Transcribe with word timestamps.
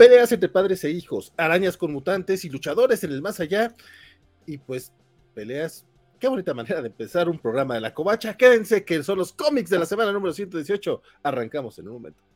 peleas 0.00 0.32
entre 0.32 0.48
padres 0.48 0.82
e 0.84 0.90
hijos, 0.90 1.30
arañas 1.36 1.76
con 1.76 1.92
mutantes 1.92 2.46
y 2.46 2.48
luchadores 2.48 3.04
en 3.04 3.12
el 3.12 3.20
más 3.20 3.38
allá. 3.38 3.74
Y 4.46 4.56
pues, 4.56 4.94
peleas. 5.34 5.84
Qué 6.18 6.26
bonita 6.26 6.54
manera 6.54 6.80
de 6.80 6.88
empezar 6.88 7.28
un 7.28 7.38
programa 7.38 7.74
de 7.74 7.82
la 7.82 7.92
covacha. 7.92 8.34
Quédense 8.34 8.82
que 8.82 9.02
son 9.02 9.18
los 9.18 9.34
cómics 9.34 9.68
de 9.68 9.78
la 9.78 9.84
semana 9.84 10.10
número 10.10 10.32
118. 10.32 11.02
Arrancamos 11.22 11.78
en 11.78 11.88
un 11.88 11.92
momento. 11.92 12.29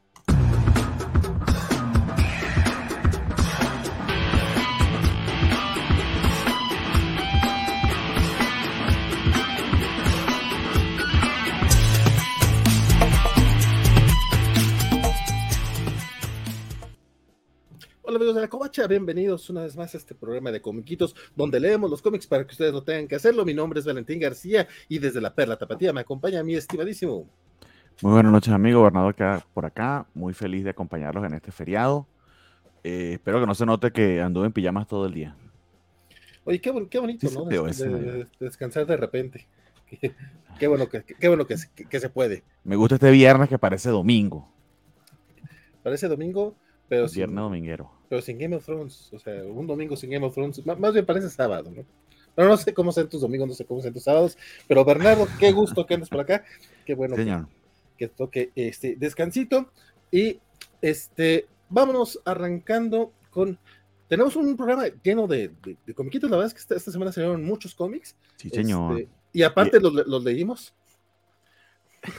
Hola 18.15 18.21
amigos 18.21 18.37
de 18.37 18.43
la 18.43 18.49
Covacha, 18.49 18.87
bienvenidos 18.87 19.51
una 19.51 19.63
vez 19.63 19.77
más 19.77 19.93
a 19.93 19.99
este 19.99 20.15
programa 20.15 20.53
de 20.53 20.63
comiquitos 20.63 21.17
donde 21.35 21.59
leemos 21.59 21.91
los 21.91 22.01
cómics 22.01 22.29
para 22.29 22.47
que 22.47 22.53
ustedes 22.53 22.73
no 22.73 22.85
tengan 22.85 23.09
que 23.09 23.17
hacerlo. 23.17 23.45
Mi 23.45 23.55
nombre 23.55 23.81
es 23.81 23.87
Valentín 23.87 24.21
García 24.21 24.69
y 24.89 25.01
desde 25.01 25.21
la 25.21 25.35
Perla 25.35 25.57
Tapatía 25.57 25.93
me 25.93 26.03
acompaña 26.03 26.41
mi 26.45 26.55
estimadísimo. 26.55 27.29
Muy 28.03 28.13
buenas 28.13 28.31
noches, 28.31 28.53
amigo 28.53 28.79
gobernador 28.79 29.17
que 29.17 29.41
por 29.53 29.67
acá. 29.67 30.07
Muy 30.15 30.33
feliz 30.33 30.63
de 30.63 30.71
acompañarlos 30.71 31.25
en 31.25 31.35
este 31.35 31.51
feriado. 31.51 32.07
Eh, 32.85 33.15
espero 33.15 33.41
que 33.41 33.49
no 33.49 33.55
se 33.57 33.67
note 33.67 33.91
que 33.91 34.21
anduve 34.21 34.47
en 34.47 34.53
pijamas 34.53 34.87
todo 34.87 35.07
el 35.07 35.13
día. 35.13 35.37
Oye, 36.45 36.61
qué, 36.61 36.73
qué 36.89 37.01
bonito, 37.01 37.29
¿no? 37.33 37.47
De, 37.47 37.59
de, 37.59 38.27
descansar 38.39 38.87
de 38.87 38.97
repente. 38.97 39.49
Qué, 40.61 40.69
bueno, 40.69 40.89
que, 40.89 41.03
qué 41.03 41.27
bueno 41.27 41.49
que, 41.49 41.57
que 41.91 41.99
se 41.99 42.09
puede. 42.11 42.45
Me 42.63 42.77
gusta 42.77 42.95
este 42.95 43.11
viernes 43.11 43.49
que 43.49 43.59
parece 43.59 43.91
domingo. 43.91 44.49
Parece 45.83 46.07
domingo, 46.07 46.55
pero 46.95 47.09
Viernes 47.09 47.37
dominguero. 47.37 47.91
Pero 48.09 48.23
sin 48.23 48.39
Game 48.39 48.57
of 48.57 48.65
Thrones. 48.65 49.13
O 49.13 49.19
sea, 49.19 49.45
un 49.45 49.67
domingo 49.67 49.97
sin 49.97 50.11
Game 50.11 50.25
of 50.25 50.35
Thrones. 50.35 50.65
Más 50.65 50.93
bien 50.93 51.05
parece 51.05 51.29
sábado, 51.29 51.71
¿no? 51.75 51.85
Pero 52.35 52.49
no 52.49 52.57
sé 52.57 52.75
cómo 52.75 52.93
sean 52.93 53.09
tus 53.09 53.21
domingos, 53.21 53.49
no 53.49 53.55
sé 53.55 53.65
cómo 53.65 53.81
sean 53.81 53.95
tus 53.95 54.05
sábados. 54.05 54.37
Pero 54.67 54.85
Bernardo, 54.85 55.27
qué 55.39 55.53
gusto 55.53 55.87
que 55.87 55.95
andes 55.95 56.09
por 56.09 56.21
acá. 56.21 56.45
Qué 56.85 56.95
bueno 56.95 57.17
Señor. 57.17 57.49
Que, 57.97 58.09
toque 58.09 58.51
este 58.55 58.97
descansito. 58.97 59.71
Y 60.11 60.39
este, 60.81 61.47
vámonos 61.69 62.21
arrancando 62.25 63.13
con. 63.31 63.59
Tenemos 64.09 64.37
un 64.37 64.57
programa 64.57 64.85
lleno 65.03 65.27
de, 65.27 65.51
de, 65.87 65.95
comiquitos. 65.95 66.31
La 66.31 66.37
verdad 66.37 66.55
es 66.55 66.67
que 66.67 66.75
esta, 66.75 66.91
semana 66.91 67.13
salieron 67.13 67.45
muchos 67.45 67.75
cómics. 67.75 68.17
Sí, 68.37 68.51
señor. 68.51 69.01
Este, 69.01 69.13
y 69.33 69.43
aparte 69.43 69.81
los, 69.81 69.93
los 69.93 70.23
leímos. 70.23 70.75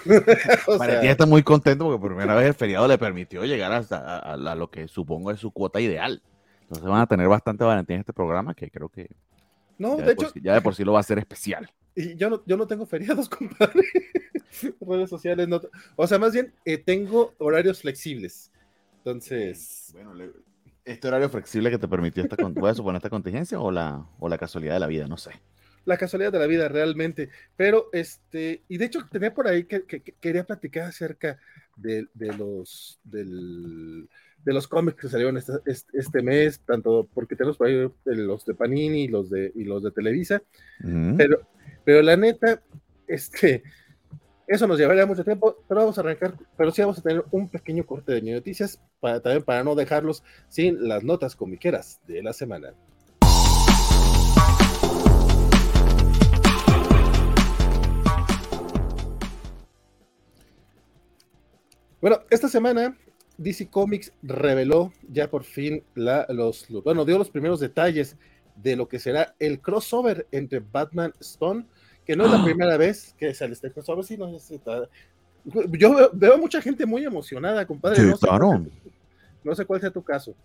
Valentín 0.79 1.09
está 1.09 1.25
muy 1.25 1.43
contento 1.43 1.85
porque 1.85 1.99
por 1.99 2.15
primera 2.15 2.35
vez 2.35 2.47
el 2.47 2.53
feriado 2.53 2.87
le 2.87 2.97
permitió 2.97 3.43
llegar 3.45 3.71
hasta 3.71 4.19
a, 4.19 4.55
lo 4.55 4.69
que 4.69 4.87
supongo 4.87 5.31
es 5.31 5.39
su 5.39 5.51
cuota 5.51 5.79
ideal. 5.79 6.21
Entonces 6.61 6.85
van 6.85 7.01
a 7.01 7.07
tener 7.07 7.27
bastante 7.27 7.63
Valentín 7.63 7.95
en 7.95 7.99
este 8.01 8.13
programa 8.13 8.53
que 8.53 8.69
creo 8.71 8.89
que 8.89 9.09
no, 9.77 9.97
ya 9.97 10.05
de, 10.05 10.11
hecho, 10.13 10.29
sí, 10.29 10.41
ya 10.41 10.53
de 10.53 10.61
por 10.61 10.73
sí 10.73 10.83
lo 10.83 10.93
va 10.93 10.99
a 10.99 11.01
hacer 11.01 11.19
especial. 11.19 11.69
Y 11.97 12.17
yo 12.17 12.29
no, 12.29 12.43
yo 12.45 12.57
no 12.57 12.67
tengo 12.67 12.85
feriados, 12.85 13.29
compadre. 13.29 13.81
Redes 14.81 15.09
sociales, 15.09 15.47
no. 15.47 15.61
O 15.95 16.05
sea, 16.05 16.19
más 16.19 16.33
bien 16.33 16.53
eh, 16.65 16.77
tengo 16.77 17.33
horarios 17.37 17.79
flexibles. 17.79 18.51
Entonces. 18.97 19.91
Bueno, 19.93 20.13
le, 20.13 20.31
este 20.83 21.07
horario 21.07 21.29
flexible 21.29 21.71
que 21.71 21.77
te 21.77 21.87
permitió 21.87 22.21
esta, 22.21 22.35
voy 22.35 22.69
a 22.69 22.73
suponer 22.73 22.97
esta 22.97 23.09
contingencia 23.09 23.61
o 23.61 23.71
la, 23.71 24.05
o 24.19 24.27
la 24.27 24.37
casualidad 24.37 24.73
de 24.73 24.81
la 24.81 24.87
vida, 24.87 25.07
no 25.07 25.15
sé 25.15 25.31
la 25.85 25.97
casualidad 25.97 26.31
de 26.31 26.39
la 26.39 26.47
vida 26.47 26.67
realmente. 26.67 27.29
Pero 27.55 27.89
este, 27.93 28.63
y 28.67 28.77
de 28.77 28.85
hecho 28.85 28.99
tenía 29.11 29.33
por 29.33 29.47
ahí 29.47 29.65
que, 29.65 29.83
que, 29.83 30.01
que 30.01 30.13
quería 30.19 30.43
platicar 30.43 30.83
acerca 30.83 31.39
de, 31.77 32.07
de 32.13 32.33
los 32.33 32.99
del, 33.03 34.07
de 34.45 34.53
los 34.53 34.67
cómics 34.67 35.01
que 35.01 35.09
salieron 35.09 35.37
este, 35.37 35.53
este, 35.65 36.21
mes, 36.21 36.59
tanto 36.65 37.07
porque 37.13 37.35
tenemos 37.35 37.57
por 37.57 37.67
ahí 37.67 37.89
los 38.05 38.45
de 38.45 38.53
Panini 38.53 39.03
y 39.03 39.07
los 39.07 39.29
de, 39.29 39.51
y 39.55 39.63
los 39.63 39.83
de 39.83 39.91
Televisa, 39.91 40.41
uh 40.83 40.87
-huh. 40.87 41.17
pero, 41.17 41.41
pero 41.83 42.01
la 42.01 42.15
neta, 42.15 42.61
este, 43.07 43.63
eso 44.47 44.67
nos 44.67 44.77
llevaría 44.77 45.05
mucho 45.07 45.23
tiempo, 45.23 45.63
pero 45.67 45.81
vamos 45.81 45.97
a 45.97 46.01
arrancar, 46.01 46.35
pero 46.55 46.71
sí 46.71 46.81
vamos 46.81 46.99
a 46.99 47.01
tener 47.01 47.23
un 47.31 47.49
pequeño 47.49 47.85
corte 47.85 48.13
de 48.13 48.21
noticias, 48.21 48.79
para, 48.99 49.19
también 49.19 49.43
para 49.43 49.63
no 49.63 49.73
dejarlos 49.73 50.23
sin 50.47 50.87
las 50.87 51.03
notas 51.03 51.35
comiqueras 51.35 51.99
de 52.07 52.21
la 52.21 52.31
semana. 52.31 52.73
Bueno, 62.05 62.19
esta 62.29 62.47
semana 62.47 62.95
DC 63.39 63.67
Comics 63.71 64.13
reveló 64.21 64.93
ya 65.09 65.27
por 65.27 65.43
fin 65.43 65.83
la, 65.95 66.27
los, 66.29 66.67
bueno, 66.83 67.03
dio 67.03 67.17
los 67.17 67.31
primeros 67.31 67.59
detalles 67.59 68.15
de 68.55 68.75
lo 68.75 68.87
que 68.87 68.99
será 68.99 69.33
el 69.39 69.59
crossover 69.59 70.27
entre 70.31 70.59
Batman 70.59 71.15
Stone, 71.19 71.65
que 72.05 72.15
no 72.15 72.25
es 72.27 72.31
la 72.31 72.43
primera 72.43 72.77
vez 72.77 73.15
que 73.17 73.33
sale 73.33 73.53
este 73.53 73.71
crossover, 73.71 74.05
sí, 74.05 74.17
no 74.17 74.37
sé 74.37 74.61
Yo 75.71 75.95
veo, 75.95 76.11
veo, 76.13 76.37
mucha 76.37 76.61
gente 76.61 76.85
muy 76.85 77.03
emocionada, 77.03 77.65
compadre. 77.65 77.95
Sí, 77.95 78.03
no, 78.03 78.17
sé 78.17 78.27
claro. 78.27 78.47
cuál, 78.49 78.71
no 79.43 79.55
sé 79.55 79.65
cuál 79.65 79.81
sea 79.81 79.89
tu 79.89 80.03
caso. 80.03 80.35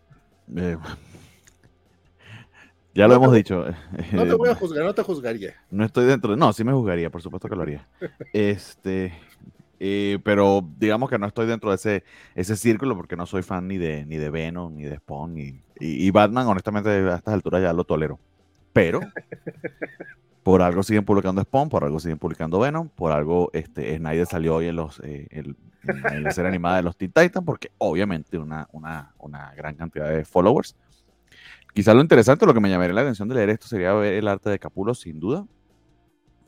Eh, 0.56 0.78
ya 2.94 3.06
lo 3.06 3.18
no 3.18 3.22
hemos 3.22 3.34
dicho. 3.34 3.66
No 4.12 4.24
te 4.24 4.32
voy 4.32 4.48
a 4.48 4.54
juzgar, 4.54 4.82
no 4.82 4.94
te 4.94 5.02
juzgaría. 5.02 5.56
No 5.70 5.84
estoy 5.84 6.06
dentro 6.06 6.30
de. 6.30 6.38
No, 6.38 6.54
sí 6.54 6.64
me 6.64 6.72
juzgaría, 6.72 7.10
por 7.10 7.20
supuesto 7.20 7.50
que 7.50 7.54
lo 7.54 7.60
haría. 7.60 7.86
Este. 8.32 9.12
Eh, 9.82 10.18
pero 10.22 10.62
digamos 10.76 11.08
que 11.08 11.18
no 11.18 11.26
estoy 11.26 11.46
dentro 11.46 11.70
de 11.70 11.76
ese, 11.76 12.04
ese 12.34 12.54
círculo 12.54 12.94
porque 12.94 13.16
no 13.16 13.24
soy 13.24 13.42
fan 13.42 13.66
ni 13.66 13.78
de, 13.78 14.04
ni 14.04 14.18
de 14.18 14.28
Venom, 14.28 14.74
ni 14.74 14.82
de 14.84 14.96
Spawn, 14.96 15.38
y, 15.38 15.62
y, 15.80 16.10
Batman, 16.10 16.46
honestamente, 16.46 16.90
a 16.90 17.16
estas 17.16 17.32
alturas 17.32 17.62
ya 17.62 17.72
lo 17.72 17.84
tolero. 17.84 18.18
Pero 18.74 19.00
por 20.42 20.60
algo 20.60 20.82
siguen 20.82 21.04
publicando 21.04 21.42
Spawn, 21.42 21.70
por 21.70 21.82
algo 21.82 21.98
siguen 21.98 22.18
publicando 22.18 22.60
Venom, 22.60 22.90
por 22.90 23.10
algo 23.10 23.50
este, 23.54 23.96
Snyder 23.96 24.26
salió 24.26 24.56
hoy 24.56 24.66
en, 24.66 24.76
los, 24.76 25.00
eh, 25.00 25.26
el, 25.30 25.56
en 25.84 26.24
la 26.24 26.30
serie 26.30 26.48
animada 26.48 26.76
de 26.76 26.82
los 26.82 26.96
Teen 26.98 27.10
Titans, 27.10 27.46
porque 27.46 27.70
obviamente 27.78 28.36
una, 28.36 28.68
una, 28.72 29.14
una 29.18 29.54
gran 29.54 29.76
cantidad 29.76 30.10
de 30.10 30.26
followers. 30.26 30.76
Quizás 31.72 31.94
lo 31.94 32.02
interesante, 32.02 32.44
lo 32.44 32.52
que 32.52 32.60
me 32.60 32.68
llamaría 32.68 32.94
la 32.94 33.00
atención 33.00 33.28
de 33.28 33.36
leer 33.36 33.50
esto 33.50 33.66
sería 33.66 33.94
ver 33.94 34.14
el 34.14 34.28
arte 34.28 34.50
de 34.50 34.58
Capulo, 34.58 34.92
sin 34.94 35.20
duda. 35.20 35.46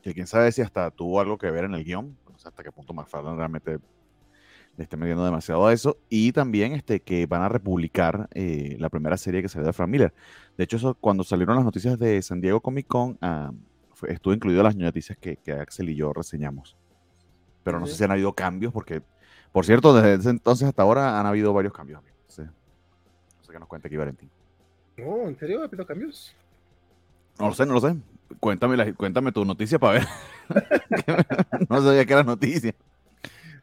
Que 0.02 0.12
quién 0.14 0.26
sabe 0.26 0.50
si 0.50 0.62
hasta 0.62 0.90
tuvo 0.90 1.20
algo 1.20 1.38
que 1.38 1.50
ver 1.50 1.64
en 1.64 1.74
el 1.74 1.84
guion, 1.84 2.16
hasta 2.44 2.62
qué 2.62 2.72
punto 2.72 2.92
McFarlane 2.92 3.36
realmente 3.36 3.78
le 4.76 4.84
esté 4.84 4.96
metiendo 4.96 5.24
demasiado 5.24 5.66
a 5.66 5.72
eso. 5.72 5.98
Y 6.08 6.32
también 6.32 6.72
este, 6.72 7.00
que 7.00 7.26
van 7.26 7.42
a 7.42 7.48
republicar 7.48 8.28
eh, 8.32 8.76
la 8.78 8.88
primera 8.88 9.16
serie 9.16 9.42
que 9.42 9.48
salió 9.48 9.66
de 9.66 9.72
Frank 9.72 9.90
Miller. 9.90 10.12
De 10.56 10.64
hecho, 10.64 10.76
eso, 10.76 10.94
cuando 10.94 11.24
salieron 11.24 11.56
las 11.56 11.64
noticias 11.64 11.98
de 11.98 12.20
San 12.22 12.40
Diego 12.40 12.60
Comic 12.60 12.86
Con, 12.86 13.18
fue, 13.94 14.12
estuvo 14.12 14.34
incluido 14.34 14.62
las 14.62 14.76
noticias 14.76 15.18
que, 15.18 15.36
que, 15.36 15.52
Axel 15.52 15.90
y 15.90 15.96
yo 15.96 16.12
reseñamos. 16.12 16.76
Pero 17.64 17.78
no 17.78 17.86
sé 17.86 17.94
si 17.94 18.04
han 18.04 18.10
habido 18.10 18.32
cambios, 18.32 18.72
porque, 18.72 19.02
por 19.52 19.64
cierto, 19.64 19.94
desde 19.94 20.14
ese 20.14 20.30
entonces 20.30 20.66
hasta 20.66 20.82
ahora 20.82 21.20
han 21.20 21.26
habido 21.26 21.52
varios 21.52 21.72
cambios. 21.72 22.00
Amigo. 22.00 22.16
No, 22.24 22.30
sé, 22.30 22.42
no 22.42 23.44
sé 23.44 23.52
qué 23.52 23.58
nos 23.58 23.68
cuenta 23.68 23.88
aquí 23.88 23.96
Valentín. 23.96 24.30
No, 24.96 25.28
¿en 25.28 25.38
serio 25.38 25.62
ha 25.62 25.64
habido 25.66 25.86
cambios? 25.86 26.34
No 27.38 27.48
lo 27.48 27.54
sé, 27.54 27.66
no 27.66 27.74
lo 27.74 27.80
sé. 27.80 27.96
Cuéntame, 28.40 28.76
la, 28.76 28.92
cuéntame 28.92 29.32
tu 29.32 29.44
noticia 29.44 29.78
para 29.78 30.00
ver. 30.00 30.08
no 31.68 31.82
sabía 31.82 32.04
que 32.04 32.12
era 32.12 32.22
noticia. 32.22 32.74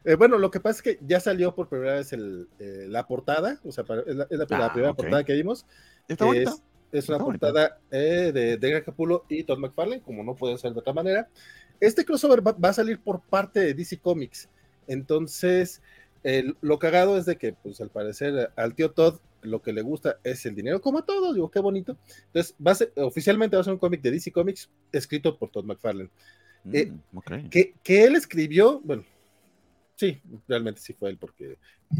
Eh, 0.04 0.14
bueno, 0.14 0.38
lo 0.38 0.50
que 0.50 0.60
pasa 0.60 0.76
es 0.78 0.82
que 0.82 0.98
ya 1.06 1.20
salió 1.20 1.54
por 1.54 1.68
primera 1.68 1.94
vez 1.94 2.12
el, 2.12 2.48
eh, 2.58 2.86
la 2.88 3.06
portada, 3.06 3.60
o 3.64 3.72
sea, 3.72 3.84
es 4.06 4.16
la, 4.16 4.26
es 4.30 4.38
la, 4.38 4.46
la 4.48 4.66
Ah, 4.66 4.72
primera 4.72 4.90
ok. 4.92 4.96
portada 4.96 5.24
que 5.24 5.34
vimos. 5.34 5.66
Está 6.08 6.30
que. 6.30 6.42
Es, 6.42 6.62
es 6.92 7.08
una 7.08 7.18
Está 7.18 7.24
portada 7.24 7.78
eh, 7.90 8.30
de 8.32 8.52
Edgar 8.54 8.82
Capulo 8.82 9.24
y 9.28 9.44
Todd 9.44 9.58
McFarlane, 9.58 10.02
como 10.02 10.24
no 10.24 10.34
puede 10.34 10.56
ser 10.58 10.72
de 10.72 10.80
otra 10.80 10.92
manera. 10.92 11.28
Este 11.78 12.04
crossover 12.04 12.46
va, 12.46 12.52
va 12.52 12.70
a 12.70 12.72
salir 12.72 12.98
por 13.00 13.20
parte 13.20 13.60
de 13.60 13.74
DC 13.74 13.98
Comics. 13.98 14.48
Entonces, 14.86 15.82
lo 16.60 16.78
cagado 16.78 17.16
es 17.16 17.26
de 17.26 17.36
que, 17.36 17.52
pues 17.52 17.80
al 17.80 17.90
parecer, 17.90 18.50
al 18.56 18.74
tío 18.74 18.90
Todd 18.90 19.20
lo 19.42 19.62
que 19.62 19.72
le 19.72 19.82
gusta 19.82 20.18
es 20.24 20.44
el 20.46 20.54
dinero, 20.54 20.80
como 20.80 20.98
a 20.98 21.06
todos, 21.06 21.34
digo, 21.34 21.50
qué 21.50 21.60
bonito. 21.60 21.96
Entonces, 22.26 22.54
va 22.64 22.72
a 22.72 22.74
ser, 22.76 22.92
oficialmente 22.96 23.56
va 23.56 23.60
a 23.62 23.64
ser 23.64 23.72
un 23.72 23.78
cómic 23.78 24.00
de 24.02 24.10
DC 24.10 24.32
Comics 24.32 24.70
escrito 24.92 25.38
por 25.38 25.50
Todd 25.50 25.64
McFarlane. 25.64 26.10
eh, 26.72 26.86
Mm, 26.92 27.16
ok. 27.18 27.32
Que, 27.50 27.74
que 27.82 28.04
él 28.04 28.16
escribió, 28.16 28.80
bueno, 28.80 29.04
sí, 29.96 30.20
realmente 30.48 30.80
sí 30.80 30.92
fue 30.94 31.10
él, 31.10 31.18
porque 31.18 31.56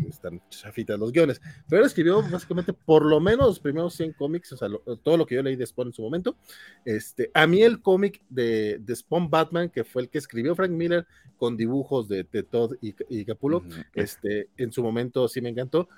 están 0.09 0.41
chafitas 0.49 0.99
los 0.99 1.11
guiones, 1.13 1.41
pero 1.69 1.81
él 1.83 1.87
escribió 1.87 2.23
básicamente 2.23 2.73
por 2.73 3.05
lo 3.05 3.19
menos 3.21 3.47
los 3.47 3.61
primeros 3.61 3.95
100 3.95 4.13
cómics, 4.13 4.53
o 4.53 4.57
sea, 4.57 4.69
lo- 4.69 4.79
todo 5.03 5.17
lo 5.17 5.27
que 5.27 5.35
yo 5.35 5.43
leí 5.43 5.57
de 5.57 5.67
Spawn 5.67 5.89
en 5.89 5.93
su 5.95 6.03
momento. 6.03 6.37
Este, 6.85 7.31
a 7.35 7.47
mí 7.47 7.63
el 7.63 7.83
cómic 7.83 8.23
de, 8.31 8.79
de 8.79 8.97
Spawn 8.97 9.29
Batman, 9.29 9.69
que 9.69 9.83
fue 9.85 10.03
el 10.03 10.09
que 10.09 10.19
escribió 10.19 10.55
Frank 10.55 10.71
Miller 10.71 11.07
con 11.37 11.57
dibujos 11.57 12.07
de, 12.09 12.25
de 12.31 12.43
Todd 12.43 12.75
y, 12.81 12.95
y 13.09 13.25
Capullo, 13.25 13.59
Ujú. 13.59 13.69
este, 13.95 14.49
en 14.57 14.71
su 14.73 14.83
momento 14.83 15.27
sí 15.29 15.41
me 15.41 15.49
encantó. 15.49 15.89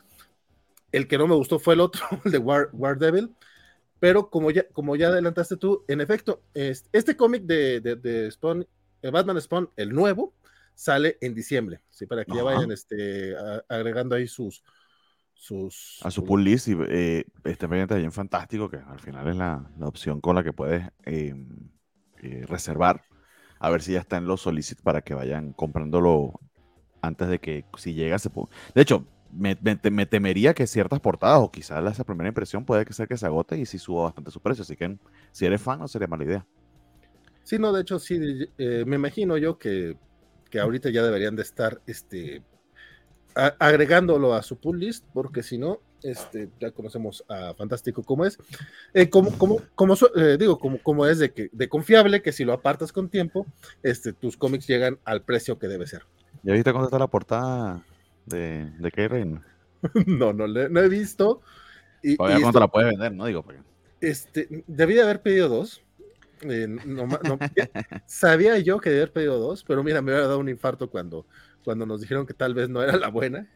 El 0.93 1.09
que 1.09 1.19
no 1.19 1.27
me 1.27 1.35
gustó 1.35 1.59
fue 1.59 1.75
el 1.75 1.81
otro, 1.81 2.05
el 2.25 2.33
de 2.33 2.39
War, 2.39 2.69
War 2.73 2.99
Devil. 2.99 3.31
Pero 3.99 4.31
como 4.31 4.51
ya, 4.51 4.67
como 4.73 4.97
ya 4.97 5.09
adelantaste 5.09 5.57
tú, 5.57 5.85
en 5.89 6.01
efecto, 6.01 6.43
este, 6.55 6.89
este 6.93 7.17
cómic 7.17 7.45
de, 7.45 7.81
de, 7.81 7.97
de 7.97 8.31
Spawn, 8.31 8.67
eh, 9.03 9.11
Batman 9.11 9.41
Spawn, 9.41 9.71
el 9.77 9.91
nuevo, 9.93 10.35
sale 10.75 11.19
en 11.21 11.35
diciembre. 11.35 11.81
¿sí? 11.91 12.07
Para 12.07 12.25
que 12.25 12.35
ya 12.35 12.43
vayan 12.43 12.73
este, 12.73 13.37
a- 13.37 13.65
agregando 13.69 14.17
ahí 14.17 14.27
sus, 14.27 14.65
sus... 15.35 16.01
A 16.03 16.11
su 16.11 16.25
pull 16.25 16.43
list 16.45 16.69
y 16.69 16.77
eh, 16.89 17.25
este 17.45 17.69
pendiente 17.69 17.95
bien 17.97 18.13
fantástico, 18.13 18.69
que 18.69 18.79
al 18.79 18.99
final 18.99 19.29
es 19.29 19.37
la, 19.37 19.71
la 19.79 19.87
opción 19.87 20.21
con 20.21 20.35
la 20.35 20.43
que 20.43 20.53
puedes 20.53 20.85
em, 21.05 21.49
eh, 22.23 22.45
reservar. 22.49 23.05
A 23.61 23.71
ver 23.71 23.83
si 23.83 23.93
ya 23.93 24.01
está 24.01 24.17
en 24.17 24.27
los 24.27 24.41
solicits 24.41 24.83
para 24.83 25.03
que 25.03 25.15
vayan 25.15 25.53
comprándolo 25.53 26.41
antes 27.01 27.29
de 27.29 27.39
que 27.39 27.65
si 27.77 27.95
llega 27.95 28.19
se 28.19 28.31
ponga. 28.31 28.51
De 28.75 28.83
hecho, 28.83 29.07
me, 29.33 29.57
me, 29.91 30.07
temería 30.07 30.55
que 30.55 30.67
ciertas 30.67 31.01
portadas 31.01 31.41
o 31.41 31.51
quizás 31.51 31.85
esa 31.91 32.05
primera 32.05 32.29
impresión 32.29 32.65
puede 32.65 32.91
ser 32.93 33.09
que 33.09 33.17
se 33.17 33.27
agote 33.27 33.59
y 33.59 33.67
si 33.67 33.79
suba 33.79 34.05
bastante 34.05 34.31
su 34.31 34.41
precio. 34.41 34.63
Así 34.63 34.77
que 34.77 34.97
si 35.33 35.47
eres 35.47 35.63
fan 35.63 35.79
no 35.79 35.89
sería 35.89 36.07
mala 36.07 36.25
idea. 36.25 36.47
Sí, 37.43 37.59
no, 37.59 37.73
de 37.73 37.83
hecho 37.83 37.99
sí, 37.99 38.49
eh, 38.59 38.85
me 38.87 38.97
imagino 38.97 39.37
yo 39.37 39.59
que, 39.59 39.97
que, 40.49 40.61
ahorita 40.61 40.91
ya 40.91 41.03
deberían 41.03 41.35
de 41.35 41.43
estar 41.43 41.81
este, 41.87 42.43
agregándolo 43.35 44.35
a 44.35 44.43
su 44.43 44.59
pull 44.59 44.79
list, 44.79 45.05
porque 45.13 45.43
si 45.43 45.59
no, 45.59 45.81
este, 46.03 46.51
ya 46.61 46.71
conocemos 46.71 47.25
a 47.29 47.55
Fantástico 47.55 48.03
como 48.03 48.25
es. 48.25 48.39
Eh, 48.95 49.09
como, 49.09 49.37
como, 49.39 49.61
como 49.75 49.95
eh, 50.17 50.37
digo, 50.39 50.59
como, 50.59 50.79
como 50.79 51.07
es 51.07 51.19
de, 51.19 51.33
que, 51.33 51.49
de 51.53 51.69
confiable, 51.69 52.23
que 52.23 52.33
si 52.33 52.45
lo 52.45 52.53
apartas 52.53 52.93
con 52.93 53.09
tiempo, 53.09 53.47
este, 53.83 54.13
tus 54.13 54.37
cómics 54.37 54.69
llegan 54.69 54.99
al 55.05 55.23
precio 55.23 55.59
que 55.59 55.67
debe 55.67 55.87
ser. 55.87 56.05
¿Ya 56.45 56.53
viste 56.53 56.71
cuándo 56.71 56.87
está 56.87 56.99
la 56.99 57.09
portada 57.09 57.85
de, 58.27 58.71
de 58.79 58.91
K-Rain? 58.91 59.41
no, 60.07 60.33
no, 60.33 60.47
no 60.47 60.81
he 60.81 60.89
visto. 60.89 61.43
Y, 62.03 62.17
cuánto 62.17 62.61
la 62.61 62.69
puedes 62.69 62.91
vender, 62.91 63.13
¿no? 63.13 63.27
Digo, 63.27 63.45
Este, 64.01 64.65
debí 64.67 64.95
de 64.95 65.03
haber 65.03 65.23
pedido 65.23 65.49
dos. 65.49 65.83
Eh, 66.43 66.67
sabía 68.07 68.59
yo 68.59 68.81
que 68.81 68.91
debía 68.91 69.05
haber 69.05 69.13
pedido 69.13 69.39
dos, 69.39 69.65
pero 69.65 69.85
mira, 69.85 70.03
me 70.03 70.11
hubiera 70.11 70.27
dado 70.27 70.41
un 70.41 70.49
infarto 70.49 70.91
cuando, 70.91 71.27
cuando 71.65 71.87
nos 71.87 72.01
dijeron 72.01 72.27
que 72.27 72.35
tal 72.35 72.55
vez 72.55 72.69
no 72.69 72.83
era 72.83 72.97
la 72.97 73.09
buena. 73.09 73.49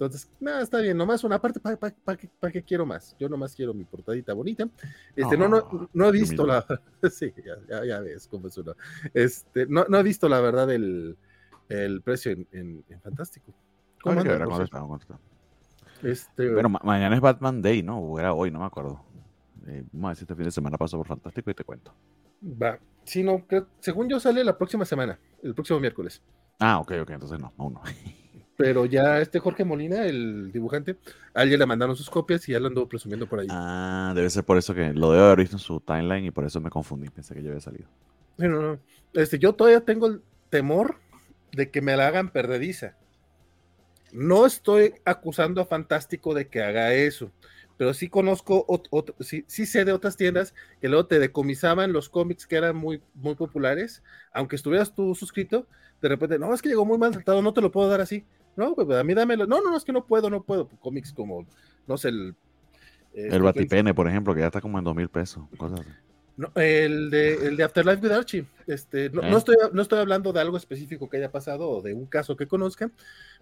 Entonces, 0.00 0.30
nada, 0.40 0.62
está 0.62 0.80
bien, 0.80 0.96
nomás 0.96 1.24
una 1.24 1.38
parte, 1.38 1.60
¿para 1.60 1.76
pa, 1.76 2.16
qué 2.50 2.62
quiero 2.62 2.86
más? 2.86 3.14
Yo 3.18 3.28
nomás 3.28 3.54
quiero 3.54 3.74
mi 3.74 3.84
portadita 3.84 4.32
bonita. 4.32 4.66
Este, 5.14 5.36
no, 5.36 5.46
no, 5.46 5.90
no 5.92 6.08
he 6.08 6.12
visto 6.12 6.46
la. 6.46 6.64
sí, 7.10 7.30
ya, 7.68 7.84
ya, 7.84 8.00
ves 8.00 8.26
cómo 8.26 8.48
es 8.48 8.56
uno. 8.56 8.74
Este, 9.12 9.66
no, 9.66 9.84
no 9.90 9.98
he 9.98 10.02
visto 10.02 10.26
la 10.26 10.40
verdad 10.40 10.70
el, 10.70 11.18
el 11.68 12.00
precio 12.00 12.32
en, 12.32 12.46
en, 12.52 13.00
Fantástico. 13.02 13.52
¿Cómo 14.02 14.20
anda, 14.20 14.44
¿cuánto 14.44 14.62
está, 14.62 14.80
cuánto 14.80 15.02
está? 15.02 15.18
Este, 16.02 16.52
bueno, 16.52 16.70
mañana 16.82 17.14
es 17.14 17.20
Batman 17.20 17.60
Day, 17.60 17.82
¿no? 17.82 17.98
O 17.98 18.18
era 18.18 18.32
hoy, 18.32 18.50
no 18.50 18.60
me 18.60 18.64
acuerdo. 18.64 19.02
Eh, 19.66 19.84
vamos 19.92 20.06
a 20.06 20.08
ver 20.08 20.16
si 20.16 20.24
este 20.24 20.34
fin 20.34 20.44
de 20.44 20.50
semana 20.50 20.78
paso 20.78 20.96
por 20.96 21.06
Fantástico 21.06 21.50
y 21.50 21.54
te 21.54 21.64
cuento. 21.64 21.92
Va. 22.42 22.78
Sí, 23.04 23.22
no, 23.22 23.44
según 23.80 24.08
yo 24.08 24.20
sale 24.20 24.44
la 24.44 24.56
próxima 24.56 24.84
semana, 24.84 25.18
el 25.42 25.54
próximo 25.54 25.80
miércoles. 25.80 26.22
Ah, 26.58 26.78
ok, 26.78 26.92
ok, 27.02 27.10
entonces 27.10 27.38
no, 27.38 27.52
aún 27.58 27.74
no. 27.74 27.82
Pero 28.56 28.84
ya 28.84 29.20
este 29.20 29.38
Jorge 29.38 29.64
Molina, 29.64 30.04
el 30.04 30.52
dibujante, 30.52 30.98
a 31.32 31.42
él 31.42 31.50
ya 31.50 31.56
le 31.56 31.64
mandaron 31.64 31.96
sus 31.96 32.10
copias 32.10 32.46
y 32.46 32.52
ya 32.52 32.60
lo 32.60 32.66
ando 32.66 32.86
presumiendo 32.86 33.26
por 33.26 33.40
ahí. 33.40 33.46
Ah, 33.50 34.12
debe 34.14 34.28
ser 34.28 34.44
por 34.44 34.58
eso 34.58 34.74
que 34.74 34.92
lo 34.92 35.12
debo 35.12 35.24
haber 35.24 35.38
visto 35.38 35.56
en 35.56 35.60
su 35.60 35.80
timeline 35.80 36.26
y 36.26 36.30
por 36.30 36.44
eso 36.44 36.60
me 36.60 36.68
confundí, 36.68 37.08
pensé 37.08 37.34
que 37.34 37.42
yo 37.42 37.48
había 37.48 37.60
salido. 37.62 37.88
No, 38.36 38.48
no, 38.48 38.60
no. 38.60 38.78
Este, 39.14 39.38
yo 39.38 39.54
todavía 39.54 39.80
tengo 39.80 40.08
el 40.08 40.22
temor 40.50 40.96
de 41.52 41.70
que 41.70 41.80
me 41.80 41.96
la 41.96 42.06
hagan 42.06 42.30
perdediza. 42.30 42.96
No 44.12 44.46
estoy 44.46 44.94
acusando 45.04 45.60
a 45.60 45.66
Fantástico 45.66 46.34
de 46.34 46.48
que 46.48 46.62
haga 46.62 46.94
eso, 46.94 47.30
pero 47.76 47.94
sí 47.94 48.08
conozco, 48.08 48.66
sí, 49.20 49.44
sí, 49.46 49.66
sé 49.66 49.84
de 49.84 49.92
otras 49.92 50.16
tiendas 50.16 50.54
que 50.80 50.88
luego 50.88 51.06
te 51.06 51.18
decomisaban 51.18 51.92
los 51.92 52.08
cómics 52.08 52.46
que 52.46 52.56
eran 52.56 52.76
muy, 52.76 53.02
muy 53.14 53.34
populares, 53.34 54.02
aunque 54.32 54.56
estuvieras 54.56 54.94
tú 54.94 55.14
suscrito, 55.14 55.66
de 56.02 56.08
repente, 56.08 56.38
no, 56.38 56.52
es 56.52 56.62
que 56.62 56.68
llegó 56.68 56.84
muy 56.84 56.98
mal 56.98 57.12
tratado, 57.12 57.42
no 57.42 57.52
te 57.52 57.60
lo 57.60 57.70
puedo 57.70 57.88
dar 57.88 58.00
así. 58.00 58.24
No, 58.56 58.74
pues 58.74 58.90
a 58.90 59.04
mí 59.04 59.14
dámelo. 59.14 59.46
No, 59.46 59.62
no, 59.62 59.70
no, 59.70 59.76
es 59.76 59.84
que 59.84 59.92
no 59.92 60.06
puedo, 60.06 60.28
no 60.28 60.42
puedo. 60.42 60.68
Cómics 60.80 61.12
como, 61.12 61.46
no 61.86 61.96
sé, 61.96 62.08
el... 62.08 62.34
Este, 63.12 63.36
el 63.36 63.42
Batipene, 63.42 63.92
por 63.92 64.08
ejemplo, 64.08 64.34
que 64.34 64.40
ya 64.40 64.46
está 64.46 64.60
como 64.60 64.78
en 64.78 64.84
dos 64.84 64.94
mil 64.94 65.08
pesos. 65.08 65.44
Cosas 65.56 65.80
No, 66.40 66.50
el, 66.54 67.10
de, 67.10 67.34
el 67.48 67.56
de 67.58 67.64
Afterlife 67.64 68.02
with 68.02 68.12
Archie. 68.12 68.46
Este, 68.66 69.10
no, 69.10 69.20
no, 69.20 69.34
eh. 69.34 69.38
estoy, 69.38 69.56
no 69.74 69.82
estoy 69.82 69.98
hablando 69.98 70.32
de 70.32 70.40
algo 70.40 70.56
específico 70.56 71.06
que 71.06 71.18
haya 71.18 71.30
pasado 71.30 71.68
o 71.68 71.82
de 71.82 71.92
un 71.92 72.06
caso 72.06 72.34
que 72.34 72.48
conozcan, 72.48 72.90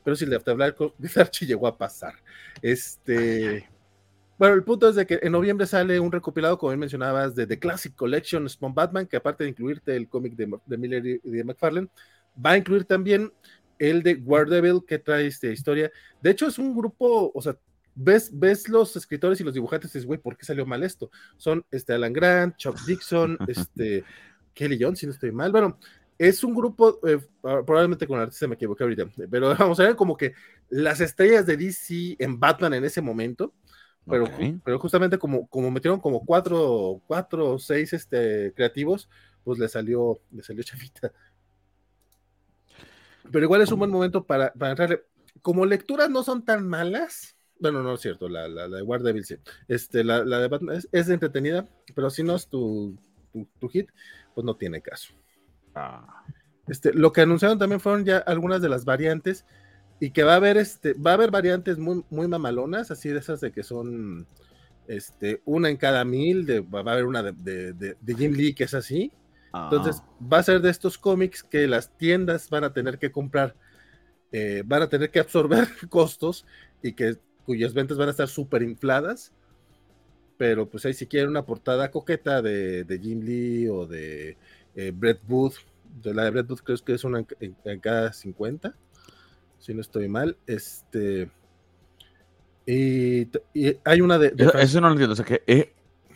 pero 0.02 0.16
si 0.16 0.24
el 0.24 0.30
de 0.30 0.36
Afterlife 0.36 0.76
with 0.98 1.16
Archie 1.16 1.46
llegó 1.46 1.68
a 1.68 1.78
pasar. 1.78 2.14
Este. 2.60 3.68
Bueno, 4.36 4.56
el 4.56 4.64
punto 4.64 4.88
es 4.88 4.96
de 4.96 5.06
que 5.06 5.20
en 5.22 5.30
noviembre 5.30 5.64
sale 5.68 6.00
un 6.00 6.10
recopilado, 6.10 6.58
como 6.58 6.70
bien 6.70 6.80
mencionabas, 6.80 7.36
de 7.36 7.46
The 7.46 7.60
Classic 7.60 7.94
Collection 7.94 8.48
Spawn 8.48 8.74
Batman, 8.74 9.06
que 9.06 9.16
aparte 9.16 9.44
de 9.44 9.50
incluirte 9.50 9.94
el 9.94 10.08
cómic 10.08 10.34
de, 10.34 10.52
de 10.66 10.76
Miller 10.76 11.06
y 11.06 11.30
de 11.30 11.44
McFarlane, 11.44 11.88
va 12.44 12.50
a 12.50 12.58
incluir 12.58 12.84
también 12.84 13.32
el 13.78 14.02
de 14.02 14.16
Devil 14.16 14.80
que 14.84 14.98
trae 14.98 15.28
esta 15.28 15.46
historia. 15.46 15.90
De 16.20 16.30
hecho, 16.30 16.48
es 16.48 16.58
un 16.58 16.74
grupo, 16.74 17.30
o 17.32 17.40
sea, 17.40 17.56
ves, 17.98 18.30
ves 18.32 18.68
los 18.68 18.94
escritores 18.96 19.40
y 19.40 19.44
los 19.44 19.54
dibujantes 19.54 19.90
y 19.90 19.98
dices, 19.98 20.06
güey, 20.06 20.20
¿por 20.20 20.36
qué 20.36 20.46
salió 20.46 20.64
mal 20.64 20.82
esto? 20.82 21.10
Son 21.36 21.64
este 21.70 21.92
Alan 21.92 22.12
Grant, 22.12 22.56
Chuck 22.56 22.78
Dixon, 22.86 23.36
este 23.48 24.04
Kelly 24.54 24.78
Jones, 24.80 25.00
si 25.00 25.06
no 25.06 25.12
estoy 25.12 25.32
mal. 25.32 25.50
Bueno, 25.50 25.78
es 26.16 26.42
un 26.44 26.54
grupo, 26.54 27.00
eh, 27.06 27.18
probablemente 27.40 28.06
con 28.06 28.16
el 28.16 28.24
artista 28.24 28.46
me 28.46 28.54
equivoqué 28.54 28.84
ahorita, 28.84 29.08
pero 29.30 29.54
vamos 29.58 29.78
a 29.80 29.84
ver 29.84 29.96
como 29.96 30.16
que 30.16 30.32
las 30.68 31.00
estrellas 31.00 31.44
de 31.46 31.56
DC 31.56 32.16
en 32.18 32.38
Batman 32.38 32.74
en 32.74 32.84
ese 32.84 33.00
momento. 33.00 33.52
Pero, 34.10 34.24
pero 34.64 34.78
justamente 34.78 35.18
como, 35.18 35.46
como 35.48 35.70
metieron 35.70 36.00
como 36.00 36.24
cuatro, 36.24 37.02
cuatro 37.06 37.50
o 37.50 37.58
seis 37.58 37.92
este, 37.92 38.54
creativos, 38.54 39.10
pues 39.44 39.58
le 39.58 39.68
salió, 39.68 40.18
le 40.30 40.42
salió 40.42 40.62
chavita. 40.62 41.12
Pero 43.30 43.44
igual 43.44 43.60
es 43.60 43.70
un 43.70 43.80
buen 43.80 43.90
momento 43.90 44.24
para, 44.24 44.50
para 44.54 44.70
entrarle. 44.70 45.02
Como 45.42 45.66
lecturas 45.66 46.08
no 46.08 46.22
son 46.22 46.42
tan 46.42 46.66
malas. 46.66 47.37
Bueno, 47.60 47.82
no 47.82 47.94
es 47.94 48.00
cierto, 48.00 48.28
la, 48.28 48.48
la, 48.48 48.68
de 48.68 48.82
War 48.82 49.02
Devil 49.02 49.24
sí. 49.24 49.36
Este, 49.66 50.04
la, 50.04 50.24
la 50.24 50.38
de 50.38 50.48
Batman 50.48 50.80
es, 50.92 51.08
entretenida, 51.08 51.68
pero 51.94 52.10
si 52.10 52.22
no 52.22 52.36
es 52.36 52.48
tu, 52.48 52.96
tu, 53.58 53.68
hit, 53.68 53.88
pues 54.34 54.44
no 54.44 54.56
tiene 54.56 54.80
caso. 54.80 55.14
Ah. 55.74 56.24
Este, 56.68 56.92
lo 56.92 57.12
que 57.12 57.22
anunciaron 57.22 57.58
también 57.58 57.80
fueron 57.80 58.04
ya 58.04 58.18
algunas 58.18 58.62
de 58.62 58.68
las 58.68 58.84
variantes 58.84 59.44
y 60.00 60.10
que 60.10 60.22
va 60.22 60.34
a 60.34 60.36
haber 60.36 60.56
este, 60.56 60.94
va 60.94 61.12
a 61.12 61.14
haber 61.14 61.30
variantes 61.30 61.78
muy, 61.78 62.04
muy 62.10 62.28
mamalonas, 62.28 62.90
así 62.90 63.08
de 63.08 63.18
esas 63.18 63.40
de 63.40 63.50
que 63.50 63.62
son 63.62 64.26
este, 64.86 65.42
una 65.44 65.68
en 65.68 65.76
cada 65.76 66.04
mil, 66.04 66.46
de, 66.46 66.60
va 66.60 66.80
a 66.80 66.92
haber 66.92 67.06
una 67.06 67.22
de, 67.22 67.72
de, 67.72 67.96
de 68.00 68.14
Jim 68.14 68.32
Lee 68.32 68.54
que 68.54 68.64
es 68.64 68.74
así, 68.74 69.12
entonces, 69.54 70.02
ah. 70.04 70.26
va 70.32 70.38
a 70.38 70.42
ser 70.42 70.60
de 70.60 70.70
estos 70.70 70.98
cómics 70.98 71.42
que 71.42 71.66
las 71.66 71.96
tiendas 71.96 72.50
van 72.50 72.64
a 72.64 72.72
tener 72.72 72.98
que 72.98 73.10
comprar, 73.10 73.54
eh, 74.30 74.62
van 74.64 74.82
a 74.82 74.88
tener 74.88 75.10
que 75.10 75.20
absorber 75.20 75.68
costos 75.88 76.46
y 76.82 76.92
que 76.92 77.16
cuyas 77.48 77.72
ventas 77.72 77.96
van 77.96 78.08
a 78.08 78.10
estar 78.10 78.28
súper 78.28 78.62
infladas. 78.62 79.32
Pero 80.36 80.68
pues 80.68 80.84
ahí 80.84 80.92
si 80.92 81.06
quieren 81.06 81.30
una 81.30 81.46
portada 81.46 81.90
coqueta 81.90 82.42
de, 82.42 82.84
de 82.84 82.98
Jim 82.98 83.22
Lee 83.22 83.68
o 83.68 83.86
de 83.86 84.36
eh, 84.76 84.92
Brett 84.94 85.20
Booth, 85.26 85.54
de 86.02 86.12
la 86.12 86.24
de 86.24 86.30
Brett 86.30 86.46
Booth 86.46 86.60
creo 86.60 86.76
que 86.76 86.92
es 86.92 87.04
una 87.04 87.24
en, 87.40 87.80
cada 87.80 88.12
50, 88.12 88.74
si 89.58 89.72
no 89.72 89.80
estoy 89.80 90.08
mal. 90.08 90.36
Este, 90.46 91.30
y, 92.66 93.26
hay 93.82 94.00
una 94.02 94.18
de... 94.18 94.34
eso, 94.60 94.82
no 94.82 94.88
lo 94.88 94.92
entiendo, 94.92 95.14
o 95.14 95.16
sea 95.16 95.24
que 95.24 95.42
es 95.46 95.68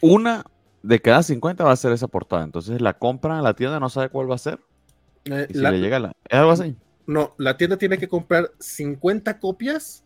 una 0.02 0.45
de 0.83 1.00
cada 1.00 1.23
50 1.23 1.64
va 1.64 1.73
a 1.73 1.76
ser 1.76 1.92
esa 1.92 2.09
portada. 2.09 2.45
Entonces 2.45 2.78
la 2.83 2.99
compra 2.99 3.38
a 3.38 3.42
la 3.42 3.54
tienda, 3.54 3.80
no 3.80 3.88
sabe 3.88 4.11
cuál 4.11 4.30
va 4.30 4.35
a 4.35 4.38
ser. 4.38 4.61
Eh, 5.25 5.47
si 5.50 5.59
le 5.59 5.80
llega 5.80 5.99
la... 5.99 6.12
¿Es 6.28 6.38
algo 6.38 6.50
así? 6.50 6.76
No, 7.07 7.35
la 7.38 7.57
tienda 7.57 7.78
tiene 7.78 7.97
que 7.97 8.07
comprar 8.07 8.52
50 8.59 9.40
copias 9.40 10.04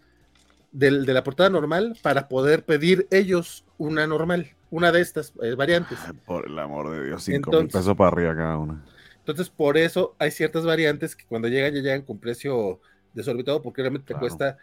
de 0.78 1.14
la 1.14 1.24
portada 1.24 1.48
normal 1.48 1.96
para 2.02 2.28
poder 2.28 2.64
pedir 2.64 3.06
ellos 3.10 3.64
una 3.78 4.06
normal, 4.06 4.54
una 4.70 4.92
de 4.92 5.00
estas 5.00 5.32
eh, 5.42 5.54
variantes. 5.54 5.98
por 6.26 6.46
el 6.46 6.58
amor 6.58 6.90
de 6.90 7.06
Dios, 7.06 7.22
5 7.24 7.50
mil 7.50 7.68
pesos 7.68 7.96
para 7.96 8.08
arriba 8.08 8.36
cada 8.36 8.58
una. 8.58 8.84
Entonces, 9.18 9.48
por 9.48 9.78
eso 9.78 10.14
hay 10.18 10.30
ciertas 10.30 10.64
variantes 10.64 11.16
que 11.16 11.24
cuando 11.24 11.48
llegan 11.48 11.74
ya 11.74 11.80
llegan 11.80 12.02
con 12.02 12.18
precio 12.18 12.80
desorbitado 13.14 13.62
porque 13.62 13.82
realmente 13.82 14.12
te 14.12 14.20
cuesta 14.20 14.58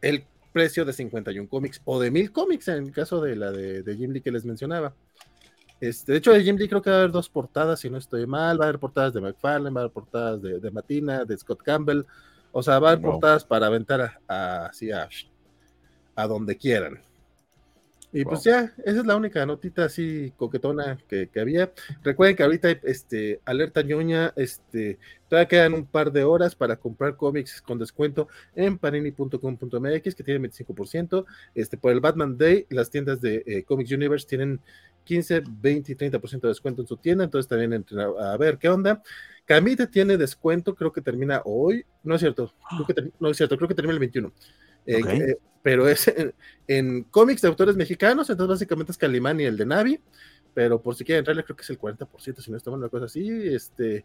el 0.00 0.24
precio 0.52 0.84
de 0.84 0.92
51 0.92 1.48
cómics 1.48 1.80
o 1.84 2.00
de 2.00 2.10
1000 2.10 2.32
cómics 2.32 2.68
en 2.68 2.84
el 2.84 2.92
caso 2.92 3.20
de 3.20 3.36
la 3.36 3.52
de, 3.52 3.82
de 3.82 3.96
Jim 3.96 4.10
Lee 4.10 4.20
que 4.20 4.32
les 4.32 4.44
mencionaba. 4.44 4.94
Este, 5.80 6.12
de 6.12 6.18
hecho, 6.18 6.32
de 6.32 6.42
Jim 6.42 6.56
Lee 6.56 6.68
creo 6.68 6.82
que 6.82 6.90
va 6.90 6.96
a 6.96 6.98
haber 7.00 7.12
dos 7.12 7.28
portadas, 7.28 7.80
si 7.80 7.88
no 7.88 7.98
estoy 7.98 8.26
mal. 8.26 8.60
Va 8.60 8.64
a 8.64 8.68
haber 8.68 8.80
portadas 8.80 9.14
de 9.14 9.20
McFarlane, 9.20 9.74
va 9.74 9.80
a 9.80 9.84
haber 9.84 9.92
portadas 9.92 10.42
de, 10.42 10.70
Matina, 10.70 11.24
de 11.24 11.38
Scott 11.38 11.62
Campbell. 11.62 12.04
O 12.50 12.62
sea, 12.62 12.78
va 12.78 12.90
a 12.90 12.92
haber 12.92 13.04
portadas 13.04 13.44
para 13.44 13.66
aventar 13.66 14.20
a, 14.28 14.66
así 14.66 14.92
a, 14.92 15.08
donde 16.16 16.56
quieran. 16.56 17.00
Y 18.14 18.24
pues 18.24 18.44
ya, 18.44 18.74
esa 18.84 19.00
es 19.00 19.06
la 19.06 19.16
única 19.16 19.46
notita 19.46 19.86
así 19.86 20.34
coquetona 20.36 20.98
que, 21.08 21.30
había. 21.40 21.72
Recuerden 22.02 22.36
que 22.36 22.42
ahorita 22.42 22.70
este, 22.82 23.40
alerta 23.46 23.80
ñoña, 23.80 24.34
este, 24.36 24.98
todavía 25.28 25.48
quedan 25.48 25.72
un 25.72 25.86
par 25.86 26.12
de 26.12 26.22
horas 26.22 26.54
para 26.54 26.76
comprar 26.76 27.16
cómics 27.16 27.62
con 27.62 27.78
descuento 27.78 28.28
en 28.54 28.76
panini.com.mx 28.76 30.14
que 30.14 30.22
tiene 30.22 30.46
25%. 30.46 31.24
Este, 31.54 31.78
por 31.78 31.90
el 31.90 32.00
Batman 32.00 32.36
Day, 32.36 32.66
las 32.68 32.90
tiendas 32.90 33.22
de 33.22 33.42
eh, 33.46 33.64
Comics 33.64 33.90
Universe 33.92 34.26
tienen 34.26 34.60
15, 35.04 35.44
20 35.46 35.92
y 35.92 35.94
30% 35.94 36.40
de 36.42 36.48
descuento 36.48 36.82
en 36.82 36.88
su 36.88 36.98
tienda, 36.98 37.24
entonces 37.24 37.48
también 37.48 37.72
entren 37.72 38.00
a, 38.00 38.36
ver 38.36 38.58
qué 38.58 38.68
onda. 38.68 39.02
Camite 39.46 39.86
tiene 39.86 40.18
descuento, 40.18 40.74
creo 40.74 40.92
que 40.92 41.00
termina 41.00 41.40
hoy, 41.46 41.84
no 42.04 42.14
es 42.14 42.20
cierto, 42.20 42.52
creo 42.68 42.86
que 42.86 43.12
no 43.18 43.30
es 43.30 43.36
cierto, 43.38 43.56
creo 43.56 43.68
que 43.68 43.74
termina 43.74 43.94
el 43.94 43.98
21. 44.00 44.32
Eh, 44.86 45.36
pero 45.62 45.88
es 45.88 46.12
en, 46.66 47.04
cómics 47.04 47.42
de 47.42 47.48
autores 47.48 47.76
mexicanos, 47.76 48.28
entonces 48.28 48.56
básicamente 48.56 48.92
es 48.92 48.98
Calimán 48.98 49.40
y 49.40 49.44
el 49.44 49.56
de 49.56 49.66
Navi, 49.66 50.00
pero 50.54 50.80
por 50.82 50.94
si 50.94 51.04
quieren 51.04 51.20
entrarle, 51.20 51.44
creo 51.44 51.56
que 51.56 51.62
es 51.62 51.70
el 51.70 51.78
40%, 51.78 52.40
si 52.40 52.50
no 52.50 52.56
está 52.56 52.70
mal, 52.70 52.80
una 52.80 52.88
cosa 52.88 53.06
así. 53.06 53.28
Este, 53.46 54.04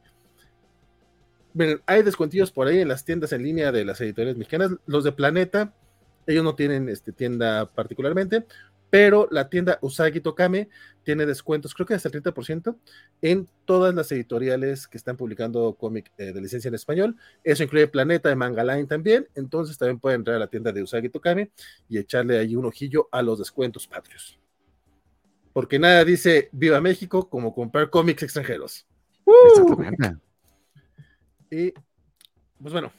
hay 1.86 2.04
descuentillos 2.04 2.52
por 2.52 2.68
ahí 2.68 2.80
en 2.80 2.88
las 2.88 3.04
tiendas 3.04 3.34
en 3.34 3.44
línea 3.44 3.72
de 3.72 3.86
las 3.86 4.00
editoriales 4.02 4.38
mexicanas. 4.38 4.72
Los 4.86 5.04
de 5.04 5.12
Planeta, 5.12 5.74
ellos 6.26 6.44
no 6.44 6.56
tienen 6.56 6.90
este, 6.90 7.12
tienda 7.12 7.66
particularmente, 7.66 8.46
pero 8.90 9.28
la 9.32 9.50
tienda 9.50 9.80
Usagi 9.82 10.22
Tokame 10.22 10.70
tiene 11.04 11.26
descuentos, 11.26 11.74
creo 11.74 11.86
que 11.86 11.94
hasta 11.94 12.10
el 12.10 12.22
30% 12.22 12.78
en 13.22 13.48
todas 13.66 13.94
las 13.94 14.12
editoriales 14.12 14.88
que 14.88 14.98
están 14.98 15.18
publicando 15.18 15.74
cómic 15.74 16.12
eh, 16.18 16.34
de 16.34 16.42
licencia 16.42 16.68
en 16.68 16.76
español. 16.76 17.16
Eso 17.44 17.64
incluye 17.64 17.88
Planeta 17.88 18.30
de 18.30 18.36
Mangaline 18.36 18.88
también, 18.88 19.28
entonces 19.36 19.78
también 19.78 20.00
pueden 20.00 20.22
entrar 20.22 20.36
a 20.36 20.40
la 20.40 20.48
tienda 20.48 20.72
de 20.72 20.84
Usagi 20.84 21.10
Tokame 21.10 21.52
y 21.88 21.98
echarle 21.98 22.38
ahí 22.38 22.56
un 22.56 22.66
ojillo 22.66 23.08
a 23.12 23.22
los 23.22 23.40
descuentos 23.40 23.88
patrios. 23.88 24.40
Porque 25.54 25.80
nada 25.80 26.04
dice 26.06 26.50
Viva 26.52 26.80
México 26.82 27.30
como 27.30 27.54
comprar 27.54 27.90
cómics 27.90 28.24
extranjeros. 28.24 28.86
Exactamente. 29.48 30.18
Y 31.50 31.72
pues 32.62 32.74
bueno, 32.74 32.92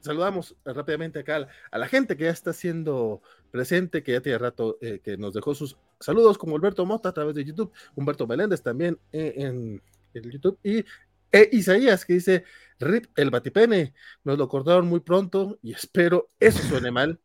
saludamos 0.00 0.56
rápidamente 0.64 1.20
acá 1.20 1.48
a 1.70 1.78
la 1.78 1.88
gente 1.88 2.16
que 2.16 2.24
ya 2.24 2.30
está 2.30 2.52
siendo 2.52 3.22
presente, 3.50 4.02
que 4.02 4.12
ya 4.12 4.20
tiene 4.20 4.38
rato 4.38 4.78
eh, 4.80 5.00
que 5.02 5.16
nos 5.16 5.34
dejó 5.34 5.54
sus 5.54 5.76
saludos, 6.00 6.38
como 6.38 6.56
Alberto 6.56 6.84
Mota 6.86 7.08
a 7.08 7.12
través 7.12 7.34
de 7.34 7.44
YouTube, 7.44 7.72
Humberto 7.94 8.26
Meléndez 8.26 8.62
también 8.62 8.98
eh, 9.12 9.34
en, 9.36 9.82
el 10.14 10.30
YouTube, 10.30 10.58
y 10.62 10.84
e 11.30 11.48
Isaías 11.52 12.04
que 12.04 12.14
dice, 12.14 12.44
RIP 12.78 13.06
el 13.16 13.30
batipene, 13.30 13.94
nos 14.24 14.38
lo 14.38 14.48
cortaron 14.48 14.86
muy 14.86 15.00
pronto 15.00 15.58
y 15.62 15.72
espero 15.72 16.30
eso 16.40 16.62
suene 16.62 16.90
mal. 16.90 17.20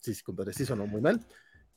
Sí, 0.00 0.14
sí, 0.14 0.22
compadre, 0.22 0.52
sí 0.52 0.64
sonó 0.64 0.86
muy 0.86 1.00
mal. 1.00 1.26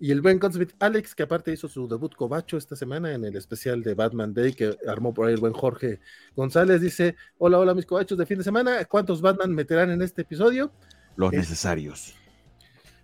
Y 0.02 0.12
el 0.12 0.22
buen 0.22 0.40
Consmith 0.40 0.72
Alex, 0.80 1.14
que 1.14 1.24
aparte 1.24 1.52
hizo 1.52 1.68
su 1.68 1.86
debut 1.86 2.16
cobacho 2.16 2.56
esta 2.56 2.78
semana 2.78 3.14
en 3.14 3.26
el 3.26 3.36
especial 3.36 3.84
de 3.84 3.96
Batman 3.96 4.34
Day 4.34 4.54
que 4.54 4.78
armó 4.88 5.14
por 5.14 5.28
ahí 5.28 5.34
el 5.34 5.42
buen 5.42 5.52
Jorge 5.52 6.00
González, 6.36 6.80
dice: 6.80 7.18
Hola, 7.38 7.60
hola, 7.60 7.74
mis 7.74 7.86
cobachos 7.86 8.18
de 8.18 8.26
fin 8.26 8.38
de 8.38 8.46
semana. 8.46 8.86
¿Cuántos 8.86 9.22
Batman 9.22 9.54
meterán 9.54 9.90
en 9.90 10.02
este 10.02 10.22
episodio? 10.22 10.72
Los 11.18 11.34
necesarios. 11.34 12.16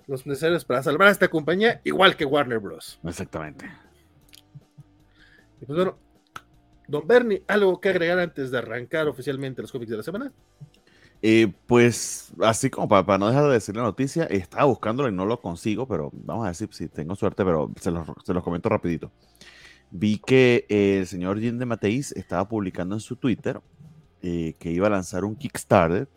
Los 0.08 0.26
necesarios 0.26 0.66
para 0.66 0.84
salvar 0.84 1.08
a 1.08 1.12
esta 1.12 1.28
compañía, 1.28 1.82
igual 1.84 2.16
que 2.16 2.26
Warner 2.26 2.60
Bros. 2.60 3.00
Exactamente. 3.04 3.66
Y 5.62 5.66
pues 5.66 5.78
bueno, 5.78 5.98
Don 6.88 7.08
Bernie, 7.08 7.44
¿algo 7.48 7.80
que 7.80 7.90
agregar 7.90 8.20
antes 8.20 8.52
de 8.52 8.58
arrancar 8.58 9.08
oficialmente 9.08 9.62
los 9.62 9.72
cómics 9.72 9.92
de 9.92 9.98
la 9.98 10.04
semana? 10.04 10.32
Eh, 11.22 11.52
pues 11.66 12.32
así 12.44 12.70
como 12.70 12.88
para, 12.88 13.18
no 13.18 13.28
dejar 13.28 13.46
de 13.46 13.54
decir 13.54 13.76
la 13.76 13.82
noticia, 13.82 14.26
estaba 14.26 14.66
buscándolo 14.66 15.10
y 15.10 15.12
no 15.12 15.26
lo 15.26 15.42
consigo, 15.42 15.88
pero 15.88 16.12
vamos 16.14 16.44
a 16.46 16.50
ver 16.50 16.74
si, 16.74 16.88
tengo 16.88 17.16
suerte, 17.16 17.44
pero 17.44 17.72
se 17.80 17.90
los, 17.90 18.08
se 18.24 18.34
los, 18.34 18.44
comento 18.44 18.70
rapidito. 18.70 19.12
Vi 19.90 20.20
que 20.20 20.66
el 20.70 21.08
señor 21.08 21.40
Jim 21.40 21.58
de 21.58 21.66
Mateis 21.66 22.12
estaba 22.12 22.48
publicando 22.48 22.96
en 22.96 23.02
su 23.02 23.16
Twitter 23.16 23.60
eh, 24.22 24.54
que 24.60 24.72
iba 24.72 24.88
a 24.88 24.90
lanzar 24.92 25.24
un 25.24 25.36
Kickstarter 25.36 26.08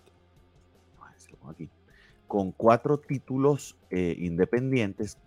con 2.29 2.53
cuatro 2.53 2.99
títulos 2.99 3.77
eh, 3.91 4.15
independientes 4.19 5.19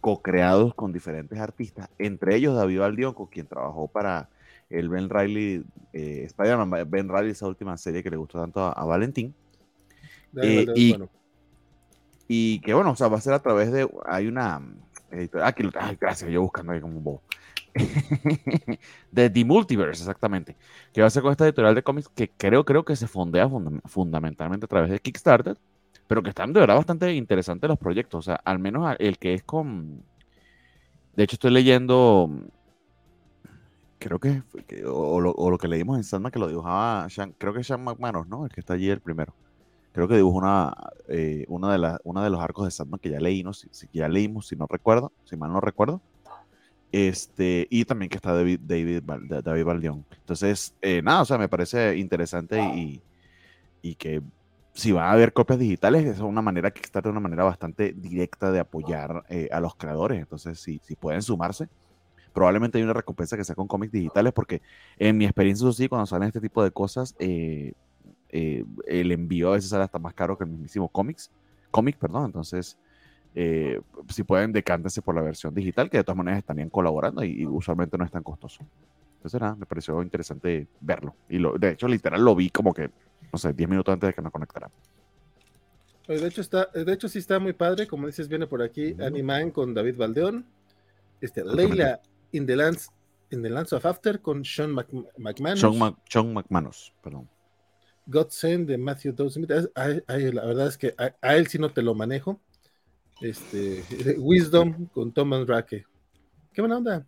co-creados 0.00 0.74
con 0.74 0.92
diferentes 0.92 1.38
artistas, 1.38 1.88
entre 1.98 2.36
ellos 2.36 2.54
David 2.54 2.80
Valdión, 2.80 3.14
con 3.14 3.26
quien 3.26 3.46
trabajó 3.46 3.88
para 3.88 4.28
el 4.70 4.88
Ben 4.88 5.10
Riley, 5.10 5.64
eh, 5.92 6.24
Spider-Man, 6.26 6.88
Ben 6.88 7.08
Riley, 7.08 7.30
esa 7.30 7.48
última 7.48 7.76
serie 7.76 8.02
que 8.02 8.10
le 8.10 8.16
gustó 8.16 8.40
tanto 8.40 8.60
a, 8.60 8.84
Valentín. 8.84 9.34
Eh, 10.42 10.66
y, 10.76 10.96
y, 12.28 12.60
que 12.60 12.72
bueno, 12.74 12.92
o 12.92 12.96
sea, 12.96 13.08
va 13.08 13.18
a 13.18 13.20
ser 13.20 13.32
a 13.32 13.42
través 13.42 13.72
de, 13.72 13.88
hay 14.06 14.28
una 14.28 14.62
aquí, 15.42 15.68
ay, 15.78 15.98
gracias, 16.00 16.30
yo 16.30 16.42
buscando 16.42 16.72
ahí 16.72 16.80
como 16.80 16.96
un 16.96 17.04
bobo. 17.04 17.22
de 19.10 19.30
The 19.30 19.44
Multiverse, 19.44 20.02
exactamente. 20.02 20.56
Que 20.92 21.00
va 21.00 21.06
a 21.06 21.10
ser 21.10 21.22
con 21.22 21.32
esta 21.32 21.44
editorial 21.44 21.74
de 21.74 21.82
cómics 21.82 22.08
que 22.14 22.30
creo, 22.30 22.64
creo 22.64 22.84
que 22.84 22.96
se 22.96 23.06
fondea 23.06 23.48
fundamentalmente 23.86 24.66
a 24.66 24.68
través 24.68 24.90
de 24.90 24.98
Kickstarter, 24.98 25.56
pero 26.12 26.22
que 26.22 26.28
están 26.28 26.52
de 26.52 26.60
verdad 26.60 26.76
bastante 26.76 27.10
interesantes 27.14 27.66
los 27.66 27.78
proyectos. 27.78 28.18
O 28.18 28.22
sea, 28.22 28.34
al 28.34 28.58
menos 28.58 28.94
el 28.98 29.16
que 29.16 29.32
es 29.32 29.42
con. 29.42 30.02
De 31.16 31.24
hecho, 31.24 31.36
estoy 31.36 31.52
leyendo 31.52 32.28
creo 33.98 34.18
que, 34.18 34.42
o, 34.84 35.20
lo, 35.22 35.56
que 35.56 35.68
leímos 35.68 35.96
en 35.96 36.04
Sandman 36.04 36.30
que 36.30 36.38
lo 36.38 36.48
dibujaba, 36.48 37.06
creo 37.38 37.54
que 37.54 37.60
es 37.60 37.66
Sean 37.66 37.82
McManus, 37.82 38.28
¿no? 38.28 38.44
El 38.44 38.50
que 38.50 38.60
está 38.60 38.74
allí 38.74 38.90
el 38.90 39.00
primero. 39.00 39.34
Creo 39.92 40.06
que 40.06 40.16
dibujó 40.16 40.36
una, 40.36 40.74
eh, 41.08 41.46
una, 41.48 41.72
de 41.72 41.78
las 41.78 41.98
una 42.04 42.22
de 42.22 42.28
los 42.28 42.40
arcos 42.40 42.66
de 42.66 42.72
Sandman 42.72 43.00
que 43.00 43.08
ya 43.08 43.18
leímos, 43.18 43.66
si, 43.70 43.88
ya 43.90 44.06
leímos, 44.06 44.48
si 44.48 44.54
no 44.54 44.66
recuerdo, 44.66 45.12
si 45.24 45.38
mal 45.38 45.50
no 45.50 45.62
recuerdo. 45.62 46.02
Este, 46.90 47.66
y 47.70 47.86
también 47.86 48.10
que 48.10 48.16
está 48.16 48.34
David, 48.34 48.60
David, 48.62 49.02
David 49.42 49.64
Baldión. 49.64 50.04
Entonces, 50.18 50.74
eh, 50.82 51.00
nada, 51.00 51.22
o 51.22 51.24
sea, 51.24 51.38
me 51.38 51.48
parece 51.48 51.96
interesante 51.96 52.60
y, 52.60 53.00
y 53.80 53.94
que 53.94 54.20
si 54.74 54.92
va 54.92 55.08
a 55.08 55.12
haber 55.12 55.32
copias 55.32 55.58
digitales, 55.58 56.04
es 56.06 56.20
una 56.20 56.42
manera 56.42 56.70
que 56.70 56.80
está 56.80 57.00
de 57.00 57.10
una 57.10 57.20
manera 57.20 57.44
bastante 57.44 57.92
directa 57.92 58.50
de 58.50 58.60
apoyar 58.60 59.24
eh, 59.28 59.48
a 59.52 59.60
los 59.60 59.74
creadores. 59.74 60.18
Entonces, 60.18 60.58
si, 60.60 60.80
si 60.82 60.96
pueden 60.96 61.22
sumarse, 61.22 61.68
probablemente 62.32 62.78
hay 62.78 62.84
una 62.84 62.92
recompensa 62.92 63.36
que 63.36 63.44
sea 63.44 63.54
con 63.54 63.68
cómics 63.68 63.92
digitales, 63.92 64.32
porque 64.32 64.62
en 64.98 65.16
mi 65.16 65.24
experiencia, 65.24 65.70
sí, 65.72 65.88
cuando 65.88 66.06
salen 66.06 66.28
este 66.28 66.40
tipo 66.40 66.62
de 66.64 66.70
cosas, 66.70 67.14
eh, 67.18 67.72
eh, 68.30 68.64
el 68.86 69.12
envío 69.12 69.50
a 69.50 69.52
veces 69.52 69.70
sale 69.70 69.84
hasta 69.84 69.98
más 69.98 70.14
caro 70.14 70.36
que 70.36 70.44
el 70.44 70.50
mismísimo 70.50 70.88
cómics, 70.88 71.30
cómic, 71.70 71.96
perdón, 71.98 72.26
entonces, 72.26 72.78
eh, 73.34 73.80
si 74.08 74.22
pueden, 74.22 74.52
decántense 74.52 75.02
por 75.02 75.14
la 75.14 75.22
versión 75.22 75.54
digital, 75.54 75.90
que 75.90 75.98
de 75.98 76.04
todas 76.04 76.16
maneras 76.16 76.38
estarían 76.38 76.70
colaborando 76.70 77.22
y, 77.24 77.46
usualmente 77.46 77.96
no 77.98 78.04
es 78.04 78.10
tan 78.10 78.22
costoso. 78.22 78.64
Entonces, 79.16 79.40
nada, 79.40 79.54
me 79.54 79.66
pareció 79.66 80.02
interesante 80.02 80.66
verlo. 80.80 81.14
Y 81.28 81.38
lo, 81.38 81.56
de 81.56 81.70
hecho, 81.70 81.86
literal, 81.86 82.24
lo 82.24 82.34
vi 82.34 82.50
como 82.50 82.74
que, 82.74 82.90
no 83.32 83.38
sé, 83.38 83.52
10 83.52 83.68
minutos 83.68 83.92
antes 83.92 84.08
de 84.08 84.14
que 84.14 84.22
nos 84.22 84.32
conectara. 84.32 84.70
De 86.06 86.26
hecho, 86.26 86.40
está, 86.40 86.66
de 86.66 86.92
hecho, 86.92 87.08
sí 87.08 87.18
está 87.18 87.38
muy 87.38 87.52
padre. 87.52 87.86
Como 87.86 88.06
dices, 88.06 88.28
viene 88.28 88.46
por 88.46 88.62
aquí 88.62 88.94
Animan 89.00 89.50
con 89.50 89.72
David 89.72 89.96
Valdeón. 89.96 90.46
Este, 91.20 91.44
Leila 91.44 92.00
in 92.32 92.46
the 92.46 92.56
Lands, 92.56 92.90
in 93.30 93.42
the 93.42 93.48
Lands 93.48 93.72
of 93.72 93.86
After 93.86 94.20
con 94.20 94.44
Sean 94.44 94.72
McManus. 94.72 95.60
Sean, 96.08 96.34
McManus, 96.34 96.92
perdón. 97.02 97.28
God 98.06 98.28
Send 98.30 98.68
de 98.68 98.76
Matthew 98.76 99.12
Dawson. 99.12 99.46
La 99.48 100.44
verdad 100.44 100.66
es 100.66 100.76
que 100.76 100.94
a, 100.98 101.36
él 101.36 101.46
sí 101.46 101.58
no 101.58 101.70
te 101.70 101.82
lo 101.82 101.94
manejo. 101.94 102.40
Este, 103.20 103.84
Wisdom 104.18 104.86
con 104.86 105.12
Tom 105.12 105.30
Drake. 105.46 105.86
Qué 106.52 106.60
buena 106.60 106.78
onda. 106.78 107.06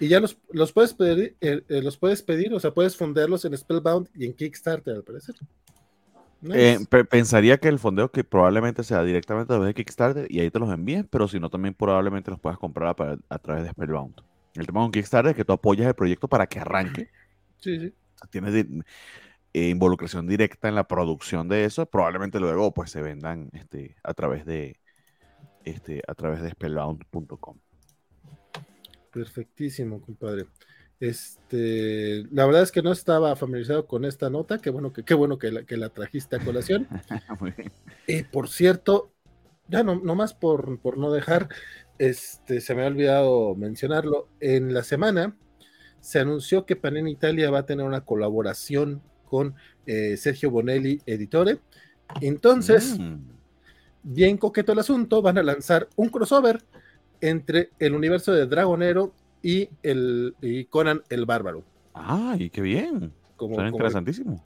Y 0.00 0.08
ya 0.08 0.20
los, 0.20 0.38
los 0.52 0.72
puedes 0.72 0.94
pedir, 0.94 1.36
eh, 1.40 1.62
eh, 1.68 1.82
los 1.82 1.96
puedes 1.96 2.22
pedir, 2.22 2.54
o 2.54 2.60
sea, 2.60 2.72
puedes 2.72 2.96
fondearlos 2.96 3.44
en 3.44 3.56
Spellbound 3.56 4.08
y 4.14 4.26
en 4.26 4.34
Kickstarter, 4.34 4.96
al 4.96 5.02
parecer. 5.02 5.34
Eh, 6.52 6.78
pensaría 7.10 7.58
que 7.58 7.66
el 7.66 7.80
fondeo 7.80 8.12
que 8.12 8.22
probablemente 8.22 8.84
sea 8.84 9.02
directamente 9.02 9.52
a 9.52 9.56
través 9.56 9.66
de 9.68 9.74
Kickstarter 9.74 10.26
y 10.30 10.38
ahí 10.38 10.50
te 10.50 10.60
los 10.60 10.72
envíen, 10.72 11.08
pero 11.10 11.26
si 11.26 11.40
no, 11.40 11.50
también 11.50 11.74
probablemente 11.74 12.30
los 12.30 12.38
puedas 12.38 12.58
comprar 12.58 12.94
a, 13.28 13.38
través 13.38 13.64
de 13.64 13.70
Spellbound. 13.70 14.22
El 14.54 14.66
tema 14.66 14.80
con 14.80 14.92
Kickstarter 14.92 15.30
es 15.30 15.36
que 15.36 15.44
tú 15.44 15.52
apoyas 15.52 15.88
el 15.88 15.94
proyecto 15.94 16.28
para 16.28 16.46
que 16.46 16.60
arranque. 16.60 17.10
Sí, 17.58 17.80
sí. 17.80 17.92
tienes 18.30 18.54
eh, 18.54 19.68
involucración 19.68 20.28
directa 20.28 20.68
en 20.68 20.76
la 20.76 20.86
producción 20.86 21.48
de 21.48 21.64
eso. 21.64 21.86
Probablemente 21.86 22.38
luego 22.38 22.72
pues 22.72 22.92
se 22.92 23.02
vendan 23.02 23.50
este, 23.52 23.96
a 24.04 24.14
través 24.14 24.46
de 24.46 24.78
este, 25.64 26.02
a 26.06 26.14
través 26.14 26.40
de 26.40 26.50
spellbound.com. 26.50 27.58
Perfectísimo, 29.18 30.00
compadre. 30.00 30.46
Este, 31.00 32.24
la 32.30 32.46
verdad 32.46 32.62
es 32.62 32.70
que 32.70 32.82
no 32.82 32.92
estaba 32.92 33.34
familiarizado 33.34 33.86
con 33.88 34.04
esta 34.04 34.30
nota, 34.30 34.58
qué 34.58 34.70
bueno 34.70 34.92
que, 34.92 35.04
qué 35.04 35.14
bueno 35.14 35.38
que, 35.38 35.50
la, 35.50 35.62
que 35.64 35.76
la 35.76 35.88
trajiste 35.88 36.36
a 36.36 36.38
colación. 36.38 36.86
Y 38.06 38.22
por 38.22 38.48
cierto, 38.48 39.12
ya 39.66 39.82
no, 39.82 39.96
más 39.96 40.34
por, 40.34 40.78
por, 40.78 40.98
no 40.98 41.10
dejar, 41.10 41.48
este, 41.98 42.60
se 42.60 42.76
me 42.76 42.84
ha 42.84 42.86
olvidado 42.86 43.56
mencionarlo, 43.56 44.28
en 44.38 44.72
la 44.72 44.84
semana 44.84 45.36
se 46.00 46.20
anunció 46.20 46.64
que 46.64 46.76
Panini 46.76 47.10
Italia 47.10 47.50
va 47.50 47.60
a 47.60 47.66
tener 47.66 47.84
una 47.84 48.04
colaboración 48.04 49.02
con 49.24 49.56
eh, 49.86 50.16
Sergio 50.16 50.52
Bonelli, 50.52 51.02
editore. 51.06 51.58
Entonces, 52.20 52.98
mm. 52.98 53.16
bien 54.04 54.38
coqueto 54.38 54.72
el 54.72 54.78
asunto, 54.78 55.22
van 55.22 55.38
a 55.38 55.42
lanzar 55.42 55.88
un 55.96 56.08
crossover 56.08 56.62
entre 57.20 57.70
el 57.78 57.94
universo 57.94 58.32
de 58.32 58.46
Dragonero 58.46 59.14
y, 59.42 59.68
el, 59.82 60.34
Conan 60.70 61.02
el 61.08 61.26
Bárbaro. 61.26 61.64
¡Ay, 61.94 62.50
qué 62.50 62.60
bien! 62.60 63.12
suena 63.38 63.68
interesantísimo. 63.68 64.44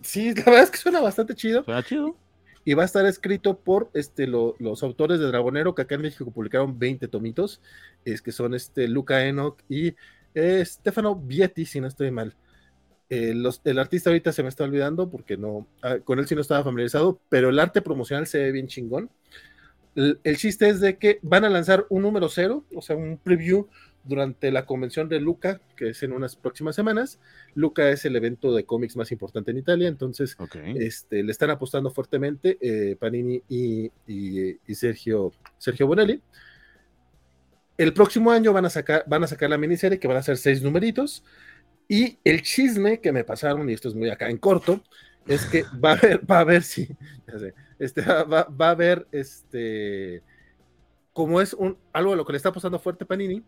Sí, 0.00 0.32
la 0.34 0.44
verdad 0.44 0.62
es 0.62 0.70
que 0.70 0.78
suena 0.78 1.00
bastante 1.00 1.34
chido. 1.34 1.64
Suena 1.64 1.82
chido. 1.82 2.16
Y 2.64 2.74
va 2.74 2.82
a 2.82 2.86
estar 2.86 3.06
escrito 3.06 3.58
por 3.58 3.90
este, 3.94 4.26
los 4.26 4.82
autores 4.82 5.18
de 5.18 5.26
Dragonero, 5.26 5.74
que 5.74 5.82
acá 5.82 5.94
en 5.94 6.02
México 6.02 6.30
publicaron 6.30 6.78
20 6.78 7.08
tomitos, 7.08 7.62
es 8.04 8.20
que 8.20 8.30
son 8.30 8.54
este, 8.54 8.88
Luca 8.88 9.24
Enoch 9.24 9.58
y 9.68 9.94
eh, 10.34 10.62
Stefano 10.64 11.16
Vietti, 11.16 11.64
si 11.64 11.80
no 11.80 11.86
estoy 11.88 12.10
mal. 12.10 12.36
eh, 13.08 13.34
el 13.64 13.78
artista 13.78 14.10
ahorita 14.10 14.32
se 14.32 14.42
me 14.42 14.50
está 14.50 14.64
olvidando 14.64 15.08
porque 15.08 15.38
no, 15.38 15.66
ah, 15.82 15.96
con 16.04 16.18
él 16.18 16.26
sí 16.26 16.34
no 16.34 16.42
estaba 16.42 16.62
familiarizado, 16.62 17.20
pero 17.30 17.48
el 17.48 17.58
arte 17.58 17.80
promocional 17.80 18.26
se 18.26 18.38
ve 18.38 18.52
bien 18.52 18.66
chingón. 18.66 19.10
El, 19.98 20.20
el, 20.22 20.36
chiste 20.36 20.68
es 20.68 20.80
de 20.80 20.96
que 20.96 21.18
van 21.22 21.44
a 21.44 21.48
lanzar 21.48 21.86
un 21.88 22.02
número 22.02 22.28
cero, 22.28 22.64
o 22.74 22.80
sea, 22.82 22.94
un 22.94 23.18
preview 23.18 23.66
durante 24.04 24.50
la 24.50 24.64
convención 24.64 25.08
de 25.08 25.20
Luca, 25.20 25.60
que 25.76 25.90
es 25.90 26.02
en 26.02 26.12
unas 26.12 26.36
próximas 26.36 26.74
semanas. 26.74 27.20
Luca 27.54 27.90
es 27.90 28.04
el 28.04 28.16
evento 28.16 28.54
de 28.54 28.64
cómics 28.64 28.96
más 28.96 29.12
importante 29.12 29.50
en 29.50 29.58
Italia, 29.58 29.88
entonces 29.88 30.36
este, 30.76 31.22
le 31.22 31.30
están 31.30 31.50
apostando 31.50 31.90
fuertemente 31.90 32.58
eh, 32.60 32.96
Panini 32.96 33.42
y, 33.48 33.90
Sergio, 34.74 35.32
Sergio 35.58 35.86
Bonelli. 35.86 36.22
El 37.76 37.92
próximo 37.92 38.32
año 38.32 38.52
van 38.52 38.64
a, 38.64 38.70
sacar, 38.70 39.04
van 39.06 39.24
a 39.24 39.26
sacar 39.26 39.50
la 39.50 39.58
miniserie 39.58 40.00
que 40.00 40.08
van 40.08 40.16
a 40.16 40.22
ser 40.22 40.36
seis 40.36 40.62
numeritos. 40.62 41.22
Y 41.86 42.18
el 42.24 42.42
chisme 42.42 43.00
que 43.00 43.12
me 43.12 43.24
pasaron, 43.24 43.68
y 43.68 43.72
esto 43.72 43.88
es 43.88 43.94
muy 43.94 44.10
acá 44.10 44.28
en 44.28 44.38
corto, 44.38 44.82
es 45.28 45.46
que 45.46 45.64
va 45.84 45.90
a 45.90 45.94
haber, 45.94 46.30
va 46.30 46.40
a 46.40 46.44
ver 46.44 46.62
si, 46.62 46.88
este, 47.78 48.02
va, 48.02 48.44
va, 48.44 48.68
a 48.68 48.70
haber 48.70 49.06
este, 49.12 50.22
como 51.12 51.40
es 51.40 51.54
un, 51.54 51.76
algo 51.92 52.12
de 52.12 52.16
lo 52.16 52.24
que 52.24 52.32
le 52.32 52.38
está 52.38 52.48
apostando 52.48 52.78
fuerte 52.78 53.04
Panini, 53.04 53.44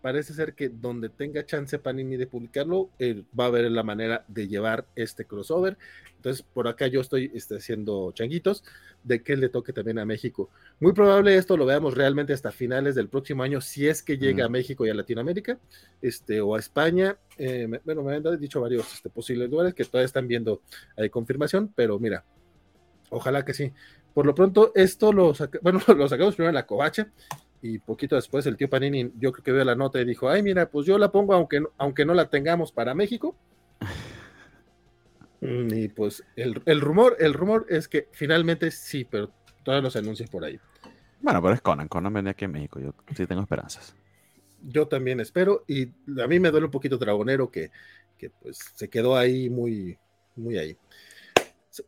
parece 0.00 0.32
ser 0.34 0.54
que 0.54 0.68
donde 0.68 1.08
tenga 1.08 1.44
chance 1.44 1.78
Panini 1.78 2.16
de 2.16 2.26
publicarlo, 2.26 2.90
va 3.38 3.44
a 3.44 3.46
haber 3.48 3.70
la 3.70 3.82
manera 3.82 4.24
de 4.28 4.48
llevar 4.48 4.86
este 4.94 5.24
crossover. 5.24 5.76
Entonces, 6.16 6.42
por 6.42 6.66
acá 6.66 6.86
yo 6.88 7.00
estoy 7.00 7.30
este, 7.34 7.56
haciendo 7.56 8.10
changuitos 8.12 8.64
de 9.04 9.22
que 9.22 9.36
le 9.36 9.48
toque 9.48 9.72
también 9.72 9.98
a 9.98 10.04
México. 10.04 10.50
Muy 10.80 10.92
probable 10.92 11.36
esto 11.36 11.56
lo 11.56 11.64
veamos 11.64 11.94
realmente 11.94 12.32
hasta 12.32 12.50
finales 12.50 12.94
del 12.94 13.08
próximo 13.08 13.42
año, 13.42 13.60
si 13.60 13.86
es 13.86 14.02
que 14.02 14.18
llega 14.18 14.44
a 14.44 14.48
México 14.48 14.84
y 14.84 14.90
a 14.90 14.94
Latinoamérica, 14.94 15.58
este, 16.02 16.40
o 16.40 16.54
a 16.54 16.58
España. 16.58 17.16
Eh, 17.36 17.68
bueno, 17.84 18.02
me 18.02 18.16
han 18.16 18.40
dicho 18.40 18.60
varios 18.60 18.92
este, 18.94 19.10
posibles 19.10 19.50
lugares 19.50 19.74
que 19.74 19.84
todavía 19.84 20.06
están 20.06 20.26
viendo 20.26 20.62
hay 20.96 21.10
confirmación, 21.10 21.72
pero 21.74 21.98
mira, 21.98 22.24
ojalá 23.10 23.44
que 23.44 23.54
sí. 23.54 23.72
Por 24.12 24.26
lo 24.26 24.34
pronto, 24.34 24.72
esto 24.74 25.12
lo, 25.12 25.32
bueno, 25.62 25.80
lo 25.86 26.08
sacamos 26.08 26.34
primero 26.34 26.50
en 26.50 26.54
la 26.56 26.66
covacha 26.66 27.12
y 27.62 27.78
poquito 27.78 28.16
después 28.16 28.46
el 28.46 28.56
tío 28.56 28.70
Panini, 28.70 29.12
yo 29.18 29.32
creo 29.32 29.44
que 29.44 29.52
vio 29.52 29.64
la 29.64 29.74
nota 29.74 30.00
y 30.00 30.04
dijo, 30.04 30.28
ay, 30.28 30.42
mira, 30.42 30.70
pues 30.70 30.86
yo 30.86 30.98
la 30.98 31.10
pongo 31.10 31.34
aunque, 31.34 31.62
aunque 31.76 32.04
no 32.04 32.14
la 32.14 32.30
tengamos 32.30 32.72
para 32.72 32.94
México. 32.94 33.36
Mm, 35.40 35.72
y 35.72 35.86
pues 35.86 36.24
el, 36.34 36.80
rumor, 36.80 37.16
el 37.20 37.32
rumor 37.32 37.64
es 37.68 37.86
que 37.86 38.08
finalmente 38.10 38.72
sí, 38.72 39.04
pero 39.04 39.30
todavía 39.62 39.82
no 39.82 39.90
se 39.90 40.00
anuncia 40.00 40.26
por 40.26 40.44
ahí. 40.44 40.58
Bueno, 41.20 41.40
pero 41.40 41.54
es 41.54 41.60
Conan, 41.60 41.86
Conan 41.86 42.12
viene 42.12 42.30
aquí 42.30 42.44
en 42.44 42.50
México, 42.50 42.80
yo 42.80 42.92
sí 43.14 43.24
tengo 43.24 43.42
esperanzas. 43.42 43.94
Yo 44.64 44.88
también 44.88 45.20
espero, 45.20 45.64
y 45.68 45.92
a 46.20 46.26
mí 46.26 46.40
me 46.40 46.50
duele 46.50 46.66
un 46.66 46.72
poquito 46.72 46.98
Dragonero 46.98 47.52
que, 47.52 47.70
que 48.18 48.30
pues 48.30 48.58
se 48.74 48.90
quedó 48.90 49.16
ahí 49.16 49.48
muy, 49.48 49.96
muy 50.34 50.58
ahí. 50.58 50.76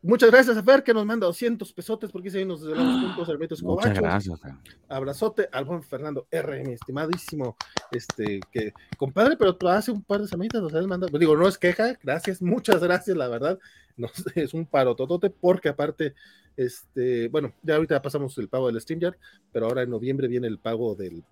Muchas 0.03 0.31
gracias 0.31 0.57
a 0.57 0.63
Fer 0.63 0.83
que 0.83 0.95
nos 0.95 1.05
manda 1.05 1.27
200 1.27 1.73
pesotes 1.73 2.11
porque 2.11 2.31
ahí 2.37 2.45
nos 2.45 2.63
desvelamos 2.63 3.07
juntos, 3.07 3.29
Hermetos 3.29 3.63
Muchas 3.63 3.95
gracias. 3.95 4.41
Abrazote 4.89 5.49
al 5.53 5.65
buen 5.65 5.83
Fernando 5.83 6.27
R, 6.31 6.65
mi 6.65 6.73
estimadísimo, 6.73 7.57
este, 7.93 8.41
que 8.51 8.73
compadre, 8.97 9.37
pero 9.37 9.57
hace 9.69 9.91
un 9.91 10.03
par 10.03 10.21
de 10.21 10.29
semanitas 10.29 10.63
nos 10.63 10.75
has 10.75 10.87
mandado, 10.87 11.17
digo, 11.19 11.37
no 11.37 11.49
es 11.49 11.59
queja, 11.59 11.99
gracias, 12.03 12.43
muchas 12.43 12.83
gracias, 12.83 13.17
la 13.17 13.29
verdad, 13.29 13.59
es 14.35 14.55
un 14.55 14.67
paro 14.67 14.95
totote 14.95 15.31
porque 15.31 15.69
aparte, 15.69 16.15
este, 16.57 17.29
bueno, 17.29 17.53
ya 17.63 17.77
ahorita 17.77 18.01
pasamos 18.03 18.37
el 18.39 18.49
pago 18.49 18.67
del 18.67 18.81
StreamYard, 18.81 19.17
pero 19.53 19.67
ahora 19.67 19.83
en 19.83 19.91
noviembre 19.91 20.29
viene 20.29 20.47
el 20.47 20.59
pago 20.59 20.95
del, 20.95 21.23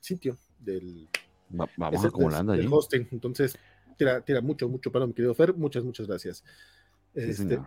sitio, 0.00 0.36
del... 0.58 1.08
vamos 1.48 2.04
acumulando 2.04 2.52
del, 2.52 2.68
hosting, 2.70 3.08
entonces 3.12 3.56
tira, 3.96 4.20
tira 4.20 4.40
mucho, 4.40 4.68
mucho 4.68 4.92
paro, 4.92 5.06
mi 5.06 5.12
querido 5.12 5.34
Fer, 5.34 5.54
muchas, 5.54 5.84
muchas 5.84 6.06
gracias. 6.06 6.44
Este, 7.14 7.58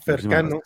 Fercano. 0.00 0.60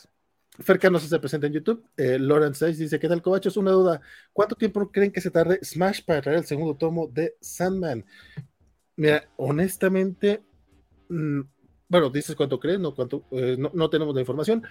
Fercano 0.59 0.99
se 0.99 1.19
presenta 1.19 1.47
en 1.47 1.53
YouTube. 1.53 1.85
Eh, 1.97 2.19
Lawrence 2.19 2.67
dice: 2.73 2.99
¿Qué 2.99 3.09
tal, 3.09 3.23
Covacho? 3.23 3.49
Es 3.49 3.57
una 3.57 3.73
duda. 3.73 4.01
¿Cuánto 4.33 4.55
tiempo 4.55 4.91
creen 4.91 5.13
que 5.13 5.21
se 5.21 5.31
tarde 5.31 5.61
Smash 5.63 6.03
para 6.05 6.23
traer 6.23 6.39
el 6.39 6.47
segundo 6.47 6.75
tomo 6.77 7.09
de 7.09 7.37
Sandman? 7.41 8.05
Mira, 8.97 9.29
honestamente, 9.37 10.43
mm, 11.09 11.41
bueno, 11.89 12.11
dices 12.11 12.35
cuánto 12.35 12.59
crees, 12.59 12.81
no, 12.81 12.95
cuánto, 12.95 13.25
eh, 13.31 13.57
no, 13.59 13.91
tenemos 13.91 14.15
la 14.15 14.23
información, 14.23 14.63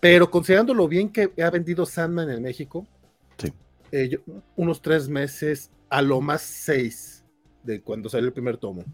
pero 0.00 0.30
considerando 0.30 0.72
lo 0.72 0.88
bien 0.88 1.10
que 1.10 1.30
ha 1.42 1.50
vendido 1.50 1.84
Sandman 1.84 2.30
en 2.30 2.42
México, 2.42 2.86
eh, 3.92 4.18
unos 4.56 4.80
tres 4.80 5.08
meses, 5.08 5.70
a 5.90 6.00
lo 6.00 6.20
más 6.20 6.42
seis 6.42 7.24
de 7.64 7.82
cuando 7.82 8.08
salió 8.08 8.28
el 8.28 8.32
primer 8.32 8.56
tomo. 8.56 8.84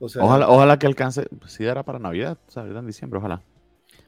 ojalá, 0.00 0.48
ojalá 0.48 0.78
que 0.78 0.86
alcance, 0.86 1.28
si 1.46 1.64
era 1.64 1.82
para 1.84 1.98
Navidad, 1.98 2.38
¿sabes? 2.48 2.74
En 2.74 2.86
diciembre, 2.86 3.18
ojalá. 3.18 3.42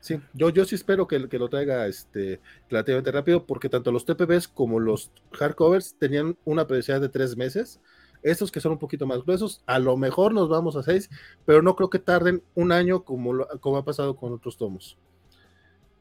Sí, 0.07 0.21
yo, 0.35 0.51
yo 0.51 0.65
sí 0.65 0.77
espero 0.77 1.09
que, 1.09 1.29
que, 1.29 1.37
lo 1.37 1.49
traiga 1.49 1.89
este, 1.89 2.41
relativamente 2.71 3.11
rápido, 3.11 3.45
porque 3.45 3.69
tanto 3.69 3.91
los 3.91 4.05
TPBs 4.05 4.47
como 4.47 4.79
los 4.79 5.11
hardcovers 5.33 5.97
tenían 5.99 6.39
una 6.45 6.65
periodicidad 6.65 7.01
de 7.01 7.09
tres 7.09 7.37
meses. 7.37 7.81
Estos 8.23 8.53
que 8.53 8.61
son 8.61 8.71
un 8.71 8.79
poquito 8.79 9.05
más 9.05 9.25
gruesos, 9.25 9.65
a 9.67 9.81
lo 9.81 9.97
mejor 9.97 10.33
nos 10.33 10.49
vamos 10.49 10.77
a 10.77 10.85
seis, 10.85 11.11
pero 11.45 11.61
no 11.61 11.75
creo 11.75 11.91
que 11.91 11.99
tarden 11.99 12.41
un 12.55 12.71
año 12.71 13.03
como, 13.03 13.49
como 13.59 13.79
ha 13.79 13.85
pasado 13.85 14.15
con 14.15 14.33
otros 14.33 14.57
tomos. 14.57 14.97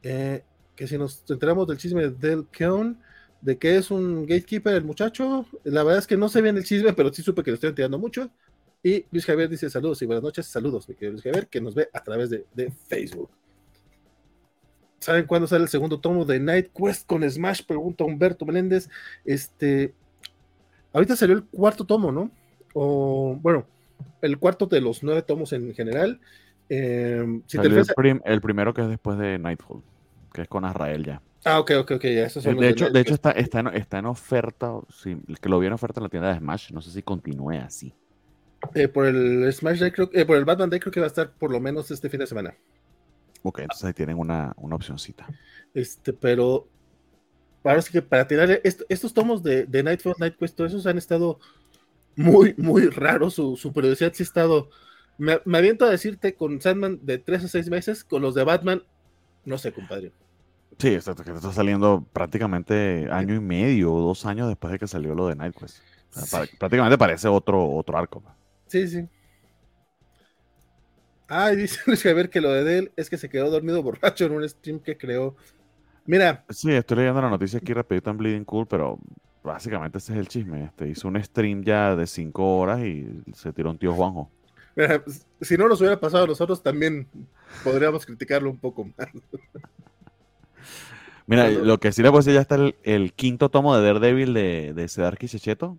Eh, 0.04 0.44
que 0.76 0.86
si 0.86 0.96
nos 0.98 1.24
enteramos 1.28 1.66
del 1.66 1.78
chisme 1.78 2.10
del 2.10 2.46
Keon, 2.46 3.00
de 3.40 3.58
que 3.58 3.76
es 3.76 3.90
un 3.90 4.24
gatekeeper 4.24 4.76
el 4.76 4.84
muchacho, 4.84 5.46
la 5.64 5.82
verdad 5.82 5.98
es 5.98 6.06
que 6.06 6.16
no 6.16 6.28
sé 6.28 6.42
bien 6.42 6.56
el 6.56 6.62
chisme, 6.62 6.92
pero 6.92 7.12
sí 7.12 7.24
supe 7.24 7.42
que 7.42 7.50
lo 7.50 7.56
estoy 7.56 7.70
enterando 7.70 7.98
mucho. 7.98 8.30
Y 8.84 9.04
Luis 9.10 9.26
Javier 9.26 9.48
dice 9.48 9.68
saludos 9.68 10.00
y 10.02 10.06
buenas 10.06 10.22
noches, 10.22 10.46
saludos, 10.46 10.88
mi 10.88 10.94
querido 10.94 11.14
Luis 11.14 11.24
Javier, 11.24 11.48
que 11.48 11.60
nos 11.60 11.74
ve 11.74 11.88
a 11.92 12.04
través 12.04 12.30
de, 12.30 12.46
de 12.54 12.70
Facebook. 12.70 13.30
¿Saben 14.98 15.26
cuándo 15.26 15.46
sale 15.46 15.64
el 15.64 15.68
segundo 15.68 16.00
tomo 16.00 16.24
de 16.24 16.40
Night 16.40 16.68
Quest 16.74 17.06
con 17.06 17.28
Smash? 17.28 17.62
Pregunta 17.64 18.04
Humberto 18.04 18.44
Meléndez. 18.44 18.88
Este, 19.24 19.94
ahorita 20.92 21.16
salió 21.16 21.36
el 21.36 21.44
cuarto 21.44 21.84
tomo, 21.84 22.10
¿no? 22.10 22.30
O, 22.74 23.38
bueno, 23.40 23.66
el 24.22 24.38
cuarto 24.38 24.66
de 24.66 24.80
los 24.80 25.02
nueve 25.02 25.22
tomos 25.22 25.52
en 25.52 25.74
general. 25.74 26.20
Em, 26.68 27.42
el, 27.52 28.40
primero 28.40 28.74
que 28.74 28.82
es 28.82 28.88
después 28.88 29.18
de 29.18 29.38
Nightfall, 29.38 29.82
que 30.32 30.42
es 30.42 30.48
con 30.48 30.64
Azrael 30.64 31.04
ya. 31.04 31.22
Ah, 31.44 31.60
ok, 31.60 31.72
ok, 31.78 31.90
ok, 31.92 32.02
ya. 32.02 32.26
de, 32.26 32.68
hecho, 32.68 32.90
de, 32.90 33.00
hecho 33.00 33.14
está, 33.14 33.30
está, 33.30 33.60
en, 33.60 33.68
está 33.68 33.98
en 33.98 34.06
oferta, 34.06 34.72
sí, 34.88 35.16
que 35.40 35.48
lo 35.48 35.60
vi 35.60 35.68
en 35.68 35.74
oferta 35.74 36.00
en 36.00 36.04
la 36.04 36.08
tienda 36.08 36.32
de 36.32 36.38
Smash, 36.40 36.72
no 36.72 36.80
sé 36.80 36.90
si 36.90 37.02
continúe 37.02 37.52
así. 37.64 37.94
Eh, 38.74 38.88
por 38.88 39.06
el 39.06 39.52
Smash 39.52 39.78
Day, 39.78 39.92
creo, 39.92 40.10
eh, 40.12 40.24
por 40.24 40.36
el 40.36 40.44
Batman 40.44 40.70
Day 40.70 40.80
creo 40.80 40.90
que 40.90 40.98
va 40.98 41.06
a 41.06 41.08
estar 41.08 41.30
por 41.30 41.52
lo 41.52 41.60
menos 41.60 41.88
este 41.92 42.08
fin 42.08 42.18
de 42.18 42.26
semana. 42.26 42.54
Ok, 43.48 43.60
entonces 43.60 43.84
ahí 43.84 43.92
tienen 43.92 44.18
una, 44.18 44.52
una 44.56 44.74
opcióncita. 44.74 45.24
Este, 45.72 46.12
pero 46.12 46.66
para 47.62 47.80
que 47.80 48.02
para 48.02 48.26
tirar 48.26 48.60
estos 48.62 49.14
tomos 49.14 49.42
de, 49.44 49.66
de 49.66 49.82
Nightfall, 49.84 50.16
Night 50.18 50.36
Quest, 50.36 50.56
todos 50.56 50.72
esos 50.72 50.84
han 50.86 50.98
estado 50.98 51.38
muy, 52.16 52.54
muy 52.56 52.88
raros. 52.88 53.34
Su, 53.34 53.56
su 53.56 53.72
periodicidad 53.72 54.12
sí 54.14 54.22
ha 54.22 54.24
estado. 54.24 54.68
Me, 55.16 55.40
me, 55.44 55.58
aviento 55.58 55.84
a 55.84 55.90
decirte 55.90 56.34
con 56.34 56.60
Sandman 56.60 56.98
de 57.02 57.18
3 57.18 57.44
a 57.44 57.48
6 57.48 57.70
meses, 57.70 58.02
con 58.02 58.20
los 58.20 58.34
de 58.34 58.42
Batman, 58.42 58.82
no 59.44 59.58
sé, 59.58 59.72
compadre. 59.72 60.10
Sí, 60.78 60.88
está, 60.88 61.12
está 61.12 61.52
saliendo 61.52 62.04
prácticamente 62.12 63.08
año 63.12 63.34
y 63.34 63.40
medio 63.40 63.94
o 63.94 64.00
dos 64.00 64.26
años 64.26 64.48
después 64.48 64.72
de 64.72 64.80
que 64.80 64.88
salió 64.88 65.14
lo 65.14 65.28
de 65.28 65.36
Night 65.36 65.54
Quest. 65.56 65.78
Prácticamente 66.58 66.98
parece 66.98 67.28
otro, 67.28 67.64
otro 67.70 67.96
arco. 67.96 68.24
Sí, 68.66 68.88
sí. 68.88 69.08
Ay, 71.28 71.56
dice 71.56 71.80
Luis 71.86 72.02
Javier 72.02 72.30
que 72.30 72.40
lo 72.40 72.52
de 72.52 72.78
él 72.78 72.92
es 72.96 73.10
que 73.10 73.18
se 73.18 73.28
quedó 73.28 73.50
dormido 73.50 73.82
borracho 73.82 74.26
en 74.26 74.32
un 74.32 74.48
stream 74.48 74.80
que 74.80 74.96
creó. 74.96 75.36
Mira. 76.04 76.44
Sí, 76.50 76.72
estoy 76.72 76.98
leyendo 76.98 77.20
la 77.20 77.30
noticia 77.30 77.58
aquí 77.58 77.72
rapidito 77.72 78.10
en 78.10 78.16
Bleeding 78.16 78.44
Cool, 78.44 78.66
pero 78.66 78.98
básicamente 79.42 79.98
ese 79.98 80.12
es 80.12 80.18
el 80.18 80.28
chisme. 80.28 80.64
Este, 80.64 80.88
hizo 80.88 81.08
un 81.08 81.22
stream 81.22 81.64
ya 81.64 81.96
de 81.96 82.06
cinco 82.06 82.58
horas 82.58 82.80
y 82.80 83.22
se 83.34 83.52
tiró 83.52 83.70
un 83.70 83.78
tío 83.78 83.92
Juanjo. 83.92 84.30
Mira, 84.76 85.02
si 85.40 85.56
no 85.56 85.68
nos 85.68 85.80
hubiera 85.80 85.98
pasado 85.98 86.24
a 86.24 86.26
nosotros, 86.26 86.62
también 86.62 87.08
podríamos 87.64 88.04
criticarlo 88.04 88.50
un 88.50 88.58
poco 88.58 88.84
más. 88.84 89.08
Mira, 91.26 91.50
lo 91.50 91.80
que 91.80 91.90
sí 91.90 92.02
le 92.02 92.10
puedo 92.10 92.20
decir, 92.20 92.34
ya 92.34 92.42
está 92.42 92.54
el, 92.54 93.12
quinto 93.14 93.48
tomo 93.48 93.76
de 93.76 93.84
Daredevil 93.84 94.32
de, 94.32 94.74
de 94.74 94.86
Sedarki 94.86 95.26
Checheto. 95.26 95.76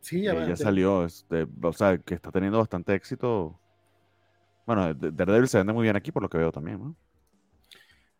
Sí, 0.00 0.22
ya, 0.22 0.46
ya 0.46 0.54
salió, 0.54 1.04
este, 1.04 1.48
o 1.60 1.72
sea, 1.72 1.98
que 1.98 2.14
está 2.14 2.30
teniendo 2.30 2.58
bastante 2.58 2.94
éxito 2.94 3.58
bueno, 4.66 4.94
Daredevil 4.94 5.48
se 5.48 5.58
vende 5.58 5.72
muy 5.72 5.82
bien 5.82 5.96
aquí 5.96 6.12
por 6.12 6.22
lo 6.22 6.28
que 6.28 6.38
veo 6.38 6.52
también, 6.52 6.78
¿no? 6.78 6.96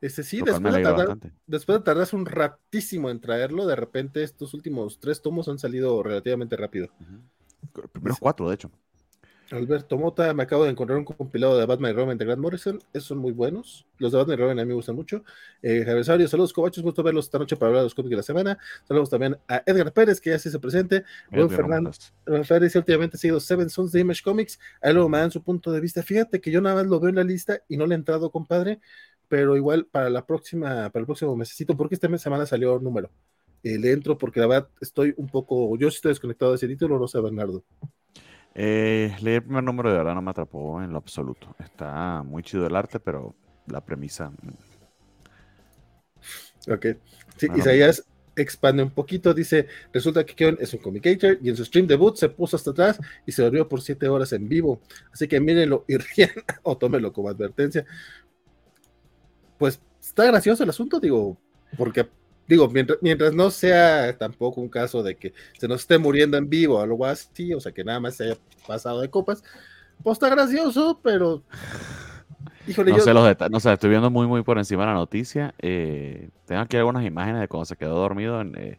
Este 0.00 0.22
sí, 0.22 0.42
después 0.42 0.74
de, 0.74 0.82
tardar, 0.82 1.18
después 1.46 1.78
de 1.78 1.84
tardarse 1.84 2.14
un 2.14 2.26
ratísimo 2.26 3.08
en 3.08 3.20
traerlo, 3.20 3.66
de 3.66 3.74
repente 3.74 4.22
estos 4.22 4.52
últimos 4.52 5.00
tres 5.00 5.22
tomos 5.22 5.48
han 5.48 5.58
salido 5.58 6.02
relativamente 6.02 6.56
rápido. 6.56 6.88
Primeros 7.90 8.18
cuatro, 8.18 8.46
de 8.48 8.54
hecho. 8.54 8.70
Alberto 9.50 9.98
Mota, 9.98 10.32
me 10.32 10.42
acabo 10.42 10.64
de 10.64 10.70
encontrar 10.70 10.98
un 10.98 11.04
compilado 11.04 11.58
de 11.58 11.66
Batman 11.66 11.90
y 11.90 11.94
Robin 11.94 12.18
de 12.18 12.24
Grant 12.24 12.40
Morrison. 12.40 12.80
Esos 12.92 13.08
son 13.08 13.18
muy 13.18 13.32
buenos. 13.32 13.86
Los 13.98 14.12
de 14.12 14.18
Batman 14.18 14.38
y 14.38 14.40
Robin 14.42 14.58
a 14.58 14.62
mí 14.62 14.68
me 14.68 14.74
gustan 14.74 14.96
mucho. 14.96 15.22
Eh, 15.62 15.84
Javier 15.84 16.28
saludos, 16.28 16.52
Cobachos. 16.52 16.82
Gusto 16.82 17.02
verlos 17.02 17.26
esta 17.26 17.38
noche 17.38 17.56
para 17.56 17.68
hablar 17.68 17.82
de 17.82 17.86
los 17.86 17.94
cómics 17.94 18.10
de 18.10 18.16
la 18.16 18.22
semana. 18.22 18.58
Saludos 18.88 19.10
también 19.10 19.36
a 19.46 19.62
Edgar 19.66 19.92
Pérez, 19.92 20.20
que 20.20 20.30
ya 20.30 20.38
se 20.38 20.58
presente. 20.58 21.04
Juan 21.30 21.50
Fernández, 21.50 22.12
Fernández 22.24 22.74
últimamente 22.76 23.16
ha 23.16 23.20
sido 23.20 23.38
Seven 23.38 23.68
Sons 23.68 23.92
de 23.92 24.00
Image 24.00 24.22
Comics. 24.22 24.58
Ahí 24.80 24.92
luego 24.94 25.08
me 25.08 25.18
dan 25.18 25.30
su 25.30 25.42
punto 25.42 25.70
de 25.72 25.80
vista. 25.80 26.02
Fíjate 26.02 26.40
que 26.40 26.50
yo 26.50 26.60
nada 26.60 26.76
más 26.76 26.86
lo 26.86 26.98
veo 26.98 27.10
en 27.10 27.16
la 27.16 27.24
lista 27.24 27.60
y 27.68 27.76
no 27.76 27.86
le 27.86 27.94
he 27.94 27.98
entrado, 27.98 28.30
compadre. 28.30 28.80
Pero 29.28 29.56
igual 29.56 29.86
para 29.86 30.10
la 30.10 30.26
próxima, 30.26 30.90
para 30.90 31.00
el 31.00 31.06
próximo 31.06 31.36
mesecito, 31.36 31.76
porque 31.76 31.94
esta 31.94 32.18
semana 32.18 32.46
salió 32.46 32.78
número. 32.78 33.10
Eh, 33.62 33.78
le 33.78 33.92
entro 33.92 34.18
porque 34.18 34.40
la 34.40 34.46
verdad 34.46 34.68
estoy 34.80 35.14
un 35.16 35.26
poco, 35.28 35.76
yo 35.78 35.88
estoy 35.88 36.10
desconectado 36.10 36.52
de 36.52 36.56
ese 36.56 36.68
título, 36.68 36.98
no 36.98 37.08
sé, 37.08 37.18
Bernardo. 37.20 37.64
Eh, 38.54 39.16
leer 39.20 39.36
el 39.36 39.42
primer 39.42 39.64
número 39.64 39.90
de 39.90 39.98
verdad 39.98 40.14
no 40.14 40.22
me 40.22 40.30
atrapó 40.30 40.80
en 40.82 40.92
lo 40.92 40.98
absoluto. 40.98 41.54
Está 41.58 42.22
muy 42.22 42.42
chido 42.42 42.66
el 42.66 42.76
arte, 42.76 43.00
pero 43.00 43.34
la 43.66 43.80
premisa. 43.80 44.30
Mm. 44.30 44.54
Ok. 46.72 46.86
Sí, 47.36 47.48
Isaías 47.56 48.04
expande 48.36 48.82
un 48.82 48.90
poquito. 48.90 49.34
Dice: 49.34 49.66
Resulta 49.92 50.24
que 50.24 50.34
Keon 50.34 50.56
es 50.60 50.72
un 50.72 50.80
comicator 50.80 51.38
y 51.42 51.48
en 51.50 51.56
su 51.56 51.64
stream 51.64 51.86
debut 51.86 52.16
se 52.16 52.28
puso 52.28 52.56
hasta 52.56 52.70
atrás 52.70 53.00
y 53.26 53.32
se 53.32 53.42
dormió 53.42 53.68
por 53.68 53.82
siete 53.82 54.08
horas 54.08 54.32
en 54.32 54.48
vivo. 54.48 54.80
Así 55.12 55.26
que 55.26 55.40
mírenlo 55.40 55.84
y 55.88 55.96
rían 56.16 56.30
o 56.62 56.78
tómenlo 56.78 57.12
como 57.12 57.28
advertencia. 57.28 57.84
Pues 59.58 59.80
está 60.00 60.26
gracioso 60.26 60.62
el 60.62 60.70
asunto, 60.70 61.00
digo, 61.00 61.36
porque 61.76 62.08
digo, 62.46 62.68
mientras, 62.68 63.34
no 63.34 63.50
sea 63.50 64.16
tampoco 64.18 64.60
un 64.60 64.68
caso 64.68 65.02
de 65.02 65.16
que 65.16 65.32
se 65.58 65.68
nos 65.68 65.82
esté 65.82 65.98
muriendo 65.98 66.36
en 66.36 66.48
vivo 66.48 66.78
o 66.78 66.82
algo 66.82 67.06
así, 67.06 67.54
o 67.54 67.60
sea, 67.60 67.72
que 67.72 67.84
nada 67.84 68.00
más 68.00 68.16
se 68.16 68.24
haya 68.24 68.36
pasado 68.66 69.00
de 69.00 69.10
copas, 69.10 69.42
pues 70.02 70.14
está 70.14 70.28
gracioso, 70.28 71.00
pero... 71.02 71.42
Híjole, 72.66 72.92
no 72.92 73.00
sé 73.00 73.12
los 73.12 73.26
detalles, 73.26 73.52
no 73.52 73.60
sé, 73.60 73.72
estoy 73.72 73.90
viendo 73.90 74.10
muy, 74.10 74.26
muy 74.26 74.42
por 74.42 74.56
encima 74.56 74.82
de 74.84 74.88
la 74.88 74.94
noticia. 74.94 75.54
Eh, 75.58 76.30
tengo 76.46 76.62
aquí 76.62 76.78
algunas 76.78 77.04
imágenes 77.04 77.42
de 77.42 77.48
cuando 77.48 77.66
se 77.66 77.76
quedó 77.76 77.94
dormido, 77.96 78.40
eh, 78.40 78.78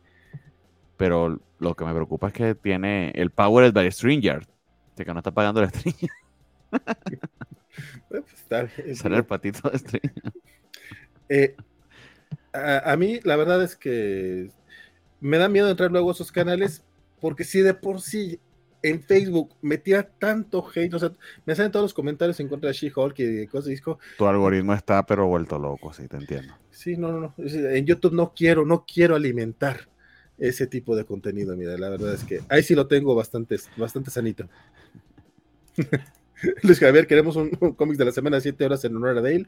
pero 0.98 1.40
lo 1.60 1.76
que 1.76 1.86
me 1.86 1.94
preocupa 1.94 2.28
es 2.28 2.34
que 2.34 2.56
tiene 2.56 3.12
el 3.12 3.30
Power 3.30 3.72
by 3.72 3.92
StreamYard, 3.92 4.48
de 4.96 5.06
que 5.06 5.14
no 5.14 5.20
está 5.20 5.32
pagando 5.32 5.62
el 5.62 5.70
StreamYard. 5.70 6.18
pues 8.10 8.24
está, 8.34 8.68
el 9.18 9.26
patito 9.26 9.70
de 9.70 9.78
StreamYard. 9.78 10.34
Eh, 11.30 11.56
a, 12.56 12.96
mí 12.98 13.20
la 13.24 13.36
verdad 13.36 13.64
es 13.64 13.76
que 13.76 14.50
me 15.20 15.38
da 15.38 15.50
miedo 15.50 15.70
entrar 15.70 15.92
luego 15.92 16.10
a 16.10 16.14
esos 16.14 16.32
canales 16.32 16.84
porque 17.20 17.44
si 17.44 17.62
de 17.62 17.74
por 17.74 18.02
sí 18.02 18.40
en 18.84 19.02
Facebook 19.02 19.56
metía 19.62 20.04
tanto 20.04 20.64
hate, 20.74 20.94
o 20.94 21.00
sea, 21.00 21.12
me 21.46 21.56
salen 21.56 21.72
todos 21.72 21.86
los 21.86 21.94
comentarios 21.94 22.40
en 22.40 22.48
contra 22.48 22.68
de 22.68 22.76
She-Hulk 22.76 23.18
y 23.18 23.48
cosas 23.48 23.70
disco. 23.70 23.98
Tu 24.18 24.26
algoritmo 24.28 24.74
está 24.74 25.04
pero 25.06 25.26
vuelto 25.26 25.58
loco, 25.58 25.92
sí, 25.92 26.08
te 26.08 26.18
entiendo. 26.18 26.54
Sí, 26.70 26.96
no, 26.96 27.12
no, 27.12 27.20
no. 27.20 27.34
En 27.38 27.86
YouTube 27.86 28.14
no 28.14 28.34
quiero, 28.36 28.64
no 28.64 28.86
quiero 28.86 29.16
alimentar 29.16 29.88
ese 30.38 30.68
tipo 30.68 30.96
de 30.96 31.06
contenido, 31.06 31.56
mira, 31.56 31.78
la 31.78 31.90
verdad 31.90 32.14
es 32.14 32.24
que 32.24 32.42
ahí 32.50 32.62
sí 32.62 32.76
lo 32.76 32.88
tengo 32.88 33.16
bastante, 33.16 33.56
bastante 33.78 34.12
sanito. 34.12 34.48
Luis 36.62 36.80
Javier, 36.80 37.08
queremos 37.08 37.36
un, 37.36 37.50
cómic 37.50 37.98
de 37.98 38.06
la 38.06 38.12
semana, 38.12 38.40
7 38.40 38.66
horas 38.66 38.84
en 38.86 38.96
honor 38.96 39.18
a 39.18 39.22
Dale. 39.22 39.48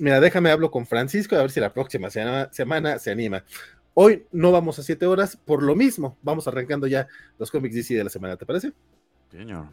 Mira, 0.00 0.20
déjame 0.20 0.50
hablo 0.50 0.70
con 0.70 0.86
Francisco 0.86 1.34
a 1.34 1.40
ver 1.40 1.50
si 1.50 1.58
la 1.60 1.72
próxima 1.72 2.08
semana, 2.10 2.98
se 2.98 3.10
anima. 3.10 3.44
Hoy 3.94 4.26
no 4.30 4.52
vamos 4.52 4.78
a 4.78 4.82
siete 4.82 5.06
horas, 5.06 5.36
por 5.36 5.62
lo 5.62 5.74
mismo, 5.74 6.16
vamos 6.22 6.46
arrancando 6.46 6.86
ya 6.86 7.08
los 7.36 7.50
cómics 7.50 7.74
DC 7.74 7.94
de 7.94 8.04
la 8.04 8.10
semana, 8.10 8.36
¿te 8.36 8.46
parece? 8.46 8.72
Señor. 9.30 9.66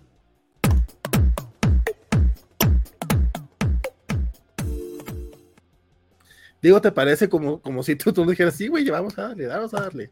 Digo, 6.59 6.81
¿te 6.81 6.91
parece 6.91 7.29
como, 7.29 7.61
como 7.61 7.83
si 7.83 7.95
tú, 7.95 8.11
tú 8.11 8.25
dijeras, 8.25 8.55
sí, 8.55 8.67
güey, 8.67 8.89
vamos 8.89 9.15
a 9.19 9.27
darle, 9.27 9.45
vamos 9.45 9.73
a 9.75 9.81
darle? 9.81 10.09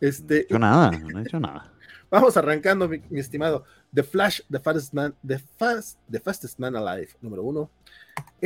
Este, 0.00 0.34
no 0.34 0.38
he 0.38 0.40
hecho 0.40 0.58
nada, 0.58 0.90
no 0.90 1.18
he 1.18 1.22
hecho 1.22 1.40
nada. 1.40 1.70
Vamos 2.10 2.36
arrancando, 2.38 2.88
mi, 2.88 3.02
estimado. 3.18 3.64
The 3.92 4.02
Flash, 4.02 4.40
The 4.50 4.60
Fastest 4.60 4.94
Man, 4.94 5.14
The, 5.26 5.38
Fast, 5.38 5.98
The 6.10 6.20
Fastest 6.20 6.58
Man 6.58 6.76
Alive, 6.76 7.08
número 7.20 7.42
uno 7.42 7.70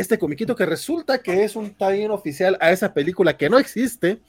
este 0.01 0.19
comiquito 0.19 0.55
que 0.55 0.67
resulta 0.67 1.23
que 1.23 1.45
es 1.45 1.57
un 1.57 1.75
tie 1.75 2.09
oficial 2.09 2.57
a 2.61 2.71
esa 2.73 2.95
película 2.95 3.37
que 3.37 3.51
no 3.51 3.59
existe. 3.59 4.21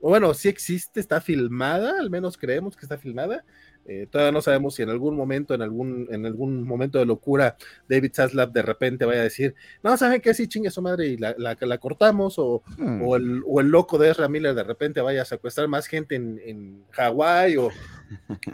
Bueno, 0.00 0.32
sí 0.34 0.48
existe, 0.48 1.00
está 1.00 1.20
filmada, 1.20 1.98
al 1.98 2.10
menos 2.10 2.36
creemos 2.36 2.76
que 2.76 2.84
está 2.84 2.98
filmada. 2.98 3.44
Eh, 3.88 4.06
todavía 4.06 4.32
no 4.32 4.42
sabemos 4.42 4.74
si 4.74 4.82
en 4.82 4.90
algún 4.90 5.16
momento, 5.16 5.54
en 5.54 5.62
algún, 5.62 6.06
en 6.10 6.26
algún 6.26 6.62
momento 6.62 6.98
de 6.98 7.06
locura, 7.06 7.56
David 7.88 8.12
Zaslav 8.14 8.52
de 8.52 8.60
repente 8.60 9.06
vaya 9.06 9.20
a 9.20 9.24
decir, 9.24 9.54
no, 9.82 9.96
¿saben 9.96 10.20
qué? 10.20 10.34
Sí, 10.34 10.46
chingue 10.46 10.70
su 10.70 10.82
madre 10.82 11.06
y 11.06 11.16
la, 11.16 11.34
la, 11.38 11.78
cortamos, 11.78 12.38
o, 12.38 12.62
hmm. 12.76 13.02
o, 13.02 13.16
el, 13.16 13.42
o, 13.46 13.60
el, 13.60 13.68
loco 13.68 13.96
de 13.96 14.10
Ezra 14.10 14.28
Miller 14.28 14.54
de 14.54 14.62
repente 14.62 15.00
vaya 15.00 15.22
a 15.22 15.24
secuestrar 15.24 15.68
más 15.68 15.86
gente 15.86 16.16
en, 16.16 16.38
en 16.44 16.84
Hawái, 16.90 17.56
o, 17.56 17.70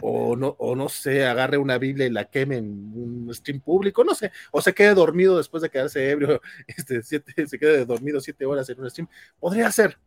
o, 0.01 0.37
no, 0.37 0.55
o 0.57 0.73
no 0.73 0.87
sé, 0.87 1.25
agarre 1.25 1.57
una 1.57 1.77
Biblia 1.77 2.07
y 2.07 2.11
la 2.11 2.25
queme 2.25 2.55
en 2.57 2.93
un 2.95 3.29
stream 3.33 3.59
público, 3.59 4.05
no 4.05 4.15
sé, 4.15 4.31
o 4.51 4.61
se 4.61 4.73
quede 4.73 4.93
dormido 4.93 5.35
después 5.35 5.61
de 5.61 5.69
quedarse 5.69 6.11
ebrio, 6.11 6.41
este, 6.67 7.03
siete, 7.03 7.45
se 7.45 7.59
quede 7.59 7.85
dormido 7.85 8.21
siete 8.21 8.45
horas 8.45 8.69
en 8.69 8.79
un 8.79 8.89
stream, 8.89 9.09
podría 9.37 9.69
ser, 9.69 9.97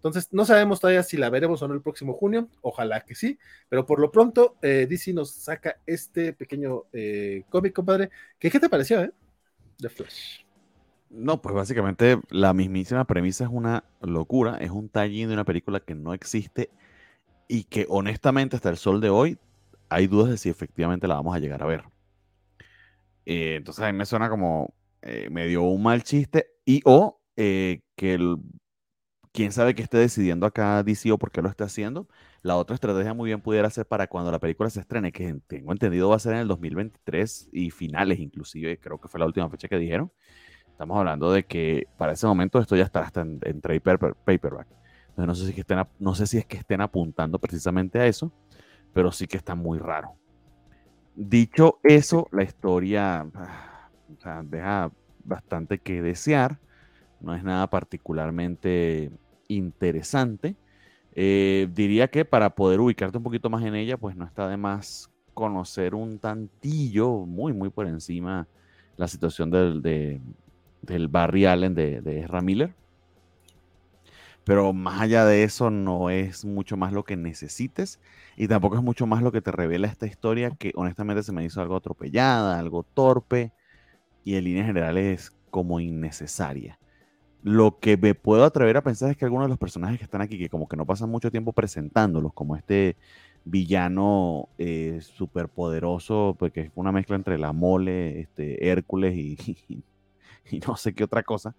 entonces, 0.00 0.32
no 0.32 0.46
sabemos 0.46 0.80
todavía 0.80 1.02
si 1.02 1.18
la 1.18 1.28
veremos 1.28 1.60
o 1.60 1.68
no 1.68 1.74
el 1.74 1.82
próximo 1.82 2.14
junio, 2.14 2.48
ojalá 2.62 3.02
que 3.02 3.14
sí, 3.14 3.38
pero 3.68 3.84
por 3.84 4.00
lo 4.00 4.10
pronto 4.10 4.56
eh, 4.62 4.86
DC 4.88 5.12
nos 5.12 5.30
saca 5.30 5.76
este 5.84 6.32
pequeño 6.32 6.84
eh, 6.94 7.44
cómic, 7.50 7.74
compadre. 7.74 8.08
¿Qué, 8.38 8.50
¿Qué 8.50 8.58
te 8.58 8.70
pareció, 8.70 9.02
eh? 9.02 9.12
The 9.76 9.90
Flash. 9.90 10.38
No, 11.10 11.42
pues 11.42 11.54
básicamente 11.54 12.18
la 12.30 12.54
mismísima 12.54 13.04
premisa 13.04 13.44
es 13.44 13.50
una 13.52 13.84
locura, 14.00 14.56
es 14.56 14.70
un 14.70 14.88
tallín 14.88 15.28
de 15.28 15.34
una 15.34 15.44
película 15.44 15.80
que 15.80 15.94
no 15.94 16.14
existe 16.14 16.70
y 17.46 17.64
que 17.64 17.84
honestamente 17.90 18.56
hasta 18.56 18.70
el 18.70 18.78
sol 18.78 19.02
de 19.02 19.10
hoy 19.10 19.36
hay 19.90 20.06
dudas 20.06 20.30
de 20.30 20.38
si 20.38 20.48
efectivamente 20.48 21.08
la 21.08 21.16
vamos 21.16 21.36
a 21.36 21.40
llegar 21.40 21.62
a 21.62 21.66
ver. 21.66 21.84
Eh, 23.26 23.56
entonces 23.56 23.84
a 23.84 23.92
mí 23.92 23.98
me 23.98 24.06
suena 24.06 24.30
como 24.30 24.72
me 25.30 25.46
dio 25.46 25.62
un 25.62 25.82
mal 25.82 26.02
chiste 26.04 26.52
y 26.64 26.80
o 26.86 27.20
que 27.36 27.82
el 27.98 28.38
quién 29.32 29.52
sabe 29.52 29.74
qué 29.74 29.82
esté 29.82 29.98
decidiendo 29.98 30.46
acá 30.46 30.82
DC 30.82 31.12
o 31.12 31.18
por 31.18 31.30
qué 31.30 31.42
lo 31.42 31.48
está 31.48 31.64
haciendo. 31.64 32.08
La 32.42 32.56
otra 32.56 32.74
estrategia 32.74 33.14
muy 33.14 33.28
bien 33.28 33.40
pudiera 33.40 33.70
ser 33.70 33.86
para 33.86 34.06
cuando 34.06 34.30
la 34.30 34.38
película 34.38 34.70
se 34.70 34.80
estrene, 34.80 35.12
que 35.12 35.40
tengo 35.46 35.72
entendido 35.72 36.08
va 36.08 36.16
a 36.16 36.18
ser 36.18 36.34
en 36.34 36.40
el 36.40 36.48
2023 36.48 37.50
y 37.52 37.70
finales 37.70 38.18
inclusive, 38.18 38.78
creo 38.78 39.00
que 39.00 39.08
fue 39.08 39.20
la 39.20 39.26
última 39.26 39.48
fecha 39.48 39.68
que 39.68 39.78
dijeron. 39.78 40.10
Estamos 40.70 40.96
hablando 40.98 41.30
de 41.30 41.44
que 41.44 41.86
para 41.98 42.12
ese 42.12 42.26
momento 42.26 42.58
esto 42.58 42.74
ya 42.74 42.84
estará 42.84 43.06
hasta 43.06 43.20
en, 43.20 43.60
trade 43.60 43.80
paperback. 43.80 44.66
Entonces 45.10 45.26
no 45.26 45.34
sé, 45.34 45.46
si 45.46 45.52
que 45.52 45.60
estén, 45.60 45.82
no 45.98 46.14
sé 46.14 46.26
si 46.26 46.38
es 46.38 46.46
que 46.46 46.56
estén 46.56 46.80
apuntando 46.80 47.38
precisamente 47.38 47.98
a 47.98 48.06
eso, 48.06 48.32
pero 48.94 49.12
sí 49.12 49.26
que 49.26 49.36
está 49.36 49.54
muy 49.54 49.78
raro. 49.78 50.14
Dicho 51.14 51.80
eso, 51.82 52.28
la 52.32 52.44
historia 52.44 53.26
ah, 53.34 54.42
deja 54.44 54.90
bastante 55.22 55.78
que 55.78 56.00
desear 56.00 56.58
no 57.20 57.34
es 57.34 57.44
nada 57.44 57.68
particularmente 57.68 59.10
interesante. 59.48 60.56
Eh, 61.14 61.68
diría 61.74 62.08
que 62.08 62.24
para 62.24 62.50
poder 62.54 62.80
ubicarte 62.80 63.18
un 63.18 63.24
poquito 63.24 63.50
más 63.50 63.64
en 63.64 63.74
ella, 63.74 63.96
pues 63.96 64.16
no 64.16 64.24
está 64.24 64.48
de 64.48 64.56
más 64.56 65.10
conocer 65.34 65.94
un 65.94 66.18
tantillo, 66.18 67.26
muy, 67.26 67.52
muy 67.52 67.70
por 67.70 67.86
encima, 67.86 68.46
la 68.96 69.08
situación 69.08 69.50
del, 69.50 69.82
del 70.82 71.08
Barry 71.08 71.46
Allen 71.46 71.74
de, 71.74 72.00
de 72.00 72.20
Ezra 72.20 72.40
Miller. 72.40 72.74
Pero 74.44 74.72
más 74.72 75.00
allá 75.00 75.24
de 75.24 75.44
eso, 75.44 75.70
no 75.70 76.10
es 76.10 76.44
mucho 76.44 76.76
más 76.76 76.92
lo 76.92 77.04
que 77.04 77.16
necesites 77.16 78.00
y 78.36 78.48
tampoco 78.48 78.76
es 78.76 78.82
mucho 78.82 79.06
más 79.06 79.22
lo 79.22 79.30
que 79.32 79.42
te 79.42 79.52
revela 79.52 79.86
esta 79.86 80.06
historia, 80.06 80.50
que 80.50 80.72
honestamente 80.74 81.22
se 81.22 81.32
me 81.32 81.44
hizo 81.44 81.60
algo 81.60 81.76
atropellada, 81.76 82.58
algo 82.58 82.82
torpe 82.82 83.52
y 84.24 84.34
en 84.34 84.44
líneas 84.44 84.66
generales 84.66 85.32
como 85.50 85.78
innecesaria. 85.78 86.79
Lo 87.42 87.78
que 87.78 87.96
me 87.96 88.14
puedo 88.14 88.44
atrever 88.44 88.76
a 88.76 88.82
pensar 88.82 89.10
es 89.10 89.16
que 89.16 89.24
algunos 89.24 89.46
de 89.46 89.50
los 89.50 89.58
personajes 89.58 89.98
que 89.98 90.04
están 90.04 90.20
aquí, 90.20 90.38
que 90.38 90.50
como 90.50 90.68
que 90.68 90.76
no 90.76 90.84
pasan 90.84 91.10
mucho 91.10 91.30
tiempo 91.30 91.52
presentándolos, 91.52 92.34
como 92.34 92.54
este 92.54 92.96
villano 93.44 94.48
eh, 94.58 94.98
súper 95.00 95.48
poderoso, 95.48 96.36
porque 96.38 96.60
es 96.62 96.70
una 96.74 96.92
mezcla 96.92 97.16
entre 97.16 97.38
la 97.38 97.52
mole, 97.52 98.20
este, 98.20 98.68
Hércules 98.68 99.14
y, 99.16 99.82
y, 100.50 100.58
no 100.66 100.76
sé 100.76 100.92
qué 100.94 101.04
otra 101.04 101.22
cosa, 101.22 101.54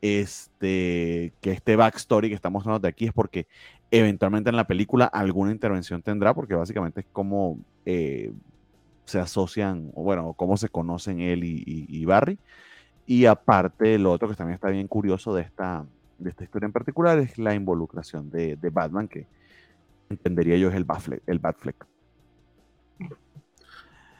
este, 0.00 1.34
que 1.40 1.52
este 1.52 1.76
backstory 1.76 2.28
que 2.30 2.34
estamos 2.34 2.60
mostrando 2.60 2.80
de 2.80 2.88
aquí 2.88 3.06
es 3.06 3.12
porque 3.12 3.46
eventualmente 3.90 4.50
en 4.50 4.56
la 4.56 4.66
película 4.66 5.06
alguna 5.06 5.52
intervención 5.52 6.02
tendrá, 6.02 6.34
porque 6.34 6.54
básicamente 6.54 7.00
es 7.00 7.06
como 7.12 7.58
eh, 7.84 8.32
se 9.04 9.18
asocian, 9.18 9.90
o 9.94 10.02
bueno, 10.04 10.32
cómo 10.34 10.56
se 10.56 10.68
conocen 10.70 11.20
él 11.20 11.42
y 11.44 12.04
Barry. 12.06 12.38
Y 13.10 13.24
aparte, 13.24 13.98
lo 13.98 14.12
otro 14.12 14.28
que 14.28 14.34
también 14.34 14.56
está 14.56 14.68
bien 14.68 14.86
curioso 14.86 15.34
de 15.34 15.40
esta, 15.40 15.86
de 16.18 16.28
esta 16.28 16.44
historia 16.44 16.66
en 16.66 16.74
particular 16.74 17.18
es 17.18 17.38
la 17.38 17.54
involucración 17.54 18.28
de, 18.28 18.58
Batman, 18.70 19.08
que 19.08 19.26
entendería 20.10 20.58
yo 20.58 20.68
es 20.68 20.74
el 20.74 20.84
Batfleck. 20.84 21.22
El 21.26 21.38
Batfleck. 21.38 21.86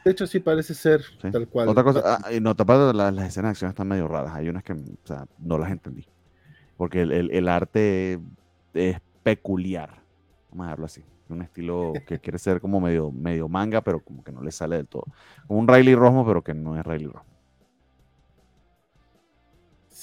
de 0.06 0.10
hecho 0.10 0.26
sí 0.26 0.40
parece 0.40 0.72
ser 0.72 1.02
tal 1.20 1.46
cual. 1.48 1.68
Otra 1.68 1.84
cosa, 1.84 2.16
ah, 2.16 2.30
no, 2.40 2.56
tapado, 2.56 2.94
las, 2.94 3.12
las 3.12 3.28
escenas 3.28 3.48
de 3.48 3.50
acción 3.50 3.68
están 3.68 3.88
medio 3.88 4.08
raras. 4.08 4.34
Hay 4.34 4.48
unas 4.48 4.64
que, 4.64 4.72
o 4.72 5.06
sea, 5.06 5.26
no 5.38 5.58
las 5.58 5.70
entendí. 5.70 6.06
Porque 6.78 7.02
el, 7.02 7.12
el, 7.12 7.30
el 7.30 7.46
arte 7.46 8.18
es 8.72 9.02
peculiar. 9.22 10.00
Vamos 10.48 10.64
a 10.64 10.68
dejarlo 10.68 10.86
así. 10.86 11.04
Un 11.28 11.42
estilo 11.42 11.92
que 12.06 12.20
quiere 12.20 12.38
ser 12.38 12.58
como 12.58 12.80
medio, 12.80 13.12
medio 13.12 13.50
manga, 13.50 13.82
pero 13.82 14.00
como 14.00 14.24
que 14.24 14.32
no 14.32 14.42
le 14.42 14.50
sale 14.50 14.76
del 14.76 14.88
todo. 14.88 15.04
Como 15.46 15.60
un 15.60 15.68
Riley 15.68 15.94
Rosmo, 15.94 16.24
pero 16.24 16.42
que 16.42 16.54
no 16.54 16.74
es 16.74 16.86
Riley 16.86 17.08
Rosmo. 17.08 17.37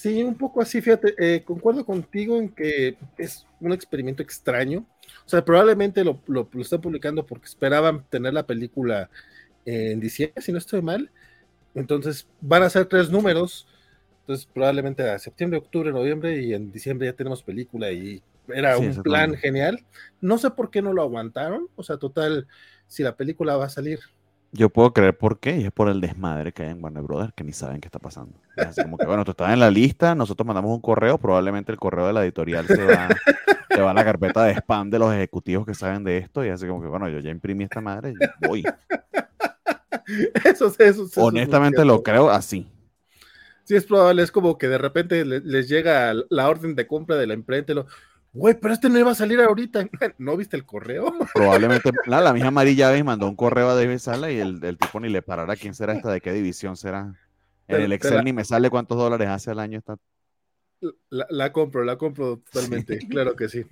Sí, 0.05 0.21
un 0.21 0.35
poco 0.35 0.61
así, 0.61 0.81
fíjate, 0.81 1.15
eh, 1.17 1.43
concuerdo 1.43 1.83
contigo 1.83 2.37
en 2.37 2.49
que 2.49 2.95
es 3.17 3.47
un 3.59 3.73
experimento 3.73 4.21
extraño. 4.21 4.85
O 5.25 5.27
sea, 5.27 5.43
probablemente 5.43 6.03
lo, 6.03 6.21
lo, 6.27 6.47
están 6.61 6.79
publicando 6.79 7.25
porque 7.25 7.47
esperaban 7.47 8.05
tener 8.07 8.31
la 8.31 8.45
película 8.45 9.09
en 9.65 9.99
diciembre, 9.99 10.43
si 10.43 10.51
no 10.51 10.59
estoy 10.59 10.83
mal. 10.83 11.09
Entonces 11.73 12.27
van 12.39 12.61
a 12.61 12.69
ser 12.69 12.85
tres 12.85 13.09
números. 13.09 13.67
Entonces 14.19 14.45
probablemente 14.45 15.09
a 15.09 15.17
septiembre, 15.17 15.57
octubre, 15.57 15.91
noviembre 15.91 16.39
y 16.39 16.53
en 16.53 16.71
diciembre 16.71 17.07
ya 17.07 17.13
tenemos 17.13 17.41
película 17.41 17.91
y 17.91 18.21
era 18.49 18.77
un 18.77 19.01
plan 19.01 19.33
genial. 19.35 19.83
No 20.21 20.37
sé 20.37 20.51
por 20.51 20.69
qué 20.69 20.83
no 20.83 20.93
lo 20.93 21.01
aguantaron. 21.01 21.67
O 21.75 21.81
sea, 21.81 21.97
total, 21.97 22.45
si 22.85 23.01
la 23.01 23.17
película 23.17 23.57
va 23.57 23.65
a 23.65 23.69
salir 23.69 24.01
yo 24.55 24.69
puedo 24.69 24.93
creer 24.93 25.17
por 25.17 25.39
qué, 25.39 25.57
y 25.57 25.65
es 25.65 25.71
por 25.71 25.89
el 25.89 26.01
desmadre 26.01 26.51
que 26.51 26.63
hay 26.63 26.69
en 26.69 26.83
Warner 26.83 27.03
Brothers, 27.03 27.33
que 27.33 27.43
ni 27.43 27.53
saben 27.53 27.81
qué 27.81 27.87
está 27.87 27.99
pasando. 27.99 28.39
Es 28.55 28.67
así 28.67 28.81
como 28.81 28.97
que, 28.97 29.05
bueno, 29.05 29.23
tú 29.25 29.31
estás 29.31 29.51
en 29.51 29.59
la 29.59 29.69
lista, 29.69 30.15
nosotros 30.15 30.47
mandamos 30.47 30.71
un 30.71 30.81
correo, 30.81 31.17
probablemente 31.17 31.71
el 31.71 31.77
correo 31.77 32.07
de 32.07 32.13
la 32.13 32.23
editorial 32.23 32.65
se 32.67 32.83
va, 32.83 33.09
se 33.69 33.81
va 33.81 33.91
a 33.91 33.93
la 33.93 34.03
carpeta 34.03 34.43
de 34.45 34.53
spam 34.53 34.89
de 34.89 34.99
los 34.99 35.13
ejecutivos 35.13 35.65
que 35.65 35.73
saben 35.73 36.03
de 36.03 36.17
esto, 36.17 36.45
y 36.45 36.49
así 36.49 36.65
como 36.67 36.81
que, 36.81 36.87
bueno, 36.87 37.09
yo 37.09 37.19
ya 37.19 37.29
imprimí 37.29 37.65
esta 37.65 37.81
madre, 37.81 38.13
y 38.13 38.47
voy. 38.47 38.63
Eso, 40.43 40.67
eso, 40.77 41.05
eso 41.05 41.23
Honestamente 41.23 41.83
lo 41.83 42.03
creo 42.03 42.29
así. 42.29 42.67
Sí, 43.63 43.75
es 43.75 43.85
probable, 43.85 44.21
es 44.21 44.31
como 44.31 44.57
que 44.57 44.67
de 44.67 44.77
repente 44.77 45.25
les 45.25 45.67
llega 45.67 46.13
la 46.29 46.47
orden 46.47 46.75
de 46.75 46.85
compra 46.85 47.15
de 47.15 47.25
la 47.25 47.33
imprenta 47.33 47.71
y 47.71 47.75
lo, 47.75 47.87
Güey, 48.35 48.53
pero 48.59 48.73
este 48.73 48.89
no 48.89 48.99
iba 48.99 49.11
a 49.11 49.15
salir 49.15 49.39
ahorita. 49.39 49.87
¿No 50.17 50.35
viste 50.35 50.57
el 50.57 50.65
correo? 50.65 51.13
Probablemente 51.33 51.89
la, 52.05 52.19
la 52.19 52.33
misma 52.33 52.49
Amarilla 52.49 52.89
Aves 52.89 53.05
mandó 53.05 53.29
un 53.29 53.35
correo 53.35 53.69
a 53.69 53.75
David 53.75 53.97
Sala 53.97 54.29
y 54.29 54.39
el, 54.39 54.61
el, 54.61 54.77
tipo 54.77 54.99
ni 54.99 55.07
le 55.07 55.21
parará 55.21 55.55
quién 55.55 55.73
será 55.73 55.93
esta, 55.93 56.11
de 56.11 56.19
qué 56.19 56.33
división 56.33 56.75
será. 56.75 57.15
En 57.69 57.81
el 57.81 57.93
Excel 57.93 58.25
ni 58.25 58.33
me 58.33 58.43
sale 58.43 58.69
cuántos 58.69 58.97
dólares 58.97 59.29
hace 59.29 59.51
al 59.51 59.59
año 59.59 59.79
está. 59.79 59.95
La, 61.09 61.25
la 61.29 61.53
compro, 61.53 61.85
la 61.85 61.97
compro 61.97 62.41
totalmente, 62.51 62.99
claro 63.09 63.37
que 63.37 63.47
sí. 63.47 63.65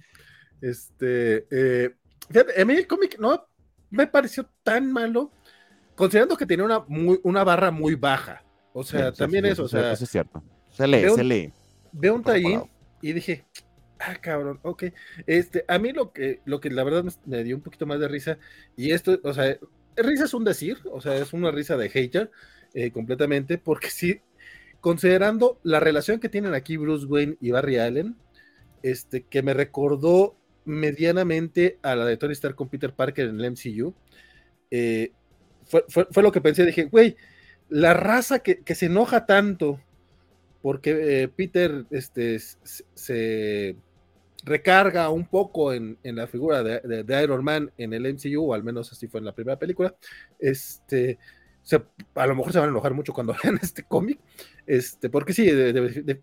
Este, 0.61 1.45
eh, 1.51 1.93
fíjate, 2.29 2.59
a 2.59 2.63
mí 2.63 2.73
el 2.73 2.87
cómic 2.87 3.19
no 3.19 3.45
me 3.89 4.07
pareció 4.07 4.49
tan 4.63 4.93
malo, 4.93 5.29
considerando 5.93 6.37
que 6.37 6.45
tenía 6.45 6.63
una, 6.63 6.79
muy, 6.87 7.19
una 7.23 7.43
barra 7.43 7.69
muy 7.69 7.95
baja. 7.95 8.41
O 8.71 8.81
sea, 8.83 9.11
también 9.11 9.45
eso, 9.45 9.65
o 9.65 9.67
sea. 9.67 9.91
Eso 9.91 10.05
es 10.05 10.09
cierto. 10.09 10.41
Se 10.71 10.87
lee, 10.87 11.09
se 11.13 11.23
lee. 11.23 11.53
Veo 11.91 12.15
un 12.15 12.23
tallín 12.23 12.63
y 13.01 13.11
dije, 13.11 13.45
Ah, 14.05 14.15
cabrón, 14.19 14.59
ok. 14.63 14.85
Este, 15.27 15.63
a 15.67 15.79
mí 15.79 15.93
lo 15.93 16.11
que, 16.11 16.41
lo 16.45 16.59
que 16.59 16.69
la 16.69 16.83
verdad 16.83 17.05
me 17.25 17.43
dio 17.43 17.55
un 17.55 17.61
poquito 17.61 17.85
más 17.85 17.99
de 17.99 18.09
risa, 18.09 18.37
y 18.75 18.91
esto, 18.91 19.19
o 19.23 19.33
sea, 19.33 19.57
risa 19.95 20.25
es 20.25 20.33
un 20.33 20.43
decir, 20.43 20.79
o 20.91 20.99
sea, 20.99 21.15
es 21.15 21.31
una 21.31 21.51
risa 21.51 21.77
de 21.77 21.89
hater 21.89 22.29
eh, 22.73 22.91
completamente, 22.91 23.57
porque 23.57 23.89
sí, 23.89 24.19
considerando 24.81 25.59
la 25.63 25.79
relación 25.79 26.19
que 26.19 26.27
tienen 26.27 26.53
aquí 26.53 26.75
Bruce 26.75 27.05
Wayne 27.05 27.37
y 27.39 27.51
Barry 27.51 27.77
Allen, 27.77 28.17
este, 28.81 29.23
que 29.23 29.41
me 29.41 29.53
recordó 29.53 30.35
medianamente 30.65 31.79
a 31.81 31.95
la 31.95 32.05
de 32.05 32.17
Tony 32.17 32.33
Stark 32.33 32.55
con 32.55 32.67
Peter 32.69 32.93
Parker 32.93 33.29
en 33.29 33.39
el 33.39 33.51
MCU, 33.51 33.93
eh, 34.69 35.13
fue, 35.65 35.85
fue, 35.87 36.23
lo 36.23 36.31
que 36.33 36.41
pensé, 36.41 36.65
dije, 36.65 36.85
güey, 36.85 37.15
la 37.69 37.93
raza 37.93 38.39
que, 38.39 38.61
se 38.75 38.87
enoja 38.87 39.25
tanto 39.25 39.79
porque 40.61 41.23
eh, 41.23 41.27
Peter 41.29 41.85
este, 41.89 42.39
se 42.39 43.77
recarga 44.43 45.09
un 45.09 45.25
poco 45.25 45.73
en, 45.73 45.97
la 46.03 46.27
figura 46.27 46.63
de, 46.63 47.23
Iron 47.23 47.43
Man 47.43 47.71
en 47.77 47.93
el 47.93 48.13
MCU, 48.13 48.51
o 48.51 48.53
al 48.53 48.63
menos 48.63 48.91
así 48.91 49.07
fue 49.07 49.19
en 49.19 49.25
la 49.25 49.33
primera 49.33 49.57
película. 49.57 49.95
Este, 50.39 51.17
a 52.15 52.27
lo 52.27 52.35
mejor 52.35 52.51
se 52.51 52.59
van 52.59 52.69
a 52.69 52.71
enojar 52.71 52.93
mucho 52.93 53.13
cuando 53.13 53.35
vean 53.43 53.59
este 53.61 53.83
cómic, 53.83 54.19
este, 54.65 55.09
porque 55.09 55.33
sí, 55.33 55.45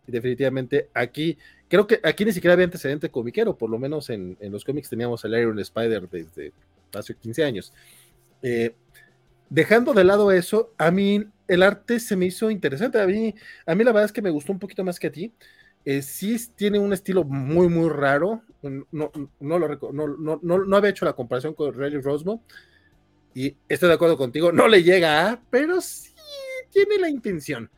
definitivamente 0.07 0.91
aquí, 0.95 1.39
creo 1.69 1.87
que 1.87 2.01
aquí 2.03 2.25
ni 2.25 2.33
siquiera 2.33 2.53
había 2.55 2.67
antecedente 2.67 3.11
comiquero, 3.11 3.57
por 3.57 3.71
lo 3.71 3.79
menos 3.79 4.11
en, 4.11 4.37
los 4.41 4.65
cómics 4.65 4.91
teníamos 4.91 5.25
al 5.25 5.39
Iron 5.39 5.59
Spider 5.59 6.09
desde 6.09 6.53
hace 6.93 7.15
15 7.15 7.45
años. 7.45 7.73
Eh, 8.43 8.75
dejando 9.49 9.93
de 9.95 10.05
lado 10.05 10.31
eso, 10.31 10.73
a 10.79 10.91
mí 10.91 11.25
el 11.49 11.63
arte 11.63 12.01
se 12.01 12.17
me 12.17 12.27
hizo 12.27 12.51
interesante, 12.51 13.01
a 13.01 13.07
mí, 13.07 13.35
a 13.67 13.75
mí 13.75 13.85
la 13.85 13.93
verdad 13.93 14.07
es 14.07 14.13
que 14.13 14.23
me 14.23 14.31
gustó 14.31 14.53
un 14.53 14.59
poquito 14.59 14.85
más 14.85 15.01
que 15.01 15.09
a 15.09 15.13
ti, 15.13 15.33
eh, 15.85 16.03
sí 16.03 16.37
tiene 16.55 16.79
un 16.79 16.93
estilo 16.93 17.25
muy, 17.25 17.69
muy 17.69 17.89
raro. 17.89 18.43
No, 18.63 19.11
no, 19.41 19.59
lo, 19.59 19.93
no, 19.93 20.41
no, 20.43 20.77
había 20.77 20.91
hecho 20.91 21.05
la 21.05 21.15
comparación 21.15 21.55
con 21.55 21.73
Riley 21.73 22.01
Rosmo. 22.01 22.45
Y 23.35 23.57
estoy 23.69 23.89
de 23.89 23.95
acuerdo 23.95 24.17
contigo, 24.17 24.51
no 24.51 24.67
le 24.67 24.83
llega 24.83 25.41
pero 25.51 25.81
sí 25.81 26.13
tiene 26.71 26.99
la 26.99 27.09
intención. 27.09 27.71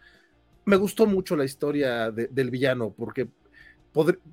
Me 0.65 0.77
gustó 0.77 1.07
mucho 1.07 1.37
la 1.37 1.45
historia 1.45 2.11
del 2.11 2.51
villano, 2.51 2.95
porque 2.97 3.29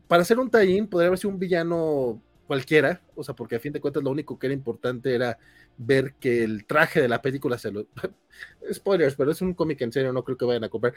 para 0.08 0.24
ser 0.24 0.40
un 0.40 0.50
tie 0.50 0.84
podría 0.86 1.08
haber 1.08 1.20
sido 1.20 1.32
un 1.32 1.40
villano 1.40 2.22
cualquiera, 2.48 3.02
o 3.16 3.24
sea, 3.24 3.36
porque 3.36 3.58
a 3.58 3.60
fin 3.60 3.74
de 3.74 3.82
cuentas 3.82 4.02
lo 4.02 4.10
único 4.10 4.40
que 4.40 4.48
era 4.48 4.54
importante 4.54 5.14
era 5.14 5.38
ver 5.78 6.16
que 6.20 6.44
el 6.44 6.66
traje 6.66 7.02
de 7.02 7.08
la 7.08 7.22
película 7.22 7.58
se 7.58 7.72
lo... 7.72 7.86
Spoilers, 8.74 9.16
pero 9.16 9.32
es 9.32 9.42
un 9.42 9.54
cómic 9.54 9.82
en 9.82 9.92
serio, 9.92 10.12
no 10.14 10.24
creo 10.24 10.38
que 10.38 10.46
vayan 10.46 10.64
a 10.64 10.70
comprar 10.70 10.94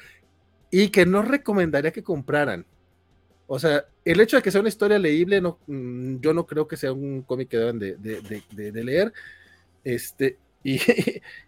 y 0.73 0.89
que 0.89 1.05
no 1.05 1.23
recomendaría 1.23 1.93
que 1.93 2.03
compraran. 2.03 2.67
O 3.47 3.59
sea, 3.59 3.85
el 4.07 4.21
hecho 4.21 4.37
de 4.37 4.43
que 4.43 4.51
sea 4.51 4.63
una 4.63 4.71
historia 4.71 4.99
leíble, 4.99 5.43
no, 5.43 5.59
mm, 5.67 6.17
yo 6.21 6.33
no 6.33 6.47
creo 6.47 6.67
que 6.67 6.79
sea 6.79 6.93
un 6.93 7.21
cómic 7.23 7.51
que 7.51 7.59
deban 7.59 7.79
de, 7.79 8.73
leer. 8.73 9.13
Este, 9.85 10.39
y, 10.65 10.81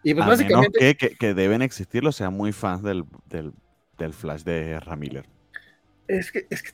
y 0.03 0.15
pues 0.15 0.27
básicamente. 0.27 0.97
que, 0.97 1.17
que, 1.17 1.35
deben 1.35 1.63
existir 1.63 2.05
los 2.05 2.17
sean 2.17 2.35
muy 2.35 2.53
fans 2.53 2.83
del, 2.83 3.05
del, 3.31 4.13
Flash 4.13 4.43
de 4.43 4.79
Ramiller. 4.81 5.25
Es 6.07 6.31
que, 6.31 6.47
es 6.51 6.63
que 6.63 6.73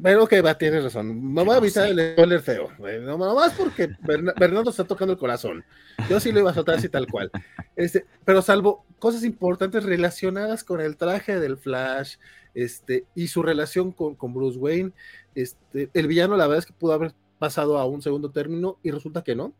bueno, 0.00 0.26
que 0.26 0.40
va, 0.40 0.56
tienes 0.56 0.82
razón. 0.82 1.32
Me 1.32 1.44
voy 1.44 1.54
a 1.54 1.58
evitar 1.58 1.86
el 1.86 2.12
spoiler 2.12 2.40
feo. 2.40 2.70
No, 3.02 3.18
más 3.18 3.52
porque 3.52 3.90
Bernardo 4.00 4.70
está 4.70 4.84
tocando 4.84 5.12
el 5.12 5.18
corazón. 5.18 5.62
Yo 6.08 6.18
sí 6.18 6.32
lo 6.32 6.40
iba 6.40 6.50
a 6.50 6.54
soltar 6.54 6.76
así 6.76 6.88
tal 6.88 7.06
cual. 7.06 7.30
Este, 7.76 8.06
pero 8.24 8.40
salvo 8.40 8.86
cosas 8.98 9.24
importantes 9.24 9.84
relacionadas 9.84 10.64
con 10.64 10.80
el 10.80 10.96
traje 10.96 11.38
del 11.38 11.58
Flash 11.58 12.16
este, 12.54 13.04
y 13.14 13.28
su 13.28 13.42
relación 13.42 13.92
con, 13.92 14.14
con 14.14 14.32
Bruce 14.32 14.58
Wayne, 14.58 14.92
este, 15.34 15.90
el 15.92 16.06
villano 16.06 16.36
la 16.36 16.46
verdad 16.46 16.60
es 16.60 16.66
que 16.66 16.72
pudo 16.72 16.94
haber 16.94 17.12
pasado 17.38 17.78
a 17.78 17.84
un 17.84 18.00
segundo 18.00 18.30
término 18.30 18.78
y 18.82 18.92
resulta 18.92 19.22
que 19.22 19.36
no. 19.36 19.52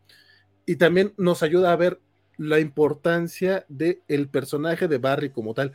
Y 0.65 0.77
también 0.77 1.13
nos 1.17 1.43
ayuda 1.43 1.71
a 1.71 1.75
ver 1.75 1.99
la 2.37 2.59
importancia 2.59 3.63
del 3.69 4.01
el 4.07 4.27
personaje 4.27 4.87
de 4.87 4.97
Barry 4.97 5.29
como 5.29 5.53
tal 5.53 5.73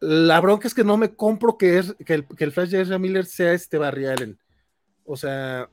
la 0.00 0.40
bronca 0.40 0.68
es 0.68 0.74
que 0.74 0.84
no 0.84 0.96
me 0.96 1.14
compro 1.14 1.58
que, 1.58 1.78
es, 1.78 1.94
que, 2.04 2.14
el, 2.14 2.52
Flash 2.52 2.70
de 2.70 2.98
Miller 2.98 3.26
sea 3.26 3.52
este 3.52 3.78
Barry 3.78 4.06
Allen. 4.06 4.38
O 5.04 5.16
sea, 5.16 5.68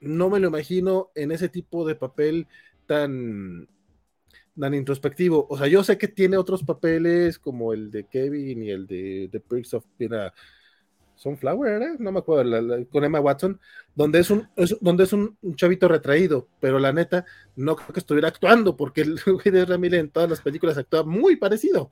no 0.00 0.30
me 0.30 0.40
lo 0.40 0.48
imagino 0.48 1.10
en 1.14 1.32
ese 1.32 1.48
tipo 1.48 1.86
de 1.86 1.94
papel 1.94 2.46
tan, 2.86 3.68
tan 4.58 4.74
introspectivo. 4.74 5.46
O 5.50 5.58
sea, 5.58 5.66
yo 5.66 5.84
sé 5.84 5.98
que 5.98 6.08
tiene 6.08 6.36
otros 6.36 6.62
papeles 6.62 7.38
como 7.38 7.72
el 7.72 7.90
de 7.90 8.04
Kevin 8.06 8.62
y 8.62 8.70
el 8.70 8.86
de 8.86 9.28
The 9.30 9.40
Pricks 9.40 9.74
of 9.74 9.84
Pina. 9.96 10.32
Sunflower, 11.20 11.70
¿era? 11.70 11.96
No 11.98 12.12
me 12.12 12.20
acuerdo, 12.20 12.86
con 12.88 13.04
Emma 13.04 13.20
Watson, 13.20 13.60
donde 13.94 14.20
es 14.20 14.30
un, 14.30 14.48
donde 14.80 15.04
es 15.04 15.12
un, 15.12 15.36
chavito 15.54 15.86
retraído, 15.86 16.48
pero 16.60 16.78
la 16.78 16.94
neta, 16.94 17.26
no 17.56 17.76
creo 17.76 17.92
que 17.92 18.00
estuviera 18.00 18.28
actuando, 18.28 18.74
porque 18.74 19.02
el 19.02 19.16
de 19.44 19.62
Ezra 19.62 19.76
Miller 19.76 20.00
en 20.00 20.10
todas 20.10 20.30
las 20.30 20.40
películas 20.40 20.78
actúa 20.78 21.02
muy 21.02 21.36
parecido. 21.36 21.90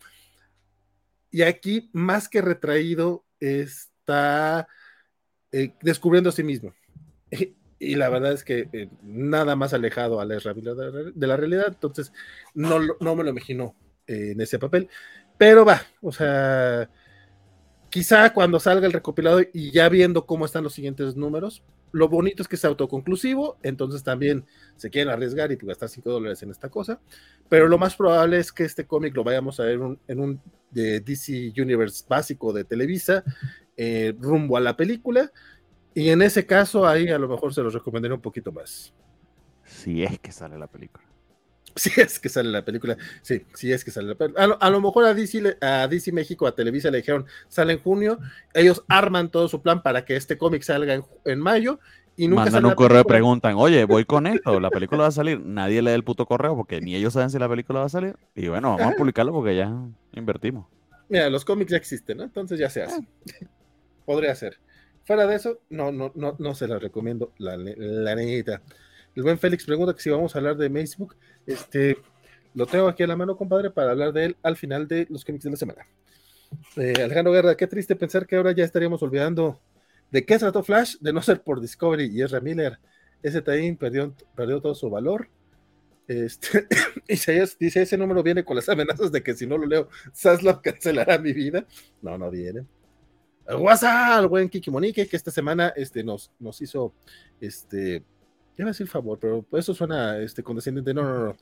Y 1.31 1.43
aquí, 1.43 1.91
más 1.93 2.29
que 2.29 2.41
retraído, 2.41 3.25
está 3.41 4.67
eh, 5.53 5.73
descubriendo 5.83 6.31
a 6.31 6.33
sí 6.33 6.43
mismo. 6.43 6.75
Y, 7.81 7.95
la 7.95 8.09
verdad 8.09 8.33
es 8.33 8.43
que 8.43 8.69
eh, 8.73 8.89
nada 9.05 9.55
más 9.55 9.73
alejado 9.73 10.21
a 10.21 10.25
la 10.25 10.35
de 10.35 11.27
la 11.29 11.37
realidad, 11.37 11.69
entonces 11.69 12.13
no, 12.53 12.81
no 12.99 13.15
me 13.15 13.23
lo 13.23 13.31
imagino 13.31 13.77
eh, 14.09 14.33
en 14.33 14.41
ese 14.41 14.59
papel. 14.59 14.89
Pero 15.37 15.65
va, 15.65 15.83
o 16.03 16.11
sea, 16.11 16.91
quizá 17.89 18.33
cuando 18.35 18.59
salga 18.59 18.87
el 18.89 18.93
recopilado 18.93 19.43
y 19.53 19.71
ya 19.71 19.89
viendo 19.89 20.27
cómo 20.27 20.45
están 20.45 20.65
los 20.65 20.75
siguientes 20.75 21.15
números, 21.15 21.63
lo 21.93 22.09
bonito 22.09 22.43
es 22.43 22.49
que 22.49 22.57
es 22.57 22.65
autoconclusivo, 22.65 23.57
entonces 23.63 24.03
también 24.03 24.45
se 24.77 24.91
quieren 24.91 25.13
arriesgar 25.13 25.51
y 25.53 25.57
gastar 25.57 25.89
5 25.89 26.11
dólares 26.11 26.43
en 26.43 26.51
esta 26.51 26.69
cosa, 26.69 27.01
pero 27.49 27.69
lo 27.69 27.79
más 27.79 27.97
probable 27.97 28.39
es 28.39 28.53
que 28.53 28.65
este 28.65 28.87
cómic 28.87 29.15
lo 29.17 29.25
vayamos 29.25 29.59
a 29.61 29.65
ver 29.65 29.79
en 30.07 30.21
un 30.21 30.41
DC 30.71 31.53
Universe 31.57 32.05
básico 32.09 32.53
de 32.53 32.65
Televisa, 32.65 33.25
eh, 33.77 34.15
rumbo 34.19 34.57
a 34.57 34.61
la 34.61 34.77
película, 34.77 35.33
y 35.95 36.11
en 36.11 36.23
ese 36.23 36.47
caso 36.47 36.87
ahí 36.87 37.09
a 37.09 37.19
lo 37.19 37.29
mejor 37.29 37.55
se 37.55 37.63
los 37.63 37.75
recomendaré 37.75 38.15
un 38.15 38.21
poquito 38.21 38.53
más. 38.53 38.93
Si 39.65 40.03
es 40.03 40.19
que 40.19 40.33
sale 40.33 40.59
la 40.59 40.67
película. 40.67 41.08
Si 41.75 42.01
es 42.01 42.19
que 42.19 42.29
sale 42.29 42.51
la 42.51 42.65
película, 42.65 42.97
sí, 43.23 43.45
sí 43.55 43.73
es 43.73 43.85
que 43.85 43.91
sale 43.91 44.09
la 44.09 44.15
película. 44.15 44.57
A 44.61 44.71
lo, 44.71 44.81
mejor 44.81 45.05
a 45.05 45.15
DC, 45.15 45.59
a 45.61 45.87
DC 45.87 46.13
México, 46.13 46.47
a 46.47 46.55
Televisa 46.55 46.91
le 46.91 46.99
dijeron, 46.99 47.27
sale 47.49 47.75
en 47.75 47.81
junio, 47.81 48.19
ellos 48.55 48.85
arman 48.89 49.31
todo 49.31 49.49
su 49.49 49.63
plan 49.63 49.83
para 49.83 50.05
que 50.05 50.17
este 50.17 50.39
cómic 50.39 50.63
salga 50.63 51.01
en, 51.25 51.41
mayo 51.41 51.79
y 52.17 52.27
nunca 52.27 52.45
Mandan 52.45 52.67
un 52.67 52.75
correo 52.75 53.03
y 53.03 53.05
preguntan, 53.05 53.55
oye, 53.57 53.85
voy 53.85 54.05
con 54.05 54.27
esto, 54.27 54.59
la 54.59 54.71
película 54.71 55.03
va 55.03 55.09
a 55.09 55.13
salir. 55.13 55.41
Nadie 55.41 55.83
lee 55.83 55.93
el 55.93 56.05
puto 56.05 56.27
correo 56.27 56.57
porque 56.57 56.81
ni 56.81 56.97
ellos 56.97 57.13
saben 57.13 57.31
si 57.31 57.39
la 57.39 57.49
película 57.49 57.81
va 57.81 57.87
a 57.87 57.91
salir. 57.91 58.17
Y 58.35 58.49
bueno, 58.49 58.77
vamos 58.77 58.95
a 58.95 58.97
publicarlo 58.97 59.33
porque 59.33 59.55
ya 59.55 59.73
invertimos. 60.13 60.67
Mira, 61.09 61.31
los 61.31 61.45
cómics 61.45 61.71
ya 61.71 61.77
existen, 61.77 62.19
¿no? 62.19 62.25
Entonces 62.25 62.59
ya 62.59 62.69
se 62.69 62.83
hace. 62.83 63.01
Ah. 63.01 63.47
Podría 64.05 64.35
ser. 64.35 64.59
Fuera 65.05 65.27
de 65.27 65.37
eso, 65.37 65.61
no, 65.71 65.91
no, 65.91 66.13
no, 66.15 66.37
no 66.39 66.55
se 66.55 66.69
la 66.69 66.79
recomiendo, 66.79 67.33
la, 67.39 67.57
la 67.57 68.15
neta. 68.15 68.63
El 69.19 69.23
buen 69.23 69.39
Félix 69.39 69.65
pregunta 69.65 69.95
que 69.95 70.01
si 70.01 70.11
vamos 70.11 70.35
a 70.35 70.39
hablar 70.39 70.57
de 70.57 70.71
Facebook. 70.71 71.17
Este, 71.49 71.97
lo 72.53 72.67
tengo 72.67 72.89
aquí 72.89 73.03
a 73.03 73.07
la 73.07 73.17
mano, 73.17 73.35
compadre, 73.35 73.71
para 73.71 73.93
hablar 73.93 74.13
de 74.13 74.27
él 74.27 74.37
al 74.43 74.57
final 74.57 74.87
de 74.87 75.07
los 75.09 75.25
cómics 75.25 75.45
de 75.45 75.51
la 75.51 75.57
semana. 75.57 75.87
Eh, 76.77 76.93
Alejandro 77.03 77.33
Guerra, 77.33 77.57
qué 77.57 77.67
triste 77.67 77.97
pensar 77.97 78.27
que 78.27 78.37
ahora 78.37 78.53
ya 78.53 78.65
estaríamos 78.65 79.03
olvidando 79.03 79.59
de 80.11 80.27
qué 80.27 80.39
trató 80.39 80.63
Flash, 80.63 80.97
de 81.01 81.11
no 81.11 81.23
ser 81.23 81.43
por 81.43 81.61
Discovery 81.61 82.11
y 82.13 82.21
Ezra 82.21 82.41
Miller. 82.41 82.79
Ese 83.23 83.41
también 83.41 83.79
perdió, 83.79 84.15
perdió 84.37 84.61
todo 84.61 84.75
su 84.75 84.91
valor. 84.91 85.31
Este, 86.07 86.67
dice, 87.09 87.83
ese 87.83 87.97
número 87.97 88.23
viene 88.23 88.45
con 88.45 88.55
las 88.55 88.69
amenazas 88.69 89.11
de 89.11 89.23
que 89.23 89.33
si 89.33 89.47
no 89.47 89.57
lo 89.57 89.67
leo, 89.67 89.89
Saslav 90.13 90.61
cancelará 90.61 91.17
mi 91.17 91.33
vida. 91.33 91.67
No, 92.03 92.19
no 92.19 92.31
viene. 92.31 92.67
WhatsApp, 93.59 94.21
el 94.21 94.29
buen 94.29 94.51
Kiki 94.51 94.71
Monique, 94.71 95.09
que 95.09 95.17
esta 95.17 95.31
semana 95.31 95.73
este, 95.75 96.05
nos, 96.05 96.31
nos 96.39 96.61
hizo, 96.61 96.93
este, 97.41 98.05
iba 98.59 98.69
a 98.69 98.73
decir 98.73 98.89
favor, 98.89 99.19
pero 99.21 99.45
eso 99.53 99.75
suena 99.75 100.19
este, 100.19 100.43
condescendiente. 100.43 100.95
No, 100.95 101.03
no, 101.03 101.25
no. 101.27 101.37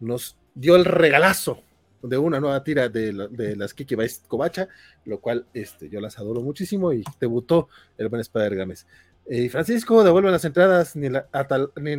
Nos 0.00 0.36
dio 0.54 0.76
el 0.76 0.84
regalazo 0.84 1.62
de 2.02 2.16
una 2.16 2.40
nueva 2.40 2.64
tira 2.64 2.88
de, 2.88 3.28
de 3.30 3.56
las 3.56 3.74
Kiki 3.74 3.94
Vice 3.94 4.22
Covacha, 4.26 4.68
lo 5.04 5.20
cual 5.20 5.46
este, 5.52 5.88
yo 5.88 6.00
las 6.00 6.18
adoro 6.18 6.40
muchísimo 6.40 6.92
y 6.92 7.04
debutó 7.20 7.68
el 7.98 8.08
buen 8.08 8.20
Spider 8.20 8.56
Games. 8.56 8.86
Y 9.28 9.48
Francisco, 9.48 10.02
devuelven 10.02 10.32
las 10.32 10.44
entradas, 10.44 10.96
ni 10.96 11.08
la, 11.08 11.28
atal, 11.32 11.72
ni, 11.80 11.96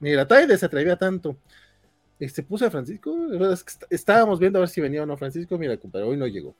ni 0.00 0.12
la 0.12 0.26
Taide 0.26 0.58
se 0.58 0.66
atrevía 0.66 0.96
tanto. 0.96 1.36
Este 2.18 2.42
puso 2.42 2.66
a 2.66 2.70
Francisco, 2.70 3.14
estábamos 3.90 4.38
viendo 4.38 4.58
a 4.58 4.60
ver 4.60 4.68
si 4.68 4.80
venía 4.80 5.02
o 5.02 5.06
no 5.06 5.16
Francisco, 5.16 5.58
mira, 5.58 5.76
compadre, 5.76 6.06
hoy 6.06 6.16
no 6.16 6.26
llegó. 6.26 6.54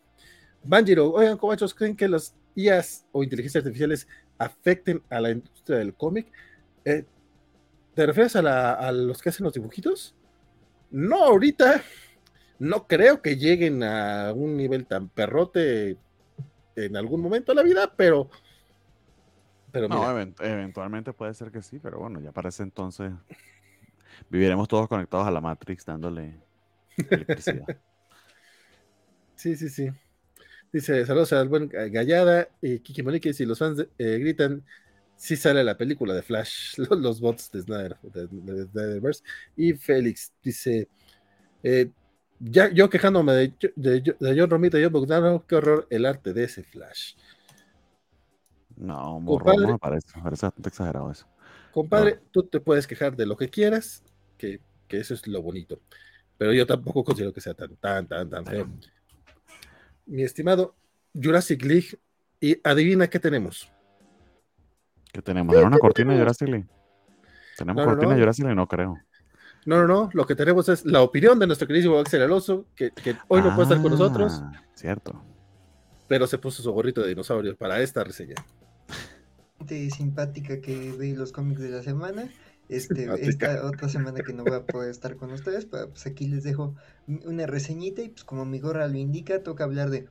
Banjiro, 0.63 1.13
oigan, 1.13 1.37
cobachos, 1.37 1.75
¿creen 1.75 1.97
que 1.97 2.09
los 2.09 2.35
IAs 2.55 3.05
o 3.13 3.23
inteligencias 3.23 3.63
artificiales 3.63 4.09
afecten 4.39 5.03
a 5.11 5.21
la 5.21 5.31
industria 5.31 5.79
del 5.79 5.95
cómic? 5.95 6.27
Eh, 6.85 7.05
¿Te 7.95 8.07
refieres 8.07 8.35
a, 8.37 8.93
los 8.93 9.23
que 9.23 9.29
hacen 9.29 9.45
los 9.45 9.53
dibujitos? 9.53 10.15
No, 10.91 11.25
ahorita 11.25 11.83
no 12.59 12.87
creo 12.87 13.23
que 13.23 13.37
lleguen 13.37 13.83
a 13.83 14.33
un 14.33 14.57
nivel 14.57 14.87
tan 14.87 15.09
perrote 15.09 15.97
en 16.77 16.97
algún 16.97 17.21
momento 17.21 17.53
de 17.53 17.57
la 17.57 17.63
vida, 17.63 17.93
pero 17.97 18.29
no, 19.89 20.21
eventualmente 20.41 21.13
puede 21.13 21.35
ser 21.35 21.51
que 21.51 21.63
sí, 21.63 21.79
pero 21.81 21.99
bueno, 21.99 22.21
ya 22.21 22.33
para 22.33 22.49
ese 22.49 22.63
entonces 22.63 23.13
viviremos 24.31 24.69
todos 24.69 24.89
conectados 24.89 25.27
a 25.27 25.31
la 25.31 25.41
Matrix 25.41 25.85
dándole 25.85 26.35
electricidad. 26.97 27.67
sí, 29.35 29.57
sí, 29.57 29.69
sí. 29.69 29.91
Dice, 30.73 31.07
saludos 31.07 31.33
al 31.33 31.49
buen 31.49 31.69
Gallada 31.69 32.49
y 32.61 32.81
Kiki 32.81 33.03
Monique, 33.03 33.33
si 33.33 33.45
los 33.45 33.59
fans 33.59 33.87
eh, 33.99 34.19
gritan, 34.19 34.65
sí 35.25 35.37
sale 35.37 35.65
la 35.65 35.75
película 35.75 36.13
de 36.13 36.21
Flash, 36.21 36.77
los, 36.91 37.19
bots 37.19 37.51
de 37.51 37.63
Snyder, 37.63 37.97
de, 38.03 39.23
Y 39.57 39.73
Félix 39.73 40.35
dice, 40.43 40.87
eh, 41.63 41.91
ya, 42.39 42.71
yo 42.71 42.91
quejándome 42.91 43.33
de, 43.33 43.55
de, 43.75 44.37
John 44.39 44.51
Romita 44.51 44.79
y 44.79 44.83
John 44.85 44.93
Bogdanov, 44.93 45.47
qué 45.47 45.57
horror 45.57 45.87
el 45.89 46.05
arte 46.05 46.35
de 46.35 46.45
ese 46.45 46.63
Flash. 46.63 47.15
No, 48.77 49.19
no 49.19 49.39
me 49.73 49.79
parece, 49.79 50.13
parece 50.21 50.47
bastante 50.47 50.69
exagerado 50.69 51.11
eso. 51.11 51.27
Compadre, 51.73 52.21
tú 52.31 52.43
te 52.43 52.61
puedes 52.61 52.87
quejar 52.87 53.17
de 53.17 53.25
lo 53.25 53.39
que 53.39 53.49
quieras, 53.49 54.03
que, 54.37 54.61
eso 54.91 55.15
es 55.15 55.27
lo 55.27 55.41
bonito. 55.41 55.81
Pero 56.37 56.53
yo 56.53 56.67
tampoco 56.67 57.03
considero 57.03 57.33
que 57.33 57.41
sea 57.41 57.55
tan, 57.55 57.75
tan, 57.77 58.07
tan, 58.07 58.29
tan 58.29 58.45
feo. 58.45 58.69
Mi 60.05 60.23
estimado 60.23 60.75
Jurassic 61.15 61.65
League, 61.65 61.99
y 62.41 62.61
adivina 62.63 63.09
qué 63.09 63.19
tenemos. 63.19 63.74
¿Qué 65.15 65.23
tenemos? 65.23 65.57
¿Era 65.57 65.67
una 65.67 65.79
cortina 65.79 66.13
de 66.13 66.19
Jurassic 66.19 66.49
League? 66.49 66.67
¿Tenemos 67.57 67.87
cortina 67.87 68.15
de 68.15 68.21
Jurassic 68.21 68.45
League? 68.45 68.57
No 68.57 68.67
creo. 68.67 68.99
No, 69.65 69.79
no, 69.79 69.87
no. 69.87 70.11
Lo 70.13 70.27
que 70.27 70.35
tenemos 70.35 70.69
es 70.69 70.85
la 70.85 71.01
opinión 71.01 71.39
de 71.39 71.47
nuestro 71.47 71.67
querido 71.67 71.99
Axel 71.99 72.21
Alonso, 72.21 72.67
que, 72.75 72.93
hoy 73.29 73.41
no 73.41 73.55
puede 73.55 73.63
estar 73.63 73.81
con 73.81 73.93
nosotros. 73.93 74.43
Ah, 74.43 74.61
cierto. 74.75 75.25
Pero 76.09 76.27
se 76.27 76.37
puso 76.37 76.63
su 76.63 76.71
gorrito 76.73 77.01
de 77.01 77.09
dinosaurio 77.09 77.57
para 77.57 77.81
esta 77.81 78.05
reseña 78.05 78.35
simpática 79.91 80.61
que 80.61 80.93
ve 80.93 81.15
los 81.15 81.33
cómics 81.33 81.61
de 81.61 81.71
la 81.71 81.83
semana. 81.83 82.29
Este, 82.69 83.09
esta 83.21 83.67
otra 83.67 83.89
semana 83.89 84.21
que 84.21 84.33
no 84.33 84.43
voy 84.43 84.55
a 84.55 84.65
poder 84.65 84.91
estar 84.91 85.17
con 85.17 85.31
ustedes, 85.33 85.67
pues 85.67 86.07
aquí 86.07 86.27
les 86.27 86.45
dejo 86.45 86.75
una 87.07 87.47
reseñita 87.47 88.03
y 88.03 88.09
pues 88.09 88.25
como 88.25 88.45
mi 88.47 88.59
gorra 88.59 88.89
lo 88.89 88.97
indica, 88.97 89.43
toca 89.43 89.65
hablar 89.65 89.91
de... 89.91 90.09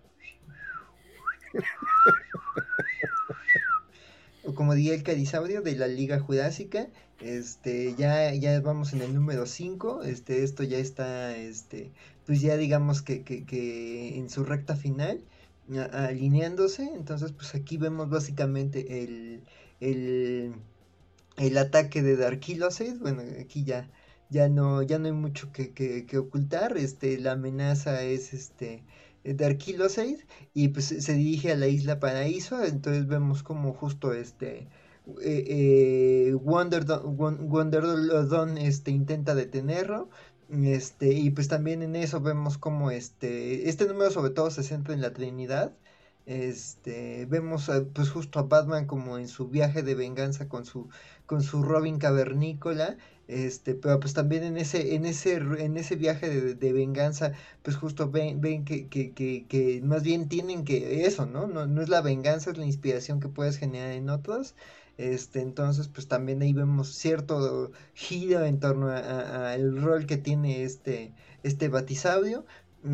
como 4.55 4.75
diría 4.75 4.93
el 4.93 5.03
carisaurio 5.03 5.61
de 5.61 5.75
la 5.75 5.87
Liga 5.87 6.19
Jurásica, 6.19 6.87
este, 7.21 7.95
ya, 7.95 8.33
ya 8.33 8.59
vamos 8.61 8.93
en 8.93 9.01
el 9.01 9.13
número 9.13 9.45
5, 9.45 10.03
este, 10.03 10.43
esto 10.43 10.63
ya 10.63 10.77
está, 10.77 11.35
este, 11.37 11.91
pues 12.25 12.41
ya 12.41 12.57
digamos 12.57 13.01
que, 13.01 13.23
que, 13.23 13.45
que 13.45 14.17
en 14.17 14.29
su 14.29 14.43
recta 14.43 14.75
final, 14.75 15.23
alineándose. 15.93 16.83
Entonces, 16.93 17.31
pues 17.31 17.55
aquí 17.55 17.77
vemos 17.77 18.09
básicamente 18.09 19.03
el, 19.03 19.43
el, 19.79 20.53
el 21.37 21.57
ataque 21.57 22.01
de 22.01 22.17
Darkilocid. 22.17 22.99
Bueno, 22.99 23.23
aquí 23.39 23.63
ya, 23.63 23.89
ya 24.29 24.49
no, 24.49 24.81
ya 24.81 24.99
no 24.99 25.05
hay 25.07 25.13
mucho 25.13 25.51
que, 25.51 25.73
que, 25.73 26.17
ocultar. 26.17 26.77
Este, 26.77 27.17
la 27.19 27.33
amenaza 27.33 28.03
es 28.03 28.33
este 28.33 28.83
Darkilocid 29.23 30.19
y 30.53 30.69
pues 30.69 30.85
se 30.85 31.13
dirige 31.13 31.51
a 31.51 31.55
la 31.55 31.67
isla 31.67 31.99
Paraíso. 31.99 32.63
Entonces 32.63 33.07
vemos 33.07 33.43
como 33.43 33.73
justo 33.73 34.13
este 34.13 34.67
eh, 35.21 36.29
eh, 36.29 36.33
Wonder, 36.33 36.85
Wonder 36.85 37.83
este, 38.59 38.91
intenta 38.91 39.35
detenerlo. 39.35 40.09
Este, 40.49 41.13
y 41.13 41.31
pues 41.31 41.47
también 41.47 41.81
en 41.81 41.95
eso 41.95 42.21
vemos 42.21 42.57
como 42.57 42.91
este, 42.91 43.69
este 43.69 43.85
número 43.85 44.11
sobre 44.11 44.31
todo 44.31 44.51
se 44.51 44.63
centra 44.63 44.93
en 44.93 45.01
la 45.01 45.13
Trinidad. 45.13 45.73
Este, 46.25 47.25
vemos 47.25 47.69
pues 47.93 48.09
justo 48.09 48.39
a 48.39 48.43
Batman 48.43 48.85
como 48.85 49.17
en 49.17 49.27
su 49.27 49.49
viaje 49.49 49.83
de 49.83 49.95
venganza 49.95 50.47
con 50.47 50.65
su, 50.65 50.89
con 51.25 51.43
su 51.43 51.63
Robin 51.63 51.97
cavernícola. 51.97 52.97
Este, 53.33 53.73
pero 53.73 53.99
pues 53.99 54.13
también 54.13 54.43
en 54.43 54.57
ese, 54.57 54.93
en 54.95 55.05
ese, 55.05 55.33
en 55.37 55.77
ese 55.77 55.95
viaje 55.95 56.29
de, 56.29 56.73
venganza, 56.73 57.33
pues 57.63 57.75
justo 57.75 58.11
ven, 58.11 58.41
ven 58.41 58.63
que, 58.63 58.87
que, 58.87 59.13
que, 59.13 59.81
más 59.83 60.03
bien 60.03 60.29
tienen 60.29 60.63
que 60.65 61.05
eso, 61.05 61.25
¿no? 61.25 61.47
¿no? 61.47 61.65
No 61.65 61.81
es 61.81 61.89
la 61.89 62.01
venganza, 62.01 62.51
es 62.51 62.57
la 62.59 62.65
inspiración 62.65 63.19
que 63.19 63.29
puedes 63.29 63.57
generar 63.57 63.91
en 63.91 64.09
otros. 64.09 64.53
Este, 64.97 65.41
entonces, 65.41 65.87
pues 65.87 66.07
también 66.07 66.43
ahí 66.43 66.53
vemos 66.53 66.93
cierto 66.93 67.71
giro 67.95 68.45
en 68.45 68.59
torno 68.59 68.91
al 68.91 69.81
rol 69.81 70.05
que 70.05 70.17
tiene 70.17 70.63
este, 70.63 71.11
este 71.41 71.69
batisaurio. 71.69 72.45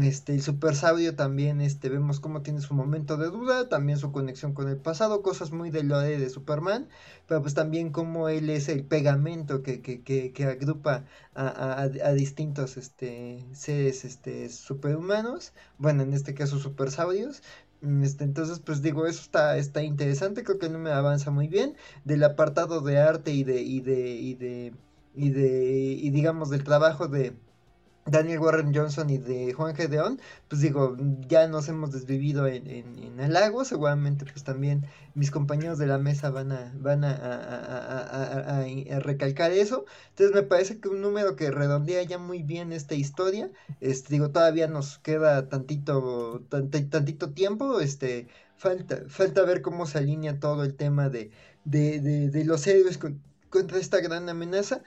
Este, 0.02 0.36
el 0.36 0.42
super 0.44 0.76
sabio 0.76 1.16
también, 1.16 1.62
este, 1.62 1.90
vemos 1.90 2.20
cómo 2.20 2.44
tiene 2.44 2.62
su 2.62 2.76
momento 2.76 3.18
de 3.18 3.28
duda, 3.28 3.70
también 3.70 3.98
su 3.98 4.12
conexión 4.12 4.54
con 4.54 4.70
el 4.70 4.78
pasado, 4.78 5.24
cosas 5.24 5.52
muy 5.52 5.72
de 5.72 5.84
lo 5.84 6.00
de, 6.00 6.30
Superman, 6.30 6.88
pero 7.28 7.42
pues 7.42 7.56
también 7.56 7.92
como 7.92 8.30
él 8.30 8.52
es 8.52 8.70
el 8.70 8.84
pegamento 8.84 9.64
que, 9.64 9.82
que, 9.82 10.04
que, 10.04 10.32
que 10.32 10.46
agrupa 10.46 11.06
a, 11.34 11.48
a, 11.48 11.82
a, 11.82 12.14
distintos 12.14 12.78
este, 12.78 13.44
seres 13.52 14.06
este, 14.06 14.50
superhumanos, 14.50 15.54
bueno, 15.80 16.04
en 16.04 16.14
este 16.14 16.36
caso 16.36 16.60
super 16.60 16.92
sabios, 16.92 17.42
Mm, 17.82 18.04
este, 18.04 18.24
entonces, 18.26 18.60
pues 18.60 18.82
digo, 18.82 19.06
eso 19.08 19.22
está, 19.22 19.58
está 19.58 19.84
interesante, 19.84 20.44
creo 20.44 20.60
que 20.60 20.70
no 20.70 20.80
me 20.80 20.92
avanza 20.92 21.32
muy 21.32 21.48
bien. 21.48 21.76
Del 22.04 22.24
apartado 22.24 22.82
de 22.82 23.00
arte 23.00 23.32
y 23.32 23.44
de, 23.44 23.62
y 23.62 23.82
de, 23.82 24.10
y 24.12 24.36
de, 24.36 24.74
y 25.16 25.30
de, 25.30 25.94
y 26.02 26.10
digamos, 26.12 26.50
del 26.50 26.64
trabajo 26.64 27.08
de, 27.08 27.34
Daniel 28.10 28.40
Warren 28.40 28.74
Johnson 28.74 29.10
y 29.10 29.18
de 29.18 29.54
Juan 29.54 29.76
Gedeón, 29.76 30.20
pues 30.48 30.62
digo, 30.62 30.96
ya 31.28 31.48
nos 31.48 31.68
hemos 31.70 31.92
desvivido 31.92 32.48
en, 32.48 33.20
el 33.20 33.34
lago, 33.34 33.66
seguramente 33.66 34.26
pues 34.26 34.44
también 34.44 34.86
mis 35.14 35.32
compañeros 35.32 35.78
de 35.78 35.88
la 35.88 35.98
mesa 35.98 36.30
van 36.30 36.52
a, 36.52 36.74
recalcar 39.00 39.52
eso. 39.52 39.86
Entonces 40.10 40.36
me 40.36 40.44
parece 40.44 40.80
que 40.80 40.90
un 40.90 41.02
número 41.02 41.36
que 41.36 41.52
redondea 41.52 42.04
ya 42.04 42.18
muy 42.18 42.44
bien 42.44 42.72
esta 42.72 42.96
historia, 42.96 43.50
este, 43.82 44.14
digo, 44.14 44.32
todavía 44.32 44.68
nos 44.68 45.00
queda 45.00 45.50
tantito, 45.50 46.44
tantito 46.50 47.32
tiempo, 47.32 47.80
este, 47.80 48.28
falta, 48.58 49.04
falta 49.08 49.44
ver 49.44 49.62
cómo 49.62 49.86
se 49.86 49.98
alinea 49.98 50.40
todo 50.40 50.64
el 50.64 50.76
tema 50.76 51.10
de, 51.10 51.32
de, 51.66 52.00
de, 52.00 52.46
los 52.46 52.66
héroes 52.68 53.00
contra 53.50 53.78
esta 53.78 54.00
gran 54.00 54.30
amenaza 54.30 54.84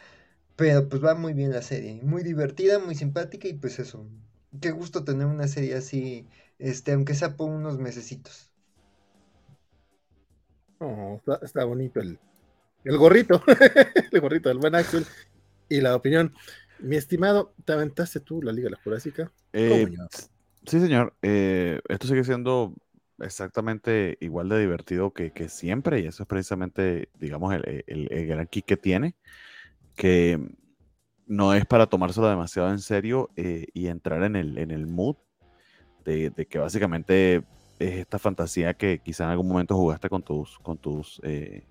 Pero 0.63 0.89
pues 0.89 1.05
va 1.05 1.17
muy 1.17 1.33
bien 1.33 1.51
la 1.51 1.61
serie, 1.61 1.99
muy 2.05 2.23
divertida, 2.23 2.79
muy 2.79 2.95
simpática 2.95 3.49
y 3.49 3.55
pues 3.55 3.81
eso. 3.81 4.07
Qué 4.61 4.71
gusto 4.71 5.03
tener 5.03 5.27
una 5.27 5.49
serie 5.49 5.75
así, 5.75 6.29
este, 6.61 6.93
aunque 6.93 7.15
sea 7.15 7.37
por 7.37 7.51
unos 7.51 7.79
mesecitos. 7.79 8.49
Oh, 10.79 11.21
está, 11.43 11.65
bonito 11.65 11.99
el, 11.99 12.17
el 12.85 12.97
gorrito, 12.97 13.43
el 14.13 14.21
gorrito 14.21 14.51
del 14.51 14.59
buen 14.59 14.77
Axel 14.77 15.05
y 15.69 15.81
la 15.81 15.97
opinión. 15.97 16.33
Mi 16.79 16.95
estimado, 16.95 17.55
¿te 17.65 17.73
aventaste 17.73 18.21
tú 18.21 18.41
la 18.41 18.53
Liga 18.53 18.67
de 18.67 18.77
la 18.77 18.83
Jurásica? 18.85 19.33
Eh, 19.53 19.89
sí, 20.65 20.79
señor. 20.79 21.13
Eh, 21.23 21.81
esto 21.89 22.07
sigue 22.07 22.23
siendo 22.23 22.73
exactamente 23.19 24.17
igual 24.21 24.49
de 24.49 24.61
divertido 24.61 25.13
que, 25.13 25.33
siempre 25.49 25.99
y 25.99 26.07
eso 26.07 26.23
es 26.23 26.29
precisamente, 26.29 27.09
digamos, 27.19 27.53
el, 27.53 27.85
el, 27.89 28.27
gran 28.29 28.47
kick 28.47 28.65
que 28.65 28.77
tiene, 28.77 29.17
que 29.95 30.39
no 31.27 31.55
es 31.55 31.65
para 31.67 31.87
tomárselo 31.87 32.29
demasiado 32.29 32.71
en 32.71 32.79
serio 32.79 33.31
eh, 33.37 33.67
y 33.73 33.87
entrar 33.87 34.23
en 34.23 34.37
el, 34.37 34.59
en 34.59 34.71
el 34.71 34.87
mood 34.87 35.17
de, 36.05 36.33
que 36.49 36.59
básicamente 36.59 37.45
es 37.79 37.93
esta 37.95 38.19
fantasía 38.19 38.75
que 38.75 38.99
quizá 38.99 39.25
en 39.25 39.31
algún 39.31 39.49
momento 39.49 39.77
jugaste 39.77 40.09
con 40.09 40.23
tus, 40.23 40.59
con 40.59 40.79
tus, 40.79 41.21
eh, 41.23 41.65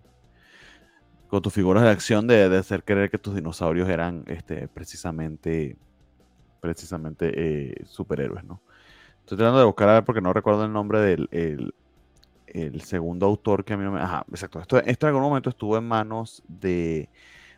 con 1.28 1.42
tus 1.42 1.54
figuras 1.54 1.84
de 1.84 1.90
acción 1.90 2.28
de, 2.28 2.44
hacer 2.58 2.84
creer 2.84 3.10
que 3.10 3.18
tus 3.18 3.36
dinosaurios 3.36 3.90
eran 3.90 4.24
este, 4.28 4.68
precisamente, 4.68 5.78
precisamente 6.60 7.32
eh, 7.36 7.86
superhéroes, 7.86 8.44
¿no? 8.44 8.62
Estoy 9.20 9.38
tratando 9.38 9.60
de 9.60 9.66
buscar 9.66 9.90
a 9.90 9.94
ver 9.94 10.04
porque 10.04 10.22
no 10.22 10.34
recuerdo 10.34 10.66
el 10.66 10.74
nombre 10.74 11.00
del 11.00 11.74
el, 12.48 12.82
segundo 12.82 13.26
autor 13.26 13.64
que 13.64 13.74
a 13.74 13.78
mí 13.78 13.84
no 13.84 13.92
me... 13.92 14.02
Ajá, 14.02 14.26
exacto. 14.30 14.60
Esto 14.60 14.80
en 14.80 15.08
algún 15.08 15.22
momento 15.22 15.50
estuvo 15.50 15.78
en 15.78 15.88
manos 15.88 16.44
de 16.48 17.08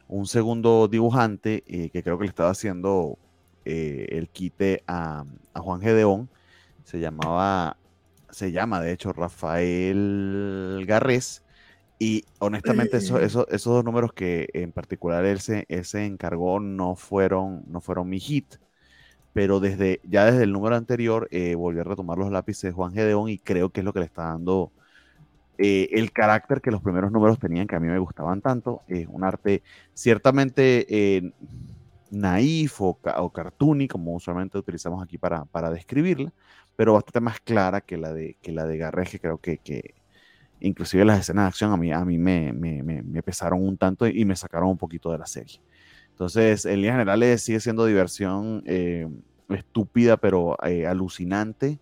un 0.08 0.26
segundo 0.28 0.88
dibujante 0.88 1.64
eh, 1.68 1.89
que 1.89 2.04
creo 2.04 2.18
que 2.18 2.26
le 2.26 2.30
estaba 2.30 2.51
haciendo 2.51 3.18
eh, 3.66 4.08
el 4.12 4.30
quite 4.30 4.84
a, 4.88 5.26
Juan 5.56 5.82
Gedeón. 5.82 6.30
Se 6.84 6.99
llamaba, 6.99 7.78
se 8.30 8.51
llama 8.51 8.82
de 8.82 8.91
hecho 8.91 9.14
Rafael 9.14 10.84
Garrés. 10.88 11.43
Y 11.99 12.26
honestamente, 12.39 12.97
esos 12.97 13.64
dos 13.64 13.84
números 13.84 14.14
que 14.14 14.49
en 14.54 14.72
particular 14.72 15.26
él 15.26 15.39
se, 15.39 15.66
él 15.70 15.86
se 15.86 16.06
encargó 16.06 16.60
no 16.60 16.95
fueron, 16.95 17.64
no 17.68 17.82
fueron 17.82 18.10
mi 18.10 18.20
hit 18.20 18.56
pero 19.34 19.60
desde 19.60 19.99
ya 20.04 20.26
desde 20.26 20.43
el 20.43 20.54
número 20.54 20.76
anterior 20.76 21.28
eh, 21.32 21.56
volvió 21.56 21.82
a 21.82 21.86
retomar 21.86 22.18
los 22.18 22.32
lápices 22.32 22.70
de 22.70 22.72
Juan 22.72 22.93
Gedeón 22.93 23.30
y 23.30 23.39
creo 23.39 23.72
que 23.72 23.82
es 23.82 23.86
lo 23.86 23.91
que 23.91 23.99
le 23.99 24.06
está 24.06 24.26
dando 24.26 24.72
eh, 25.58 25.89
el 25.91 26.12
carácter 26.12 26.62
que 26.62 26.72
los 26.72 26.82
primeros 26.82 27.12
números 27.12 27.39
tenían, 27.39 27.68
que 27.68 27.76
a 27.76 27.80
mí 27.80 27.88
me 27.88 27.99
gustaban 27.99 28.41
tanto. 28.41 28.82
Es 28.88 29.08
un 29.08 29.24
arte 29.24 29.64
ciertamente 29.93 30.86
eh, 30.89 31.32
naif 32.12 32.82
o, 32.82 32.99
o, 33.18 33.30
cartoony, 33.32 33.88
como 33.88 34.14
usualmente 34.16 34.58
utilizamos 34.58 35.04
aquí 35.04 35.18
para, 35.18 35.45
para, 35.45 35.70
describirla, 35.72 36.32
pero 36.76 36.93
bastante 36.93 37.20
más 37.20 37.39
clara 37.39 37.82
que 37.82 37.97
la 37.97 38.14
de, 38.14 38.38
que 38.41 38.51
la 38.51 38.66
de 38.66 38.78
Garreje, 38.78 39.20
creo 39.20 39.38
que, 39.39 39.58
que 39.58 39.95
inclusive 40.60 41.06
las 41.06 41.20
escenas 41.20 41.45
de 41.45 41.47
acción 41.49 41.72
a 41.72 41.78
mí, 41.78 41.91
a 41.91 42.06
mí 42.06 42.18
me, 42.18 42.54
me, 42.54 42.82
me, 42.84 43.24
pesaron 43.24 43.64
un 43.64 43.78
tanto 43.78 44.08
y 44.08 44.26
me 44.26 44.36
sacaron 44.36 44.70
un 44.70 44.78
poquito 44.78 45.12
de 45.12 45.18
la 45.18 45.26
serie. 45.26 45.60
Entonces, 46.12 46.66
en 46.66 46.76
líneas 46.76 46.93
generales 46.93 47.41
sigue 47.41 47.60
siendo 47.60 47.86
diversión 47.86 48.64
eh, 48.66 49.08
estúpida, 49.49 50.18
pero 50.18 50.58
eh, 50.64 50.86
alucinante. 50.86 51.80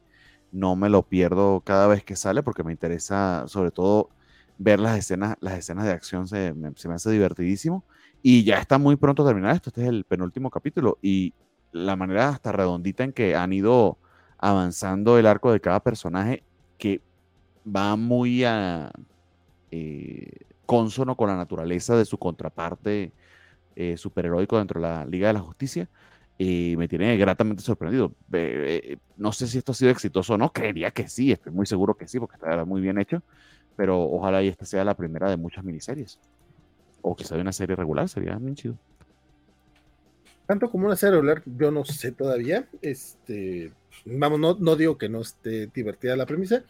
No 0.51 0.75
me 0.75 0.89
lo 0.89 1.03
pierdo 1.07 1.61
cada 1.61 1.87
vez 1.87 2.03
que 2.03 2.15
sale 2.15 2.43
porque 2.43 2.63
me 2.63 2.71
interesa 2.71 3.45
sobre 3.47 3.71
todo 3.71 4.09
ver 4.57 4.79
las 4.79 4.97
escenas, 4.97 5.37
las 5.39 5.57
escenas 5.57 5.85
de 5.85 5.91
acción, 5.91 6.27
se 6.27 6.53
me, 6.53 6.69
hace 6.93 7.11
divertidísimo. 7.11 7.83
Y 8.21 8.43
ya 8.43 8.59
está 8.59 8.77
muy 8.77 8.95
pronto 8.95 9.25
terminado 9.25 9.55
esto, 9.55 9.69
este 9.69 9.83
es 9.83 9.89
el 9.89 10.03
penúltimo 10.03 10.51
capítulo. 10.51 10.99
Y 11.01 11.33
la 11.71 11.95
manera 11.95 12.29
hasta 12.29 12.51
redondita 12.51 13.03
en 13.03 13.13
que 13.13 13.35
han 13.35 13.53
ido 13.53 13.97
avanzando 14.37 15.17
el 15.17 15.25
arco 15.25 15.51
de 15.51 15.61
cada 15.61 15.79
personaje, 15.79 16.43
que 16.77 17.01
va 17.65 17.95
muy 17.95 18.43
a, 18.43 18.91
eh, 19.71 20.31
consono 20.65 21.15
con 21.15 21.29
la 21.29 21.35
naturaleza 21.35 21.95
de 21.95 22.05
su 22.05 22.17
contraparte 22.17 23.11
eh, 23.75 23.95
dentro 23.95 24.81
de 24.81 24.87
la 24.87 25.05
Liga 25.05 25.27
de 25.27 25.33
la 25.33 25.39
Justicia 25.39 25.89
y 26.43 26.75
me 26.75 26.87
tiene 26.87 27.15
gratamente 27.17 27.61
sorprendido. 27.61 28.15
Eh, 28.33 28.97
no 29.15 29.31
sé 29.31 29.45
si 29.45 29.59
esto 29.59 29.73
ha 29.73 29.75
sido 29.75 29.91
exitoso 29.91 30.33
o 30.33 30.37
no, 30.39 30.51
creería 30.51 30.89
que 30.89 31.07
sí, 31.07 31.31
estoy 31.31 31.53
muy 31.53 31.67
seguro 31.67 31.93
que 31.93 32.07
sí, 32.07 32.19
porque 32.19 32.37
está 32.37 32.65
muy 32.65 32.81
bien 32.81 32.97
hecho, 32.97 33.21
pero 33.75 34.01
ojalá 34.01 34.41
y 34.41 34.47
esta 34.47 34.65
sea 34.65 34.83
la 34.83 34.95
primera 34.95 35.29
de 35.29 35.37
muchas 35.37 35.63
miniseries. 35.63 36.17
O 37.03 37.15
que 37.15 37.25
sea 37.25 37.37
una 37.37 37.53
serie 37.53 37.75
regular, 37.75 38.09
sería 38.09 38.35
bien 38.37 38.55
chido. 38.55 38.75
Tanto 40.47 40.71
como 40.71 40.87
una 40.87 40.95
serie 40.95 41.17
regular, 41.17 41.43
yo 41.45 41.69
no 41.69 41.85
sé 41.85 42.11
todavía. 42.11 42.67
Este, 42.81 43.71
vamos, 44.05 44.39
no, 44.39 44.55
no 44.55 44.75
digo 44.75 44.97
que 44.97 45.09
no 45.09 45.21
esté 45.21 45.67
divertida 45.67 46.15
la 46.15 46.25
premisa, 46.25 46.63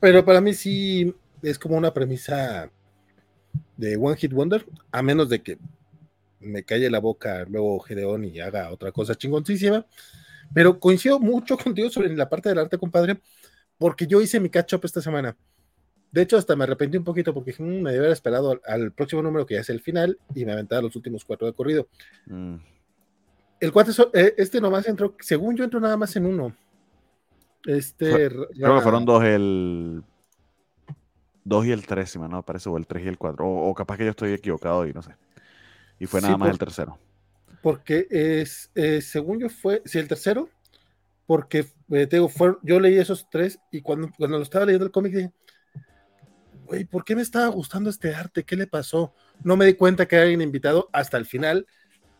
pero 0.00 0.24
para 0.24 0.40
mí 0.40 0.54
sí 0.54 1.14
es 1.40 1.56
como 1.56 1.76
una 1.76 1.94
premisa 1.94 2.68
de 3.76 3.96
One 3.96 4.16
Hit 4.16 4.32
Wonder, 4.32 4.66
a 4.90 5.02
menos 5.02 5.28
de 5.28 5.40
que 5.40 5.56
me 6.46 6.64
calle 6.64 6.90
la 6.90 7.00
boca 7.00 7.44
luego 7.48 7.78
Gedeón 7.80 8.24
y 8.24 8.40
haga 8.40 8.70
otra 8.70 8.92
cosa 8.92 9.14
chingoncísima. 9.14 9.86
Pero 10.54 10.78
coincido 10.78 11.18
mucho 11.18 11.56
contigo 11.58 11.90
sobre 11.90 12.14
la 12.14 12.28
parte 12.28 12.48
del 12.48 12.58
arte, 12.58 12.78
compadre, 12.78 13.20
porque 13.78 14.06
yo 14.06 14.20
hice 14.20 14.40
mi 14.40 14.48
catch 14.48 14.74
up 14.74 14.80
esta 14.84 15.00
semana. 15.00 15.36
De 16.12 16.22
hecho, 16.22 16.38
hasta 16.38 16.56
me 16.56 16.64
arrepentí 16.64 16.96
un 16.96 17.04
poquito 17.04 17.34
porque 17.34 17.54
mm, 17.58 17.82
me 17.82 17.90
debía 17.90 18.00
haber 18.00 18.12
esperado 18.12 18.60
al, 18.64 18.92
próximo 18.92 19.22
número 19.22 19.44
que 19.44 19.54
ya 19.54 19.60
es 19.60 19.70
el 19.70 19.80
final 19.80 20.18
y 20.34 20.44
me 20.44 20.52
aventaba 20.52 20.82
los 20.82 20.96
últimos 20.96 21.24
cuatro 21.24 21.46
de 21.46 21.52
corrido. 21.52 21.88
Mm. 22.26 22.56
El 23.60 23.72
cuate, 23.72 23.90
eh, 24.14 24.34
este 24.36 24.60
nomás 24.60 24.86
entró, 24.86 25.14
según 25.20 25.56
yo 25.56 25.64
entro 25.64 25.80
nada 25.80 25.96
más 25.96 26.14
en 26.16 26.26
uno. 26.26 26.54
Este. 27.64 28.30
Creo 28.30 28.76
que 28.76 28.80
fueron 28.82 29.04
dos 29.04 29.24
el 29.24 30.02
2 31.46 31.66
y 31.66 31.72
el 31.72 31.86
3, 31.86 32.10
si 32.10 32.18
me 32.18 32.28
no 32.28 32.42
parece, 32.42 32.68
o 32.68 32.76
el 32.76 32.86
3 32.86 33.04
y 33.04 33.08
el 33.08 33.18
4. 33.18 33.46
O, 33.46 33.74
capaz 33.74 33.96
que 33.96 34.04
yo 34.04 34.10
estoy 34.10 34.32
equivocado 34.32 34.84
y 34.86 34.92
no 34.92 35.00
sé. 35.00 35.12
Y 35.98 36.06
fue 36.06 36.20
nada 36.20 36.36
más 36.36 36.50
el 36.50 36.58
tercero. 36.58 36.98
Porque 37.62 38.06
es, 38.10 38.70
eh, 38.74 39.00
según 39.00 39.40
yo 39.40 39.48
fue, 39.48 39.82
sí, 39.84 39.98
el 39.98 40.08
tercero, 40.08 40.48
porque 41.26 41.66
eh, 41.90 42.06
te 42.06 42.16
digo, 42.16 42.28
fue, 42.28 42.56
yo 42.62 42.78
leí 42.78 42.96
esos 42.98 43.28
tres 43.30 43.58
y 43.70 43.80
cuando, 43.80 44.10
cuando 44.16 44.36
lo 44.36 44.42
estaba 44.42 44.64
leyendo 44.64 44.86
el 44.86 44.92
cómic 44.92 45.12
dije, 45.12 45.32
güey, 46.66 46.84
¿por 46.84 47.04
qué 47.04 47.16
me 47.16 47.22
estaba 47.22 47.48
gustando 47.48 47.90
este 47.90 48.14
arte? 48.14 48.44
¿Qué 48.44 48.56
le 48.56 48.66
pasó? 48.66 49.14
No 49.42 49.56
me 49.56 49.66
di 49.66 49.74
cuenta 49.74 50.06
que 50.06 50.16
alguien 50.16 50.42
invitado 50.42 50.88
hasta 50.92 51.16
el 51.16 51.26
final, 51.26 51.66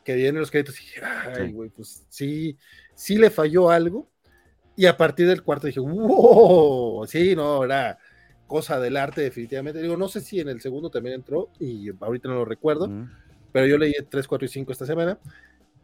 que 0.04 0.14
vienen 0.14 0.40
los 0.40 0.50
créditos 0.50 0.80
y 0.80 0.84
dije, 0.84 1.00
ay, 1.04 1.52
güey, 1.52 1.70
pues 1.70 2.06
sí, 2.08 2.56
sí 2.94 3.16
le 3.16 3.30
falló 3.30 3.70
algo. 3.70 4.10
Y 4.76 4.86
a 4.86 4.96
partir 4.96 5.26
del 5.26 5.42
cuarto 5.42 5.66
dije, 5.66 5.80
wow, 5.80 7.06
sí, 7.06 7.34
no, 7.34 7.64
era 7.64 7.98
cosa 8.46 8.78
del 8.78 8.96
arte 8.96 9.22
definitivamente. 9.22 9.80
Digo, 9.80 9.96
no 9.96 10.08
sé 10.08 10.20
si 10.20 10.40
en 10.40 10.48
el 10.48 10.60
segundo 10.60 10.90
también 10.90 11.16
entró 11.16 11.50
y 11.58 11.90
ahorita 12.00 12.28
no 12.28 12.36
lo 12.36 12.44
recuerdo 12.44 12.90
pero 13.56 13.68
yo 13.68 13.78
leí 13.78 13.94
3, 13.94 14.28
4 14.28 14.44
y 14.44 14.48
5 14.50 14.70
esta 14.70 14.84
semana. 14.84 15.18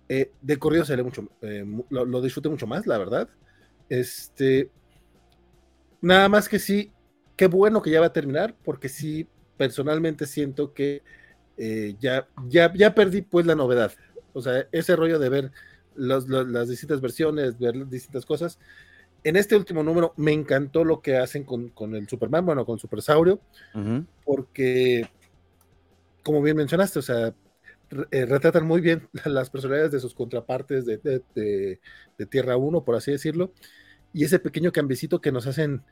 Eh, 0.06 0.30
de 0.42 0.58
corrido 0.58 0.84
se 0.84 0.94
lee 0.94 1.02
mucho, 1.02 1.26
eh, 1.40 1.64
lo, 1.88 2.04
lo, 2.04 2.20
disfruté 2.20 2.50
mucho 2.50 2.66
más, 2.66 2.86
la 2.86 2.98
verdad. 2.98 3.30
Este, 3.88 4.68
nada 6.02 6.28
más 6.28 6.50
que 6.50 6.58
sí, 6.58 6.92
qué 7.34 7.46
bueno 7.46 7.80
que 7.80 7.88
ya 7.88 8.00
va 8.00 8.08
a 8.08 8.12
terminar, 8.12 8.54
porque 8.62 8.90
sí, 8.90 9.26
personalmente 9.56 10.26
siento 10.26 10.74
que 10.74 11.00
eh, 11.56 11.96
ya, 11.98 12.28
ya, 12.46 12.70
ya 12.74 12.94
perdí 12.94 13.22
pues 13.22 13.46
la 13.46 13.54
novedad. 13.54 13.94
O 14.34 14.42
sea, 14.42 14.68
ese 14.70 14.94
rollo 14.94 15.18
de 15.18 15.30
ver 15.30 15.50
las 15.94 16.68
distintas 16.68 17.00
versiones, 17.00 17.58
ver 17.58 17.88
distintas 17.88 18.26
cosas. 18.26 18.58
En 19.24 19.36
este 19.36 19.56
último 19.56 19.82
número 19.82 20.12
me 20.18 20.32
encantó 20.32 20.84
lo 20.84 21.00
que 21.00 21.16
hacen 21.16 21.44
con, 21.44 21.70
con 21.70 21.94
el 21.94 22.06
Superman, 22.06 22.44
bueno, 22.44 22.66
con 22.66 22.78
Supersaurio, 22.78 23.40
porque, 24.26 25.08
como 26.22 26.42
bien 26.42 26.58
mencionaste, 26.58 26.98
o 26.98 27.02
sea, 27.02 27.32
eh, 28.10 28.26
retratan 28.26 28.66
muy 28.66 28.80
bien 28.80 29.08
las 29.24 29.50
personalidades 29.50 29.92
de 29.92 30.00
sus 30.00 30.14
contrapartes 30.14 30.86
de, 30.86 31.80
Tierra 32.30 32.56
1, 32.56 32.84
por 32.84 32.94
así 32.94 33.10
decirlo, 33.10 33.52
y 34.12 34.24
ese 34.24 34.38
pequeño 34.38 34.72
cambicito 34.72 35.20
que 35.20 35.32
nos 35.32 35.46
hacen 35.46 35.82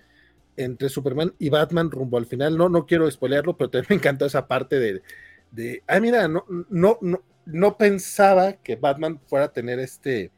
entre 0.57 0.88
Superman 0.88 1.34
y 1.38 1.48
Batman 1.48 1.90
rumbo 1.90 2.18
al 2.18 2.26
final. 2.26 2.57
No, 2.57 2.68
no 2.68 2.86
quiero 2.86 3.11
spoilearlo, 3.11 3.57
pero 3.57 3.70
también 3.70 3.86
me 3.90 3.96
encantó 3.96 4.26
esa 4.26 4.46
parte 4.46 4.78
de, 4.78 5.03
de 5.51 5.82
ah, 5.86 6.01
mira, 6.01 6.28
no, 6.28 6.44
no, 6.68 6.98
no, 7.01 7.22
no 7.46 7.76
pensaba 7.78 8.55
que 8.55 8.76
Batman 8.76 9.20
fuera 9.26 9.46
a 9.46 9.53
tener 9.53 9.78
este, 9.78 10.30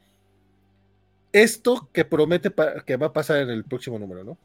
esto 1.32 1.88
que 1.92 2.04
promete 2.04 2.52
que 2.86 2.96
va 2.96 3.06
a 3.06 3.12
pasar 3.12 3.38
en 3.38 3.50
el 3.50 3.64
próximo 3.64 3.98
número, 3.98 4.24
¿no? 4.24 4.38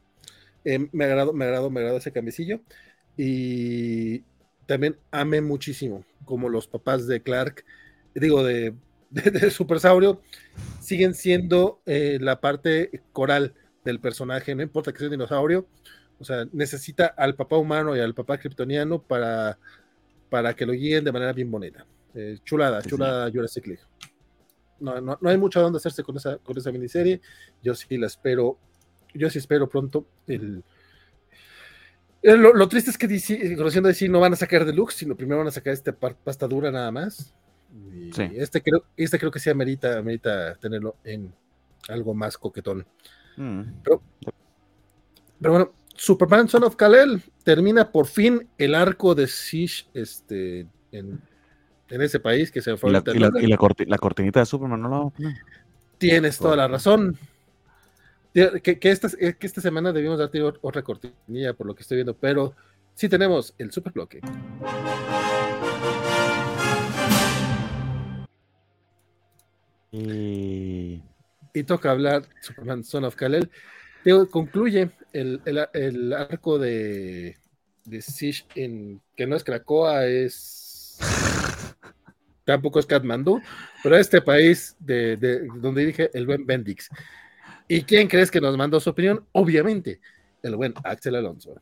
Eh, 0.64 0.88
me 0.92 1.04
agradó, 1.04 1.32
me 1.32 1.44
agradó, 1.44 1.70
me 1.70 1.80
agradó 1.80 1.98
ese 1.98 2.12
cambicillo. 2.12 2.60
Y, 3.16 4.24
también 4.68 4.98
amé 5.10 5.40
muchísimo, 5.40 6.04
como 6.26 6.50
los 6.50 6.68
papás 6.68 7.06
de 7.06 7.22
Clark, 7.22 7.64
digo, 8.14 8.44
de, 8.44 8.74
de, 9.10 9.50
Supersaurio, 9.50 10.20
siguen 10.78 11.14
siendo 11.14 11.80
eh, 11.86 12.18
la 12.20 12.38
parte 12.40 13.02
coral 13.14 13.54
del 13.82 13.98
personaje, 13.98 14.54
no 14.54 14.62
importa 14.62 14.92
que 14.92 14.98
sea 14.98 15.06
un 15.06 15.12
dinosaurio, 15.12 15.66
o 16.20 16.24
sea, 16.24 16.46
necesita 16.52 17.06
al 17.06 17.34
papá 17.34 17.56
humano 17.56 17.96
y 17.96 18.00
al 18.00 18.12
papá 18.12 18.36
kryptoniano 18.36 19.00
para, 19.00 19.58
para 20.28 20.54
que 20.54 20.66
lo 20.66 20.74
guíen 20.74 21.02
de 21.02 21.12
manera 21.12 21.32
bien 21.32 21.50
bonita. 21.50 21.86
Eh, 22.14 22.38
chulada, 22.44 22.82
chulada 22.82 23.30
Jurassic 23.30 23.66
League. 23.66 23.82
No, 24.80 25.00
no, 25.00 25.18
no, 25.18 25.30
hay 25.30 25.38
mucho 25.38 25.60
a 25.60 25.62
dónde 25.62 25.78
hacerse 25.78 26.02
con 26.02 26.16
esa, 26.16 26.36
con 26.38 26.58
esa 26.58 26.70
miniserie. 26.72 27.22
Yo 27.62 27.74
sí 27.74 27.96
la 27.96 28.06
espero. 28.06 28.58
Yo 29.14 29.30
sí 29.30 29.38
espero 29.38 29.68
pronto 29.68 30.06
el. 30.26 30.62
Lo, 32.22 32.68
triste 32.68 32.90
es 32.90 32.98
que 32.98 33.06
DC, 33.06 33.56
conociendo 33.56 33.88
DC, 33.88 34.08
no 34.08 34.20
van 34.20 34.32
a 34.32 34.36
sacar 34.36 34.64
deluxe, 34.64 34.96
sino 34.96 35.16
primero 35.16 35.38
van 35.38 35.48
a 35.48 35.52
sacar 35.52 35.72
este 35.72 35.92
pasta 35.92 36.48
dura 36.48 36.70
nada 36.70 36.90
más. 36.90 37.34
este, 38.34 38.62
creo, 38.62 38.84
este 38.96 39.18
creo 39.18 39.30
que 39.30 39.38
sí 39.38 39.50
amerita, 39.50 39.98
amerita 39.98 40.56
tenerlo 40.56 40.96
en 41.04 41.32
algo 41.88 42.14
más 42.14 42.36
coquetón. 42.36 42.84
Mm. 43.36 43.62
Pero, 43.84 44.02
pero, 45.40 45.52
bueno, 45.52 45.72
Superman 45.94 46.48
Son 46.48 46.64
of 46.64 46.74
Kal-El 46.74 47.22
termina 47.44 47.92
por 47.92 48.06
fin 48.06 48.48
el 48.58 48.74
arco 48.74 49.14
de 49.14 49.28
Siege 49.28 49.86
este, 49.94 50.66
en, 50.90 51.20
en 51.88 52.02
ese 52.02 52.18
país 52.18 52.50
que 52.50 52.60
se 52.60 52.76
fue. 52.76 52.90
Y 52.90 52.92
la, 52.94 53.02
y 53.14 53.46
la, 53.46 53.58
la, 53.86 53.98
cortinita 53.98 54.40
de 54.40 54.46
Superman 54.46 54.82
no 54.82 54.88
lo 54.88 55.12
Tienes 55.98 56.38
toda 56.38 56.56
la 56.56 56.68
razón. 56.68 57.16
Que, 58.34 58.78
esta, 58.82 59.08
que 59.08 59.46
esta 59.46 59.60
semana 59.60 59.92
debimos 59.92 60.18
darte 60.18 60.40
otra 60.42 60.82
cortinilla 60.82 61.54
por 61.54 61.66
lo 61.66 61.74
que 61.74 61.82
estoy 61.82 61.96
viendo, 61.96 62.16
pero 62.16 62.54
sí 62.94 63.08
tenemos 63.08 63.54
el 63.58 63.72
super 63.72 63.92
bloque. 63.92 64.20
Y... 69.90 71.02
toca 71.66 71.90
hablar 71.90 72.22
Superman 72.40 72.84
Son 72.84 73.04
of 73.04 73.16
Kal-El. 73.16 73.50
Concluye 74.30 74.90
el, 75.12 75.40
el, 75.44 75.66
el, 75.74 76.12
arco 76.12 76.58
de, 76.58 77.36
de 77.84 78.04
en 78.54 79.02
que 79.16 79.26
no 79.26 79.36
es 79.36 79.44
Krakoa, 79.44 80.06
es 80.06 80.98
tampoco 82.44 82.78
es 82.78 82.86
Kathmandu, 82.86 83.42
pero 83.82 83.96
este 83.96 84.22
país 84.22 84.76
de, 84.78 85.16
donde 85.56 85.80
dirige 85.82 86.10
el 86.14 86.26
buen 86.26 86.46
Bendix. 86.46 86.88
¿Y 87.68 87.82
quién 87.82 88.08
crees 88.08 88.30
que 88.30 88.40
nos 88.40 88.56
mandó 88.56 88.80
su 88.80 88.90
opinión? 88.90 89.26
Obviamente, 89.32 90.00
el 90.42 90.56
buen 90.56 90.74
Axel 90.84 91.14
Alonso. 91.14 91.60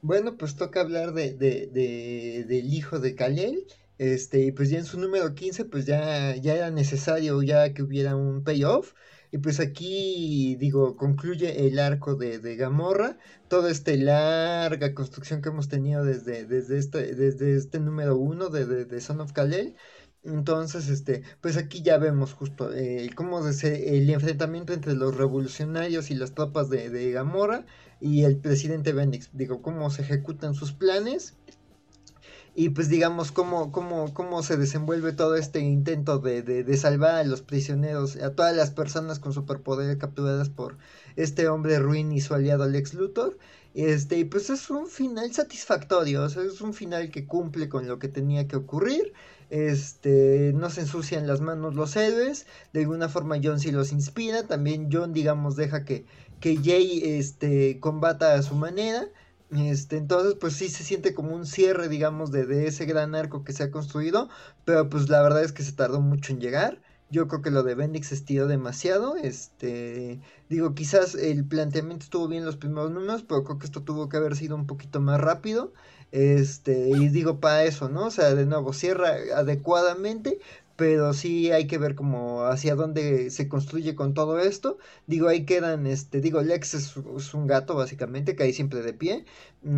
Bueno, 0.00 0.36
pues 0.36 0.56
toca 0.56 0.80
hablar 0.80 1.12
de, 1.12 1.34
del 1.36 2.74
hijo 2.74 2.98
de 2.98 3.14
Kalel. 3.14 3.66
Este, 3.98 4.40
y 4.40 4.52
pues 4.52 4.70
ya 4.70 4.78
en 4.78 4.84
su 4.84 4.98
número 4.98 5.34
15, 5.34 5.66
pues 5.66 5.86
ya, 5.86 6.34
ya 6.36 6.54
era 6.54 6.70
necesario 6.70 7.40
ya 7.42 7.72
que 7.72 7.82
hubiera 7.82 8.16
un 8.16 8.42
payoff. 8.42 8.94
Y 9.30 9.38
pues 9.38 9.60
aquí, 9.60 10.56
digo, 10.56 10.96
concluye 10.96 11.66
el 11.66 11.78
arco 11.78 12.16
de, 12.16 12.38
de 12.38 12.56
Gamorra, 12.56 13.16
toda 13.48 13.70
esta 13.70 13.92
larga 13.94 14.92
construcción 14.92 15.40
que 15.40 15.48
hemos 15.48 15.68
tenido 15.68 16.04
desde, 16.04 16.44
desde, 16.44 16.78
este, 16.78 17.14
desde 17.14 17.56
este 17.56 17.80
número 17.80 18.16
uno 18.16 18.50
de, 18.50 18.84
de, 18.84 19.00
Son 19.00 19.20
of 19.20 19.32
Kalel. 19.32 19.76
Entonces, 20.24 20.88
este, 20.88 21.22
pues 21.40 21.56
aquí 21.56 21.82
ya 21.82 21.98
vemos 21.98 22.32
justo 22.32 22.72
eh, 22.72 23.10
cómo 23.14 23.40
el 23.46 24.10
enfrentamiento 24.10 24.72
entre 24.72 24.94
los 24.94 25.16
revolucionarios 25.16 26.10
y 26.10 26.14
las 26.14 26.32
tropas 26.32 26.70
de, 26.70 26.90
de 26.90 27.10
Gamorra 27.10 27.66
y 28.00 28.22
el 28.22 28.36
presidente 28.36 28.92
Bendix. 28.92 29.30
Digo, 29.32 29.62
cómo 29.62 29.90
se 29.90 30.02
ejecutan 30.02 30.54
sus 30.54 30.72
planes 30.72 31.34
y 32.54 32.68
pues 32.70 32.88
digamos 32.88 33.32
cómo, 33.32 33.72
cómo, 33.72 34.12
cómo 34.12 34.42
se 34.42 34.58
desenvuelve 34.58 35.12
todo 35.12 35.36
este 35.36 35.60
intento 35.60 36.18
de, 36.18 36.42
de, 36.42 36.76
salvar 36.76 37.14
a 37.14 37.24
los 37.24 37.40
prisioneros, 37.40 38.16
a 38.16 38.34
todas 38.34 38.54
las 38.54 38.70
personas 38.70 39.18
con 39.18 39.32
superpoder 39.32 39.96
capturadas 39.96 40.50
por 40.50 40.76
este 41.16 41.48
hombre 41.48 41.78
ruin 41.78 42.12
y 42.12 42.20
su 42.20 42.34
aliado 42.34 42.68
Lex 42.68 42.92
Luthor. 42.94 43.38
Este, 43.74 44.18
y 44.18 44.24
pues 44.24 44.50
es 44.50 44.68
un 44.68 44.86
final 44.86 45.32
satisfactorio, 45.32 46.26
es 46.26 46.60
un 46.60 46.74
final 46.74 47.10
que 47.10 47.26
cumple 47.26 47.70
con 47.70 47.88
lo 47.88 47.98
que 47.98 48.08
tenía 48.08 48.46
que 48.46 48.56
ocurrir. 48.56 49.14
Este, 49.52 50.52
no 50.54 50.70
se 50.70 50.80
ensucian 50.80 51.26
las 51.26 51.40
manos 51.42 51.74
los 51.74 51.94
héroes, 51.96 52.46
de 52.72 52.80
alguna 52.80 53.08
forma 53.08 53.38
John 53.42 53.60
sí 53.60 53.70
los 53.70 53.92
inspira, 53.92 54.46
también 54.46 54.88
John 54.90 55.12
digamos 55.12 55.56
deja 55.56 55.84
que, 55.84 56.06
que 56.40 56.56
Jay 56.56 57.02
este, 57.04 57.78
combata 57.78 58.34
a 58.34 58.42
su 58.42 58.54
manera 58.54 59.08
este, 59.52 59.98
entonces, 59.98 60.34
pues 60.40 60.54
sí 60.54 60.68
se 60.70 60.82
siente 60.82 61.12
como 61.14 61.34
un 61.34 61.44
cierre, 61.46 61.88
digamos, 61.88 62.32
de, 62.32 62.46
de, 62.46 62.66
ese 62.66 62.86
gran 62.86 63.14
arco 63.14 63.44
que 63.44 63.52
se 63.52 63.64
ha 63.64 63.70
construido, 63.70 64.30
pero 64.64 64.88
pues 64.88 65.10
la 65.10 65.22
verdad 65.22 65.44
es 65.44 65.52
que 65.52 65.62
se 65.62 65.72
tardó 65.72 66.00
mucho 66.00 66.32
en 66.32 66.40
llegar. 66.40 66.80
Yo 67.10 67.28
creo 67.28 67.42
que 67.42 67.50
lo 67.50 67.62
de 67.62 67.74
Bendix 67.74 68.12
estiró 68.12 68.46
demasiado. 68.46 69.16
Este, 69.16 70.20
digo, 70.48 70.74
quizás 70.74 71.14
el 71.14 71.44
planteamiento 71.46 72.04
estuvo 72.04 72.28
bien 72.28 72.46
los 72.46 72.56
primeros 72.56 72.90
números, 72.92 73.24
pero 73.24 73.44
creo 73.44 73.58
que 73.58 73.66
esto 73.66 73.82
tuvo 73.82 74.08
que 74.08 74.16
haber 74.16 74.36
sido 74.36 74.56
un 74.56 74.66
poquito 74.66 75.00
más 75.00 75.20
rápido. 75.20 75.74
Este, 76.12 76.90
y 76.90 77.08
digo 77.08 77.40
para 77.40 77.64
eso, 77.64 77.88
¿no? 77.88 78.06
O 78.06 78.10
sea, 78.10 78.34
de 78.34 78.46
nuevo, 78.46 78.72
cierra 78.74 79.16
adecuadamente, 79.34 80.38
pero 80.76 81.14
sí 81.14 81.50
hay 81.52 81.66
que 81.66 81.78
ver 81.78 81.94
como 81.94 82.44
hacia 82.44 82.74
dónde 82.74 83.30
se 83.30 83.48
construye 83.48 83.94
con 83.94 84.12
todo 84.14 84.38
esto. 84.38 84.78
Digo, 85.06 85.28
ahí 85.28 85.44
quedan, 85.44 85.86
este, 85.86 86.20
digo, 86.20 86.42
Lex 86.42 86.74
es, 86.74 86.96
un 87.34 87.46
gato 87.46 87.74
básicamente, 87.74 88.36
que 88.36 88.42
ahí 88.42 88.52
siempre 88.52 88.82
de 88.82 88.92
pie, 88.92 89.24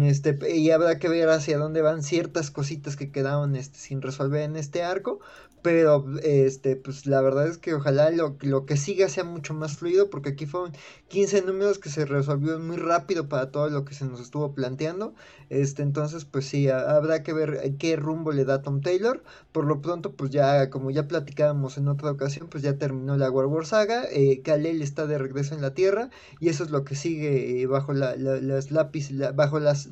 este, 0.02 0.56
y 0.56 0.70
habrá 0.70 0.98
que 0.98 1.08
ver 1.08 1.28
hacia 1.28 1.58
dónde 1.58 1.82
van 1.82 2.02
ciertas 2.02 2.50
cositas 2.50 2.96
que 2.96 3.12
quedaron 3.12 3.54
este, 3.54 3.78
sin 3.78 4.02
resolver 4.02 4.42
en 4.42 4.56
este 4.56 4.82
arco, 4.82 5.20
pero 5.64 6.04
este 6.22 6.76
pues 6.76 7.06
la 7.06 7.22
verdad 7.22 7.48
es 7.48 7.56
que 7.56 7.72
ojalá 7.72 8.10
lo, 8.10 8.36
lo, 8.42 8.66
que 8.66 8.76
siga 8.76 9.08
sea 9.08 9.24
mucho 9.24 9.54
más 9.54 9.78
fluido 9.78 10.10
porque 10.10 10.28
aquí 10.28 10.44
fueron 10.44 10.72
15 11.08 11.40
números 11.40 11.78
que 11.78 11.88
se 11.88 12.04
resolvió 12.04 12.58
muy 12.58 12.76
rápido 12.76 13.30
para 13.30 13.50
todo 13.50 13.70
lo 13.70 13.86
que 13.86 13.94
se 13.94 14.04
nos 14.04 14.20
estuvo 14.20 14.52
planteando. 14.52 15.14
Este 15.48 15.82
entonces 15.82 16.26
pues 16.26 16.44
sí 16.44 16.68
habrá 16.68 17.22
que 17.22 17.32
ver 17.32 17.76
qué 17.78 17.96
rumbo 17.96 18.30
le 18.32 18.44
da 18.44 18.60
Tom 18.60 18.82
Taylor. 18.82 19.22
Por 19.52 19.64
lo 19.64 19.80
pronto 19.80 20.12
pues 20.12 20.30
ya 20.30 20.68
como 20.68 20.90
ya 20.90 21.08
platicábamos 21.08 21.78
en 21.78 21.88
otra 21.88 22.10
ocasión 22.10 22.48
pues 22.50 22.62
ya 22.62 22.76
terminó 22.76 23.16
la 23.16 23.30
War 23.30 23.46
War 23.46 23.64
Saga 23.64 24.04
eh, 24.10 24.42
Kalel 24.42 24.82
está 24.82 25.06
de 25.06 25.16
regreso 25.16 25.54
en 25.54 25.62
la 25.62 25.72
Tierra 25.72 26.10
y 26.40 26.50
eso 26.50 26.64
es 26.64 26.70
lo 26.72 26.84
que 26.84 26.94
sigue 26.94 27.62
eh, 27.62 27.66
bajo 27.66 27.94
la, 27.94 28.16
las 28.16 28.70
lápiz 28.70 29.08
bajo 29.34 29.60
las 29.60 29.88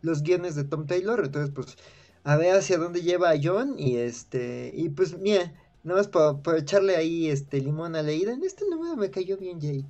los 0.00 0.22
guiones 0.22 0.54
de 0.54 0.64
Tom 0.64 0.86
Taylor. 0.86 1.22
Entonces 1.22 1.50
pues 1.54 1.76
a 2.24 2.36
ver 2.36 2.56
hacia 2.56 2.78
dónde 2.78 3.02
lleva 3.02 3.30
a 3.30 3.38
John 3.42 3.76
y 3.78 3.98
este 3.98 4.72
y 4.74 4.88
pues 4.88 5.18
mira 5.18 5.52
nada 5.82 6.00
más 6.00 6.08
por, 6.08 6.56
echarle 6.56 6.96
ahí 6.96 7.28
este 7.28 7.60
limón 7.60 7.94
a 7.94 8.02
leída 8.02 8.32
en 8.32 8.42
este 8.42 8.64
número 8.68 8.96
me 8.96 9.10
cayó 9.10 9.36
bien 9.36 9.60
Jay 9.60 9.84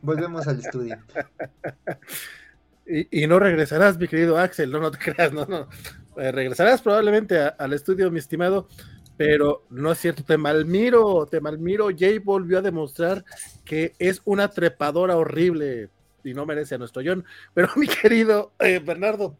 volvemos 0.00 0.46
al 0.46 0.60
estudio 0.60 0.96
y, 2.86 3.26
no 3.26 3.38
regresarás 3.38 3.98
mi 3.98 4.08
querido 4.08 4.38
Axel 4.38 4.70
no 4.70 4.80
no 4.80 4.90
te 4.90 4.98
creas 4.98 5.32
no 5.32 5.44
no 5.44 5.68
eh, 6.16 6.32
regresarás 6.32 6.80
probablemente 6.80 7.38
al 7.38 7.72
estudio 7.72 8.10
mi 8.10 8.20
estimado 8.20 8.68
pero 9.16 9.64
no 9.70 9.92
es 9.92 9.98
cierto, 9.98 10.24
te 10.24 10.36
malmiro, 10.36 11.26
te 11.26 11.40
malmiro. 11.40 11.88
Jay 11.96 12.18
volvió 12.18 12.58
a 12.58 12.62
demostrar 12.62 13.24
que 13.64 13.94
es 13.98 14.20
una 14.24 14.48
trepadora 14.48 15.16
horrible 15.16 15.90
y 16.24 16.34
no 16.34 16.46
merece 16.46 16.74
a 16.74 16.78
nuestro 16.78 17.02
John. 17.04 17.24
Pero 17.52 17.68
mi 17.76 17.86
querido 17.86 18.52
eh, 18.58 18.80
Bernardo, 18.84 19.36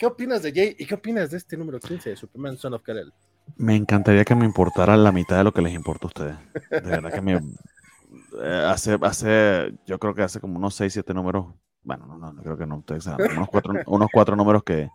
¿Qué 0.00 0.06
opinas 0.06 0.42
de 0.42 0.50
Jay 0.50 0.76
y 0.78 0.86
qué 0.86 0.94
opinas 0.94 1.30
de 1.30 1.36
este 1.36 1.58
número 1.58 1.78
15 1.78 2.08
de 2.08 2.16
Superman 2.16 2.56
Son 2.56 2.72
of 2.72 2.82
Kal-El? 2.82 3.12
Me 3.58 3.76
encantaría 3.76 4.24
que 4.24 4.34
me 4.34 4.46
importara 4.46 4.96
la 4.96 5.12
mitad 5.12 5.36
de 5.36 5.44
lo 5.44 5.52
que 5.52 5.60
les 5.60 5.74
importa 5.74 6.06
a 6.06 6.08
ustedes. 6.08 6.36
De 6.70 6.80
verdad 6.80 7.12
que 7.12 7.20
me 7.20 7.34
eh, 7.34 8.64
hace, 8.66 8.96
hace, 9.02 9.74
yo 9.84 9.98
creo 9.98 10.14
que 10.14 10.22
hace 10.22 10.40
como 10.40 10.56
unos 10.56 10.74
6, 10.76 10.90
7 10.90 11.12
números, 11.12 11.48
bueno, 11.82 12.06
no, 12.06 12.32
no, 12.32 12.42
creo 12.42 12.56
que 12.56 12.64
no, 12.64 12.78
ustedes 12.78 13.04
saben, 13.04 13.30
unos 13.36 13.50
cuatro, 13.50 13.74
unos 13.88 14.08
cuatro 14.10 14.36
números 14.36 14.64
que 14.64 14.88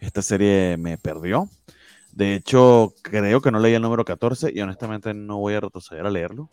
esta 0.00 0.20
serie 0.20 0.76
me 0.76 0.98
perdió. 0.98 1.48
De 2.10 2.34
hecho, 2.34 2.92
creo 3.02 3.40
que 3.40 3.52
no 3.52 3.60
leí 3.60 3.74
el 3.74 3.82
número 3.82 4.04
14 4.04 4.50
y 4.52 4.60
honestamente 4.62 5.14
no 5.14 5.38
voy 5.38 5.54
a 5.54 5.60
retroceder 5.60 6.04
a 6.06 6.10
leerlo. 6.10 6.50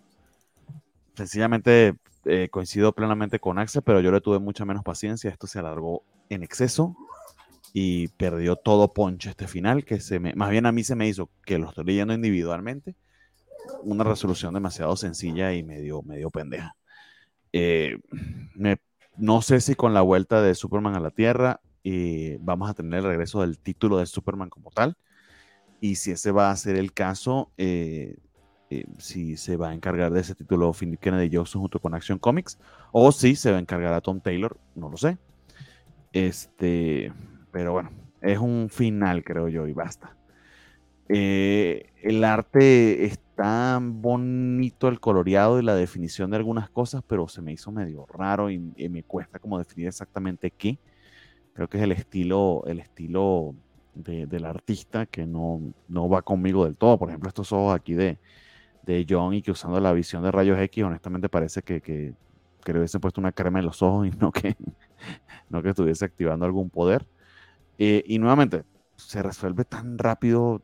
Sencillamente 1.15 1.95
eh, 2.25 2.49
coincido 2.51 2.93
plenamente 2.93 3.39
con 3.39 3.57
Axel, 3.57 3.81
pero 3.81 4.01
yo 4.01 4.11
le 4.11 4.21
tuve 4.21 4.37
mucha 4.37 4.65
menos 4.65 4.83
paciencia. 4.83 5.31
Esto 5.31 5.47
se 5.47 5.57
alargó 5.57 6.03
en 6.29 6.43
exceso 6.43 6.95
y 7.79 8.07
perdió 8.07 8.55
todo 8.55 8.91
ponche 8.91 9.29
este 9.29 9.47
final, 9.47 9.85
que 9.85 9.99
se 9.99 10.19
me, 10.19 10.33
más 10.33 10.49
bien 10.49 10.65
a 10.65 10.71
mí 10.71 10.83
se 10.83 10.95
me 10.95 11.07
hizo, 11.07 11.29
que 11.45 11.59
lo 11.59 11.69
estoy 11.69 11.85
leyendo 11.85 12.11
individualmente, 12.11 12.95
una 13.83 14.03
resolución 14.03 14.55
demasiado 14.55 14.95
sencilla 14.95 15.53
y 15.53 15.61
medio, 15.61 16.01
medio 16.01 16.31
pendeja. 16.31 16.75
Eh, 17.53 17.99
no 19.15 19.43
sé 19.43 19.61
si 19.61 19.75
con 19.75 19.93
la 19.93 20.01
vuelta 20.01 20.41
de 20.41 20.55
Superman 20.55 20.95
a 20.95 20.99
la 20.99 21.11
Tierra 21.11 21.61
eh, 21.83 22.39
vamos 22.41 22.67
a 22.67 22.73
tener 22.73 23.01
el 23.01 23.05
regreso 23.05 23.41
del 23.41 23.59
título 23.59 23.99
de 23.99 24.07
Superman 24.07 24.49
como 24.49 24.71
tal, 24.71 24.97
y 25.79 25.97
si 25.97 26.09
ese 26.09 26.31
va 26.31 26.49
a 26.49 26.55
ser 26.55 26.77
el 26.77 26.93
caso, 26.93 27.51
eh, 27.57 28.17
si 28.97 29.37
se 29.37 29.55
va 29.55 29.69
a 29.69 29.75
encargar 29.75 30.11
de 30.11 30.21
ese 30.21 30.33
título 30.33 30.73
Philip 30.73 30.99
Kennedy 30.99 31.29
Johnson 31.31 31.61
junto 31.61 31.79
con 31.79 31.93
Action 31.93 32.17
Comics, 32.17 32.57
o 32.91 33.11
si 33.11 33.35
se 33.35 33.51
va 33.51 33.57
a 33.57 33.61
encargar 33.61 33.93
a 33.93 34.01
Tom 34.01 34.19
Taylor, 34.19 34.57
no 34.73 34.89
lo 34.89 34.97
sé. 34.97 35.19
Este, 36.11 37.13
pero 37.57 37.71
bueno, 37.71 37.89
es 38.21 38.37
un 38.37 38.69
final, 38.69 39.23
creo 39.23 39.47
yo, 39.47 39.65
y 39.65 39.73
basta. 39.73 40.15
Eh, 41.09 41.89
el 42.03 42.23
arte 42.23 43.05
está 43.05 43.79
bonito, 43.81 44.87
el 44.87 44.99
coloreado 44.99 45.59
y 45.59 45.63
la 45.63 45.73
definición 45.73 46.29
de 46.29 46.37
algunas 46.37 46.69
cosas, 46.69 47.01
pero 47.07 47.27
se 47.27 47.41
me 47.41 47.51
hizo 47.51 47.71
medio 47.71 48.05
raro 48.05 48.51
y, 48.51 48.59
me 48.59 49.01
cuesta 49.01 49.39
como 49.39 49.57
definir 49.57 49.87
exactamente 49.87 50.51
qué. 50.51 50.77
Creo 51.53 51.67
que 51.67 51.77
es 51.77 51.83
el 51.83 51.93
estilo, 51.93 52.63
el 52.67 52.77
estilo 52.79 53.55
del 53.95 54.45
artista 54.45 55.07
que 55.07 55.25
no, 55.25 55.59
no 55.87 56.07
va 56.07 56.21
conmigo 56.21 56.63
del 56.63 56.75
todo. 56.75 56.99
Por 56.99 57.09
ejemplo, 57.09 57.27
estos 57.27 57.51
ojos 57.51 57.73
aquí 57.73 57.95
de, 57.95 58.19
de 58.83 59.03
John 59.09 59.33
y 59.33 59.41
que 59.41 59.49
usando 59.49 59.79
la 59.79 59.93
visión 59.93 60.21
de 60.21 60.29
rayos 60.29 60.59
X, 60.59 60.83
honestamente 60.83 61.27
parece 61.27 61.63
que, 61.63 61.81
que, 61.81 62.13
que 62.63 62.71
le 62.71 62.77
hubiesen 62.77 63.01
puesto 63.01 63.19
una 63.19 63.31
crema 63.31 63.57
en 63.57 63.65
los 63.65 63.81
ojos 63.81 64.05
y 64.05 64.11
no 64.11 64.31
que, 64.31 64.55
no 65.49 65.63
que 65.63 65.69
estuviese 65.69 66.05
activando 66.05 66.45
algún 66.45 66.69
poder. 66.69 67.07
Eh, 67.77 68.03
y 68.07 68.19
nuevamente, 68.19 68.63
se 68.95 69.21
resuelve 69.21 69.65
tan 69.65 69.97
rápido 69.97 70.61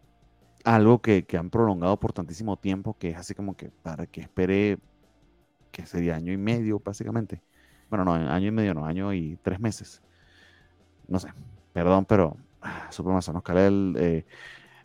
algo 0.63 1.01
que, 1.01 1.25
que, 1.25 1.37
han 1.37 1.49
prolongado 1.49 1.99
por 1.99 2.13
tantísimo 2.13 2.57
tiempo 2.57 2.97
que 2.97 3.09
es 3.09 3.17
así 3.17 3.35
como 3.35 3.55
que 3.55 3.69
para 3.69 4.07
que 4.07 4.21
espere, 4.21 4.79
que 5.71 5.85
sería 5.85 6.15
año 6.15 6.31
y 6.31 6.37
medio 6.37 6.79
básicamente. 6.79 7.41
Bueno, 7.89 8.05
no, 8.05 8.13
año 8.13 8.47
y 8.47 8.51
medio, 8.51 8.73
no, 8.73 8.85
año 8.85 9.13
y 9.13 9.37
tres 9.43 9.59
meses. 9.59 10.01
No 11.07 11.19
sé, 11.19 11.29
perdón, 11.73 12.05
pero 12.05 12.37
ah, 12.61 12.87
Supermasonos 12.89 13.43
Kalel 13.43 13.95
eh, 13.99 14.25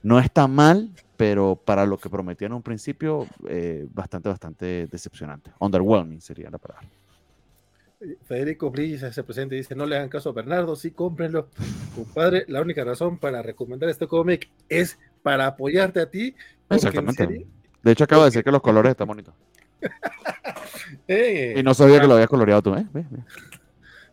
no 0.03 0.18
está 0.18 0.47
mal, 0.47 0.91
pero 1.16 1.57
para 1.57 1.87
lo 1.87 1.97
que 1.97 2.11
prometían 2.11 2.53
en 2.53 2.57
un 2.57 2.62
principio, 2.62 3.26
eh, 3.49 3.87
bastante, 3.91 4.29
bastante 4.29 4.87
decepcionante. 4.89 5.53
Underwhelming 5.59 6.20
sería 6.20 6.51
la 6.51 6.59
palabra. 6.59 6.87
Federico 8.25 8.71
Brilla 8.71 9.13
se 9.13 9.25
presenta 9.25 9.55
y 9.55 9.59
dice, 9.59 9.75
no 9.75 9.85
le 9.85 9.97
hagan 9.97 10.09
caso 10.09 10.31
a 10.31 10.33
Bernardo, 10.33 10.77
sí, 10.77 10.93
cómprenlo. 10.93 11.49
Compadre, 11.95 12.45
la 12.49 12.61
única 12.61 12.85
razón 12.85 13.19
para 13.19 13.43
recomendar 13.43 13.89
este 13.89 14.07
cómic 14.07 14.49
es 14.69 14.99
para 15.23 15.47
apoyarte 15.47 16.01
a 16.01 16.09
ti. 16.09 16.35
Exactamente. 16.71 17.47
de 17.83 17.93
hecho, 17.93 18.05
acabo 18.05 18.23
de 18.23 18.29
decir 18.29 18.45
que 18.45 18.53
los 18.53 18.63
colores 18.63 18.91
están 18.91 19.09
bonitos. 19.09 19.35
Eh, 21.07 21.55
y 21.57 21.63
no 21.63 21.75
sabía 21.75 22.01
que 22.01 22.07
lo 22.07 22.15
habías 22.15 22.29
coloreado 22.29 22.63
tú, 22.63 22.75
¿eh? 22.75 22.87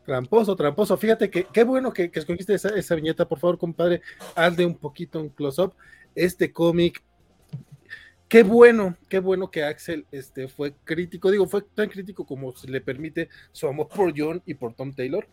Tramposo, 0.06 0.56
tramposo. 0.56 0.98
Fíjate 0.98 1.30
que 1.30 1.46
qué 1.46 1.64
bueno 1.64 1.92
que, 1.92 2.12
escogiste 2.14 2.54
esa, 2.54 2.70
esa, 2.70 2.96
viñeta. 2.96 3.28
Por 3.28 3.40
favor, 3.40 3.58
compadre, 3.58 4.02
hazle 4.36 4.66
un 4.66 4.76
poquito 4.76 5.20
un 5.20 5.30
close-up. 5.30 5.74
Este 6.14 6.52
cómic 6.52 7.02
Qué 8.28 8.42
bueno, 8.42 8.98
qué 9.08 9.20
bueno 9.20 9.52
que 9.52 9.64
Axel 9.64 10.08
este, 10.12 10.48
fue 10.48 10.74
crítico, 10.84 11.30
digo, 11.30 11.46
fue 11.48 11.62
tan 11.62 11.90
crítico 11.90 12.26
como 12.26 12.56
se 12.56 12.70
le 12.70 12.82
permite 12.82 13.30
su 13.52 13.68
amor 13.68 13.88
por 13.88 14.14
John 14.18 14.42
y 14.48 14.56
por 14.56 14.74
Tom 14.74 14.94
Taylor. 14.94 15.28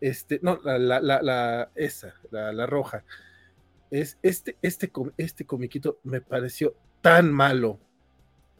Este, 0.00 0.40
no, 0.42 0.58
la, 0.64 0.78
la, 0.78 1.00
la, 1.00 1.70
esa, 1.74 2.14
la, 2.30 2.66
roja. 2.66 3.04
Es, 3.90 4.18
este, 4.22 4.56
este, 4.62 4.90
este 5.18 5.44
comiquito 5.44 5.98
me 6.04 6.22
pareció 6.22 6.74
tan 7.02 7.30
malo, 7.30 7.78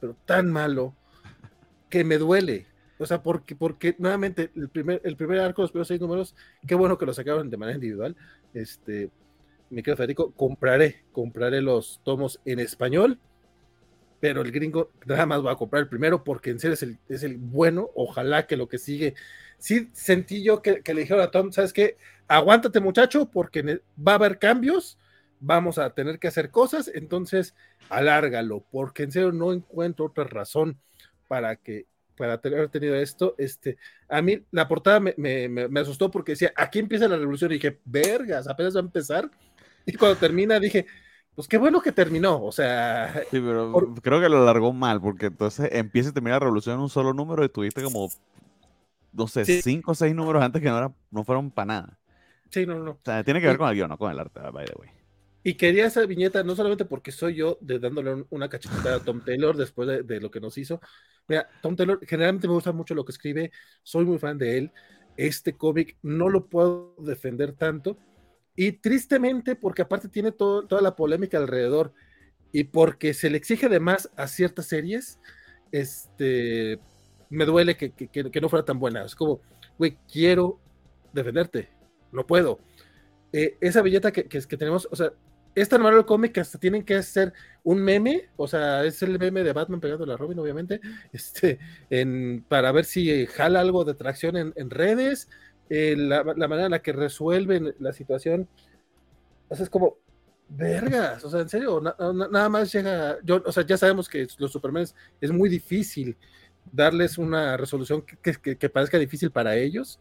pero 0.00 0.16
tan 0.26 0.52
malo, 0.52 0.94
que 1.88 2.04
me 2.04 2.18
duele. 2.18 2.66
O 2.98 3.06
sea, 3.06 3.22
porque, 3.22 3.56
porque 3.56 3.96
nuevamente 3.98 4.50
el 4.54 4.68
primer, 4.68 5.00
el 5.02 5.16
primer 5.16 5.40
arco, 5.40 5.62
los 5.62 5.72
primeros 5.72 5.88
seis 5.88 6.00
números, 6.00 6.36
qué 6.66 6.74
bueno 6.74 6.98
que 6.98 7.06
los 7.06 7.16
sacaron 7.16 7.48
de 7.48 7.56
manera 7.56 7.76
individual. 7.76 8.14
Este, 8.52 9.10
mi 9.70 9.82
querido 9.82 9.96
Federico, 9.96 10.30
compraré, 10.32 11.04
compraré 11.10 11.62
los 11.62 12.00
tomos 12.04 12.38
en 12.44 12.60
español 12.60 13.18
pero 14.22 14.40
el 14.40 14.52
gringo 14.52 14.92
nada 15.04 15.26
más 15.26 15.44
va 15.44 15.50
a 15.50 15.56
comprar 15.56 15.82
el 15.82 15.88
primero 15.88 16.22
porque 16.22 16.50
en 16.50 16.60
serio 16.60 16.76
es 17.08 17.22
el, 17.24 17.38
bueno. 17.38 17.90
Ojalá 17.96 18.46
que 18.46 18.56
lo 18.56 18.68
que 18.68 18.78
sigue. 18.78 19.14
Sí, 19.58 19.90
sentí 19.94 20.44
yo 20.44 20.62
que, 20.62 20.80
le 20.86 21.00
dijeron 21.00 21.24
a 21.24 21.32
Tom, 21.32 21.50
¿sabes 21.50 21.72
qué? 21.72 21.96
Aguántate, 22.28 22.78
muchacho, 22.78 23.28
porque 23.28 23.80
va 23.98 24.12
a 24.12 24.14
haber 24.14 24.38
cambios, 24.38 24.96
vamos 25.40 25.76
a 25.78 25.90
tener 25.90 26.20
que 26.20 26.28
hacer 26.28 26.52
cosas, 26.52 26.88
entonces 26.94 27.56
alárgalo, 27.88 28.64
porque 28.70 29.02
en 29.02 29.10
serio 29.10 29.32
no 29.32 29.52
encuentro 29.52 30.06
otra 30.06 30.22
razón 30.22 30.78
para 31.26 31.56
que 31.56 31.86
para 32.16 32.34
haber 32.34 32.68
tenido 32.68 32.94
esto, 32.94 33.34
este, 33.38 33.76
a 34.08 34.22
mí 34.22 34.44
la 34.52 34.68
portada 34.68 35.00
me, 35.00 35.14
me 35.16 35.80
asustó 35.80 36.12
porque 36.12 36.32
decía, 36.32 36.52
aquí 36.54 36.78
empieza 36.78 37.08
la 37.08 37.16
revolución 37.16 37.50
y 37.50 37.54
dije, 37.54 37.80
vergas, 37.84 38.46
apenas 38.46 38.76
va 38.76 38.80
a 38.80 38.84
empezar, 38.84 39.28
y 39.84 39.94
cuando 39.94 40.16
termina 40.18 40.60
dije, 40.60 40.86
pues 41.34 41.48
qué 41.48 41.56
bueno 41.56 41.80
que 41.80 41.92
terminó, 41.92 42.42
o 42.42 42.52
sea. 42.52 43.22
Sí, 43.30 43.40
pero 43.40 43.94
creo 44.02 44.20
que 44.20 44.28
lo 44.28 44.42
alargó 44.42 44.72
mal, 44.72 45.00
porque 45.00 45.26
entonces 45.26 45.70
empieza 45.72 46.10
y 46.10 46.12
termina 46.12 46.36
la 46.36 46.40
revolución 46.40 46.76
en 46.76 46.82
un 46.82 46.90
solo 46.90 47.14
número 47.14 47.42
y 47.44 47.48
tuviste 47.48 47.82
como, 47.82 48.10
no 49.12 49.26
sé, 49.26 49.44
cinco 49.62 49.92
o 49.92 49.94
seis 49.94 50.14
números 50.14 50.42
antes 50.42 50.60
que 50.60 50.68
no, 50.68 50.76
era, 50.76 50.92
no 51.10 51.24
fueron 51.24 51.50
para 51.50 51.66
nada. 51.66 51.98
Sí, 52.50 52.66
no, 52.66 52.78
no. 52.78 52.90
O 52.92 53.00
sea, 53.02 53.24
tiene 53.24 53.40
que 53.40 53.46
ver 53.46 53.56
con 53.56 53.68
el 53.70 53.74
guion, 53.74 53.88
no 53.88 53.96
con 53.96 54.12
el 54.12 54.18
arte, 54.18 54.40
by 54.40 54.66
the 54.66 54.74
way. 54.78 54.90
Y 55.42 55.54
quería 55.54 55.86
esa 55.86 56.04
viñeta 56.04 56.44
no 56.44 56.54
solamente 56.54 56.84
porque 56.84 57.10
soy 57.10 57.34
yo 57.34 57.56
de 57.60 57.78
dándole 57.78 58.26
una 58.30 58.48
cachetada 58.48 58.96
a 58.96 59.00
Tom 59.00 59.22
Taylor 59.24 59.56
después 59.56 59.88
de, 59.88 60.02
de, 60.02 60.20
lo 60.20 60.30
que 60.30 60.38
nos 60.38 60.56
hizo. 60.58 60.80
Mira, 61.26 61.48
Tom 61.62 61.74
Taylor 61.74 61.98
generalmente 62.06 62.46
me 62.46 62.54
gusta 62.54 62.72
mucho 62.72 62.94
lo 62.94 63.04
que 63.04 63.12
escribe, 63.12 63.50
soy 63.82 64.04
muy 64.04 64.18
fan 64.18 64.36
de 64.36 64.58
él. 64.58 64.72
Este 65.16 65.54
cómic 65.54 65.96
no 66.02 66.28
lo 66.28 66.46
puedo 66.46 66.94
defender 66.98 67.54
tanto 67.54 67.96
y 68.54 68.72
tristemente, 68.72 69.56
porque 69.56 69.82
aparte 69.82 70.08
tiene 70.08 70.32
toda 70.32 70.82
la 70.82 70.94
polémica 70.94 71.38
alrededor 71.38 71.92
y 72.52 72.64
porque 72.64 73.14
se 73.14 73.30
le 73.30 73.38
exige 73.38 73.68
de 73.68 73.80
más 73.80 74.10
a 74.16 74.28
ciertas 74.28 74.66
series, 74.66 75.18
este, 75.70 76.78
me 77.30 77.46
duele 77.46 77.76
que, 77.76 77.92
no 78.40 78.48
fuera 78.50 78.64
tan 78.64 78.78
buena. 78.78 79.04
Es 79.04 79.14
como, 79.14 79.40
güey, 79.78 79.96
quiero 80.10 80.60
defenderte, 81.14 81.70
no 82.12 82.26
puedo. 82.26 82.60
Eh, 83.32 83.56
esa 83.60 83.80
billeta 83.80 84.12
que, 84.12 84.24
que, 84.28 84.40
tenemos, 84.58 84.86
o 84.90 84.96
sea, 84.96 85.12
es 85.54 85.68
tan 85.70 85.80
malo 85.80 85.98
el 85.98 86.04
cómic 86.04 86.32
que 86.32 86.40
hasta 86.40 86.58
tienen 86.58 86.84
que 86.84 86.94
hacer 86.94 87.32
un 87.62 87.82
meme, 87.82 88.28
o 88.36 88.46
sea, 88.46 88.84
es 88.84 89.02
el 89.02 89.18
meme 89.18 89.42
de 89.42 89.54
Batman 89.54 89.80
pegando 89.80 90.10
a 90.12 90.16
Robin, 90.18 90.38
obviamente, 90.38 90.80
este, 91.12 91.58
en, 91.88 92.44
para 92.48 92.70
ver 92.72 92.84
si 92.84 93.26
jala 93.26 93.60
algo 93.60 93.84
de 93.84 93.94
tracción 93.94 94.36
en, 94.36 94.52
en 94.56 94.68
redes, 94.68 95.28
eh, 95.68 95.94
la, 95.96 96.24
manera 96.24 96.66
en 96.66 96.70
la 96.72 96.82
que 96.82 96.92
resuelven 96.92 97.74
la 97.78 97.92
situación, 97.92 98.48
o 99.48 99.54
sea, 99.54 99.64
es 99.64 99.70
como, 99.70 99.96
vergas, 100.48 101.24
o 101.24 101.30
sea, 101.30 101.40
en 101.40 101.48
serio, 101.48 101.80
nada 101.80 102.48
más 102.48 102.72
llega, 102.72 103.18
yo, 103.22 103.42
o 103.44 103.52
sea, 103.52 103.64
ya 103.64 103.76
sabemos 103.76 104.08
que 104.08 104.26
los 104.38 104.52
Superman 104.52 104.86
es 105.20 105.30
muy 105.30 105.48
difícil 105.48 106.16
darles 106.70 107.18
una 107.18 107.56
resolución 107.56 108.04
que, 108.22 108.68
parezca 108.68 108.98
difícil 108.98 109.30
para 109.30 109.56
ellos, 109.56 109.98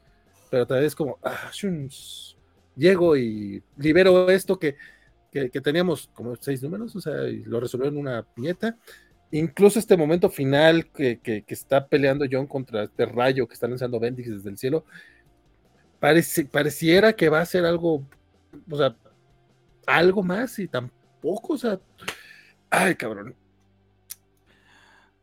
pero 0.49 0.67
tal 0.67 0.81
vez 0.81 0.95
como, 0.95 1.17
ah, 1.23 1.51
llego 2.75 3.17
y 3.17 3.63
libero 3.77 4.29
esto 4.29 4.59
que, 4.59 4.75
teníamos 5.63 6.09
como 6.13 6.35
seis 6.35 6.61
números, 6.61 6.95
o 6.95 7.01
sea, 7.01 7.27
y 7.27 7.43
lo 7.43 7.59
resolvió 7.59 7.87
en 7.87 7.97
una 7.97 8.23
piñeta. 8.23 8.77
Incluso 9.31 9.79
este 9.79 9.95
momento 9.95 10.29
final 10.29 10.91
que, 10.91 11.45
está 11.47 11.87
peleando 11.87 12.25
John 12.29 12.47
contra 12.47 12.83
este 12.83 13.05
rayo 13.05 13.47
que 13.47 13.53
está 13.53 13.67
lanzando 13.67 13.99
Bendix 13.99 14.29
desde 14.29 14.49
el 14.49 14.57
cielo, 14.57 14.83
pareciera 16.01 17.13
que 17.13 17.29
va 17.29 17.41
a 17.41 17.45
ser 17.45 17.65
algo, 17.65 18.03
o 18.69 18.77
sea, 18.77 18.95
algo 19.85 20.23
más 20.23 20.57
y 20.59 20.67
tampoco, 20.67 21.53
o 21.53 21.57
sea, 21.57 21.79
ay, 22.69 22.95
cabrón. 22.95 23.35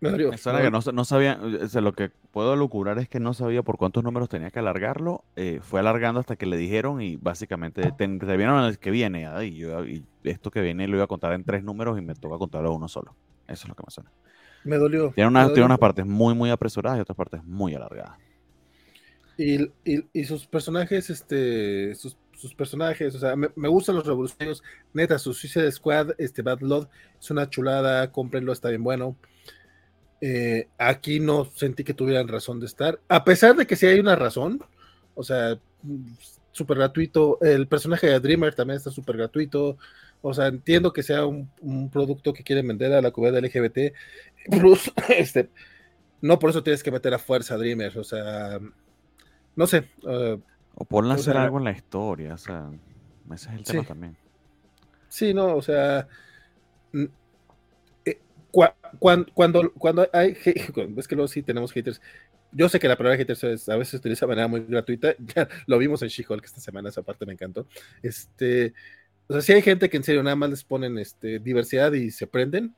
Me 0.01 0.11
dolió. 0.11 0.31
que 0.31 0.71
no, 0.93 1.05
sabía, 1.05 1.41
lo 1.41 1.93
que 1.93 2.13
puedo 2.31 2.55
lucurar 2.55 3.01
es 3.01 3.09
que 3.09 3.19
no 3.19 3.35
sabía 3.35 3.65
por 3.65 3.79
cuántos 3.79 4.05
números 4.05 4.29
tenía 4.29 4.53
que 4.53 4.61
alargarlo. 4.61 5.25
Eh, 5.35 5.59
fue 5.61 5.81
alargando 5.81 6.21
hasta 6.21 6.37
que 6.37 6.47
le 6.47 6.57
dijeron 6.57 7.03
y 7.03 7.17
básicamente 7.17 7.83
te, 7.91 8.07
vieron 8.37 8.63
el 8.63 8.79
que 8.79 8.93
viene. 8.93 9.29
Y, 9.45 9.57
yo, 9.57 9.85
y 9.85 10.05
esto 10.23 10.53
que 10.53 10.61
viene 10.61 10.87
lo 10.87 10.95
iba 10.95 11.05
a 11.05 11.09
contar 11.09 11.33
en 11.33 11.43
tres 11.43 11.65
números 11.65 11.99
y 11.99 12.03
me 12.03 12.15
toca 12.15 12.39
contarlo 12.39 12.73
uno 12.73 12.87
solo. 12.87 13.17
Eso 13.49 13.65
es 13.65 13.69
lo 13.69 13.75
que 13.75 13.83
me 13.85 13.91
suena. 13.91 14.13
Me 14.63 14.77
dolió. 14.77 15.11
Tiene, 15.17 15.47
tiene 15.47 15.65
unas 15.65 15.79
partes 15.79 16.07
muy, 16.07 16.33
muy 16.37 16.51
apresuradas 16.51 16.99
y 16.99 17.01
otras 17.01 17.17
partes 17.17 17.43
muy 17.43 17.75
alargadas. 17.75 18.19
Y, 19.39 20.25
sus 20.25 20.47
personajes, 20.47 21.11
este, 21.11 21.95
sus, 21.95 22.17
personajes, 22.57 23.15
o 23.15 23.21
sea, 23.21 23.37
me, 23.37 23.69
gustan 23.69 23.95
los 23.95 24.05
revolucionarios, 24.05 24.65
neta, 24.93 25.17
su 25.17 25.33
Suicide 25.33 25.71
Squad, 25.71 26.11
este 26.19 26.43
Bad 26.43 26.59
Blood, 26.59 26.89
es 27.21 27.31
una 27.31 27.49
chulada, 27.49 28.11
cómprenlo, 28.11 28.53
está 28.53 28.69
bien 28.69 28.83
bueno. 28.83 29.17
Eh, 30.21 30.67
aquí 30.77 31.21
no 31.21 31.45
sentí 31.55 31.85
que 31.85 31.95
tuvieran 31.95 32.27
razón 32.27 32.59
de 32.59 32.67
estar, 32.67 33.01
a 33.09 33.23
pesar 33.23 33.55
de 33.55 33.69
que 33.69 33.77
sí 33.77 33.87
hay 33.87 34.01
una 34.01 34.17
razón, 34.17 34.61
o 35.15 35.23
sea, 35.23 35.61
súper 36.51 36.79
gratuito, 36.79 37.39
el 37.41 37.69
personaje 37.69 38.09
de 38.09 38.19
Dreamer 38.19 38.53
también 38.57 38.79
está 38.79 38.91
súper 38.91 39.17
gratuito, 39.17 39.79
o 40.21 40.35
sea, 40.35 40.49
entiendo 40.49 40.93
que 40.93 41.05
sea 41.05 41.25
un, 41.25 41.49
producto 41.93 42.33
que 42.33 42.43
quieren 42.43 42.67
vender 42.67 42.93
a 42.93 43.03
la 43.03 43.13
comunidad 43.13 43.45
LGBT, 43.45 43.95
este, 45.11 45.51
no 46.21 46.41
por 46.41 46.51
eso 46.51 46.65
tienes 46.65 46.83
que 46.83 46.91
meter 46.91 47.15
a 47.15 47.21
fuerza 47.21 47.55
a 47.55 47.59
Dreamer, 47.59 47.97
o 47.97 48.03
sea, 48.03 48.59
no 49.59 49.67
sé. 49.67 49.89
Uh, 50.05 50.41
o 50.77 50.85
por 50.85 51.05
hacer 51.11 51.37
algo 51.37 51.59
en 51.59 51.65
la 51.65 51.73
historia, 51.73 52.35
o 52.35 52.39
sea, 52.39 52.71
ese 53.35 53.49
es 53.49 53.55
el 53.57 53.65
tema 53.65 53.83
también. 53.83 54.17
Sí, 55.09 55.35
no, 55.35 55.57
o 55.57 55.63
sea, 55.63 56.07
eh, 56.95 58.21
cuando, 59.01 59.33
cuando, 59.35 59.73
cuando 59.73 60.09
hay, 60.13 60.37
es 60.97 61.09
que 61.09 61.15
luego 61.17 61.27
sí 61.27 61.43
tenemos 61.43 61.73
haters. 61.73 62.01
Yo 62.53 62.69
sé 62.69 62.79
que 62.79 62.87
la 62.87 62.97
palabra 62.97 63.19
haters 63.19 63.69
a 63.69 63.77
veces 63.77 63.89
se 63.89 63.97
utiliza 63.97 64.27
de 64.27 64.29
manera 64.29 64.47
muy 64.47 64.61
gratuita, 64.61 65.17
ya 65.35 65.49
lo 65.67 65.77
vimos 65.77 66.03
en 66.03 66.09
She-Hulk 66.09 66.45
esta 66.45 66.61
semana, 66.61 66.91
esa 66.91 67.03
parte 67.03 67.27
me 67.27 67.33
encantó. 67.33 67.67
Este, 68.01 68.75
o 69.27 69.33
sea, 69.33 69.43
sí 69.43 69.53
hay 69.55 69.63
gente 69.63 69.91
que 69.91 69.97
en 69.97 70.05
serio 70.05 70.23
nada 70.23 70.37
más 70.37 70.51
les 70.51 70.63
ponen 70.63 70.99
este, 70.99 71.41
diversidad 71.41 71.93
y 71.95 72.13
se 72.13 72.29
prenden, 72.29 72.77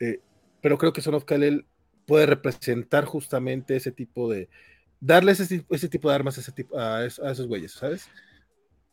eh, 0.00 0.20
pero 0.62 0.78
creo 0.78 0.94
que 0.94 1.02
Son 1.02 1.12
of 1.12 1.26
Kalel 1.26 1.66
puede 2.06 2.24
representar 2.24 3.04
justamente 3.04 3.76
ese 3.76 3.92
tipo 3.92 4.30
de, 4.30 4.48
darles 5.00 5.40
ese, 5.40 5.64
ese, 5.70 5.88
tipo 5.88 6.08
de 6.08 6.14
armas 6.14 6.38
a, 6.38 6.40
ese 6.40 6.52
tipo, 6.52 6.78
a, 6.78 7.04
esos, 7.04 7.46
güeyes, 7.46 7.72
¿sabes? 7.72 8.08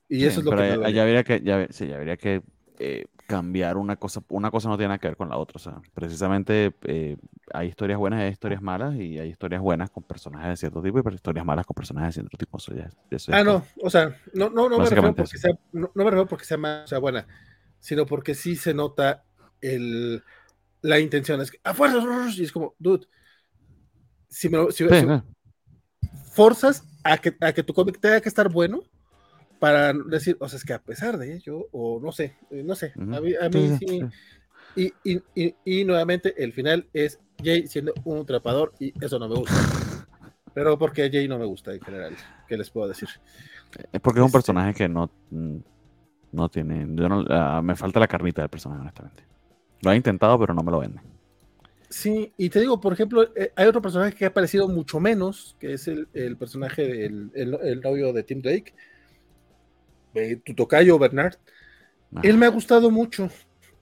Y 0.09 0.25
eso 0.25 0.39
es 0.39 0.45
lo 0.45 0.51
que... 0.51 0.93
Ya, 0.93 1.03
habría 1.03 1.23
que, 1.23 1.41
ya, 1.41 1.67
sí, 1.69 1.87
ya 1.87 1.95
habría 1.95 2.17
que 2.17 2.41
eh, 2.79 3.05
cambiar 3.27 3.77
una 3.77 3.95
cosa, 3.95 4.21
una 4.29 4.51
cosa 4.51 4.69
no 4.69 4.77
tiene 4.77 4.89
nada 4.89 4.97
que 4.99 5.07
ver 5.07 5.17
con 5.17 5.29
la 5.29 5.37
otra. 5.37 5.55
O 5.55 5.59
sea, 5.59 5.81
precisamente 5.93 6.73
eh, 6.83 7.17
hay 7.53 7.67
historias 7.67 7.97
buenas 7.97 8.19
y 8.19 8.23
hay 8.23 8.31
historias 8.31 8.61
malas, 8.61 8.95
y 8.95 9.19
hay 9.19 9.29
historias 9.29 9.61
buenas 9.61 9.89
con 9.89 10.03
personajes 10.03 10.49
de 10.49 10.57
cierto 10.57 10.81
tipo 10.81 10.99
y 10.99 11.15
historias 11.15 11.45
malas 11.45 11.65
con 11.65 11.75
personajes 11.75 12.09
de 12.09 12.21
cierto 12.21 12.37
tipo. 12.37 12.57
Eso 12.57 12.73
ya, 12.75 12.89
ah, 13.31 13.43
no, 13.43 13.65
o 13.81 13.89
sea, 13.89 14.19
no, 14.33 14.49
no, 14.49 14.69
no, 14.69 14.77
me 14.77 14.85
refiero 14.85 15.15
porque 15.15 15.37
sea, 15.37 15.51
no, 15.71 15.91
me 15.93 16.03
refiero 16.03 16.27
porque 16.27 16.45
sea 16.45 16.57
mala 16.57 16.83
o 16.83 16.87
sea 16.87 16.99
buena, 16.99 17.27
sino 17.79 18.05
porque 18.05 18.35
sí 18.35 18.55
se 18.55 18.73
nota 18.73 19.23
el, 19.61 20.23
la 20.81 20.99
intención. 20.99 21.41
Es 21.41 21.51
que 21.51 21.59
a 21.63 21.73
fuerzas, 21.73 22.37
y 22.37 22.43
es 22.43 22.51
como, 22.51 22.75
dude, 22.77 23.07
si 24.29 24.49
me 24.49 24.71
si, 24.71 24.83
forzas 26.33 26.83
a 27.03 27.17
que, 27.17 27.35
a 27.39 27.53
que 27.53 27.63
tu 27.63 27.73
cómic 27.73 27.99
tenga 27.99 28.21
que 28.21 28.29
estar 28.29 28.49
bueno, 28.49 28.81
para 29.59 29.93
decir, 29.93 30.35
o 30.39 30.49
sea, 30.49 30.57
es 30.57 30.65
que 30.65 30.73
a 30.73 30.81
pesar 30.81 31.17
de 31.17 31.35
ello, 31.35 31.67
o 31.71 31.99
no 32.01 32.11
sé, 32.11 32.35
eh, 32.51 32.63
no 32.65 32.75
sé, 32.75 32.93
a 32.97 33.21
mí, 33.21 33.33
a 33.39 33.49
mí 33.49 33.77
sí. 33.79 34.01
Y, 34.75 34.91
y, 35.03 35.21
y, 35.35 35.55
y, 35.63 35.85
nuevamente 35.85 36.33
el 36.43 36.51
final 36.51 36.87
es 36.93 37.19
Jay 37.41 37.67
siendo 37.67 37.93
un 38.05 38.21
atrapador 38.21 38.73
y 38.79 38.91
eso 39.05 39.19
no 39.19 39.29
me 39.29 39.35
gusta. 39.35 39.55
Pero 40.53 40.77
porque 40.77 41.09
Jay 41.11 41.27
no 41.27 41.37
me 41.37 41.45
gusta 41.45 41.73
en 41.73 41.79
general, 41.79 42.15
¿qué 42.47 42.57
les 42.57 42.71
puedo 42.71 42.87
decir? 42.87 43.07
Es 43.91 44.01
porque 44.01 44.19
es 44.19 44.23
un 44.23 44.27
este 44.27 44.37
personaje 44.37 44.73
que 44.73 44.89
no, 44.89 45.11
mm, 45.29 45.57
no 46.31 46.49
tiene, 46.49 46.87
yo 46.89 47.07
no, 47.07 47.21
uh, 47.21 47.61
me 47.61 47.75
falta 47.75 47.99
la 47.99 48.07
carnita 48.07 48.41
del 48.41 48.49
personaje, 48.49 48.81
honestamente. 48.81 49.23
Lo 49.81 49.91
he 49.91 49.95
intentado, 49.95 50.39
pero 50.39 50.53
no 50.53 50.63
me 50.63 50.71
lo 50.71 50.79
venden. 50.79 51.12
Sí, 51.93 52.33
y 52.37 52.49
te 52.49 52.59
digo, 52.59 52.81
por 52.81 52.91
ejemplo, 52.91 53.21
eh, 53.35 53.51
hay 53.55 53.67
otro 53.67 53.79
personaje 53.79 54.15
que 54.15 54.25
ha 54.25 54.29
aparecido 54.29 54.67
mucho 54.67 54.99
menos, 54.99 55.55
que 55.59 55.73
es 55.73 55.87
el, 55.87 56.07
el 56.13 56.35
personaje 56.37 56.87
del 56.87 57.29
el, 57.35 57.53
el 57.53 57.81
novio 57.81 58.11
de 58.11 58.23
Tim 58.23 58.41
Drake, 58.41 58.73
eh, 60.15 60.37
tu 60.43 60.55
tocayo 60.55 60.97
Bernard, 60.97 61.35
él 62.23 62.35
me 62.39 62.47
ha 62.47 62.49
gustado 62.49 62.89
mucho. 62.89 63.29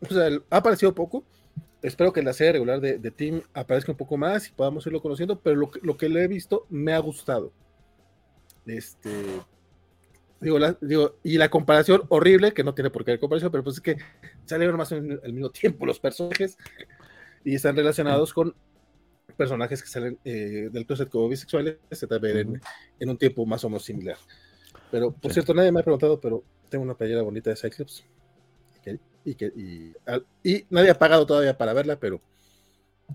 O 0.01 0.13
sea, 0.13 0.27
ha 0.49 0.57
aparecido 0.57 0.93
poco. 0.93 1.23
Espero 1.81 2.11
que 2.11 2.19
en 2.19 2.25
la 2.25 2.33
serie 2.33 2.51
regular 2.51 2.81
de, 2.81 2.97
de 2.97 3.11
Team 3.11 3.43
aparezca 3.53 3.93
un 3.93 3.97
poco 3.97 4.17
más 4.17 4.45
y 4.49 4.51
podamos 4.51 4.85
irlo 4.85 5.01
conociendo, 5.01 5.39
pero 5.39 5.55
lo, 5.55 5.71
lo 5.81 5.95
que 5.95 6.09
le 6.09 6.25
he 6.25 6.27
visto 6.27 6.67
me 6.69 6.91
ha 6.91 6.99
gustado. 6.99 7.53
Este, 8.65 9.23
digo, 10.41 10.59
digo, 10.81 11.15
y 11.23 11.37
la 11.37 11.47
comparación 11.47 12.03
horrible, 12.09 12.53
que 12.53 12.65
no 12.65 12.73
tiene 12.73 12.89
por 12.89 13.05
qué 13.05 13.11
haber 13.11 13.21
comparación, 13.21 13.53
pero 13.53 13.63
pues 13.63 13.77
es 13.77 13.81
que 13.81 13.95
salieron 14.43 14.75
más 14.75 14.91
al 14.91 15.31
mismo 15.31 15.49
tiempo 15.49 15.85
los 15.85 15.97
personajes 15.97 16.57
y 17.43 17.55
están 17.55 17.75
relacionados 17.75 18.33
con 18.33 18.53
personajes 19.37 19.81
que 19.81 19.89
salen 19.89 20.19
eh, 20.23 20.69
del 20.71 20.85
closet 20.85 21.09
como 21.09 21.27
bisexuales, 21.27 21.77
se 21.89 22.07
también 22.07 22.61
en, 22.99 23.09
un 23.09 23.17
tiempo 23.17 23.45
más 23.45 23.63
o 23.63 23.69
menos 23.69 23.83
similar. 23.83 24.17
Pero, 24.91 25.11
por 25.11 25.33
cierto, 25.33 25.53
nadie 25.53 25.71
me 25.71 25.79
ha 25.79 25.83
preguntado, 25.83 26.19
pero 26.19 26.43
tengo 26.69 26.83
una 26.83 26.95
playera 26.95 27.21
bonita 27.21 27.49
de 27.49 27.55
Cyclops. 27.55 28.03
Y, 29.23 29.35
que, 29.35 29.45
y, 30.43 30.65
nadie 30.71 30.89
ha 30.89 30.97
pagado 30.97 31.27
todavía 31.27 31.55
para 31.55 31.73
verla, 31.73 31.95
pero 31.99 32.19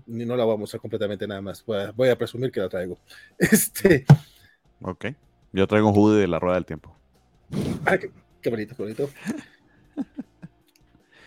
ni 0.05 0.25
no 0.25 0.37
la 0.37 0.45
voy 0.45 0.53
a 0.53 0.57
mostrar 0.57 0.79
completamente 0.79 1.27
nada 1.27 1.41
más. 1.41 1.65
Voy 1.65 2.09
a, 2.09 2.17
presumir 2.17 2.51
que 2.51 2.61
la 2.61 2.69
traigo. 2.69 2.97
Este. 3.37 4.05
Ok. 4.81 5.07
Yo 5.51 5.67
traigo 5.67 5.89
un 5.89 5.95
hoodie 5.95 6.21
de 6.21 6.27
la 6.27 6.39
rueda 6.39 6.55
del 6.55 6.65
tiempo. 6.65 6.95
Ah, 7.85 7.97
qué, 7.97 8.49
bonito, 8.49 8.75
qué 8.75 8.83
bonito. 8.83 9.09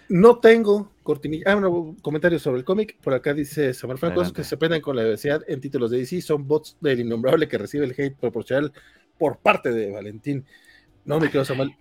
No 0.08 0.38
tengo 0.38 0.90
cortinilla. 1.10 1.42
Ah, 1.48 1.54
bueno, 1.54 1.96
comentarios 2.02 2.40
sobre 2.40 2.58
el 2.60 2.64
cómic. 2.64 2.96
Por 3.02 3.12
acá 3.12 3.34
dice 3.34 3.74
Samuel 3.74 3.98
Franco 3.98 4.22
que 4.32 4.44
se 4.44 4.56
prendan 4.56 4.80
con 4.80 4.94
la 4.94 5.02
diversidad 5.02 5.42
en 5.48 5.60
títulos 5.60 5.90
de 5.90 5.98
DC. 5.98 6.22
Son 6.22 6.46
bots 6.46 6.76
del 6.80 7.00
innombrable 7.00 7.48
que 7.48 7.58
recibe 7.58 7.84
el 7.84 7.96
hate 7.98 8.16
proporcional 8.16 8.72
por 9.18 9.38
parte 9.38 9.72
de 9.72 9.90
Valentín. 9.90 10.46
No, 11.04 11.18
me 11.18 11.28
quedo 11.28 11.44
Samuel. 11.44 11.74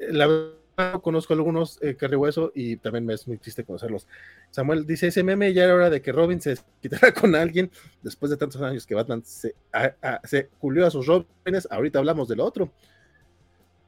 La 0.00 0.26
verdad, 0.26 1.00
conozco 1.00 1.32
algunos 1.32 1.78
eh, 1.80 1.96
hueso 2.16 2.50
y 2.56 2.76
también 2.78 3.06
me 3.06 3.14
es 3.14 3.28
muy 3.28 3.38
triste 3.38 3.62
conocerlos. 3.62 4.08
Samuel 4.50 4.84
dice: 4.84 5.06
Ese 5.06 5.22
meme 5.22 5.54
ya 5.54 5.62
era 5.62 5.76
hora 5.76 5.88
de 5.88 6.02
que 6.02 6.10
Robin 6.10 6.40
se 6.40 6.56
quitara 6.80 7.14
con 7.14 7.36
alguien 7.36 7.70
después 8.02 8.30
de 8.30 8.36
tantos 8.36 8.60
años 8.62 8.84
que 8.84 8.96
Batman 8.96 9.22
se, 9.24 9.54
a, 9.72 9.94
se 10.24 10.48
culió 10.58 10.88
a 10.88 10.90
sus 10.90 11.06
Robins. 11.06 11.68
Ahorita 11.70 12.00
hablamos 12.00 12.26
del 12.26 12.40
otro. 12.40 12.72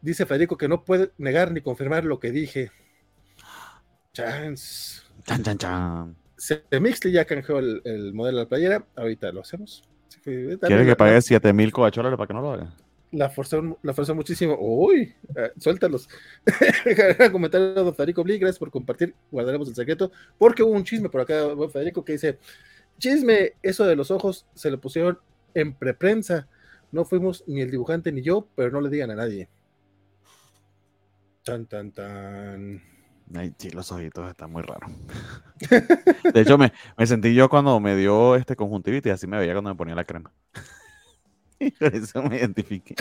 Dice 0.03 0.25
Federico 0.25 0.57
que 0.57 0.69
no 0.69 0.85
puede 0.85 1.11
negar 1.19 1.51
ni 1.51 1.63
confirmar 1.63 2.05
lo 2.05 2.21
que 2.21 2.31
dije. 2.31 2.71
Chance. 4.15 5.03
Chan, 5.27 5.43
chan, 5.43 5.59
chan. 5.59 6.17
Se 6.39 6.63
Mixley 6.81 7.13
ya 7.13 7.27
canjeó 7.27 7.59
el, 7.59 7.83
el 7.85 8.15
modelo 8.15 8.39
de 8.39 8.45
la 8.45 8.49
playera. 8.49 8.87
Ahorita 8.97 9.31
lo 9.33 9.43
hacemos. 9.43 9.85
¿Quiere 10.23 10.87
que 10.87 10.97
pague 10.97 11.21
7000 11.21 11.71
covacholas 11.71 12.17
para 12.17 12.27
que 12.27 12.33
no 12.33 12.41
lo 12.41 12.53
haga? 12.53 12.75
la 13.15 13.31
forzó, 13.31 13.79
la 13.83 13.95
forzó 13.95 14.15
muchísimo. 14.15 14.57
Uy, 14.59 15.15
eh, 15.37 15.53
suéltalos. 15.59 16.09
comentario 17.33 17.85
de 17.85 17.93
Federico 17.93 18.25
Bli, 18.25 18.39
gracias 18.39 18.59
por 18.59 18.71
compartir. 18.71 19.15
Guardaremos 19.31 19.69
el 19.69 19.75
secreto, 19.75 20.11
porque 20.37 20.63
hubo 20.63 20.73
un 20.73 20.85
chisme 20.85 21.09
por 21.09 21.21
acá, 21.21 21.47
Federico, 21.73 22.05
que 22.05 22.13
dice: 22.13 22.39
Chisme, 22.99 23.53
eso 23.63 23.87
de 23.87 23.97
los 23.97 24.11
ojos 24.11 24.47
se 24.55 24.71
lo 24.71 24.81
pusieron 24.81 25.19
en 25.55 25.75
preprensa. 25.75 26.49
No 26.93 27.05
fuimos 27.05 27.45
ni 27.47 27.61
el 27.61 27.71
dibujante 27.71 28.13
ni 28.13 28.23
yo, 28.23 28.49
pero 28.55 28.71
no 28.71 28.81
le 28.81 28.91
digan 28.91 29.11
a 29.11 29.17
nadie. 29.17 29.49
Tan, 31.45 31.67
tan, 31.67 31.93
tan. 31.93 32.83
Ay, 33.35 33.53
sí, 33.59 33.71
los 33.71 33.91
ojitos 33.91 34.31
están 34.31 34.53
muy 34.53 34.63
raros. 34.63 34.91
De 36.35 36.41
hecho, 36.41 36.57
me, 36.57 36.73
me, 36.97 37.07
sentí 37.07 37.35
yo 37.35 37.49
cuando 37.49 37.81
me 37.81 37.97
dio 37.97 38.37
este 38.37 38.55
conjuntivitis, 38.55 39.13
así 39.13 39.27
me 39.27 39.39
veía 39.39 39.53
cuando 39.53 39.71
me 39.71 39.77
ponía 39.77 39.95
la 39.95 40.05
crema. 40.05 40.33
Por 41.81 41.95
eso 41.95 42.23
me 42.23 42.37
identifique. 42.37 42.95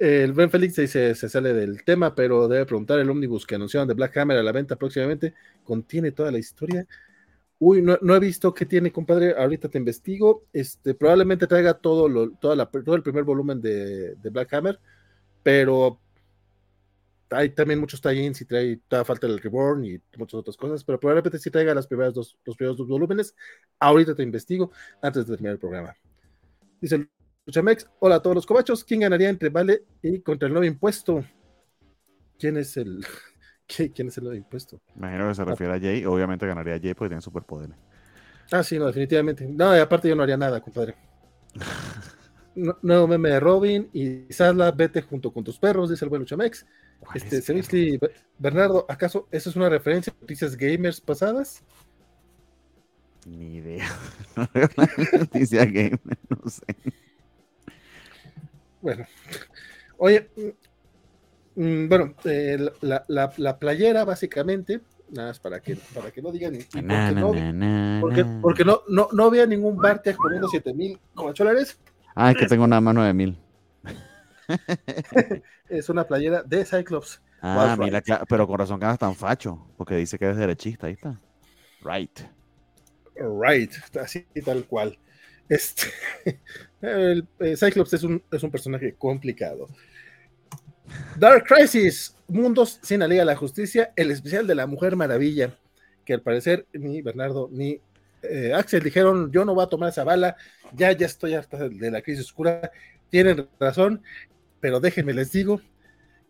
El 0.00 0.32
Ben 0.32 0.50
Félix 0.50 0.76
dice, 0.76 1.14
se 1.14 1.28
sale 1.28 1.52
del 1.52 1.82
tema, 1.82 2.14
pero 2.14 2.46
debe 2.46 2.66
preguntar 2.66 3.00
el 3.00 3.10
ómnibus 3.10 3.46
que 3.46 3.56
anunciaron 3.56 3.88
de 3.88 3.94
Black 3.94 4.16
Hammer 4.18 4.38
a 4.38 4.42
la 4.42 4.52
venta 4.52 4.76
próximamente. 4.76 5.34
¿Contiene 5.64 6.12
toda 6.12 6.30
la 6.30 6.38
historia? 6.38 6.86
Uy, 7.58 7.82
no, 7.82 8.14
he 8.14 8.20
visto 8.20 8.54
qué 8.54 8.66
tiene, 8.66 8.92
compadre. 8.92 9.34
Ahorita 9.36 9.68
te 9.68 9.78
investigo. 9.78 10.44
Este, 10.52 10.94
probablemente 10.94 11.46
traiga 11.46 11.74
todo, 11.74 12.08
lo, 12.08 12.30
toda 12.32 12.54
la, 12.54 12.66
todo 12.66 12.94
el 12.94 13.02
primer 13.02 13.24
volumen 13.24 13.60
de, 13.60 14.14
de 14.14 14.30
Black 14.30 14.52
Hammer, 14.54 14.78
pero 15.42 15.98
hay 17.30 17.50
también 17.50 17.80
muchos 17.80 18.00
tie-ins 18.00 18.40
y 18.40 18.44
trae 18.44 18.80
toda 18.88 19.04
falta 19.04 19.26
del 19.26 19.38
Reborn 19.38 19.84
y 19.84 20.00
muchas 20.16 20.34
otras 20.34 20.56
cosas, 20.56 20.84
pero 20.84 21.00
probablemente 21.00 21.38
sí 21.38 21.50
traiga 21.50 21.74
las 21.74 21.86
primeras 21.86 22.14
dos, 22.14 22.36
los 22.44 22.56
primeros 22.56 22.76
dos 22.76 22.88
volúmenes. 22.88 23.34
Ahorita 23.78 24.14
te 24.14 24.22
investigo 24.22 24.70
antes 25.02 25.26
de 25.26 25.34
terminar 25.34 25.54
el 25.54 25.58
programa. 25.58 25.94
Dice 26.80 27.08
Luchamex, 27.44 27.88
hola 28.00 28.16
a 28.16 28.22
todos 28.22 28.36
los 28.36 28.46
cobachos, 28.46 28.84
¿quién 28.84 29.00
ganaría 29.00 29.28
entre 29.28 29.48
Vale 29.48 29.84
y 30.02 30.20
contra 30.20 30.46
el 30.46 30.52
nuevo 30.52 30.66
impuesto? 30.66 31.24
¿Quién 32.38 32.56
es 32.56 32.76
el 32.76 33.04
quién 33.94 34.08
es 34.08 34.18
el 34.18 34.24
nuevo 34.24 34.36
impuesto? 34.36 34.80
Imagino 34.94 35.28
que 35.28 35.34
se 35.34 35.44
refiere 35.44 35.74
a 35.74 35.80
Jay, 35.80 36.04
obviamente 36.04 36.46
ganaría 36.46 36.78
Jay 36.80 36.94
porque 36.94 37.10
tiene 37.10 37.22
superpoderes. 37.22 37.76
Ah, 38.52 38.62
sí, 38.62 38.78
no, 38.78 38.86
definitivamente. 38.86 39.46
No, 39.46 39.76
y 39.76 39.80
aparte 39.80 40.08
yo 40.08 40.14
no 40.14 40.22
haría 40.22 40.36
nada, 40.36 40.60
compadre. 40.60 40.94
nuevo 42.82 43.06
meme 43.06 43.30
de 43.30 43.40
Robin 43.40 43.88
y 43.92 44.32
Sala, 44.32 44.70
vete 44.70 45.02
junto 45.02 45.32
con 45.32 45.44
tus 45.44 45.58
perros, 45.58 45.90
dice 45.90 46.04
el 46.04 46.08
buen 46.08 46.20
Luchamex. 46.20 46.66
Este, 47.14 47.98
Bernardo, 48.38 48.84
¿acaso 48.88 49.26
eso 49.30 49.50
es 49.50 49.56
una 49.56 49.68
referencia 49.68 50.12
a 50.12 50.20
noticias 50.20 50.56
gamers 50.56 51.00
pasadas? 51.00 51.62
Ni 53.26 53.56
idea. 53.56 53.86
No 54.36 54.46
veo 54.52 54.68
la 54.76 55.18
noticia 55.18 55.64
gamer, 55.64 56.18
no 56.28 56.50
sé. 56.50 56.62
Bueno, 58.82 59.06
oye, 59.96 60.28
mm, 61.56 61.62
mm, 61.62 61.88
bueno, 61.88 62.14
eh, 62.24 62.58
la, 62.82 63.04
la, 63.08 63.32
la, 63.36 63.58
playera 63.58 64.04
básicamente, 64.04 64.82
nada 65.10 65.28
más 65.28 65.40
para 65.40 65.60
que, 65.60 65.76
para 65.94 66.10
que 66.10 66.20
no 66.20 66.30
digan, 66.30 66.58
porque, 66.70 66.82
no, 67.14 68.00
porque, 68.02 68.26
porque, 68.42 68.64
no, 68.64 68.82
no, 68.88 69.08
no 69.12 69.30
vea 69.30 69.46
ningún 69.46 69.76
Bartek 69.76 70.16
poniendo 70.18 70.48
7000 70.48 71.00
dólares. 71.34 71.78
Ah, 72.14 72.30
es 72.30 72.36
que 72.36 72.46
tengo 72.46 72.66
nada 72.66 72.82
más 72.82 72.94
9000. 72.94 73.45
es 75.68 75.88
una 75.88 76.04
playera 76.04 76.42
de 76.42 76.64
Cyclops. 76.64 77.20
Ah, 77.42 77.76
mira, 77.78 78.02
pero 78.28 78.46
con 78.46 78.58
razón 78.58 78.80
que 78.80 78.90
es 78.90 78.98
tan 78.98 79.14
facho, 79.14 79.66
porque 79.76 79.96
dice 79.96 80.18
que 80.18 80.30
es 80.30 80.36
derechista, 80.36 80.86
ahí 80.86 80.94
está. 80.94 81.20
Right. 81.82 82.20
Right, 83.14 83.72
así 84.00 84.26
tal 84.44 84.64
cual. 84.64 84.98
Este, 85.48 85.86
el, 86.80 87.26
eh, 87.38 87.56
Cyclops 87.56 87.92
es 87.92 88.02
un, 88.02 88.22
es 88.30 88.42
un 88.42 88.50
personaje 88.50 88.94
complicado. 88.94 89.68
Dark 91.16 91.44
Crisis, 91.44 92.14
Mundos 92.28 92.78
sin 92.82 93.00
la 93.00 93.08
Liga 93.08 93.22
de 93.22 93.26
la 93.26 93.36
Justicia, 93.36 93.92
el 93.96 94.10
especial 94.10 94.46
de 94.46 94.54
la 94.54 94.66
Mujer 94.66 94.96
Maravilla, 94.96 95.56
que 96.04 96.14
al 96.14 96.22
parecer 96.22 96.66
ni 96.72 97.02
Bernardo 97.02 97.48
ni 97.50 97.80
eh, 98.22 98.52
Axel 98.54 98.82
dijeron, 98.82 99.30
yo 99.30 99.44
no 99.44 99.54
voy 99.54 99.64
a 99.64 99.68
tomar 99.68 99.90
esa 99.90 100.04
bala, 100.04 100.36
ya, 100.72 100.92
ya 100.92 101.06
estoy 101.06 101.34
harta 101.34 101.68
de 101.68 101.90
la 101.90 102.02
crisis 102.02 102.26
oscura, 102.26 102.70
tienen 103.10 103.48
razón, 103.58 104.02
pero 104.60 104.80
déjenme 104.80 105.14
les 105.14 105.32
digo 105.32 105.60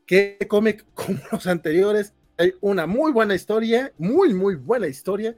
que 0.06 0.38
cómic 0.48 0.84
como 0.94 1.18
los 1.32 1.46
anteriores, 1.46 2.12
hay 2.38 2.54
una 2.60 2.86
muy 2.86 3.12
buena 3.12 3.34
historia, 3.34 3.92
muy, 3.98 4.34
muy 4.34 4.54
buena 4.54 4.88
historia, 4.88 5.34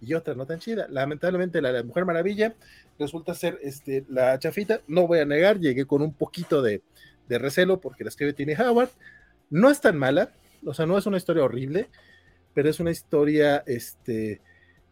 y 0.00 0.14
otra 0.14 0.34
no 0.34 0.46
tan 0.46 0.58
chida. 0.58 0.86
Lamentablemente 0.90 1.62
la, 1.62 1.82
Mujer 1.82 2.04
Maravilla 2.04 2.54
resulta 2.98 3.34
ser 3.34 3.58
este, 3.62 4.04
la 4.08 4.38
chafita, 4.38 4.80
no 4.86 5.06
voy 5.06 5.20
a 5.20 5.24
negar, 5.24 5.58
llegué 5.58 5.86
con 5.86 6.02
un 6.02 6.12
poquito 6.12 6.62
de, 6.62 6.82
de 7.28 7.38
recelo 7.38 7.80
porque 7.80 8.04
la 8.04 8.10
escribe 8.10 8.34
Tiny 8.34 8.54
Howard, 8.54 8.90
no 9.50 9.70
es 9.70 9.80
tan 9.80 9.98
mala, 9.98 10.32
o 10.64 10.74
sea, 10.74 10.86
no 10.86 10.98
es 10.98 11.06
una 11.06 11.16
historia 11.16 11.44
horrible, 11.44 11.88
pero 12.52 12.68
es 12.68 12.80
una 12.80 12.90
historia 12.90 13.64
este, 13.66 14.40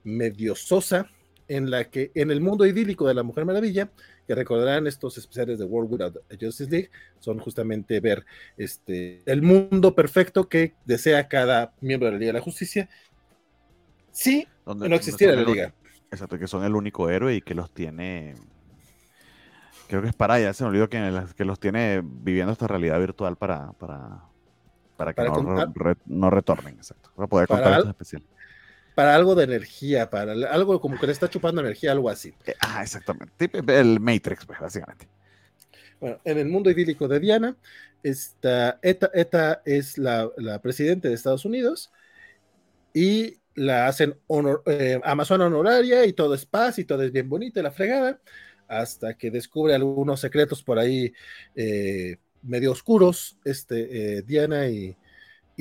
medio 0.05 0.55
sosa 0.55 1.09
en 1.49 1.70
la 1.70 1.84
que 1.84 2.11
en 2.14 2.30
el 2.30 2.40
mundo 2.40 2.66
idílico 2.66 3.07
de 3.07 3.14
la 3.14 3.22
Mujer 3.22 3.45
Maravilla, 3.45 3.90
que 4.26 4.34
recordarán 4.34 4.86
estos 4.86 5.18
especiales 5.18 5.59
de 5.59 5.64
World 5.64 5.93
Without 5.93 6.16
Justice 6.40 6.70
League, 6.70 6.90
son 7.18 7.38
justamente 7.38 8.01
ver 8.01 8.24
este, 8.57 9.22
el 9.26 9.43
mundo 9.43 9.95
perfecto 9.95 10.49
que 10.49 10.74
desea 10.84 11.28
cada 11.28 11.74
miembro 11.80 12.07
de 12.07 12.12
la 12.12 12.18
Liga 12.18 12.28
de 12.30 12.38
la 12.38 12.45
Justicia. 12.45 12.88
Sí, 14.11 14.47
donde, 14.64 14.88
no 14.88 14.95
existiera 14.95 15.34
la 15.34 15.43
Liga. 15.43 15.74
exacto, 16.11 16.38
que 16.38 16.47
son 16.47 16.64
el 16.64 16.74
único 16.74 17.09
héroe 17.11 17.34
y 17.34 17.40
que 17.40 17.55
los 17.55 17.72
tiene 17.72 18.34
creo 19.93 20.01
que 20.01 20.09
es 20.09 20.14
para 20.14 20.34
allá, 20.34 20.55
se 20.55 20.64
me 20.64 20.70
olvidó 20.70 20.88
que, 20.88 21.26
que 21.36 21.45
los 21.45 21.61
tiene 21.61 22.01
viviendo 22.03 22.51
esta 22.51 22.66
realidad 22.66 22.99
virtual 22.99 23.36
para, 23.36 23.72
para, 23.72 24.22
para 24.97 25.12
que 25.12 25.22
no, 26.07 26.30
retornen, 26.30 26.76
exacto. 26.76 27.11
Para 27.14 27.28
poder 27.28 27.47
contar 27.47 27.74
algo 27.74 27.90
especial. 27.90 28.22
Para 28.95 29.14
algo 29.14 29.34
de 29.34 29.45
energía, 29.45 30.11
para 30.11 30.32
algo 30.32 30.80
como 30.80 30.99
que 30.99 31.07
le 31.07 31.12
está 31.12 31.28
chupando 31.28 31.61
energía, 31.61 31.93
algo 31.93 32.11
así. 32.11 32.34
Ah, 32.61 32.82
exactamente. 32.82 33.51
El 33.68 34.01
Matrix, 34.01 34.45
pues, 34.45 34.61
básicamente. 34.61 35.09
Bueno, 36.01 36.20
en 36.24 36.38
el 36.38 36.49
mundo 36.49 36.70
idílico 36.70 37.09
de 37.09 37.20
Diana, 37.20 37.57
esta, 38.03 38.78
ETA, 38.82 39.62
es 39.64 39.99
la, 39.99 40.28
la 40.36 40.61
presidenta 40.61 41.09
de 41.09 41.14
Estados 41.14 41.45
Unidos 41.45 41.90
y 42.93 43.38
la 43.55 43.86
hacen 43.86 44.18
honor, 44.26 44.62
eh, 44.66 45.01
Amazona 45.05 45.47
honoraria 45.47 46.05
y 46.07 46.12
todo 46.12 46.34
es 46.34 46.47
paz 46.47 46.78
y 46.78 46.84
todo 46.84 47.03
es 47.03 47.12
bien 47.12 47.28
bonito 47.28 47.61
y 47.61 47.62
la 47.62 47.70
fregada, 47.70 48.20
hasta 48.68 49.14
que 49.16 49.30
descubre 49.30 49.74
algunos 49.74 50.20
secretos 50.20 50.62
por 50.62 50.78
ahí 50.78 51.12
eh, 51.55 52.16
medio 52.43 52.72
oscuros, 52.72 53.38
este, 53.45 54.18
eh, 54.18 54.22
Diana, 54.22 54.68
y, 54.68 54.97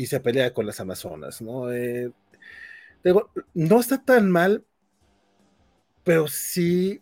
se 0.05 0.19
pelea 0.19 0.51
con 0.51 0.65
las 0.65 0.79
Amazonas, 0.79 1.43
¿no? 1.43 1.71
Eh, 1.71 2.11
no 3.53 3.79
está 3.79 4.03
tan 4.03 4.29
mal, 4.29 4.65
pero 6.03 6.27
sí 6.27 7.01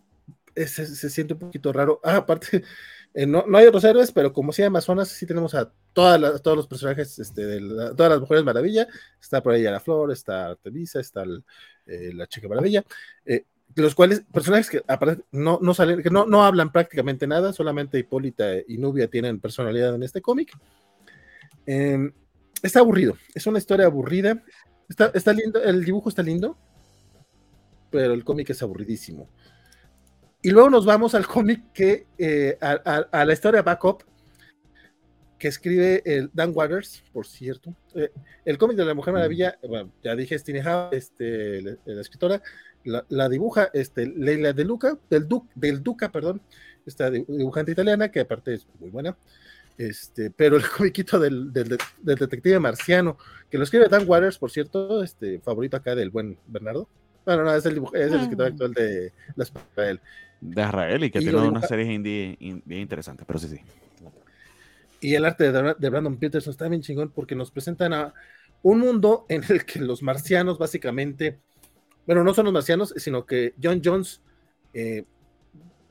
se, 0.54 1.10
siente 1.10 1.34
un 1.34 1.40
poquito 1.40 1.72
raro. 1.72 2.00
Ah, 2.02 2.16
aparte, 2.16 2.64
eh, 3.14 3.26
no, 3.26 3.44
hay 3.54 3.66
otros 3.66 3.84
héroes, 3.84 4.12
pero 4.12 4.32
como 4.32 4.52
hay 4.56 4.64
Amazonas, 4.64 5.08
sí 5.08 5.26
tenemos 5.26 5.54
a 5.54 5.72
todas 5.92 6.42
todos 6.42 6.56
los 6.56 6.66
personajes, 6.66 7.18
este, 7.18 7.46
de 7.46 7.94
todas 7.94 8.10
las 8.12 8.20
mujeres 8.20 8.44
maravilla. 8.44 8.86
Está 9.20 9.42
por 9.42 9.54
ahí 9.54 9.62
la 9.62 9.80
Flor, 9.80 10.12
está 10.12 10.46
Artemisa, 10.46 11.00
está 11.00 11.24
la 11.26 12.26
chica 12.26 12.48
maravilla 12.48 12.84
los 13.76 13.94
cuales, 13.94 14.22
personajes 14.32 14.68
que 14.68 14.82
no, 15.32 15.58
no 15.62 15.74
salen, 15.74 16.02
que 16.02 16.10
no, 16.10 16.26
no 16.26 16.44
hablan 16.44 16.72
prácticamente 16.72 17.26
nada, 17.26 17.52
solamente 17.52 17.98
Hipólita 17.98 18.56
y 18.66 18.78
Nubia 18.78 19.08
tienen 19.08 19.40
personalidad 19.40 19.94
en 19.94 20.02
este 20.02 20.20
cómic. 20.20 20.52
Em, 21.66 22.12
está 22.62 22.80
aburrido, 22.80 23.16
es 23.34 23.46
una 23.46 23.58
historia 23.58 23.86
aburrida. 23.86 24.42
Está, 24.90 25.12
está 25.14 25.32
lindo, 25.32 25.62
el 25.62 25.84
dibujo 25.84 26.08
está 26.08 26.20
lindo, 26.20 26.58
pero 27.90 28.12
el 28.12 28.24
cómic 28.24 28.50
es 28.50 28.60
aburridísimo. 28.60 29.28
Y 30.42 30.50
luego 30.50 30.68
nos 30.68 30.84
vamos 30.84 31.14
al 31.14 31.28
cómic 31.28 31.72
que, 31.72 32.08
eh, 32.18 32.58
a, 32.60 33.24
la 33.24 33.32
historia 33.32 33.62
backup 33.62 34.02
que 35.38 35.46
escribe 35.46 36.02
el 36.04 36.28
Dan 36.34 36.50
Waters, 36.52 37.04
por 37.12 37.24
cierto. 37.24 37.72
Eh, 37.94 38.10
el 38.44 38.58
cómic 38.58 38.76
de 38.76 38.84
la 38.84 38.94
Mujer 38.94 39.14
Maravilla, 39.14 39.56
bueno, 39.66 39.92
ya 40.02 40.16
dije, 40.16 40.34
es 40.34 40.44
este, 40.90 41.78
la 41.84 42.00
escritora, 42.00 42.42
la, 42.84 43.28
dibuja 43.28 43.70
este, 43.72 44.06
Leila 44.06 44.52
de 44.52 44.64
Luca, 44.64 44.98
del, 45.08 45.28
del 45.54 45.82
Duca, 45.84 46.10
perdón, 46.10 46.42
esta 46.84 47.10
dibujante 47.10 47.70
italiana, 47.70 48.10
que 48.10 48.20
aparte 48.20 48.54
es 48.54 48.66
muy 48.80 48.90
buena. 48.90 49.16
Este, 49.80 50.30
pero 50.30 50.56
el 50.56 50.62
comiquito 50.76 51.18
del, 51.18 51.50
del, 51.54 51.78
detective 52.02 52.60
marciano, 52.60 53.16
que 53.48 53.56
lo 53.56 53.64
escribe 53.64 53.88
Dan 53.88 54.04
Waters, 54.06 54.36
por 54.36 54.50
cierto, 54.50 55.02
este, 55.02 55.40
favorito 55.40 55.78
acá 55.78 55.94
del 55.94 56.10
buen 56.10 56.36
Bernardo. 56.46 56.86
Bueno, 57.24 57.44
no, 57.44 57.54
es 57.54 57.64
el, 57.64 57.82
es 57.94 58.12
el 58.12 58.20
escritor 58.20 58.46
ah. 58.46 58.48
actual 58.48 58.74
de 58.74 59.12
las 59.36 59.50
Israel. 59.70 60.00
De 60.42 60.62
Israel 60.62 61.04
y 61.04 61.10
que 61.10 61.20
tiene 61.20 61.38
una 61.38 61.62
serie 61.62 61.90
indie 61.90 62.36
bien 62.38 62.82
interesante, 62.82 63.24
pero 63.26 63.38
sí, 63.38 63.48
sí. 63.48 63.60
Y 65.00 65.14
el 65.14 65.24
arte 65.24 65.50
de, 65.50 65.74
de 65.78 65.88
Brandon 65.88 66.18
Peterson 66.18 66.50
está 66.50 66.68
bien 66.68 66.82
chingón 66.82 67.10
porque 67.10 67.34
nos 67.34 67.50
presentan 67.50 67.94
a 67.94 68.12
un 68.62 68.80
mundo 68.80 69.24
en 69.30 69.42
el 69.48 69.64
que 69.64 69.80
los 69.80 70.02
marcianos 70.02 70.58
básicamente 70.58 71.38
bueno, 72.06 72.24
no 72.24 72.34
son 72.34 72.46
los 72.46 72.52
marcianos, 72.52 72.92
sino 72.96 73.24
que 73.24 73.54
John 73.62 73.80
Jones 73.84 74.20
eh, 74.74 75.04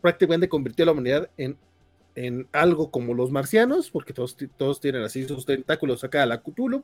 prácticamente 0.02 0.50
convirtió 0.50 0.84
a 0.84 0.88
la 0.88 0.92
humanidad 0.92 1.30
en, 1.38 1.58
en 2.20 2.50
algo 2.52 2.92
como 2.92 3.14
los 3.14 3.32
marcianos, 3.32 3.90
porque 3.90 4.12
todos, 4.12 4.36
todos 4.58 4.82
tienen 4.82 5.04
así 5.04 5.26
sus 5.26 5.46
tentáculos 5.46 6.04
acá 6.04 6.24
a 6.24 6.26
la 6.26 6.42
Cthulhu. 6.42 6.84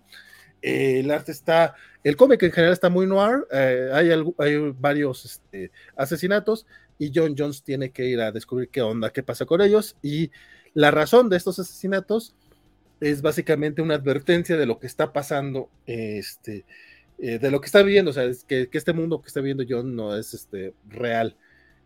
Eh, 0.61 1.01
el 1.01 1.11
arte 1.11 1.33
está, 1.33 1.75
el 2.05 2.15
cómic 2.15 2.41
en 2.43 2.53
general 2.53 2.71
está 2.71 2.89
muy 2.89 3.05
noir, 3.05 3.45
eh, 3.51 3.89
hay, 3.91 4.11
hay, 4.11 4.73
varios 4.79 5.25
este, 5.25 5.71
asesinatos 5.97 6.65
y 6.97 7.11
John 7.13 7.36
Jones 7.38 7.63
tiene 7.63 7.91
que 7.91 8.05
ir 8.05 8.21
a 8.21 8.31
descubrir 8.31 8.69
qué 8.69 8.81
onda, 8.81 9.11
qué 9.11 9.23
pasa 9.23 9.45
con 9.45 9.59
ellos 9.61 9.97
y 10.01 10.31
la 10.73 10.89
razón 10.89 11.29
de 11.29 11.36
estos 11.36 11.59
asesinatos 11.59 12.33
es 13.01 13.21
básicamente 13.21 13.81
una 13.81 13.95
advertencia 13.95 14.55
de 14.55 14.65
lo 14.65 14.79
que 14.79 14.88
está 14.88 15.11
pasando 15.11 15.69
este, 15.86 16.65
eh, 17.19 17.39
de 17.39 17.51
lo 17.51 17.59
que 17.59 17.65
está 17.65 17.83
viviendo, 17.83 18.11
o 18.11 18.13
sea, 18.13 18.23
es 18.23 18.45
que, 18.45 18.69
este 18.71 18.93
mundo 18.93 19.21
que 19.21 19.27
está 19.27 19.41
viendo 19.41 19.65
John 19.67 19.97
no 19.97 20.15
es 20.15 20.33
este, 20.33 20.73
real. 20.88 21.36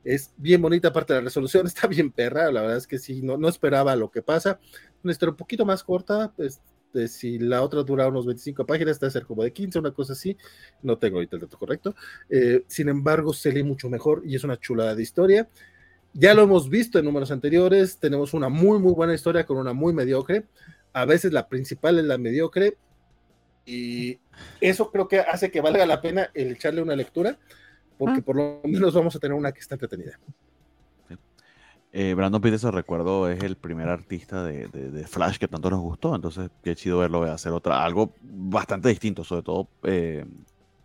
Es 0.03 0.33
bien 0.37 0.61
bonita 0.61 0.93
parte 0.93 1.13
de 1.13 1.19
la 1.19 1.25
resolución, 1.25 1.67
está 1.67 1.87
bien 1.87 2.11
perra, 2.11 2.51
la 2.51 2.61
verdad 2.61 2.77
es 2.77 2.87
que 2.87 2.99
sí, 2.99 3.21
no, 3.21 3.37
no 3.37 3.47
esperaba 3.47 3.95
lo 3.95 4.11
que 4.11 4.21
pasa. 4.21 4.59
Una 5.03 5.15
un 5.21 5.35
poquito 5.35 5.65
más 5.65 5.83
corta, 5.83 6.33
pues, 6.35 6.61
si 7.07 7.37
la 7.37 7.61
otra 7.61 7.83
dura 7.83 8.07
unos 8.07 8.25
25 8.25 8.65
páginas, 8.65 8.99
debe 8.99 9.11
ser 9.11 9.25
como 9.25 9.43
de 9.43 9.53
15, 9.53 9.79
una 9.79 9.91
cosa 9.91 10.13
así, 10.13 10.35
no 10.81 10.97
tengo 10.97 11.17
ahorita 11.17 11.35
el 11.35 11.43
dato 11.43 11.57
correcto. 11.57 11.95
Eh, 12.29 12.63
sin 12.67 12.89
embargo, 12.89 13.33
se 13.33 13.51
lee 13.51 13.63
mucho 13.63 13.89
mejor 13.89 14.23
y 14.25 14.35
es 14.35 14.43
una 14.43 14.59
chulada 14.59 14.95
de 14.95 15.03
historia. 15.03 15.47
Ya 16.13 16.33
lo 16.33 16.41
hemos 16.41 16.69
visto 16.69 16.97
en 16.97 17.05
números 17.05 17.31
anteriores, 17.31 17.99
tenemos 17.99 18.33
una 18.33 18.49
muy, 18.49 18.79
muy 18.79 18.93
buena 18.93 19.13
historia 19.13 19.45
con 19.45 19.57
una 19.57 19.73
muy 19.73 19.93
mediocre. 19.93 20.45
A 20.91 21.05
veces 21.05 21.31
la 21.31 21.47
principal 21.47 21.99
es 21.99 22.05
la 22.05 22.17
mediocre 22.17 22.77
y 23.65 24.19
eso 24.59 24.89
creo 24.89 25.07
que 25.07 25.19
hace 25.19 25.51
que 25.51 25.61
valga 25.61 25.85
la 25.85 26.01
pena 26.01 26.31
el 26.33 26.53
echarle 26.53 26.81
una 26.81 26.95
lectura, 26.95 27.37
porque 27.99 28.19
ah. 28.19 28.23
por 28.25 28.37
lo 28.37 28.61
menos 28.63 28.93
vamos 28.93 29.15
a 29.15 29.19
tener 29.19 29.37
una 29.37 29.51
que 29.51 29.59
está 29.59 29.75
entretenida. 29.75 30.17
Eh, 31.91 32.13
Brandon 32.13 32.39
Peterson, 32.39 32.71
recuerdo, 32.71 33.27
es 33.29 33.43
el 33.43 33.57
primer 33.57 33.89
artista 33.89 34.43
de, 34.43 35.05
Flash 35.07 35.37
que 35.37 35.47
tanto 35.47 35.69
nos 35.69 35.81
gustó, 35.81 36.15
entonces 36.15 36.49
qué 36.63 36.75
chido 36.75 36.99
verlo 36.99 37.23
hacer 37.23 37.51
otra, 37.51 37.83
algo 37.83 38.13
bastante 38.21 38.89
distinto, 38.89 39.23
sobre 39.23 39.41
todo 39.41 39.67
eh, 39.83 40.23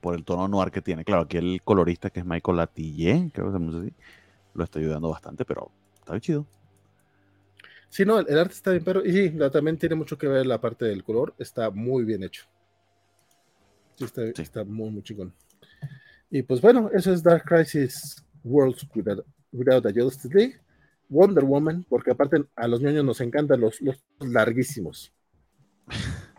por 0.01 0.15
el 0.15 0.25
tono 0.25 0.49
noir 0.49 0.71
que 0.71 0.81
tiene. 0.81 1.05
Claro, 1.05 1.23
aquí 1.23 1.37
el 1.37 1.61
colorista 1.63 2.11
que 2.11 2.21
es 2.21 2.27
Michael 2.27 2.57
Latille, 2.57 3.31
creo 3.33 3.53
que 3.53 3.59
se 3.59 3.79
así, 3.79 3.93
lo 4.55 4.65
está 4.65 4.79
ayudando 4.79 5.11
bastante, 5.11 5.45
pero 5.45 5.71
está 5.95 6.13
bien 6.13 6.21
chido. 6.21 6.47
Sí, 7.91 8.05
no, 8.05 8.19
el, 8.19 8.39
arte 8.39 8.55
está 8.55 8.71
bien, 8.73 8.83
pero 8.83 9.05
y 9.05 9.13
sí, 9.13 9.39
también 9.53 9.77
tiene 9.77 9.95
mucho 9.95 10.19
que 10.19 10.27
ver 10.27 10.47
la 10.47 10.61
parte 10.61 10.87
del 10.87 11.05
color, 11.05 11.35
está 11.39 11.71
muy 11.71 12.05
bien 12.05 12.25
hecho. 12.25 12.45
Sí, 13.97 14.07
está, 14.43 14.65
muy, 14.65 14.91
muy 14.91 15.03
chingón. 15.03 15.33
Y 16.35 16.43
pues 16.43 16.61
bueno, 16.61 16.91
eso 16.93 17.13
es 17.13 17.23
Dark 17.23 17.45
Crisis 17.45 18.17
Worlds 18.43 18.89
Without, 19.53 19.87
a 19.87 19.93
Justice 19.95 20.35
League. 20.35 20.61
Wonder 21.09 21.45
Woman, 21.45 21.87
porque 21.89 22.11
aparte 22.11 22.45
a 22.57 22.67
los 22.67 22.81
niños 22.81 23.05
nos 23.05 23.21
encantan 23.21 23.61
los, 23.61 23.79
larguísimos. 24.19 25.13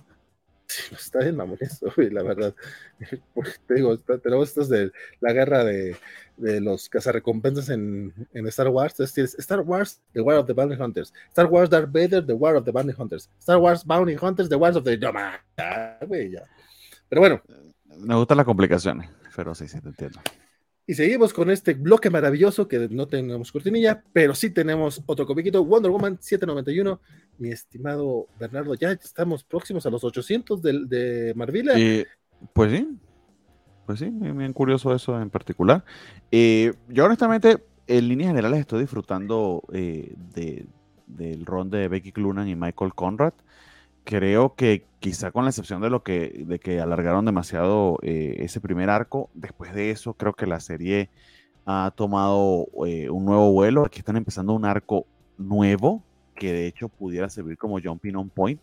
Pues, 0.89 1.04
está 1.06 1.20
bien 1.20 1.38
mamoneso, 1.38 1.88
la 1.96 2.22
verdad. 2.22 2.54
te 3.68 3.76
digo, 3.76 3.98
tenemos 3.98 4.50
estos 4.50 4.68
de 4.68 4.91
la 5.22 5.32
guerra 5.32 5.64
de, 5.64 5.96
de 6.36 6.60
los 6.60 6.89
cazarrecompensas 6.89 7.70
en, 7.70 8.14
en 8.34 8.48
Star 8.48 8.68
Wars. 8.68 8.93
Entonces 9.00 9.36
Star 9.39 9.62
Wars, 9.62 10.02
The 10.12 10.20
War 10.20 10.39
of 10.39 10.48
the 10.48 10.54
Bounty 10.54 10.76
Hunters. 10.76 11.14
Star 11.30 11.46
Wars 11.46 11.70
Darth 11.70 11.93
Vader, 11.93 12.26
The 12.26 12.34
War 12.34 12.58
of 12.58 12.66
the 12.66 12.72
Bounty 12.72 12.93
Hunters. 12.98 13.30
Star 13.39 13.58
Wars 13.58 13.86
Bounty 13.86 14.18
Hunters, 14.22 14.50
The 14.50 14.56
Wars 14.56 14.76
of 14.76 14.84
the... 14.84 15.00
Ya. 15.00 16.43
Pero 17.08 17.22
bueno. 17.22 17.41
Me 17.98 18.16
gustan 18.16 18.36
las 18.36 18.46
complicaciones, 18.46 19.10
pero 19.36 19.54
sí, 19.56 19.68
sí, 19.68 19.80
te 19.82 19.90
entiendo. 19.90 20.20
Y 20.88 20.94
seguimos 20.94 21.34
con 21.34 21.50
este 21.50 21.74
bloque 21.74 22.12
maravilloso 22.12 22.68
que 22.68 22.88
no 22.90 23.08
tenemos 23.08 23.52
cortinilla, 23.52 24.04
pero 24.14 24.36
sí 24.36 24.52
tenemos 24.52 25.02
otro 25.08 25.26
comiquito, 25.26 25.66
Wonder 25.66 25.92
Woman 25.92 26.18
791. 26.22 27.02
Mi 27.40 27.50
estimado 27.50 28.28
Bernardo, 28.40 28.76
ya 28.76 28.92
estamos 28.92 29.44
próximos 29.44 29.86
a 29.88 29.90
los 29.90 30.04
800 30.04 30.62
de, 30.62 30.86
de 30.86 31.34
Marvila. 31.36 31.74
pues 32.54 32.72
sí, 32.72 32.88
pues 33.86 34.00
sí, 34.00 34.10
bien 34.10 34.54
curioso 34.54 34.94
eso 34.94 35.20
en 35.20 35.32
particular. 35.32 35.84
Eh, 36.32 36.74
yo 36.90 37.06
honestamente, 37.06 37.64
en 37.88 38.08
líneas 38.08 38.30
generales, 38.30 38.60
estoy 38.60 38.82
disfrutando 38.82 39.64
eh, 39.74 40.14
de, 40.36 40.68
del 41.08 41.46
ron 41.48 41.72
de 41.72 41.88
Becky 41.88 42.12
Clunan 42.12 42.48
y 42.48 42.56
Michael 42.56 42.94
Conrad. 42.94 43.34
creo 44.04 44.54
que 44.56 44.86
quizá 45.06 45.32
con 45.32 45.43
la 45.43 45.51
excepción 45.51 45.84
de 45.84 45.91
lo 45.91 46.01
que, 46.01 46.45
de 46.47 46.58
que 46.58 46.82
alargaron 46.82 47.26
demasiado 47.26 47.99
eh, 48.01 48.38
ese 48.39 48.60
primer 48.60 48.89
arco, 48.89 49.30
después 49.36 49.72
de 49.72 49.91
eso 49.91 50.16
creo 50.16 50.34
que 50.34 50.47
la 50.47 50.60
serie 50.60 51.12
ha 51.68 51.93
tomado 51.95 52.66
eh, 52.88 53.12
un 53.12 53.24
nuevo 53.24 53.51
vuelo. 53.51 53.86
Aquí 53.86 53.99
están 53.99 54.18
empezando 54.18 54.53
un 54.53 54.66
arco 54.66 55.06
nuevo 55.38 56.01
que 56.34 56.51
de 56.51 56.66
hecho 56.66 56.89
pudiera 56.89 57.30
servir 57.30 57.56
como 57.56 57.80
jumping 57.80 58.16
on 58.16 58.30
point. 58.32 58.60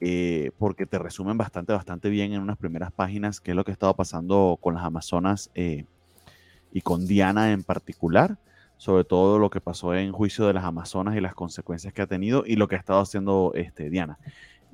Eh, 0.00 0.50
porque 0.58 0.84
te 0.84 0.98
resumen 0.98 1.38
bastante, 1.38 1.72
bastante 1.72 2.08
bien 2.08 2.32
en 2.32 2.42
unas 2.42 2.58
primeras 2.58 2.90
páginas 2.90 3.40
qué 3.40 3.52
es 3.52 3.56
lo 3.56 3.62
que 3.62 3.70
ha 3.70 3.74
estado 3.74 3.94
pasando 3.94 4.58
con 4.60 4.74
las 4.74 4.82
Amazonas 4.82 5.48
y 5.54 6.80
con 6.82 7.06
Diana 7.06 7.52
en 7.52 7.62
particular 7.62 8.36
sobre 8.78 9.04
todo 9.04 9.38
lo 9.38 9.48
que 9.48 9.60
pasó 9.60 9.94
en 9.94 10.10
juicio 10.10 10.44
de 10.48 10.54
las 10.54 10.64
Amazonas 10.64 11.14
y 11.14 11.20
las 11.20 11.36
consecuencias 11.36 11.92
que 11.92 12.02
ha 12.02 12.08
tenido 12.08 12.42
y 12.44 12.56
lo 12.56 12.66
que 12.66 12.74
ha 12.74 12.78
estado 12.78 12.98
haciendo 12.98 13.52
este, 13.54 13.90
Diana. 13.90 14.18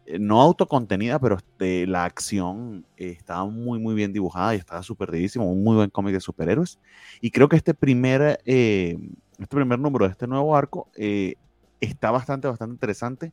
eh, 0.06 0.18
no 0.18 0.40
autocontenida, 0.40 1.18
pero 1.18 1.38
de 1.58 1.86
la 1.86 2.04
acción 2.04 2.86
estaba 2.96 3.44
muy, 3.46 3.78
muy 3.78 3.94
bien 3.94 4.12
dibujada 4.12 4.54
y 4.54 4.58
estaba 4.58 4.82
superdidísimo, 4.82 5.50
un 5.50 5.62
muy 5.62 5.76
buen 5.76 5.90
cómic 5.90 6.14
de 6.14 6.20
superhéroes. 6.20 6.78
Y 7.20 7.30
creo 7.30 7.48
que 7.48 7.56
este 7.56 7.74
primer 7.74 8.40
este 9.42 9.56
primer 9.56 9.78
número 9.78 10.06
de 10.06 10.12
este 10.12 10.26
nuevo 10.26 10.56
arco 10.56 10.88
eh, 10.94 11.34
está 11.80 12.10
bastante, 12.10 12.48
bastante 12.48 12.74
interesante 12.74 13.32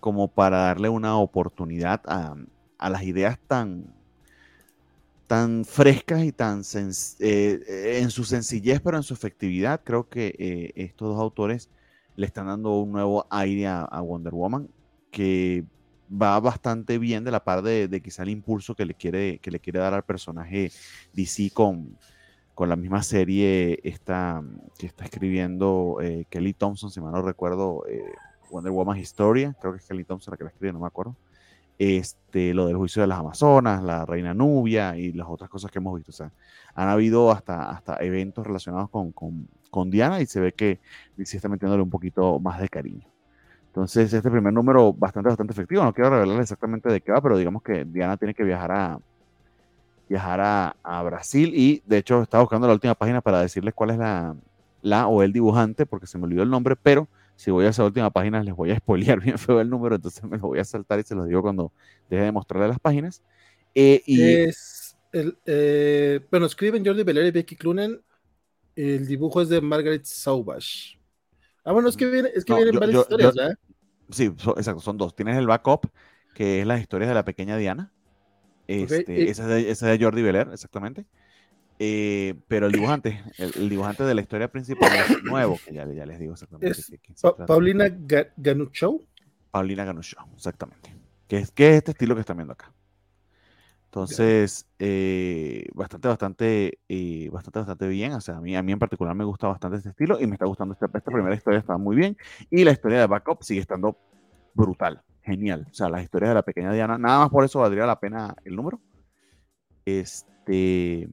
como 0.00 0.28
para 0.28 0.58
darle 0.58 0.88
una 0.88 1.16
oportunidad 1.18 2.00
a, 2.06 2.34
las 2.78 3.02
ideas 3.02 3.38
tan, 3.46 3.86
tan 5.26 5.64
frescas 5.64 6.24
y 6.24 6.32
tan 6.32 6.62
eh, 7.20 7.98
en 8.00 8.10
su 8.10 8.24
sencillez, 8.24 8.80
pero 8.80 8.96
en 8.96 9.02
su 9.02 9.14
efectividad. 9.14 9.80
Creo 9.84 10.08
que 10.08 10.34
eh, 10.38 10.72
estos 10.76 11.08
dos 11.08 11.20
autores 11.20 11.68
le 12.16 12.26
están 12.26 12.46
dando 12.46 12.78
un 12.78 12.92
nuevo 12.92 13.26
aire 13.30 13.66
a, 13.66 14.00
Wonder 14.00 14.32
Woman 14.32 14.68
que 15.10 15.64
va 16.10 16.38
bastante 16.40 16.98
bien 16.98 17.24
de 17.24 17.30
la 17.30 17.44
par 17.44 17.62
de, 17.62 17.88
de, 17.88 18.00
quizá 18.00 18.22
el 18.22 18.30
impulso 18.30 18.74
que 18.74 18.86
le 18.86 18.94
quiere, 18.94 19.38
que 19.38 19.50
le 19.50 19.60
quiere 19.60 19.80
dar 19.80 19.92
al 19.94 20.04
personaje 20.04 20.70
DC 21.14 21.50
con, 21.52 21.96
con 22.56 22.70
la 22.70 22.76
misma 22.76 23.02
serie 23.02 23.80
esta, 23.84 24.42
que 24.78 24.86
está 24.86 25.04
escribiendo 25.04 25.98
eh, 26.00 26.24
Kelly 26.30 26.54
Thompson, 26.54 26.90
si 26.90 27.02
mal 27.02 27.12
no 27.12 27.20
recuerdo, 27.20 27.84
eh, 27.86 28.14
Wonder 28.50 28.72
Woman 28.72 28.96
Historia, 28.96 29.54
creo 29.60 29.74
que 29.74 29.78
es 29.80 29.84
Kelly 29.84 30.04
Thompson 30.04 30.32
la 30.32 30.38
que 30.38 30.44
la 30.44 30.48
escribe, 30.48 30.72
no 30.72 30.80
me 30.80 30.86
acuerdo. 30.86 31.14
Este, 31.78 32.54
lo 32.54 32.66
del 32.66 32.76
juicio 32.76 33.02
de 33.02 33.08
las 33.08 33.18
Amazonas, 33.18 33.82
la 33.82 34.06
reina 34.06 34.32
Nubia 34.32 34.96
y 34.96 35.12
las 35.12 35.28
otras 35.28 35.50
cosas 35.50 35.70
que 35.70 35.78
hemos 35.78 35.94
visto. 35.94 36.10
O 36.10 36.14
sea, 36.14 36.32
han 36.74 36.88
habido 36.88 37.30
hasta, 37.30 37.70
hasta 37.70 37.96
eventos 38.00 38.46
relacionados 38.46 38.88
con, 38.90 39.12
con, 39.12 39.90
Diana 39.90 40.22
y 40.22 40.26
se 40.26 40.40
ve 40.40 40.52
que 40.52 40.80
sí 41.22 41.36
está 41.36 41.50
metiéndole 41.50 41.82
un 41.82 41.90
poquito 41.90 42.38
más 42.40 42.60
de 42.60 42.68
cariño. 42.68 43.06
Entonces, 43.66 44.10
este 44.10 44.30
primer 44.30 44.54
número 44.54 44.94
bastante, 44.94 45.28
bastante 45.28 45.52
efectivo. 45.52 45.84
No 45.84 45.92
quiero 45.92 46.08
revelar 46.08 46.40
exactamente 46.40 46.90
de 46.90 47.02
qué 47.02 47.12
va, 47.12 47.20
pero 47.20 47.36
digamos 47.36 47.62
que 47.62 47.84
Diana 47.84 48.16
tiene 48.16 48.32
que 48.32 48.42
viajar 48.42 48.72
a, 48.72 48.98
viajar 50.08 50.74
a, 50.82 51.02
Brasil 51.02 51.52
y 51.54 51.82
de 51.86 51.98
hecho 51.98 52.22
estaba 52.22 52.42
buscando 52.42 52.66
la 52.66 52.72
última 52.72 52.94
página 52.94 53.20
para 53.20 53.40
decirles 53.40 53.74
cuál 53.74 53.90
es 53.90 53.98
la, 53.98 54.34
la 54.82 55.08
o 55.08 55.22
el 55.22 55.32
dibujante 55.32 55.84
porque 55.86 56.06
se 56.06 56.18
me 56.18 56.24
olvidó 56.24 56.42
el 56.42 56.50
nombre, 56.50 56.76
pero 56.76 57.08
si 57.36 57.50
voy 57.50 57.66
a 57.66 57.68
esa 57.68 57.84
última 57.84 58.10
página 58.10 58.42
les 58.42 58.54
voy 58.54 58.70
a 58.70 58.76
spoilear 58.76 59.20
bien 59.22 59.38
feo 59.38 59.60
el 59.60 59.70
número, 59.70 59.96
entonces 59.96 60.22
me 60.24 60.38
lo 60.38 60.48
voy 60.48 60.58
a 60.58 60.64
saltar 60.64 60.98
y 60.98 61.04
se 61.04 61.14
los 61.14 61.28
digo 61.28 61.42
cuando 61.42 61.72
deje 62.10 62.24
de 62.24 62.32
mostrarle 62.32 62.68
las 62.68 62.80
páginas. 62.80 63.22
Eh, 63.74 64.02
y... 64.06 64.22
Es 64.22 64.96
el, 65.12 65.38
eh, 65.46 66.20
bueno, 66.30 66.46
escriben 66.46 66.84
Jordi 66.84 67.02
Beller 67.02 67.26
y 67.26 67.30
Becky 67.30 67.56
Clunen, 67.56 68.02
el 68.74 69.06
dibujo 69.06 69.40
es 69.40 69.48
de 69.48 69.60
Margaret 69.60 70.04
Sauvage. 70.04 70.98
Ah, 71.64 71.72
bueno, 71.72 71.88
es 71.88 71.96
que, 71.96 72.06
viene, 72.06 72.30
es 72.34 72.44
que 72.44 72.54
vienen 72.54 72.78
varias 72.78 73.02
historias, 73.02 73.34
¿verdad? 73.34 73.58
Sí, 74.10 74.24
exacto, 74.24 74.80
son 74.80 74.98
dos. 74.98 75.16
Tienes 75.16 75.36
el 75.36 75.46
backup, 75.46 75.90
que 76.34 76.60
es 76.60 76.66
las 76.66 76.80
historias 76.80 77.08
de 77.08 77.14
la 77.14 77.24
pequeña 77.24 77.56
Diana, 77.56 77.92
este, 78.66 79.30
esa, 79.30 79.58
es 79.58 79.80
de, 79.80 79.98
Jordi 79.98 80.22
Beler, 80.22 80.48
exactamente. 80.52 81.06
Eh, 81.78 82.34
pero 82.48 82.66
el 82.66 82.72
dibujante, 82.72 83.22
el, 83.36 83.68
dibujante 83.68 84.04
de 84.04 84.14
la 84.14 84.22
historia 84.22 84.48
principal 84.48 84.90
es 84.94 85.22
nuevo, 85.22 85.58
que 85.64 85.74
ya, 85.74 85.84
les 85.84 86.18
digo 86.18 86.32
exactamente. 86.32 86.76
Paulina 87.46 87.86
Ganucho. 88.36 89.00
Paulina 89.50 89.84
Ganucho, 89.84 90.16
exactamente. 90.34 90.94
Que 91.28 91.38
es, 91.38 91.50
que 91.50 91.70
es 91.70 91.76
este 91.76 91.90
estilo 91.90 92.14
que 92.14 92.20
están 92.20 92.36
viendo 92.36 92.54
acá. 92.54 92.72
Entonces, 93.86 94.66
eh, 94.78 95.66
bastante, 95.74 96.08
bastante, 96.08 96.78
eh, 96.88 97.28
bastante, 97.30 97.60
bastante 97.60 97.88
bien. 97.88 98.12
O 98.12 98.20
sea, 98.20 98.36
a 98.36 98.40
mí, 98.40 98.54
a 98.54 98.62
mí 98.62 98.72
en 98.72 98.78
particular 98.78 99.14
me 99.14 99.24
gusta 99.24 99.46
bastante 99.46 99.78
este 99.78 99.90
estilo 99.90 100.20
y 100.20 100.26
me 100.26 100.34
está 100.34 100.44
gustando 100.44 100.74
esta, 100.74 100.86
esta 100.86 101.10
primera 101.10 101.34
historia, 101.34 101.60
está 101.60 101.78
muy 101.78 101.96
bien. 101.96 102.16
Y 102.50 102.64
la 102.64 102.72
historia 102.72 103.00
de 103.00 103.06
Backup 103.06 103.42
sigue 103.42 103.60
estando 103.60 103.98
brutal 104.54 105.02
genial. 105.22 105.66
O 105.70 105.74
sea, 105.74 105.88
las 105.88 106.02
historias 106.02 106.30
de 106.30 106.34
la 106.34 106.42
pequeña 106.42 106.72
Diana, 106.72 106.98
nada 106.98 107.20
más 107.20 107.30
por 107.30 107.44
eso 107.44 107.60
valdría 107.60 107.86
la 107.86 107.98
pena 107.98 108.34
el 108.44 108.54
número. 108.54 108.80
Este, 109.84 111.08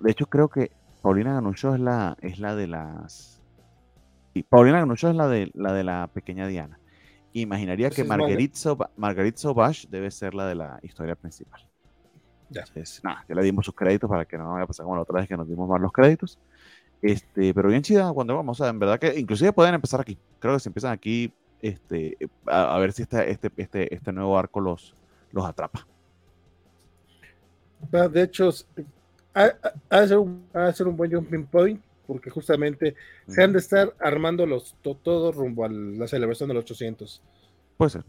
de 0.00 0.10
hecho 0.10 0.26
creo 0.26 0.48
que 0.48 0.70
Paulina 1.02 1.34
Ganucho 1.34 1.74
es 1.74 1.80
la, 1.80 2.16
es 2.20 2.38
la 2.38 2.54
de 2.54 2.66
las, 2.66 3.40
y 4.34 4.42
Paulina 4.42 4.80
Ganucho 4.80 5.10
es 5.10 5.16
la 5.16 5.28
de 5.28 5.50
la 5.54 5.72
de 5.72 5.84
la 5.84 6.08
pequeña 6.12 6.46
Diana. 6.46 6.78
Imaginaría 7.32 7.90
que 7.90 8.04
Marguerite, 8.04 8.56
Sauvage 8.56 9.86
debe 9.88 10.10
ser 10.10 10.34
la 10.34 10.46
de 10.46 10.54
la 10.54 10.78
historia 10.82 11.14
principal. 11.14 11.60
Ya. 12.50 12.64
nada, 13.02 13.24
ya 13.28 13.34
le 13.34 13.42
dimos 13.42 13.66
sus 13.66 13.74
créditos 13.74 14.08
para 14.08 14.24
que 14.24 14.38
no 14.38 14.52
vaya 14.52 14.64
a 14.64 14.66
pasar 14.66 14.84
como 14.84 14.96
la 14.96 15.02
otra 15.02 15.20
vez 15.20 15.28
que 15.28 15.36
nos 15.36 15.46
dimos 15.46 15.68
más 15.68 15.80
los 15.80 15.92
créditos. 15.92 16.38
Este, 17.02 17.52
pero 17.54 17.68
bien 17.68 17.82
chida 17.82 18.10
cuando 18.12 18.34
vamos, 18.34 18.58
o 18.58 18.64
sea, 18.64 18.70
en 18.70 18.78
verdad 18.78 18.98
que 18.98 19.18
inclusive 19.18 19.52
pueden 19.52 19.74
empezar 19.74 20.00
aquí. 20.00 20.18
Creo 20.38 20.54
que 20.54 20.60
si 20.60 20.68
empiezan 20.68 20.92
aquí 20.92 21.32
este, 21.60 22.16
a, 22.46 22.78
ver 22.78 22.92
si 22.92 23.02
este, 23.02 23.30
este, 23.30 23.50
este, 23.56 23.94
este 23.94 24.12
nuevo 24.12 24.38
arco 24.38 24.60
los, 24.60 24.94
los 25.32 25.44
atrapa. 25.44 25.86
De 28.10 28.22
hecho, 28.22 28.50
ha, 29.34 30.00
de 30.00 30.08
ser 30.08 30.18
un, 30.18 30.46
un 30.52 30.96
buen 30.96 31.12
jumping 31.12 31.46
point, 31.46 31.82
porque 32.06 32.30
justamente 32.30 32.94
se 33.26 33.42
han 33.42 33.52
de 33.52 33.58
estar 33.58 33.94
armando 34.00 34.46
los 34.46 34.76
todos 34.80 35.34
rumbo 35.34 35.64
a 35.64 35.68
la 35.68 36.08
celebración 36.08 36.48
de 36.48 36.54
los 36.54 36.64
800. 36.64 37.22
Puede 37.76 37.90
ser. 37.90 38.04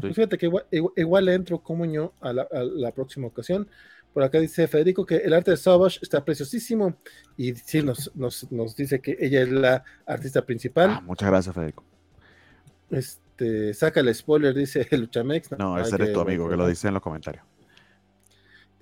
Pues 0.00 0.16
fíjate 0.16 0.38
que 0.38 0.50
igual, 0.96 1.24
le 1.24 1.34
entro 1.34 1.58
como 1.58 1.84
yo 1.84 2.14
a 2.20 2.32
la, 2.32 2.92
próxima 2.92 3.26
ocasión. 3.26 3.68
Por 4.12 4.22
acá 4.22 4.38
dice 4.40 4.66
Federico 4.68 5.06
que 5.06 5.16
el 5.16 5.32
arte 5.32 5.52
de 5.52 5.56
Savage 5.56 5.98
está 6.02 6.24
preciosísimo 6.24 6.96
y 7.36 7.54
sí, 7.54 7.82
nos, 7.82 8.14
nos, 8.14 8.50
nos 8.52 8.76
dice 8.76 9.00
que 9.00 9.16
ella 9.18 9.42
es 9.42 9.48
la 9.50 9.84
artista 10.06 10.44
principal. 10.44 10.90
Ah, 10.90 11.00
muchas 11.00 11.30
gracias, 11.30 11.54
Federico. 11.54 11.84
Este, 12.90 13.72
saca 13.72 14.00
el 14.00 14.14
spoiler, 14.14 14.54
dice 14.54 14.86
Luchamex. 14.96 15.52
No, 15.58 15.78
ese 15.78 15.94
eres 15.94 16.12
tu 16.12 16.20
amigo, 16.20 16.48
que 16.48 16.56
lo 16.56 16.66
dice 16.66 16.88
en 16.88 16.94
los 16.94 17.02
comentarios. 17.02 17.44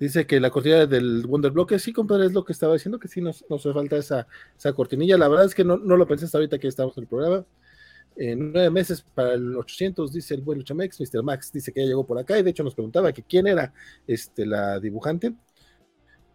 Dice 0.01 0.25
que 0.25 0.39
la 0.39 0.49
cortinilla 0.49 0.87
del 0.87 1.27
Wonder 1.27 1.51
Block, 1.51 1.77
sí, 1.77 1.93
compadre, 1.93 2.25
es 2.25 2.33
lo 2.33 2.43
que 2.43 2.53
estaba 2.53 2.73
diciendo, 2.73 2.97
que 2.97 3.07
sí 3.07 3.21
nos, 3.21 3.45
hace 3.47 3.71
falta 3.71 3.97
esa, 3.97 4.25
cortinilla. 4.73 5.15
La 5.15 5.27
verdad 5.27 5.45
es 5.45 5.53
que 5.53 5.63
no, 5.63 5.77
lo 5.77 6.07
pensé 6.07 6.25
hasta 6.25 6.39
ahorita 6.39 6.57
que 6.57 6.67
estamos 6.67 6.97
en 6.97 7.03
el 7.03 7.07
programa. 7.07 7.45
En 8.15 8.51
nueve 8.51 8.71
meses 8.71 9.05
para 9.13 9.35
el 9.35 9.55
800, 9.55 10.11
dice 10.11 10.33
el 10.33 10.41
buen 10.41 10.57
Luchamex. 10.57 10.99
Mr. 10.99 11.21
Max 11.21 11.51
dice 11.53 11.71
que 11.71 11.81
ya 11.81 11.85
llegó 11.85 12.03
por 12.03 12.17
acá 12.17 12.39
y 12.39 12.41
de 12.41 12.49
hecho 12.49 12.63
nos 12.63 12.73
preguntaba 12.73 13.13
que 13.13 13.21
quién 13.21 13.45
era 13.45 13.75
este, 14.07 14.47
la 14.47 14.79
dibujante. 14.79 15.35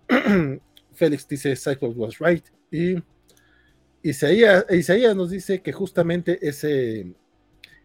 Félix 0.94 1.26
dice 1.26 1.56
Cyclops 1.56 1.96
was 1.96 2.18
right. 2.20 2.46
Y 2.70 3.02
Isaías 4.00 5.16
nos 5.16 5.30
dice 5.30 5.60
que 5.60 5.72
justamente 5.72 6.38
ese 6.40 7.16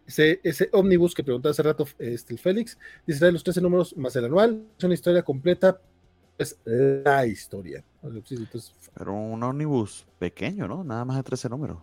ese, 0.06 0.40
ese 0.42 0.68
ómnibus 0.72 1.14
que 1.14 1.24
preguntaba 1.24 1.50
hace 1.50 1.62
rato 1.62 1.86
este, 1.98 2.32
el 2.32 2.38
Félix, 2.38 2.78
dice 3.06 3.20
trae 3.20 3.32
los 3.32 3.44
13 3.44 3.60
números 3.60 3.96
más 3.96 4.14
el 4.16 4.24
anual, 4.24 4.64
es 4.76 4.84
una 4.84 4.94
historia 4.94 5.22
completa, 5.22 5.80
es 6.38 6.58
la 6.64 7.26
historia. 7.26 7.84
Pero 8.94 9.14
un 9.14 9.42
ómnibus 9.42 10.06
pequeño, 10.18 10.66
¿no? 10.66 10.84
Nada 10.84 11.04
más 11.04 11.16
de 11.16 11.22
13 11.22 11.48
números. 11.48 11.78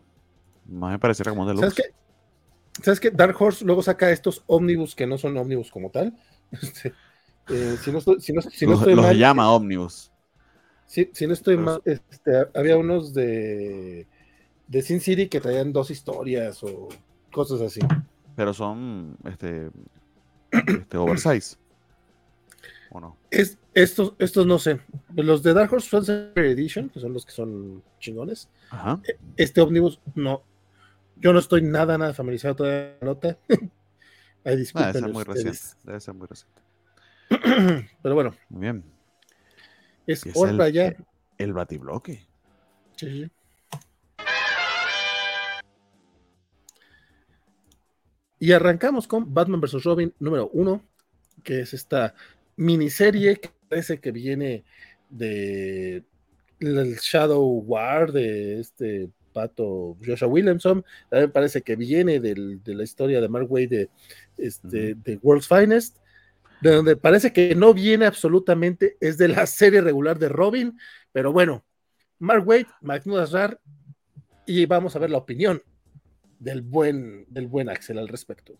Más 0.65 0.91
me 0.91 0.99
pareciera 0.99 1.31
como 1.31 1.47
de 1.47 1.57
¿Sabes 1.57 1.73
qué? 1.73 1.83
¿Sabes 2.83 2.99
qué? 2.99 3.11
Dark 3.11 3.35
Horse 3.39 3.65
luego 3.65 3.81
saca 3.81 4.11
estos 4.11 4.43
ómnibus 4.47 4.95
que 4.95 5.07
no 5.07 5.17
son 5.17 5.37
ómnibus 5.37 5.71
como 5.71 5.89
tal. 5.89 6.15
Este, 6.51 6.93
eh, 7.49 7.77
si 7.79 7.91
no 7.91 7.99
estoy, 7.99 8.19
si 8.21 8.33
no, 8.33 8.41
si 8.41 8.65
no 8.65 8.73
estoy 8.73 8.95
los, 8.95 9.15
llama 9.15 9.51
ómnibus. 9.51 10.11
Si, 10.85 11.09
si, 11.13 11.27
no 11.27 11.33
estoy 11.33 11.57
mal, 11.57 11.81
este, 11.85 12.47
había 12.55 12.77
unos 12.77 13.13
de, 13.13 14.07
de 14.67 14.81
Sin 14.81 14.99
City 14.99 15.27
que 15.27 15.39
traían 15.39 15.71
dos 15.71 15.91
historias 15.91 16.63
o 16.63 16.89
cosas 17.31 17.61
así. 17.61 17.81
Pero 18.39 18.53
son 18.53 19.17
este, 19.25 19.69
este 20.49 20.95
oversize. 20.95 21.57
¿O 22.89 23.01
no? 23.01 23.17
Es, 23.29 23.57
estos, 23.73 24.13
estos 24.17 24.45
no 24.45 24.57
sé. 24.59 24.79
Los 25.13 25.43
de 25.43 25.53
Dark 25.53 25.73
Horse 25.73 25.89
son 25.89 26.31
Edition, 26.37 26.87
que 26.87 27.01
son 27.01 27.11
los 27.11 27.25
que 27.25 27.33
son 27.33 27.83
chingones. 27.99 28.47
E, 29.05 29.17
este 29.35 29.59
Omnibus 29.59 29.99
no. 30.15 30.43
Yo 31.17 31.33
no 31.33 31.39
estoy 31.39 31.63
nada, 31.63 31.97
nada 31.97 32.13
familiarizado 32.13 32.55
todavía 32.55 32.95
la 33.01 33.07
nota. 33.07 33.37
Ahí 34.45 34.63
ah, 34.73 34.85
debe 34.85 34.93
ser 34.93 35.09
muy 35.09 35.23
reciente. 35.25 35.59
Debe 35.83 35.99
ser 35.99 36.13
muy 36.13 36.27
reciente. 36.27 36.61
Pero 38.01 38.15
bueno. 38.15 38.33
Muy 38.47 38.61
bien. 38.61 38.85
Es 40.07 40.23
hora 40.33 40.69
ya. 40.69 40.95
El 41.37 41.51
batibloque. 41.51 42.25
Sí, 42.95 43.05
sí. 43.25 43.31
Y 48.39 48.53
arrancamos 48.53 49.07
con 49.07 49.33
Batman 49.33 49.61
vs. 49.61 49.83
Robin 49.83 50.13
número 50.19 50.49
uno, 50.53 50.81
que 51.43 51.61
es 51.61 51.73
esta 51.73 52.15
miniserie 52.55 53.39
que 53.39 53.49
parece 53.67 53.99
que 53.99 54.11
viene 54.11 54.63
de 55.09 56.03
el 56.59 56.95
Shadow 56.97 57.63
War 57.65 58.11
de 58.11 58.59
este 58.59 59.09
pato 59.33 59.97
Joshua 60.05 60.27
Williamson. 60.27 60.83
También 61.09 61.31
parece 61.31 61.61
que 61.61 61.75
viene 61.75 62.19
de 62.19 62.59
la 62.65 62.83
historia 62.83 63.21
de 63.21 63.29
Mark 63.29 63.51
Wade 63.51 63.67
de, 63.67 63.89
este, 64.37 64.95
de 64.95 65.19
World's 65.21 65.47
Finest. 65.47 65.97
De 66.61 66.71
donde 66.71 66.97
parece 66.97 67.31
que 67.31 67.55
no 67.55 67.73
viene 67.73 68.05
absolutamente, 68.05 68.97
es 68.99 69.17
de 69.17 69.29
la 69.29 69.45
serie 69.45 69.79
regular 69.79 70.19
de 70.19 70.27
Robin, 70.27 70.77
pero 71.13 71.31
bueno, 71.31 71.63
Mark 72.17 72.45
Wade, 72.45 72.67
Magnus 72.81 73.19
Asrar, 73.19 73.61
y 74.45 74.65
vamos 74.65 74.93
a 74.93 74.99
ver 74.99 75.09
la 75.09 75.19
opinión 75.19 75.63
del 76.39 76.61
buen, 76.61 77.25
del 77.29 77.47
buen 77.47 77.69
Axel 77.69 77.99
al 77.99 78.07
respecto. 78.07 78.57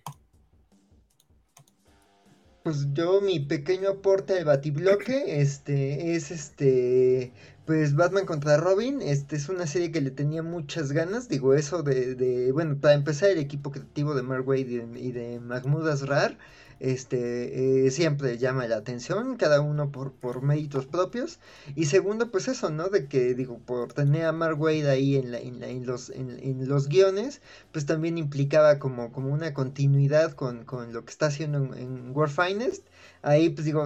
Pues 2.63 2.88
yo, 2.93 3.21
mi 3.21 3.39
pequeño 3.39 3.89
aporte 3.89 4.38
al 4.38 4.45
batibloque, 4.45 5.41
este, 5.41 6.15
es 6.15 6.30
este, 6.30 7.32
pues 7.65 7.95
Batman 7.95 8.25
contra 8.25 8.57
Robin, 8.57 9.01
este 9.01 9.38
es 9.38 9.47
una 9.47 9.65
serie 9.65 9.91
que 9.91 10.01
le 10.01 10.11
tenía 10.11 10.43
muchas 10.43 10.91
ganas, 10.91 11.30
digo 11.30 11.53
eso 11.53 11.84
de, 11.84 12.15
de 12.15 12.51
bueno, 12.51 12.77
para 12.80 12.95
empezar 12.95 13.30
el 13.30 13.39
equipo 13.39 13.71
creativo 13.71 14.13
de 14.13 14.23
Mark 14.23 14.47
Wade 14.47 14.88
y 14.97 15.11
de, 15.11 15.39
Mahmoud 15.39 15.88
Asrar, 15.88 16.38
este, 16.80 17.86
eh, 17.86 17.91
siempre 17.91 18.38
llama 18.38 18.67
la 18.67 18.77
atención, 18.77 19.36
cada 19.36 19.61
uno 19.61 19.91
por, 19.91 20.13
por 20.13 20.41
méritos 20.41 20.86
propios. 20.86 21.39
Y 21.75 21.86
segundo, 21.86 22.32
pues 22.32 22.47
eso, 22.47 22.69
¿no? 22.69 22.89
De 22.89 23.07
que, 23.07 23.34
digo, 23.36 23.59
por 23.59 23.93
tener 23.93 24.25
a 24.25 24.32
Mark 24.32 24.59
Wade 24.59 24.89
ahí 24.89 25.17
en, 25.17 25.32
la, 25.32 25.39
en, 25.39 25.59
la, 25.59 25.67
en 25.67 25.86
los, 25.86 26.09
en, 26.09 26.67
los 26.67 26.88
guiones, 26.88 27.41
pues 27.71 27.86
también 27.86 28.17
implicaba 28.17 28.80
como, 28.80 29.11
como 29.11 29.30
una 29.30 29.53
continuidad 29.53 30.34
con, 30.34 30.65
con 30.65 30.93
lo 30.93 31.03
que 31.03 31.11
está 31.11 31.27
haciendo 31.27 31.73
en, 31.75 32.11
War 32.15 32.30
Finest. 32.30 32.88
Ahí, 33.21 33.49
pues 33.49 33.65
digo, 33.65 33.86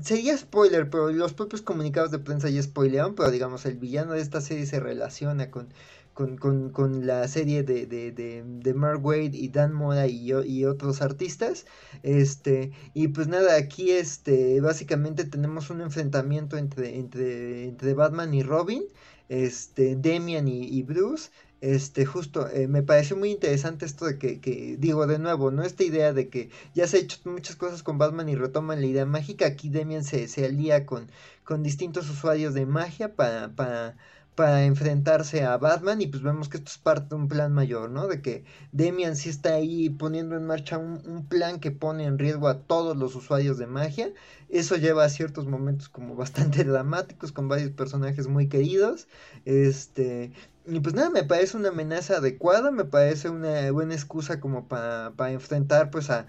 sería 0.00 0.36
spoiler, 0.36 0.90
pero 0.90 1.10
los 1.10 1.34
propios 1.34 1.62
comunicados 1.62 2.10
de 2.10 2.18
prensa 2.18 2.48
ya 2.48 2.62
spoilearon, 2.62 3.14
pero 3.14 3.30
digamos, 3.30 3.64
el 3.66 3.76
villano 3.76 4.12
de 4.12 4.20
esta 4.20 4.40
serie 4.40 4.66
se 4.66 4.80
relaciona 4.80 5.50
con 5.50 5.68
con, 6.14 6.38
con, 6.38 6.70
con 6.70 7.06
la 7.06 7.26
serie 7.28 7.64
de, 7.64 7.86
de, 7.86 8.12
de, 8.12 8.44
de, 8.46 8.74
Mark 8.74 9.04
Wade 9.04 9.32
y 9.34 9.48
Dan 9.48 9.72
Mora 9.74 10.06
y, 10.06 10.32
y 10.32 10.64
otros 10.64 11.02
artistas. 11.02 11.66
Este, 12.02 12.72
y 12.94 13.08
pues 13.08 13.28
nada, 13.28 13.56
aquí 13.56 13.90
este, 13.90 14.60
básicamente 14.60 15.24
tenemos 15.24 15.70
un 15.70 15.80
enfrentamiento 15.80 16.56
entre, 16.56 16.96
entre, 16.98 17.64
entre 17.64 17.94
Batman 17.94 18.32
y 18.32 18.42
Robin, 18.42 18.84
este, 19.28 19.96
Demian 19.96 20.48
y, 20.48 20.82
Bruce. 20.82 21.30
Este, 21.60 22.04
justo, 22.04 22.46
eh, 22.48 22.68
me 22.68 22.82
pareció 22.82 23.16
muy 23.16 23.30
interesante 23.30 23.86
esto 23.86 24.04
de 24.04 24.18
que, 24.18 24.38
que, 24.38 24.76
digo 24.78 25.06
de 25.06 25.18
nuevo, 25.18 25.50
¿no? 25.50 25.62
Esta 25.62 25.82
idea 25.82 26.12
de 26.12 26.28
que 26.28 26.50
ya 26.74 26.86
se 26.86 26.98
ha 26.98 27.00
hecho 27.00 27.18
muchas 27.24 27.56
cosas 27.56 27.82
con 27.82 27.96
Batman 27.96 28.28
y 28.28 28.36
retoman 28.36 28.80
la 28.82 28.86
idea 28.86 29.06
mágica. 29.06 29.46
Aquí 29.46 29.70
Demian 29.70 30.04
se, 30.04 30.28
se 30.28 30.44
alía 30.44 30.84
con, 30.84 31.10
con 31.42 31.62
distintos 31.62 32.10
usuarios 32.10 32.52
de 32.52 32.66
magia 32.66 33.16
para, 33.16 33.54
para 33.54 33.96
para 34.34 34.64
enfrentarse 34.64 35.44
a 35.44 35.56
Batman 35.56 36.00
y 36.00 36.06
pues 36.06 36.22
vemos 36.22 36.48
que 36.48 36.56
esto 36.56 36.70
es 36.70 36.78
parte 36.78 37.10
de 37.10 37.14
un 37.16 37.28
plan 37.28 37.52
mayor, 37.52 37.90
¿no? 37.90 38.08
De 38.08 38.20
que 38.20 38.44
Demian 38.72 39.16
sí 39.16 39.28
está 39.28 39.54
ahí 39.54 39.90
poniendo 39.90 40.36
en 40.36 40.46
marcha 40.46 40.78
un, 40.78 41.26
plan 41.28 41.60
que 41.60 41.70
pone 41.70 42.04
en 42.04 42.18
riesgo 42.18 42.48
a 42.48 42.60
todos 42.62 42.96
los 42.96 43.14
usuarios 43.14 43.58
de 43.58 43.66
magia. 43.66 44.12
Eso 44.48 44.76
lleva 44.76 45.04
a 45.04 45.08
ciertos 45.08 45.46
momentos 45.46 45.88
como 45.88 46.16
bastante 46.16 46.64
dramáticos 46.64 47.32
con 47.32 47.48
varios 47.48 47.70
personajes 47.70 48.26
muy 48.26 48.48
queridos. 48.48 49.08
Este, 49.44 50.32
y 50.66 50.80
pues 50.80 50.94
nada, 50.94 51.10
me 51.10 51.24
parece 51.24 51.58
una 51.58 51.68
amenaza 51.68 52.16
adecuada, 52.16 52.70
me 52.70 52.84
parece 52.86 53.28
una 53.28 53.70
buena 53.70 53.94
excusa 53.94 54.40
como 54.40 54.66
para, 54.66 55.12
enfrentar 55.30 55.90
pues 55.90 56.08
a, 56.08 56.26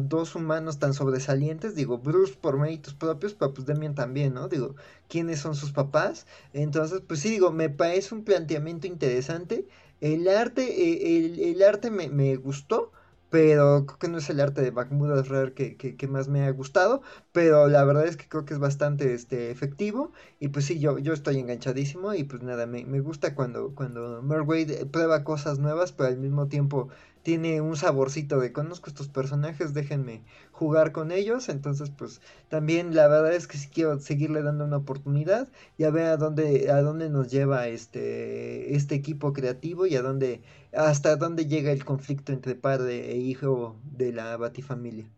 dos 0.00 0.34
humanos 0.34 0.80
tan 0.80 0.92
sobresalientes, 0.92 1.76
digo, 1.76 1.98
Bruce 1.98 2.34
por 2.34 2.58
méritos 2.58 2.94
propios, 2.94 3.34
pero 3.34 3.54
pues 3.54 3.66
Demian 3.66 3.94
también, 3.94 4.34
¿no? 4.34 4.48
Digo, 4.48 4.74
¿quiénes 5.08 5.38
son 5.38 5.54
sus 5.54 5.70
papás? 5.70 6.26
Entonces, 6.52 7.00
pues 7.06 7.20
sí, 7.20 7.30
digo, 7.30 7.52
me 7.52 7.70
parece 7.70 8.14
un 8.14 8.24
planteamiento 8.24 8.88
interesante. 8.88 9.68
El 10.00 10.28
arte, 10.28 10.62
eh, 10.64 11.18
el, 11.18 11.38
el, 11.38 11.62
arte 11.62 11.90
me, 11.90 12.08
me 12.08 12.34
gustó, 12.36 12.90
pero 13.36 13.84
creo 13.84 13.98
que 13.98 14.08
no 14.08 14.16
es 14.16 14.30
el 14.30 14.40
arte 14.40 14.62
de 14.62 14.72
Mahmoud 14.72 15.26
Rare 15.28 15.52
que, 15.52 15.76
que, 15.76 16.08
más 16.08 16.26
me 16.26 16.44
ha 16.46 16.50
gustado, 16.52 17.02
pero 17.32 17.68
la 17.68 17.84
verdad 17.84 18.06
es 18.06 18.16
que 18.16 18.26
creo 18.30 18.46
que 18.46 18.54
es 18.54 18.58
bastante 18.58 19.12
este, 19.12 19.50
efectivo 19.50 20.12
y 20.40 20.48
pues 20.48 20.64
sí, 20.64 20.78
yo, 20.78 20.96
estoy 20.96 21.38
enganchadísimo 21.38 22.14
y 22.14 22.24
pues 22.24 22.42
nada, 22.42 22.64
me, 22.66 22.86
me 22.86 23.00
gusta 23.00 23.34
cuando, 23.34 23.74
cuando 23.74 24.22
Merwade 24.22 24.86
prueba 24.86 25.22
cosas 25.22 25.58
nuevas, 25.58 25.92
pero 25.92 26.08
al 26.08 26.16
mismo 26.16 26.48
tiempo 26.48 26.88
tiene 27.26 27.60
un 27.60 27.74
saborcito 27.76 28.38
de 28.38 28.52
conozco 28.52 28.88
estos 28.88 29.08
personajes, 29.08 29.74
déjenme 29.74 30.22
jugar 30.52 30.92
con 30.92 31.10
ellos. 31.10 31.48
Entonces, 31.48 31.90
pues 31.90 32.20
también 32.48 32.94
la 32.94 33.08
verdad 33.08 33.34
es 33.34 33.48
que 33.48 33.58
sí 33.58 33.68
quiero 33.68 33.98
seguirle 33.98 34.42
dando 34.42 34.64
una 34.64 34.76
oportunidad. 34.76 35.48
Ya 35.76 35.90
ver 35.90 36.06
a 36.06 36.18
dónde, 36.18 36.70
a 36.70 36.80
dónde 36.82 37.10
nos 37.10 37.28
lleva 37.28 37.66
este, 37.66 38.76
este 38.76 38.94
equipo 38.94 39.32
creativo 39.32 39.86
y 39.86 39.96
a 39.96 40.02
dónde, 40.02 40.40
hasta 40.72 41.16
dónde 41.16 41.46
llega 41.46 41.72
el 41.72 41.84
conflicto 41.84 42.30
entre 42.30 42.54
padre 42.54 43.10
e 43.10 43.16
hijo 43.16 43.74
de 43.82 44.12
la 44.12 44.36
Batifamilia. 44.36 45.10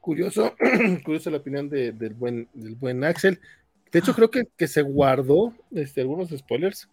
curioso, 0.00 0.54
curioso 1.04 1.28
la 1.28 1.36
opinión 1.36 1.68
del, 1.68 2.14
buen, 2.14 2.48
del 2.54 2.74
buen 2.74 3.04
Axel. 3.04 3.38
De 3.92 3.98
hecho, 3.98 4.14
creo 4.14 4.30
que, 4.30 4.44
que 4.56 4.66
se 4.66 4.80
guardó 4.80 5.52
este, 5.72 6.00
algunos 6.00 6.30
spoilers 6.30 6.88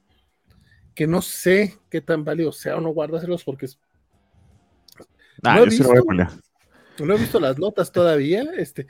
que 0.98 1.06
no 1.06 1.22
sé 1.22 1.78
qué 1.92 2.02
tan 2.02 2.26
válido 2.26 2.52
sea 2.52 2.76
o 2.76 2.82
no 2.82 2.90
guardárselos 2.90 3.44
porque 3.44 3.68
no, 5.44 5.64
he 5.64 5.66
visto, 5.66 5.94
no, 7.06 7.14
he 7.14 7.18
visto, 7.20 7.40
las 7.40 7.60
notas 7.60 7.92
todavía, 7.92 8.42
este, 8.58 8.88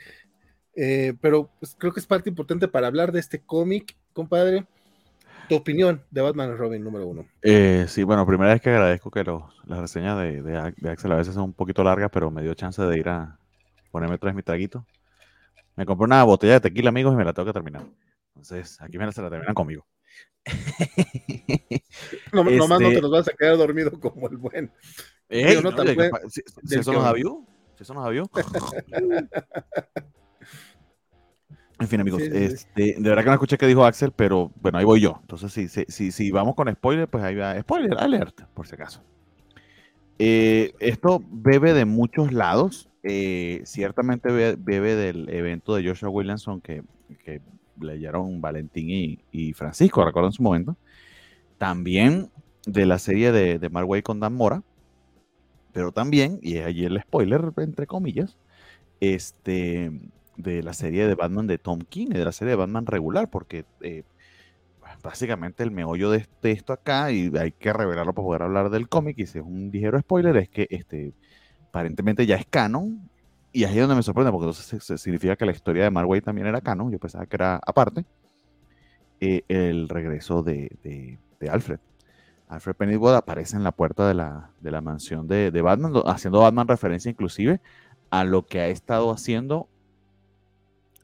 eh, 0.74 1.12
pero 1.20 1.50
pues, 1.60 1.76
creo 1.78 1.92
que 1.92 2.00
es 2.00 2.06
parte 2.06 2.30
importante 2.30 2.66
para 2.66 2.86
hablar 2.86 3.12
de 3.12 3.20
este 3.20 3.42
cómic, 3.42 3.94
compadre. 4.14 4.66
Tu 5.50 5.56
opinión 5.56 6.02
de 6.10 6.22
Batman 6.22 6.56
Robin 6.56 6.82
número 6.82 7.06
uno. 7.06 7.26
Eh, 7.42 7.84
sí, 7.88 8.04
bueno, 8.04 8.26
primera 8.26 8.52
vez 8.52 8.62
que 8.62 8.70
agradezco 8.70 9.10
que 9.10 9.24
las 9.24 9.78
reseñas 9.78 10.18
de, 10.18 10.42
de, 10.42 10.90
Axel 10.90 11.12
a 11.12 11.16
veces 11.16 11.34
son 11.34 11.44
un 11.44 11.52
poquito 11.52 11.84
largas, 11.84 12.08
pero 12.10 12.30
me 12.30 12.40
dio 12.40 12.54
chance 12.54 12.80
de 12.80 12.98
ir 12.98 13.08
a 13.10 13.38
ponerme 13.90 14.14
otra 14.14 14.28
vez 14.28 14.36
mi 14.36 14.42
traguito. 14.42 14.86
Me 15.76 15.84
compré 15.84 16.06
una 16.06 16.24
botella 16.24 16.54
de 16.54 16.60
tequila, 16.60 16.88
amigos, 16.88 17.12
y 17.12 17.16
me 17.18 17.24
la 17.24 17.34
tengo 17.34 17.46
que 17.46 17.52
terminar. 17.52 17.84
Entonces, 18.28 18.80
aquí 18.80 18.96
me 18.96 19.04
la, 19.04 19.12
se 19.12 19.20
la 19.20 19.28
terminan 19.28 19.54
conmigo. 19.54 19.86
no, 22.32 22.44
Nomás 22.44 22.80
no 22.80 22.88
te 22.88 22.94
este 22.94 23.02
los 23.02 23.10
vas 23.10 23.28
a 23.28 23.32
quedar 23.32 23.56
dormido 23.56 23.98
como 24.00 24.28
el 24.28 24.36
buen. 24.36 24.72
si, 25.28 25.40
eso 25.40 26.92
nos 26.92 27.04
avió, 27.04 27.44
si 27.76 27.82
eso 27.82 27.94
nos 27.94 28.06
avió. 28.06 28.30
en 31.80 31.88
fin, 31.88 32.00
amigos, 32.00 32.22
este, 32.22 32.94
de 32.98 33.08
verdad 33.08 33.22
que 33.22 33.28
no 33.28 33.34
escuché 33.34 33.58
que 33.58 33.66
dijo 33.66 33.84
Axel, 33.84 34.12
pero 34.12 34.50
bueno, 34.56 34.78
ahí 34.78 34.84
voy 34.84 35.00
yo. 35.00 35.18
Entonces, 35.20 35.52
si, 35.52 35.68
si, 35.68 36.12
si, 36.12 36.30
vamos 36.30 36.54
con 36.54 36.72
spoiler, 36.72 37.08
pues 37.08 37.22
ahí 37.24 37.34
va. 37.34 37.60
Spoiler, 37.60 37.98
alert, 37.98 38.42
por 38.54 38.66
si 38.66 38.74
acaso. 38.74 39.02
Eh, 40.18 40.72
esto 40.80 41.22
bebe 41.30 41.74
de 41.74 41.84
muchos 41.84 42.32
lados. 42.32 42.88
Eh, 43.04 43.62
ciertamente 43.64 44.56
bebe, 44.58 44.96
del 44.96 45.28
evento 45.28 45.74
de 45.74 45.88
Joshua 45.88 46.08
Williamson 46.08 46.60
que, 46.60 46.82
que 47.24 47.40
leyeron 47.80 48.40
Valentín 48.40 49.20
y, 49.30 49.52
Francisco, 49.52 50.04
recuerdo 50.04 50.28
en 50.28 50.32
su 50.32 50.42
momento. 50.42 50.76
También 51.58 52.30
de 52.66 52.86
la 52.86 52.98
serie 52.98 53.32
de, 53.32 53.58
de 53.58 53.70
Mark 53.70 54.02
con 54.02 54.20
Dan 54.20 54.34
Mora, 54.34 54.62
pero 55.72 55.92
también, 55.92 56.38
y 56.42 56.58
allí 56.58 56.84
el 56.84 57.00
spoiler, 57.00 57.52
entre 57.58 57.86
comillas, 57.86 58.36
este, 59.00 59.92
de 60.36 60.62
la 60.62 60.72
serie 60.72 61.06
de 61.06 61.14
Batman 61.14 61.46
de 61.46 61.58
Tom 61.58 61.80
King, 61.80 62.08
de 62.08 62.24
la 62.24 62.32
serie 62.32 62.50
de 62.50 62.56
Batman 62.56 62.86
regular, 62.86 63.28
porque 63.30 63.64
eh, 63.82 64.04
básicamente 65.02 65.62
el 65.62 65.70
meollo 65.70 66.10
de, 66.10 66.26
esto 66.42 66.72
acá, 66.72 67.12
y 67.12 67.30
hay 67.36 67.52
que 67.52 67.72
revelarlo 67.72 68.14
para 68.14 68.26
poder 68.26 68.42
hablar 68.42 68.70
del 68.70 68.88
cómic, 68.88 69.18
y 69.18 69.26
si 69.26 69.38
es 69.38 69.44
un 69.44 69.70
ligero 69.70 70.00
spoiler, 70.00 70.36
es 70.38 70.48
que 70.48 70.66
este, 70.70 71.12
aparentemente 71.68 72.26
ya 72.26 72.36
es 72.36 72.46
canon, 72.46 73.07
y 73.58 73.64
ahí 73.64 73.74
es 73.74 73.80
donde 73.80 73.96
me 73.96 74.04
sorprende, 74.04 74.30
porque 74.30 74.46
entonces 74.46 75.00
significa 75.00 75.34
que 75.34 75.44
la 75.44 75.50
historia 75.50 75.82
de 75.82 75.90
Mark 75.90 76.08
también 76.22 76.46
era 76.46 76.60
canon, 76.60 76.92
yo 76.92 77.00
pensaba 77.00 77.26
que 77.26 77.34
era 77.34 77.56
aparte, 77.66 78.04
eh, 79.18 79.42
el 79.48 79.88
regreso 79.88 80.44
de, 80.44 81.18
Alfred. 81.50 81.80
Alfred 82.46 82.76
Pennywood 82.76 83.16
aparece 83.16 83.56
en 83.56 83.64
la 83.64 83.72
puerta 83.72 84.06
de 84.06 84.14
la, 84.14 84.80
mansión 84.80 85.26
de, 85.26 85.50
Batman, 85.60 85.92
haciendo 86.06 86.38
Batman 86.38 86.68
referencia 86.68 87.10
inclusive 87.10 87.60
a 88.10 88.22
lo 88.22 88.46
que 88.46 88.60
ha 88.60 88.68
estado 88.68 89.10
haciendo 89.10 89.68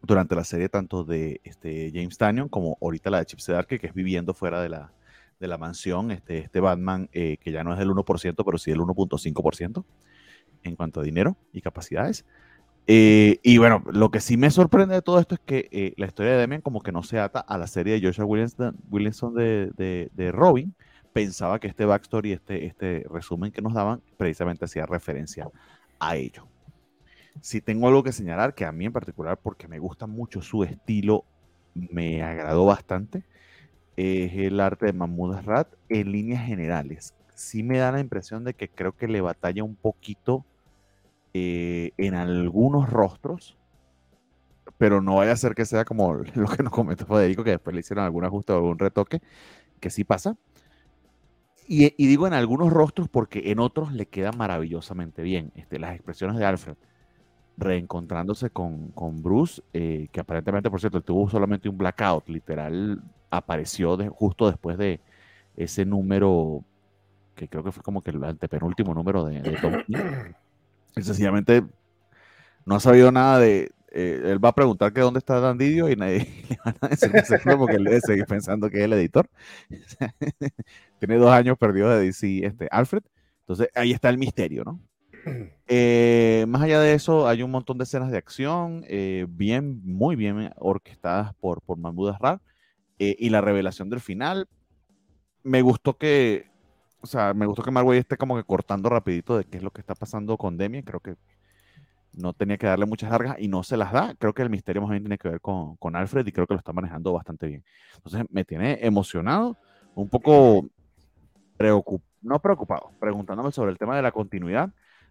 durante 0.03 0.37
la 0.37 0.45
serie 0.45 0.69
tanto 0.69 1.03
de 1.03 1.41
este, 1.43 1.91
James 1.93 2.17
Tannion 2.19 2.49
como 2.49 2.79
ahorita 2.81 3.11
la 3.11 3.19
de 3.19 3.27
Chip 3.27 3.41
Zdarsky, 3.41 3.81
que 3.81 3.89
es 3.89 3.95
viviendo 3.95 4.33
fuera 4.33 4.63
de 4.63 4.69
la, 4.69 4.93
de 5.41 5.49
la 5.49 5.59
mansión, 5.59 6.13
este, 6.13 6.39
este 6.39 6.61
Batman 6.61 7.09
eh, 7.13 7.37
que 7.41 7.51
ya 7.51 7.65
no 7.65 7.73
es 7.73 7.81
del 7.81 7.89
1%, 7.89 8.45
pero 8.45 8.59
sí 8.59 8.71
del 8.71 8.79
1.5% 8.79 9.85
en 10.63 10.77
cuanto 10.77 11.01
a 11.01 11.03
dinero 11.03 11.37
y 11.53 11.61
capacidades. 11.61 12.25
Eh, 12.87 13.41
y 13.43 13.57
bueno, 13.59 13.83
lo 13.91 14.11
que 14.11 14.21
sí 14.21 14.37
me 14.37 14.51
sorprende 14.51 14.95
de 14.95 15.03
todo 15.03 15.19
esto 15.19 15.35
es 15.35 15.41
que 15.41 15.69
eh, 15.73 15.95
la 15.97 16.07
historia 16.07 16.33
de 16.33 16.39
Demian 16.39 16.61
como 16.61 16.83
que 16.83 16.93
no 16.93 17.03
se 17.03 17.19
ata 17.19 17.41
a 17.41 17.57
la 17.57 17.67
serie 17.67 17.99
de 17.99 18.07
Joshua 18.07 18.27
Williamson, 18.27 19.35
de, 19.35 20.11
de, 20.13 20.33
Robin. 20.33 20.75
Pensaba 21.13 21.59
que 21.61 21.69
este 21.69 21.85
backstory, 21.87 22.33
este, 22.33 22.67
este 22.67 23.07
resumen 23.09 23.53
que 23.53 23.63
nos 23.63 23.73
daban, 23.73 24.03
precisamente 24.17 24.65
hacía 24.67 24.85
referencia 24.85 25.49
a 25.99 26.17
ello. 26.17 26.47
Si 27.41 27.61
tengo 27.61 27.89
algo 27.89 28.03
que 28.03 28.13
señalar, 28.13 28.55
que 28.55 28.65
a 28.65 28.73
mí 28.73 28.85
en 28.85 28.93
particular, 28.93 29.39
porque 29.43 29.69
me 29.69 29.79
gusta 29.79 30.07
mucho 30.07 30.43
su 30.43 30.65
estilo, 30.65 31.25
me 31.75 32.23
agradó 32.23 32.67
bastante, 32.67 33.25
es 33.97 34.33
el 34.35 34.61
arte 34.61 34.87
de 34.87 34.93
Mahmoud 34.93 35.37
Rat 35.45 35.69
en 35.89 36.13
líneas 36.13 36.45
generales. 36.45 37.15
Sí 37.35 37.63
me 37.63 37.79
da 37.79 37.93
la 37.93 38.01
impresión 38.01 38.45
de 38.45 38.55
que 38.55 38.69
creo 38.69 38.93
que 38.97 39.09
le 39.09 39.21
batalla 39.21 39.65
un 39.65 39.77
poquito 39.77 40.45
eh, 41.35 41.91
en 41.97 42.15
algunos 42.15 42.89
rostros, 42.89 43.57
pero 44.79 45.03
no 45.03 45.17
vaya 45.17 45.33
a 45.33 45.37
ser 45.37 45.57
que 45.57 45.67
sea 45.67 45.85
como 45.85 46.15
lo 46.35 46.47
que 46.47 46.63
nos 46.63 46.73
comentó 46.73 47.07
Federico, 47.07 47.43
que 47.43 47.51
después 47.51 47.75
le 47.75 47.81
hicieron 47.81 48.05
algún 48.05 48.25
ajuste 48.25 48.53
o 48.53 48.57
algún 48.57 48.79
retoque, 48.79 49.21
que 49.81 49.91
sí 49.91 50.05
pasa. 50.05 50.37
Y, 51.67 51.91
digo 51.97 52.27
en 52.27 52.35
algunos 52.35 52.73
rostros 52.73 53.09
porque 53.09 53.51
en 53.51 53.59
otros 53.59 53.93
le 53.93 54.07
queda 54.07 54.31
maravillosamente 54.33 55.23
bien. 55.23 55.51
Este, 55.57 55.79
las 55.79 55.95
expresiones 55.95 56.37
de 56.37 56.45
Alfred 56.45 56.77
reencontrándose 57.57 58.51
con, 58.51 58.89
con 58.89 59.23
Bruce, 59.23 59.63
eh, 59.73 60.09
que 60.13 60.21
aparentemente, 60.21 60.71
por 60.71 60.81
cierto, 60.81 61.01
tuvo 61.01 61.29
solamente 61.31 61.69
un 61.69 61.79
blackout, 61.79 62.29
literal, 62.29 63.03
apareció 63.31 63.97
justo 64.11 64.47
después 64.47 64.79
de 64.79 65.01
ese 65.57 65.85
número, 65.85 66.65
que 67.35 67.49
creo 67.49 67.65
que 67.65 67.73
fue 67.73 67.83
como 67.83 68.03
que 68.03 68.11
el 68.11 68.23
antepenúltimo 68.23 68.95
número 68.95 69.25
de, 69.25 69.41
de 69.41 69.57
Tom 69.57 69.73
Y 70.97 71.03
sencillamente 71.03 71.65
no 72.65 72.77
ha 72.77 72.81
sabido 72.81 73.13
nada 73.13 73.39
de. 73.39 73.71
Eh, 73.97 74.23
él 74.25 74.45
va 74.45 74.49
a 74.49 74.55
preguntar 74.55 74.93
que 74.93 75.01
dónde 75.01 75.19
está 75.19 75.39
Dandidio 75.39 75.89
y 75.89 75.95
nadie 75.95 76.27
le 76.49 76.57
va 76.57 76.75
a 76.81 76.89
decir 76.89 77.13
que 77.13 77.25
se 77.25 77.39
fue 77.39 77.57
porque 77.57 77.77
él 77.77 77.85
debe 77.85 78.01
seguir 78.01 78.27
pensando 78.27 78.69
que 78.69 78.79
es 78.79 78.85
el 78.85 78.93
editor. 78.95 79.29
Tiene 80.99 81.17
dos 81.17 81.31
años 81.31 81.57
perdido 81.59 81.89
de 81.91 82.07
DC, 82.07 82.45
este, 82.45 82.69
Alfred. 82.73 83.03
Entonces 83.41 83.69
ahí 83.75 83.93
está 83.93 84.09
el 84.09 84.19
misterio, 84.19 84.65
¿no? 84.65 84.81
Eh, 85.67 86.45
más 86.47 86.61
allá 86.61 86.79
de 86.81 86.93
eso, 86.93 87.27
hay 87.27 87.43
un 87.43 87.51
montón 87.51 87.79
de 87.79 87.85
escenas 87.85 88.11
de 88.11 88.19
acción, 88.19 88.85
eh, 88.87 89.25
bien, 89.27 89.81
muy 89.83 90.15
bien 90.15 90.53
orquestadas 90.59 91.35
por, 91.37 91.63
por 91.63 91.79
Mahmoud 91.79 92.11
Asrar. 92.11 92.43
y 92.99 93.31
la 93.31 93.41
revelación 93.41 93.89
del 93.89 94.01
final, 94.01 94.47
me 95.43 95.63
gustó 95.63 95.97
que 95.97 96.51
o 97.05 97.07
sea, 97.07 97.35
me 97.35 97.45
gustó 97.45 97.63
que 97.63 97.71
Marway 97.71 97.99
esté 97.99 98.17
como 98.17 98.35
que 98.35 98.45
cortando 98.45 98.89
rapidito 98.89 99.37
de 99.37 99.45
qué 99.45 99.59
es 99.59 99.63
lo 99.63 99.71
que 99.71 99.83
está 99.83 99.95
pasando 99.95 100.39
con 100.39 100.57
Demian. 100.57 100.85
Creo 100.85 101.01
que 101.01 101.17
no 102.15 102.33
tenía 102.33 102.57
que 102.57 102.67
darle 102.67 102.87
muchas 102.87 103.11
largas 103.11 103.37
y 103.39 103.47
no 103.47 103.63
se 103.63 103.77
las 103.77 103.93
da. 103.93 104.15
Creo 104.19 104.33
que 104.33 104.41
el 104.41 104.49
misterio 104.49 104.81
más 104.81 104.91
bien 104.91 105.03
tiene 105.03 105.19
que 105.19 105.29
ver 105.29 105.41
con, 105.43 105.77
con 105.77 105.97
Alfred 105.97 106.27
y 106.27 106.33
creo 106.33 106.47
que 106.47 106.55
lo 106.55 106.59
está 106.59 106.73
manejando 106.73 107.13
bastante 107.13 107.47
bien. 107.47 107.65
Entonces 107.97 108.25
me 108.31 108.47
tiene 108.47 108.79
emocionado, 108.81 109.59
un 109.95 110.09
poco 110.09 110.67
preocupado, 111.59 112.09
no 112.23 112.41
preocupado, 112.41 112.91
preguntándome 112.99 113.53
sobre 113.53 113.71
el 113.71 113.77
tema 113.77 113.97
de 113.97 114.01
la 114.01 114.11
continuidad, 114.11 114.71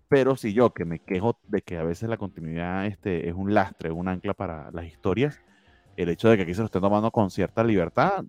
pero 0.09 0.35
si 0.35 0.51
yo 0.51 0.73
que 0.73 0.85
me 0.85 0.97
quejo 0.97 1.37
de 1.47 1.61
que 1.61 1.77
a 1.77 1.83
veces 1.83 2.09
la 2.09 2.17
continuidad 2.17 2.87
este, 2.87 3.29
es 3.29 3.35
un 3.35 3.53
lastre, 3.53 3.91
un 3.91 4.07
ancla 4.07 4.33
para 4.33 4.71
las 4.71 4.85
historias, 4.85 5.39
el 5.95 6.09
hecho 6.09 6.27
de 6.27 6.37
que 6.37 6.43
aquí 6.43 6.55
se 6.55 6.61
lo 6.61 6.65
estén 6.65 6.81
tomando 6.81 7.11
con 7.11 7.29
cierta 7.29 7.63
libertad, 7.63 8.25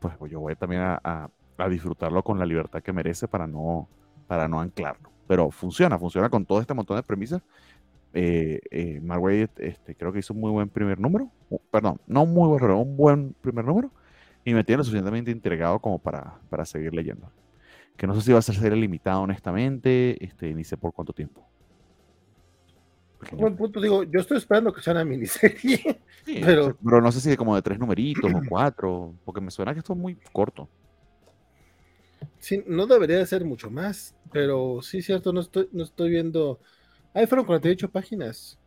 pues 0.00 0.16
yo 0.28 0.40
voy 0.40 0.56
también 0.56 0.82
a 0.82 1.30
disfrutarlo 1.68 2.22
con 2.22 2.38
la 2.38 2.46
libertad 2.46 2.82
que 2.82 2.92
merece 2.92 3.26
para 3.26 3.46
no, 3.46 3.88
para 4.26 4.48
no 4.48 4.60
anclarlo. 4.60 5.10
Pero 5.26 5.50
funciona, 5.50 5.98
funciona 5.98 6.28
con 6.28 6.44
todo 6.44 6.60
este 6.60 6.74
montón 6.74 6.96
de 6.96 7.02
premisas. 7.02 7.42
Eh, 8.12 8.60
eh 8.70 9.00
Marway 9.00 9.48
este, 9.58 9.94
creo 9.94 10.12
que 10.12 10.20
hizo 10.20 10.32
un 10.32 10.40
muy 10.40 10.50
buen 10.50 10.68
primer 10.68 11.00
número. 11.00 11.30
perdón, 11.70 12.00
no 12.06 12.22
un 12.22 12.34
muy 12.34 12.48
buen, 12.48 12.60
pero 12.60 12.78
un 12.78 12.96
buen 12.96 13.34
primer 13.40 13.64
número. 13.64 13.90
Y 14.44 14.54
me 14.54 14.62
tiene 14.62 14.78
lo 14.78 14.84
suficientemente 14.84 15.30
intrigado 15.30 15.80
como 15.80 15.98
para, 15.98 16.38
para 16.48 16.64
seguir 16.64 16.94
leyendo. 16.94 17.30
Que 17.96 18.06
no 18.06 18.14
sé 18.14 18.20
si 18.20 18.32
va 18.32 18.38
a 18.38 18.42
ser 18.42 18.54
serie 18.54 18.78
limitada, 18.78 19.18
honestamente, 19.18 20.22
este, 20.24 20.54
ni 20.54 20.62
sé 20.62 20.76
por 20.76 20.92
cuánto 20.92 21.12
tiempo. 21.12 21.44
Buen 23.32 23.56
punto, 23.56 23.80
digo, 23.80 24.04
yo 24.04 24.20
estoy 24.20 24.36
esperando 24.38 24.72
que 24.72 24.80
sea 24.80 24.92
una 24.92 25.04
miniserie. 25.04 26.00
pero... 26.24 26.76
pero 26.84 27.00
no 27.00 27.10
sé 27.10 27.20
si 27.20 27.36
como 27.36 27.56
de 27.56 27.62
tres 27.62 27.78
numeritos 27.78 28.32
o 28.32 28.40
cuatro, 28.48 29.14
porque 29.24 29.40
me 29.40 29.50
suena 29.50 29.72
que 29.72 29.80
esto 29.80 29.94
es 29.94 29.98
muy 29.98 30.16
corto. 30.32 30.68
Sí, 32.38 32.62
no 32.66 32.86
debería 32.86 33.18
de 33.18 33.26
ser 33.26 33.44
mucho 33.44 33.70
más, 33.70 34.14
pero 34.32 34.80
sí, 34.82 35.02
cierto, 35.02 35.32
no 35.32 35.40
estoy, 35.40 35.68
no 35.72 35.84
estoy 35.84 36.10
viendo. 36.10 36.60
Ahí 37.14 37.26
fueron 37.26 37.46
48 37.46 37.90
páginas. 37.90 38.58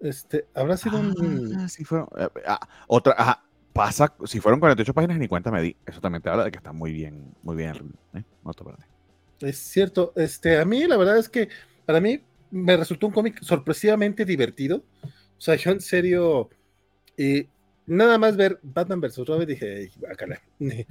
Este, 0.00 0.46
habrá 0.54 0.76
sido 0.76 0.98
un. 0.98 1.56
Ah, 1.58 1.68
sí 1.68 1.84
fueron. 1.84 2.08
Eh, 2.18 2.28
ah, 2.46 2.60
otra, 2.88 3.42
pasa, 3.72 4.14
si 4.24 4.40
fueron 4.40 4.60
48 4.60 4.92
páginas, 4.92 5.18
ni 5.18 5.28
cuenta 5.28 5.50
me 5.50 5.62
di. 5.62 5.76
Eso 5.86 6.00
también 6.00 6.22
te 6.22 6.28
habla 6.28 6.44
de 6.44 6.50
que 6.50 6.58
está 6.58 6.72
muy 6.72 6.92
bien, 6.92 7.34
muy 7.42 7.56
bien. 7.56 7.94
¿eh? 8.14 8.22
Es 9.40 9.58
cierto, 9.58 10.12
este, 10.16 10.58
a 10.58 10.64
mí 10.64 10.86
la 10.86 10.96
verdad 10.96 11.18
es 11.18 11.28
que 11.28 11.48
para 11.86 12.00
mí 12.00 12.22
me 12.50 12.76
resultó 12.76 13.06
un 13.06 13.12
cómic 13.12 13.42
sorpresivamente 13.42 14.24
divertido. 14.24 14.84
O 15.04 15.40
sea, 15.40 15.56
yo 15.56 15.70
en 15.70 15.80
serio, 15.80 16.50
y 17.16 17.48
nada 17.86 18.18
más 18.18 18.36
ver 18.36 18.58
Batman 18.62 19.00
vs. 19.00 19.26
Robin 19.26 19.48
dije, 19.48 19.90
bacala. 20.00 20.40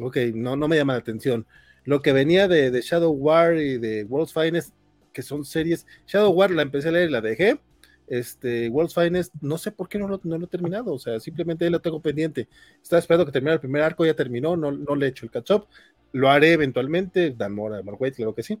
Ok, 0.00 0.16
no, 0.34 0.56
no 0.56 0.68
me 0.68 0.76
llama 0.76 0.94
la 0.94 1.00
atención. 1.00 1.46
Lo 1.84 2.02
que 2.02 2.12
venía 2.12 2.48
de, 2.48 2.80
Shadow 2.80 3.12
War 3.12 3.56
y 3.56 3.78
de 3.78 4.04
World's 4.04 4.32
Finest, 4.32 4.74
que 5.12 5.22
son 5.22 5.44
series. 5.44 5.86
Shadow 6.06 6.32
War 6.32 6.50
la 6.50 6.62
empecé 6.62 6.88
a 6.88 6.92
leer 6.92 7.08
y 7.08 7.12
la 7.12 7.20
dejé. 7.20 7.60
Este, 8.06 8.68
World's 8.68 8.94
Finest, 8.94 9.34
no 9.40 9.56
sé 9.58 9.70
por 9.72 9.88
qué 9.88 9.98
no 9.98 10.08
lo, 10.08 10.20
no 10.24 10.36
lo 10.38 10.44
he 10.44 10.48
terminado, 10.48 10.92
o 10.92 10.98
sea, 10.98 11.20
simplemente 11.20 11.68
lo 11.70 11.80
tengo 11.80 12.00
pendiente. 12.02 12.48
Estaba 12.82 13.00
esperando 13.00 13.24
que 13.24 13.32
terminara 13.32 13.54
el 13.54 13.60
primer 13.60 13.82
arco, 13.82 14.04
ya 14.04 14.14
terminó, 14.14 14.56
no, 14.56 14.72
no 14.72 14.94
le 14.94 15.06
he 15.06 15.08
hecho 15.10 15.24
el 15.24 15.30
catch-up. 15.30 15.66
Lo 16.12 16.28
haré 16.28 16.52
eventualmente, 16.52 17.34
Dan 17.36 17.54
Mora, 17.54 17.82
Mark 17.82 17.98
claro 18.14 18.34
que 18.34 18.42
sí. 18.42 18.58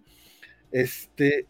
Este, 0.72 1.46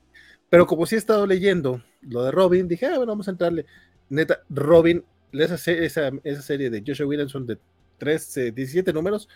pero 0.50 0.66
como 0.66 0.86
sí 0.86 0.96
he 0.96 0.98
estado 0.98 1.26
leyendo 1.26 1.82
lo 2.02 2.24
de 2.24 2.30
Robin, 2.30 2.68
dije, 2.68 2.86
ah, 2.86 2.96
bueno, 2.96 3.12
vamos 3.12 3.28
a 3.28 3.32
entrarle. 3.32 3.66
Neta, 4.08 4.42
Robin, 4.50 5.04
esa, 5.32 5.54
esa, 5.72 6.10
esa 6.22 6.42
serie 6.42 6.70
de 6.70 6.82
Joshua 6.86 7.06
Williamson 7.06 7.46
de 7.46 7.58
13, 7.98 8.52
17 8.52 8.92
números, 8.92 9.28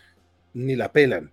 ni 0.55 0.77
la 0.77 0.93
pelan, 0.93 1.33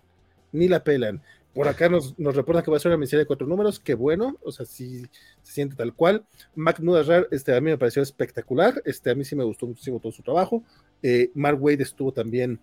ni 0.51 0.67
la 0.67 0.83
pelan. 0.83 1.21
Por 1.55 1.69
acá 1.69 1.87
nos, 1.87 2.19
nos 2.19 2.35
reportan 2.35 2.65
que 2.65 2.71
va 2.71 2.75
a 2.75 2.81
ser 2.81 2.89
una 2.89 2.97
miniserie 2.97 3.23
de 3.23 3.27
cuatro 3.27 3.47
números, 3.47 3.79
qué 3.79 3.93
bueno, 3.93 4.37
o 4.43 4.51
sea, 4.51 4.65
sí 4.65 5.05
se 5.41 5.53
siente 5.53 5.77
tal 5.77 5.93
cual. 5.93 6.25
Mac 6.53 6.81
Nudasrar, 6.81 7.29
este, 7.31 7.55
a 7.55 7.61
mí 7.61 7.69
me 7.69 7.77
pareció 7.77 8.01
espectacular, 8.01 8.81
este, 8.83 9.09
a 9.09 9.15
mí 9.15 9.23
sí 9.23 9.37
me 9.37 9.45
gustó 9.45 9.65
muchísimo 9.65 10.01
todo 10.01 10.11
su 10.11 10.21
trabajo. 10.21 10.63
Eh, 11.01 11.31
Mark 11.33 11.57
Wade 11.63 11.83
estuvo 11.83 12.11
también, 12.11 12.59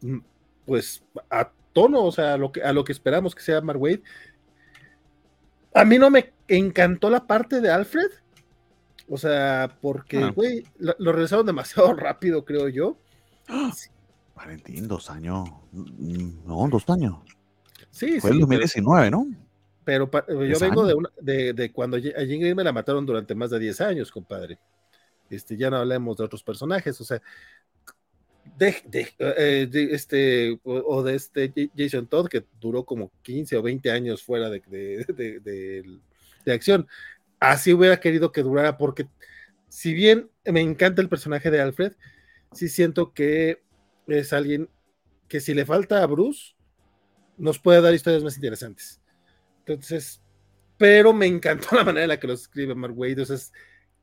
mm, 0.00 0.18
pues, 0.66 1.04
a 1.30 1.52
tono, 1.72 2.02
o 2.02 2.10
sea, 2.10 2.34
a 2.34 2.36
lo 2.36 2.50
que, 2.50 2.60
a 2.60 2.72
lo 2.72 2.82
que 2.82 2.90
esperamos 2.90 3.36
que 3.36 3.42
sea 3.42 3.60
Mark 3.60 3.80
Wade. 3.80 4.02
A 5.72 5.84
mí 5.84 5.96
no 5.96 6.10
me 6.10 6.32
encantó 6.48 7.10
la 7.10 7.28
parte 7.28 7.60
de 7.60 7.70
Alfred, 7.70 8.10
o 9.08 9.16
sea, 9.16 9.78
porque, 9.80 10.18
ah. 10.18 10.32
güey, 10.34 10.64
lo, 10.78 10.96
lo, 10.98 11.12
realizaron 11.12 11.46
demasiado 11.46 11.92
rápido, 11.94 12.44
creo 12.44 12.68
yo. 12.68 12.96
¡Ah! 13.46 13.70
Valentín, 14.34 14.88
dos 14.88 15.10
años. 15.10 15.48
No, 15.72 16.68
dos 16.68 16.88
años. 16.88 17.18
Sí, 17.90 18.20
Fue 18.20 18.30
el 18.30 18.40
2019, 18.40 19.10
¿no? 19.10 19.26
Pero 19.84 20.10
yo 20.28 20.58
vengo 20.58 20.86
de, 20.86 20.94
una, 20.94 21.10
de, 21.20 21.52
de, 21.52 21.70
cuando 21.70 21.96
a 21.96 22.00
Jean 22.00 22.56
me 22.56 22.64
la 22.64 22.72
mataron 22.72 23.04
durante 23.04 23.34
más 23.34 23.50
de 23.50 23.58
10 23.58 23.80
años, 23.82 24.10
compadre. 24.10 24.58
Este, 25.28 25.56
ya 25.56 25.70
no 25.70 25.76
hablemos 25.76 26.16
de 26.16 26.24
otros 26.24 26.42
personajes, 26.42 27.00
o 27.00 27.04
sea, 27.04 27.20
de, 28.56 28.76
de, 28.86 29.08
eh, 29.18 29.68
este, 29.90 30.58
o, 30.64 31.02
de 31.02 31.14
este 31.16 31.52
Jason 31.76 32.06
Todd, 32.06 32.28
que 32.28 32.44
duró 32.60 32.84
como 32.84 33.10
15 33.22 33.56
o 33.56 33.62
20 33.62 33.90
años 33.90 34.22
fuera 34.22 34.48
de, 34.48 34.60
de, 36.44 36.52
acción. 36.52 36.86
Así 37.40 37.72
hubiera 37.72 38.00
querido 38.00 38.32
que 38.32 38.42
durara, 38.42 38.78
porque 38.78 39.08
si 39.68 39.92
bien 39.92 40.30
me 40.44 40.60
encanta 40.60 41.02
el 41.02 41.08
personaje 41.08 41.50
de 41.50 41.60
Alfred, 41.60 41.92
sí 42.52 42.68
siento 42.68 43.12
que 43.12 43.63
es 44.06 44.32
alguien 44.32 44.68
que 45.28 45.40
si 45.40 45.54
le 45.54 45.64
falta 45.64 46.02
a 46.02 46.06
Bruce, 46.06 46.54
nos 47.36 47.58
puede 47.58 47.80
dar 47.80 47.94
historias 47.94 48.22
más 48.22 48.36
interesantes. 48.36 49.00
Entonces, 49.60 50.20
pero 50.76 51.12
me 51.12 51.26
encantó 51.26 51.68
la 51.76 51.84
manera 51.84 52.04
en 52.04 52.08
la 52.08 52.20
que 52.20 52.26
lo 52.26 52.34
escribe 52.34 52.74
Mark 52.74 52.96
Wade. 52.96 53.12
Entonces, 53.12 53.52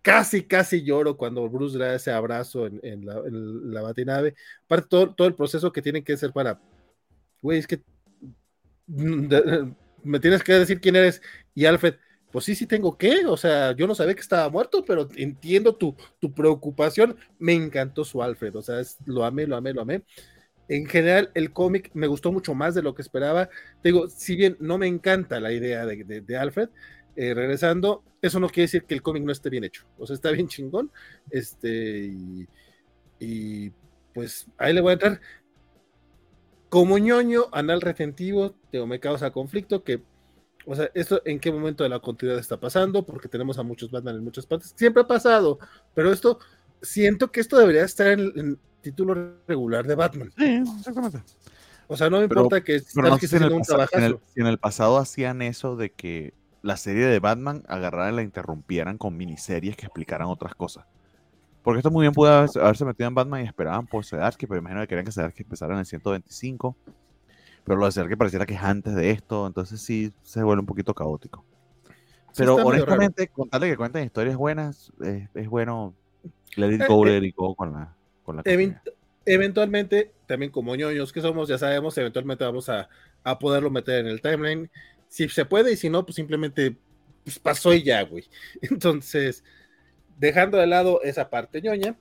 casi, 0.02 0.44
casi 0.44 0.84
lloro 0.84 1.18
cuando 1.18 1.48
Bruce 1.50 1.78
le 1.78 1.86
da 1.86 1.96
ese 1.96 2.12
abrazo 2.12 2.68
en, 2.68 3.06
la, 3.06 3.18
en 3.26 3.74
la, 3.74 3.82
batinave. 3.82 4.36
Aparte, 4.66 4.88
todo, 4.90 5.14
todo 5.16 5.28
el 5.28 5.36
proceso 5.36 5.72
que 5.72 5.82
tiene 5.82 6.04
que 6.04 6.14
hacer 6.14 6.32
para, 6.32 6.60
güey, 7.42 7.60
es 7.60 7.68
que 7.68 7.82
me 8.88 10.20
tienes 10.20 10.44
que 10.44 10.54
decir 10.54 10.82
quién 10.82 10.96
eres. 10.96 11.22
Y 11.54 11.66
Alfred, 11.66 11.96
pues 12.32 12.46
sí, 12.46 12.56
sí 12.56 12.66
tengo 12.66 12.98
que, 12.98 13.26
o 13.26 13.38
sea, 13.38 13.76
yo 13.76 13.88
no 13.88 13.96
sabía 13.96 14.16
que 14.16 14.22
estaba 14.22 14.50
muerto, 14.50 14.84
pero 14.86 15.08
entiendo 15.16 15.76
tu, 15.76 15.96
tu 16.20 16.34
preocupación. 16.34 17.18
Me 17.40 17.54
encantó 17.54 18.06
su 18.06 18.24
Alfred, 18.24 18.56
o 18.56 18.62
sea, 18.62 18.80
es, 18.80 18.98
lo 19.06 19.26
amé, 19.26 19.46
lo 19.48 19.56
amé, 19.56 19.74
lo 19.74 19.82
amé. 19.82 20.04
En 20.72 20.86
general, 20.86 21.32
el 21.34 21.52
cómic 21.52 21.92
me 21.94 22.08
gustó 22.08 22.32
mucho 22.32 22.54
más 22.54 22.74
de 22.74 22.82
lo 22.82 22.96
que 22.96 23.02
esperaba. 23.02 23.50
digo, 23.84 24.08
si 24.10 24.38
bien 24.38 24.56
no 24.62 24.78
me 24.78 24.88
encanta 24.88 25.42
la 25.42 25.52
idea 25.52 25.86
de, 25.86 26.22
de, 26.22 26.38
Alfred, 26.38 26.70
eh, 27.18 27.34
regresando, 27.34 28.06
eso 28.22 28.40
no 28.40 28.48
quiere 28.48 28.64
decir 28.68 28.86
que 28.86 28.94
el 28.94 29.02
cómic 29.02 29.24
no 29.24 29.34
esté 29.34 29.50
bien 29.50 29.66
hecho. 29.66 29.86
O 29.98 30.08
sea, 30.08 30.14
está 30.14 30.32
bien 30.32 30.48
chingón. 30.48 30.90
Este, 31.30 32.10
y, 33.20 33.70
pues 34.14 34.48
ahí 34.58 34.74
le 34.74 34.80
voy 34.80 34.92
a 34.92 34.94
entrar. 34.94 35.22
Como 36.70 36.98
ñoño, 36.98 37.48
anal 37.52 37.82
retentivo, 37.82 38.56
tengo, 38.72 38.88
me 38.88 39.02
causa 39.02 39.32
conflicto 39.32 39.84
que, 39.84 40.02
o 40.66 40.76
sea, 40.76 40.90
esto 40.94 41.22
en 41.26 41.40
qué 41.40 41.52
momento 41.52 41.84
de 41.84 41.90
la 41.90 42.00
continuidad 42.00 42.40
está 42.40 42.60
pasando, 42.60 43.06
porque 43.06 43.28
tenemos 43.28 43.58
a 43.58 43.64
muchos 43.64 43.92
Batman 43.92 44.16
en 44.16 44.24
muchas 44.24 44.46
partes. 44.46 44.74
Siempre 44.76 45.04
ha 45.04 45.08
pasado, 45.08 45.60
pero 45.94 46.12
esto, 46.12 46.40
siento 46.82 47.32
que 47.32 47.42
esto 47.42 47.58
debería 47.58 47.84
estar 47.84 48.08
en, 48.08 48.32
el 48.36 48.60
título 48.82 49.36
regular 49.48 49.86
de 49.86 49.96
Batman. 49.96 50.32
Sí, 50.38 50.64
exactamente. 50.78 51.20
O 51.88 51.98
sea, 51.98 52.10
no 52.10 52.18
me 52.18 52.24
importa 52.24 52.64
que, 52.64 52.82
pero 52.96 53.18
que 53.18 53.26
en, 53.26 53.44
el 53.44 53.52
un 53.52 53.60
pasado, 53.60 53.88
en, 53.92 54.04
el, 54.04 54.20
en 54.36 54.48
el 54.48 54.58
pasado 54.58 54.98
hacían 54.98 55.42
eso 55.42 55.76
de 55.76 55.92
que 55.92 56.34
la 56.62 56.78
serie 56.78 57.06
de 57.06 57.20
Batman 57.20 57.64
agarraran 57.68 58.14
y 58.14 58.16
la 58.18 58.24
interrumpieran 58.24 58.98
con 58.98 59.18
miniseries 59.18 59.76
que 59.76 59.86
explicaran 59.86 60.28
otras 60.28 60.56
cosas. 60.56 60.86
Porque 61.64 61.80
esto 61.80 61.92
muy 61.92 62.04
bien 62.04 62.14
pudo 62.14 62.30
haberse 62.32 62.86
metido 62.86 63.08
en 63.08 63.16
Batman 63.16 63.42
y 63.44 63.48
esperaban 63.48 63.86
por 63.86 64.04
Sedarsky, 64.04 64.48
pero 64.48 64.60
imagino 64.60 64.82
que 64.82 64.88
querían 64.88 65.06
que 65.06 65.12
Sedarsky 65.12 65.44
empezara 65.44 65.74
en 65.74 65.80
el 65.80 65.86
125. 65.86 66.76
Pero 67.64 67.78
lo 67.78 67.86
de 67.86 67.92
Sedarsky 67.92 68.16
pareciera 68.16 68.46
que 68.46 68.56
es 68.56 68.62
antes 68.62 68.96
de 68.96 69.12
esto, 69.12 69.46
entonces 69.48 69.82
sí 69.82 70.12
se 70.24 70.44
vuelve 70.44 70.62
un 70.62 70.66
poquito 70.66 70.94
caótico. 70.94 71.46
Pero 72.36 72.56
honestamente, 72.56 73.28
contarle 73.28 73.70
que 73.70 73.78
cuenten 73.78 74.06
historias 74.06 74.38
buenas, 74.38 74.92
es, 75.34 75.50
bueno 75.50 75.94
let 76.56 76.74
it 76.74 76.88
go, 76.88 77.06
let 77.06 77.18
it 77.18 77.36
go 77.36 77.56
con 77.56 77.74
la, 77.74 77.96
con 78.24 78.38
la 78.38 78.44
Eventualmente, 79.24 80.12
también 80.26 80.52
como 80.52 80.76
ñoños 80.76 81.14
que 81.14 81.22
somos, 81.22 81.48
ya 81.48 81.58
sabemos, 81.60 81.96
eventualmente 81.98 82.44
vamos 82.44 82.70
a, 82.70 82.90
a 83.24 83.38
poderlo 83.38 83.70
meter 83.70 84.00
en 84.00 84.08
el 84.08 84.20
timeline 84.20 84.70
si 85.12 85.28
se 85.30 85.46
puede 85.46 85.74
y 85.74 85.76
si 85.76 85.90
no, 85.90 86.06
pues 86.06 86.16
simplemente 86.16 86.76
pues 87.24 87.38
pasó 87.38 87.74
y 87.74 87.84
ya, 87.84 88.02
güey. 88.04 88.24
Entonces, 88.62 89.44
dejando 90.18 90.58
de 90.58 90.68
lado 90.68 91.02
esa 91.04 91.30
parte 91.30 91.62
ñoña, 91.62 91.96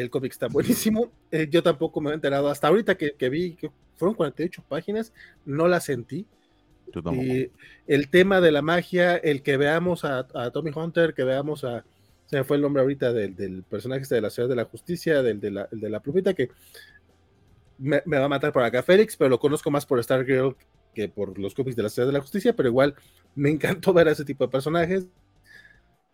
el 0.00 0.10
cómic 0.10 0.32
está 0.32 0.48
buenísimo. 0.48 1.12
Eh, 1.32 1.46
yo 1.48 1.62
tampoco 1.62 2.00
me 2.00 2.10
he 2.10 2.14
enterado 2.14 2.48
hasta 2.48 2.66
ahorita 2.66 2.96
que, 2.96 3.28
vi 3.28 3.54
que 3.54 3.70
fueron 3.96 4.16
48 4.16 4.64
páginas, 4.68 5.12
no 5.44 5.68
la 5.68 5.78
sentí. 5.78 6.26
Y 7.12 7.50
el 7.86 8.10
tema 8.10 8.40
de 8.40 8.50
la 8.50 8.62
magia, 8.62 9.16
el 9.16 9.42
que 9.42 9.56
veamos 9.56 10.04
a, 10.04 10.26
Tommy 10.52 10.72
Hunter, 10.74 11.14
que 11.14 11.22
veamos 11.22 11.62
a, 11.62 11.84
se 12.26 12.36
me 12.36 12.42
fue 12.42 12.56
el 12.56 12.62
nombre 12.62 12.82
ahorita 12.82 13.12
del, 13.12 13.62
personaje 13.62 14.02
este 14.02 14.16
de 14.16 14.22
la 14.22 14.30
Ciudad 14.30 14.48
de 14.48 14.56
la 14.56 14.64
Justicia, 14.64 15.22
del 15.22 15.38
de 15.38 15.52
la, 15.52 15.68
de 15.70 15.88
la 15.88 16.00
plumita, 16.00 16.34
que 16.34 16.50
me, 17.78 18.02
me, 18.04 18.18
va 18.18 18.24
a 18.24 18.28
matar 18.28 18.52
por 18.52 18.64
acá 18.64 18.82
Félix, 18.82 19.16
pero 19.16 19.30
lo 19.30 19.38
conozco 19.38 19.70
más 19.70 19.86
por 19.86 20.02
Stargirl 20.02 20.56
que 20.94 21.08
por 21.08 21.38
los 21.38 21.54
cómics 21.54 21.76
de 21.76 21.84
la 21.84 21.88
Ciudad 21.88 22.08
de 22.08 22.14
la 22.14 22.20
Justicia, 22.20 22.54
pero 22.54 22.68
igual 22.68 22.94
me 23.34 23.50
encantó 23.50 23.92
ver 23.92 24.08
a 24.08 24.12
ese 24.12 24.24
tipo 24.24 24.44
de 24.44 24.50
personajes. 24.50 25.06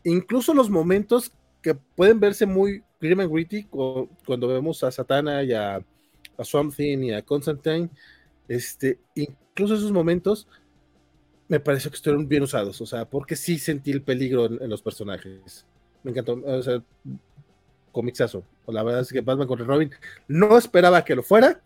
Incluso 0.04 0.54
los 0.54 0.70
momentos 0.70 1.32
que 1.66 1.74
pueden 1.74 2.20
verse 2.20 2.46
muy 2.46 2.84
grim 3.00 3.18
and 3.18 3.28
gritty 3.28 3.64
cuando 3.64 4.46
vemos 4.46 4.84
a 4.84 4.92
Satana 4.92 5.42
y 5.42 5.52
a, 5.52 5.84
a 6.38 6.44
Swamp 6.44 6.72
Thing 6.72 6.98
y 6.98 7.12
a 7.12 7.22
Constantine, 7.22 7.90
este, 8.46 9.00
incluso 9.16 9.74
esos 9.74 9.90
momentos 9.90 10.46
me 11.48 11.58
pareció 11.58 11.90
que 11.90 11.96
estuvieron 11.96 12.28
bien 12.28 12.44
usados, 12.44 12.80
o 12.80 12.86
sea, 12.86 13.04
porque 13.04 13.34
sí 13.34 13.58
sentí 13.58 13.90
el 13.90 14.02
peligro 14.02 14.46
en, 14.46 14.70
los 14.70 14.80
personajes. 14.80 15.66
Me 16.04 16.12
encantó, 16.12 16.40
o 16.44 16.62
sea, 16.62 16.80
comixazo. 17.90 18.44
La 18.68 18.84
verdad 18.84 19.00
es 19.00 19.12
que 19.12 19.20
Batman 19.20 19.48
contra 19.48 19.66
Robin 19.66 19.90
no 20.28 20.56
esperaba 20.56 21.04
que 21.04 21.16
lo 21.16 21.24
fuera, 21.24 21.60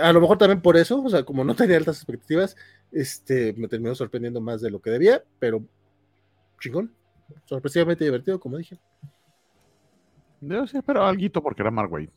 a 0.00 0.12
lo 0.12 0.20
mejor 0.20 0.38
también 0.38 0.62
por 0.62 0.76
eso, 0.76 1.02
o 1.02 1.10
sea, 1.10 1.24
como 1.24 1.42
no 1.42 1.56
tenía 1.56 1.78
altas 1.78 1.96
expectativas, 1.96 2.54
este, 2.92 3.54
me 3.54 3.66
terminó 3.66 3.92
sorprendiendo 3.96 4.40
más 4.40 4.60
de 4.60 4.70
lo 4.70 4.80
que 4.80 4.90
debía, 4.90 5.24
pero 5.40 5.64
chingón, 6.60 6.94
sorpresivamente 7.46 8.04
divertido, 8.04 8.38
como 8.38 8.56
dije. 8.56 8.78
Yo 10.40 10.66
sí 10.66 10.78
espero 10.78 11.04
algo 11.04 11.42
porque 11.42 11.62
era 11.62 11.70
Mark 11.70 11.92
Wade. 11.92 12.10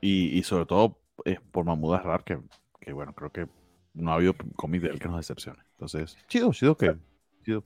Y, 0.00 0.38
y 0.38 0.42
sobre 0.42 0.66
todo 0.66 0.98
eh, 1.24 1.38
por 1.50 1.64
Mamuda 1.64 2.00
Rar, 2.00 2.24
que, 2.24 2.38
que, 2.80 2.92
bueno, 2.92 3.12
creo 3.14 3.30
que 3.30 3.48
no 3.94 4.12
ha 4.12 4.14
habido 4.14 4.34
cómic 4.56 4.82
de 4.82 4.88
él 4.88 4.98
que 4.98 5.08
nos 5.08 5.18
decepcione. 5.18 5.58
Entonces, 5.72 6.16
chido, 6.28 6.52
chido 6.52 6.76
que. 6.76 6.96
Chido. 7.44 7.62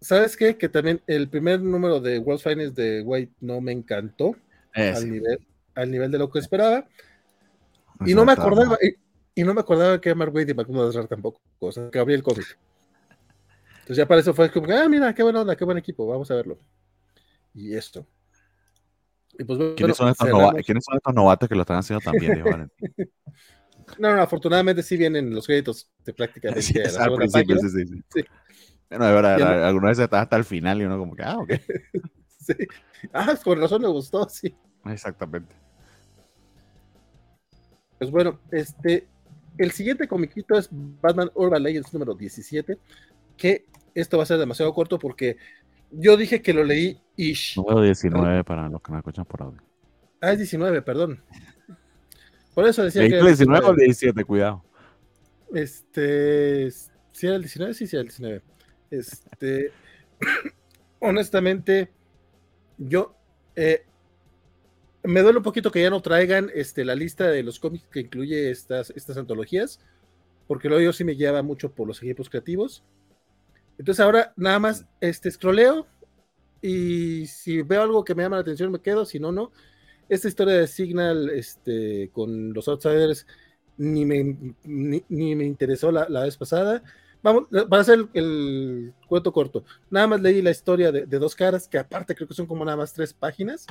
¿Sabes 0.00 0.36
qué? 0.36 0.56
Que 0.56 0.68
también 0.68 1.00
el 1.06 1.28
primer 1.28 1.60
número 1.60 2.00
de 2.00 2.18
World's 2.18 2.44
Finest 2.44 2.76
de 2.76 3.02
White 3.02 3.32
no 3.40 3.60
me 3.60 3.72
encantó 3.72 4.36
al, 4.74 5.10
nivel, 5.10 5.46
al 5.74 5.90
nivel 5.90 6.10
de 6.10 6.18
lo 6.18 6.30
que 6.30 6.38
esperaba. 6.38 6.86
Y 8.04 8.14
no 8.14 8.24
me 8.24 8.32
acordaba, 8.32 8.78
y, 9.34 9.44
no 9.44 9.54
me 9.54 9.60
acordaba 9.60 10.00
que 10.00 10.14
Mark 10.14 10.34
Wade 10.34 10.50
iba 10.50 10.62
a 10.62 10.92
Rar 10.92 11.06
tampoco, 11.06 11.40
o 11.60 11.72
sea, 11.72 11.90
que 11.90 11.98
abría 11.98 12.16
el 12.16 12.22
cómic. 12.22 12.58
Entonces 13.80 13.96
ya 13.96 14.06
para 14.06 14.20
eso 14.20 14.34
fue 14.34 14.50
como, 14.50 14.72
ah, 14.72 14.88
mira, 14.88 15.14
qué 15.14 15.22
buena 15.22 15.40
onda, 15.40 15.56
qué 15.56 15.64
buen 15.64 15.78
equipo, 15.78 16.06
vamos 16.06 16.30
a 16.30 16.34
verlo. 16.34 16.58
Y 17.54 17.74
esto. 17.74 18.06
Y 19.38 19.44
pues, 19.44 19.58
¿Quiénes, 19.76 19.96
son 19.96 20.08
estos 20.08 20.28
¿Quiénes, 20.64 20.84
son 20.84 20.96
estos 20.96 21.14
novatos 21.14 21.48
que 21.48 21.54
lo 21.54 21.62
están 21.62 21.78
haciendo 21.78 22.02
también, 22.02 22.42
No, 23.98 24.14
no, 24.14 24.22
afortunadamente 24.22 24.82
sí 24.82 24.96
vienen 24.96 25.34
los 25.34 25.46
créditos 25.46 25.90
de 26.04 26.14
prácticamente 26.14 26.62
sí, 26.62 26.78
al 26.98 27.14
principio, 27.14 27.58
sí, 27.58 27.68
sí, 27.68 28.02
sí, 28.08 28.24
Bueno, 28.88 29.06
de 29.06 29.12
verdad, 29.12 29.68
alguna 29.68 29.88
vez 29.88 29.98
está 29.98 30.22
hasta 30.22 30.36
el 30.36 30.44
final 30.44 30.80
y 30.80 30.84
uno 30.84 30.98
como 30.98 31.14
que, 31.14 31.22
ah, 31.22 31.36
ok. 31.36 31.50
sí. 32.38 32.54
Ah, 33.12 33.34
con 33.42 33.60
razón 33.60 33.82
me 33.82 33.88
gustó, 33.88 34.28
sí. 34.28 34.54
Exactamente. 34.86 35.54
Pues 37.98 38.10
bueno, 38.10 38.40
este, 38.50 39.06
el 39.58 39.72
siguiente 39.72 40.08
comiquito 40.08 40.56
es 40.56 40.68
Batman 40.70 41.30
Urban 41.34 41.62
Legends 41.62 41.92
número 41.92 42.14
17, 42.14 42.78
que 43.36 43.66
esto 43.94 44.16
va 44.16 44.22
a 44.22 44.26
ser 44.26 44.38
demasiado 44.38 44.72
corto 44.72 44.98
porque 44.98 45.36
yo 45.92 46.16
dije 46.16 46.42
que 46.42 46.52
lo 46.52 46.64
leí 46.64 47.00
ish. 47.16 47.56
Número 47.56 47.82
19 47.82 48.44
para 48.44 48.68
los 48.68 48.82
que 48.82 48.92
me 48.92 48.98
escuchan 48.98 49.24
por 49.24 49.42
audio. 49.42 49.62
Ah, 50.20 50.32
es 50.32 50.38
19, 50.38 50.82
perdón. 50.82 51.22
Por 52.54 52.66
eso 52.66 52.82
decía 52.82 53.08
que. 53.08 53.18
¿El 53.18 53.26
19 53.26 53.66
o 53.66 53.70
el 53.70 53.76
17? 53.76 54.24
Cuidado. 54.24 54.64
Este. 55.54 56.70
¿Si 56.70 57.26
era 57.26 57.36
el 57.36 57.42
19? 57.42 57.74
Sí, 57.74 57.86
sí, 57.86 57.96
era 57.96 58.02
el 58.02 58.08
19. 58.08 58.42
Este. 58.90 59.72
honestamente, 61.02 61.90
yo 62.78 63.14
eh, 63.56 63.84
me 65.02 65.20
duele 65.20 65.38
un 65.38 65.44
poquito 65.44 65.70
que 65.70 65.82
ya 65.82 65.90
no 65.90 66.00
traigan 66.00 66.50
este, 66.54 66.84
la 66.84 66.94
lista 66.94 67.26
de 67.26 67.42
los 67.42 67.58
cómics 67.58 67.86
que 67.90 68.00
incluye 68.00 68.50
estas, 68.50 68.90
estas 68.90 69.16
antologías, 69.16 69.80
porque 70.46 70.68
luego 70.68 70.82
yo 70.82 70.92
sí 70.92 71.04
me 71.04 71.16
lleva 71.16 71.42
mucho 71.42 71.72
por 71.72 71.88
los 71.88 72.02
equipos 72.02 72.30
creativos. 72.30 72.84
Entonces 73.78 74.00
ahora 74.00 74.32
nada 74.36 74.58
más 74.58 74.86
este 75.00 75.30
scrolleo 75.30 75.86
y 76.60 77.26
si 77.26 77.62
veo 77.62 77.82
algo 77.82 78.04
que 78.04 78.14
me 78.14 78.22
llama 78.22 78.36
la 78.36 78.42
atención 78.42 78.70
me 78.70 78.80
quedo, 78.80 79.04
si 79.04 79.18
no, 79.18 79.32
no. 79.32 79.52
Esta 80.08 80.28
historia 80.28 80.54
de 80.54 80.66
Signal 80.66 81.30
este, 81.30 82.10
con 82.12 82.52
los 82.52 82.68
Outsiders 82.68 83.26
ni 83.78 84.04
me, 84.04 84.54
ni, 84.64 85.34
me 85.34 85.44
interesó 85.44 85.90
la, 85.90 86.06
vez 86.06 86.36
pasada. 86.36 86.82
Vamos, 87.22 87.44
para 87.68 87.82
hacer 87.82 88.06
el, 88.14 88.92
cuento 89.08 89.32
corto, 89.32 89.64
nada 89.90 90.06
más 90.06 90.20
leí 90.20 90.42
la 90.42 90.50
historia 90.50 90.92
de, 90.92 91.06
de, 91.06 91.18
dos 91.18 91.34
caras, 91.34 91.68
que 91.68 91.78
aparte 91.78 92.14
creo 92.14 92.28
que 92.28 92.34
son 92.34 92.46
como 92.46 92.64
nada 92.64 92.76
más 92.76 92.92
tres 92.92 93.14
páginas. 93.14 93.66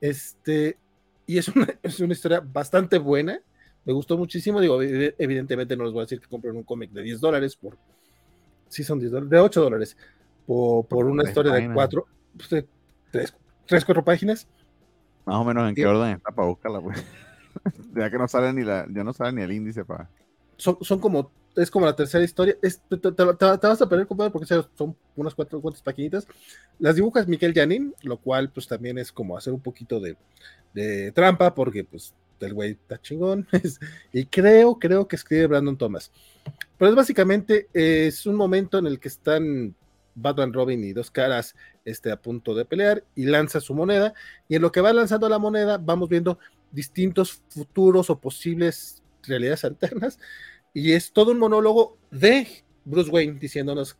Este, 0.00 0.78
y 1.26 1.38
es 1.38 1.48
una, 1.48 1.68
es 1.82 2.00
una 2.00 2.12
historia 2.12 2.40
bastante 2.40 2.98
buena. 2.98 3.40
Me 3.84 3.92
gustó 3.92 4.18
muchísimo. 4.18 4.60
Digo, 4.60 4.82
evidentemente 4.82 5.76
no 5.76 5.84
les 5.84 5.92
voy 5.92 6.00
a 6.00 6.04
decir 6.04 6.20
que 6.20 6.26
compren 6.28 6.56
un 6.56 6.64
cómic 6.64 6.90
de 6.90 7.02
10 7.02 7.20
dólares 7.20 7.54
por. 7.54 7.78
Sí, 8.68 8.84
son 8.84 8.98
10 8.98 9.10
dólares, 9.10 9.30
de 9.30 9.38
8 9.38 9.60
dólares. 9.62 9.96
Por, 10.46 10.86
por 10.86 11.06
una 11.06 11.24
historia 11.24 11.52
de 11.52 11.70
4, 11.72 12.06
3, 12.48 12.64
3, 13.66 13.84
4 13.84 14.04
páginas. 14.04 14.46
Más 15.24 15.36
o 15.36 15.44
menos 15.44 15.68
en 15.68 15.74
qué 15.74 15.86
orden 15.86 16.16
está 16.16 16.30
para 16.30 16.48
buscarla, 16.48 16.80
pues. 16.80 17.04
ya 17.94 18.10
que 18.10 18.18
no 18.18 18.28
sale 18.28 18.52
ni 18.52 18.64
la, 18.64 18.86
ya 18.90 19.04
no 19.04 19.12
sale 19.12 19.32
ni 19.32 19.42
el 19.42 19.52
índice 19.52 19.84
para. 19.84 20.08
Son, 20.56 20.78
son 20.80 20.98
como 21.00 21.30
es 21.62 21.70
como 21.70 21.86
la 21.86 21.96
tercera 21.96 22.24
historia. 22.24 22.56
te, 22.60 23.24
vas 23.24 23.82
a 23.82 23.88
perder, 23.88 24.06
compadre, 24.06 24.30
porque 24.30 24.46
son 24.46 24.96
unas 25.16 25.34
cuatro 25.34 25.60
cuantas 25.60 25.82
paquinitas. 25.82 26.26
Las 26.78 26.96
dibujas 26.96 27.26
Miquel 27.26 27.52
Janin, 27.52 27.94
lo 28.02 28.18
cual, 28.18 28.50
pues 28.50 28.68
también 28.68 28.98
es 28.98 29.10
como 29.10 29.36
hacer 29.36 29.52
un 29.52 29.60
poquito 29.60 30.00
de, 30.00 31.12
trampa, 31.12 31.54
porque, 31.54 31.84
pues, 31.84 32.14
el 32.46 32.54
güey 32.54 32.72
está 32.72 33.00
chingón. 33.00 33.46
y 34.12 34.26
creo, 34.26 34.78
creo 34.78 35.08
que 35.08 35.16
escribe 35.16 35.46
Brandon 35.46 35.76
Thomas. 35.76 36.10
Pero 36.76 36.90
es 36.90 36.96
básicamente, 36.96 37.68
es 37.72 38.26
un 38.26 38.36
momento 38.36 38.78
en 38.78 38.86
el 38.86 39.00
que 39.00 39.08
están 39.08 39.74
Batman, 40.14 40.52
Robin 40.52 40.82
y 40.84 40.92
dos 40.92 41.10
caras 41.10 41.54
este, 41.84 42.10
a 42.10 42.20
punto 42.20 42.54
de 42.54 42.64
pelear 42.64 43.04
y 43.14 43.24
lanza 43.24 43.60
su 43.60 43.74
moneda. 43.74 44.14
Y 44.48 44.56
en 44.56 44.62
lo 44.62 44.72
que 44.72 44.80
va 44.80 44.92
lanzando 44.92 45.28
la 45.28 45.38
moneda, 45.38 45.78
vamos 45.78 46.08
viendo 46.08 46.38
distintos 46.70 47.42
futuros 47.48 48.10
o 48.10 48.18
posibles 48.18 49.02
realidades 49.22 49.64
alternas 49.64 50.18
y 50.72 50.92
es 50.92 51.12
todo 51.12 51.32
un 51.32 51.38
monólogo 51.38 51.98
de 52.10 52.46
Bruce 52.84 53.10
Wayne 53.10 53.38
diciéndonos 53.38 53.96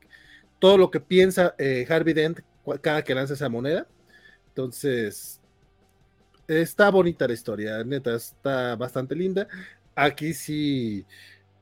todo 0.58 0.76
lo 0.76 0.90
que 0.90 1.00
piensa 1.00 1.54
eh, 1.58 1.86
Harvey 1.88 2.14
Dent 2.14 2.40
cada 2.82 3.02
que 3.02 3.14
lanza 3.14 3.34
esa 3.34 3.48
moneda. 3.48 3.86
Entonces, 4.48 5.37
está 6.48 6.90
bonita 6.90 7.28
la 7.28 7.34
historia, 7.34 7.84
neta, 7.84 8.14
está 8.16 8.76
bastante 8.76 9.14
linda. 9.16 9.48
Aquí 9.96 10.34
sí, 10.34 11.06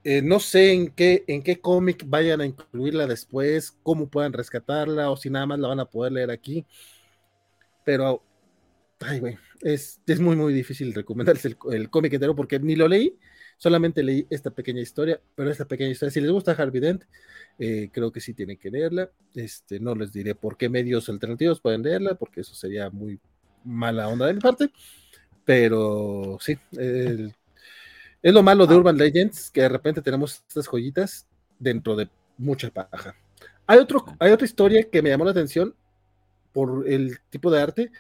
Eh, 0.05 0.23
no 0.23 0.41
sé 0.41 0.73
en 0.73 0.91
qué, 0.93 1.25
en 1.29 1.43
qué 1.45 1.61
cómic 1.61 2.05
vayan 2.09 2.41
a 2.41 2.47
incluirla 2.47 3.07
después, 3.07 3.73
cómo 3.85 4.09
puedan 4.11 4.33
rescatarla 4.33 5.11
o 5.13 5.17
si 5.19 5.31
nada 5.31 5.47
más 5.47 5.61
la 5.61 5.69
van 5.69 5.81
a 5.81 5.87
poder 5.91 6.13
leer 6.13 6.31
aquí. 6.33 6.67
Pero, 7.85 8.23
ay, 9.01 9.21
güey, 9.21 9.39
es, 9.63 10.01
es 10.07 10.21
muy, 10.21 10.37
muy 10.37 10.55
difícil 10.55 10.95
recomendarles 10.95 11.45
el, 11.47 11.59
el 11.73 11.91
cómic 11.91 12.15
entero 12.15 12.37
porque 12.37 12.59
ni 12.61 12.77
lo 12.77 12.89
leí, 12.89 13.19
solamente 13.59 14.03
leí 14.03 14.27
esta 14.31 14.51
pequeña 14.53 14.83
historia, 14.83 15.21
pero 15.37 15.51
esta 15.51 15.67
pequeña 15.67 15.91
historia, 15.91 16.13
si 16.13 16.21
les 16.21 16.31
gusta 16.33 16.53
Harvey 16.53 16.81
Dent, 16.81 17.05
eh, 17.59 17.91
creo 17.93 18.13
que 18.13 18.21
sí 18.21 18.35
tienen 18.35 18.59
que 18.59 18.71
leerla. 18.71 19.11
Este, 19.35 19.81
no 19.81 19.95
les 19.95 20.13
diré 20.13 20.35
por 20.35 20.57
qué 20.59 20.69
medios 20.69 21.09
alternativos 21.09 21.61
pueden 21.61 21.83
leerla, 21.83 22.15
porque 22.17 22.43
eso 22.43 22.55
sería 22.55 22.91
muy 22.91 23.21
mala 23.67 24.09
onda 24.09 24.27
de 24.27 24.35
mi 24.35 24.41
parte. 24.41 24.71
Pero 25.45 26.39
sí, 26.41 26.59
el, 26.73 27.35
es 28.23 28.33
lo 28.35 28.43
malo 28.43 28.67
de 28.67 28.75
ah. 28.75 28.79
Urban 28.79 28.97
Legends, 28.97 29.51
que 29.51 29.63
de 29.63 29.69
repente 29.69 30.03
tenemos 30.03 30.43
estas 30.49 30.67
joyitas 30.67 31.27
dentro 31.59 31.95
de 31.95 32.09
mucha 32.39 32.71
paja. 32.71 33.15
Hay, 33.67 33.79
otro, 33.79 34.05
hay 34.19 34.33
otra 34.33 34.45
historia 34.45 34.89
que 34.91 35.03
me 35.03 35.11
llamó 35.11 35.25
la 35.25 35.31
atención 35.31 35.75
por 36.53 36.89
el 36.89 37.19
tipo 37.31 37.51
de 37.51 37.61
arte, 37.61 37.93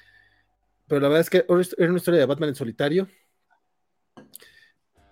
pero 0.89 1.01
la 1.01 1.09
verdad 1.09 1.21
es 1.21 1.31
que 1.31 1.45
era 1.79 1.89
una 1.91 1.99
historia 1.99 2.21
de 2.21 2.27
Batman 2.27 2.49
en 2.49 2.55
solitario. 2.55 3.09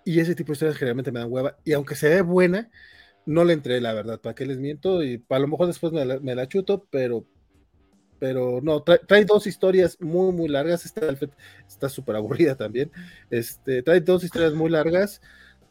Y 0.04 0.20
ese 0.20 0.34
tipo 0.34 0.48
de 0.48 0.54
historias 0.54 0.76
generalmente 0.76 1.12
me 1.12 1.20
dan 1.20 1.32
hueva. 1.32 1.56
Y 1.64 1.72
aunque 1.72 1.94
se 1.94 2.08
ve 2.08 2.20
buena, 2.22 2.70
no 3.26 3.44
le 3.44 3.54
entré, 3.54 3.80
la 3.80 3.92
verdad. 3.92 4.20
¿Para 4.20 4.34
qué 4.34 4.46
les 4.46 4.58
miento? 4.58 5.02
Y 5.02 5.24
a 5.28 5.38
lo 5.38 5.48
mejor 5.48 5.66
después 5.66 5.92
me 5.92 6.04
la, 6.04 6.20
me 6.20 6.34
la 6.34 6.48
chuto, 6.48 6.86
pero 6.90 7.24
pero 8.18 8.60
no, 8.62 8.82
trae, 8.82 9.24
dos 9.24 9.46
historias 9.46 10.00
muy, 10.00 10.32
muy 10.32 10.48
largas. 10.48 10.84
Esta 10.84 11.06
está 11.68 11.88
súper 11.88 12.16
aburrida 12.16 12.56
también. 12.56 12.90
Este, 13.30 13.82
trae 13.82 14.00
dos 14.00 14.24
historias 14.24 14.54
muy 14.54 14.70
largas 14.70 15.20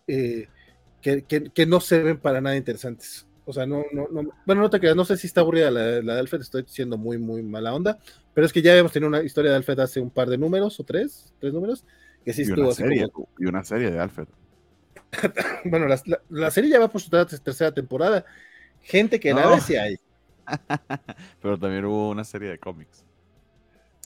eh, 0.08 0.48
que, 1.02 1.66
no 1.68 1.80
se 1.80 2.02
ven 2.02 2.18
para 2.18 2.42
nada 2.42 2.56
interesantes. 2.56 3.28
O 3.46 3.52
sea, 3.52 3.66
no, 3.66 3.84
no, 3.92 4.08
no, 4.10 4.30
bueno, 4.46 4.62
no 4.62 4.70
te 4.70 4.80
creas, 4.80 4.96
no 4.96 5.04
sé 5.04 5.18
si 5.18 5.28
está 5.28 5.42
aburrida 5.42 5.70
la, 5.70 6.02
la 6.02 6.14
de 6.14 6.20
Alfred, 6.22 6.42
estoy 6.42 6.64
siendo 6.68 6.98
muy, 6.98 7.18
muy 7.18 7.44
mala 7.44 7.74
onda, 7.74 8.00
pero 8.34 8.48
es 8.48 8.54
que 8.54 8.62
ya 8.62 8.72
habíamos 8.72 8.94
tenido 8.94 9.10
una 9.10 9.22
historia 9.22 9.52
de 9.52 9.58
Alfred 9.58 9.80
hace 9.80 10.00
un 10.00 10.10
par 10.10 10.30
de 10.30 10.38
números, 10.38 10.80
o 10.80 10.84
tres, 10.86 11.34
tres 11.40 11.52
números, 11.52 11.84
que 12.24 12.32
sí 12.32 12.42
y 12.42 12.46
estuvo 12.46 12.68
una 12.68 12.74
serie, 12.74 13.08
Y 13.38 13.46
una 13.46 13.64
serie 13.66 13.92
de 13.92 14.00
Alfred. 14.00 14.28
bueno, 15.66 15.88
la, 15.88 16.02
la, 16.30 16.52
serie 16.52 16.70
ya 16.70 16.80
va 16.80 16.90
por 16.90 17.02
su 17.02 17.10
tercera 17.10 17.74
temporada. 17.74 18.26
Gente 18.82 19.20
que 19.20 19.34
nada 19.34 19.60
si 19.60 19.76
hay. 19.76 19.98
Pero 21.42 21.58
también 21.58 21.86
hubo 21.86 22.10
una 22.10 22.24
serie 22.24 22.50
de 22.50 22.60
cómics. 22.60 23.06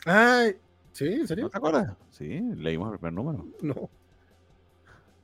Ay, 0.06 0.56
¿sí? 0.92 1.06
¿En 1.06 1.28
serio? 1.28 1.46
¿No 1.46 1.50
te 1.50 1.58
acuerdas? 1.58 1.96
Sí, 2.12 2.42
leímos 2.56 2.92
el 2.92 3.00
primer 3.00 3.14
número. 3.14 3.46
No. 3.62 3.90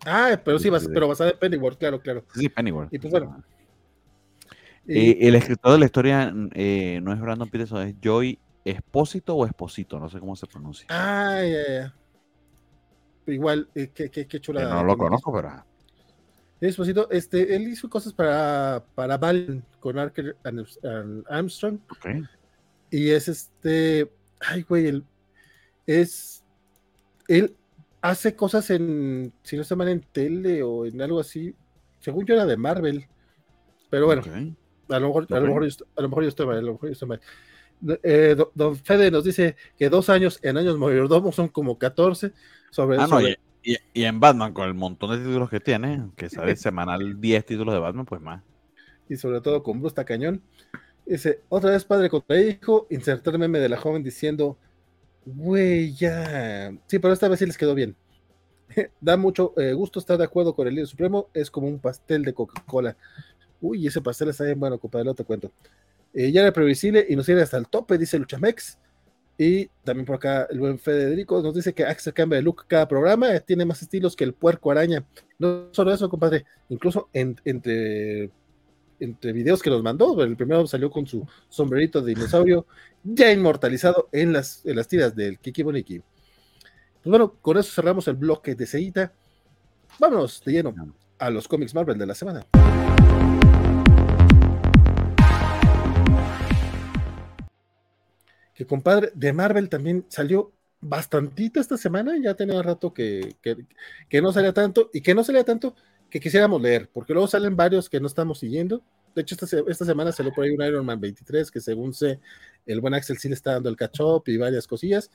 Ah, 0.06 0.38
pero 0.44 0.60
sí, 0.60 0.70
pero 0.94 1.08
basada 1.08 1.32
en 1.32 1.40
Pennyworth, 1.40 1.78
claro, 1.78 2.02
claro. 2.02 2.26
Sí, 2.36 2.50
Pennyworth. 2.50 2.94
Y 2.94 3.00
pues 3.00 3.12
bueno. 3.12 3.42
Eh, 4.86 5.18
el 5.22 5.36
escritor 5.36 5.72
de 5.72 5.80
la 5.80 5.86
historia 5.86 6.34
eh, 6.54 7.00
no 7.02 7.14
es 7.14 7.22
Brandon 7.22 7.50
Peterson, 7.50 7.88
es 7.88 7.96
Joy 8.04 8.38
Espósito 8.66 9.34
o 9.36 9.46
Esposito, 9.46 10.00
no 10.00 10.10
sé 10.10 10.20
cómo 10.20 10.36
se 10.36 10.46
pronuncia. 10.46 10.88
Ah, 10.90 11.42
ya, 11.42 11.74
ya. 11.74 11.96
Igual, 13.32 13.70
eh, 13.76 13.92
qué, 13.94 14.12
qué, 14.12 14.28
qué 14.28 14.42
chula. 14.42 14.64
no 14.68 14.84
lo 14.84 14.98
conozco, 14.98 15.32
pero 15.32 15.64
este, 16.68 17.56
él 17.56 17.68
hizo 17.68 17.90
cosas 17.90 18.14
para, 18.14 18.84
para 18.96 19.18
Val 19.18 19.64
con 19.80 19.98
Archer 19.98 20.36
Armstrong. 21.30 21.80
Y 22.90 23.10
es 23.10 23.28
este, 23.28 24.10
ay, 24.40 24.62
güey, 24.64 24.88
él 24.88 25.04
es, 25.88 26.44
él 27.28 27.56
hace 28.02 28.36
cosas 28.36 28.70
en, 28.70 29.34
si 29.44 29.58
no 29.58 29.64
se 29.64 29.70
llama 29.70 29.90
en 29.90 30.02
tele 30.02 30.62
o 30.64 30.86
en 30.86 31.02
algo 31.02 31.20
así, 31.20 31.56
según 32.00 32.26
yo 32.26 32.36
era 32.36 32.46
de 32.46 32.58
Marvel, 32.58 33.08
pero 33.90 34.06
bueno, 34.06 34.24
a, 34.90 35.00
lo 35.00 35.08
mejor, 35.08 35.28
a, 35.30 35.40
lo 35.40 35.48
mejor 35.48 35.68
yo, 35.68 35.86
a 35.96 36.02
lo 36.02 36.10
mejor 36.10 36.24
yo 36.24 36.30
estoy 36.30 36.46
mal, 36.46 36.58
a 36.58 36.62
lo 36.62 36.74
mejor 36.74 36.90
yo 36.90 36.94
estoy 36.94 37.08
mal. 37.08 37.22
Eh, 38.02 38.36
don 38.54 38.76
Fede 38.78 39.12
nos 39.12 39.24
dice 39.24 39.56
que 39.78 39.90
dos 39.90 40.10
años 40.10 40.40
en 40.42 40.58
años 40.58 40.78
mayordomo 40.78 41.32
son 41.32 41.50
como 41.50 41.78
14 41.78 42.32
sobre, 42.72 42.98
ah, 42.98 43.08
sobre, 43.08 43.40
y, 43.64 44.04
en 44.04 44.20
Batman, 44.20 44.54
con 44.54 44.68
el 44.68 44.74
montón 44.74 45.12
de 45.12 45.26
títulos 45.26 45.50
que 45.50 45.60
tiene, 45.60 46.10
que 46.16 46.30
sale 46.30 46.56
semanal 46.56 47.20
10 47.20 47.46
títulos 47.46 47.74
de 47.74 47.80
Batman, 47.80 48.06
pues 48.06 48.22
más. 48.22 48.44
Y 49.10 49.16
sobre 49.16 49.42
todo 49.42 49.64
con 49.64 49.80
Bruce 49.80 50.04
Cañón. 50.04 50.42
Dice, 51.06 51.42
otra 51.50 51.72
vez 51.72 51.84
padre 51.84 52.10
contra 52.10 52.40
hijo, 52.40 52.88
insertar 52.90 53.38
meme 53.38 53.60
de 53.60 53.70
la 53.70 53.78
joven 53.78 54.04
diciendo, 54.04 54.58
güey, 55.26 55.94
ya. 55.94 56.74
Sí, 56.88 57.00
pero 57.00 57.14
esta 57.14 57.28
vez 57.28 57.40
sí 57.40 57.46
les 57.46 57.58
quedó 57.58 57.76
bien. 57.76 57.96
da 59.02 59.18
mucho 59.18 59.54
eh, 59.58 59.74
gusto 59.74 60.00
estar 60.00 60.18
de 60.18 60.24
acuerdo 60.24 60.56
con 60.56 60.68
el 60.68 60.76
líder 60.76 60.88
supremo, 60.88 61.30
es 61.34 61.52
como 61.52 61.68
un 61.68 61.80
pastel 61.80 62.24
de 62.24 62.34
Coca-Cola. 62.34 62.96
Uy, 63.62 63.88
ese 63.88 64.02
pastel 64.02 64.30
está 64.30 64.44
bien 64.44 64.60
bueno, 64.60 64.78
compadre, 64.78 65.06
no 65.06 65.14
te 65.14 65.24
cuento. 65.24 65.52
Eh, 66.14 66.32
ya 66.32 66.42
era 66.42 66.54
previsible 66.54 67.06
y 67.10 67.16
nos 67.16 67.26
viene 67.26 67.42
hasta 67.42 67.58
el 67.58 67.68
tope, 67.68 67.98
dice 67.98 68.20
Luchamex. 68.20 68.78
Y 69.44 69.70
también 69.84 70.06
por 70.06 70.16
acá 70.16 70.48
el 70.50 70.58
buen 70.58 70.80
Federico 70.80 71.42
nos 71.42 71.54
dice 71.54 71.74
que 71.74 71.84
Axel 71.84 72.14
cambia 72.14 72.38
de 72.38 72.44
look 72.44 72.64
cada 72.66 72.88
programa, 72.88 73.38
tiene 73.42 73.66
más 73.66 73.82
estilos 73.82 74.16
que 74.16 74.24
el 74.24 74.34
puerco 74.34 74.72
araña. 74.72 75.04
No 75.38 75.68
solo 75.74 75.94
eso, 75.94 76.10
compadre, 76.10 76.46
incluso 76.70 77.10
entre, 77.12 78.30
entre 79.02 79.34
videos 79.34 79.62
que 79.62 79.70
nos 79.70 79.84
mandó, 79.84 80.24
el 80.24 80.38
primero 80.38 80.66
salió 80.66 80.90
con 80.90 81.06
su 81.06 81.28
sombrerito 81.50 82.02
de 82.02 82.14
dinosaurio 82.14 82.66
ya 83.04 83.34
inmortalizado 83.34 84.08
en 84.14 84.32
las, 84.32 84.66
en 84.66 84.78
las 84.78 84.88
tiras 84.88 85.14
del 85.14 85.38
Kiki 85.40 85.62
Boniki. 85.62 86.00
Pues 86.00 86.06
bueno, 87.04 87.34
con 87.42 87.58
eso 87.58 87.70
cerramos 87.70 88.08
el 88.08 88.16
bloque 88.16 88.56
de 88.56 88.66
Seita. 88.66 89.12
Vámonos 90.00 90.42
de 90.46 90.54
lleno 90.54 90.74
a 91.20 91.30
los 91.30 91.50
cómics 91.50 91.76
Marvel 91.76 91.98
de 91.98 92.06
la 92.06 92.16
semana. 92.16 92.46
Que 98.54 98.66
compadre, 98.66 99.12
de 99.16 99.34
Marvel 99.34 99.70
también 99.70 100.06
salió 100.10 100.52
bastantito 100.82 101.60
esta 101.60 101.78
semana, 101.78 102.14
ya 102.22 102.36
tenía 102.36 102.62
rato 102.62 102.94
que, 102.94 103.36
que, 104.10 104.22
no 104.22 104.34
salía 104.34 104.54
tanto, 104.54 104.90
y 104.94 105.02
que 105.02 105.16
no 105.16 105.24
salía 105.24 105.44
tanto 105.44 105.76
que 106.10 106.20
quisiéramos 106.20 106.62
leer, 106.62 106.90
porque 106.94 107.14
luego 107.14 107.28
salen 107.28 107.56
varios 107.56 107.90
que 107.90 108.00
no 108.00 108.08
estamos 108.08 108.40
siguiendo. 108.40 108.84
De 109.16 109.22
hecho, 109.22 109.36
esta, 109.36 109.58
esta 109.68 109.86
semana 109.86 110.12
salió 110.12 110.34
por 110.34 110.44
ahí 110.44 110.52
un 110.52 110.64
Iron 110.64 110.86
Man 110.86 111.00
23, 111.00 111.50
que 111.50 111.60
según 111.60 111.94
sé, 111.94 112.20
el 112.66 112.82
buen 112.82 112.94
Axel 112.94 113.18
sí 113.18 113.30
le 113.30 113.36
está 113.36 113.54
dando 113.54 113.70
el 113.70 113.76
catch-up 113.76 114.24
y 114.28 114.38
varias 114.38 114.68
cosillas. 114.68 115.10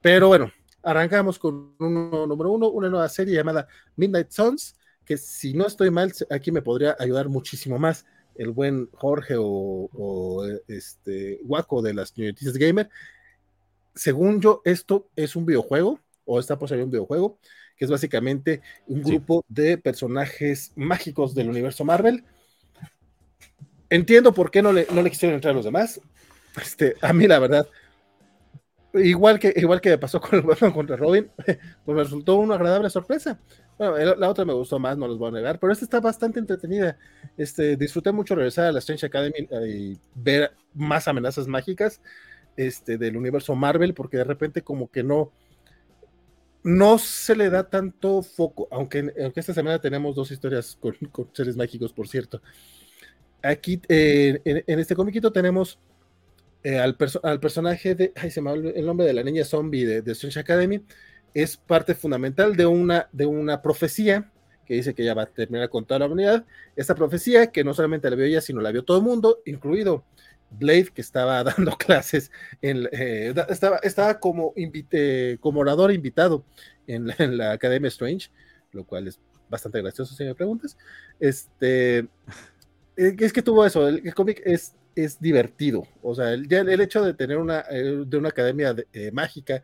Pero 0.00 0.28
bueno, 0.28 0.52
arrancamos 0.82 1.38
con 1.38 1.74
uno 1.78 2.26
número 2.26 2.52
uno, 2.52 2.68
una 2.68 2.88
nueva 2.88 3.08
serie 3.08 3.34
llamada 3.34 3.66
Midnight 3.96 4.30
Suns, 4.30 4.76
que 5.04 5.16
si 5.16 5.54
no 5.54 5.66
estoy 5.66 5.90
mal, 5.90 6.12
aquí 6.30 6.50
me 6.50 6.62
podría 6.62 6.96
ayudar 6.98 7.28
muchísimo 7.28 7.78
más 7.78 8.06
el 8.36 8.50
buen 8.50 8.88
Jorge 8.92 9.34
o, 9.38 10.44
este 10.68 11.40
Waco 11.44 11.82
de 11.82 11.94
las 11.94 12.16
Noticias 12.16 12.56
Gamer. 12.56 12.88
Según 13.94 14.40
yo, 14.40 14.60
esto 14.64 15.08
es 15.16 15.36
un 15.36 15.46
videojuego, 15.46 16.00
o 16.24 16.40
está 16.40 16.58
por 16.58 16.68
salir 16.68 16.84
un 16.84 16.90
videojuego, 16.90 17.38
que 17.76 17.84
es 17.84 17.90
básicamente 17.90 18.60
un 18.86 19.02
grupo 19.02 19.44
de 19.48 19.78
personajes 19.78 20.72
mágicos 20.74 21.34
del 21.34 21.48
universo 21.48 21.84
Marvel. 21.84 22.24
Entiendo 23.90 24.32
por 24.32 24.50
qué 24.50 24.62
no 24.62 24.72
le, 24.72 24.86
no 24.92 25.02
le 25.02 25.10
quisieron 25.10 25.34
entrar 25.34 25.52
a 25.52 25.56
los 25.56 25.64
demás. 25.64 26.00
Este, 26.60 26.94
a 27.00 27.12
mí, 27.12 27.26
la 27.26 27.38
verdad, 27.38 27.68
igual 28.94 29.38
que, 29.38 29.52
igual 29.56 29.80
que 29.80 29.96
pasó 29.98 30.20
con 30.20 30.38
el 30.38 30.42
Batman 30.42 30.72
contra 30.72 30.96
Robin, 30.96 31.30
pues 31.84 31.96
me 31.96 32.02
resultó 32.02 32.36
una 32.36 32.54
agradable 32.54 32.90
sorpresa. 32.90 33.38
Bueno, 33.78 34.14
la 34.14 34.28
otra 34.28 34.44
me 34.44 34.52
gustó 34.52 34.78
más, 34.78 34.96
no 34.96 35.08
los 35.08 35.18
voy 35.18 35.28
a 35.28 35.32
negar, 35.32 35.58
pero 35.58 35.72
esta 35.72 35.84
está 35.84 36.00
bastante 36.00 36.38
entretenida. 36.38 36.96
Este, 37.36 37.76
disfruté 37.76 38.12
mucho 38.12 38.34
regresar 38.34 38.66
a 38.66 38.72
la 38.72 38.78
Strange 38.78 39.06
Academy 39.06 39.48
eh, 39.50 39.68
y 39.68 39.98
ver 40.14 40.52
más 40.74 41.08
amenazas 41.08 41.48
mágicas 41.48 42.00
este, 42.56 42.98
del 42.98 43.16
universo 43.16 43.54
Marvel, 43.54 43.94
porque 43.94 44.18
de 44.18 44.24
repente 44.24 44.62
como 44.62 44.90
que 44.90 45.02
no, 45.02 45.32
no 46.62 46.98
se 46.98 47.36
le 47.36 47.50
da 47.50 47.68
tanto 47.68 48.22
foco, 48.22 48.68
aunque, 48.70 49.12
aunque 49.22 49.40
esta 49.40 49.54
semana 49.54 49.80
tenemos 49.80 50.14
dos 50.14 50.30
historias 50.30 50.78
con, 50.80 50.96
seres 51.32 51.56
mágicos, 51.56 51.92
por 51.92 52.08
cierto. 52.08 52.40
Aquí, 53.42 53.80
eh, 53.88 54.40
en, 54.44 54.78
este 54.78 54.94
comiquito 54.94 55.30
tenemos 55.32 55.78
eh, 56.64 56.78
al, 56.78 56.96
al, 57.22 57.40
personaje 57.40 57.94
de, 57.94 58.12
ay, 58.16 58.30
se 58.30 58.40
me 58.40 58.52
el 58.52 58.86
nombre 58.86 59.06
de 59.06 59.12
la 59.12 59.22
niña 59.22 59.44
zombie 59.44 59.86
de, 59.86 60.02
de 60.02 60.12
Strange 60.12 60.40
Academy, 60.40 60.82
es 61.34 61.56
parte 61.56 61.94
fundamental 61.94 62.56
de 62.56 62.66
una, 62.66 63.08
de 63.12 63.26
una 63.26 63.62
profecía 63.62 64.30
que 64.64 64.74
dice 64.74 64.94
que 64.94 65.02
ella 65.02 65.14
va 65.14 65.22
a 65.22 65.26
terminar 65.26 65.68
con 65.68 65.84
toda 65.84 66.00
la 66.00 66.06
humanidad. 66.06 66.44
Esta 66.74 66.94
profecía 66.94 67.48
que 67.48 67.64
no 67.64 67.74
solamente 67.74 68.08
la 68.08 68.16
vio 68.16 68.24
ella, 68.24 68.40
sino 68.40 68.60
la 68.60 68.72
vio 68.72 68.82
todo 68.82 68.98
el 68.98 69.04
mundo, 69.04 69.40
incluido 69.44 70.04
Blade, 70.50 70.88
que 70.94 71.00
estaba 71.00 71.42
dando 71.44 71.76
clases, 71.76 72.30
en, 72.62 72.88
eh, 72.92 73.34
estaba, 73.48 73.78
estaba 73.78 74.20
como, 74.20 74.54
como 75.40 75.60
orador 75.60 75.92
invitado 75.92 76.44
en 76.86 77.06
la, 77.36 77.52
Academia 77.52 77.88
Strange, 77.88 78.30
lo 78.72 78.84
cual 78.84 79.08
es 79.08 79.18
bastante 79.48 79.80
gracioso 79.82 80.14
si 80.14 80.24
me 80.24 80.34
preguntas. 80.34 80.76
Este, 81.20 81.98
eh, 81.98 83.16
es 83.18 83.32
que 83.32 83.42
tuvo 83.42 83.64
eso, 83.64 83.88
el, 83.88 84.14
cómic 84.14 84.42
es, 84.44 84.74
es 84.94 85.20
divertido, 85.20 85.86
o 86.02 86.14
sea, 86.14 86.32
el, 86.32 86.52
el 86.52 86.80
hecho 86.80 87.02
de 87.02 87.14
tener 87.14 87.38
una, 87.38 87.64
eh, 87.70 88.04
de 88.06 88.16
una 88.16 88.28
academia 88.28 88.74
mágica, 89.12 89.62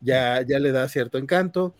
ya, 0.00 0.42
ya 0.42 0.58
le 0.58 0.72
da 0.72 0.88
cierto 0.88 1.18
encanto. 1.18 1.74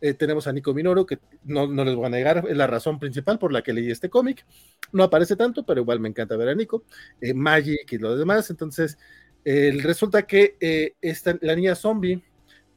Eh, 0.00 0.14
tenemos 0.14 0.46
a 0.46 0.52
Nico 0.52 0.74
Minoru, 0.74 1.06
que 1.06 1.18
no, 1.44 1.66
no, 1.66 1.84
les 1.84 1.94
voy 1.94 2.06
a 2.06 2.10
negar, 2.10 2.44
es 2.48 2.56
la 2.56 2.66
razón 2.66 2.98
principal 2.98 3.38
por 3.38 3.52
la 3.52 3.62
que 3.62 3.72
leí 3.72 3.90
este 3.90 4.08
cómic. 4.08 4.44
No 4.92 5.02
aparece 5.02 5.34
tanto, 5.36 5.64
pero 5.64 5.80
igual 5.80 6.00
me 6.00 6.08
encanta 6.08 6.36
ver 6.36 6.48
a 6.50 6.54
Nico. 6.54 6.84
Eh, 7.20 7.34
Magic 7.34 7.92
y 7.92 7.98
lo 7.98 8.16
demás. 8.16 8.50
Entonces, 8.50 8.98
eh, 9.44 9.76
resulta 9.82 10.22
que 10.26 10.56
eh, 10.60 10.94
esta, 11.00 11.36
la 11.40 11.56
niña 11.56 11.74
zombie 11.74 12.22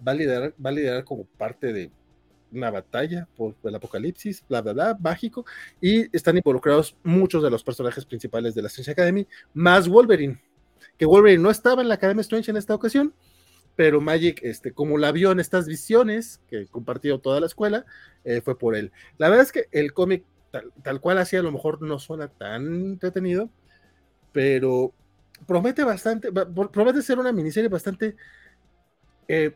va 0.05 0.13
a, 0.13 0.15
liderar, 0.15 0.55
va 0.63 0.69
a 0.71 0.73
liderar 0.73 1.03
como 1.03 1.25
parte 1.25 1.73
de 1.73 1.91
una 2.51 2.69
batalla 2.69 3.27
por 3.35 3.55
el 3.63 3.75
apocalipsis, 3.75 4.43
bla, 4.47 4.61
bla, 4.61 4.73
bla, 4.73 4.97
mágico, 4.99 5.45
y 5.79 6.15
están 6.15 6.37
involucrados 6.37 6.95
muchos 7.03 7.43
de 7.43 7.49
los 7.49 7.63
personajes 7.63 8.05
principales 8.05 8.55
de 8.55 8.61
la 8.61 8.67
Strange 8.67 8.91
Academy, 8.91 9.27
más 9.53 9.87
Wolverine, 9.87 10.41
que 10.97 11.05
Wolverine 11.05 11.41
no 11.41 11.49
estaba 11.49 11.81
en 11.81 11.87
la 11.87 11.95
Academia 11.95 12.21
Strange 12.21 12.51
en 12.51 12.57
esta 12.57 12.75
ocasión, 12.75 13.13
pero 13.75 14.01
Magic, 14.01 14.39
este, 14.43 14.73
como 14.73 14.97
la 14.97 15.11
vio 15.11 15.31
en 15.31 15.39
estas 15.39 15.67
visiones 15.67 16.41
que 16.47 16.67
compartió 16.67 17.19
toda 17.19 17.39
la 17.39 17.45
escuela, 17.45 17.85
eh, 18.23 18.41
fue 18.41 18.57
por 18.57 18.75
él. 18.75 18.91
La 19.17 19.29
verdad 19.29 19.45
es 19.45 19.51
que 19.51 19.65
el 19.71 19.93
cómic, 19.93 20.23
tal, 20.51 20.71
tal, 20.83 20.99
cual 20.99 21.17
así, 21.17 21.37
a 21.37 21.41
lo 21.41 21.51
mejor 21.51 21.81
no 21.81 21.97
suena 21.97 22.27
tan 22.27 22.67
entretenido, 22.67 23.49
pero 24.31 24.93
promete 25.47 25.83
bastante, 25.83 26.31
promete 26.31 27.01
ser 27.01 27.19
una 27.19 27.31
miniserie 27.31 27.69
bastante, 27.69 28.15
eh, 29.27 29.53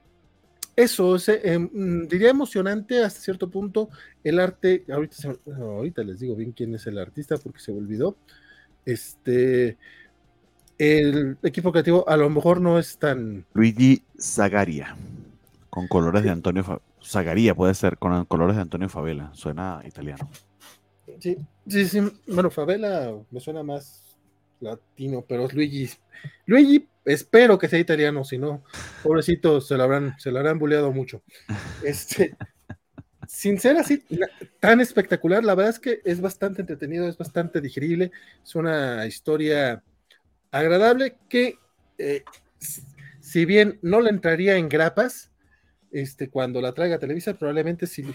eso, 0.76 1.16
eh, 1.28 1.70
diría 2.08 2.30
emocionante 2.30 3.04
hasta 3.04 3.22
cierto 3.22 3.50
punto. 3.50 3.90
El 4.24 4.40
arte, 4.40 4.84
ahorita, 4.92 5.16
se, 5.16 5.40
ahorita 5.54 6.04
les 6.04 6.20
digo 6.20 6.36
bien 6.36 6.52
quién 6.52 6.76
es 6.76 6.86
el 6.88 6.98
artista 6.98 7.38
porque 7.38 7.60
se 7.60 7.72
me 7.72 7.80
olvidó. 7.80 8.18
Este, 8.86 9.78
el 10.78 11.38
equipo 11.44 11.72
creativo 11.72 12.08
a 12.08 12.18
lo 12.18 12.30
mejor 12.30 12.60
no 12.60 12.78
es 12.78 12.98
tan. 12.98 13.46
Luigi 13.54 14.04
Zagaria, 14.20 14.96
con 15.70 15.88
colores 15.88 16.24
de 16.24 16.30
Antonio 16.30 16.64
Fa 16.64 16.82
Zagaria 17.02 17.56
puede 17.56 17.74
ser, 17.74 17.98
con 17.98 18.26
colores 18.26 18.56
de 18.56 18.64
Antonio 18.64 18.90
Favela, 18.90 19.32
suena 19.34 19.82
italiano. 19.86 20.30
Sí, 21.20 21.38
sí, 21.68 21.86
sí. 21.86 22.02
Bueno, 22.28 22.50
Favela 22.50 23.14
me 23.32 23.40
suena 23.40 23.64
más 23.64 24.05
latino, 24.60 25.26
pero 25.28 25.46
es 25.46 25.54
Luigi. 25.54 25.90
Luigi, 26.46 26.88
espero 27.06 27.58
que 27.58 27.68
sea 27.68 27.80
italiano, 27.80 28.24
si 28.24 28.38
no, 28.38 28.64
pobrecito, 29.04 29.62
se 29.62 29.76
lo 29.78 29.84
habrán, 29.84 30.16
se 30.20 30.32
lo 30.32 30.40
habrán 30.40 30.60
buleado 30.60 30.92
mucho. 30.92 31.22
Este, 31.84 32.36
sin 33.28 33.60
ser 33.60 33.78
así 33.78 34.04
tan 34.60 34.82
espectacular, 34.82 35.44
la 35.44 35.56
verdad 35.56 35.74
es 35.74 35.80
que 35.80 36.02
es 36.04 36.22
bastante 36.22 36.62
entretenido, 36.62 37.08
es 37.08 37.18
bastante 37.18 37.62
digerible, 37.62 38.12
es 38.44 38.56
una 38.56 39.06
historia 39.06 39.84
agradable 40.52 41.18
que, 41.30 41.58
eh, 41.98 42.24
si 43.20 43.46
bien 43.46 43.80
no 43.82 44.02
le 44.02 44.10
entraría 44.10 44.58
en 44.58 44.70
grapas, 44.70 45.32
este, 45.92 46.30
cuando 46.30 46.62
la 46.62 46.74
traiga 46.74 46.96
a 46.96 47.00
Televisa, 47.00 47.34
probablemente 47.36 47.88
sí, 47.88 48.06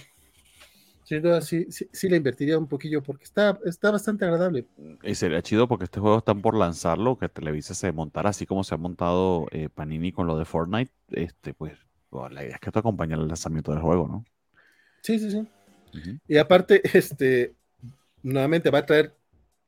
sin 1.11 1.23
duda 1.23 1.41
sí, 1.41 1.66
sí, 1.70 1.89
sí, 1.93 2.09
le 2.09 2.19
invertiría 2.19 2.57
un 2.57 2.69
poquillo 2.69 3.03
porque 3.03 3.24
está, 3.24 3.59
está 3.65 3.91
bastante 3.91 4.24
agradable. 4.24 4.69
Y 5.03 5.16
sería 5.16 5.43
chido 5.43 5.66
porque 5.66 5.87
este 5.87 5.99
juego 5.99 6.19
están 6.19 6.41
por 6.41 6.57
lanzarlo, 6.57 7.19
que 7.19 7.28
Televisa 7.28 7.74
se 7.74 7.91
montara 7.91 8.31
así 8.31 8.47
como 8.47 8.62
se 8.62 8.77
ha 8.77 8.78
montado 8.78 9.49
eh, 9.51 9.69
Panini 9.69 10.12
con 10.12 10.28
lo 10.28 10.39
de 10.39 10.45
Fortnite. 10.45 10.93
Este, 11.11 11.53
pues, 11.53 11.77
bueno, 12.12 12.28
la 12.28 12.45
idea 12.45 12.55
es 12.55 12.61
que 12.61 12.69
esto 12.69 12.78
acompañe 12.78 13.15
el 13.15 13.27
lanzamiento 13.27 13.73
del 13.73 13.81
juego, 13.81 14.07
¿no? 14.07 14.24
Sí, 15.03 15.19
sí, 15.19 15.32
sí. 15.32 15.39
Uh 15.39 15.97
-huh. 15.97 16.20
Y 16.28 16.37
aparte, 16.37 16.81
este, 16.97 17.57
nuevamente 18.23 18.70
va 18.70 18.78
a 18.78 18.87
traer 18.87 19.12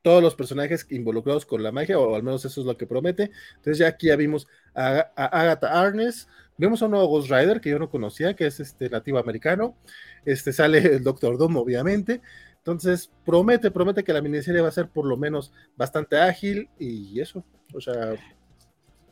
todos 0.01 0.23
los 0.23 0.35
personajes 0.35 0.87
involucrados 0.91 1.45
con 1.45 1.61
la 1.61 1.73
magia, 1.73 1.99
o 1.99 2.15
al 2.15 2.23
menos 2.23 2.45
eso 2.45 2.61
es 2.61 2.67
lo 2.67 2.77
que 2.77 2.87
promete. 2.87 3.31
Entonces 3.55 3.79
ya 3.79 3.87
aquí 3.89 4.07
ya 4.07 4.15
vimos 4.15 4.47
a, 4.73 5.11
a 5.17 5.25
Agatha 5.25 5.77
Arnes, 5.81 6.29
vemos 6.57 6.81
a 6.81 6.85
un 6.85 6.91
nuevo 6.91 7.07
Ghost 7.07 7.29
Rider 7.29 7.61
que 7.61 7.69
yo 7.69 7.79
no 7.79 7.89
conocía, 7.89 8.35
que 8.35 8.47
es 8.47 8.59
este 8.59 8.89
nativo 8.89 9.17
americano. 9.17 9.75
Este 10.25 10.53
sale 10.53 10.79
el 10.79 11.03
Doctor 11.03 11.37
Doom, 11.37 11.57
obviamente. 11.57 12.21
Entonces, 12.57 13.11
promete, 13.25 13.71
promete 13.71 14.03
que 14.03 14.13
la 14.13 14.21
miniserie 14.21 14.61
va 14.61 14.69
a 14.69 14.71
ser 14.71 14.87
por 14.87 15.05
lo 15.05 15.17
menos 15.17 15.51
bastante 15.75 16.17
ágil 16.17 16.69
y 16.79 17.19
eso. 17.19 17.43
O 17.73 17.81
sea, 17.81 18.15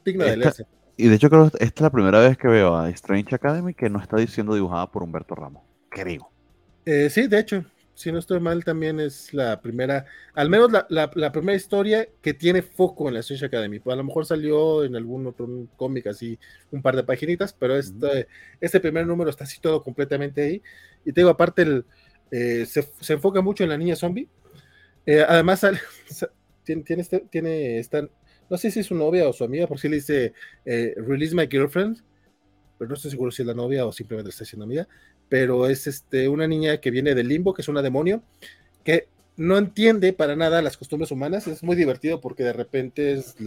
digna 0.05 0.26
de 0.26 0.38
leerse. 0.38 0.65
Y 0.97 1.07
de 1.07 1.15
hecho, 1.15 1.30
creo 1.30 1.49
que 1.49 1.57
esta 1.63 1.65
es 1.65 1.81
la 1.81 1.91
primera 1.91 2.19
vez 2.19 2.38
que 2.38 2.47
veo 2.47 2.76
a 2.76 2.89
Strange 2.91 3.35
Academy 3.35 3.73
que 3.73 3.89
no 3.89 3.99
está 3.99 4.18
diciendo 4.18 4.53
dibujada 4.53 4.89
por 4.91 5.03
Humberto 5.03 5.35
Ramos. 5.35 5.63
Creo. 5.89 6.31
Eh, 6.85 7.09
sí, 7.09 7.27
de 7.27 7.39
hecho, 7.39 7.65
si 8.01 8.11
no 8.11 8.17
estoy 8.17 8.39
mal, 8.39 8.63
también 8.65 8.99
es 8.99 9.33
la 9.33 9.61
primera, 9.61 10.05
al 10.33 10.49
menos 10.49 10.71
la, 10.71 10.87
la, 10.89 11.11
la, 11.13 11.31
primera 11.31 11.55
historia 11.55 12.07
que 12.21 12.33
tiene 12.33 12.63
foco 12.63 13.07
en 13.07 13.13
la 13.13 13.19
Strange 13.19 13.45
Academy. 13.45 13.79
Pues 13.79 13.93
a 13.93 13.97
lo 13.97 14.03
mejor 14.03 14.25
salió 14.25 14.83
en 14.83 14.95
algún 14.95 15.27
otro 15.27 15.47
cómic 15.75 16.07
así, 16.07 16.39
un 16.71 16.81
par 16.81 16.95
de 16.95 17.03
paginitas, 17.03 17.53
pero 17.53 17.77
este, 17.77 18.05
uh 18.05 18.09
-huh. 18.09 18.27
este 18.59 18.79
primer 18.79 19.05
número 19.05 19.29
está 19.29 19.43
así 19.43 19.61
todo 19.61 19.83
completamente 19.83 20.41
ahí. 20.41 20.63
Y 21.05 21.13
te 21.13 21.21
digo, 21.21 21.29
aparte, 21.29 21.61
el, 21.61 21.85
eh, 22.31 22.65
se, 22.65 22.81
se, 22.99 23.13
enfoca 23.13 23.41
mucho 23.41 23.63
en 23.63 23.69
la 23.69 23.77
niña 23.77 23.95
zombie. 23.95 24.27
Eh, 25.05 25.23
además, 25.27 25.59
sale, 25.59 25.79
tiene, 26.63 26.83
tiene, 26.83 27.01
este, 27.03 27.19
tiene 27.29 27.79
esta, 27.79 28.07
no 28.49 28.57
sé 28.57 28.71
si 28.71 28.79
es 28.79 28.87
su 28.87 28.95
novia 28.95 29.29
o 29.29 29.33
su 29.33 29.43
amiga, 29.43 29.67
por 29.67 29.79
si 29.79 29.89
le 29.89 29.97
dice 29.97 30.33
eh, 30.65 30.95
Release 30.97 31.35
My 31.35 31.47
Girlfriend, 31.47 32.01
pero 32.77 32.89
no 32.89 32.95
estoy 32.95 33.11
seguro 33.11 33.31
si 33.31 33.43
es 33.43 33.47
la 33.47 33.53
novia 33.53 33.85
o 33.85 33.91
simplemente 33.91 34.31
está 34.31 34.43
siendo 34.43 34.65
amiga 34.65 34.87
pero 35.31 35.69
es 35.69 35.87
este, 35.87 36.27
una 36.27 36.45
niña 36.45 36.81
que 36.81 36.91
viene 36.91 37.15
del 37.15 37.29
limbo, 37.29 37.53
que 37.53 37.61
es 37.61 37.69
una 37.69 37.81
demonio, 37.81 38.21
que 38.83 39.07
no 39.37 39.57
entiende 39.57 40.11
para 40.11 40.35
nada 40.35 40.61
las 40.61 40.75
costumbres 40.75 41.09
humanas. 41.09 41.47
Es 41.47 41.63
muy 41.63 41.77
divertido 41.77 42.19
porque 42.19 42.43
de 42.43 42.51
repente 42.51 43.13
es 43.13 43.37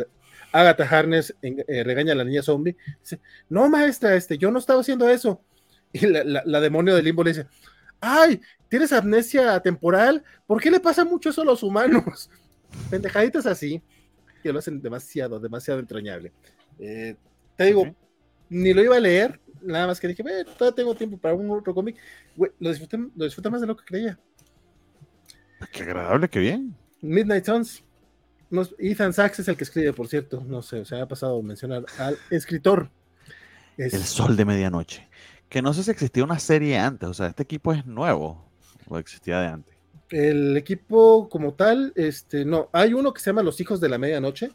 Agatha 0.51 0.85
Harness 0.85 1.35
eh, 1.43 1.85
regaña 1.85 2.15
a 2.15 2.17
la 2.17 2.25
niña 2.25 2.43
zombie. 2.43 2.75
Dice, 3.03 3.21
no, 3.51 3.69
maestra, 3.69 4.17
este, 4.17 4.39
yo 4.39 4.51
no 4.51 4.61
estaba 4.61 4.81
haciendo 4.81 5.11
eso. 5.11 5.43
Y 5.93 6.07
la, 6.07 6.25
la, 6.25 6.43
la, 6.47 6.61
demonio 6.61 6.97
del 6.97 7.05
limbo 7.05 7.23
le 7.23 7.33
dice, 7.33 7.47
ay, 8.01 8.41
¿tienes 8.69 8.91
amnesia 8.91 9.61
temporal? 9.61 10.25
¿Por 10.47 10.61
qué 10.61 10.71
le 10.71 10.81
pasa 10.81 11.05
mucho 11.05 11.29
eso 11.29 11.43
a 11.43 11.45
los 11.45 11.63
humanos? 11.63 12.31
Pendejaditas 12.91 13.45
así, 13.45 13.81
que 14.43 14.53
lo 14.53 14.59
hacen 14.59 14.81
demasiado, 14.81 15.39
demasiado 15.39 15.81
entrañable. 15.81 16.33
Eh, 16.79 17.15
te 17.57 17.65
digo, 17.65 17.83
okay. 17.83 17.95
ni 18.49 18.73
lo 18.73 18.83
iba 18.83 18.97
a 18.97 19.01
leer, 19.01 19.39
nada 19.65 19.87
más 19.87 20.01
que 20.01 20.09
dije, 20.09 20.23
todavía 20.57 20.75
tengo 20.75 20.95
tiempo 20.95 21.19
para 21.19 21.35
un 21.35 21.51
otro 21.51 21.75
cómic. 21.75 21.97
Lo 22.37 22.71
disfruté, 22.71 22.99
lo 22.99 23.25
disfruté 23.25 23.51
más 23.51 23.61
de 23.61 23.67
lo 23.67 23.77
que 23.77 23.85
creía. 23.85 24.19
Qué 25.73 25.83
agradable, 25.83 26.29
qué 26.29 26.39
bien. 26.39 26.77
Midnight 27.01 27.45
Suns. 27.45 27.83
Ethan 28.79 29.13
Sachs 29.13 29.41
es 29.41 29.49
el 29.49 29.57
que 29.57 29.65
escribe, 29.65 29.93
por 29.93 30.09
cierto. 30.09 30.43
No 30.47 30.63
sé, 30.63 30.85
se 30.85 30.95
me 30.95 31.01
ha 31.01 31.09
pasado 31.09 31.43
mencionar 31.43 31.85
al 31.99 32.17
escritor. 32.31 32.91
Es... 33.77 33.95
El 33.95 34.05
Sol 34.05 34.37
de 34.37 34.45
Medianoche. 34.45 35.09
Que 35.49 35.63
no 35.63 35.73
sé 35.75 35.83
si 35.83 35.91
existía 35.91 36.25
una 36.25 36.39
serie 36.39 36.79
antes. 36.79 37.09
O 37.09 37.15
sea, 37.15 37.29
este 37.29 37.43
equipo 37.43 37.73
es 37.73 37.85
nuevo. 37.87 38.49
O 38.89 38.99
existía 38.99 39.41
de 39.41 39.47
antes. 39.49 39.75
El 40.11 40.57
equipo 40.57 41.29
como 41.29 41.55
tal, 41.55 41.93
este, 41.97 42.45
no. 42.45 42.69
Hay 42.73 42.95
uno 42.95 43.13
que 43.13 43.21
se 43.21 43.31
llama 43.31 43.43
Los 43.43 43.61
Hijos 43.61 43.81
de 43.81 43.89
la 43.89 43.99
Medianoche 43.99 44.53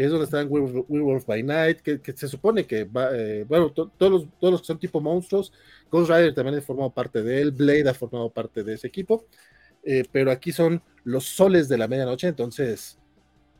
que 0.00 0.06
es 0.06 0.10
donde 0.10 0.24
están 0.24 0.46
Werewolf, 0.48 0.86
Werewolf 0.88 1.26
by 1.26 1.42
Night, 1.42 1.80
que, 1.82 2.00
que, 2.00 2.16
se 2.16 2.26
supone 2.26 2.64
que 2.64 2.84
va, 2.84 3.10
eh, 3.12 3.44
bueno, 3.46 3.70
to, 3.70 3.90
todos, 3.98 4.10
los, 4.10 4.28
todos 4.40 4.52
los 4.52 4.60
que 4.62 4.66
son 4.68 4.78
tipo 4.78 4.98
monstruos, 4.98 5.52
Ghost 5.90 6.10
Rider 6.10 6.32
también 6.32 6.56
ha 6.56 6.62
formado 6.62 6.88
parte 6.88 7.22
de 7.22 7.42
él, 7.42 7.50
Blade 7.50 7.86
ha 7.86 7.92
formado 7.92 8.30
parte 8.30 8.64
de 8.64 8.72
ese 8.72 8.86
equipo, 8.86 9.26
eh, 9.84 10.04
pero 10.10 10.30
aquí 10.30 10.52
son 10.52 10.82
los 11.04 11.26
soles 11.26 11.68
de 11.68 11.76
la 11.76 11.86
medianoche, 11.86 12.28
entonces 12.28 12.98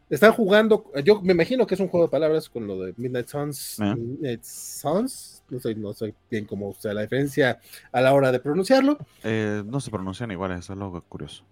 están 0.09 0.33
jugando, 0.33 0.91
yo 1.05 1.21
me 1.21 1.35
imagino 1.35 1.67
que 1.67 1.75
es 1.75 1.81
un 1.81 1.89
juego 1.89 2.07
de 2.07 2.11
palabras 2.11 2.49
con 2.49 2.67
lo 2.67 2.81
de 2.81 2.95
Midnight 2.97 3.29
Suns, 3.29 3.77
yeah. 3.77 3.95
Midnight 3.95 4.43
Suns, 4.43 5.43
no 5.51 5.61
sé, 5.61 5.75
no 5.75 5.93
sé 5.93 6.15
bien 6.31 6.47
cómo 6.47 6.73
sea 6.73 6.95
la 6.95 7.03
diferencia 7.03 7.61
a 7.93 8.01
la 8.01 8.15
hora 8.15 8.33
de 8.33 8.41
pronunciarlo. 8.41 8.97
Eh, 9.25 9.63
no 9.67 9.79
se 9.79 9.91
pronuncian 9.91 10.31
iguales, 10.31 10.71
es 10.71 10.75
lo 10.75 11.05
curioso, 11.07 11.45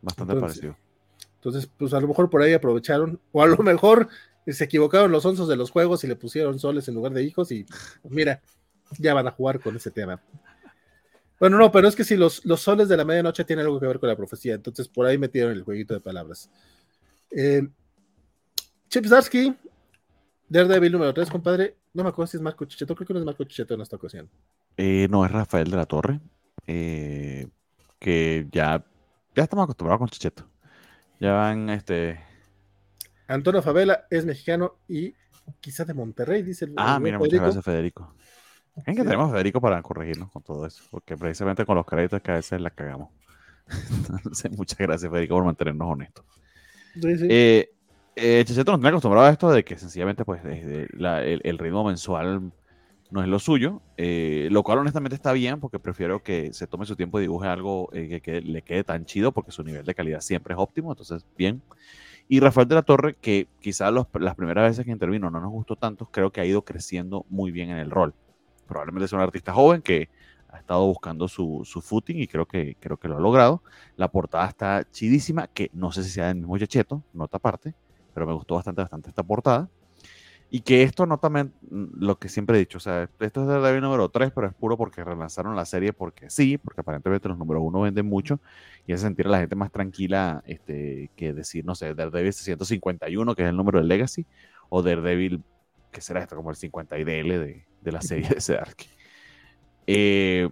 bastante 0.00 0.32
entonces, 0.32 0.58
parecido. 0.58 0.92
Entonces, 1.36 1.70
pues 1.76 1.92
a 1.92 2.00
lo 2.00 2.08
mejor 2.08 2.28
por 2.28 2.42
ahí 2.42 2.52
aprovecharon, 2.52 3.20
o 3.30 3.40
a 3.40 3.46
lo 3.46 3.56
mejor 3.58 4.08
se 4.46 4.64
equivocaron 4.64 5.12
los 5.12 5.24
onzos 5.24 5.48
de 5.48 5.56
los 5.56 5.70
juegos 5.70 6.02
y 6.04 6.06
le 6.06 6.16
pusieron 6.16 6.58
soles 6.58 6.88
en 6.88 6.94
lugar 6.94 7.12
de 7.12 7.22
hijos 7.22 7.52
y 7.52 7.64
pues 7.64 8.12
mira, 8.12 8.40
ya 8.98 9.14
van 9.14 9.26
a 9.26 9.30
jugar 9.30 9.60
con 9.60 9.76
ese 9.76 9.90
tema. 9.90 10.20
Bueno, 11.38 11.58
no, 11.58 11.72
pero 11.72 11.88
es 11.88 11.96
que 11.96 12.04
si 12.04 12.16
los, 12.16 12.44
los 12.44 12.60
soles 12.60 12.88
de 12.88 12.96
la 12.96 13.04
medianoche 13.04 13.44
tienen 13.44 13.64
algo 13.64 13.80
que 13.80 13.86
ver 13.86 13.98
con 13.98 14.08
la 14.08 14.16
profecía, 14.16 14.54
entonces 14.54 14.88
por 14.88 15.06
ahí 15.06 15.18
metieron 15.18 15.52
el 15.52 15.62
jueguito 15.62 15.94
de 15.94 16.00
palabras. 16.00 16.48
Eh, 17.30 17.66
Chip 18.88 19.06
Zarsky, 19.06 19.54
Daredevil 20.48 20.92
número 20.92 21.12
3, 21.12 21.30
compadre. 21.30 21.76
No 21.94 22.02
me 22.04 22.10
acuerdo 22.10 22.30
si 22.30 22.36
es 22.36 22.42
Marco 22.42 22.64
Chicheto, 22.64 22.94
creo 22.94 23.06
que 23.06 23.14
no 23.14 23.20
es 23.20 23.26
Marco 23.26 23.44
Chicheto 23.44 23.74
en 23.74 23.80
esta 23.80 23.96
ocasión. 23.96 24.30
Eh, 24.76 25.08
no, 25.10 25.24
es 25.24 25.32
Rafael 25.32 25.70
de 25.70 25.76
la 25.76 25.86
Torre, 25.86 26.20
eh, 26.66 27.48
que 27.98 28.46
ya, 28.52 28.84
ya 29.34 29.42
estamos 29.42 29.64
acostumbrados 29.64 29.98
con 29.98 30.08
Chicheto. 30.08 30.46
Ya 31.18 31.32
van, 31.32 31.70
este. 31.70 32.31
Antonio 33.32 33.62
Favela 33.62 34.06
es 34.10 34.24
mexicano 34.24 34.78
y 34.88 35.14
quizás 35.60 35.86
de 35.86 35.94
Monterrey, 35.94 36.42
dice 36.42 36.66
el. 36.66 36.74
Ah, 36.76 36.98
mira, 37.00 37.18
Federico. 37.18 37.24
muchas 37.24 37.40
gracias, 37.40 37.64
Federico. 37.64 38.14
Es 38.76 38.84
que 38.84 38.92
sí. 38.92 39.02
tenemos 39.02 39.28
a 39.28 39.32
Federico 39.32 39.60
para 39.60 39.82
corregirnos 39.82 40.30
con 40.30 40.42
todo 40.42 40.66
eso, 40.66 40.82
porque 40.90 41.16
precisamente 41.16 41.66
con 41.66 41.76
los 41.76 41.86
créditos 41.86 42.22
que 42.22 42.30
a 42.30 42.34
veces 42.34 42.60
la 42.60 42.70
cagamos. 42.70 43.10
Entonces, 44.16 44.50
muchas 44.56 44.78
gracias, 44.78 45.10
Federico, 45.10 45.34
por 45.34 45.44
mantenernos 45.44 45.88
honestos. 45.88 46.24
Sí, 46.94 47.18
sí. 47.18 47.26
Eh, 47.28 47.70
eh, 48.16 48.44
Checheto 48.46 48.72
nos 48.72 48.80
tiene 48.80 48.90
acostumbrado 48.90 49.26
a 49.26 49.30
esto 49.30 49.50
de 49.50 49.64
que 49.64 49.78
sencillamente, 49.78 50.24
pues, 50.24 50.42
desde 50.42 50.88
la, 50.92 51.22
el, 51.22 51.40
el, 51.44 51.58
ritmo 51.58 51.84
mensual 51.84 52.52
no 53.12 53.22
es 53.22 53.28
lo 53.28 53.38
suyo, 53.38 53.82
eh, 53.98 54.48
lo 54.50 54.62
cual 54.62 54.78
honestamente 54.78 55.14
está 55.14 55.32
bien 55.32 55.60
porque 55.60 55.78
prefiero 55.78 56.22
que 56.22 56.52
se 56.54 56.66
tome 56.66 56.86
su 56.86 56.96
tiempo 56.96 57.18
y 57.18 57.22
dibuje 57.22 57.46
algo 57.46 57.90
eh, 57.92 58.20
que, 58.22 58.40
le 58.40 58.62
quede 58.62 58.84
tan 58.84 59.04
chido 59.04 59.32
porque 59.32 59.52
su 59.52 59.62
nivel 59.62 59.84
de 59.84 59.94
calidad 59.94 60.20
siempre 60.20 60.54
es 60.54 60.60
óptimo, 60.60 60.92
entonces 60.92 61.24
bien. 61.36 61.62
Y 62.32 62.40
Rafael 62.40 62.66
de 62.66 62.76
la 62.76 62.82
Torre, 62.82 63.14
que 63.20 63.46
quizás 63.60 63.92
las 63.92 64.34
primeras 64.36 64.70
veces 64.70 64.86
que 64.86 64.90
intervino 64.90 65.30
no 65.30 65.38
nos 65.38 65.50
gustó 65.50 65.76
tanto, 65.76 66.06
creo 66.06 66.32
que 66.32 66.40
ha 66.40 66.46
ido 66.46 66.64
creciendo 66.64 67.26
muy 67.28 67.52
bien 67.52 67.68
en 67.68 67.76
el 67.76 67.90
rol. 67.90 68.14
Probablemente 68.66 69.04
es 69.04 69.12
un 69.12 69.20
artista 69.20 69.52
joven 69.52 69.82
que 69.82 70.08
ha 70.48 70.56
estado 70.56 70.86
buscando 70.86 71.28
su, 71.28 71.62
footing 71.62 72.22
y 72.22 72.26
creo 72.26 72.46
que, 72.46 72.78
creo 72.80 72.96
que 72.96 73.08
lo 73.08 73.18
ha 73.18 73.20
logrado. 73.20 73.62
La 73.96 74.10
portada 74.10 74.48
está 74.48 74.86
chidísima, 74.90 75.46
que 75.46 75.68
no 75.74 75.92
sé 75.92 76.04
si 76.04 76.08
sea 76.08 76.28
del 76.28 76.36
mismo 76.36 76.56
Yecheto, 76.56 77.02
nota 77.12 77.36
aparte, 77.36 77.74
pero 78.14 78.26
me 78.26 78.32
gustó 78.32 78.54
bastante, 78.54 78.80
bastante 78.80 79.10
esta 79.10 79.22
portada. 79.22 79.68
Y 80.54 80.60
que 80.60 80.82
esto 80.82 81.06
no 81.06 81.16
también, 81.16 81.54
mm, 81.70 81.84
lo 82.04 82.18
que 82.18 82.28
siempre 82.28 82.56
he 82.56 82.58
dicho, 82.60 82.76
o 82.76 82.80
sea, 82.80 83.08
esto 83.20 83.40
es 83.40 83.46
de 83.46 83.54
Daredevil 83.54 83.80
número 83.80 84.10
3, 84.10 84.32
pero 84.34 84.46
es 84.46 84.52
puro 84.52 84.76
porque 84.76 85.02
relanzaron 85.02 85.56
la 85.56 85.64
serie 85.64 85.94
porque 85.94 86.28
sí, 86.28 86.58
porque 86.58 86.82
aparentemente 86.82 87.26
los 87.26 87.38
números 87.38 87.62
1 87.64 87.80
venden 87.80 88.04
mucho 88.04 88.38
y 88.86 88.92
hace 88.92 89.04
sentir 89.04 89.28
a 89.28 89.30
la 89.30 89.38
gente 89.40 89.56
más 89.56 89.72
tranquila 89.72 90.42
este, 90.46 91.10
que 91.16 91.32
decir, 91.32 91.64
no 91.64 91.74
sé, 91.74 91.94
Daredevil 91.94 92.34
651, 92.34 93.34
que 93.34 93.44
es 93.44 93.48
el 93.48 93.56
número 93.56 93.78
del 93.78 93.88
Legacy, 93.88 94.26
o 94.68 94.82
Daredevil, 94.82 95.42
que 95.90 96.02
será 96.02 96.20
esto, 96.20 96.36
como 96.36 96.50
el 96.50 96.56
50 96.56 96.98
IDL 96.98 97.28
de, 97.28 97.64
de 97.80 97.92
la 97.92 98.02
serie 98.02 98.28
de 98.28 98.40
Sedark. 98.42 98.76
Eh, 99.86 100.50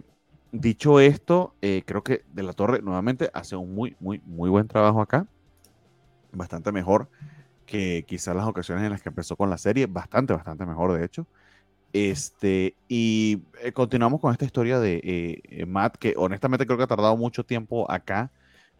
dicho 0.51 0.99
esto, 0.99 1.53
eh, 1.61 1.83
creo 1.85 2.03
que 2.03 2.23
De 2.33 2.41
la 2.41 2.53
Torre 2.53 2.81
nuevamente 2.81 3.29
hace 3.35 3.55
un 3.55 3.75
muy, 3.75 3.95
muy, 3.99 4.19
muy 4.25 4.49
buen 4.49 4.67
trabajo 4.67 4.99
acá, 4.99 5.27
bastante 6.31 6.71
mejor 6.71 7.07
que 7.71 8.03
quizás 8.05 8.35
las 8.35 8.45
ocasiones 8.45 8.83
en 8.83 8.91
las 8.91 9.01
que 9.01 9.07
empezó 9.07 9.37
con 9.37 9.49
la 9.49 9.57
serie, 9.57 9.85
bastante, 9.85 10.33
bastante 10.33 10.65
mejor 10.65 10.91
de 10.91 11.05
hecho. 11.05 11.25
Este, 11.93 12.75
y 12.89 13.43
eh, 13.63 13.71
continuamos 13.71 14.19
con 14.19 14.33
esta 14.33 14.43
historia 14.43 14.77
de 14.79 14.95
eh, 15.03 15.41
eh, 15.43 15.65
Matt, 15.65 15.95
que 15.95 16.13
honestamente 16.17 16.65
creo 16.65 16.77
que 16.77 16.83
ha 16.83 16.87
tardado 16.87 17.15
mucho 17.15 17.45
tiempo 17.45 17.89
acá, 17.89 18.29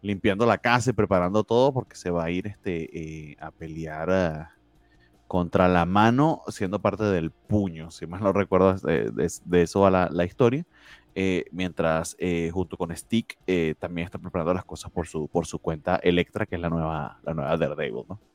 limpiando 0.02 0.44
la 0.44 0.58
casa 0.58 0.90
y 0.90 0.92
preparando 0.92 1.42
todo, 1.42 1.72
porque 1.72 1.96
se 1.96 2.10
va 2.10 2.24
a 2.24 2.30
ir 2.30 2.46
este, 2.46 3.36
a 3.40 3.50
pelear 3.50 4.50
contra 5.26 5.68
la 5.68 5.86
mano, 5.86 6.42
siendo 6.48 6.78
parte 6.82 7.04
del 7.04 7.30
puño, 7.30 7.90
si 7.90 8.06
más 8.06 8.20
lo 8.20 8.34
recuerdo, 8.34 8.74
de, 8.74 9.10
de, 9.10 9.62
eso 9.62 9.80
va 9.80 9.90
la, 9.90 10.10
la 10.10 10.26
historia. 10.26 10.66
mientras 11.50 12.16
junto 12.52 12.76
con 12.76 12.94
Stick 12.94 13.38
también 13.78 14.04
está 14.04 14.18
preparando 14.18 14.52
las 14.52 14.66
cosas 14.66 14.90
por 14.90 15.06
su, 15.06 15.28
por 15.28 15.46
su 15.46 15.58
cuenta 15.60 15.96
Electra, 15.96 16.44
que 16.44 16.56
es 16.56 16.60
la 16.60 16.68
nueva, 16.68 17.20
la 17.22 17.32
nueva 17.32 17.56
Daredevil, 17.56 18.04
¿no? 18.06 18.31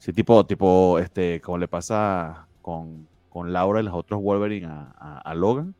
Sí, 0.00 0.14
tipo, 0.14 0.46
tipo, 0.46 0.98
este, 0.98 1.42
como 1.42 1.58
le 1.58 1.68
pasa 1.68 2.48
con, 2.62 3.06
con 3.28 3.52
Laura 3.52 3.80
y 3.80 3.84
los 3.84 3.92
otros 3.92 4.22
Wolverine 4.22 4.66
a, 4.66 5.20
a, 5.22 5.34
Logan. 5.34 5.74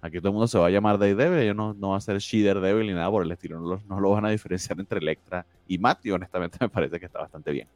Aquí 0.00 0.16
todo 0.18 0.28
el 0.28 0.32
mundo 0.32 0.48
se 0.48 0.58
va 0.58 0.68
a 0.68 0.70
llamar 0.70 0.98
Daredevil, 0.98 1.40
ellos 1.40 1.56
no, 1.56 1.74
no 1.74 1.90
va 1.90 1.98
a 1.98 2.00
ser 2.00 2.16
She 2.18 2.42
Daredevil 2.42 2.86
ni 2.86 2.94
nada 2.94 3.10
por 3.10 3.22
el 3.22 3.30
estilo, 3.30 3.60
no 3.60 3.68
lo, 3.68 3.82
no 4.00 4.10
van 4.10 4.24
a 4.24 4.30
diferenciar 4.30 4.80
entre 4.80 4.98
Electra 4.98 5.44
y 5.68 5.76
Matt, 5.76 6.06
y 6.06 6.10
honestamente 6.10 6.56
me 6.62 6.70
parece 6.70 6.98
que 6.98 7.04
está 7.04 7.18
bastante 7.20 7.52
bien. 7.52 7.68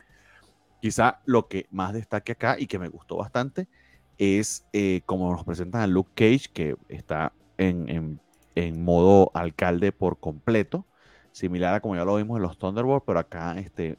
Quizá 0.81 1.21
lo 1.27 1.49
que 1.49 1.67
más 1.71 1.93
destaque 1.93 2.33
acá 2.33 2.57
y 2.59 2.67
que 2.67 2.79
me 2.79 2.89
gustó 2.89 3.19
bastante 3.19 3.69
es 4.17 4.67
eh, 4.73 5.03
como 5.05 5.31
nos 5.31 5.45
presentan 5.45 5.83
a 5.83 5.87
Luke 5.87 6.13
Cage, 6.15 6.51
que 6.51 6.77
está 6.89 7.35
en, 7.59 7.91
en, 7.91 8.21
en, 8.55 8.83
modo 8.83 9.31
alcalde 9.35 9.93
por 9.93 10.19
completo, 10.19 10.87
similar 11.33 11.75
a 11.75 11.81
como 11.81 11.95
ya 11.95 12.07
lo 12.07 12.17
vimos 12.17 12.39
en 12.39 12.43
los 12.45 12.57
Thunderbolts, 12.57 13.05
pero 13.07 13.19
acá 13.19 13.59
este, 13.59 13.99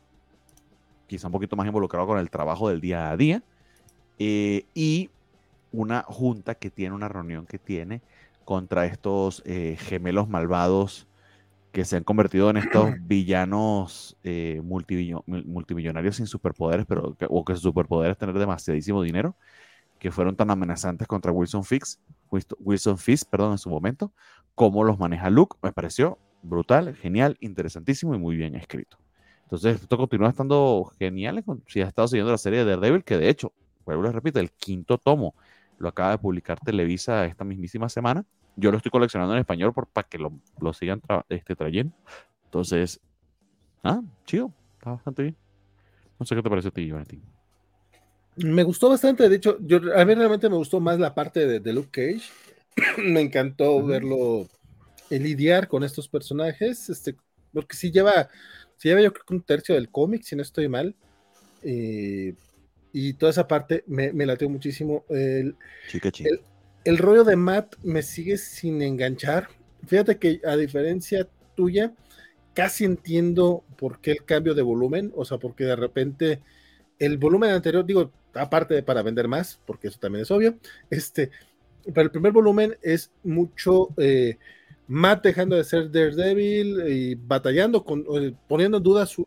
quizá 1.12 1.28
un 1.28 1.34
poquito 1.34 1.58
más 1.58 1.68
involucrado 1.68 2.08
con 2.08 2.20
el 2.20 2.30
trabajo 2.30 2.70
del 2.70 2.80
día 2.80 3.12
a 3.12 3.18
día, 3.18 3.44
eh, 4.18 4.64
y 4.74 5.10
una 5.74 6.04
junta 6.04 6.56
que 6.56 6.70
tiene, 6.70 6.96
una 6.96 7.10
reunión 7.10 7.46
que 7.46 7.60
tiene 7.60 8.02
contra 8.46 8.86
estos 8.86 9.44
eh, 9.46 9.76
gemelos 9.78 10.30
malvados 10.30 11.10
que 11.74 11.84
se 11.84 11.98
han 11.98 12.06
convertido 12.06 12.50
en 12.50 12.58
estos 12.58 12.92
villanos 13.02 14.16
eh, 14.24 14.62
multimillonarios 14.64 16.16
sin 16.16 16.28
superpoderes, 16.28 16.86
pero 16.86 17.18
o 17.28 17.44
que 17.44 17.56
su 17.56 17.62
superpoder 17.62 18.12
es 18.12 18.18
tener 18.18 18.38
demasiadísimo 18.38 19.02
dinero, 19.02 19.36
que 20.00 20.12
fueron 20.12 20.38
tan 20.38 20.50
amenazantes 20.50 21.10
contra 21.10 21.34
Wilson 21.34 21.66
Fix, 21.66 22.00
Wilson 22.60 22.98
Fisk, 22.98 23.30
perdón, 23.30 23.52
en 23.52 23.58
su 23.58 23.70
momento, 23.70 24.14
como 24.56 24.86
los 24.86 24.98
maneja 24.98 25.30
Luke, 25.30 25.58
me 25.62 25.74
pareció 25.74 26.18
brutal, 26.42 26.96
genial, 26.96 27.36
interesantísimo 27.42 28.16
y 28.16 28.18
muy 28.18 28.38
bien 28.38 28.56
escrito. 28.56 28.98
Entonces, 29.52 29.82
esto 29.82 29.98
continúa 29.98 30.30
estando 30.30 30.94
genial 30.98 31.44
si 31.68 31.82
has 31.82 31.90
estado 31.90 32.08
siguiendo 32.08 32.32
la 32.32 32.38
serie 32.38 32.60
de 32.60 32.72
Daredevil, 32.72 33.04
que 33.04 33.18
de 33.18 33.28
hecho, 33.28 33.52
vuelvo 33.86 34.08
a 34.08 34.12
repito, 34.14 34.40
el 34.40 34.50
quinto 34.50 34.98
tomo 34.98 35.36
lo 35.78 35.90
acaba 35.90 36.12
de 36.12 36.20
publicar 36.20 36.58
Televisa 36.62 37.26
esta 37.26 37.44
mismísima 37.44 37.90
semana. 37.90 38.24
Yo 38.56 38.72
lo 38.72 38.78
estoy 38.78 38.92
coleccionando 38.92 39.34
en 39.34 39.42
español 39.42 39.74
por, 39.74 39.88
para 39.88 40.08
que 40.08 40.18
lo, 40.18 40.32
lo 40.62 40.72
sigan 40.72 41.02
este, 41.28 41.58
trayendo. 41.58 41.94
Entonces, 42.46 43.02
ah, 43.84 44.02
chido, 44.26 44.54
está 44.78 44.92
bastante 44.92 45.24
bien. 45.24 45.36
No 46.18 46.26
sé 46.26 46.34
qué 46.34 46.42
te 46.42 46.50
parece 46.50 46.70
a 46.70 46.72
ti, 46.72 46.90
Valentín. 46.90 47.22
Me 48.38 48.64
gustó 48.64 48.88
bastante, 48.88 49.28
de 49.28 49.36
hecho, 49.36 49.58
yo, 49.60 49.80
a 49.94 50.06
mí 50.06 50.16
realmente 50.16 50.48
me 50.48 50.56
gustó 50.56 50.80
más 50.80 50.98
la 50.98 51.14
parte 51.14 51.46
de, 51.46 51.60
de 51.60 51.74
Luke 51.74 51.90
Cage. 51.92 52.24
me 53.04 53.20
encantó 53.20 53.86
verlo 53.86 54.48
eh, 55.10 55.20
lidiar 55.20 55.68
con 55.68 55.84
estos 55.84 56.08
personajes, 56.08 56.90
este, 56.90 57.18
porque 57.52 57.76
si 57.76 57.92
lleva 57.92 58.30
se 58.82 58.90
lleva 58.90 59.02
yo 59.02 59.14
creo 59.14 59.26
que 59.28 59.34
un 59.36 59.44
tercio 59.44 59.76
del 59.76 59.92
cómic, 59.92 60.24
si 60.24 60.36
no 60.36 60.42
estoy 60.42 60.68
mal. 60.68 60.96
Eh, 61.62 62.34
y 62.92 63.14
toda 63.14 63.30
esa 63.30 63.48
parte 63.48 63.84
me, 63.86 64.12
me 64.12 64.26
lateó 64.26 64.50
muchísimo. 64.50 65.06
El, 65.08 65.56
el, 66.84 66.98
rollo 66.98 67.24
de 67.24 67.36
Matt 67.36 67.76
me 67.84 68.02
sigue 68.02 68.40
sin 68.40 68.82
enganchar. 68.82 69.50
Fíjate 69.86 70.18
que 70.18 70.42
a 70.44 70.58
diferencia 70.58 71.28
tuya, 71.56 71.94
casi 72.56 72.86
entiendo 72.86 73.64
por 73.78 74.02
qué 74.02 74.14
el 74.14 74.26
cambio 74.26 74.56
de 74.56 74.64
volumen, 74.64 75.12
o 75.16 75.26
sea, 75.26 75.38
porque 75.38 75.66
de 75.66 75.76
repente 75.76 76.40
el 76.98 77.20
volumen 77.20 77.52
anterior, 77.52 77.86
digo, 77.86 78.12
aparte 78.34 78.74
de 78.74 78.82
para 78.82 79.04
vender 79.04 79.28
más, 79.28 79.60
porque 79.68 79.90
eso 79.90 80.00
también 80.00 80.24
es 80.24 80.32
obvio, 80.32 80.58
este, 80.90 81.30
pero 81.86 82.02
el 82.02 82.12
primer 82.12 82.32
volumen 82.32 82.76
es 82.82 83.12
mucho 83.24 83.90
eh, 83.98 84.40
Matt 84.88 85.24
dejando 85.24 85.56
de 85.56 85.64
ser 85.64 85.92
Daredevil 85.92 86.88
y 86.88 87.16
batallando, 87.16 87.84
con, 87.84 88.06
eh, 88.16 88.34
poniendo 88.48 88.78
en 88.78 88.84
duda 88.84 89.06
su, 89.06 89.26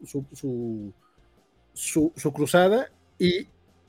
su, 1.73 2.33
cruzada 2.33 2.91
y 3.19 3.47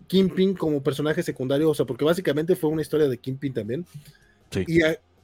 Kingpin 0.08 0.54
como 0.54 0.82
personaje 0.82 1.24
secundario, 1.24 1.70
o 1.70 1.76
sea, 1.76 1.86
porque 1.86 2.06
básicamente 2.06 2.56
fue 2.56 2.70
una 2.70 2.82
historia 2.82 3.08
de 3.08 3.18
Kingpin 3.18 3.54
también. 3.54 3.86
Y, 4.68 4.82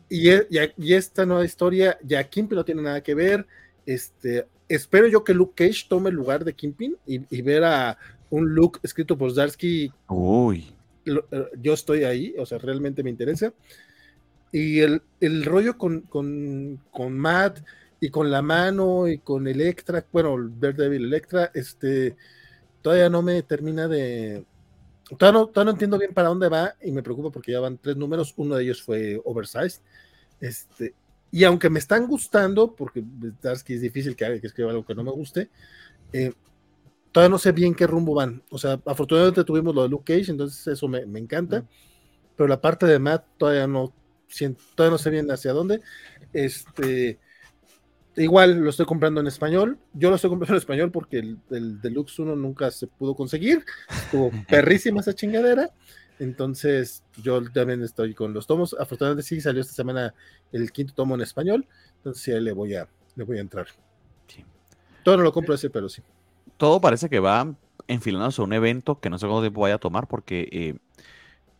y, 0.09 0.93
esta 0.93 1.25
nueva 1.25 1.45
historia, 1.45 1.97
ya 2.03 2.23
Kingpin 2.23 2.57
no 2.57 2.65
tiene 2.65 2.81
nada 2.81 3.01
que 3.01 3.15
ver. 3.15 3.45
Este, 3.85 4.45
espero 4.67 5.07
yo 5.07 5.23
que 5.23 5.33
Luke 5.33 5.53
Cage 5.55 5.85
tome 5.87 6.09
el 6.09 6.15
lugar 6.15 6.43
de 6.43 6.53
Kingpin 6.53 6.97
y, 7.05 7.41
ver 7.41 7.63
a 7.63 7.97
un 8.29 8.53
Luke 8.53 8.79
escrito 8.83 9.17
por 9.17 9.33
Zarsky. 9.33 9.91
Uy. 10.07 10.73
Eh, 11.05 11.13
yo 11.61 11.73
estoy 11.73 12.03
ahí, 12.03 12.35
o 12.37 12.45
sea, 12.45 12.57
realmente 12.57 13.03
me 13.03 13.09
interesa. 13.09 13.53
Y 14.51 14.79
el, 14.79 15.01
el 15.19 15.45
rollo 15.45 15.77
con, 15.77 16.01
con, 16.01 16.81
con, 16.91 17.17
Matt 17.17 17.59
y 17.99 18.09
con 18.09 18.29
la 18.29 18.41
mano 18.41 19.07
y 19.07 19.19
con 19.19 19.47
Electra, 19.47 20.05
bueno, 20.11 20.35
Daredevil 20.59 21.05
Electra, 21.05 21.51
este, 21.53 22.17
todavía 22.81 23.09
no 23.09 23.21
me 23.21 23.41
termina 23.43 23.87
de... 23.87 24.45
Todavía 25.17 25.39
no, 25.39 25.47
todavía 25.47 25.65
no 25.65 25.71
entiendo 25.71 25.97
bien 25.97 26.13
para 26.13 26.29
dónde 26.29 26.47
va 26.49 26.75
y 26.81 26.91
me 26.91 27.03
preocupa 27.03 27.31
porque 27.31 27.51
ya 27.51 27.59
van 27.59 27.77
tres 27.77 27.97
números, 27.97 28.33
uno 28.37 28.55
de 28.55 28.63
ellos 28.63 28.81
fue 28.81 29.21
Oversized. 29.25 29.81
Este, 30.39 30.95
y 31.31 31.43
aunque 31.45 31.69
me 31.69 31.79
están 31.79 32.07
gustando, 32.07 32.73
porque 32.75 33.03
Darsky 33.41 33.73
es 33.73 33.81
difícil 33.81 34.15
que, 34.15 34.39
que 34.39 34.47
escriba 34.47 34.71
algo 34.71 34.85
que 34.85 34.95
no 34.95 35.03
me 35.03 35.11
guste, 35.11 35.49
eh, 36.11 36.33
todavía 37.11 37.29
no 37.29 37.37
sé 37.37 37.51
bien 37.51 37.73
qué 37.73 37.87
rumbo 37.87 38.13
van. 38.13 38.43
O 38.49 38.57
sea, 38.57 38.79
afortunadamente 38.85 39.43
tuvimos 39.43 39.73
lo 39.73 39.83
de 39.83 39.89
Luke 39.89 40.13
Cage, 40.13 40.31
entonces 40.31 40.65
eso 40.67 40.87
me, 40.87 41.05
me 41.05 41.19
encanta. 41.19 41.65
Pero 42.35 42.47
la 42.47 42.59
parte 42.59 42.85
de 42.85 42.99
Matt 42.99 43.25
todavía 43.37 43.67
no, 43.67 43.93
todavía 44.75 44.91
no 44.91 44.97
sé 44.97 45.09
bien 45.09 45.29
hacia 45.31 45.53
dónde. 45.53 45.81
Este, 46.33 47.19
igual 48.15 48.59
lo 48.59 48.69
estoy 48.69 48.85
comprando 48.85 49.21
en 49.21 49.27
español. 49.27 49.77
Yo 49.93 50.09
lo 50.09 50.15
estoy 50.15 50.29
comprando 50.29 50.53
en 50.55 50.59
español 50.59 50.91
porque 50.91 51.19
el, 51.19 51.37
el 51.51 51.81
Deluxe 51.81 52.19
1 52.19 52.35
nunca 52.35 52.71
se 52.71 52.87
pudo 52.87 53.15
conseguir. 53.15 53.65
Estuvo 53.89 54.31
perrísima 54.49 55.01
esa 55.01 55.13
chingadera. 55.13 55.71
Entonces, 56.19 57.03
yo 57.23 57.41
también 57.51 57.81
estoy 57.81 58.13
con 58.13 58.33
los 58.33 58.45
tomos. 58.45 58.75
Afortunadamente 58.79 59.27
sí 59.27 59.41
salió 59.41 59.61
esta 59.61 59.73
semana 59.73 60.13
el 60.51 60.71
quinto 60.71 60.93
tomo 60.93 61.15
en 61.15 61.21
español. 61.21 61.67
Entonces 61.97 62.23
sí, 62.23 62.31
le 62.31 62.51
voy 62.51 62.75
a, 62.75 62.87
le 63.15 63.23
voy 63.23 63.37
a 63.37 63.41
entrar. 63.41 63.67
Todo 65.03 65.17
no 65.17 65.23
lo 65.23 65.31
compro 65.31 65.55
ese, 65.55 65.69
pero 65.69 65.89
sí. 65.89 66.01
Todo 66.57 66.79
parece 66.79 67.09
que 67.09 67.19
va 67.19 67.55
enfilándose 67.87 68.41
a 68.41 68.45
un 68.45 68.53
evento 68.53 68.99
que 68.99 69.09
no 69.09 69.17
sé 69.17 69.25
cuánto 69.25 69.41
tiempo 69.41 69.61
vaya 69.61 69.75
a 69.75 69.79
tomar 69.79 70.07
porque 70.07 70.47
eh, 70.51 70.75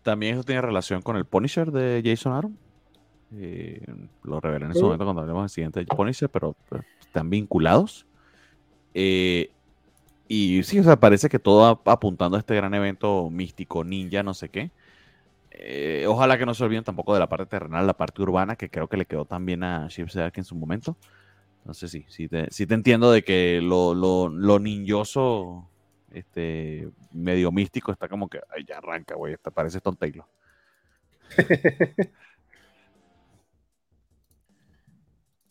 también 0.03 0.36
eso 0.36 0.44
tiene 0.44 0.61
relación 0.61 1.02
con 1.02 1.15
el 1.15 1.26
Punisher 1.26 1.72
de 1.72 2.02
Jason 2.03 2.34
Aaron. 2.34 2.57
Eh, 3.38 3.82
lo 4.23 4.41
revelé 4.41 4.65
en 4.65 4.72
ese 4.72 4.82
momento 4.82 5.06
cuando 5.06 5.22
hablemos 5.22 5.44
del 5.44 5.49
siguiente 5.49 5.86
Punisher, 5.86 6.30
pero, 6.30 6.56
están 6.99 7.30
vinculados. 7.30 8.06
Eh, 8.94 9.52
y 10.28 10.64
sí, 10.64 10.80
o 10.80 10.84
sea, 10.84 10.99
parece 10.99 11.30
que 11.30 11.40
todo 11.40 11.82
apuntando 11.86 12.38
a 12.38 12.40
este 12.40 12.56
gran 12.56 12.73
evento 12.73 13.30
místico, 13.30 13.84
ninja, 13.84 14.23
no 14.23 14.34
sé 14.34 14.49
qué. 14.49 14.72
Eh, 15.52 16.06
ojalá 16.07 16.38
que 16.38 16.45
no 16.45 16.53
se 16.53 16.64
olviden 16.64 16.84
tampoco 16.84 17.14
de 17.14 17.19
la 17.19 17.30
parte 17.30 17.45
terrenal, 17.45 17.86
la 17.86 17.98
parte 17.98 18.22
urbana, 18.22 18.56
que 18.56 18.69
creo 18.69 18.88
que 18.88 18.98
le 18.98 19.06
quedó 19.06 19.26
también 19.26 19.64
a 19.64 19.88
Shipshark 19.88 20.38
en 20.38 20.45
su 20.45 20.56
momento. 20.56 20.98
Entonces 21.60 21.91
sí, 21.91 22.06
sí 22.07 22.28
te, 22.28 22.49
sí 22.49 22.65
te 22.65 22.73
entiendo 22.73 23.11
de 23.11 23.23
que 23.23 23.60
lo, 23.61 23.94
lo, 23.94 24.30
lo 24.30 24.60
ninjoso, 24.60 25.69
este, 26.13 26.89
medio 27.11 27.51
místico, 27.51 27.91
está 27.91 28.07
como 28.07 28.29
que, 28.29 28.39
ay, 28.55 28.65
ya 28.65 28.77
arranca, 28.77 29.15
güey, 29.15 29.38
parece 29.53 29.77
Stone 29.77 29.97
Taylor. 29.99 30.25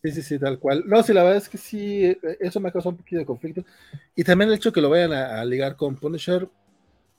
Sí, 0.03 0.13
sí, 0.13 0.23
sí, 0.23 0.39
tal 0.39 0.59
cual. 0.59 0.85
No, 0.87 1.03
sí, 1.03 1.13
la 1.13 1.23
verdad 1.23 1.39
es 1.39 1.49
que 1.49 1.59
sí, 1.59 2.17
eso 2.41 2.59
me 2.59 2.71
ha 2.71 2.73
causado 2.73 2.93
un 2.93 2.97
poquito 2.97 3.19
de 3.19 3.27
conflicto. 3.27 3.65
Y 4.15 4.25
también 4.25 4.49
el 4.49 4.57
hecho 4.57 4.73
que 4.73 4.81
lo 4.81 4.89
vayan 4.89 5.13
a, 5.13 5.45
ligar 5.45 5.77
con 5.77 5.97
Punisher, 5.97 6.49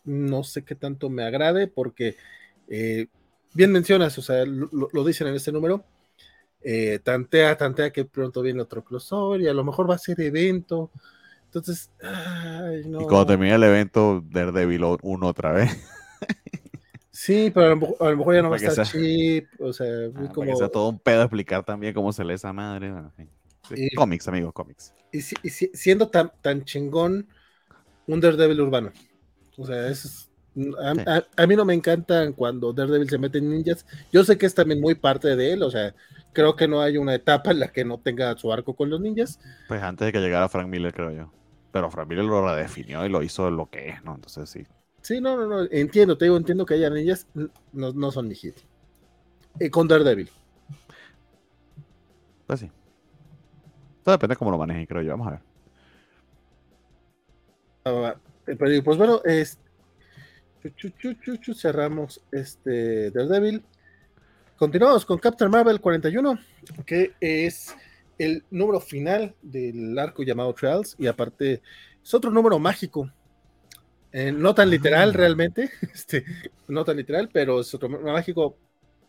no 0.03 0.43
sé 0.43 0.63
qué 0.63 0.75
tanto 0.75 1.09
me 1.09 1.23
agrade, 1.23 1.67
porque 1.67 2.17
eh, 2.67 3.07
bien 3.53 3.71
mencionas, 3.71 4.17
o 4.17 4.21
sea, 4.23 4.45
lo, 4.45 5.03
dicen 5.05 5.27
en 5.27 5.35
este 5.35 5.51
número, 5.51 5.85
eh, 6.61 6.99
tantea, 7.03 7.57
tantea 7.57 7.91
que 7.91 8.05
pronto 8.05 8.41
viene 8.41 8.61
otro 8.61 8.83
crossover 8.83 9.41
y 9.41 9.47
a 9.47 9.53
lo 9.53 9.63
mejor 9.63 9.89
va 9.89 9.95
a 9.95 9.99
ser 9.99 10.19
evento. 10.21 10.91
Entonces, 11.53 11.91
ay, 12.01 12.83
no. 12.87 13.01
Y 13.01 13.03
cuando 13.03 13.25
termine 13.25 13.53
el 13.53 13.63
evento, 13.63 14.23
Daredevil 14.29 14.85
uno 15.01 15.27
otra 15.27 15.51
vez. 15.51 15.77
Sí, 17.11 17.51
pero 17.53 17.65
a 17.67 17.69
lo, 18.09 18.17
mejor, 18.17 18.35
ya 18.35 18.41
no 18.41 18.49
va 18.49 18.55
a 18.55 18.59
estar 18.59 18.87
chip, 18.87 19.45
o 19.59 19.73
sea, 19.73 19.85
ah, 20.15 20.31
como... 20.33 20.55
sea 20.55 20.69
todo 20.69 20.89
un 20.89 20.97
pedo 20.97 21.21
explicar 21.21 21.63
también 21.63 21.93
cómo 21.93 22.11
se 22.13 22.23
lee 22.23 22.33
esa 22.33 22.53
madre. 22.53 22.91
cómics, 23.95 24.27
amigos, 24.27 24.53
cómics. 24.53 24.93
Y, 25.11 25.21
siendo 25.21 26.07
tan, 26.07 26.31
tan 26.41 26.63
chingón 26.63 27.27
un 28.07 28.21
Daredevil 28.21 28.61
urbano. 28.61 28.91
O 29.57 29.67
sea, 29.67 29.89
es, 29.89 30.31
a, 31.35 31.45
mí 31.47 31.55
no 31.55 31.65
me 31.65 31.73
encantan 31.73 32.33
cuando 32.33 32.73
Daredevil 32.73 33.09
se 33.09 33.17
mete 33.17 33.39
en 33.39 33.51
ninjas. 33.51 33.85
Yo 34.11 34.23
sé 34.23 34.37
que 34.37 34.45
es 34.45 34.55
también 34.55 34.79
muy 34.79 34.95
parte 34.95 35.35
de 35.35 35.53
él, 35.53 35.63
o 35.63 35.69
sea, 35.69 35.93
creo 36.33 36.55
que 36.55 36.67
no 36.67 36.81
hay 36.81 36.97
una 36.97 37.13
etapa 37.13 37.51
en 37.51 37.59
la 37.59 37.67
que 37.67 37.85
no 37.85 37.99
tenga 37.99 38.35
su 38.37 38.51
arco 38.51 38.73
con 38.73 38.89
los 38.89 39.01
ninjas. 39.01 39.39
Pues 39.67 39.83
antes 39.83 40.05
de 40.05 40.11
que 40.11 40.19
llegara 40.19 40.49
Frank 40.49 40.69
Miller, 40.69 40.93
creo 40.93 41.11
yo. 41.11 41.40
Pero 41.71 41.89
Frank 41.89 42.07
Miller 42.09 42.25
lo 42.25 42.45
redefinió 42.45 43.05
y 43.05 43.09
lo 43.09 43.23
hizo 43.23 43.49
lo 43.49 43.69
que 43.69 43.89
es, 43.89 44.03
¿no? 44.03 44.15
Entonces 44.15 44.49
sí. 44.49 44.65
Sí, 45.01 45.19
no, 45.19 45.35
no, 45.35 45.47
no, 45.47 45.67
entiendo, 45.71 46.17
te 46.17 46.25
digo, 46.25 46.37
entiendo 46.37 46.65
que 46.65 46.75
haya 46.75 46.89
ninjas, 46.89 47.27
no, 47.73 47.91
no 47.91 48.11
son 48.11 48.27
mi 48.27 48.35
hit. 48.35 48.55
Eh, 49.59 49.69
con 49.69 49.87
Daredevil. 49.87 50.29
Pues 52.45 52.59
sí. 52.59 52.71
Todo 54.03 54.13
depende 54.13 54.33
de 54.33 54.37
cómo 54.37 54.51
lo 54.51 54.57
manejen, 54.57 54.85
creo 54.85 55.01
yo. 55.01 55.11
Vamos 55.11 55.27
a 55.27 55.31
ver. 55.31 55.39
Ah, 57.85 58.15
pero, 58.45 58.83
pues 58.83 58.97
bueno, 58.97 59.21
es, 59.23 59.57
cerramos 61.55 62.21
este 62.31 63.11
Daredevil. 63.11 63.63
Continuamos 64.57 65.05
con 65.05 65.17
Captain 65.17 65.49
Marvel 65.49 65.81
41, 65.81 66.37
que 66.85 67.13
es 67.19 67.75
el 68.17 68.43
número 68.51 68.79
final 68.79 69.35
del 69.41 69.97
arco 69.97 70.23
llamado 70.23 70.53
Trials, 70.53 70.95
y 70.99 71.07
aparte 71.07 71.61
es 72.03 72.13
otro 72.13 72.31
número 72.31 72.59
mágico. 72.59 73.11
Eh, 74.13 74.31
no 74.31 74.53
tan 74.53 74.69
literal 74.69 75.09
ah. 75.09 75.13
realmente, 75.13 75.69
este, 75.93 76.25
no 76.67 76.83
tan 76.83 76.97
literal, 76.97 77.29
pero 77.31 77.61
es 77.61 77.73
otro 77.73 77.89
mágico 77.89 78.57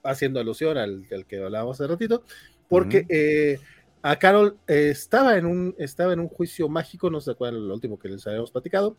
haciendo 0.04 0.40
alusión 0.40 0.76
al, 0.78 1.06
que 1.26 1.42
hablábamos 1.42 1.80
hace 1.80 1.88
ratito, 1.88 2.24
porque 2.68 3.06
eh, 3.08 3.58
a 4.02 4.16
Carol 4.16 4.58
eh, 4.66 4.88
estaba, 4.90 5.36
en 5.36 5.46
un, 5.46 5.74
estaba 5.78 6.12
en 6.12 6.20
un 6.20 6.28
juicio 6.28 6.68
mágico, 6.68 7.10
no 7.10 7.20
sé 7.20 7.34
cuál 7.34 7.56
es 7.56 7.62
lo 7.62 7.74
último 7.74 7.98
que 7.98 8.08
les 8.08 8.26
habíamos 8.26 8.50
platicado, 8.50 8.96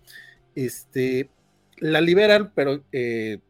este, 0.55 1.29
la 1.77 2.01
liberan, 2.01 2.51
pero 2.53 2.83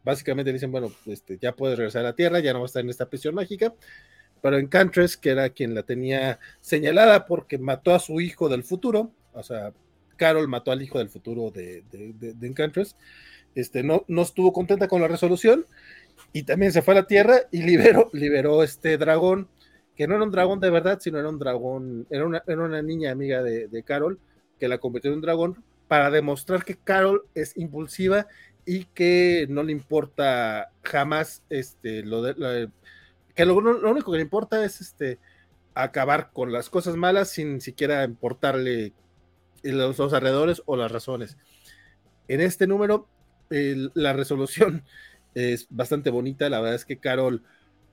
básicamente 0.03 0.53
dicen, 0.53 0.71
bueno, 0.71 0.91
este, 1.05 1.37
ya 1.39 1.55
puedes 1.55 1.77
regresar 1.77 2.01
a 2.01 2.09
la 2.09 2.15
Tierra, 2.15 2.39
ya 2.39 2.53
no 2.53 2.59
va 2.59 2.65
a 2.65 2.67
estar 2.67 2.83
en 2.83 2.89
esta 2.89 3.09
prisión 3.09 3.35
mágica, 3.35 3.73
pero 4.43 4.57
Encantress, 4.57 5.15
que 5.15 5.29
era 5.29 5.49
quien 5.51 5.73
la 5.73 5.83
tenía 5.83 6.37
señalada 6.59 7.25
porque 7.25 7.57
mató 7.57 7.95
a 7.95 7.99
su 7.99 8.19
hijo 8.19 8.49
del 8.49 8.65
futuro, 8.65 9.09
o 9.31 9.41
sea, 9.41 9.71
Carol 10.17 10.49
mató 10.49 10.73
al 10.73 10.81
hijo 10.81 10.97
del 10.97 11.07
futuro 11.07 11.49
de, 11.49 11.81
de, 11.89 12.45
Encantress, 12.45 12.97
este, 13.55 13.83
no, 13.83 14.03
no 14.09 14.21
estuvo 14.21 14.51
contenta 14.51 14.89
con 14.89 14.99
la 14.99 15.07
resolución 15.07 15.65
y 16.33 16.43
también 16.43 16.73
se 16.73 16.81
fue 16.81 16.93
a 16.93 16.97
la 16.97 17.07
Tierra 17.07 17.43
y 17.51 17.61
liberó, 17.63 18.09
liberó 18.11 18.63
este 18.63 18.97
dragón, 18.97 19.47
que 19.95 20.09
no 20.09 20.15
era 20.15 20.25
un 20.25 20.31
dragón 20.31 20.59
de 20.59 20.71
verdad, 20.71 20.99
sino 20.99 21.19
era 21.19 21.29
un 21.29 21.39
dragón, 21.39 22.05
era 22.09 22.25
una, 22.25 22.43
era 22.45 22.63
una 22.63 22.81
niña 22.81 23.11
amiga 23.11 23.41
de, 23.43 23.83
Carol 23.83 24.19
que 24.59 24.67
la 24.67 24.77
convirtió 24.77 25.09
en 25.11 25.15
un 25.15 25.21
dragón 25.21 25.63
para 25.87 26.11
demostrar 26.11 26.65
que 26.65 26.75
Carol 26.75 27.23
es 27.33 27.55
impulsiva 27.55 28.27
y 28.65 28.87
que 28.93 29.47
no 29.49 29.63
le 29.63 29.71
importa 29.71 30.69
jamás 30.83 31.43
este, 31.49 32.03
lo 32.03 32.21
de, 32.21 32.67
que 33.35 33.45
lo, 33.45 33.55
único 33.55 34.11
que 34.11 34.17
le 34.17 34.23
importa 34.23 34.63
es 34.63 34.81
este 34.81 35.19
acabar 35.73 36.31
con 36.31 36.51
las 36.51 36.69
cosas 36.69 36.95
malas 36.95 37.29
sin 37.29 37.59
siquiera 37.59 38.03
importarle 38.03 38.93
los, 39.63 39.97
los 39.97 40.13
alrededores 40.13 40.61
o 40.65 40.75
las 40.75 40.91
razones. 40.91 41.37
En 42.27 42.41
este 42.41 42.67
número, 42.67 43.07
la 43.49 44.13
resolución 44.13 44.83
es 45.35 45.67
bastante 45.69 46.09
bonita. 46.09 46.49
La 46.49 46.59
verdad 46.59 46.75
es 46.75 46.85
que 46.85 46.97
Carol, 46.97 47.43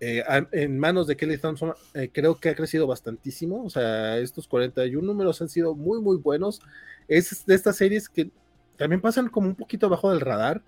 eh, 0.00 0.22
en 0.52 0.78
manos 0.78 1.06
de 1.06 1.16
Kelly 1.16 1.38
Thompson, 1.38 1.74
eh, 1.94 2.10
creo 2.12 2.38
que 2.38 2.50
ha 2.50 2.54
crecido 2.54 2.86
bastantísimo. 2.86 3.64
O 3.64 3.70
sea, 3.70 4.18
estos 4.18 4.46
41 4.48 5.04
números 5.04 5.40
han 5.42 5.48
sido 5.48 5.74
muy, 5.74 6.00
muy 6.00 6.16
buenos. 6.16 6.60
Es 7.08 7.44
de 7.46 7.54
estas 7.54 7.76
series 7.76 8.08
que 8.08 8.30
también 8.76 9.00
pasan 9.00 9.28
como 9.28 9.48
un 9.48 9.56
poquito 9.56 9.86
abajo 9.86 10.10
del 10.10 10.20
radar. 10.20 10.62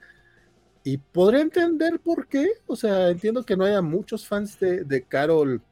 Y 0.84 0.98
podría 0.98 1.40
entender 1.42 2.00
por 2.00 2.26
qué. 2.26 2.48
O 2.66 2.76
sea, 2.76 3.10
entiendo 3.10 3.44
que 3.44 3.56
no 3.56 3.64
haya 3.64 3.82
muchos 3.82 4.26
fans 4.26 4.58
de, 4.58 4.84
de 4.84 5.02
Carol 5.02 5.62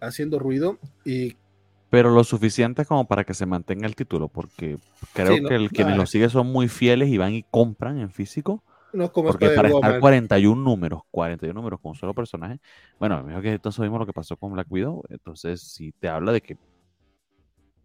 haciendo 0.00 0.38
ruido. 0.38 0.78
Y 1.04 1.36
pero 1.90 2.10
lo 2.10 2.24
suficiente 2.24 2.84
como 2.84 3.06
para 3.06 3.24
que 3.24 3.34
se 3.34 3.46
mantenga 3.46 3.86
el 3.86 3.94
título, 3.94 4.28
porque 4.28 4.76
creo 5.12 5.48
que 5.48 5.54
el, 5.54 5.70
quienes 5.70 5.96
lo 5.96 6.04
siguen 6.06 6.30
son 6.30 6.48
muy 6.48 6.68
fieles 6.68 7.08
y 7.08 7.16
van 7.16 7.32
y 7.32 7.44
compran 7.44 7.98
en 7.98 8.10
físico. 8.10 8.62
No 8.92 9.12
como 9.12 9.28
porque 9.28 9.50
para 9.50 9.68
estar 9.68 10.00
41 10.00 10.62
números, 10.62 11.02
41 11.10 11.54
números 11.54 11.80
con 11.80 11.90
un 11.90 11.96
solo 11.96 12.14
personaje, 12.14 12.60
bueno, 12.98 13.22
mejor 13.22 13.42
que 13.42 13.52
entonces 13.52 13.80
vimos 13.82 13.98
lo 13.98 14.06
que 14.06 14.12
pasó 14.12 14.36
con 14.36 14.52
Black 14.52 14.70
Widow, 14.70 15.04
entonces 15.10 15.60
si 15.60 15.92
te 15.92 16.08
habla 16.08 16.32
de 16.32 16.40
que 16.40 16.56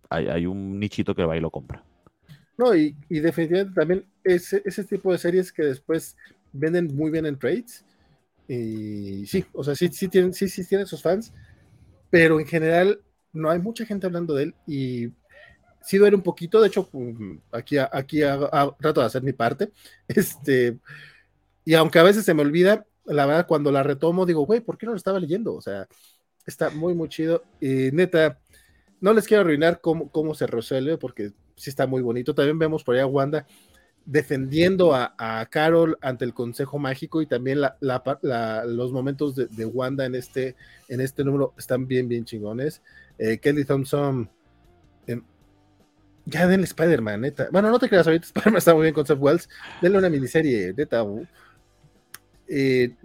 hay, 0.09 0.45
un 0.45 0.79
nichito 0.79 1.15
que 1.15 1.23
va 1.23 1.37
y 1.37 1.39
lo 1.39 1.49
compra. 1.49 1.83
No, 2.57 2.75
y, 2.75 2.95
definitivamente 3.09 3.73
también 3.73 4.05
ese, 4.23 4.61
ese 4.65 4.83
tipo 4.83 5.11
de 5.11 5.17
series 5.17 5.53
que 5.53 5.63
después 5.63 6.17
venden 6.53 6.95
muy 6.95 7.11
bien 7.11 7.25
en 7.25 7.37
trades. 7.37 7.85
Y 8.47 9.25
sí, 9.27 9.45
o 9.53 9.63
sea, 9.63 9.75
sí, 9.75 9.87
sí 9.89 10.07
tienen, 10.07 10.33
sí, 10.33 10.49
sí 10.49 10.65
tienen 10.67 10.87
sus 10.87 11.01
fans, 11.01 11.33
pero 12.09 12.39
en 12.39 12.45
general 12.45 13.01
no 13.33 13.49
hay 13.49 13.59
mucha 13.59 13.85
gente 13.85 14.07
hablando 14.07 14.33
de 14.33 14.43
él 14.43 14.55
y 14.67 15.09
sí 15.81 15.97
duele 15.97 16.15
un 16.15 16.21
poquito, 16.21 16.61
de 16.61 16.67
hecho, 16.67 16.89
mm, 16.91 17.37
aquí, 17.51 17.77
aquí 17.77 18.19
trato 18.79 18.99
de 18.99 19.05
hacer 19.05 19.23
mi 19.23 19.33
parte, 19.33 19.71
este, 20.07 20.77
y 21.65 21.73
aunque 21.75 21.99
a 21.99 22.03
veces 22.03 22.25
se 22.25 22.33
me 22.33 22.41
olvida, 22.41 22.85
la 23.05 23.25
verdad, 23.25 23.47
cuando 23.47 23.71
la 23.71 23.83
retomo, 23.83 24.25
digo, 24.25 24.45
güey, 24.45 24.59
¿por 24.61 24.77
qué 24.77 24.85
no 24.85 24.91
lo 24.91 24.97
estaba 24.97 25.19
leyendo? 25.19 25.55
O 25.55 25.61
sea, 25.61 25.87
está 26.45 26.69
muy, 26.69 26.93
muy 26.93 27.09
chido, 27.09 27.43
y 27.59 27.91
neta, 27.91 28.39
no 28.99 29.13
les 29.13 29.27
quiero 29.27 29.41
arruinar 29.41 29.81
cómo, 29.81 30.11
cómo 30.11 30.35
se 30.35 30.47
resuelve, 30.47 30.97
porque 30.97 31.31
sí 31.55 31.69
está 31.69 31.87
muy 31.87 32.01
bonito, 32.01 32.35
también 32.35 32.59
vemos 32.59 32.83
por 32.83 32.95
allá 32.95 33.03
a 33.03 33.07
Wanda 33.07 33.47
defendiendo 34.05 34.93
a, 34.95 35.47
Carol 35.49 35.97
ante 36.01 36.25
el 36.25 36.33
Consejo 36.33 36.79
Mágico 36.79 37.21
y 37.21 37.27
también 37.27 37.59
los 37.79 38.91
momentos 38.91 39.35
de, 39.35 39.65
Wanda 39.65 40.05
en 40.05 40.15
este, 40.15 40.55
en 40.87 41.01
este 41.01 41.23
número 41.23 41.53
están 41.57 41.87
bien, 41.87 42.07
bien 42.07 42.25
chingones. 42.25 42.81
Eh, 43.17 43.37
Kelly 43.37 43.65
Thompson. 43.65 44.29
Em, 45.07 45.23
ya 46.25 46.47
denle 46.47 46.65
Spider-Man, 46.65 47.21
neta. 47.21 47.49
Bueno, 47.51 47.69
no 47.69 47.79
te 47.79 47.89
creas, 47.89 48.07
ahorita 48.07 48.25
Spider-Man 48.25 48.57
está 48.57 48.73
muy 48.73 48.83
bien 48.83 48.93
con 48.93 49.05
Seth 49.05 49.19
Wells. 49.19 49.49
Denle 49.81 49.97
una 49.97 50.09
miniserie, 50.09 50.73
neta. 50.75 51.05
Eh, 52.47 52.95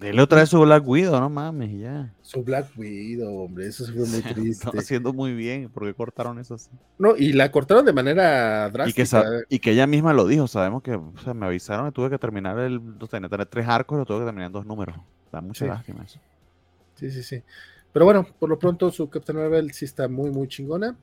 Denle 0.00 0.22
otra 0.22 0.40
vez 0.40 0.48
su 0.48 0.58
Black 0.58 0.88
Widow, 0.88 1.20
no 1.20 1.28
mames, 1.28 1.78
ya. 1.78 2.10
Su 2.22 2.42
Black 2.42 2.68
Widow, 2.74 3.44
hombre, 3.44 3.66
eso 3.66 3.84
fue 3.84 4.06
muy 4.06 4.22
triste. 4.34 4.66
Está 4.66 4.78
haciendo 4.78 5.12
muy 5.12 5.34
bien, 5.34 5.68
porque 5.68 5.92
cortaron 5.92 6.38
eso 6.38 6.54
así. 6.54 6.70
No, 6.98 7.14
y 7.18 7.34
la 7.34 7.52
cortaron 7.52 7.84
de 7.84 7.92
manera 7.92 8.70
drástica. 8.70 9.44
Y 9.50 9.58
que, 9.58 9.72
ella 9.72 9.86
misma 9.86 10.14
lo 10.14 10.26
dijo, 10.26 10.48
sabemos 10.48 10.82
que 10.82 10.98
me 11.34 11.46
avisaron 11.46 11.84
que 11.84 11.92
tuve 11.92 12.08
que 12.08 12.18
terminar 12.18 12.58
el, 12.60 12.80
tenía 13.10 13.28
tener 13.28 13.44
tres 13.44 13.68
arcos 13.68 13.96
y 13.96 13.98
lo 13.98 14.06
tuve 14.06 14.20
que 14.20 14.24
terminar 14.24 14.46
en 14.46 14.52
dos 14.54 14.64
números. 14.64 14.96
Da 15.30 15.42
mucha 15.42 15.66
lástima 15.66 16.02
eso. 16.02 16.18
Sí, 16.94 17.10
sí, 17.10 17.22
sí. 17.22 17.42
Pero 17.92 18.06
bueno, 18.06 18.26
por 18.38 18.48
lo 18.48 18.58
pronto 18.58 18.90
su 18.90 19.10
Captain 19.10 19.38
Marvel 19.38 19.70
sí 19.72 19.84
está 19.84 20.08
muy, 20.08 20.30
muy 20.30 20.48
chingona. 20.48 20.96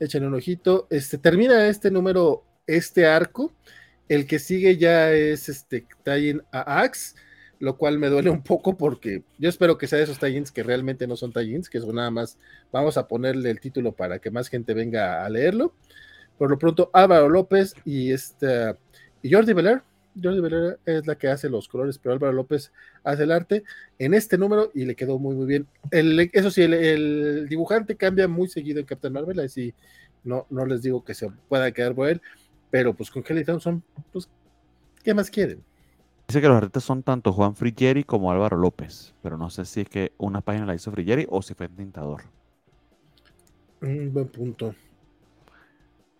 Échenle 0.00 0.26
un 0.26 0.34
ojito. 0.34 0.88
Este, 0.90 1.16
termina 1.16 1.68
este 1.68 1.92
número, 1.92 2.42
este 2.66 3.06
arco. 3.06 3.52
El 4.08 4.26
que 4.26 4.40
sigue 4.40 4.76
ya 4.78 5.12
es 5.12 5.48
este 5.48 5.86
a 6.50 6.80
Axe, 6.80 7.14
lo 7.62 7.76
cual 7.76 7.96
me 7.96 8.08
duele 8.08 8.28
un 8.28 8.42
poco 8.42 8.76
porque 8.76 9.22
yo 9.38 9.48
espero 9.48 9.78
que 9.78 9.86
sea 9.86 9.98
de 9.98 10.04
esos 10.04 10.18
tie 10.18 10.42
que 10.52 10.64
realmente 10.64 11.06
no 11.06 11.16
son 11.16 11.32
tie 11.32 11.62
que 11.70 11.80
son 11.80 11.94
nada 11.94 12.10
más, 12.10 12.36
vamos 12.72 12.96
a 12.96 13.06
ponerle 13.06 13.50
el 13.50 13.60
título 13.60 13.92
para 13.92 14.18
que 14.18 14.32
más 14.32 14.48
gente 14.48 14.74
venga 14.74 15.24
a 15.24 15.30
leerlo. 15.30 15.72
Por 16.36 16.50
lo 16.50 16.58
pronto, 16.58 16.90
Álvaro 16.92 17.28
López 17.28 17.74
y, 17.84 18.10
este, 18.10 18.74
y 19.22 19.32
Jordi 19.32 19.52
Beler 19.52 19.82
Jordi 20.20 20.40
Valera 20.40 20.76
es 20.84 21.06
la 21.06 21.16
que 21.16 21.28
hace 21.28 21.48
los 21.48 21.68
colores, 21.68 21.98
pero 21.98 22.14
Álvaro 22.14 22.32
López 22.32 22.72
hace 23.04 23.22
el 23.22 23.30
arte 23.30 23.62
en 23.96 24.12
este 24.12 24.36
número 24.36 24.72
y 24.74 24.84
le 24.84 24.96
quedó 24.96 25.20
muy, 25.20 25.36
muy 25.36 25.46
bien. 25.46 25.68
eso 26.32 26.50
sí, 26.50 26.62
el, 26.62 27.46
dibujante 27.48 27.96
cambia 27.96 28.26
muy 28.26 28.48
seguido 28.48 28.80
en 28.80 28.86
Captain 28.86 29.14
Marvel, 29.14 29.38
así 29.38 29.72
no, 30.24 30.48
no 30.50 30.66
les 30.66 30.82
digo 30.82 31.04
que 31.04 31.14
se 31.14 31.30
pueda 31.48 31.70
quedar 31.70 31.94
por 31.94 32.08
él, 32.08 32.20
pero 32.72 32.92
pues 32.92 33.08
con 33.08 33.22
Kelly 33.22 33.44
Thompson, 33.44 33.84
pues, 34.12 34.28
¿qué 35.04 35.14
más 35.14 35.30
quieren? 35.30 35.62
Dice 36.32 36.40
que 36.40 36.48
los 36.48 36.56
artistas 36.56 36.84
son 36.84 37.02
tanto 37.02 37.30
Juan 37.30 37.54
Frigeri 37.54 38.04
como 38.04 38.32
Álvaro 38.32 38.56
López, 38.56 39.12
pero 39.22 39.36
no 39.36 39.50
sé 39.50 39.66
si 39.66 39.82
es 39.82 39.88
que 39.90 40.12
una 40.16 40.40
página 40.40 40.64
la 40.64 40.74
hizo 40.74 40.90
Frigeri 40.90 41.26
o 41.28 41.42
si 41.42 41.52
fue 41.52 41.66
el 41.66 41.76
tintador. 41.76 42.22
Un 43.82 44.10
buen 44.10 44.28
punto. 44.28 44.74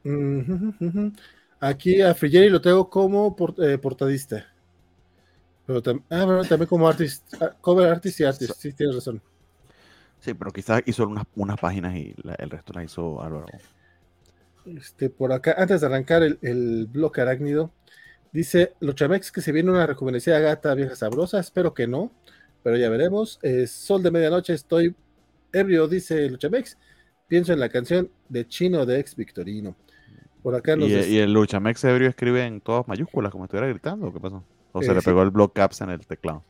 Aquí 1.61 2.03
a 2.03 2.15
Frigeri 2.15 2.51
lo 2.51 2.61
tengo 2.61 2.91
como 2.91 3.35
eh, 3.57 3.79
portadista. 3.79 4.53
Pero 5.65 5.81
ah, 6.11 6.25
bueno, 6.27 6.45
también 6.45 6.69
como 6.69 6.87
artist, 6.87 7.33
ah, 7.41 7.57
cover 7.59 7.89
artist 7.89 8.21
y 8.21 8.25
artist, 8.25 8.53
sí, 8.59 8.75
tienes 8.75 8.97
razón. 8.97 9.23
Sí, 10.21 10.35
pero 10.35 10.51
quizás 10.51 10.83
hizo 10.85 11.09
unas, 11.09 11.25
unas 11.37 11.59
páginas 11.59 11.97
y 11.97 12.15
el 12.37 12.51
resto 12.51 12.75
la 12.75 12.85
hizo 12.85 13.23
Álvaro. 13.23 13.47
Este, 14.67 15.09
por 15.09 15.33
acá, 15.33 15.55
antes 15.57 15.81
de 15.81 15.87
arrancar 15.87 16.23
el, 16.23 16.39
el 16.43 16.87
bloque 16.87 17.23
arácnido, 17.23 17.73
dice 18.33 18.73
Lochamex 18.81 19.31
que 19.31 19.41
se 19.41 19.53
viene 19.53 19.71
una 19.71 19.87
rejuvenecida 19.87 20.39
gata 20.41 20.75
vieja 20.75 20.97
sabrosa, 20.97 21.39
espero 21.39 21.75
que 21.75 21.87
no, 21.87 22.11
pero 22.63 22.77
ya 22.77 22.89
veremos. 22.89 23.39
Sol 23.67 24.03
de 24.03 24.11
medianoche, 24.11 24.55
estoy 24.55 24.95
ebrio, 25.53 25.89
dice 25.89 26.29
Luchamex. 26.29 26.79
Pienso 27.29 27.53
en 27.53 27.61
la 27.61 27.69
canción 27.69 28.11
de 28.29 28.47
Chino 28.47 28.85
de 28.85 28.99
ex 28.99 29.17
Victorino. 29.17 29.77
Por 30.43 30.55
acá 30.55 30.75
¿Y, 30.77 30.93
¿Y, 30.93 31.19
el 31.19 31.33
Luchamex 31.33 31.85
ebrio 31.85 32.09
escribe 32.09 32.45
en 32.45 32.61
todas 32.61 32.89
mayúsculas, 32.89 33.31
como 33.31 33.45
estuviera 33.45 33.69
gritando, 33.69 34.09
¿o 34.09 34.13
qué 34.13 34.19
pasó? 34.19 34.45
¿O 34.73 34.83
se 34.83 34.91
eh, 34.91 34.95
le 34.95 35.03
pegó 35.03 35.23
el 35.23 35.31
block 35.31 35.55
caps 35.55 35.83
en 35.83 35.91
el 35.91 36.05
teclado? 36.05 36.43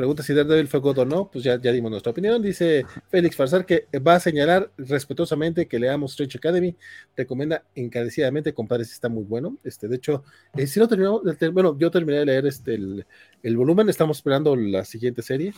Pregunta 0.00 0.22
si 0.22 0.32
Daredevil 0.32 0.66
fue 0.66 0.80
God 0.80 1.00
o 1.00 1.04
no, 1.04 1.30
pues 1.30 1.44
ya, 1.44 1.60
ya 1.60 1.70
dimos 1.72 1.90
nuestra 1.90 2.12
opinión. 2.12 2.40
Dice 2.40 2.86
Félix 3.10 3.36
Farsar 3.36 3.66
que 3.66 3.86
va 3.98 4.14
a 4.14 4.20
señalar 4.20 4.72
respetuosamente 4.78 5.68
que 5.68 5.78
leamos 5.78 6.14
Stretch 6.14 6.36
Academy. 6.36 6.74
Recomienda 7.14 7.66
encarecidamente, 7.74 8.54
compadre, 8.54 8.86
si 8.86 8.94
está 8.94 9.10
muy 9.10 9.24
bueno. 9.24 9.58
Este, 9.62 9.88
de 9.88 9.96
hecho, 9.96 10.24
eh, 10.56 10.66
si 10.66 10.80
no 10.80 10.88
terminamos, 10.88 11.20
bueno, 11.52 11.76
yo 11.78 11.90
terminé 11.90 12.20
de 12.20 12.24
leer 12.24 12.46
este, 12.46 12.76
el, 12.76 13.56
volumen, 13.58 13.90
estamos 13.90 14.16
esperando 14.16 14.56
la 14.56 14.86
siguiente 14.86 15.20
serie. 15.20 15.52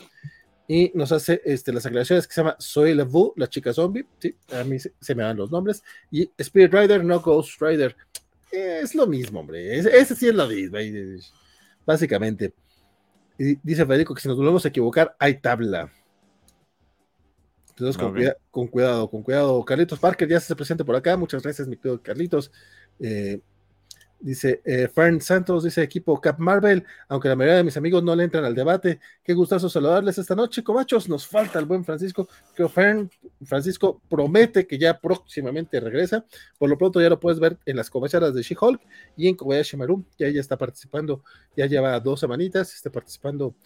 Y 0.66 0.90
nos 0.92 1.12
hace 1.12 1.40
este, 1.44 1.72
las 1.72 1.86
aclaraciones 1.86 2.26
que 2.26 2.34
se 2.34 2.40
llama 2.40 2.56
Soy 2.58 2.94
la 2.94 3.04
Vu, 3.04 3.34
la 3.36 3.48
chica 3.48 3.72
zombie. 3.72 4.04
Sí, 4.18 4.34
a 4.50 4.64
mí 4.64 4.76
se, 4.80 5.14
me 5.14 5.22
dan 5.22 5.36
los 5.36 5.52
nombres. 5.52 5.84
Y 6.10 6.28
Spirit 6.36 6.74
Rider, 6.74 7.04
no 7.04 7.20
Ghost 7.20 7.62
Rider. 7.62 7.94
es 8.50 8.92
lo 8.96 9.06
mismo, 9.06 9.38
hombre. 9.38 9.78
Ese, 9.78 10.16
sí 10.16 10.26
es 10.26 10.34
lo 10.34 10.48
mismo. 10.48 10.78
Básicamente. 11.86 12.52
Y 13.38 13.56
dice 13.62 13.86
Federico 13.86 14.14
que 14.14 14.20
si 14.20 14.28
nos 14.28 14.36
volvemos 14.36 14.64
a 14.64 14.68
equivocar, 14.68 15.16
hay 15.18 15.40
tabla. 15.40 15.90
Entonces, 17.70 17.96
con, 17.96 18.68
cuidado, 18.68 19.10
con 19.10 19.22
cuidado. 19.22 19.64
Carlitos 19.64 19.98
Parker 19.98 20.28
ya 20.28 20.38
se 20.40 20.54
presente 20.54 20.84
por 20.84 20.94
acá. 20.94 21.16
Muchas 21.16 21.42
gracias, 21.42 21.66
mi 21.66 21.76
querido 21.76 22.02
Carlitos. 22.02 22.52
Eh, 23.00 23.40
Dice 24.22 24.62
eh, 24.64 24.86
Fern 24.86 25.20
Santos, 25.20 25.64
dice 25.64 25.82
equipo 25.82 26.20
Cap 26.20 26.38
Marvel, 26.38 26.84
aunque 27.08 27.28
la 27.28 27.34
mayoría 27.34 27.56
de 27.56 27.64
mis 27.64 27.76
amigos 27.76 28.04
no 28.04 28.14
le 28.14 28.22
entran 28.22 28.44
al 28.44 28.54
debate. 28.54 29.00
Qué 29.24 29.34
gustazo 29.34 29.68
saludarles 29.68 30.16
esta 30.16 30.36
noche, 30.36 30.62
cobachos. 30.62 31.08
Nos 31.08 31.26
falta 31.26 31.58
el 31.58 31.64
buen 31.64 31.84
Francisco. 31.84 32.28
Que 32.54 32.68
Fern 32.68 33.10
Francisco 33.44 34.00
promete 34.08 34.64
que 34.64 34.78
ya 34.78 34.96
próximamente 35.00 35.80
regresa. 35.80 36.24
Por 36.56 36.70
lo 36.70 36.78
pronto 36.78 37.00
ya 37.00 37.08
lo 37.08 37.18
puedes 37.18 37.40
ver 37.40 37.58
en 37.66 37.74
las 37.74 37.90
covacharas 37.90 38.32
de 38.32 38.42
She-Hulk 38.42 38.80
y 39.16 39.26
en 39.26 39.34
Kobayashi 39.34 39.76
Maru. 39.76 40.04
Ya 40.16 40.28
ella 40.28 40.40
está 40.40 40.56
participando, 40.56 41.24
ya 41.56 41.66
lleva 41.66 41.98
dos 41.98 42.20
semanitas, 42.20 42.72
está 42.74 42.90
participando 42.90 43.56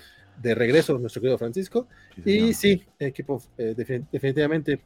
de 0.41 0.55
regreso 0.55 0.99
nuestro 0.99 1.21
querido 1.21 1.37
Francisco. 1.37 1.87
y 2.25 2.55
sí, 2.55 2.83
equipo, 2.99 3.43
eh, 3.59 3.75
definitivamente. 3.77 4.81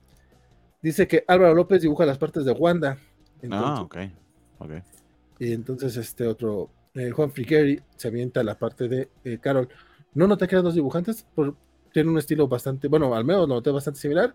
Dice 0.82 1.06
que 1.06 1.24
Álvaro 1.28 1.54
López 1.54 1.82
dibuja 1.82 2.04
las 2.06 2.18
partes 2.18 2.44
de 2.44 2.50
Wanda. 2.50 2.98
ah, 3.52 3.82
ok. 3.82 3.98
Ok. 4.58 4.72
Y 5.40 5.54
entonces 5.54 5.96
este 5.96 6.26
otro, 6.26 6.70
eh, 6.94 7.10
Juan 7.10 7.32
Frigeri, 7.32 7.80
se 7.96 8.08
avienta 8.08 8.44
la 8.44 8.58
parte 8.58 8.88
de 8.88 9.08
eh, 9.24 9.38
Carol. 9.38 9.68
No 10.12 10.28
noté 10.28 10.46
que 10.46 10.54
eran 10.54 10.64
dos 10.64 10.74
dibujantes, 10.74 11.26
por, 11.34 11.56
tienen 11.92 12.12
un 12.12 12.18
estilo 12.18 12.46
bastante, 12.46 12.88
bueno, 12.88 13.14
al 13.14 13.24
menos 13.24 13.48
noté 13.48 13.70
bastante 13.70 13.98
similar 13.98 14.34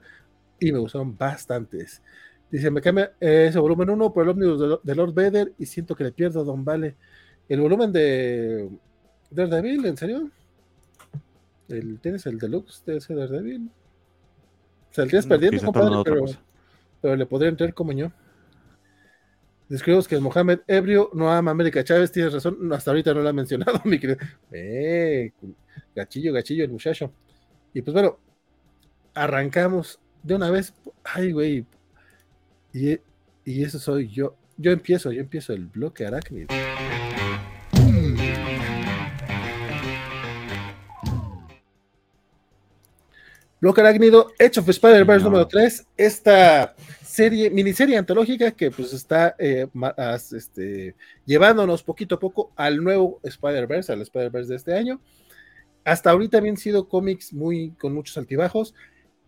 y 0.60 0.72
me 0.72 0.80
gustaron 0.80 1.16
bastantes. 1.16 2.02
Dice, 2.50 2.72
me 2.72 2.82
cambia 2.82 3.14
ese 3.20 3.60
volumen 3.60 3.92
1 3.92 4.14
por 4.14 4.24
el 4.24 4.30
ómnibus 4.30 4.82
de, 4.84 4.96
Lord 4.96 5.14
Vader 5.14 5.54
y 5.60 5.68
siento 5.68 5.96
que 5.96 6.06
le 6.06 6.12
pierdo 6.12 6.42
a 6.42 6.44
Don 6.44 6.66
Vale. 6.66 6.96
El 7.48 7.62
volumen 7.62 7.92
de 7.92 8.68
Daredevil, 9.30 9.86
¿en 9.86 9.98
serio? 9.98 10.32
El, 11.68 12.00
¿Tienes 12.00 12.26
el 12.26 12.40
deluxe 12.40 12.84
de 12.84 12.98
ese 12.98 13.14
Daredevil? 13.14 13.70
Saldrías 14.90 15.28
perdiendo, 15.28 15.62
compadre, 15.64 16.02
pero, 16.04 16.26
pero, 17.02 17.16
le 17.16 17.26
podría 17.28 17.50
entrar 17.50 17.74
como 17.74 17.92
yo. 17.92 18.12
Describimos 19.68 20.08
que 20.08 20.20
Mohamed 20.20 20.60
Ebrio 20.68 21.10
no 21.14 21.32
ama 21.32 21.52
a 21.52 21.54
América 21.54 21.84
Chávez, 21.84 22.12
tienes 22.12 22.34
razón, 22.34 22.72
hasta 22.72 22.92
ahorita 22.92 23.14
no 23.14 23.22
lo 23.22 23.30
ha 23.30 23.34
mencionado, 23.34 23.82
mi 23.86 24.00
querido. 24.00 24.20
Eh, 24.52 25.32
gachillo, 25.96 26.34
gachillo 26.34 26.64
el 26.64 26.72
muchacho. 26.72 27.12
Y 27.74 27.82
pues 27.82 27.94
bueno, 27.94 28.20
arrancamos 29.14 30.00
de 30.22 30.36
una 30.36 30.52
vez. 30.52 30.74
Ay, 31.04 31.32
güey. 31.32 31.66
Y, 32.74 33.00
y 33.44 33.64
eso 33.64 33.80
soy 33.80 34.08
yo. 34.08 34.36
Yo 34.58 34.72
empiezo, 34.72 35.12
yo 35.12 35.22
empiezo 35.22 35.54
el 35.54 35.66
bloque 35.66 36.06
arácnido. 36.06 36.48
Bloque 43.66 43.82
arácnido, 43.82 44.32
Edge 44.38 44.60
of 44.60 44.70
Spider-Verse 44.70 45.24
número 45.26 45.48
3. 45.48 45.88
Esta 45.98 46.76
serie, 47.04 47.50
miniserie 47.50 47.98
antológica 47.98 48.52
que 48.52 48.70
pues 48.70 48.94
está 48.94 49.36
eh, 49.40 49.66
este, 50.38 50.94
llevándonos 51.26 51.82
poquito 51.82 52.14
a 52.14 52.20
poco 52.20 52.52
al 52.56 52.84
nuevo 52.84 53.20
Spider-Verse, 53.24 53.92
al 53.92 54.04
Spider-Verse 54.04 54.50
de 54.52 54.56
este 54.56 54.76
año. 54.76 55.02
Hasta 55.84 56.12
ahorita 56.12 56.38
habían 56.38 56.58
sido 56.58 56.88
cómics 56.88 57.34
muy 57.34 57.72
con 57.72 57.96
muchos 57.96 58.16
altibajos. 58.20 58.76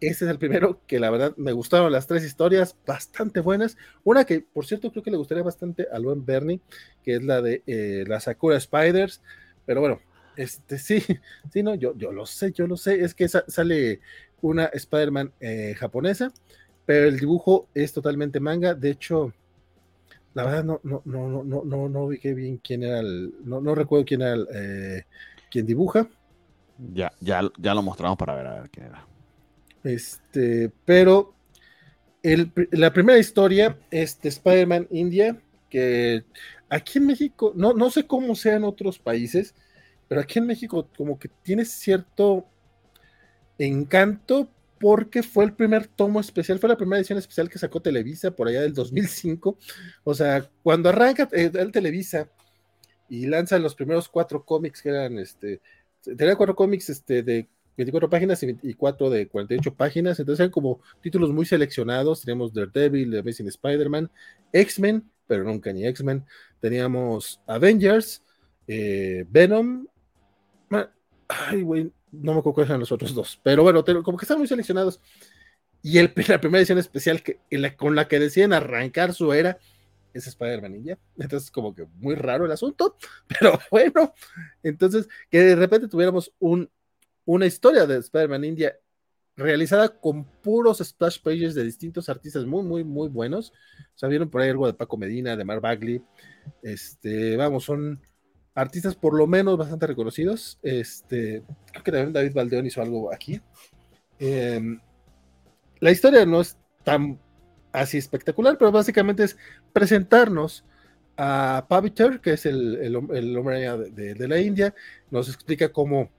Este 0.02 0.26
es 0.26 0.30
el 0.30 0.38
primero 0.38 0.82
que 0.86 1.00
la 1.00 1.10
verdad 1.10 1.34
me 1.36 1.52
gustaron 1.52 1.92
las 1.92 2.06
tres 2.06 2.24
historias, 2.24 2.78
bastante 2.86 3.40
buenas. 3.40 3.76
Una 4.04 4.24
que, 4.24 4.42
por 4.42 4.68
cierto, 4.68 4.92
creo 4.92 5.02
que 5.02 5.10
le 5.10 5.18
gustaría 5.18 5.44
bastante 5.44 5.88
al 5.92 6.04
buen 6.04 6.24
Bernie, 6.24 6.62
que 7.02 7.16
es 7.16 7.24
la 7.24 7.42
de 7.42 7.64
eh, 7.66 8.04
la 8.06 8.20
Sakura 8.20 8.60
Spiders. 8.60 9.20
Pero 9.66 9.82
bueno, 9.82 10.00
este 10.38 10.78
sí, 10.78 11.04
sí, 11.52 11.64
no, 11.64 11.76
yo, 11.76 11.98
yo 11.98 12.12
lo 12.12 12.26
sé, 12.26 12.52
yo 12.54 12.68
lo 12.68 12.78
sé. 12.78 13.04
Es 13.04 13.14
que 13.14 13.28
sale 13.28 14.00
una 14.42 14.66
Spider-Man 14.66 15.34
eh, 15.40 15.76
japonesa 15.78 16.32
pero 16.88 17.10
el 17.10 17.20
dibujo 17.20 17.68
es 17.74 17.92
totalmente 17.92 18.40
manga. 18.40 18.74
De 18.74 18.92
hecho, 18.92 19.34
la 20.34 20.46
verdad 20.46 20.64
no, 20.64 20.80
no, 20.84 21.02
no, 21.04 21.28
no, 21.30 21.44
no, 21.44 21.64
no, 21.66 21.90
no 21.90 22.08
vi 22.08 22.18
bien 22.34 22.62
quién 22.64 22.82
era 22.82 23.02
el, 23.02 23.34
no, 23.44 23.60
no 23.60 23.76
recuerdo 23.76 24.06
quién 24.06 24.22
era 24.22 24.34
el, 24.34 24.48
eh, 24.54 25.04
quién 25.52 25.66
dibuja. 25.66 26.08
Ya, 26.94 27.12
ya, 27.20 27.42
ya 27.58 27.74
lo 27.74 27.82
mostramos 27.82 28.18
para 28.18 28.36
ver 28.36 28.48
a 28.48 28.62
ver 28.62 28.70
quién 28.70 28.86
era. 28.86 29.06
Este, 29.84 30.72
pero 30.86 31.34
el, 32.24 32.54
la 32.72 32.94
primera 32.94 33.20
historia 33.20 33.78
es 33.92 34.22
de 34.22 34.30
Spider-Man 34.30 34.88
India, 34.90 35.38
que 35.70 36.24
aquí 36.70 37.00
en 37.00 37.08
México, 37.08 37.52
no, 37.54 37.74
no 37.74 37.90
sé 37.90 38.08
cómo 38.08 38.34
sea 38.34 38.56
en 38.56 38.64
otros 38.64 38.98
países, 38.98 39.56
pero 40.08 40.22
aquí 40.22 40.40
en 40.40 40.48
México 40.48 40.90
como 40.98 41.20
que 41.20 41.30
tiene 41.44 41.66
cierto 41.66 42.46
encanto 43.58 44.50
porque 44.80 45.24
fue 45.24 45.46
el 45.46 45.54
primer 45.54 45.88
tomo 45.88 46.20
especial, 46.20 46.60
fue 46.60 46.70
la 46.70 46.78
primera 46.78 47.00
edición 47.00 47.18
especial 47.18 47.50
que 47.50 47.60
sacó 47.60 47.82
Televisa 47.82 48.32
por 48.32 48.48
allá 48.48 48.62
del 48.62 48.74
2005. 48.74 49.58
O 50.04 50.14
sea, 50.14 50.48
cuando 50.62 50.90
arranca 50.90 51.28
eh, 51.32 51.52
el 51.54 51.72
Televisa 51.72 52.30
y 53.10 53.26
lanza 53.26 53.58
los 53.60 53.76
primeros 53.76 54.08
cuatro 54.10 54.44
cómics 54.46 54.82
que 54.82 54.90
eran, 54.90 55.18
este, 55.18 55.62
tenía 56.04 56.36
cuatro 56.36 56.56
cómics 56.56 56.90
este, 56.90 57.24
de 57.24 57.48
24 57.78 58.10
páginas 58.10 58.44
y 58.44 58.74
cuatro 58.74 59.10
de 59.10 59.28
48 59.28 59.76
páginas, 59.76 60.20
entonces 60.20 60.40
eran 60.40 60.52
como 60.52 60.82
títulos 61.02 61.32
muy 61.32 61.46
seleccionados, 61.46 62.22
teníamos 62.22 62.54
Daredevil, 62.54 63.12
The 63.12 63.20
Amazing 63.20 63.48
Spider-Man, 63.48 64.10
X-Men, 64.52 65.10
pero 65.28 65.44
nunca 65.44 65.72
ni 65.72 65.86
X-Men, 65.86 66.26
teníamos 66.60 67.40
Avengers, 67.46 68.24
eh, 68.68 69.26
Venom, 69.30 69.86
ay, 71.28 71.62
güey, 71.62 71.92
no 72.12 72.34
me 72.34 72.40
acuerdo 72.40 72.54
cuáles 72.54 72.80
los 72.80 72.92
otros 72.92 73.14
dos, 73.14 73.40
pero 73.44 73.64
bueno, 73.64 73.84
como 74.04 74.18
que 74.18 74.26
están 74.26 74.38
muy 74.40 74.48
seleccionados. 74.48 75.02
Y 75.82 76.00
el, 76.00 76.12
la 76.28 76.42
primera 76.42 76.60
edición 76.60 76.78
especial 76.78 77.22
que, 77.22 77.40
con 77.78 77.96
la 77.96 78.08
que 78.08 78.20
deciden 78.20 78.54
arrancar 78.54 79.14
su 79.14 79.32
era 79.34 79.58
es 80.14 80.28
Spider-Man 80.28 80.72
Ninja. 80.72 80.98
Entonces, 81.18 81.52
como 81.52 81.76
que 81.76 81.86
muy 81.86 82.16
raro 82.16 82.46
el 82.46 82.52
asunto, 82.52 82.98
pero 83.28 83.60
bueno. 83.72 84.14
Entonces, 84.64 85.08
que 85.30 85.42
de 85.42 85.56
repente 85.56 85.88
tuviéramos 85.88 86.34
un, 86.40 86.70
una 87.26 87.46
historia 87.46 87.86
de 87.86 87.98
Spider-Man 87.98 88.44
India 88.44 88.78
realizada 89.36 89.90
con 89.90 90.24
puros 90.42 90.80
splash 90.80 91.22
pages 91.22 91.54
de 91.54 91.64
distintos 91.64 92.10
artistas 92.10 92.46
muy, 92.46 92.64
muy, 92.64 92.84
muy 92.84 93.08
buenos. 93.08 93.52
O 93.96 93.98
sea, 93.98 94.10
vieron 94.10 94.30
por 94.30 94.42
ahí 94.42 94.50
algo 94.50 94.66
de 94.66 94.74
Paco 94.74 94.98
Medina, 94.98 95.36
de 95.36 95.46
Mar 95.46 95.62
Bagley. 95.62 96.02
Este, 96.64 97.38
vamos, 97.38 97.66
son 97.66 98.02
artistas 98.58 98.96
por 98.96 99.14
lo 99.14 99.28
menos 99.28 99.56
bastante 99.56 99.86
reconocidos. 99.86 100.58
Este, 100.64 101.44
creo 101.72 101.84
que 101.84 101.92
también 101.92 102.12
David 102.12 102.34
Baldeón 102.34 102.66
hizo 102.66 102.82
algo 102.82 103.14
aquí. 103.14 103.40
Em, 104.18 104.80
la 105.80 105.92
historia 105.92 106.26
no 106.26 106.42
es 106.42 106.58
tan 106.84 107.20
así 107.72 108.00
espectacular, 108.00 108.58
pero 108.58 108.72
básicamente 108.72 109.24
es 109.26 109.38
presentarnos 109.72 110.66
a 111.18 111.68
Paviter, 111.70 112.20
que 112.20 112.34
es 112.34 112.48
el, 112.48 112.78
el, 112.78 112.96
hombre 113.38 113.68
araña 113.68 113.78
de, 113.78 114.28
la 114.28 114.40
India, 114.40 114.74
nos 115.12 115.30
explica 115.30 115.70
cómo 115.72 116.10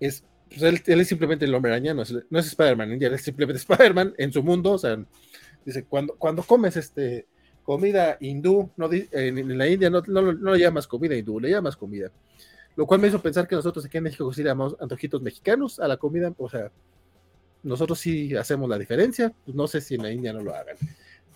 es, 0.00 0.24
pues 0.50 0.62
él, 0.86 1.00
es 1.00 1.08
simplemente 1.08 1.46
el 1.46 1.54
hombre 1.54 1.72
araña, 1.72 1.94
no 1.94 2.02
es, 2.02 2.12
no 2.28 2.38
es 2.38 2.46
Spider-Man 2.46 2.92
India, 2.92 3.08
es 3.08 3.22
simplemente 3.22 3.58
Spider-Man 3.70 4.14
en 4.18 4.32
su 4.32 4.42
mundo, 4.42 4.72
o 4.72 4.78
sea, 4.78 5.02
dice, 5.64 5.84
cuando, 5.84 6.14
cuando 6.16 6.42
comes 6.42 6.76
este, 6.76 7.26
comida 7.70 8.16
hindú, 8.18 8.68
no, 8.76 8.90
en, 8.92 9.56
la 9.56 9.68
India 9.68 9.88
no, 9.88 10.02
no, 10.08 10.32
no, 10.32 10.54
le 10.54 10.58
llamas 10.58 10.88
comida 10.88 11.14
hindú, 11.14 11.38
le 11.38 11.50
llamas 11.50 11.76
comida, 11.76 12.10
lo 12.74 12.84
cual 12.84 13.00
me 13.00 13.06
hizo 13.06 13.22
pensar 13.22 13.46
que 13.46 13.54
nosotros 13.54 13.84
aquí 13.84 13.96
en 13.96 14.02
México 14.02 14.32
sí 14.32 14.42
llamamos 14.42 14.74
antojitos 14.80 15.22
mexicanos 15.22 15.78
a 15.78 15.86
la 15.86 15.96
comida, 15.96 16.34
o 16.36 16.50
sea, 16.50 16.72
nosotros 17.62 18.00
sí 18.00 18.34
hacemos 18.34 18.68
la 18.68 18.76
diferencia, 18.76 19.32
pues 19.44 19.54
no 19.54 19.68
sé 19.68 19.80
si 19.80 19.94
en 19.94 20.02
la 20.02 20.10
India 20.10 20.32
no 20.32 20.40
lo 20.40 20.52
hagan. 20.52 20.76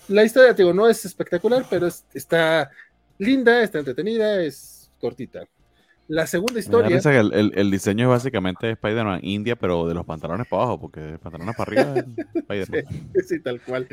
La 0.08 0.24
historia, 0.24 0.52
digo, 0.54 0.74
no 0.74 0.88
es 0.88 1.04
espectacular, 1.04 1.66
pero 1.70 1.86
está 2.12 2.68
linda, 3.18 3.62
está 3.62 3.78
entretenida, 3.78 4.42
es 4.42 4.90
cortita. 4.98 5.46
La 6.06 6.26
segunda 6.26 6.60
historia. 6.60 7.00
Que 7.00 7.18
el, 7.18 7.52
el, 7.54 7.70
diseño 7.70 8.04
es 8.04 8.08
básicamente 8.10 8.70
Spider-Man 8.72 9.20
India, 9.22 9.56
pero 9.56 9.88
de 9.88 9.94
los 9.94 10.04
pantalones 10.04 10.46
para 10.46 10.64
abajo, 10.64 10.80
porque 10.80 11.00
de 11.00 11.18
pantalones 11.18 11.56
para 11.56 11.70
arriba 11.70 11.94
es 11.98 12.34
Spider-Man. 12.68 13.10
Sí, 13.26 13.40
tal 13.40 13.60
cual. 13.62 13.88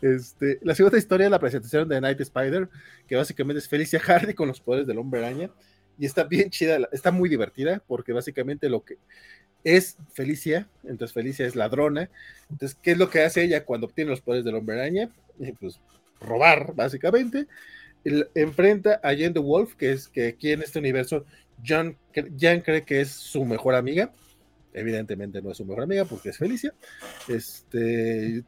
Este, 0.00 0.60
la 0.62 0.74
segunda 0.76 0.98
historia 0.98 1.26
es 1.26 1.30
la 1.30 1.40
presentación 1.40 1.88
de 1.88 2.00
Night 2.00 2.20
Spider, 2.20 2.68
que 3.08 3.16
básicamente 3.16 3.58
es 3.58 3.68
Felicia 3.68 3.98
Hardy 4.06 4.34
con 4.34 4.46
los 4.46 4.60
poderes 4.60 4.86
del 4.86 4.98
hombre 4.98 5.24
araña. 5.24 5.50
Y 5.98 6.06
está 6.06 6.22
bien 6.22 6.50
chida, 6.50 6.78
está 6.92 7.10
muy 7.10 7.28
divertida, 7.28 7.82
porque 7.88 8.12
básicamente 8.12 8.68
lo 8.68 8.84
que 8.84 8.98
es 9.64 9.96
Felicia, 10.12 10.68
entonces 10.84 11.12
Felicia 11.12 11.44
es 11.44 11.56
ladrona. 11.56 12.08
Entonces, 12.50 12.78
¿qué 12.80 12.92
es 12.92 12.98
lo 12.98 13.10
que 13.10 13.22
hace 13.22 13.42
ella 13.42 13.64
cuando 13.64 13.88
obtiene 13.88 14.10
los 14.10 14.20
poderes 14.20 14.44
del 14.44 14.54
hombre 14.54 14.76
araña? 14.76 15.10
Eh, 15.40 15.54
pues 15.58 15.80
robar, 16.20 16.72
básicamente 16.76 17.48
enfrenta 18.34 19.00
a 19.02 19.14
Jen 19.14 19.34
the 19.34 19.40
Wolf, 19.40 19.74
que 19.74 19.92
es 19.92 20.08
que 20.08 20.28
aquí 20.28 20.52
en 20.52 20.62
este 20.62 20.78
universo 20.78 21.24
Jan, 21.64 21.96
cree 22.62 22.84
que 22.84 23.00
es 23.00 23.10
su 23.10 23.44
mejor 23.44 23.74
amiga. 23.74 24.12
Evidentemente 24.72 25.42
no 25.42 25.50
es 25.50 25.56
su 25.56 25.64
mejor 25.64 25.84
amiga 25.84 26.04
porque 26.04 26.28
es 26.30 26.38
Felicia. 26.38 26.74
Este 27.28 28.44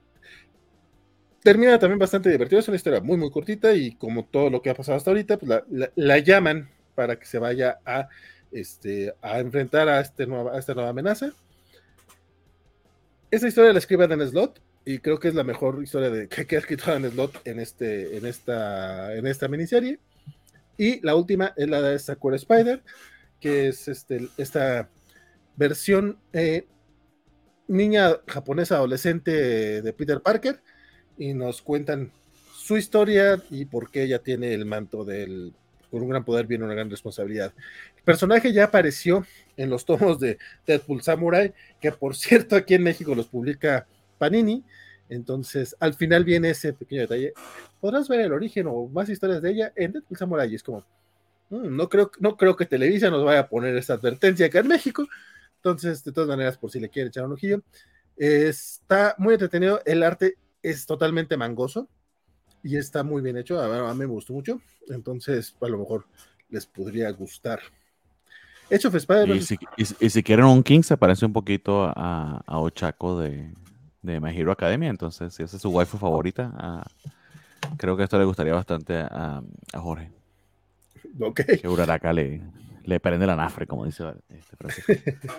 termina 1.42 1.78
también 1.78 1.98
bastante 1.98 2.30
divertido. 2.30 2.60
Es 2.60 2.68
una 2.68 2.76
historia 2.76 3.00
muy, 3.00 3.16
muy 3.16 3.30
cortita 3.30 3.74
y 3.74 3.92
como 3.92 4.24
todo 4.24 4.50
lo 4.50 4.62
que 4.62 4.70
ha 4.70 4.74
pasado 4.74 4.96
hasta 4.96 5.10
ahorita, 5.10 5.38
pues 5.38 5.62
la, 5.96 6.18
llaman 6.18 6.68
para 6.94 7.18
que 7.18 7.26
se 7.26 7.38
vaya 7.38 7.78
a, 7.84 8.08
este, 8.52 9.14
a 9.22 9.38
enfrentar 9.40 9.88
a, 9.88 10.00
este 10.00 10.26
esta 10.56 10.74
nueva 10.74 10.90
amenaza. 10.90 11.32
Esa 13.30 13.48
historia 13.48 13.72
la 13.72 13.78
escribe 13.78 14.08
Dan 14.08 14.28
Slot 14.28 14.60
y 14.84 14.98
creo 14.98 15.18
que 15.18 15.28
es 15.28 15.34
la 15.34 15.44
mejor 15.44 15.82
historia 15.82 16.10
de, 16.10 16.28
que, 16.28 16.56
ha 16.56 16.58
escrito 16.58 16.90
Dan 16.90 17.10
Slot 17.10 17.46
en, 17.46 17.60
este, 17.60 18.16
en, 18.16 18.26
esta, 18.26 19.14
en 19.14 19.26
esta 19.26 19.48
miniserie. 19.48 19.98
Y 20.80 20.98
la 21.02 21.14
última 21.14 21.52
es 21.58 21.68
la 21.68 21.82
de 21.82 21.98
Sakura 21.98 22.36
Spider, 22.36 22.82
que 23.38 23.68
es 23.68 23.86
este, 23.86 24.30
esta 24.38 24.88
versión 25.54 26.18
eh, 26.32 26.68
niña 27.68 28.16
japonesa 28.26 28.76
adolescente 28.76 29.82
de 29.82 29.92
Peter 29.92 30.22
Parker. 30.22 30.62
Y 31.18 31.34
nos 31.34 31.60
cuentan 31.60 32.10
su 32.56 32.78
historia 32.78 33.42
y 33.50 33.66
por 33.66 33.90
qué 33.90 34.04
ella 34.04 34.20
tiene 34.20 34.54
el 34.54 34.64
manto 34.64 35.04
del. 35.04 35.52
Con 35.90 36.00
un 36.00 36.08
gran 36.08 36.24
poder 36.24 36.46
viene 36.46 36.64
una 36.64 36.72
gran 36.72 36.88
responsabilidad. 36.88 37.52
El 37.98 38.02
personaje 38.02 38.50
ya 38.50 38.64
apareció 38.64 39.26
en 39.58 39.68
los 39.68 39.84
tomos 39.84 40.18
de 40.18 40.38
Deadpool 40.66 41.02
Samurai, 41.02 41.52
que 41.78 41.92
por 41.92 42.16
cierto 42.16 42.56
aquí 42.56 42.72
en 42.72 42.84
México 42.84 43.14
los 43.14 43.26
publica 43.26 43.86
Panini. 44.16 44.64
Entonces, 45.10 45.76
al 45.80 45.94
final 45.94 46.24
viene 46.24 46.50
ese 46.50 46.72
pequeño 46.72 47.02
detalle. 47.02 47.34
Podrás 47.80 48.08
ver 48.08 48.20
el 48.20 48.32
origen 48.32 48.68
o 48.68 48.86
más 48.86 49.08
historias 49.08 49.42
de 49.42 49.50
ella 49.50 49.72
en 49.74 49.92
Deadpool 49.92 50.16
Samurai. 50.16 50.54
Es 50.54 50.62
como, 50.62 50.86
mm, 51.50 51.76
no, 51.76 51.88
creo, 51.88 52.12
no 52.20 52.36
creo 52.36 52.54
que 52.56 52.64
Televisa 52.64 53.10
nos 53.10 53.24
vaya 53.24 53.40
a 53.40 53.48
poner 53.48 53.76
esta 53.76 53.94
advertencia 53.94 54.46
acá 54.46 54.60
en 54.60 54.68
México. 54.68 55.08
Entonces, 55.56 56.04
de 56.04 56.12
todas 56.12 56.28
maneras, 56.28 56.56
por 56.56 56.70
si 56.70 56.78
le 56.78 56.88
quiere 56.88 57.08
echar 57.08 57.24
un 57.24 57.32
ojillo. 57.32 57.60
Está 58.16 59.16
muy 59.18 59.34
entretenido. 59.34 59.80
El 59.84 60.04
arte 60.04 60.36
es 60.62 60.86
totalmente 60.86 61.36
mangoso 61.36 61.88
y 62.62 62.76
está 62.76 63.02
muy 63.02 63.20
bien 63.20 63.36
hecho. 63.36 63.60
A, 63.60 63.92
mí 63.92 63.98
me 63.98 64.06
gustó 64.06 64.32
mucho. 64.32 64.60
Entonces, 64.90 65.56
a 65.60 65.66
lo 65.66 65.78
mejor 65.78 66.06
les 66.50 66.66
podría 66.66 67.10
gustar. 67.10 67.58
Hecho 68.68 68.86
of 68.86 68.94
Y 69.98 70.10
si, 70.10 70.22
quieren 70.22 70.44
un 70.44 70.62
King, 70.62 70.82
se 70.82 70.96
parece 70.96 71.26
un 71.26 71.32
poquito 71.32 71.82
a, 71.82 72.44
a 72.46 72.60
Ochaco 72.60 73.18
de, 73.18 73.52
de 74.02 74.20
My 74.20 74.36
Hero 74.36 74.52
Academia. 74.52 74.90
Entonces, 74.90 75.34
si 75.34 75.42
esa 75.42 75.56
es 75.56 75.62
su 75.62 75.70
waifu 75.70 75.98
favorita, 75.98 76.52
ah, 76.56 76.86
creo 77.76 77.96
que 77.96 78.04
esto 78.04 78.18
le 78.18 78.24
gustaría 78.24 78.54
bastante 78.54 78.96
a, 78.98 79.42
Jorge. 79.74 80.10
Ok. 81.18 81.40
Que 81.60 81.68
Uraraka 81.68 82.12
le, 82.12 82.40
le 82.84 83.00
prende 83.00 83.26
la 83.26 83.36
nafre, 83.36 83.66
como 83.66 83.84
dice 83.84 84.04
este 84.28 84.56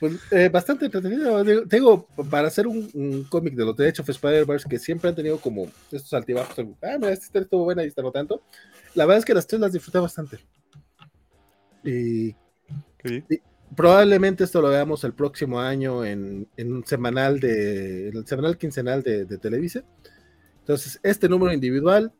Pues 0.00 0.18
eh, 0.32 0.48
bastante 0.48 0.86
entretenido. 0.86 1.66
Tengo 1.66 2.06
para 2.30 2.48
hacer 2.48 2.66
un, 2.66 3.24
cómic 3.28 3.54
de 3.54 3.64
los 3.64 3.76
de 3.76 3.88
of 3.90 4.08
Spider-Verse 4.08 4.68
que 4.68 4.78
siempre 4.78 5.08
han 5.08 5.16
tenido 5.16 5.38
como 5.38 5.68
estos 5.90 6.12
altibajos. 6.12 6.58
Ah, 6.82 6.96
mira, 6.98 7.12
esta 7.12 7.26
historia 7.26 7.44
estuvo 7.44 7.64
buena 7.64 7.84
y 7.84 7.88
está 7.88 8.02
no 8.02 8.10
tanto. 8.10 8.42
La 8.94 9.06
verdad 9.06 9.18
es 9.18 9.24
que 9.24 9.34
las 9.34 9.46
tres 9.46 9.60
las 9.60 9.72
disfruté 9.72 9.98
bastante. 9.98 10.38
Y, 11.84 12.34
probablemente 13.76 14.44
esto 14.44 14.60
lo 14.60 14.68
veamos 14.68 15.04
el 15.04 15.12
próximo 15.12 15.60
año 15.60 16.04
en, 16.04 16.48
un 16.58 16.84
semanal 16.86 17.40
de, 17.40 18.08
el 18.08 18.26
semanal 18.26 18.58
quincenal 18.58 19.02
de, 19.02 19.26
Televisa. 19.38 19.82
Entonces, 20.60 20.98
este 21.02 21.28
número 21.28 21.52
individual, 21.52 22.12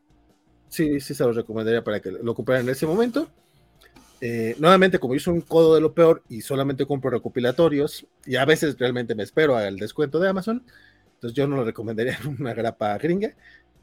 sí, 0.69 0.99
sí 0.99 1.13
se 1.15 1.23
los 1.23 1.35
recomendaría 1.35 1.83
para 1.83 1.99
que 1.99 2.11
lo 2.11 2.35
compraran 2.35 2.65
en 2.65 2.71
ese 2.71 2.85
momento. 2.85 3.29
Eh, 4.21 4.55
nuevamente, 4.59 4.99
como 4.99 5.13
yo 5.13 5.19
soy 5.19 5.33
un 5.33 5.41
codo 5.41 5.75
de 5.75 5.81
lo 5.81 5.93
peor 5.93 6.23
y 6.29 6.41
solamente 6.41 6.85
compro 6.85 7.09
recopilatorios, 7.09 8.05
y 8.25 8.35
a 8.35 8.45
veces 8.45 8.77
realmente 8.77 9.15
me 9.15 9.23
espero 9.23 9.57
al 9.57 9.77
descuento 9.77 10.19
de 10.19 10.29
Amazon, 10.29 10.63
entonces 11.15 11.35
yo 11.35 11.47
no 11.47 11.57
lo 11.57 11.63
recomendaría 11.65 12.17
en 12.23 12.37
una 12.39 12.53
grapa 12.53 12.97
gringa, 12.97 13.35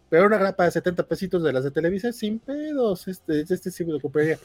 pero 0.09 0.27
una 0.27 0.39
grapa 0.39 0.65
de 0.65 0.71
70 0.71 1.07
pesitos 1.07 1.43
de 1.43 1.53
las 1.53 1.65
de 1.65 1.71
Televisa, 1.71 2.13
sin 2.13 2.39
pedos, 2.39 3.09
este, 3.09 3.41
este 3.41 3.71
sí 3.71 3.85
me 3.85 3.93
lo 3.93 4.01
compraría 4.01 4.39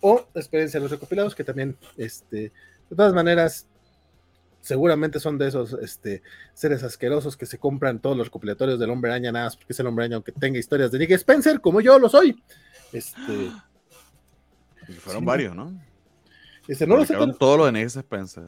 o 0.00 0.26
experiencia 0.34 0.80
los 0.80 0.90
recopilados, 0.90 1.34
que 1.34 1.44
también, 1.44 1.76
este, 1.96 2.52
de 2.88 2.96
todas 2.96 3.12
maneras, 3.12 3.66
seguramente 4.60 5.20
son 5.20 5.38
de 5.38 5.48
esos 5.48 5.72
este, 5.74 6.22
seres 6.54 6.82
asquerosos 6.82 7.36
que 7.36 7.46
se 7.46 7.58
compran 7.58 8.00
todos 8.00 8.16
los 8.16 8.26
recopilatorios 8.26 8.78
del 8.78 8.90
hombre 8.90 9.10
araña, 9.10 9.32
nada 9.32 9.46
más 9.46 9.56
porque 9.56 9.72
es 9.72 9.80
el 9.80 9.86
hombre 9.86 10.04
araña, 10.04 10.16
aunque 10.16 10.32
tenga 10.32 10.58
historias 10.58 10.90
de 10.90 10.98
Nick 10.98 11.12
Spencer, 11.12 11.60
como 11.60 11.80
yo 11.80 11.98
lo 11.98 12.08
soy. 12.08 12.42
Este. 12.92 13.50
fueron 14.98 15.24
varios, 15.24 15.54
¿no? 15.54 15.72
Este, 16.68 16.86
no 16.86 17.34
todo 17.34 17.56
lo 17.56 17.66
de 17.66 17.72
Nick 17.72 17.86
Spencer. 17.86 18.44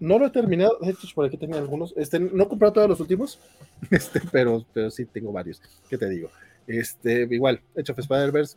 No 0.00 0.18
lo 0.18 0.26
he 0.26 0.30
terminado, 0.30 0.78
de 0.80 0.90
hecho, 0.90 1.06
por 1.14 1.24
aquí 1.24 1.36
tenía 1.36 1.56
algunos. 1.56 1.94
Este, 1.96 2.18
no 2.18 2.44
he 2.44 2.48
comprado 2.48 2.74
todos 2.74 2.88
los 2.88 3.00
últimos, 3.00 3.38
este, 3.90 4.20
pero, 4.32 4.64
pero 4.72 4.90
sí 4.90 5.06
tengo 5.06 5.32
varios. 5.32 5.62
¿Qué 5.88 5.96
te 5.96 6.08
digo? 6.08 6.30
Este, 6.66 7.26
igual, 7.30 7.60
hecho 7.76 7.92
of 7.92 7.98
Spider-Verse. 7.98 8.56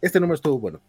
Este 0.00 0.20
número 0.20 0.34
estuvo 0.34 0.58
bueno. 0.58 0.80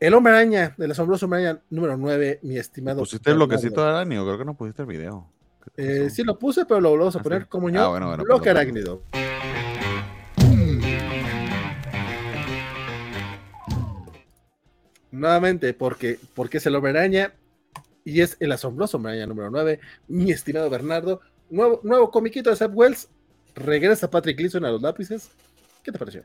El 0.00 0.14
hombre 0.14 0.32
araña, 0.32 0.76
el 0.78 0.92
asombroso 0.92 1.26
hombre 1.26 1.44
araña 1.44 1.60
número 1.70 1.96
9, 1.96 2.38
mi 2.42 2.56
estimado. 2.56 3.00
¿Pusiste 3.00 3.30
el 3.30 3.36
bloquecito 3.36 3.82
de 3.82 3.90
arácnido? 3.90 4.24
Creo 4.24 4.38
que 4.38 4.44
no 4.44 4.54
pusiste 4.54 4.82
el 4.82 4.88
video. 4.88 5.28
Eh, 5.76 6.08
sí, 6.08 6.22
lo 6.22 6.38
puse, 6.38 6.64
pero 6.64 6.80
lo 6.80 6.90
volvemos 6.90 7.16
a 7.16 7.18
ah, 7.18 7.22
poner 7.22 7.48
como 7.48 7.68
yo. 7.68 7.82
Ah, 7.82 7.88
bueno, 7.88 8.06
bueno, 8.06 8.22
bloque 8.22 8.48
arácnido. 8.48 9.02
Nuevamente, 15.10 15.74
porque, 15.74 16.20
porque 16.32 16.58
es 16.58 16.66
el 16.66 16.76
hombre 16.76 16.92
araña 16.92 17.34
y 18.04 18.20
es 18.20 18.36
el 18.38 18.52
asombroso 18.52 18.98
hombre 18.98 19.12
araña 19.12 19.26
número 19.26 19.50
9, 19.50 19.80
mi 20.06 20.30
estimado 20.30 20.70
Bernardo. 20.70 21.22
Nuevo, 21.50 21.80
nuevo 21.82 22.12
comiquito 22.12 22.50
de 22.50 22.56
Seth 22.56 22.72
Wells. 22.72 23.08
Regresa 23.56 24.08
Patrick 24.08 24.38
Gleason 24.38 24.64
a 24.64 24.70
los 24.70 24.80
lápices. 24.80 25.32
¿Qué 25.82 25.90
te 25.90 25.98
pareció? 25.98 26.22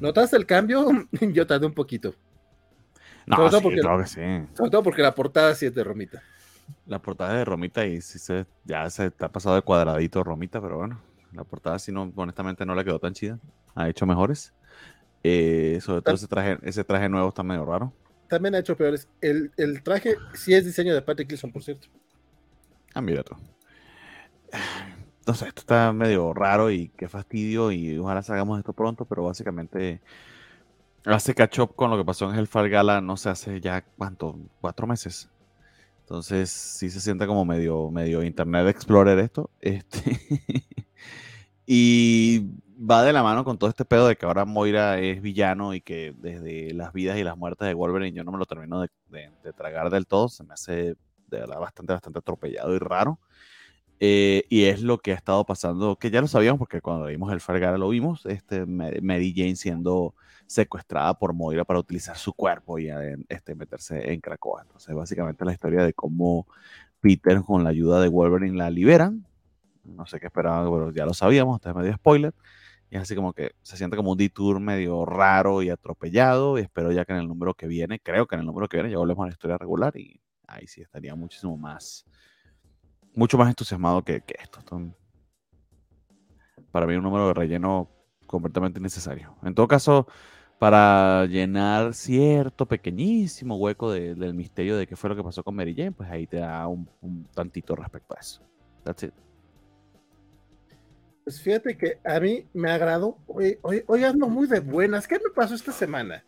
¿Notaste 0.00 0.36
el 0.36 0.46
cambio? 0.46 0.86
Yo 1.20 1.46
tardé 1.46 1.66
un 1.66 1.74
poquito. 1.74 2.14
No, 3.26 3.50
sí, 3.50 3.58
porque, 3.62 3.80
que 3.80 4.06
sí. 4.06 4.54
Sobre 4.54 4.70
todo 4.70 4.82
porque 4.82 5.02
la 5.02 5.14
portada 5.14 5.54
sí 5.54 5.66
es 5.66 5.74
de 5.74 5.84
Romita. 5.84 6.22
La 6.86 7.00
portada 7.00 7.32
es 7.32 7.38
de 7.38 7.44
Romita 7.44 7.86
y 7.86 8.00
sí 8.00 8.18
se, 8.18 8.46
ya 8.64 8.88
se 8.90 9.12
ha 9.18 9.28
pasado 9.28 9.54
de 9.54 9.62
cuadradito 9.62 10.24
Romita, 10.24 10.60
pero 10.60 10.78
bueno, 10.78 11.00
la 11.32 11.44
portada 11.44 11.78
sí 11.78 11.92
no, 11.92 12.12
honestamente 12.16 12.64
no 12.64 12.74
le 12.74 12.84
quedó 12.84 12.98
tan 12.98 13.12
chida. 13.12 13.38
Ha 13.74 13.88
hecho 13.88 14.06
mejores. 14.06 14.52
Eh, 15.22 15.78
sobre 15.82 16.02
todo 16.02 16.14
ese 16.14 16.26
traje, 16.26 16.58
ese 16.62 16.82
traje 16.82 17.08
nuevo 17.08 17.28
está 17.28 17.42
medio 17.42 17.64
raro. 17.64 17.92
También 18.28 18.54
ha 18.54 18.58
hecho 18.58 18.76
peores. 18.76 19.08
El, 19.20 19.52
el 19.56 19.82
traje 19.82 20.16
sí 20.34 20.54
es 20.54 20.64
diseño 20.64 20.94
de 20.94 21.02
Patrick 21.02 21.28
Gleason, 21.28 21.52
por 21.52 21.62
cierto. 21.62 21.88
Ah, 22.94 23.00
mira 23.00 23.22
tú 23.22 23.36
no 25.26 25.34
sé, 25.34 25.48
esto 25.48 25.60
está 25.60 25.92
medio 25.92 26.32
raro 26.34 26.70
y 26.70 26.88
qué 26.90 27.08
fastidio 27.08 27.72
y 27.72 27.98
ojalá 27.98 28.22
salgamos 28.22 28.58
esto 28.58 28.72
pronto, 28.72 29.04
pero 29.04 29.24
básicamente 29.24 30.00
hace 31.04 31.34
catch 31.34 31.60
up 31.60 31.74
con 31.74 31.90
lo 31.90 31.96
que 31.96 32.04
pasó 32.04 32.30
en 32.30 32.38
Hellfire 32.38 32.68
Gala, 32.68 33.00
no 33.00 33.16
sé, 33.16 33.30
hace 33.30 33.60
ya 33.60 33.82
cuánto, 33.82 34.38
cuatro 34.60 34.86
meses. 34.86 35.30
Entonces 36.00 36.50
sí 36.50 36.90
se 36.90 37.00
siente 37.00 37.26
como 37.26 37.44
medio, 37.44 37.90
medio 37.90 38.22
Internet 38.22 38.66
Explorer 38.68 39.18
esto. 39.18 39.50
Este 39.60 40.18
y 41.72 42.48
va 42.76 43.04
de 43.04 43.12
la 43.12 43.22
mano 43.22 43.44
con 43.44 43.58
todo 43.58 43.70
este 43.70 43.84
pedo 43.84 44.08
de 44.08 44.16
que 44.16 44.26
ahora 44.26 44.44
Moira 44.44 44.98
es 44.98 45.22
villano 45.22 45.72
y 45.72 45.80
que 45.80 46.12
desde 46.18 46.74
las 46.74 46.92
vidas 46.92 47.16
y 47.16 47.22
las 47.22 47.36
muertes 47.36 47.68
de 47.68 47.74
Wolverine 47.74 48.16
yo 48.16 48.24
no 48.24 48.32
me 48.32 48.38
lo 48.38 48.46
termino 48.46 48.80
de, 48.80 49.52
tragar 49.56 49.88
del 49.90 50.08
todo. 50.08 50.28
Se 50.28 50.42
me 50.42 50.54
hace 50.54 50.96
de 51.28 51.38
verdad 51.38 51.60
bastante, 51.60 51.92
bastante 51.92 52.18
atropellado 52.18 52.74
y 52.74 52.78
raro. 52.80 53.20
Eh, 54.02 54.44
y 54.48 54.64
es 54.64 54.80
lo 54.82 54.98
que 54.98 55.12
ha 55.12 55.14
estado 55.14 55.44
pasando, 55.44 55.96
que 55.96 56.10
ya 56.10 56.22
lo 56.22 56.26
sabíamos 56.26 56.58
porque 56.58 56.80
cuando 56.80 57.06
vimos 57.06 57.30
el 57.30 57.60
Gala 57.60 57.76
lo 57.76 57.90
vimos, 57.90 58.24
este, 58.24 58.64
Mary 58.64 59.34
Jane 59.36 59.56
siendo 59.56 60.14
secuestrada 60.46 61.18
por 61.18 61.34
Moira 61.34 61.64
para 61.64 61.78
utilizar 61.78 62.16
su 62.16 62.32
cuerpo 62.32 62.78
y 62.78 62.88
este, 63.28 63.54
meterse 63.54 64.12
en 64.12 64.20
Krakoa. 64.20 64.62
Entonces, 64.62 64.94
básicamente 64.94 65.44
la 65.44 65.52
historia 65.52 65.84
de 65.84 65.92
cómo 65.92 66.46
Peter, 67.00 67.42
con 67.42 67.62
la 67.62 67.70
ayuda 67.70 68.00
de 68.00 68.08
Wolverine, 68.08 68.56
la 68.56 68.70
liberan. 68.70 69.26
No 69.84 70.06
sé 70.06 70.18
qué 70.18 70.26
esperaban, 70.26 70.70
pero 70.70 70.92
ya 70.92 71.06
lo 71.06 71.14
sabíamos, 71.14 71.56
este 71.56 71.70
es 71.70 71.76
medio 71.76 71.94
spoiler. 71.94 72.34
Y 72.90 72.96
es 72.96 73.02
así 73.02 73.14
como 73.14 73.32
que 73.32 73.52
se 73.62 73.76
siente 73.76 73.96
como 73.96 74.12
un 74.12 74.18
detour 74.18 74.60
medio 74.60 75.04
raro 75.04 75.62
y 75.62 75.70
atropellado. 75.70 76.58
Y 76.58 76.62
espero 76.62 76.90
ya 76.90 77.04
que 77.04 77.12
en 77.12 77.20
el 77.20 77.28
número 77.28 77.54
que 77.54 77.66
viene, 77.66 78.00
creo 78.00 78.26
que 78.26 78.34
en 78.34 78.40
el 78.40 78.46
número 78.46 78.68
que 78.68 78.78
viene 78.78 78.90
ya 78.90 78.98
volvemos 78.98 79.24
a 79.24 79.26
la 79.26 79.32
historia 79.32 79.58
regular 79.58 79.96
y 79.96 80.20
ahí 80.46 80.66
sí 80.66 80.82
estaría 80.82 81.14
muchísimo 81.14 81.56
más, 81.56 82.06
mucho 83.14 83.38
más 83.38 83.48
entusiasmado 83.48 84.02
que, 84.04 84.20
que 84.22 84.36
esto. 84.42 84.60
Para 86.70 86.86
mí 86.86 86.94
un 86.94 87.02
número 87.02 87.28
de 87.28 87.34
relleno 87.34 87.88
completamente 88.26 88.78
innecesario. 88.78 89.36
En 89.42 89.54
todo 89.54 89.66
caso, 89.66 90.06
para 90.60 91.24
llenar 91.24 91.94
cierto 91.94 92.66
pequeñísimo 92.66 93.56
hueco 93.56 93.90
del 93.90 94.34
misterio 94.34 94.76
de 94.76 94.86
qué 94.86 94.94
fue 94.94 95.08
lo 95.08 95.16
que 95.16 95.24
pasó 95.24 95.42
con 95.42 95.56
Mary 95.56 95.74
Jane, 95.74 95.92
pues 95.92 96.10
ahí 96.10 96.26
te 96.26 96.36
da 96.36 96.66
un, 96.68 96.86
tantito 97.34 97.74
respecto 97.74 98.14
a 98.14 98.20
eso. 98.20 98.42
That's 98.84 99.04
it. 99.04 99.14
Pues 101.24 101.40
fíjate 101.40 101.78
que 101.78 101.98
a 102.04 102.20
mí 102.20 102.46
me 102.52 102.70
agradó. 102.70 103.16
Hoy, 103.26 103.58
hoy, 103.62 104.04
ando 104.04 104.28
muy 104.28 104.46
de 104.46 104.60
buenas. 104.60 105.08
¿Qué 105.08 105.14
me 105.14 105.30
pasó 105.34 105.54
esta 105.54 105.72
semana? 105.72 106.22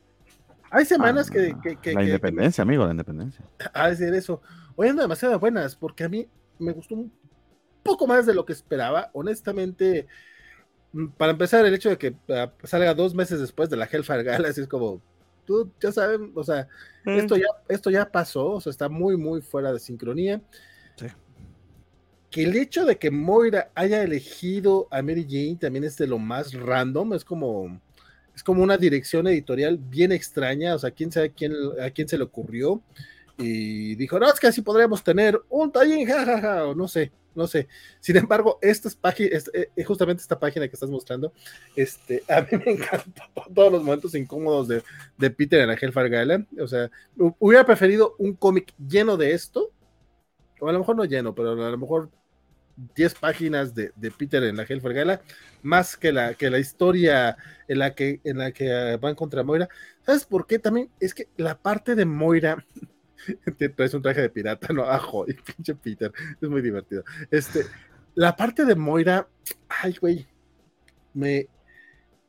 Hay 0.71 0.87
semanas 0.87 1.31
que, 1.31 1.55
ah, 1.55 1.93
La 1.93 2.03
independencia, 2.03 2.63
amigo, 2.63 2.87
la 2.87 2.93
independencia. 2.93 3.45
A 3.75 3.91
decir 3.91 4.15
eso. 4.15 4.41
Hoy 4.77 4.89
ando 4.89 5.03
demasiado 5.03 5.33
de 5.33 5.39
buenas 5.39 5.77
porque 5.77 6.05
a 6.05 6.09
mí 6.09 6.27
me 6.63 6.73
gustó 6.73 6.95
un 6.95 7.13
poco 7.83 8.07
más 8.07 8.27
de 8.27 8.35
lo 8.35 8.45
que 8.45 8.53
esperaba. 8.53 9.11
Honestamente, 9.13 10.07
Mm, 10.93 11.09
para 11.17 11.33
empezar, 11.33 11.65
el 11.65 11.75
hecho 11.75 11.89
de 11.91 11.99
que 11.99 12.15
ah, 12.29 12.53
salga 12.65 12.95
dos 12.95 13.15
meses 13.15 13.41
después 13.41 13.71
de 13.71 13.77
la 13.77 13.89
Hellfire 13.91 14.23
Galaxy 14.23 14.61
es 14.63 14.69
como, 14.69 15.01
tú 15.47 15.71
ya 15.81 15.91
saben, 15.91 16.33
o 16.35 16.45
sea, 16.45 16.69
esto, 17.05 17.37
ya, 17.37 17.47
esto 17.69 17.91
ya 17.91 18.11
pasó, 18.11 18.51
o 18.53 18.61
sea, 18.61 18.71
está 18.71 18.89
muy, 18.89 19.17
muy 19.17 19.41
fuera 19.41 19.73
de 19.73 19.81
sincronía. 19.81 20.41
Sí. 20.97 21.07
Que 22.31 22.45
el 22.45 22.57
hecho 22.57 22.85
de 22.85 22.97
que 22.97 23.11
Moira 23.11 23.71
haya 23.75 24.03
elegido 24.03 24.89
a 24.91 25.03
Mary 25.03 25.27
Jane 25.29 25.59
también 25.61 25.85
es 25.85 25.97
de 25.97 26.07
lo 26.07 26.19
más 26.19 26.53
random, 26.55 27.15
es 27.15 27.25
como, 27.25 27.81
es 28.35 28.43
como 28.43 28.63
una 28.63 28.77
dirección 28.77 29.27
editorial 29.27 29.79
bien 29.79 30.13
extraña, 30.13 30.75
o 30.75 30.79
sea, 30.79 30.91
quién 30.91 31.11
sabe 31.11 31.31
quién, 31.31 31.53
a 31.83 31.91
quién 31.91 32.09
se 32.09 32.19
le 32.19 32.25
ocurrió 32.25 32.83
y 33.39 33.95
dijo, 33.97 34.19
no, 34.19 34.29
es 34.29 34.39
que 34.39 34.47
así 34.47 34.63
podríamos 34.63 35.03
tener 35.03 35.41
un 35.49 35.73
tallín, 35.73 36.07
jajaja, 36.07 36.67
o 36.67 36.75
no 36.75 36.89
sé 36.89 37.13
no 37.35 37.47
sé. 37.47 37.69
Sin 38.01 38.17
embargo, 38.17 38.59
estas 38.61 38.95
páginas, 38.95 39.51
eh, 39.55 39.71
eh, 39.75 39.85
justamente 39.85 40.23
esta 40.23 40.39
página 40.39 40.69
que 40.69 40.75
estás 40.75 40.91
mostrando, 40.91 41.33
este, 41.77 42.23
a 42.29 42.43
mí 42.43 42.49
me 42.65 42.73
encantó 42.73 43.23
todos 43.55 43.73
los 43.73 43.83
momentos 43.83 44.15
incómodos 44.15 44.69
de, 44.69 44.83
Peter 45.31 45.61
en 45.61 45.69
la 45.69 45.75
Hellfire 45.75 46.09
Gala. 46.09 46.47
O 46.61 46.67
sea, 46.67 46.91
hubiera 47.39 47.65
preferido 47.65 48.15
un 48.19 48.35
cómic 48.35 48.75
lleno 48.79 49.17
de 49.17 49.33
esto, 49.33 49.71
o 50.61 50.69
a 50.69 50.73
lo 50.73 50.79
mejor 50.79 50.97
no 50.97 51.05
lleno, 51.05 51.35
pero 51.35 51.53
a 51.53 51.71
lo 51.71 51.79
mejor 51.79 52.11
10 52.95 53.15
páginas 53.15 53.75
de, 53.75 53.93
Peter 54.17 54.43
en 54.45 54.57
la 54.57 54.65
Hellfire 54.65 54.95
Gala, 54.95 55.23
más 55.63 55.97
que 55.97 56.13
la, 56.13 56.35
que 56.35 56.51
la 56.51 56.59
historia 56.59 57.37
en 57.69 57.79
la 57.79 57.95
que, 57.95 58.21
en 58.25 58.39
la 58.39 58.53
que 58.53 58.99
van 59.01 59.15
contra 59.15 59.43
Moira. 59.43 59.69
¿Sabes 60.05 60.25
por 60.25 60.47
qué? 60.47 60.59
También 60.59 60.91
es 61.01 61.15
que 61.15 61.29
la 61.37 61.57
parte 61.59 61.95
de 61.95 62.05
Moira 62.05 62.65
te 63.59 63.69
traes 63.69 63.95
un 63.95 64.03
traje 64.03 64.23
de 64.23 64.31
pirata, 64.31 64.73
no, 64.73 64.85
ah, 64.85 65.01
y 65.27 65.35
pinche 65.35 65.75
Peter, 65.75 66.13
es 66.41 66.49
muy 66.49 66.63
divertido. 66.63 67.05
Este, 67.31 67.65
la 68.15 68.35
parte 68.37 68.65
de 68.65 68.75
Moira, 68.75 69.29
ay, 69.69 69.97
güey, 70.01 70.27
me, 71.15 71.47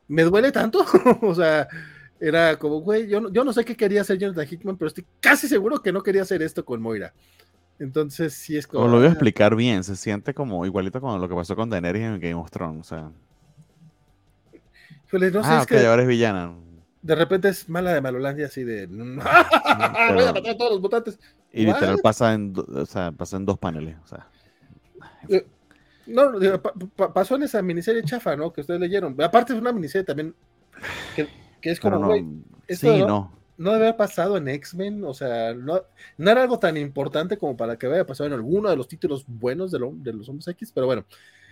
me 0.08 0.22
duele 0.22 0.52
tanto, 0.52 0.84
o 1.22 1.34
sea, 1.34 1.68
era 2.20 2.58
como, 2.58 2.80
güey, 2.80 3.08
yo 3.08 3.20
no, 3.20 3.32
yo 3.32 3.44
no 3.44 3.52
sé 3.52 3.64
qué 3.64 3.76
quería 3.76 4.02
hacer 4.02 4.18
Jonathan 4.18 4.46
Hickman, 4.50 4.76
pero 4.76 4.88
estoy 4.88 5.06
casi 5.20 5.48
seguro 5.48 5.82
que 5.82 5.92
no 5.92 6.02
quería 6.02 6.22
hacer 6.22 6.42
esto 6.42 6.64
con 6.64 6.80
Moira. 6.80 7.12
Entonces, 7.78 8.34
sí 8.34 8.56
es 8.56 8.68
como. 8.68 8.84
O 8.84 8.88
lo 8.88 8.98
voy 8.98 9.06
a 9.06 9.08
ah. 9.08 9.12
explicar 9.12 9.56
bien, 9.56 9.82
se 9.82 9.96
siente 9.96 10.32
como 10.32 10.64
igualito 10.64 11.00
con 11.00 11.20
lo 11.20 11.28
que 11.28 11.34
pasó 11.34 11.56
con 11.56 11.68
Daenerys 11.68 12.02
en 12.02 12.20
Game 12.20 12.34
of 12.34 12.50
Thrones, 12.50 12.80
o 12.80 12.84
sea. 12.84 13.10
no 15.30 15.40
ah, 15.42 15.58
es 15.60 15.66
que 15.66 15.84
ahora 15.84 16.02
es 16.02 16.08
villana 16.08 16.54
de 17.04 17.14
repente 17.14 17.50
es 17.50 17.68
mala 17.68 17.92
de 17.92 18.00
Malolandia, 18.00 18.46
así 18.46 18.64
de. 18.64 18.86
Voy 18.86 19.20
a 19.20 20.32
matar 20.32 20.48
a 20.48 20.56
todos 20.56 20.72
los 20.72 20.80
votantes. 20.80 21.20
Y 21.52 21.66
literal 21.66 21.98
pasa 22.02 22.32
en, 22.32 22.54
o 22.56 22.86
sea, 22.86 23.12
pasa 23.12 23.36
en 23.36 23.44
dos 23.44 23.58
paneles. 23.58 23.96
O 24.02 24.06
sea. 24.06 24.26
Eh, 25.28 25.46
no, 26.06 26.32
pasó 27.12 27.36
en 27.36 27.42
esa 27.42 27.60
miniserie 27.60 28.02
chafa, 28.04 28.36
¿no? 28.36 28.54
Que 28.54 28.62
ustedes 28.62 28.80
leyeron. 28.80 29.20
Aparte 29.22 29.52
es 29.52 29.58
una 29.58 29.72
miniserie 29.72 30.04
también 30.04 30.34
que, 31.14 31.28
es 31.70 31.78
como, 31.78 31.98
no, 31.98 32.14
sí, 32.68 32.88
no, 33.00 33.32
no. 33.58 33.72
debe 33.72 33.84
haber 33.84 33.96
pasado 33.96 34.38
en 34.38 34.48
X-Men, 34.48 35.04
o 35.04 35.12
sea, 35.12 35.52
no, 35.54 35.82
no, 36.16 36.30
era 36.30 36.42
algo 36.42 36.58
tan 36.58 36.76
importante 36.78 37.36
como 37.36 37.56
para 37.56 37.78
que 37.78 37.86
haya 37.86 38.06
pasado 38.06 38.28
en 38.28 38.34
alguno 38.34 38.70
de 38.70 38.76
los 38.76 38.88
títulos 38.88 39.24
buenos 39.26 39.70
de, 39.70 39.78
de 39.78 40.12
los 40.12 40.28
Hombres 40.28 40.48
X, 40.48 40.72
pero 40.74 40.86
bueno, 40.86 41.04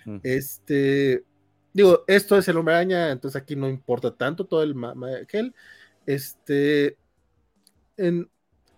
mm. 0.07 0.19
este, 0.23 1.25
Digo, 1.73 2.05
esto 2.07 2.37
es 2.37 2.47
el 2.49 2.57
hombre 2.57 2.75
araña, 2.75 3.11
entonces 3.11 3.41
aquí 3.41 3.57
no 3.57 3.69
importa 3.69 4.15
tanto 4.15 4.45
todo 4.45 4.63
el 4.63 4.75
aquel. 5.23 5.55
Este. 6.07 6.97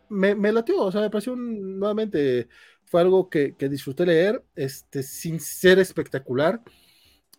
me, 0.09 0.35
me 0.35 0.53
latió, 0.53 0.81
o 0.81 0.93
sea, 0.93 1.01
me 1.01 1.11
pareció 1.11 1.35
nuevamente. 1.37 2.49
Fue 2.85 3.01
algo 3.01 3.29
que, 3.29 3.55
disfruté 3.59 4.07
leer, 4.07 4.45
este, 4.55 5.03
sin 5.03 5.41
ser 5.41 5.79
espectacular. 5.79 6.61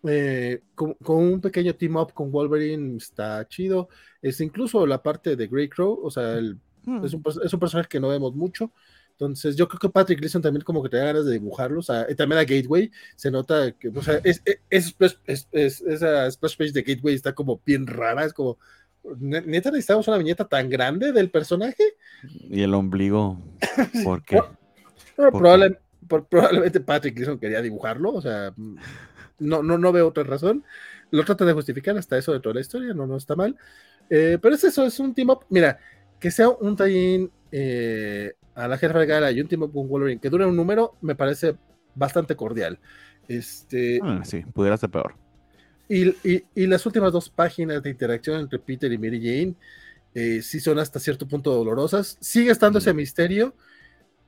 Eh, 0.08 0.62
con, 0.76 0.96
un 1.04 1.42
pequeño 1.42 1.74
team 1.76 1.96
up 1.96 2.14
con 2.14 2.32
Wolverine 2.32 2.98
está 2.98 3.48
chido. 3.48 3.90
Es 4.22 4.42
incluso 4.42 4.86
la 4.86 5.02
parte 5.02 5.36
de 5.36 5.48
Grey 5.48 5.70
Crow, 5.70 6.00
o 6.04 6.12
sea, 6.12 6.40
hmm. 6.84 7.06
es, 7.06 7.14
un, 7.14 7.24
es, 7.44 7.54
un, 7.54 7.60
personaje 7.60 7.90
que 7.90 8.00
no 8.00 8.10
vemos 8.10 8.36
mucho. 8.36 8.72
Entonces, 9.18 9.56
yo 9.56 9.66
creo 9.70 9.80
que 9.80 9.90
Patrick 9.90 10.20
Gleason 10.20 10.42
también 10.42 10.66
como 10.66 10.84
que 10.84 10.90
te 10.90 10.98
da 10.98 11.06
ganas 11.06 11.26
de 11.26 11.32
dibujarlos. 11.32 11.88
también 11.88 12.40
a 12.40 12.44
Gateway 12.44 12.92
se 13.16 13.32
nota 13.32 13.72
que, 13.72 13.88
o 13.88 14.02
sea, 14.02 14.20
es, 14.26 14.42
es, 14.70 14.94
es, 15.26 15.82
esa 15.82 16.30
splash 16.30 16.58
page 16.58 16.72
de 16.74 16.82
Gateway 16.82 17.16
está 17.16 17.34
como 17.34 17.62
bien 17.66 17.88
rara. 17.88 18.26
Es 18.26 18.34
como, 18.34 18.58
neta, 19.20 19.72
necesitamos 19.72 20.06
una 20.10 20.18
viñeta 20.18 20.46
tan 20.46 20.70
grande 20.70 21.14
del 21.14 21.30
personaje. 21.30 21.96
Y 22.24 22.62
el 22.62 22.74
ombligo, 22.74 23.40
¿por 24.04 24.22
qué? 24.22 24.42
probablemente 25.16 26.82
Patrick 26.82 27.16
Gleason 27.16 27.40
quería 27.40 27.62
dibujarlo, 27.62 28.12
o 28.12 28.22
sea, 28.22 28.54
no, 29.40 29.64
no, 29.64 29.78
no 29.78 29.92
veo 29.94 30.10
otra 30.10 30.24
razón. 30.24 30.66
Lo 31.12 31.24
trata 31.24 31.46
de 31.46 31.54
justificar 31.54 31.98
hasta 31.98 32.18
eso 32.18 32.34
de 32.34 32.42
toda 32.42 32.56
la 32.56 32.62
historia, 32.62 32.94
no, 32.94 33.08
no 33.08 33.16
está 33.16 33.38
mal. 33.38 33.56
Eh, 34.10 34.38
pero 34.42 34.56
es 34.56 34.64
eso, 34.66 34.86
es 34.86 35.00
un 35.00 35.14
team 35.14 35.30
up. 35.30 35.46
Mira, 35.50 35.80
que 36.20 36.32
sea 36.32 36.50
un 36.50 36.76
tie 36.76 37.30
eh, 37.52 38.34
a 38.56 38.68
la 38.68 38.78
jefa 38.78 39.06
Gala 39.06 39.32
y 39.32 39.42
un 39.42 39.48
Team 39.48 39.70
con 39.72 39.88
Wolverine 39.88 40.20
que 40.20 40.30
dure 40.30 40.46
un 40.46 40.56
número, 40.56 40.96
me 41.02 41.16
parece 41.16 41.56
bastante 41.94 42.36
cordial. 42.36 42.80
Este, 43.28 44.00
ah, 44.02 44.22
sí, 44.24 44.42
pudiera 44.54 44.78
ser 44.78 44.90
peor. 44.90 45.16
Y, 45.88 46.16
y, 46.24 46.66
las 46.66 46.84
últimas 46.86 47.12
dos 47.12 47.30
páginas 47.30 47.84
de 47.84 47.92
interacción 47.92 48.40
entre 48.40 48.58
Peter 48.58 48.92
y 48.92 48.98
Mary 48.98 49.20
Jane 49.20 49.56
eh, 50.16 50.42
sí 50.42 50.60
son 50.60 50.80
hasta 50.80 51.00
cierto 51.00 51.28
punto 51.28 51.54
dolorosas. 51.54 52.18
Sigue 52.20 52.52
estando 52.52 52.80
ese 52.80 52.94
misterio, 52.94 53.54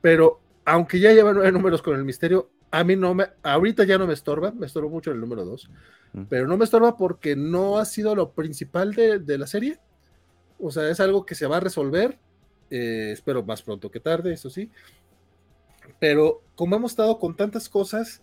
pero 0.00 0.40
aunque 0.64 1.00
ya 1.00 1.12
llevan 1.12 1.34
nueve 1.34 1.50
números 1.50 1.82
con 1.82 1.96
el 1.96 2.04
misterio, 2.04 2.50
a 2.70 2.84
mí 2.84 2.94
no 2.94 3.14
me, 3.14 3.26
ahorita 3.42 3.84
ya 3.84 3.98
no 3.98 4.06
me 4.06 4.12
estorba, 4.12 4.52
me 4.52 4.66
estorba 4.66 4.88
mucho 4.88 5.10
el 5.10 5.18
número 5.18 5.44
dos, 5.44 5.70
pero 6.28 6.46
no 6.46 6.56
me 6.56 6.64
estorba 6.64 6.96
porque 6.96 7.34
no 7.34 7.78
ha 7.78 7.86
sido 7.86 8.14
lo 8.14 8.32
principal 8.32 8.94
de, 8.94 9.18
de 9.18 9.38
la 9.38 9.46
serie. 9.46 9.80
O 10.60 10.70
sea, 10.70 10.88
es 10.90 11.00
algo 11.00 11.24
que 11.24 11.34
se 11.34 11.46
va 11.46 11.56
a 11.56 11.60
resolver 11.60 12.18
eh, 12.70 13.10
espero 13.12 13.42
más 13.42 13.62
pronto 13.62 13.90
que 13.90 14.00
tarde, 14.00 14.32
eso 14.32 14.50
sí. 14.50 14.70
Pero 15.98 16.42
como 16.54 16.76
hemos 16.76 16.92
estado 16.92 17.18
con 17.18 17.36
tantas 17.36 17.68
cosas 17.68 18.22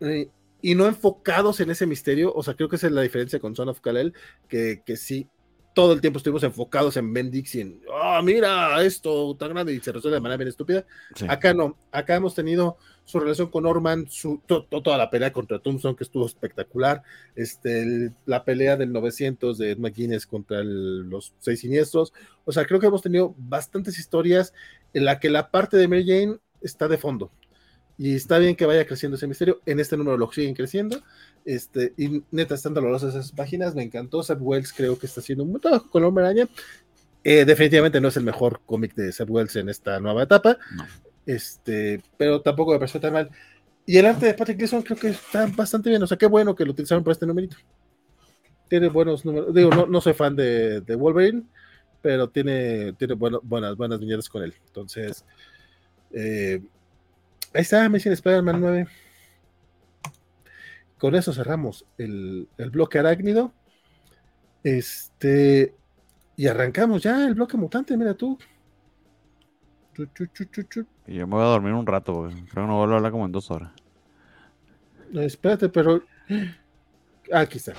eh, 0.00 0.28
y 0.60 0.74
no 0.74 0.86
enfocados 0.86 1.60
en 1.60 1.70
ese 1.70 1.86
misterio, 1.86 2.32
o 2.34 2.42
sea, 2.42 2.54
creo 2.54 2.68
que 2.68 2.76
esa 2.76 2.86
es 2.86 2.92
la 2.92 3.02
diferencia 3.02 3.38
con 3.38 3.54
Son 3.54 3.68
of 3.68 3.80
Kalel, 3.80 4.14
que, 4.48 4.82
que 4.84 4.96
sí, 4.96 5.28
todo 5.74 5.92
el 5.92 6.00
tiempo 6.00 6.18
estuvimos 6.18 6.44
enfocados 6.44 6.96
en 6.96 7.12
Bendix 7.12 7.56
y 7.56 7.60
en, 7.60 7.82
oh, 7.92 8.22
mira 8.22 8.80
esto 8.82 9.36
tan 9.36 9.50
grande 9.50 9.74
y 9.74 9.80
se 9.80 9.90
resuelve 9.90 10.16
de 10.16 10.20
manera 10.20 10.38
bien 10.38 10.48
estúpida. 10.48 10.86
Acá 11.28 11.52
no, 11.52 11.76
acá 11.90 12.14
hemos 12.14 12.34
tenido 12.34 12.78
su 13.04 13.18
relación 13.18 13.50
con 13.50 13.64
Norman, 13.64 14.06
su, 14.08 14.40
toda 14.46 14.96
la 14.96 15.10
pelea 15.10 15.32
contra 15.32 15.58
Thompson 15.58 15.96
que 15.96 16.04
estuvo 16.04 16.24
espectacular, 16.26 17.02
este, 17.34 18.12
la 18.24 18.44
pelea 18.44 18.76
del 18.76 18.92
900 18.92 19.58
de 19.58 19.72
Ed 19.72 19.78
McGuinness 19.78 20.26
contra 20.26 20.62
los 20.62 21.34
seis 21.40 21.60
siniestros. 21.60 22.12
O 22.44 22.52
sea, 22.52 22.64
creo 22.64 22.78
que 22.78 22.86
hemos 22.86 23.02
tenido 23.02 23.34
bastantes 23.36 23.98
historias 23.98 24.54
en 24.94 25.04
la 25.04 25.18
que 25.18 25.28
la 25.28 25.50
parte 25.50 25.76
de 25.76 25.88
Mary 25.88 26.06
Jane 26.06 26.38
está 26.62 26.86
de 26.86 26.98
fondo. 26.98 27.32
Y 27.96 28.16
está 28.16 28.38
bien 28.38 28.56
que 28.56 28.66
vaya 28.66 28.86
creciendo 28.86 29.16
ese 29.16 29.26
misterio. 29.26 29.60
En 29.66 29.78
este 29.78 29.96
número 29.96 30.16
lo 30.16 30.30
siguen 30.32 30.54
creciendo. 30.54 31.00
Este, 31.44 31.92
y 31.96 32.22
neta, 32.30 32.54
están 32.54 32.74
dolorosas 32.74 33.14
esas 33.14 33.32
páginas. 33.32 33.74
Me 33.74 33.82
encantó. 33.82 34.22
Seth 34.22 34.38
Wells 34.40 34.72
creo 34.72 34.98
que 34.98 35.06
está 35.06 35.20
haciendo 35.20 35.44
un 35.44 35.50
buen 35.50 35.60
trabajo 35.60 35.88
con 35.90 36.02
Hombre 36.02 36.24
Araña. 36.24 36.48
Eh, 37.22 37.44
definitivamente 37.44 38.00
no 38.00 38.08
es 38.08 38.16
el 38.16 38.24
mejor 38.24 38.60
cómic 38.66 38.94
de 38.94 39.12
Seth 39.12 39.30
Wells 39.30 39.56
en 39.56 39.68
esta 39.68 40.00
nueva 40.00 40.24
etapa. 40.24 40.58
Este, 41.24 42.02
pero 42.16 42.40
tampoco 42.40 42.72
me 42.72 42.78
pareció 42.78 43.00
tan 43.00 43.12
mal. 43.12 43.30
Y 43.86 43.96
el 43.96 44.06
arte 44.06 44.26
de 44.26 44.34
Patrick 44.34 44.58
Gleason 44.58 44.82
creo 44.82 44.98
que 44.98 45.08
está 45.08 45.46
bastante 45.46 45.88
bien. 45.88 46.02
O 46.02 46.06
sea, 46.06 46.16
qué 46.16 46.26
bueno 46.26 46.54
que 46.54 46.64
lo 46.64 46.72
utilizaron 46.72 47.04
para 47.04 47.12
este 47.12 47.26
numerito. 47.26 47.56
Tiene 48.68 48.88
buenos 48.88 49.24
números. 49.24 49.54
Digo, 49.54 49.70
no, 49.70 49.86
no 49.86 50.00
soy 50.00 50.14
fan 50.14 50.34
de, 50.34 50.80
de 50.80 50.94
Wolverine, 50.96 51.44
pero 52.02 52.28
tiene, 52.28 52.92
tiene 52.94 53.14
buenas, 53.14 53.76
buenas 53.76 54.00
viñetas 54.00 54.28
con 54.28 54.42
él. 54.42 54.54
Entonces, 54.66 55.24
eh, 56.12 56.62
ahí 57.54 57.62
está, 57.62 57.84
Amazing 57.84 58.12
Spider-Man 58.12 58.60
9. 58.60 58.86
Con 60.98 61.14
eso 61.14 61.32
cerramos 61.32 61.86
el, 61.98 62.48
bloque 62.72 62.98
arácnido. 62.98 63.52
Este. 64.62 65.74
Y 66.36 66.46
arrancamos 66.46 67.02
ya 67.02 67.26
el 67.26 67.34
bloque 67.34 67.56
mutante, 67.56 67.96
mira 67.96 68.14
tú. 68.14 68.38
y 71.06 71.14
yo 71.14 71.26
me 71.26 71.34
voy 71.34 71.42
a 71.42 71.48
dormir 71.48 71.72
un 71.72 71.86
rato, 71.86 72.12
porque 72.12 72.34
creo 72.34 72.64
que 72.64 72.68
no 72.68 72.78
vuelvo 72.78 72.94
a 72.94 72.96
hablar 72.96 73.12
como 73.12 73.26
en 73.26 73.32
dos 73.32 73.50
horas. 73.50 73.72
espérate, 75.12 75.68
pero. 75.68 76.02
Aquí 77.32 77.58
está. 77.58 77.72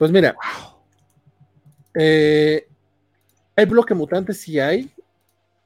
Pues 0.00 0.10
mira, 0.10 0.34
eh, 1.92 2.66
hay 3.54 3.66
bloque 3.66 3.92
mutante, 3.92 4.32
sí 4.32 4.58
hay. 4.58 4.90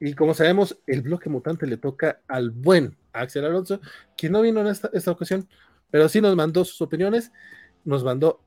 Y 0.00 0.14
como 0.14 0.34
sabemos, 0.34 0.76
el 0.88 1.02
bloque 1.02 1.30
mutante 1.30 1.68
le 1.68 1.76
toca 1.76 2.20
al 2.26 2.50
buen 2.50 2.96
Axel 3.12 3.44
Alonso, 3.44 3.80
quien 4.16 4.32
no 4.32 4.42
vino 4.42 4.60
en 4.60 4.66
esta, 4.66 5.12
ocasión, 5.12 5.48
pero 5.88 6.08
sí 6.08 6.20
nos 6.20 6.34
mandó 6.34 6.64
sus 6.64 6.82
opiniones. 6.82 7.30
Nos 7.84 8.02
mandó 8.02 8.40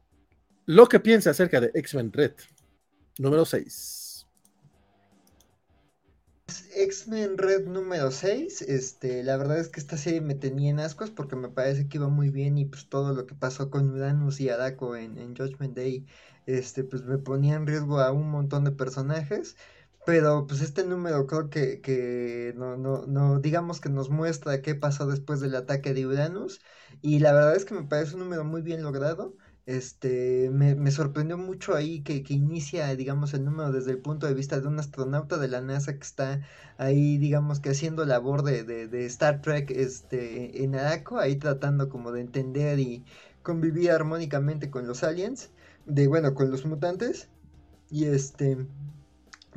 lo 0.66 0.90
que 0.90 1.00
piensa 1.00 1.30
acerca 1.30 1.62
de 1.62 1.72
X-Men 1.74 2.12
Red, 2.12 2.34
número 3.18 3.46
6. 3.46 4.07
X-Men 6.76 7.38
Red 7.38 7.66
número 7.68 8.12
6, 8.12 8.62
este, 8.62 9.24
la 9.24 9.36
verdad 9.38 9.60
es 9.60 9.68
que 9.70 9.80
esta 9.80 9.98
serie 9.98 10.22
me 10.22 10.36
tenía 10.36 10.70
en 10.72 10.80
ascuas 10.80 11.12
porque 11.12 11.36
me 11.36 11.50
parece 11.50 11.88
que 11.90 11.98
iba 11.98 12.08
muy 12.08 12.30
bien 12.30 12.58
y 12.58 12.66
pues 12.66 12.88
todo 12.90 13.14
lo 13.14 13.26
que 13.26 13.36
pasó 13.36 13.70
con 13.70 13.90
Uranus 13.90 14.40
y 14.40 14.50
Adako 14.50 14.96
en, 14.96 15.18
en 15.18 15.36
Judgment 15.36 15.76
Day, 15.76 16.08
este, 16.46 16.84
pues 16.86 17.04
me 17.04 17.18
ponía 17.18 17.56
en 17.56 17.68
riesgo 17.68 18.00
a 18.00 18.12
un 18.12 18.30
montón 18.30 18.64
de 18.64 18.72
personajes, 18.72 19.58
pero 20.06 20.48
pues 20.48 20.62
este 20.62 20.86
número 20.86 21.28
creo 21.28 21.50
que, 21.50 21.82
que 21.82 22.54
no, 22.56 22.78
no, 22.78 23.06
no, 23.08 23.40
digamos 23.40 23.82
que 23.82 23.90
nos 23.90 24.10
muestra 24.10 24.62
qué 24.62 24.74
pasó 24.76 25.06
después 25.08 25.42
del 25.42 25.56
ataque 25.56 25.94
de 25.94 26.06
Uranus 26.08 26.62
y 27.02 27.20
la 27.20 27.34
verdad 27.34 27.56
es 27.58 27.66
que 27.66 27.74
me 27.74 27.84
parece 27.88 28.14
un 28.16 28.22
número 28.22 28.44
muy 28.46 28.62
bien 28.62 28.84
logrado. 28.84 29.36
Este, 29.68 30.50
me, 30.50 30.76
me 30.76 30.92
sorprendió 30.92 31.38
mucho 31.38 31.76
ahí 31.76 32.02
que, 32.02 32.24
que, 32.24 32.34
inicia, 32.34 32.96
digamos, 32.96 33.34
el 33.34 33.44
número 33.44 33.74
desde 33.74 33.92
el 33.92 34.00
punto 34.00 34.26
de 34.26 34.34
vista 34.34 34.62
de 34.62 34.68
un 34.68 34.80
astronauta 34.80 35.38
de 35.38 35.50
la 35.50 35.60
NASA 35.62 35.94
que 35.96 36.04
está 36.04 36.42
ahí, 36.78 37.18
digamos, 37.18 37.60
que 37.60 37.72
haciendo 37.72 38.06
labor 38.06 38.44
de, 38.44 38.64
de, 38.64 38.88
de 38.88 39.06
Star 39.06 39.42
Trek 39.42 39.70
este, 39.72 40.64
en 40.64 40.74
Araco, 40.76 41.20
ahí 41.20 41.36
tratando 41.36 41.90
como 41.90 42.14
de 42.14 42.22
entender 42.22 42.80
y 42.80 43.04
convivir 43.44 43.92
armónicamente 43.92 44.72
con 44.72 44.88
los 44.88 45.04
aliens, 45.04 45.52
de, 45.86 46.08
bueno, 46.08 46.34
con 46.34 46.50
los 46.50 46.66
mutantes. 46.66 47.28
Y 47.90 48.06
este, 48.06 48.66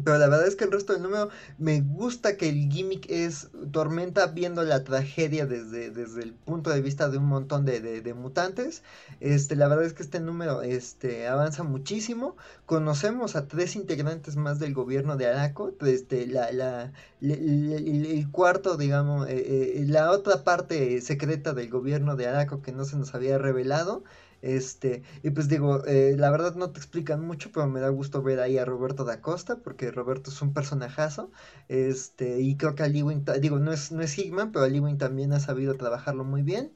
pero 0.05 0.19
la 0.19 0.29
verdad 0.29 0.47
es 0.47 0.57
que 0.57 0.65
el 0.65 0.73
resto 0.73 0.93
del 0.93 1.03
número 1.03 1.29
me 1.59 1.81
gusta 1.81 2.37
que 2.37 2.49
el 2.49 2.69
gimmick 2.71 3.11
es 3.11 3.49
Tormenta 3.73 4.27
viendo 4.29 4.63
la 4.63 4.85
tragedia 4.85 5.47
desde, 5.47 5.91
desde 5.91 6.23
el 6.23 6.33
punto 6.33 6.71
de 6.71 6.81
vista 6.81 7.09
de 7.09 7.19
un 7.19 7.27
montón 7.27 7.65
de, 7.65 7.81
de, 7.81 8.15
mutantes. 8.15 8.83
Este, 9.21 9.57
la 9.57 9.69
verdad 9.69 9.85
es 9.85 9.93
que 9.93 10.03
este 10.03 10.21
número 10.21 10.63
este, 10.63 11.29
avanza 11.29 11.63
muchísimo. 11.63 12.37
Conocemos 12.67 13.37
a 13.37 13.47
tres 13.49 13.77
integrantes 13.77 14.37
más 14.37 14.59
del 14.59 14.75
gobierno 14.75 15.17
de 15.17 15.27
Araco. 15.27 15.73
Este, 15.83 16.27
la, 16.27 16.53
la, 16.53 16.93
el, 17.21 18.29
cuarto, 18.31 18.77
digamos, 18.77 19.29
eh, 19.29 19.77
eh, 19.77 19.85
la 19.87 20.11
otra 20.11 20.45
parte 20.45 21.01
secreta 21.01 21.53
del 21.53 21.71
gobierno 21.71 22.17
de 22.17 22.27
Araco 22.27 22.63
que 22.63 22.73
no 22.73 22.85
se 22.85 22.97
nos 22.97 23.15
había 23.15 23.39
revelado. 23.39 24.03
Este, 24.43 25.03
y 25.23 25.31
pues 25.31 25.49
digo, 25.49 25.85
eh, 25.87 26.15
la 26.17 26.31
verdad 26.31 26.55
no 26.55 26.71
te 26.71 26.79
explican 26.79 27.21
mucho, 27.25 27.51
pero 27.53 27.67
me 27.67 27.81
da 27.81 27.89
gusto 27.89 28.23
ver 28.23 28.41
ahí 28.41 28.59
a 28.59 28.65
Roberto 28.65 29.05
da 29.05 29.21
Costa, 29.21 29.57
porque 29.63 29.91
Roberto 29.91 30.31
es 30.31 30.41
un 30.43 30.53
personajazo. 30.55 31.31
Este, 31.69 32.41
y 32.41 32.57
creo 32.57 32.75
que 32.75 32.83
Aliwin, 32.83 33.25
digo, 33.41 33.59
no 33.59 33.73
es, 33.73 33.93
no 33.93 34.03
es 34.03 34.19
Hickman, 34.19 34.53
pero 34.53 34.65
Aliwin 34.65 34.99
también 34.99 35.33
ha 35.33 35.41
sabido 35.41 35.75
trabajarlo 35.75 36.25
muy 36.25 36.43
bien. 36.43 36.73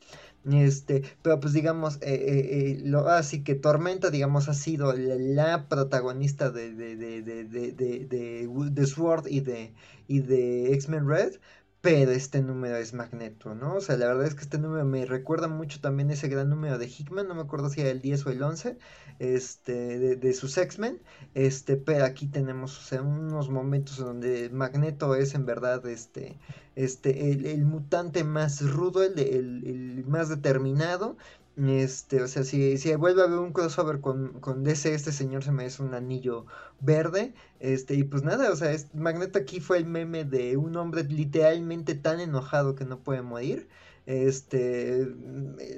Este, 0.51 1.03
pero 1.23 1.41
pues 1.41 1.55
digamos, 1.55 1.97
eh, 2.03 2.77
eh, 2.77 2.81
lo, 2.85 3.09
así 3.09 3.43
que 3.43 3.55
Tormenta, 3.55 4.11
digamos, 4.11 4.49
ha 4.49 4.55
sido 4.55 4.93
la, 4.93 5.69
protagonista 5.69 6.51
de, 6.51 6.73
de, 6.75 6.97
de, 6.97 7.23
de, 7.23 8.49
de, 8.71 8.87
Sword 8.87 9.27
y 9.29 9.41
de, 9.41 9.73
y 10.07 10.21
de 10.21 10.75
X-Men 10.75 11.09
Red, 11.09 11.35
pero 11.85 12.13
este 12.13 12.41
número 12.41 12.79
es 12.79 12.95
Magneto, 12.95 13.55
¿no? 13.55 13.75
O 13.75 13.81
sea, 13.83 13.99
la 13.99 14.07
verdad 14.07 14.25
es 14.25 14.35
que 14.35 14.41
este 14.41 14.57
número 14.57 14.87
me 14.87 15.05
recuerda 15.05 15.49
mucho 15.49 15.83
también 15.83 16.11
ese 16.11 16.29
gran 16.29 16.49
número 16.49 16.79
de 16.79 16.87
Hickman, 16.87 17.29
no 17.29 17.35
me 17.35 17.43
acuerdo 17.43 17.69
si 17.69 17.83
era 17.83 17.91
el 17.91 18.01
10 18.01 18.25
o 18.25 18.31
el 18.31 18.43
11, 18.43 18.79
este, 19.19 19.99
de, 19.99 20.17
de 20.17 20.33
sus 20.33 20.57
X-Men, 20.57 21.03
este, 21.35 21.77
pero 21.77 22.07
aquí 22.07 22.27
tenemos, 22.27 22.79
o 22.79 22.83
sea, 22.83 23.03
unos 23.03 23.51
momentos 23.51 23.99
donde 23.99 24.49
Magneto 24.49 25.15
es 25.15 25.35
en 25.35 25.45
verdad, 25.45 25.85
este, 25.87 26.39
este, 26.75 27.33
el, 27.33 27.67
mutante 27.67 28.25
más 28.25 28.63
rudo, 28.63 29.03
el, 29.03 29.19
el, 29.19 29.67
el 29.67 30.07
más 30.07 30.31
determinado, 30.31 31.19
este, 31.57 32.23
o 32.23 32.29
sea, 32.29 32.43
si, 32.45 32.79
si 32.79 32.95
vuelve 32.97 33.23
a 33.23 33.27
haber 33.27 33.39
un 33.39 33.53
crossover 33.53 34.01
con, 34.01 34.41
con 34.41 34.65
DC, 34.65 34.93
este 34.95 35.13
señor 35.13 35.45
se 35.45 35.53
me 35.53 35.65
hace 35.65 35.83
un 35.83 35.95
anillo 35.95 36.47
verde. 36.81 37.35
Este, 37.61 37.95
y 37.95 38.05
pues 38.05 38.25
nada, 38.25 38.51
o 38.51 38.57
sea, 38.57 38.73
es, 38.73 38.95
Magneto 38.95 39.39
aquí 39.39 39.61
fue 39.61 39.79
el 39.79 39.87
meme 39.87 40.25
de 40.25 40.57
un 40.57 40.77
hombre 40.77 41.05
literalmente 41.05 41.95
tan 41.95 42.21
enojado 42.21 42.75
que 42.75 42.85
no 42.85 42.99
puede 43.01 43.23
morir. 43.23 43.69
Este, 44.07 45.07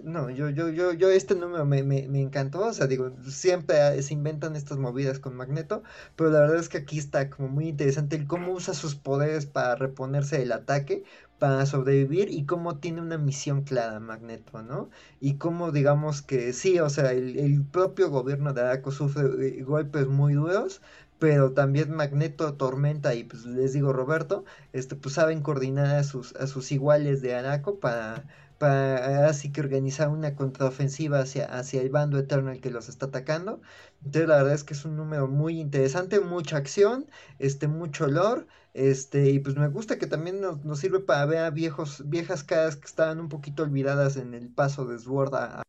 no, 0.03 0.31
yo, 0.31 0.51
yo, 0.51 0.69
yo, 0.70 0.93
yo 0.93 1.11
este 1.11 1.36
número 1.36 1.65
me, 1.65 1.85
me, 1.85 2.09
me, 2.09 2.20
encantó, 2.20 2.66
o 2.66 2.73
sea, 2.73 2.89
digo, 2.89 3.12
siempre 3.24 4.03
se 4.03 4.15
inventan 4.15 4.57
estas 4.57 4.78
movidas 4.78 5.20
con 5.20 5.36
Magneto, 5.36 5.85
pero 6.16 6.31
la 6.31 6.40
verdad 6.40 6.57
es 6.57 6.69
que 6.69 6.78
aquí 6.78 6.98
está 6.98 7.31
como 7.31 7.48
muy 7.48 7.69
interesante 7.69 8.16
el 8.16 8.27
cómo 8.27 8.53
usa 8.53 8.74
sus 8.74 8.97
poderes 8.97 9.47
para 9.47 9.77
reponerse 9.77 10.39
del 10.39 10.51
ataque, 10.51 11.05
para 11.38 11.66
sobrevivir 11.66 12.30
y 12.30 12.44
cómo 12.46 12.78
tiene 12.78 13.00
una 13.02 13.18
misión 13.18 13.62
clara 13.62 14.00
Magneto, 14.00 14.62
¿no? 14.62 14.90
Y 15.20 15.34
cómo 15.34 15.72
digamos 15.72 16.22
que 16.22 16.52
sí, 16.52 16.78
o 16.80 16.88
sea, 16.90 17.12
el, 17.12 17.64
propio 17.70 18.10
gobierno 18.10 18.52
de 18.52 18.62
Araco 18.62 18.90
sufre 18.90 19.24
eh, 19.46 19.62
golpes 19.62 20.06
muy 20.06 20.34
duros, 20.34 20.80
pero 21.18 21.52
también 21.52 21.94
Magneto, 21.94 22.54
Tormenta 22.54 23.14
y 23.14 23.24
pues 23.24 23.44
les 23.46 23.72
digo 23.72 23.92
Roberto, 23.92 24.44
este 24.72 24.96
pues 24.96 25.14
saben 25.14 25.42
coordinar 25.42 25.96
a 25.96 26.04
sus, 26.04 26.34
a 26.36 26.46
sus 26.46 26.72
iguales 26.72 27.22
de 27.22 27.34
Araco 27.34 27.78
para 27.80 28.24
para 28.58 29.28
así 29.28 29.52
que 29.52 29.60
organizar 29.60 30.08
una 30.08 30.34
contraofensiva 30.34 31.20
hacia, 31.20 31.44
hacia 31.46 31.82
el 31.82 31.90
bando 31.90 32.18
eterno 32.18 32.50
el 32.52 32.60
que 32.60 32.70
los 32.70 32.88
está 32.88 33.06
atacando. 33.06 33.60
Entonces 34.04 34.28
la 34.28 34.36
verdad 34.38 34.54
es 34.54 34.64
que 34.64 34.74
es 34.74 34.84
un 34.84 34.96
número 34.96 35.28
muy 35.28 35.60
interesante, 35.60 36.20
mucha 36.20 36.56
acción, 36.56 37.06
este, 37.38 37.68
mucho 37.68 38.04
olor, 38.04 38.46
este, 38.77 39.31
y 39.31 39.39
pues 39.39 39.57
me 39.57 39.69
gusta 39.69 39.97
que 39.97 40.07
también 40.07 40.43
nos, 40.43 40.78
sirve 40.78 41.01
para 41.01 41.24
ver 41.24 41.39
a 41.39 41.51
viejos, 41.51 42.03
viejas 42.11 42.44
caras 42.44 42.77
que 42.77 42.85
estaban 42.85 43.20
un 43.20 43.31
poquito 43.31 43.62
olvidadas 43.62 44.19
en 44.19 44.35
el 44.35 44.51
paso 44.51 44.85
de 44.85 44.98
Sword 44.98 45.35
a... 45.35 45.62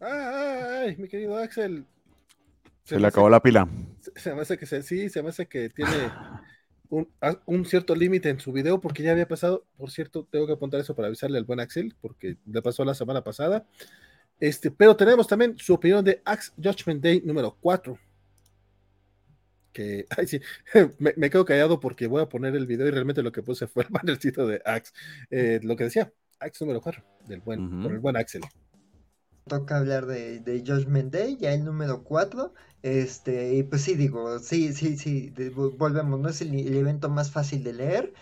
Ay, 0.00 0.96
mi 0.96 1.06
querido 1.06 1.36
Axel. 1.36 1.84
Se, 2.84 2.98
le 2.98 3.06
acabó 3.06 3.28
la 3.28 3.42
pila. 3.42 3.68
Se, 4.16 4.34
me 4.34 4.40
hace 4.40 4.56
que 4.56 4.64
sí, 4.64 5.10
se 5.10 5.22
me 5.22 5.28
hace 5.28 5.46
que 5.46 5.68
tiene 5.68 6.10
un, 7.44 7.66
cierto 7.66 7.94
límite 7.94 8.30
en 8.30 8.40
su 8.40 8.50
video 8.50 8.80
porque 8.80 9.02
ya 9.02 9.12
había 9.12 9.28
pasado, 9.28 9.66
por 9.76 9.90
cierto, 9.90 10.26
tengo 10.30 10.46
que 10.46 10.54
apuntar 10.54 10.80
eso 10.80 10.96
para 10.96 11.08
avisarle 11.08 11.36
al 11.36 11.44
buen 11.44 11.60
Axel 11.60 11.94
porque 12.00 12.38
le 12.46 12.62
pasó 12.62 12.86
la 12.86 12.94
semana 12.94 13.22
pasada. 13.22 13.66
Este, 14.38 14.70
pero 14.70 14.96
tenemos 14.96 15.26
también 15.26 15.58
su 15.58 15.74
opinión 15.74 16.02
de 16.02 16.22
Axe 16.24 16.52
Judgment 16.56 17.02
Day 17.02 17.20
número 17.22 17.54
4. 17.60 17.98
Que, 19.72 20.06
ay, 20.16 20.26
sí, 20.26 20.40
me, 20.98 21.12
me, 21.16 21.30
quedo 21.30 21.44
callado 21.44 21.80
porque 21.80 22.06
voy 22.06 22.22
a 22.22 22.28
poner 22.28 22.54
el 22.56 22.66
video 22.66 22.86
y 22.86 22.90
realmente 22.90 23.22
lo 23.22 23.32
que 23.32 23.42
puse 23.42 23.66
fue 23.66 23.84
el 23.84 23.88
bannercito 23.90 24.46
de 24.46 24.62
Axe, 24.64 24.92
eh, 25.30 25.60
lo 25.62 25.76
que 25.76 25.84
decía, 25.84 26.12
Axe 26.38 26.64
número 26.64 26.80
4, 26.80 27.02
del 27.26 27.40
buen, 27.40 27.60
uh 27.60 27.86
-huh. 27.86 27.90
el 27.90 27.98
buen 27.98 28.16
Axel. 28.16 28.42
Toca 29.46 29.78
hablar 29.78 30.06
de, 30.06 30.40
de 30.40 30.60
Judgment 30.60 31.12
Day, 31.12 31.36
ya 31.36 31.52
el 31.52 31.64
número 31.64 32.04
4, 32.04 32.54
este, 32.82 33.54
y 33.54 33.62
pues 33.64 33.82
sí, 33.82 33.94
digo, 33.94 34.38
sí, 34.38 34.72
sí, 34.72 34.96
sí, 34.96 35.30
de, 35.30 35.50
volvemos, 35.50 36.20
no 36.20 36.28
es 36.28 36.40
el, 36.40 36.54
el 36.54 36.76
evento 36.76 37.08
más 37.08 37.30
fácil 37.30 37.64
de 37.64 37.72
leer, 37.72 38.12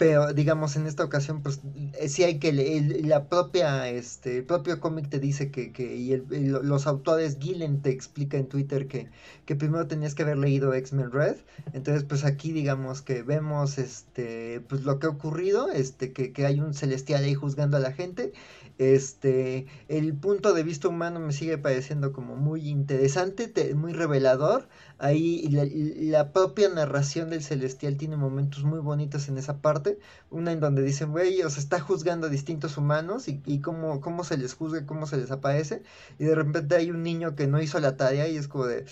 pero 0.00 0.32
digamos 0.32 0.76
en 0.76 0.86
esta 0.86 1.04
ocasión 1.04 1.42
pues 1.42 1.60
sí 2.08 2.24
hay 2.24 2.38
que 2.38 2.54
leer 2.54 3.04
la 3.04 3.28
propia 3.28 3.86
este 3.90 4.38
el 4.38 4.44
propio 4.44 4.80
cómic 4.80 5.10
te 5.10 5.18
dice 5.18 5.50
que, 5.50 5.72
que 5.72 5.94
y 5.94 6.14
el, 6.14 6.24
el, 6.30 6.52
los 6.52 6.86
autores 6.86 7.36
Gillen 7.38 7.82
te 7.82 7.90
explica 7.90 8.38
en 8.38 8.46
Twitter 8.46 8.88
que, 8.88 9.10
que 9.44 9.56
primero 9.56 9.86
tenías 9.88 10.14
que 10.14 10.22
haber 10.22 10.38
leído 10.38 10.72
X-Men 10.72 11.12
Red. 11.12 11.36
Entonces 11.74 12.04
pues 12.04 12.24
aquí 12.24 12.52
digamos 12.52 13.02
que 13.02 13.22
vemos 13.22 13.76
este 13.76 14.62
pues 14.70 14.84
lo 14.84 14.98
que 14.98 15.06
ha 15.06 15.10
ocurrido 15.10 15.70
este 15.70 16.14
que, 16.14 16.32
que 16.32 16.46
hay 16.46 16.60
un 16.60 16.72
celestial 16.72 17.22
ahí 17.24 17.34
juzgando 17.34 17.76
a 17.76 17.80
la 17.80 17.92
gente. 17.92 18.32
Este 18.78 19.66
el 19.88 20.14
punto 20.14 20.54
de 20.54 20.62
vista 20.62 20.88
humano 20.88 21.20
me 21.20 21.34
sigue 21.34 21.58
pareciendo 21.58 22.14
como 22.14 22.36
muy 22.36 22.70
interesante 22.70 23.48
te, 23.48 23.74
muy 23.74 23.92
revelador 23.92 24.66
ahí 25.00 25.48
la, 25.48 26.32
propia 26.32 26.68
narración 26.68 27.30
del 27.30 27.42
celestial 27.42 27.96
tiene 27.96 28.16
momentos 28.16 28.64
muy 28.64 28.78
bonitos 28.80 29.28
en 29.28 29.38
esa 29.38 29.58
parte 29.58 29.98
una 30.30 30.52
en 30.52 30.60
donde 30.60 30.82
dicen 30.82 31.10
güey 31.10 31.42
o 31.42 31.48
está 31.48 31.80
juzgando 31.80 32.26
a 32.26 32.30
distintos 32.30 32.76
humanos 32.76 33.28
y, 33.28 33.42
y 33.46 33.60
cómo, 33.60 34.00
cómo 34.00 34.24
se 34.24 34.36
les 34.36 34.54
juzga 34.54 34.86
cómo 34.86 35.06
se 35.06 35.16
les 35.16 35.30
aparece 35.30 35.82
y 36.18 36.24
de 36.24 36.34
repente 36.34 36.76
hay 36.76 36.90
un 36.90 37.02
niño 37.02 37.34
que 37.34 37.46
no 37.46 37.60
hizo 37.60 37.80
la 37.80 37.96
tarea 37.96 38.28
y 38.28 38.36
es 38.36 38.48
como 38.48 38.66
de 38.66 38.84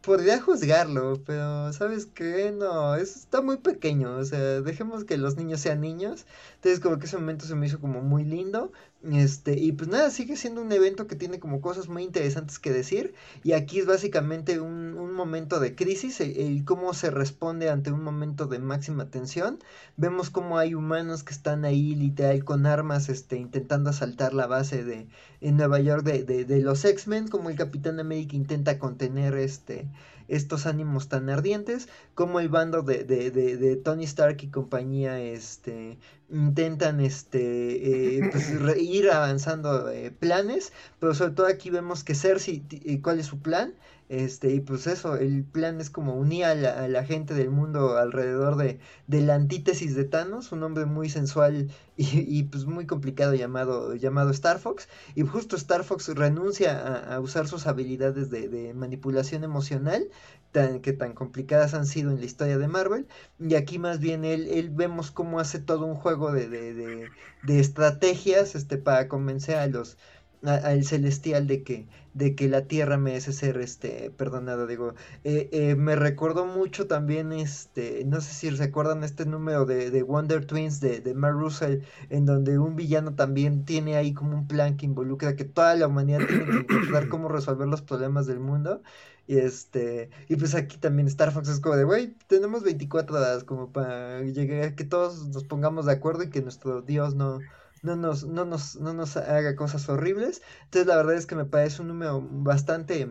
podría 0.00 0.40
juzgarlo, 0.40 1.22
pero 1.26 1.72
¿sabes 1.72 2.06
qué? 2.06 2.52
No, 2.52 2.94
es, 2.94 3.16
está 3.16 3.42
muy 3.42 3.58
pequeño, 3.58 4.16
o 4.16 4.24
sea, 4.24 4.60
dejemos 4.62 5.04
que 5.04 5.18
los 5.18 5.36
niños 5.36 5.60
sean 5.60 5.80
niños. 5.80 6.26
Entonces 6.60 6.80
como 6.80 6.98
que 6.98 7.06
ese 7.06 7.16
momento 7.16 7.46
se 7.46 7.54
me 7.54 7.66
hizo 7.66 7.80
como 7.80 8.02
muy 8.02 8.22
lindo. 8.22 8.70
Este, 9.10 9.58
y 9.58 9.72
pues 9.72 9.88
nada, 9.88 10.10
sigue 10.10 10.36
siendo 10.36 10.60
un 10.60 10.70
evento 10.72 11.06
que 11.06 11.16
tiene 11.16 11.40
como 11.40 11.62
cosas 11.62 11.88
muy 11.88 12.02
interesantes 12.02 12.58
que 12.58 12.70
decir. 12.70 13.14
Y 13.42 13.52
aquí 13.52 13.78
es 13.78 13.86
básicamente 13.86 14.60
un, 14.60 14.92
un 14.98 15.14
momento 15.14 15.58
de 15.58 15.74
crisis, 15.74 16.20
el, 16.20 16.36
el, 16.36 16.64
cómo 16.66 16.92
se 16.92 17.10
responde 17.10 17.70
ante 17.70 17.92
un 17.92 18.02
momento 18.04 18.46
de 18.46 18.58
máxima 18.58 19.06
tensión. 19.06 19.58
Vemos 19.96 20.28
cómo 20.28 20.58
hay 20.58 20.74
humanos 20.74 21.24
que 21.24 21.32
están 21.32 21.64
ahí 21.64 21.94
literal 21.94 22.44
con 22.44 22.66
armas, 22.66 23.08
este, 23.08 23.38
intentando 23.38 23.88
asaltar 23.88 24.34
la 24.34 24.46
base 24.46 24.84
de 24.84 25.08
en 25.40 25.56
Nueva 25.56 25.80
York 25.80 26.04
de, 26.04 26.24
de, 26.24 26.44
de 26.44 26.60
los 26.60 26.84
X-Men, 26.84 27.28
como 27.28 27.48
el 27.48 27.56
Capitán 27.56 28.00
América 28.00 28.36
intenta 28.36 28.78
contener 28.78 29.34
este 29.38 29.86
estos 30.30 30.66
ánimos 30.66 31.08
tan 31.08 31.28
ardientes, 31.28 31.88
como 32.14 32.40
el 32.40 32.48
bando 32.48 32.82
de, 32.82 33.04
de, 33.04 33.30
de, 33.30 33.56
de 33.56 33.76
Tony 33.76 34.04
Stark 34.04 34.38
y 34.42 34.48
compañía 34.48 35.20
este, 35.20 35.98
intentan 36.30 37.00
este, 37.00 38.18
eh, 38.18 38.28
pues, 38.30 38.50
ir 38.80 39.10
avanzando 39.10 39.90
eh, 39.90 40.10
planes, 40.10 40.72
pero 40.98 41.14
sobre 41.14 41.32
todo 41.32 41.46
aquí 41.46 41.70
vemos 41.70 42.04
que 42.04 42.14
Cersei, 42.14 42.62
¿cuál 43.02 43.20
es 43.20 43.26
su 43.26 43.40
plan? 43.40 43.74
Este, 44.10 44.52
y 44.52 44.58
pues 44.58 44.88
eso, 44.88 45.14
el 45.14 45.44
plan 45.44 45.80
es 45.80 45.88
como 45.88 46.14
unir 46.14 46.44
a 46.44 46.56
la, 46.56 46.82
a 46.82 46.88
la 46.88 47.04
gente 47.04 47.32
del 47.32 47.50
mundo 47.50 47.96
alrededor 47.96 48.56
de, 48.56 48.80
de, 49.06 49.20
la 49.20 49.36
antítesis 49.36 49.94
de 49.94 50.02
Thanos, 50.02 50.50
un 50.50 50.64
hombre 50.64 50.84
muy 50.84 51.08
sensual 51.08 51.70
y, 51.96 52.38
y, 52.38 52.42
pues 52.42 52.64
muy 52.66 52.86
complicado 52.86 53.36
llamado, 53.36 53.94
llamado 53.94 54.30
Star 54.30 54.58
Fox. 54.58 54.88
Y 55.14 55.22
justo 55.22 55.54
Star 55.54 55.84
Fox 55.84 56.08
renuncia 56.08 57.14
a, 57.14 57.20
usar 57.20 57.46
sus 57.46 57.68
habilidades 57.68 58.30
de, 58.30 58.74
manipulación 58.74 59.44
emocional 59.44 60.08
tan, 60.50 60.80
que 60.80 60.92
tan 60.92 61.12
complicadas 61.12 61.74
han 61.74 61.86
sido 61.86 62.10
en 62.10 62.18
la 62.18 62.26
historia 62.26 62.58
de 62.58 62.66
Marvel. 62.66 63.06
Y 63.38 63.54
aquí 63.54 63.78
más 63.78 64.00
bien 64.00 64.24
él, 64.24 64.48
él 64.48 64.70
vemos 64.70 65.12
cómo 65.12 65.38
hace 65.38 65.60
todo 65.60 65.86
un 65.86 65.94
juego 65.94 66.32
de, 66.32 66.48
de 66.48 67.60
estrategias 67.60 68.56
este, 68.56 68.76
para 68.76 69.06
convencer 69.06 69.54
a 69.54 69.68
los 69.68 69.96
al 70.42 70.84
celestial 70.84 71.46
de 71.46 71.62
que 71.62 71.86
de 72.14 72.34
que 72.34 72.48
la 72.48 72.62
tierra 72.62 72.96
merece 72.96 73.32
ser 73.32 73.58
este 73.58 74.10
perdonada 74.10 74.66
digo 74.66 74.94
eh, 75.22 75.48
eh, 75.52 75.76
me 75.76 75.96
recordó 75.96 76.44
mucho 76.46 76.86
también 76.86 77.32
este 77.32 78.04
no 78.04 78.20
sé 78.20 78.32
si 78.34 78.50
recuerdan 78.50 79.04
este 79.04 79.26
número 79.26 79.64
de, 79.66 79.90
de 79.90 80.02
Wonder 80.02 80.44
Twins 80.44 80.80
de, 80.80 81.00
de 81.00 81.14
Mar 81.14 81.32
Russell 81.32 81.82
en 82.08 82.24
donde 82.26 82.58
un 82.58 82.74
villano 82.74 83.14
también 83.14 83.64
tiene 83.64 83.96
ahí 83.96 84.12
como 84.14 84.32
un 84.32 84.48
plan 84.48 84.76
que 84.76 84.86
involucra 84.86 85.36
que 85.36 85.44
toda 85.44 85.76
la 85.76 85.86
humanidad 85.86 86.26
tiene 86.26 86.46
que 86.66 86.74
encontrar 86.74 87.08
cómo 87.08 87.28
resolver 87.28 87.68
los 87.68 87.82
problemas 87.82 88.26
del 88.26 88.40
mundo 88.40 88.82
y 89.26 89.38
este 89.38 90.10
y 90.28 90.36
pues 90.36 90.54
aquí 90.54 90.78
también 90.78 91.06
Star 91.06 91.32
Fox 91.32 91.48
es 91.48 91.60
como 91.60 91.76
de 91.76 91.84
güey 91.84 92.14
tenemos 92.26 92.64
24 92.64 93.16
horas 93.16 93.44
como 93.44 93.70
para 93.72 94.22
llegar 94.22 94.64
a 94.64 94.74
que 94.74 94.84
todos 94.84 95.28
nos 95.28 95.44
pongamos 95.44 95.86
de 95.86 95.92
acuerdo 95.92 96.24
y 96.24 96.30
que 96.30 96.42
nuestro 96.42 96.82
dios 96.82 97.14
no 97.14 97.38
no 97.82 97.96
nos, 97.96 98.24
no 98.24 98.44
nos, 98.44 98.76
no 98.76 98.92
nos 98.94 99.16
haga 99.16 99.56
cosas 99.56 99.88
horribles. 99.88 100.42
Entonces 100.64 100.86
la 100.86 100.96
verdad 100.96 101.14
es 101.14 101.26
que 101.26 101.36
me 101.36 101.44
parece 101.44 101.82
un 101.82 101.88
número 101.88 102.20
bastante 102.22 103.10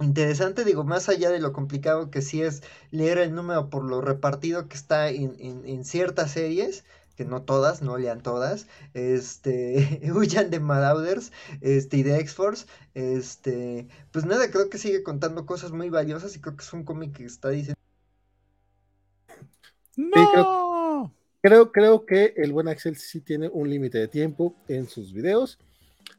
interesante, 0.00 0.64
digo, 0.64 0.84
más 0.84 1.08
allá 1.08 1.30
de 1.30 1.40
lo 1.40 1.52
complicado 1.52 2.10
que 2.10 2.22
sí 2.22 2.42
es 2.42 2.62
leer 2.90 3.18
el 3.18 3.34
número 3.34 3.70
por 3.70 3.84
lo 3.84 4.00
repartido 4.00 4.68
que 4.68 4.76
está 4.76 5.08
en, 5.10 5.36
en, 5.38 5.64
en 5.66 5.84
ciertas 5.84 6.32
series, 6.32 6.84
que 7.16 7.24
no 7.24 7.42
todas, 7.42 7.82
no 7.82 7.98
lean 7.98 8.22
todas, 8.22 8.66
este, 8.94 10.00
huyan 10.14 10.50
de 10.50 10.60
Marauders, 10.60 11.32
este, 11.60 11.98
y 11.98 12.02
de 12.02 12.18
X-Force, 12.20 12.66
este, 12.94 13.88
pues 14.10 14.24
nada, 14.24 14.50
creo 14.50 14.68
que 14.70 14.78
sigue 14.78 15.02
contando 15.04 15.46
cosas 15.46 15.70
muy 15.72 15.88
valiosas 15.90 16.34
y 16.36 16.40
creo 16.40 16.56
que 16.56 16.64
es 16.64 16.72
un 16.72 16.84
cómic 16.84 17.16
que 17.16 17.24
está 17.24 17.50
diciendo... 17.50 17.76
¡No! 19.96 20.16
Sí, 20.16 20.28
creo... 20.28 20.46
Creo, 21.42 21.72
creo 21.72 22.06
que 22.06 22.34
el 22.36 22.52
buen 22.52 22.68
Axel 22.68 22.96
sí 22.96 23.20
tiene 23.20 23.48
un 23.48 23.68
límite 23.68 23.98
de 23.98 24.06
tiempo 24.06 24.54
en 24.68 24.88
sus 24.88 25.12
videos. 25.12 25.58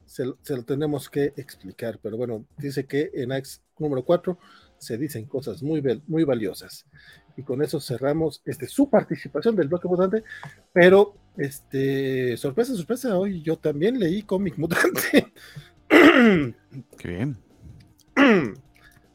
Se, 0.05 0.25
se, 0.41 0.55
lo 0.55 0.63
tenemos 0.63 1.09
que 1.09 1.33
explicar, 1.37 1.97
pero 2.03 2.17
bueno, 2.17 2.45
dice 2.57 2.85
que 2.85 3.09
en 3.13 3.31
Axe 3.31 3.61
número 3.79 4.03
4 4.03 4.37
se 4.77 4.97
dicen 4.97 5.25
cosas 5.25 5.63
muy, 5.63 5.81
muy 6.07 6.23
valiosas. 6.25 6.85
Y 7.37 7.43
con 7.43 7.61
eso 7.63 7.79
cerramos 7.79 8.41
este, 8.45 8.67
su 8.67 8.89
participación 8.89 9.55
del 9.55 9.69
bloque 9.69 9.87
mutante. 9.87 10.23
Pero, 10.73 11.15
este, 11.37 12.35
sorpresa, 12.37 12.75
sorpresa, 12.75 13.17
hoy 13.17 13.41
yo 13.41 13.57
también 13.57 13.97
leí 13.97 14.23
cómic 14.23 14.57
mutante. 14.57 15.31
Qué 16.97 17.07
bien. 17.07 17.37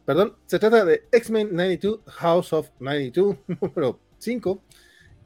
Perdón, 0.07 0.37
se 0.47 0.59
trata 0.59 0.87
de 0.87 1.05
X-Men 1.13 1.51
92, 1.51 2.01
House 2.07 2.53
of 2.55 2.71
92, 2.81 3.37
número 3.61 4.01
5 4.17 4.63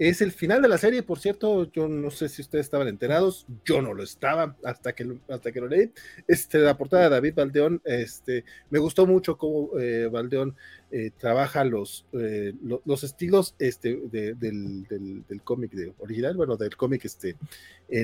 es 0.08 0.20
el 0.20 0.32
final 0.32 0.60
de 0.60 0.68
la 0.68 0.78
serie, 0.78 1.02
por 1.02 1.18
cierto, 1.18 1.70
yo 1.70 1.86
no 1.86 2.10
sé 2.10 2.28
si 2.28 2.42
ustedes 2.42 2.66
estaban 2.66 2.88
enterados, 2.88 3.46
yo 3.64 3.80
no 3.80 3.94
lo 3.94 4.02
estaba 4.02 4.56
hasta 4.64 4.94
que, 4.94 5.16
hasta 5.28 5.52
que 5.52 5.60
lo 5.60 5.68
leí. 5.68 5.92
Este, 6.26 6.58
la 6.58 6.76
portada 6.76 7.04
de 7.04 7.10
David 7.10 7.34
Valdeón, 7.36 7.80
este, 7.84 8.44
me 8.70 8.80
gustó 8.80 9.06
mucho 9.06 9.38
cómo 9.38 9.78
eh, 9.78 10.08
Valdeón 10.10 10.56
eh, 10.90 11.10
trabaja 11.16 11.64
los, 11.64 12.06
eh, 12.14 12.52
lo, 12.64 12.82
los 12.84 13.04
estilos 13.04 13.54
este, 13.58 14.00
de, 14.10 14.34
del, 14.34 14.84
del, 14.84 15.24
del 15.28 15.42
cómic 15.42 15.72
original, 15.98 16.36
bueno, 16.36 16.56
del 16.56 16.76
cómic 16.76 17.04
este, 17.04 17.36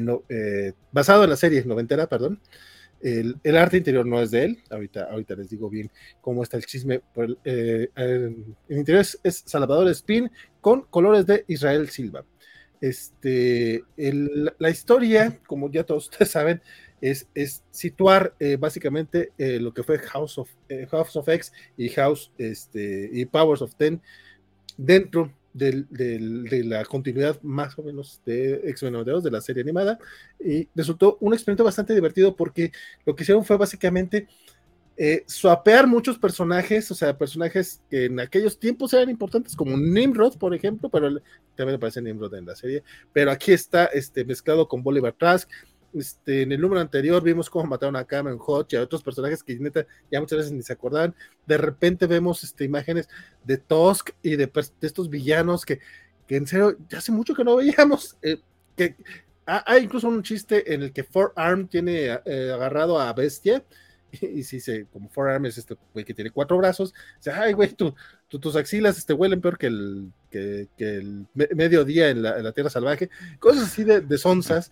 no, 0.00 0.22
basado 0.92 1.24
en 1.24 1.30
la 1.30 1.36
serie 1.36 1.64
noventera, 1.64 2.06
perdón. 2.06 2.40
El, 3.00 3.56
arte 3.56 3.76
interior 3.76 4.04
no 4.04 4.20
es 4.20 4.30
de 4.30 4.44
él, 4.44 4.58
ahorita, 4.70 5.04
ahorita 5.04 5.34
les 5.36 5.50
digo 5.50 5.70
bien 5.70 5.90
cómo 6.20 6.42
está 6.42 6.56
el 6.56 6.66
chisme. 6.66 7.00
El, 7.14 7.38
eh, 7.44 7.88
el, 7.94 8.44
interior 8.68 9.04
es, 9.22 9.42
Salvador 9.46 9.88
Spin 9.90 10.30
con 10.60 10.82
colores 10.82 11.26
de 11.26 11.44
Israel 11.48 11.88
Silva. 11.88 12.24
Este, 12.80 13.82
la 13.96 14.70
historia, 14.70 15.38
como 15.46 15.70
ya 15.70 15.84
todos 15.84 16.04
ustedes 16.10 16.30
saben, 16.30 16.60
es, 17.00 17.26
situar 17.70 18.34
eh, 18.40 18.56
básicamente 18.56 19.32
eh, 19.38 19.60
lo 19.60 19.72
que 19.72 19.84
fue 19.84 19.98
House 19.98 20.38
of, 20.38 20.50
House 20.90 21.16
of 21.16 21.28
X 21.28 21.52
y 21.76 21.88
House 21.90 22.32
este, 22.38 23.08
y 23.12 23.24
Powers 23.26 23.62
of 23.62 23.74
Ten 23.76 24.00
dentro 24.76 25.32
de 25.52 26.62
la 26.64 26.84
continuidad 26.84 27.40
más 27.42 27.78
o 27.78 27.82
menos 27.82 28.20
de 28.24 28.60
X-Men 28.70 28.92
92 28.92 29.24
de 29.24 29.30
la 29.30 29.40
serie 29.40 29.62
animada 29.62 29.98
y 30.38 30.68
resultó 30.74 31.16
un 31.20 31.32
experimento 31.32 31.64
bastante 31.64 31.94
divertido 31.94 32.36
porque 32.36 32.72
lo 33.04 33.14
que 33.14 33.22
hicieron 33.22 33.44
fue 33.44 33.56
básicamente 33.56 34.28
eh, 35.00 35.22
swapear 35.28 35.86
muchos 35.86 36.18
personajes, 36.18 36.90
o 36.90 36.94
sea, 36.94 37.16
personajes 37.16 37.80
que 37.88 38.06
en 38.06 38.18
aquellos 38.18 38.58
tiempos 38.58 38.92
eran 38.92 39.08
importantes, 39.08 39.54
como 39.54 39.76
Nimrod, 39.76 40.36
por 40.38 40.52
ejemplo, 40.52 40.88
pero 40.88 41.20
también 41.54 41.76
aparece 41.76 42.02
Nimrod 42.02 42.34
en 42.34 42.46
la 42.46 42.56
serie, 42.56 42.82
pero 43.12 43.30
aquí 43.30 43.52
está 43.52 43.84
este, 43.84 44.24
mezclado 44.24 44.66
con 44.66 44.82
Bolivar 44.82 45.12
Trask, 45.12 45.48
este, 45.94 46.42
en 46.42 46.52
el 46.52 46.60
número 46.60 46.80
anterior 46.80 47.22
vimos 47.22 47.48
cómo 47.48 47.66
mataron 47.66 47.96
a 47.96 48.04
Cameron 48.04 48.38
Hodge 48.44 48.74
y 48.74 48.76
a 48.76 48.82
otros 48.82 49.02
personajes 49.02 49.42
que 49.42 49.58
neta 49.58 49.86
ya 50.10 50.20
muchas 50.20 50.38
veces 50.38 50.52
ni 50.52 50.62
se 50.62 50.72
acordaban. 50.72 51.14
De 51.46 51.56
repente 51.56 52.06
vemos 52.06 52.44
este, 52.44 52.64
imágenes 52.64 53.08
de 53.44 53.58
Tusk 53.58 54.10
y 54.22 54.36
de, 54.36 54.50
estos 54.80 55.08
villanos 55.08 55.64
que, 55.64 55.80
que, 56.26 56.36
en 56.36 56.46
serio 56.46 56.76
ya 56.88 56.98
hace 56.98 57.12
mucho 57.12 57.34
que 57.34 57.44
no 57.44 57.56
veíamos. 57.56 58.16
Eh, 58.22 58.38
que 58.76 58.96
hay 59.46 59.84
incluso 59.84 60.08
un 60.08 60.22
chiste 60.22 60.74
en 60.74 60.82
el 60.82 60.92
que 60.92 61.04
Forearm 61.04 61.68
tiene 61.68 62.18
eh, 62.24 62.52
agarrado 62.52 63.00
a 63.00 63.12
Bestia. 63.12 63.64
Y, 64.10 64.24
y 64.24 64.42
si 64.42 64.58
se, 64.58 64.86
como 64.86 65.10
Forearm 65.10 65.44
es 65.44 65.58
este 65.58 65.76
güey 65.92 66.02
que 66.02 66.14
tiene 66.14 66.30
cuatro 66.30 66.56
brazos, 66.56 66.94
dice, 67.18 67.30
ay, 67.30 67.52
güey, 67.52 67.74
tu, 67.74 67.94
tus 68.26 68.56
axilas 68.56 68.96
este, 68.96 69.12
huelen 69.12 69.42
peor 69.42 69.58
que 69.58 69.66
el, 69.66 70.12
que, 70.30 70.66
el 70.78 71.26
mediodía 71.34 72.08
en 72.08 72.22
la, 72.22 72.52
Tierra 72.52 72.70
Salvaje, 72.70 73.10
cosas 73.38 73.64
así 73.64 73.84
de, 73.84 74.00
de 74.00 74.16
sonzas, 74.16 74.70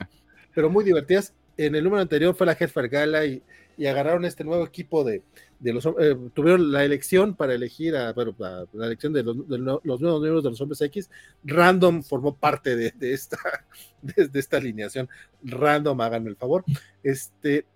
pero 0.56 0.70
muy 0.70 0.84
divertidas. 0.84 1.34
En 1.58 1.74
el 1.74 1.84
número 1.84 2.00
anterior 2.00 2.34
fue 2.34 2.46
la 2.46 2.56
Hellfire 2.58 2.88
Gala 2.88 3.26
y, 3.26 3.42
y 3.76 3.84
agarraron 3.84 4.24
este 4.24 4.42
nuevo 4.42 4.64
equipo 4.64 5.04
de, 5.04 5.22
de 5.58 5.72
los 5.74 5.84
eh, 5.84 6.16
tuvieron 6.32 6.72
la 6.72 6.82
elección 6.82 7.36
para 7.36 7.52
elegir 7.52 7.94
a, 7.94 8.14
bueno, 8.14 8.34
la, 8.38 8.86
elección 8.86 9.12
de 9.12 9.22
los, 9.22 9.36
nuevos 9.36 10.20
miembros 10.22 10.42
de 10.42 10.50
los 10.50 10.60
hombres 10.62 10.80
X. 10.80 11.10
Random 11.44 12.02
formó 12.02 12.34
parte 12.34 12.74
de, 12.74 12.94
esta, 13.00 13.38
de, 14.02 14.30
esta 14.32 14.56
alineación. 14.56 15.10
Random, 15.42 16.00
hagan 16.00 16.26
el 16.26 16.36
favor. 16.36 16.64
Este, 17.02 17.66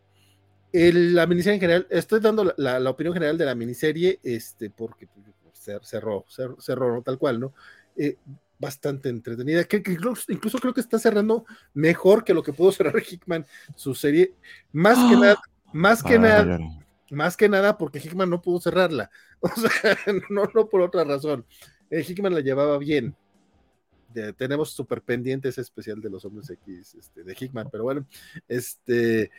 la 0.73 1.27
miniserie 1.27 1.57
en 1.57 1.61
general, 1.61 1.87
estoy 1.91 2.21
dando 2.21 2.55
la, 2.57 2.91
opinión 2.91 3.13
general 3.13 3.37
de 3.37 3.45
la 3.45 3.55
miniserie, 3.55 4.21
este, 4.23 4.71
porque 4.71 5.07
pues, 5.07 5.79
cerró, 5.83 6.25
cerró, 6.59 7.03
tal 7.03 7.19
cual, 7.19 7.41
¿no? 7.41 7.53
Eh, 7.95 8.17
bastante 8.61 9.09
entretenida, 9.09 9.65
que, 9.65 9.79
incluso, 9.79 10.59
creo 10.61 10.75
que 10.75 10.83
está 10.83 10.99
cerrando 10.99 11.47
mejor 11.73 12.23
que 12.23 12.35
lo 12.35 12.43
que 12.43 12.53
pudo 12.53 12.71
cerrar 12.71 12.95
Hickman 13.11 13.47
su 13.75 13.95
serie, 13.95 14.35
más 14.71 14.99
que 14.99 15.17
¡Ah! 15.17 15.19
nada, 15.19 15.41
más 15.73 16.03
que 16.03 16.19
nada, 16.19 16.59
más 17.11 17.37
que 17.37 17.49
nada 17.49 17.79
porque 17.79 17.99
Hickman 17.99 18.29
no 18.29 18.41
pudo 18.41 18.61
cerrarla. 18.61 19.11
O 19.43 19.49
sea, 19.49 19.97
no, 20.29 20.45
no 20.55 20.69
por 20.69 20.83
otra 20.83 21.03
razón. 21.03 21.47
Eh, 21.89 22.05
Hickman 22.07 22.35
la 22.35 22.41
llevaba 22.41 22.77
bien. 22.77 23.17
tenemos 24.37 24.73
súper 24.73 25.01
pendientes 25.01 25.57
especial 25.57 25.99
de 26.03 26.11
los 26.11 26.27
hombres 26.27 26.51
X 26.51 26.95
este, 26.95 27.25
de 27.25 27.37
Hickman, 27.39 27.71
pero 27.73 27.85
bueno, 27.85 28.07
este. 28.47 29.31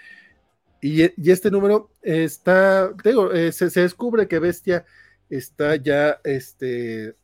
Y, 0.81 1.03
este 1.29 1.51
número 1.51 1.91
está, 2.01 2.91
digo, 3.03 3.31
eh, 3.31 3.51
se, 3.51 3.69
descubre 3.69 4.27
que 4.27 4.39
Bestia 4.39 4.83
está 5.29 5.75
ya 5.75 6.19
este, 6.23 7.15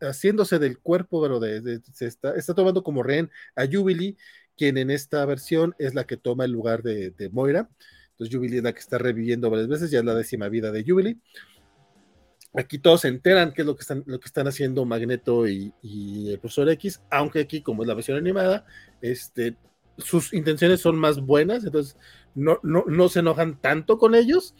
haciéndose 0.00 0.58
del 0.58 0.78
cuerpo, 0.78 1.22
pero 1.22 1.40
de, 1.40 1.80
se 1.92 2.06
está, 2.06 2.34
tomando 2.54 2.82
como 2.82 3.02
rehén 3.02 3.30
a 3.56 3.66
Jubilee, 3.66 4.16
quien 4.56 4.78
en 4.78 4.90
esta 4.90 5.24
versión 5.24 5.74
es 5.78 5.94
la 5.94 6.04
que 6.04 6.16
toma 6.16 6.44
el 6.44 6.52
lugar 6.52 6.82
de, 6.82 7.10
de 7.10 7.30
Moira. 7.30 7.68
Entonces 8.12 8.36
Jubilee 8.36 8.58
es 8.58 8.64
la 8.64 8.72
que 8.72 8.80
está 8.80 8.98
reviviendo 8.98 9.50
varias 9.50 9.68
veces, 9.68 9.90
ya 9.90 10.00
es 10.00 10.04
la 10.04 10.14
décima 10.14 10.48
vida 10.48 10.70
de 10.70 10.84
Jubilee. 10.86 11.18
Aquí 12.54 12.78
todos 12.78 13.00
se 13.00 13.08
enteran 13.08 13.52
qué 13.52 13.62
es 13.62 13.66
lo 13.66 13.76
que 13.76 13.80
están, 13.80 14.04
lo 14.06 14.20
que 14.20 14.26
están 14.26 14.46
haciendo 14.46 14.84
Magneto 14.84 15.48
y, 15.48 15.72
el 16.28 16.38
profesor 16.38 16.68
X, 16.68 17.00
aunque 17.10 17.40
aquí, 17.40 17.62
como 17.62 17.82
es 17.82 17.88
la 17.88 17.94
versión 17.94 18.18
animada, 18.18 18.66
este, 19.00 19.56
sus 19.96 20.34
intenciones 20.34 20.80
son 20.80 20.96
más 20.96 21.20
buenas, 21.20 21.64
entonces 21.64 21.96
no, 22.34 22.60
no, 22.62 23.08
se 23.08 23.20
enojan 23.20 23.58
tanto 23.58 23.96
con 23.96 24.14
ellos. 24.14 24.54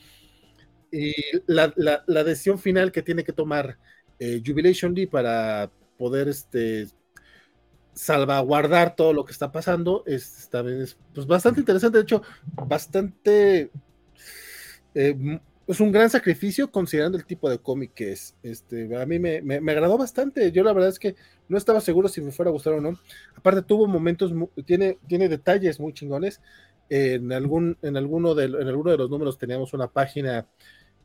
Y 0.91 1.15
la, 1.47 1.73
decisión 2.07 2.59
final 2.59 2.93
que 2.93 3.03
tiene 3.03 3.25
que 3.25 3.33
tomar 3.33 3.79
eh, 4.23 4.41
Jubilation 4.47 4.95
D 4.95 5.09
para 5.09 5.69
poder 5.99 6.29
este, 6.29 6.87
salvaguardar 7.93 8.95
todo 8.95 9.13
lo 9.13 9.25
que 9.25 9.33
está 9.33 9.51
pasando 9.51 10.05
es 10.07 10.49
también 10.49 10.83
es 10.83 10.97
pues, 11.13 11.27
bastante 11.27 11.59
interesante, 11.59 11.99
de 11.99 12.05
hecho, 12.05 12.23
bastante 12.69 13.73
eh, 14.95 15.41
es 15.67 15.81
un 15.81 15.91
gran 15.91 16.09
sacrificio 16.09 16.71
considerando 16.71 17.19
el 17.19 17.25
tipo 17.25 17.51
de 17.51 17.59
cómic 17.59 17.95
que 17.95 18.13
es. 18.13 18.37
Este, 18.45 18.97
a 18.97 19.07
mí 19.07 19.19
me, 19.19 19.57
agradó 19.73 19.99
bastante. 19.99 20.53
Yo 20.53 20.63
la 20.63 20.73
verdad 20.73 20.91
es 20.91 20.99
que 20.99 21.17
no 21.49 21.59
estaba 21.59 21.81
seguro 21.81 22.09
si 22.09 22.21
me 22.21 22.31
fuera 22.31 22.51
a 22.51 22.53
gustar 22.53 22.75
o 22.75 22.81
no. 22.81 22.99
Aparte 23.35 23.63
tuvo 23.63 23.89
momentos, 23.89 24.33
tiene, 24.67 24.99
tiene 25.09 25.29
detalles 25.29 25.81
muy 25.81 25.93
chingones. 25.95 26.41
En 26.89 27.33
algún, 27.33 27.79
en 27.83 27.97
alguno 27.97 28.35
de, 28.35 28.45
en 28.45 28.69
alguno 28.69 28.91
de 28.91 28.99
los 28.99 29.11
números 29.11 29.39
teníamos 29.39 29.73
una 29.73 29.89
página 29.89 30.47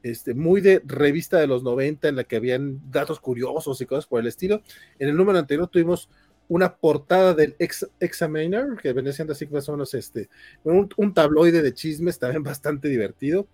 este, 0.03 0.33
muy 0.33 0.61
de 0.61 0.81
revista 0.85 1.37
de 1.37 1.47
los 1.47 1.63
90 1.63 2.07
en 2.07 2.15
la 2.15 2.23
que 2.23 2.35
habían 2.35 2.79
datos 2.91 3.19
curiosos 3.19 3.79
y 3.81 3.85
cosas 3.85 4.05
por 4.05 4.19
el 4.19 4.27
estilo. 4.27 4.61
En 4.99 5.09
el 5.09 5.15
número 5.15 5.39
anterior 5.39 5.67
tuvimos 5.67 6.09
una 6.49 6.75
portada 6.77 7.33
del 7.33 7.55
Examiner, 7.99 8.77
que 8.81 8.93
venía 8.93 9.11
siendo 9.11 9.33
así 9.33 9.45
más 9.47 9.67
o 9.67 9.73
menos 9.73 9.93
este, 9.93 10.29
un, 10.63 11.13
tabloide 11.13 11.61
de 11.61 11.73
chismes, 11.73 12.19
también 12.19 12.43
bastante 12.43 12.87
divertido. 12.87 13.47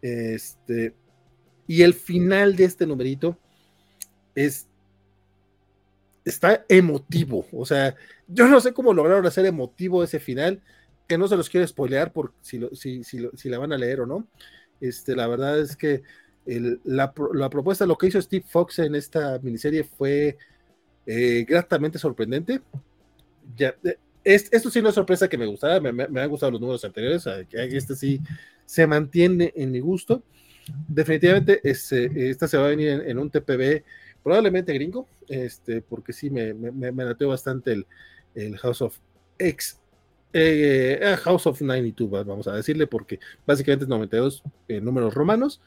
Este, 0.00 0.94
y 1.66 1.82
el 1.82 1.94
final 1.94 2.56
de 2.56 2.64
este 2.64 2.86
numerito 2.86 3.36
es 4.34 4.66
está 6.24 6.64
emotivo. 6.68 7.46
O 7.52 7.66
sea, 7.66 7.94
yo 8.28 8.48
no 8.48 8.60
sé 8.60 8.72
cómo 8.72 8.94
lograron 8.94 9.26
hacer 9.26 9.46
emotivo 9.46 10.02
ese 10.02 10.20
final, 10.20 10.62
que 11.06 11.18
no 11.18 11.28
se 11.28 11.36
los 11.36 11.48
quiero 11.48 11.66
spoilear 11.66 12.12
por 12.12 12.32
si, 12.40 12.60
si, 12.72 13.02
si, 13.04 13.48
la 13.48 13.58
van 13.58 13.72
a 13.72 13.78
leer 13.78 14.00
o 14.00 14.06
no. 14.06 14.28
Este, 14.80 15.14
la 15.14 15.26
verdad 15.26 15.58
es 15.60 15.76
que 15.76 16.02
la, 16.84 17.12
la, 17.34 17.50
propuesta, 17.50 17.86
lo 17.86 17.96
que 17.96 18.08
hizo 18.08 18.20
Steve 18.20 18.44
Fox 18.48 18.78
en 18.78 18.94
esta 18.94 19.38
miniserie 19.40 19.84
fue 19.84 20.36
eh, 21.06 21.44
gratamente 21.46 21.98
sorprendente. 21.98 22.60
Ya, 23.56 23.74
eh, 23.84 23.96
esto 24.24 24.70
sí 24.70 24.82
no 24.82 24.90
es 24.90 24.94
sorpresa 24.94 25.28
que 25.28 25.38
me 25.38 25.46
gustara, 25.46 25.80
me, 25.80 25.92
me, 25.92 26.20
han 26.20 26.28
gustado 26.28 26.52
los 26.52 26.60
números 26.60 26.84
anteriores, 26.84 27.26
este 27.52 27.94
sí 27.94 28.20
se 28.66 28.86
mantiene 28.86 29.52
en 29.56 29.70
mi 29.70 29.80
gusto. 29.80 30.22
Definitivamente 30.86 31.60
este, 31.64 32.30
esta 32.30 32.46
se 32.46 32.56
va 32.56 32.66
a 32.66 32.70
venir 32.70 33.02
en, 33.06 33.18
un 33.18 33.30
TPB 33.30 33.82
probablemente 34.22 34.72
gringo, 34.74 35.08
este, 35.28 35.82
porque 35.82 36.12
sí 36.12 36.30
me, 36.30 36.52
me, 36.54 36.92
me 36.92 37.14
bastante 37.26 37.72
el, 37.72 37.86
el, 38.34 38.58
House 38.58 38.82
of 38.82 38.98
X, 39.38 39.79
eh, 40.32 41.16
House 41.22 41.46
of 41.46 41.60
92, 41.60 42.26
vamos 42.26 42.46
a 42.48 42.52
decirle, 42.52 42.86
porque 42.86 43.18
básicamente 43.46 43.84
es 43.84 43.88
92 43.88 44.42
números 44.82 45.14
romanos, 45.14 45.60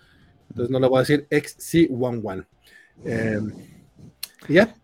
entonces 0.49 0.71
no 0.71 0.79
le 0.79 0.87
voy 0.87 0.97
a 0.97 1.01
decir 1.01 1.27
XC11. 1.29 2.45
ya. 4.47 4.75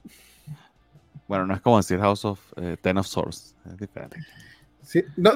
Bueno, 1.27 1.45
no 1.45 1.53
es 1.53 1.61
como 1.61 1.77
decir 1.77 1.99
House 1.99 2.25
of 2.25 2.39
eh, 2.57 2.75
Ten 2.81 2.97
of 2.97 3.07
Swords, 3.07 3.55
es 3.65 3.77
diferente. 3.77 4.17
Sí, 4.81 5.03
no, 5.15 5.33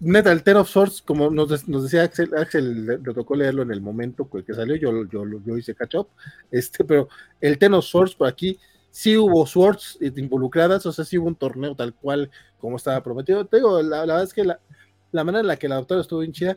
neta, 0.00 0.30
el 0.30 0.42
Ten 0.42 0.58
of 0.58 0.68
Swords, 0.68 1.00
como 1.00 1.30
nos, 1.30 1.48
decía 1.66 2.02
Axel, 2.02 2.34
Axel 2.36 2.86
le, 2.86 2.98
tocó 2.98 3.34
leerlo 3.34 3.62
en 3.62 3.70
el 3.70 3.80
momento 3.80 4.28
que 4.28 4.52
salió, 4.52 4.76
yo, 4.76 5.08
yo, 5.08 5.24
yo 5.44 5.56
hice 5.56 5.74
catch 5.74 5.94
up, 5.94 6.08
este, 6.50 6.84
pero 6.84 7.08
el 7.40 7.58
Ten 7.58 7.72
of 7.74 7.86
Swords 7.86 8.14
por 8.14 8.28
aquí 8.28 8.58
sí 8.94 9.16
hubo 9.16 9.44
Swords 9.44 9.98
involucradas, 10.00 10.86
o 10.86 10.92
sea, 10.92 11.04
sí 11.04 11.18
hubo 11.18 11.26
un 11.26 11.34
torneo 11.34 11.74
tal 11.74 11.92
cual 11.96 12.30
como 12.58 12.76
estaba 12.76 13.02
prometido. 13.02 13.44
Te 13.44 13.56
digo, 13.56 13.82
la, 13.82 14.02
verdad 14.02 14.22
es 14.22 14.32
que 14.32 14.44
la, 14.44 14.60
manera 15.12 15.40
en 15.40 15.48
la 15.48 15.56
que 15.56 15.66
la 15.66 15.74
doctora 15.74 16.00
estuvo 16.00 16.20
bien 16.20 16.30
chida, 16.30 16.56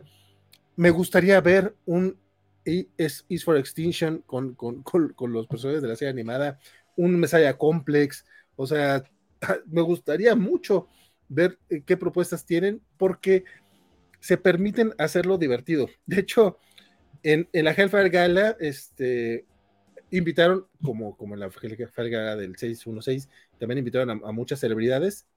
me 0.75 0.91
gustaría 0.91 1.41
ver 1.41 1.75
un 1.87 2.15
Is, 2.63 3.43
for 3.43 3.57
Extinction 3.57 4.21
con, 4.27 4.53
con, 4.53 4.83
con 4.83 5.33
los 5.33 5.47
personajes 5.47 5.81
de 5.81 5.87
la 5.87 5.95
serie 5.95 6.11
animada, 6.11 6.59
un 6.95 7.19
Messiah 7.19 7.57
Complex, 7.57 8.23
o 8.55 8.67
sea, 8.67 9.03
me 9.65 9.81
gustaría 9.81 10.35
mucho 10.35 10.87
ver 11.29 11.57
eh, 11.71 11.81
qué 11.83 11.97
propuestas 11.97 12.45
tienen 12.45 12.81
porque 12.97 13.45
se 14.19 14.37
permiten 14.37 14.93
hacerlo 14.99 15.39
divertido. 15.39 15.89
De 16.05 16.19
hecho, 16.19 16.59
en, 17.23 17.49
la 17.51 17.71
Hellfire 17.71 18.09
Gala, 18.09 18.55
este, 18.59 19.45
invitaron, 20.11 20.65
como, 20.83 21.15
como 21.17 21.33
en 21.33 21.41
la 21.41 21.49
Gala 21.49 22.35
del 22.35 22.57
616, 22.57 23.29
también 23.59 23.79
invitaron 23.79 24.21
a, 24.23 24.31
muchas 24.31 24.59
celebridades. 24.59 25.27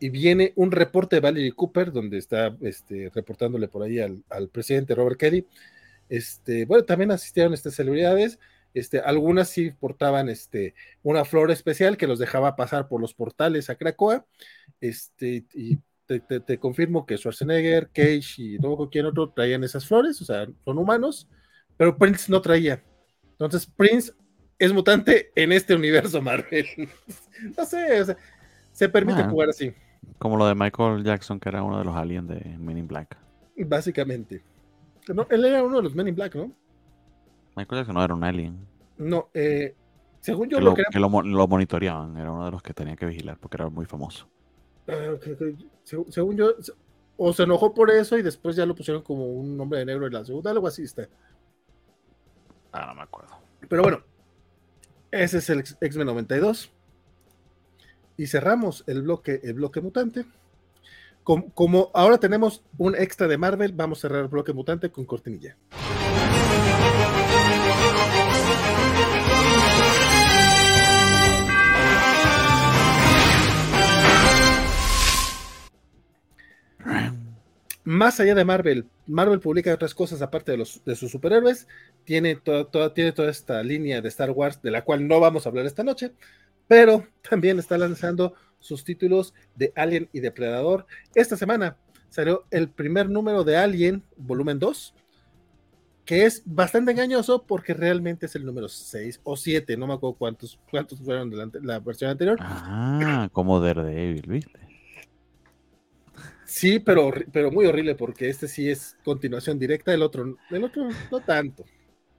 Y 0.00 0.10
viene 0.10 0.52
un 0.54 0.70
reporte 0.70 1.16
de 1.16 1.20
Valerie 1.20 1.52
Cooper, 1.52 1.90
donde 1.90 2.18
está 2.18 2.56
este, 2.60 3.10
reportándole 3.12 3.66
por 3.68 3.82
ahí 3.82 3.98
al, 3.98 4.48
presidente 4.52 4.94
Robert 4.94 5.18
Kelly. 5.18 5.46
Este, 6.08 6.64
bueno, 6.66 6.84
también 6.84 7.10
asistieron 7.10 7.52
estas 7.52 7.74
celebridades 7.74 8.38
este, 8.74 9.00
algunas 9.00 9.48
sí 9.48 9.70
portaban 9.70 10.28
este, 10.28 10.74
una 11.02 11.24
flor 11.24 11.50
especial 11.50 11.96
que 11.96 12.06
los 12.06 12.18
dejaba 12.18 12.56
pasar 12.56 12.88
por 12.88 13.00
los 13.00 13.14
portales 13.14 13.70
a 13.70 13.76
Cracoa. 13.76 14.26
Este, 14.80 15.46
y 15.54 15.78
te, 16.06 16.58
confirmo 16.58 17.04
que 17.04 17.18
Schwarzenegger, 17.18 17.90
Cage 17.90 18.34
y 18.38 18.58
no 18.58 18.88
quién 18.90 19.06
otro 19.06 19.30
traían 19.30 19.64
esas 19.64 19.86
flores, 19.86 20.20
o 20.22 20.24
sea, 20.24 20.46
son 20.64 20.78
humanos, 20.78 21.28
pero 21.76 21.98
Prince 21.98 22.30
no 22.30 22.40
traía. 22.40 22.82
Entonces, 23.38 23.66
Prince 23.66 24.12
es 24.58 24.72
mutante 24.72 25.30
en 25.34 25.52
este 25.52 25.74
universo 25.74 26.20
Marvel. 26.20 26.66
no 27.56 27.64
sé, 27.64 28.00
o 28.00 28.04
sea, 28.04 28.16
se 28.72 28.88
permite 28.88 29.20
ah. 29.20 29.28
jugar 29.28 29.50
así. 29.50 29.72
Como 30.18 30.36
lo 30.36 30.46
de 30.46 30.54
Michael 30.54 31.04
Jackson, 31.04 31.38
que 31.38 31.48
era 31.48 31.62
uno 31.62 31.78
de 31.78 31.84
los 31.84 31.94
aliens 31.94 32.28
de 32.28 32.56
Men 32.58 32.78
in 32.78 32.88
Black. 32.88 33.16
Básicamente. 33.56 34.42
él 35.30 35.44
era 35.44 35.62
uno 35.62 35.76
de 35.76 35.82
los 35.82 35.94
Men 35.94 36.08
in 36.08 36.14
Black, 36.14 36.34
¿no? 36.34 36.52
Michael 37.56 37.80
Jackson 37.80 37.94
no 37.94 38.04
era 38.04 38.14
un 38.14 38.24
alien. 38.24 38.58
No, 38.96 39.28
eh, 39.32 39.74
según 40.20 40.48
yo 40.48 40.58
que 40.58 40.64
lo, 40.64 40.74
que, 40.74 40.98
lo, 40.98 41.48
monitoreaban, 41.48 42.16
era 42.16 42.32
uno 42.32 42.44
de 42.44 42.50
los 42.50 42.62
que 42.62 42.74
tenía 42.74 42.96
que 42.96 43.06
vigilar 43.06 43.38
porque 43.38 43.56
era 43.56 43.68
muy 43.68 43.86
famoso. 43.86 44.28
Ah, 44.88 45.14
según 45.84 46.36
yo, 46.36 46.54
o 47.16 47.32
se 47.32 47.42
enojó 47.44 47.74
por 47.74 47.90
eso 47.90 48.18
y 48.18 48.22
después 48.22 48.56
ya 48.56 48.66
lo 48.66 48.74
pusieron 48.74 49.02
como 49.02 49.26
un 49.26 49.60
hombre 49.60 49.80
de 49.80 49.86
negro 49.86 50.06
en 50.06 50.12
la 50.12 50.24
segunda, 50.24 50.50
algo 50.50 50.66
así 50.66 50.82
está. 50.82 51.08
Ah, 52.72 52.86
no 52.86 52.94
me 52.94 53.02
acuerdo. 53.02 53.36
Pero 53.68 53.82
bueno, 53.82 54.02
ese 55.10 55.38
es 55.38 55.50
el 55.50 55.60
X-Men 55.80 56.06
92. 56.06 56.70
Y 58.16 58.26
cerramos 58.26 58.84
el 58.86 59.02
bloque, 59.02 59.40
el 59.44 59.54
bloque 59.54 59.80
mutante. 59.80 60.26
Como, 61.22 61.52
como 61.52 61.90
ahora 61.94 62.18
tenemos 62.18 62.62
un 62.78 62.94
extra 62.96 63.28
de 63.28 63.38
Marvel, 63.38 63.72
vamos 63.72 63.98
a 63.98 64.02
cerrar 64.02 64.22
el 64.22 64.28
bloque 64.28 64.52
mutante 64.52 64.90
con 64.90 65.04
cortinilla. 65.04 65.56
Más 77.88 78.20
allá 78.20 78.34
de 78.34 78.44
Marvel, 78.44 78.84
Marvel 79.06 79.40
publica 79.40 79.72
otras 79.72 79.94
cosas 79.94 80.20
aparte 80.20 80.52
de, 80.52 80.58
los, 80.58 80.84
de 80.84 80.94
sus 80.94 81.10
superhéroes, 81.10 81.66
tiene, 82.04 82.38
tiene 82.94 83.12
toda 83.12 83.30
esta 83.30 83.62
línea 83.62 84.02
de 84.02 84.08
Star 84.10 84.30
Wars 84.30 84.60
de 84.60 84.70
la 84.70 84.84
cual 84.84 85.08
no 85.08 85.20
vamos 85.20 85.46
a 85.46 85.48
hablar 85.48 85.64
esta 85.64 85.82
noche, 85.82 86.12
pero 86.66 87.06
también 87.30 87.58
está 87.58 87.78
lanzando 87.78 88.34
sus 88.58 88.84
títulos 88.84 89.32
de 89.54 89.72
Alien 89.74 90.10
y 90.12 90.20
Depredador. 90.20 90.84
Esta 91.14 91.34
semana 91.38 91.78
salió 92.10 92.44
el 92.50 92.68
primer 92.68 93.08
número 93.08 93.42
de 93.42 93.56
Alien, 93.56 94.02
volumen 94.18 94.58
2, 94.58 94.94
que 96.04 96.26
es 96.26 96.42
bastante 96.44 96.90
engañoso 96.90 97.46
porque 97.46 97.72
realmente 97.72 98.26
es 98.26 98.36
el 98.36 98.44
número 98.44 98.68
6 98.68 99.22
o 99.24 99.34
7, 99.34 99.78
no 99.78 99.86
me 99.86 99.94
acuerdo 99.94 100.18
cuántos, 100.18 100.60
cuántos 100.70 101.00
fueron 101.00 101.30
de 101.30 101.60
la, 101.62 101.78
versión 101.80 102.10
anterior. 102.10 102.36
Ah, 102.38 103.30
como 103.32 103.58
Daredevil, 103.60 104.26
¿viste? 104.28 104.67
Sí, 106.48 106.78
pero, 106.78 107.12
pero 107.30 107.52
muy 107.52 107.66
horrible 107.66 107.94
porque 107.94 108.30
este 108.30 108.48
sí 108.48 108.70
es 108.70 108.96
continuación 109.04 109.58
directa, 109.58 109.92
el 109.92 110.00
otro, 110.00 110.38
el 110.50 110.64
otro 110.64 110.88
no 111.10 111.20
tanto. 111.20 111.62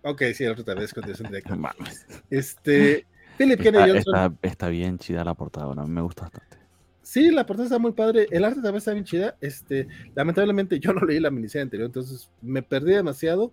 Ok, 0.03 0.22
sí, 0.35 0.43
el 0.43 0.51
otro 0.51 0.64
también 0.64 0.85
es 0.85 0.93
continuación 0.93 1.30
directa. 1.30 1.57
Este, 2.30 3.07
Philip 3.39 3.60
Kennedy 3.60 3.89
Johnson. 3.89 4.38
Está, 4.43 4.69
bien 4.69 4.99
chida 4.99 5.23
la 5.23 5.34
portada, 5.34 5.72
a 5.72 5.84
mí 5.84 5.91
me 5.91 6.01
gusta 6.01 6.23
bastante. 6.23 6.57
Sí, 7.01 7.31
la 7.31 7.43
portada 7.47 7.65
está 7.65 7.80
muy 7.80 7.93
padre. 7.93 8.27
El 8.30 8.45
arte 8.45 8.57
también 8.57 8.76
está 8.76 8.93
bien 8.93 9.03
chida. 9.03 9.35
Este, 9.41 9.88
lamentablemente 10.14 10.80
yo 10.80 10.93
no 10.93 11.01
leí 11.01 11.19
la 11.19 11.31
miniserie 11.31 11.64
anterior, 11.64 11.88
entonces 11.88 12.30
me 12.39 12.61
perdí 12.61 12.93
demasiado. 12.93 13.51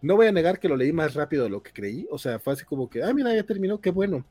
No 0.00 0.16
voy 0.16 0.28
a 0.28 0.32
negar 0.32 0.58
que 0.58 0.68
lo 0.70 0.76
leí 0.76 0.94
más 0.94 1.12
rápido 1.12 1.44
de 1.44 1.50
lo 1.50 1.62
que 1.62 1.72
creí. 1.74 2.08
O 2.10 2.16
sea, 2.16 2.38
fue 2.38 2.54
así 2.54 2.64
como 2.64 2.88
que, 2.88 3.02
ah, 3.02 3.12
mira, 3.12 3.34
ya 3.34 3.42
terminó, 3.42 3.82
qué 3.82 3.90
bueno. 3.90 4.24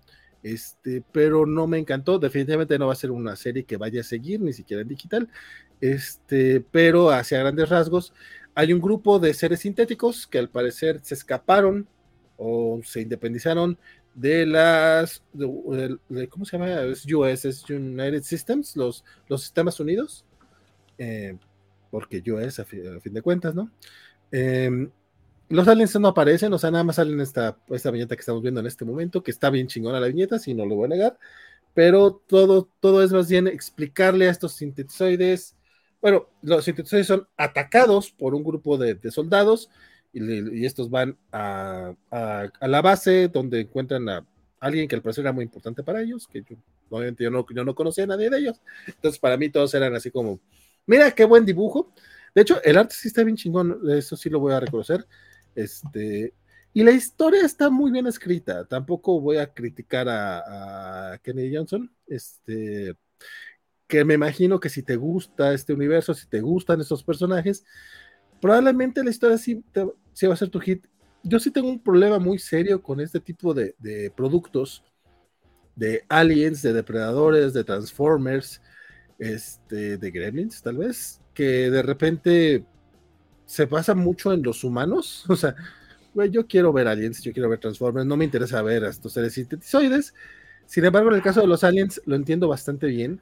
Este, 0.44 1.04
pero 1.12 1.46
no 1.46 1.68
me 1.68 1.78
encantó. 1.78 2.20
Definitivamente 2.20 2.80
no 2.80 2.88
va 2.88 2.94
a 2.94 2.98
ser 2.98 3.12
una 3.12 3.36
serie 3.36 3.64
que 3.64 3.78
vaya 3.78 4.02
a 4.02 4.04
seguir, 4.06 4.42
ni 4.42 4.54
siquiera 4.54 4.82
en 4.82 4.88
digital. 4.88 5.30
Este, 5.82 6.62
pero 6.72 7.12
hacia 7.12 7.40
grandes 7.40 7.70
rasgos, 7.70 8.14
hay 8.56 8.74
un 8.74 8.82
grupo 8.82 9.20
de 9.20 9.34
seres 9.34 9.62
sintéticos 9.62 10.28
que 10.28 10.40
al 10.40 10.50
parecer 10.50 11.00
se 11.02 11.14
escaparon 11.14 11.88
o 12.38 12.82
se 12.84 13.02
independizaron 13.02 13.78
de 14.14 14.46
las, 14.46 15.24
¿cómo 16.30 16.46
se 16.46 16.58
llama? 16.58 16.82
Es 16.82 17.06
US, 17.06 17.70
United 17.70 18.24
Systems, 18.24 18.76
los, 18.76 19.06
los 19.28 19.42
Sistemas 19.42 19.80
Unidos, 19.80 20.26
eh, 20.98 21.38
porque 21.92 22.22
US 22.32 22.60
a, 22.60 22.66
fin 22.66 23.14
de 23.14 23.22
cuentas, 23.22 23.56
¿no? 23.56 23.72
Em, 24.32 24.90
los 25.50 25.68
aliens 25.68 26.00
no 26.00 26.08
aparecen, 26.08 26.54
o 26.54 26.58
sea, 26.60 26.72
nada 26.72 26.84
más 26.84 26.98
salen 26.98 27.20
esta, 27.22 27.58
esta 27.70 27.92
viñeta 27.92 28.16
que 28.16 28.22
estamos 28.22 28.42
viendo 28.42 28.60
en 28.60 28.68
este 28.68 28.86
momento, 28.86 29.24
que 29.24 29.32
está 29.32 29.50
bien 29.50 29.68
chingona 29.68 30.00
la 30.00 30.08
viñeta, 30.08 30.40
si 30.40 30.54
no 30.54 30.66
lo 30.66 30.76
voy 30.76 30.86
a 30.86 30.90
negar, 30.90 31.20
pero 31.74 32.22
todo, 32.28 32.70
todo 32.80 33.04
es 33.04 33.12
más 33.12 33.30
bien 33.30 33.48
explicarle 33.48 34.28
a 34.28 34.32
estos 34.32 34.54
sintetizoides, 34.54 35.56
bueno, 36.02 36.28
los 36.42 36.64
sintetizoides 36.66 37.08
son 37.08 37.28
atacados 37.36 38.12
por 38.12 38.34
un 38.36 38.44
grupo 38.44 38.78
de, 38.78 38.96
de 38.96 39.12
soldados, 39.12 39.70
y, 40.14 40.66
estos 40.66 40.90
van 40.90 41.18
a, 41.32 41.94
la 42.62 42.82
base 42.82 43.28
donde 43.28 43.62
encuentran 43.62 44.10
a 44.10 44.26
alguien 44.60 44.88
que 44.88 44.96
al 44.96 45.02
parecer 45.02 45.24
era 45.24 45.32
muy 45.32 45.44
importante 45.44 45.84
para 45.84 46.02
ellos, 46.02 46.28
que 46.28 46.42
yo, 46.42 46.56
obviamente 46.90 47.24
yo 47.24 47.32
no, 47.32 47.46
yo 47.54 47.64
no 47.64 47.76
conocía 47.76 48.06
a 48.06 48.08
nadie 48.08 48.30
de 48.30 48.38
ellos. 48.38 48.62
Entonces, 48.88 49.20
para 49.20 49.38
mí 49.38 49.50
todos 49.50 49.74
eran 49.74 49.96
así 49.96 50.12
como, 50.12 50.40
mira 50.86 51.12
qué 51.12 51.26
buen 51.26 51.46
dibujo. 51.46 51.94
De 52.36 52.42
hecho, 52.42 52.62
el 52.64 52.78
arte 52.78 52.96
sí 52.96 53.08
está 53.08 53.24
bien 53.24 53.38
chingón, 53.38 53.80
eso 53.90 54.16
sí 54.16 54.30
lo 54.30 54.40
voy 54.40 54.54
a 54.54 54.60
reconocer. 54.60 55.06
Este, 55.56 56.34
y 56.74 56.84
la 56.84 56.92
historia 56.92 57.46
está 57.46 57.70
muy 57.70 57.92
bien 57.92 58.08
escrita. 58.08 58.66
Tampoco 58.66 59.20
voy 59.20 59.38
a 59.38 59.54
criticar 59.54 60.08
a, 60.10 61.14
a 61.14 61.18
Kennedy 61.20 61.56
Johnson. 61.56 61.92
Este, 62.08 62.96
que 63.90 64.06
me 64.06 64.14
imagino 64.14 64.60
que 64.60 64.70
si 64.70 64.84
te 64.84 64.96
gusta 64.96 65.52
este 65.52 65.74
universo, 65.74 66.14
si 66.14 66.28
te 66.28 66.42
gustan 66.42 66.80
estos 66.80 67.04
personajes, 67.04 67.66
probablemente 68.40 69.04
la 69.04 69.10
historia 69.10 69.40
sí, 69.40 69.64
va 69.74 70.34
a 70.34 70.38
ser 70.38 70.50
tu 70.50 70.60
hit. 70.60 70.86
Yo 71.24 71.40
sí 71.40 71.50
tengo 71.50 71.70
un 71.70 71.82
problema 71.82 72.20
muy 72.20 72.38
serio 72.38 72.84
con 72.84 73.00
este 73.02 73.20
tipo 73.20 73.52
de, 73.54 73.74
productos, 74.16 74.84
de 75.76 76.06
aliens, 76.08 76.62
de 76.62 76.72
depredadores, 76.72 77.52
de 77.54 77.64
transformers, 77.64 78.62
este, 79.18 79.98
de 79.98 80.12
gremlins, 80.12 80.62
tal 80.62 80.78
vez, 80.78 81.20
que 81.34 81.72
de 81.72 81.82
repente 81.82 82.66
se 83.50 83.66
basa 83.66 83.96
mucho 83.96 84.32
en 84.32 84.44
los 84.44 84.64
humanos. 84.64 85.26
O 85.30 85.36
sea, 85.36 85.56
güey, 86.14 86.30
yo 86.30 86.46
quiero 86.46 86.72
ver 86.72 86.88
aliens, 86.88 87.24
yo 87.24 87.34
quiero 87.34 87.50
ver 87.50 87.60
transformers, 87.60 88.06
no 88.06 88.16
me 88.16 88.26
interesa 88.26 88.62
ver 88.62 88.86
a 88.86 88.90
estos 88.90 89.14
seres 89.14 89.34
sintetizoides. 89.34 90.14
Sin 90.68 90.86
embargo, 90.86 91.10
en 91.10 91.16
el 91.16 91.24
caso 91.24 91.42
de 91.42 91.48
los 91.48 91.64
aliens, 91.64 92.00
lo 92.06 92.16
entiendo 92.16 92.48
bastante 92.48 92.86
bien. 92.86 93.20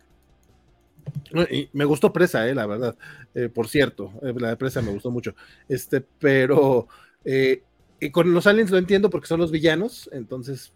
Y 1.49 1.69
me 1.71 1.85
gustó 1.85 2.11
Presa, 2.11 2.47
eh, 2.49 2.53
la 2.53 2.65
verdad. 2.65 2.97
Eh, 3.33 3.47
por 3.47 3.69
cierto, 3.69 4.11
eh, 4.21 4.33
la 4.37 4.49
de 4.49 4.57
Presa 4.57 4.81
me 4.81 4.91
gustó 4.91 5.11
mucho. 5.11 5.33
Este, 5.69 6.01
pero 6.01 6.89
eh, 7.23 7.63
y 8.01 8.11
con 8.11 8.33
los 8.33 8.47
aliens 8.47 8.69
lo 8.69 8.77
entiendo 8.77 9.09
porque 9.09 9.27
son 9.27 9.39
los 9.39 9.51
villanos, 9.51 10.09
entonces. 10.11 10.73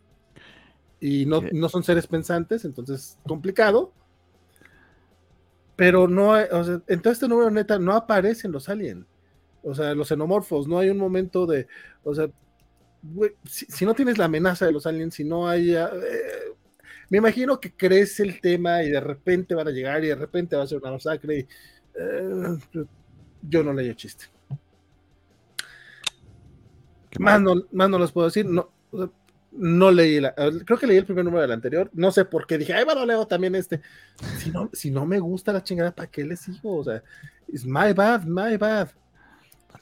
Y 1.02 1.26
no, 1.26 1.42
no 1.52 1.68
son 1.68 1.84
seres 1.84 2.08
pensantes, 2.08 2.64
entonces 2.64 3.18
complicado. 3.28 3.92
Pero 5.76 6.08
no, 6.08 6.30
o 6.30 6.64
sea, 6.64 6.82
en 6.88 7.02
todo 7.02 7.12
este 7.12 7.28
número 7.28 7.52
neta 7.52 7.80
no 7.80 7.94
aparecen 7.94 8.54
los 8.54 8.70
aliens. 8.70 9.06
O 9.64 9.76
sea, 9.76 9.94
los 9.94 10.08
xenomorfos, 10.08 10.68
no 10.68 10.80
hay 10.80 10.90
un 10.90 10.98
momento 10.98 11.46
de. 11.46 11.68
O 12.04 12.14
sea, 12.16 12.30
si, 13.46 13.86
no 13.86 13.94
tienes 13.94 14.18
la 14.18 14.26
amenaza 14.26 14.66
de 14.66 14.72
los 14.72 14.86
aliens, 14.86 15.16
si 15.16 15.24
no 15.24 15.48
hay. 15.48 15.76
Me 17.10 17.18
imagino 17.18 17.60
que 17.60 17.74
crece 17.74 18.24
el 18.24 18.40
tema 18.40 18.84
y 18.84 18.90
de 18.90 19.02
repente 19.02 19.54
van 19.54 19.68
a 19.68 19.72
llegar 19.72 20.04
y 20.04 20.08
de 20.08 20.16
repente 20.16 20.56
va 20.56 20.64
a 20.64 20.68
ser 20.68 20.78
una 20.78 20.92
masacre. 20.92 21.40
Y, 21.40 21.48
eh, 21.96 22.86
yo 23.42 23.64
no 23.64 23.74
leí 23.74 23.90
el 23.90 23.96
chiste. 23.96 24.26
Más 27.20 27.42
no, 27.42 27.56
más 27.72 27.90
no 27.90 28.00
les 28.00 28.12
puedo 28.12 28.28
decir. 28.28 28.46
No, 28.46 28.72
no 29.52 29.92
leí 29.92 30.20
la, 30.20 30.34
creo 30.34 30.80
que 30.80 30.88
leí 30.88 30.98
el 30.98 31.06
primer 31.06 31.26
número 31.26 31.42
del 31.42 31.52
anterior. 31.52 31.90
No 31.94 32.12
sé 32.12 32.26
por 32.26 32.48
qué 32.48 32.58
dije, 32.58 32.74
ay, 32.74 32.86
bueno, 32.86 33.06
leo 33.06 33.28
también 33.28 33.56
este. 33.56 33.82
Si 34.38 34.50
no, 34.50 34.70
si 34.72 34.92
no 34.92 35.06
me 35.06 35.20
gusta 35.20 35.52
la 35.52 35.64
chingada, 35.64 35.94
¿para 35.94 36.10
qué 36.10 36.24
les 36.24 36.40
sigo? 36.40 36.78
O 36.78 36.84
sea, 36.84 37.04
es 37.52 37.66
my 37.66 37.94
bad, 37.94 38.24
my 38.24 38.56
bad. 38.58 38.90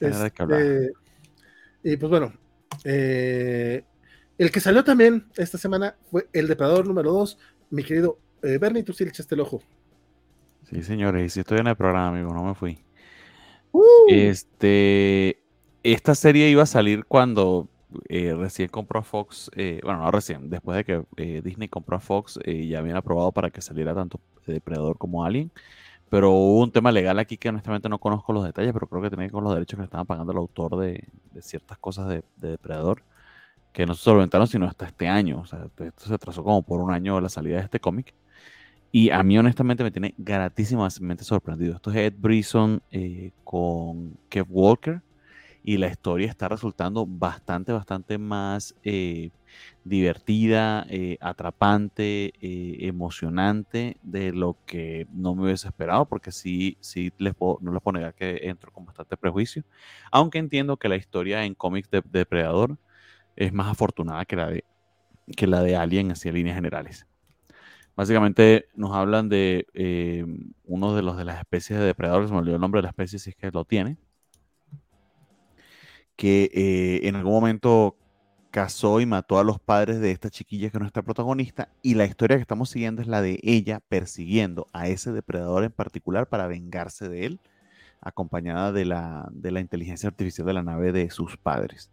Este, 0.00 0.92
y 1.82 1.96
pues 1.96 2.10
bueno, 2.10 2.32
eh, 2.84 3.84
el 4.38 4.50
que 4.50 4.60
salió 4.60 4.82
también 4.82 5.26
esta 5.36 5.58
semana 5.58 5.96
fue 6.10 6.28
El 6.32 6.48
Depredador 6.48 6.86
número 6.86 7.12
2. 7.12 7.38
Mi 7.70 7.84
querido 7.84 8.18
eh, 8.42 8.58
Bernie, 8.58 8.82
tú 8.82 8.92
sí 8.92 9.04
le 9.04 9.10
echaste 9.10 9.34
el 9.34 9.42
ojo. 9.42 9.62
Sí, 10.68 10.82
señores, 10.82 11.26
y 11.26 11.28
si 11.28 11.40
estoy 11.40 11.58
en 11.58 11.66
el 11.66 11.76
programa, 11.76 12.08
amigo, 12.08 12.32
no 12.32 12.44
me 12.44 12.54
fui. 12.54 12.78
Uh. 13.72 13.82
Este, 14.08 15.42
esta 15.82 16.14
serie 16.14 16.48
iba 16.48 16.62
a 16.62 16.66
salir 16.66 17.04
cuando 17.04 17.68
eh, 18.08 18.34
recién 18.34 18.68
compró 18.68 19.02
Fox, 19.02 19.50
eh, 19.56 19.80
bueno, 19.82 20.00
no 20.00 20.10
recién, 20.10 20.48
después 20.48 20.76
de 20.76 20.84
que 20.84 21.42
Disney 21.42 21.68
compró 21.68 21.96
a 21.96 22.00
Fox, 22.00 22.38
ya 22.44 22.78
habían 22.78 22.96
aprobado 22.96 23.32
para 23.32 23.50
que 23.50 23.60
saliera 23.60 23.94
tanto 23.94 24.20
Depredador 24.46 24.96
como 24.96 25.24
Alien, 25.24 25.50
pero 26.10 26.30
hubo 26.32 26.60
un 26.62 26.72
tema 26.72 26.92
legal 26.92 27.18
aquí 27.18 27.38
que 27.38 27.48
honestamente 27.48 27.88
no 27.88 27.98
conozco 27.98 28.32
los 28.32 28.44
detalles, 28.44 28.72
pero 28.72 28.86
creo 28.88 29.02
que 29.02 29.10
tenía 29.10 29.26
que 29.26 29.28
ver 29.28 29.32
con 29.32 29.44
los 29.44 29.54
derechos 29.54 29.76
que 29.76 29.82
le 29.82 29.84
estaban 29.84 30.06
pagando 30.06 30.32
el 30.32 30.38
autor 30.38 30.76
de, 30.76 31.08
ciertas 31.40 31.78
cosas 31.78 32.08
de, 32.08 32.24
de 32.36 32.50
Depredador 32.50 33.02
que 33.72 33.86
no 33.86 33.94
se 33.94 34.02
solventaron 34.02 34.46
sino 34.46 34.66
hasta 34.66 34.86
este 34.86 35.08
año. 35.08 35.40
O 35.40 35.46
sea, 35.46 35.66
esto 35.78 36.06
se 36.06 36.14
atrasó 36.14 36.42
como 36.44 36.62
por 36.62 36.80
un 36.80 36.92
año 36.92 37.20
la 37.20 37.28
salida 37.28 37.56
de 37.56 37.64
este 37.64 37.80
cómic. 37.80 38.14
Y 38.92 39.10
a 39.10 39.22
mí 39.22 39.38
honestamente 39.38 39.84
me 39.84 39.92
tiene 39.92 40.14
gratísimamente 40.18 41.22
sorprendido. 41.24 41.76
Esto 41.76 41.90
es 41.90 41.96
Ed 41.96 42.14
Brisson 42.18 42.82
eh, 42.90 43.30
con 43.44 44.16
Kev 44.28 44.46
Walker 44.48 45.00
y 45.62 45.76
la 45.76 45.88
historia 45.88 46.28
está 46.28 46.48
resultando 46.48 47.06
bastante, 47.06 47.72
bastante 47.72 48.18
más 48.18 48.74
eh, 48.82 49.30
divertida, 49.84 50.86
eh, 50.88 51.18
atrapante, 51.20 52.32
emocionante 52.40 53.98
de 54.02 54.32
lo 54.32 54.56
que 54.66 55.06
no 55.12 55.34
me 55.34 55.44
hubiese 55.44 55.68
esperado, 55.68 56.06
porque 56.06 56.32
sí, 56.32 56.76
sí 56.80 57.12
les 57.18 57.34
puedo, 57.34 57.58
no 57.60 57.72
les 57.72 57.82
puedo 57.82 57.98
negar 57.98 58.14
que 58.14 58.40
entro 58.44 58.72
con 58.72 58.86
bastante 58.86 59.16
prejuicio, 59.16 59.64
aunque 60.10 60.38
entiendo 60.38 60.76
que 60.76 60.88
la 60.88 60.96
historia 60.96 61.44
en 61.44 61.54
cómics 61.54 61.90
de 61.90 62.02
Depredador 62.10 62.78
es 63.36 63.52
más 63.52 63.68
afortunada 63.68 64.24
que 64.24 64.36
la 64.36 64.48
de, 64.48 64.64
que 65.36 65.46
la 65.46 65.62
de 65.62 65.76
Alien, 65.76 66.12
hacia 66.12 66.32
líneas 66.32 66.56
generales. 66.56 67.06
Básicamente 67.96 68.68
nos 68.74 68.92
hablan 68.92 69.28
de 69.28 69.66
eh, 69.74 70.24
uno 70.64 70.94
de 70.94 71.02
los 71.02 71.16
de 71.16 71.24
las 71.24 71.38
especies 71.38 71.78
de 71.78 71.84
depredadores, 71.84 72.30
me 72.30 72.38
olvidó 72.38 72.56
el 72.56 72.60
nombre 72.60 72.78
de 72.78 72.84
la 72.84 72.90
especie 72.90 73.18
si 73.18 73.30
es 73.30 73.36
que 73.36 73.50
lo 73.50 73.64
tiene, 73.64 73.98
que 76.20 76.50
eh, 76.52 77.08
en 77.08 77.16
algún 77.16 77.32
momento 77.32 77.96
casó 78.50 79.00
y 79.00 79.06
mató 79.06 79.38
a 79.38 79.42
los 79.42 79.58
padres 79.58 80.00
de 80.00 80.10
esta 80.10 80.28
chiquilla 80.28 80.68
que 80.68 80.76
es 80.76 80.80
nuestra 80.80 81.02
protagonista 81.02 81.70
y 81.80 81.94
la 81.94 82.04
historia 82.04 82.36
que 82.36 82.42
estamos 82.42 82.68
siguiendo 82.68 83.00
es 83.00 83.08
la 83.08 83.22
de 83.22 83.40
ella 83.42 83.80
persiguiendo 83.88 84.66
a 84.74 84.86
ese 84.88 85.12
depredador 85.12 85.64
en 85.64 85.72
particular 85.72 86.28
para 86.28 86.46
vengarse 86.46 87.08
de 87.08 87.24
él, 87.24 87.40
acompañada 88.02 88.70
de 88.70 88.84
la, 88.84 89.30
de 89.32 89.50
la 89.50 89.60
inteligencia 89.60 90.10
artificial 90.10 90.46
de 90.46 90.52
la 90.52 90.62
nave 90.62 90.92
de 90.92 91.08
sus 91.08 91.38
padres. 91.38 91.90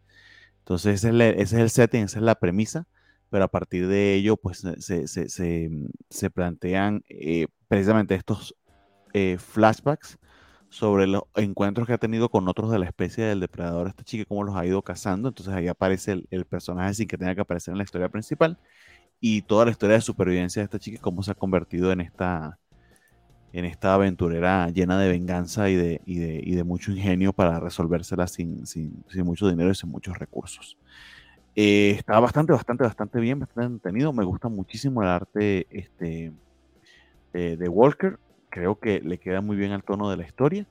Entonces 0.59 1.05
ese 1.05 1.41
es, 1.41 1.53
el, 1.53 1.69
setting, 1.69 2.03
esa 2.03 2.19
es 2.19 2.23
la 2.23 2.35
premisa, 2.35 2.85
pero 3.29 3.45
a 3.45 3.47
partir 3.47 3.87
de 3.87 4.13
ello 4.15 4.35
pues 4.35 4.61
se, 4.79 6.29
plantean 6.31 7.01
eh, 7.07 7.47
precisamente 7.69 8.15
estos 8.15 8.57
eh, 9.13 9.37
flashbacks 9.39 10.19
sobre 10.77 11.07
los 11.07 11.23
encuentros 11.35 11.87
que 11.87 11.93
ha 11.93 11.97
tenido 11.97 12.29
con 12.29 12.47
otros 12.47 12.71
de 12.71 12.77
la 12.77 12.85
especie 12.85 13.23
del 13.25 13.39
depredador, 13.39 13.87
esta 13.87 14.03
chica, 14.03 14.25
cómo 14.25 14.43
los 14.43 14.55
ha 14.55 14.65
ido 14.65 14.81
cazando. 14.83 15.29
Entonces 15.29 15.53
ahí 15.53 15.67
aparece 15.67 16.23
el, 16.29 16.45
personaje 16.45 16.93
sin 16.93 17.07
que 17.07 17.17
tenga 17.17 17.33
que 17.33 17.41
aparecer 17.41 17.71
en 17.71 17.79
la 17.79 17.83
historia 17.83 18.09
principal. 18.09 18.59
Y 19.19 19.41
toda 19.41 19.65
la 19.65 19.71
historia 19.71 19.95
de 19.95 20.01
supervivencia 20.01 20.61
de 20.61 20.65
esta 20.65 20.77
chica, 20.77 21.01
cómo 21.01 21.23
se 21.23 21.31
ha 21.31 21.35
convertido 21.35 21.91
en 21.91 22.01
esta, 22.01 22.59
en 23.53 23.65
esta 23.65 23.95
aventurera 23.95 24.69
llena 24.69 24.99
de 24.99 25.09
venganza 25.09 25.67
y 25.69 25.75
de, 25.75 26.01
y 26.05 26.19
de, 26.19 26.41
y 26.43 26.53
de 26.53 26.63
mucho 26.63 26.91
ingenio 26.91 27.33
para 27.33 27.59
resolvérsela 27.59 28.27
sin, 28.27 28.67
sin, 28.67 29.03
sin, 29.09 29.25
mucho 29.25 29.49
dinero 29.49 29.71
y 29.71 29.75
sin 29.75 29.89
muchos 29.89 30.17
recursos. 30.19 30.77
Eh, 31.55 31.95
está 31.97 32.19
bastante, 32.19 32.53
bastante, 32.53 32.83
bastante 32.83 33.19
bien, 33.19 33.39
bastante 33.39 33.73
entretenido. 33.73 34.13
Me 34.13 34.23
gusta 34.23 34.47
muchísimo 34.47 35.01
el 35.01 35.09
arte 35.09 35.65
este, 35.71 36.31
de 37.33 37.67
Walker 37.67 38.19
creo 38.57 38.79
que 38.79 39.01
le 39.01 39.19
queda 39.19 39.39
muy 39.41 39.55
bien 39.55 39.71
al 39.71 39.83
tono 39.83 40.09
de 40.09 40.17
la 40.17 40.25
historia. 40.25 40.65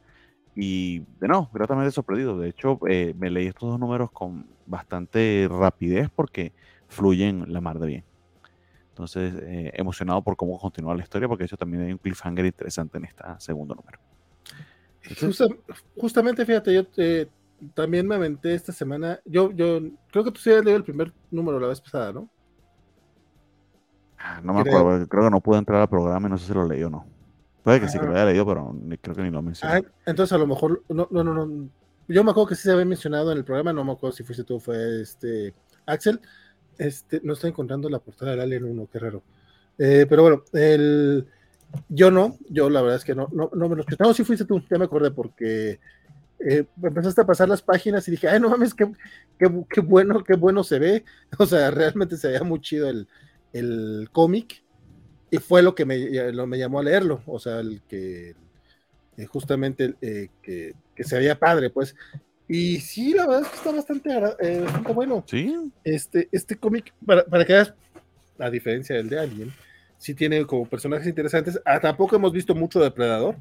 Y 0.56 1.00
de 1.20 1.28
no, 1.28 1.50
gratamente 1.52 1.92
sorprendido. 1.92 2.38
De 2.38 2.48
hecho, 2.48 2.80
eh, 2.88 3.14
me 3.16 3.30
leí 3.30 3.46
estos 3.46 3.70
dos 3.70 3.78
números 3.78 4.10
con 4.10 4.46
bastante 4.66 5.46
rapidez 5.48 6.08
porque 6.14 6.52
fluyen 6.88 7.52
la 7.52 7.60
mar 7.60 7.78
de 7.78 7.86
bien. 7.86 8.04
Entonces, 8.88 9.34
eh, 9.42 9.70
emocionado 9.74 10.22
por 10.22 10.36
cómo 10.36 10.58
continúa 10.58 10.96
la 10.96 11.02
historia, 11.02 11.28
porque 11.28 11.42
de 11.42 11.46
hecho 11.46 11.56
también 11.58 11.82
hay 11.84 11.92
un 11.92 11.98
cliffhanger 11.98 12.46
interesante 12.46 12.96
en 12.98 13.04
este 13.04 13.22
segundo 13.38 13.74
número. 13.74 13.98
justamente, 15.96 16.46
fíjate, 16.46 16.74
yo 16.74 16.82
eh, 16.96 17.28
también 17.74 18.08
me 18.08 18.14
aventé 18.14 18.54
esta 18.54 18.72
semana. 18.72 19.20
Yo, 19.26 19.52
yo 19.52 19.80
creo 20.10 20.24
que 20.24 20.32
tú 20.32 20.40
sí 20.40 20.50
habías 20.50 20.64
leído 20.64 20.78
el 20.78 20.84
primer 20.84 21.12
número 21.30 21.60
la 21.60 21.68
vez 21.68 21.80
pasada, 21.80 22.12
¿no? 22.14 22.30
Ah, 24.18 24.40
no 24.42 24.54
me 24.54 24.60
acuerdo, 24.62 25.06
creo 25.06 25.24
que 25.24 25.30
no 25.30 25.40
pude 25.40 25.58
entrar 25.58 25.82
al 25.82 25.88
programa 25.88 26.26
y 26.26 26.30
no 26.30 26.38
sé 26.38 26.46
si 26.46 26.54
lo 26.54 26.66
leí 26.66 26.82
o 26.82 26.90
no. 26.90 27.15
Puede 27.66 27.80
que 27.80 27.88
sí 27.88 27.98
que 27.98 28.06
lo 28.06 28.12
haya 28.12 28.26
leído, 28.26 28.46
pero 28.46 28.76
creo 29.02 29.16
que 29.16 29.22
ni 29.22 29.30
lo 29.30 29.42
mencioné. 29.42 29.74
Ah, 29.74 29.82
entonces 30.06 30.32
a 30.32 30.38
lo 30.38 30.46
mejor, 30.46 30.84
no, 30.88 31.08
no, 31.10 31.24
no, 31.24 31.68
Yo 32.06 32.22
me 32.22 32.30
acuerdo 32.30 32.50
que 32.50 32.54
sí 32.54 32.62
se 32.62 32.70
había 32.70 32.84
mencionado 32.84 33.32
en 33.32 33.38
el 33.38 33.44
programa, 33.44 33.72
no 33.72 33.82
me 33.82 33.90
acuerdo 33.90 34.16
si 34.16 34.22
fuiste 34.22 34.44
tú, 34.44 34.60
fue 34.60 35.02
este 35.02 35.52
Axel. 35.84 36.20
Este, 36.78 37.20
no 37.24 37.32
estoy 37.32 37.50
encontrando 37.50 37.88
la 37.90 37.98
portada 37.98 38.30
del 38.30 38.42
Alien 38.42 38.66
1, 38.66 38.88
qué 38.92 38.98
raro. 39.00 39.24
Eh, 39.78 40.06
pero 40.08 40.22
bueno, 40.22 40.44
el, 40.52 41.26
yo 41.88 42.12
no, 42.12 42.38
yo 42.48 42.70
la 42.70 42.82
verdad 42.82 42.98
es 42.98 43.04
que 43.04 43.16
no, 43.16 43.26
no, 43.32 43.50
no 43.52 43.68
me 43.68 43.74
lo. 43.74 43.84
No, 43.98 44.14
sí 44.14 44.22
fuiste 44.22 44.44
tú, 44.44 44.62
ya 44.70 44.78
me 44.78 44.84
acordé 44.84 45.10
porque 45.10 45.80
eh, 46.38 46.66
empezaste 46.80 47.22
a 47.22 47.26
pasar 47.26 47.48
las 47.48 47.62
páginas 47.62 48.06
y 48.06 48.12
dije, 48.12 48.28
ay, 48.28 48.38
no 48.38 48.48
mames, 48.48 48.74
qué, 48.74 48.92
qué, 49.40 49.50
qué, 49.68 49.80
bueno, 49.80 50.22
qué 50.22 50.36
bueno 50.36 50.62
se 50.62 50.78
ve. 50.78 51.04
O 51.40 51.46
sea, 51.46 51.72
realmente 51.72 52.16
se 52.16 52.28
veía 52.28 52.44
muy 52.44 52.60
chido 52.60 52.88
el, 52.88 53.08
el 53.52 54.08
cómic 54.12 54.62
y 55.30 55.38
fue 55.38 55.62
lo 55.62 55.74
que 55.74 55.84
me, 55.84 55.98
lo, 56.32 56.46
me 56.46 56.58
llamó 56.58 56.80
a 56.80 56.84
leerlo, 56.84 57.22
o 57.26 57.38
sea, 57.38 57.60
el 57.60 57.82
que 57.88 58.34
eh, 59.16 59.26
justamente 59.26 59.94
eh, 60.00 60.28
que, 60.42 60.74
que, 60.94 61.04
se 61.04 61.18
veía 61.18 61.38
padre, 61.38 61.70
pues. 61.70 61.96
Y 62.48 62.78
sí, 62.80 63.12
la 63.12 63.26
verdad 63.26 63.42
es 63.42 63.48
que 63.48 63.56
está 63.56 63.72
bastante, 63.72 64.10
eh, 64.40 64.60
bastante 64.60 64.92
bueno. 64.92 65.24
Sí. 65.26 65.56
Este, 65.82 66.28
este 66.30 66.56
cómic, 66.56 66.92
para, 67.04 67.24
para, 67.24 67.44
que 67.44 67.54
veas, 67.54 67.74
a 68.38 68.50
diferencia 68.50 68.94
del 68.96 69.08
de 69.08 69.18
Alien, 69.18 69.52
sí 69.98 70.14
tiene 70.14 70.44
como 70.46 70.68
personajes 70.68 71.06
interesantes. 71.06 71.60
Ah, 71.64 71.80
tampoco 71.80 72.16
hemos 72.16 72.32
visto 72.32 72.54
mucho 72.54 72.78
Depredador. 72.78 73.36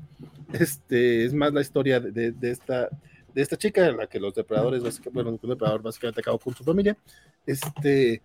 Este, 0.53 1.26
es 1.26 1.34
más 1.34 1.53
la 1.53 1.62
historia 1.62 1.99
de, 1.99 2.32
de, 2.32 2.52
esta, 2.52 2.90
de 3.34 3.41
esta 3.41 3.57
chica, 3.57 3.86
en 3.86 3.98
la 3.98 4.07
que 4.07 4.20
los 4.20 4.34
depredadores, 4.34 5.02
bueno, 5.12 5.32
un 5.32 5.49
depredador 5.49 5.82
básicamente 5.82 6.22
acabó 6.22 6.40
con 6.40 6.56
su 6.56 6.64
familia. 6.64 6.98
Este, 7.45 8.22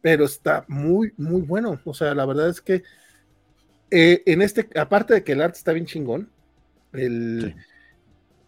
pero 0.00 0.24
está 0.24 0.64
muy, 0.68 1.12
muy 1.16 1.42
bueno. 1.42 1.80
O 1.84 1.94
sea, 1.94 2.14
la 2.14 2.26
verdad 2.26 2.48
es 2.48 2.60
que 2.60 2.82
eh, 3.90 4.22
en 4.26 4.42
este, 4.42 4.68
aparte 4.78 5.14
de 5.14 5.24
que 5.24 5.32
el 5.32 5.42
arte 5.42 5.58
está 5.58 5.72
bien 5.72 5.86
chingón, 5.86 6.30
el, 6.92 7.54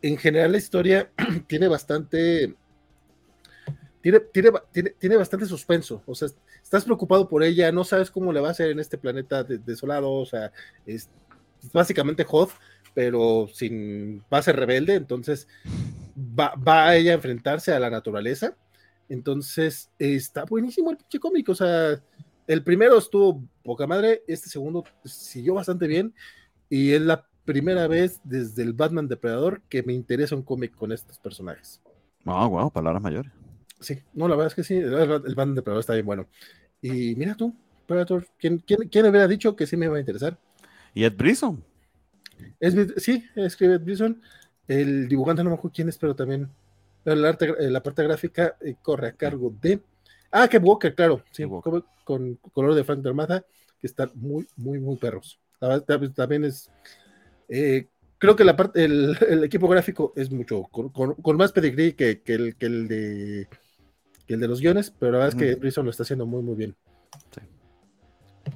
en 0.01 0.17
general 0.17 0.53
la 0.53 0.59
historia 0.59 1.11
tiene 1.47 1.69
bastante, 1.69 2.55
tiene, 4.01 4.21
tiene, 4.99 5.17
bastante 5.17 5.47
suspenso. 5.47 6.03
O 6.07 6.15
sea, 6.15 6.29
estás 6.63 6.85
preocupado 6.85 7.29
por 7.29 7.43
ella, 7.43 7.73
no 7.73 7.85
sabes 7.85 8.11
cómo 8.11 8.33
le 8.33 8.41
va 8.41 8.49
a 8.49 8.53
hacer 8.53 8.71
en 8.71 8.81
este 8.81 8.99
planeta 8.99 9.45
desolado. 9.45 10.11
O 10.13 10.27
sea, 10.27 10.53
es, 10.87 11.11
básicamente 11.73 12.27
Hoth, 12.29 12.53
pero 12.95 13.49
sin 13.53 14.25
base 14.31 14.53
rebelde. 14.53 14.95
Entonces 14.95 15.49
va, 16.17 16.55
va 16.57 16.89
a 16.89 16.97
ella 16.97 17.13
a 17.13 17.17
enfrentarse 17.17 17.73
a 17.73 17.81
la 17.81 17.91
naturaleza 17.91 18.57
entonces, 19.13 19.91
está 19.99 20.45
buenísimo 20.47 20.91
el 20.91 20.97
pinche 20.97 21.21
cómic. 21.21 21.47
O 21.51 21.55
sea, 21.55 22.03
el 22.47 22.65
primero 22.65 22.97
estuvo 22.97 23.47
poca 23.63 23.87
madre, 23.87 24.23
este 24.27 24.49
segundo 24.49 24.85
siguió 25.05 25.53
bastante 25.53 25.87
bien. 25.87 26.15
Y 26.71 26.93
es 26.93 27.03
la 27.03 27.29
primera 27.45 27.87
vez 27.89 28.23
desde 28.25 28.63
el 28.63 28.73
Batman 28.73 29.09
Depredador 29.09 29.61
que 29.69 29.83
me 29.83 29.93
interesa 29.93 30.35
un 30.35 30.43
cómic 30.43 30.75
con 30.75 30.93
estos 30.93 31.19
personajes. 31.19 31.83
Ah, 32.25 32.47
wow, 32.47 32.71
palabras 32.71 33.03
mayores. 33.03 33.31
Sí, 33.81 33.99
no, 34.15 34.29
la 34.29 34.35
verdad 34.35 34.47
es 34.47 34.55
que 34.55 34.65
sí, 34.65 34.77
el, 34.77 35.07
Batman 35.07 35.57
Depredador 35.57 35.81
está 35.81 35.93
bien 35.93 36.07
bueno. 36.07 36.27
Y 36.81 37.15
mira 37.15 37.35
tú, 37.35 37.55
Predator, 37.87 38.27
¿quién, 38.39 38.61
quién, 38.61 39.07
hubiera 39.07 39.29
dicho 39.29 39.55
que 39.55 39.67
sí 39.67 39.77
me 39.77 39.89
va 39.89 39.99
a 39.99 40.01
interesar? 40.01 40.39
Y 40.95 41.05
Ed 41.05 41.15
Brisson. 41.19 41.63
Es, 42.59 42.75
sí, 42.97 43.23
escribe 43.37 43.75
Ed 43.75 43.83
Brisson. 43.83 44.23
El 44.67 45.07
dibujante 45.07 45.45
no 45.45 45.51
me 45.51 45.57
acuerdo 45.57 45.75
quién 45.75 45.91
es, 45.91 45.99
pero 45.99 46.17
también 46.17 46.49
arte, 47.05 47.55
eh, 47.59 47.71
la 47.71 47.83
parte 47.83 48.03
gráfica 48.03 48.57
eh, 48.61 48.77
corre 48.81 49.09
a 49.09 49.13
cargo 49.13 49.55
de. 49.61 49.81
Ah, 50.31 50.49
que 50.49 50.59
Walker, 50.59 50.95
claro. 50.95 51.23
Sí, 51.31 51.45
Con, 52.05 52.37
color 52.53 52.75
de 52.75 52.85
Frank 52.85 53.01
Dermata, 53.01 53.45
que 53.79 53.87
están 53.87 54.11
muy, 54.15 54.47
muy, 54.57 54.79
muy 54.79 54.97
perros. 54.97 55.39
También 56.15 56.45
es. 56.45 56.71
Eh, 57.49 57.89
creo 58.19 58.37
que 58.37 58.45
la 58.45 58.57
parte, 58.57 58.85
el, 58.85 59.45
equipo 59.45 59.69
gráfico 59.69 60.13
es 60.17 60.31
mucho, 60.31 60.63
con, 60.65 61.37
más 61.37 61.53
pedigrí 61.53 61.93
que, 61.93 62.23
que, 62.23 62.35
el, 62.35 62.57
que, 62.57 62.67
el 62.67 62.89
de, 62.89 63.49
que 64.27 64.35
el 64.35 64.41
de 64.41 64.49
los 64.49 64.61
guiones, 64.61 64.93
pero 64.99 65.13
la 65.13 65.19
verdad 65.19 65.41
es 65.41 65.45
que 65.45 65.55
Brisson 65.57 65.85
lo 65.85 65.91
está 65.91 66.05
haciendo 66.05 66.27
muy, 66.27 66.43
muy 66.43 66.55
bien. 66.55 66.77
Sí. 67.35 67.41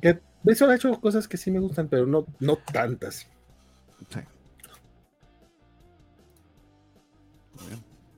Que 0.01 0.21
Brisson 0.43 0.71
ha 0.71 0.77
hecho 0.77 1.01
cosas 1.01 1.29
que 1.29 1.37
sí 1.37 1.51
me 1.51 1.59
gustan, 1.59 1.89
pero 1.89 2.07
no, 2.07 2.27
no 2.41 2.57
tantas. 2.57 3.29
Sí. 4.09 4.21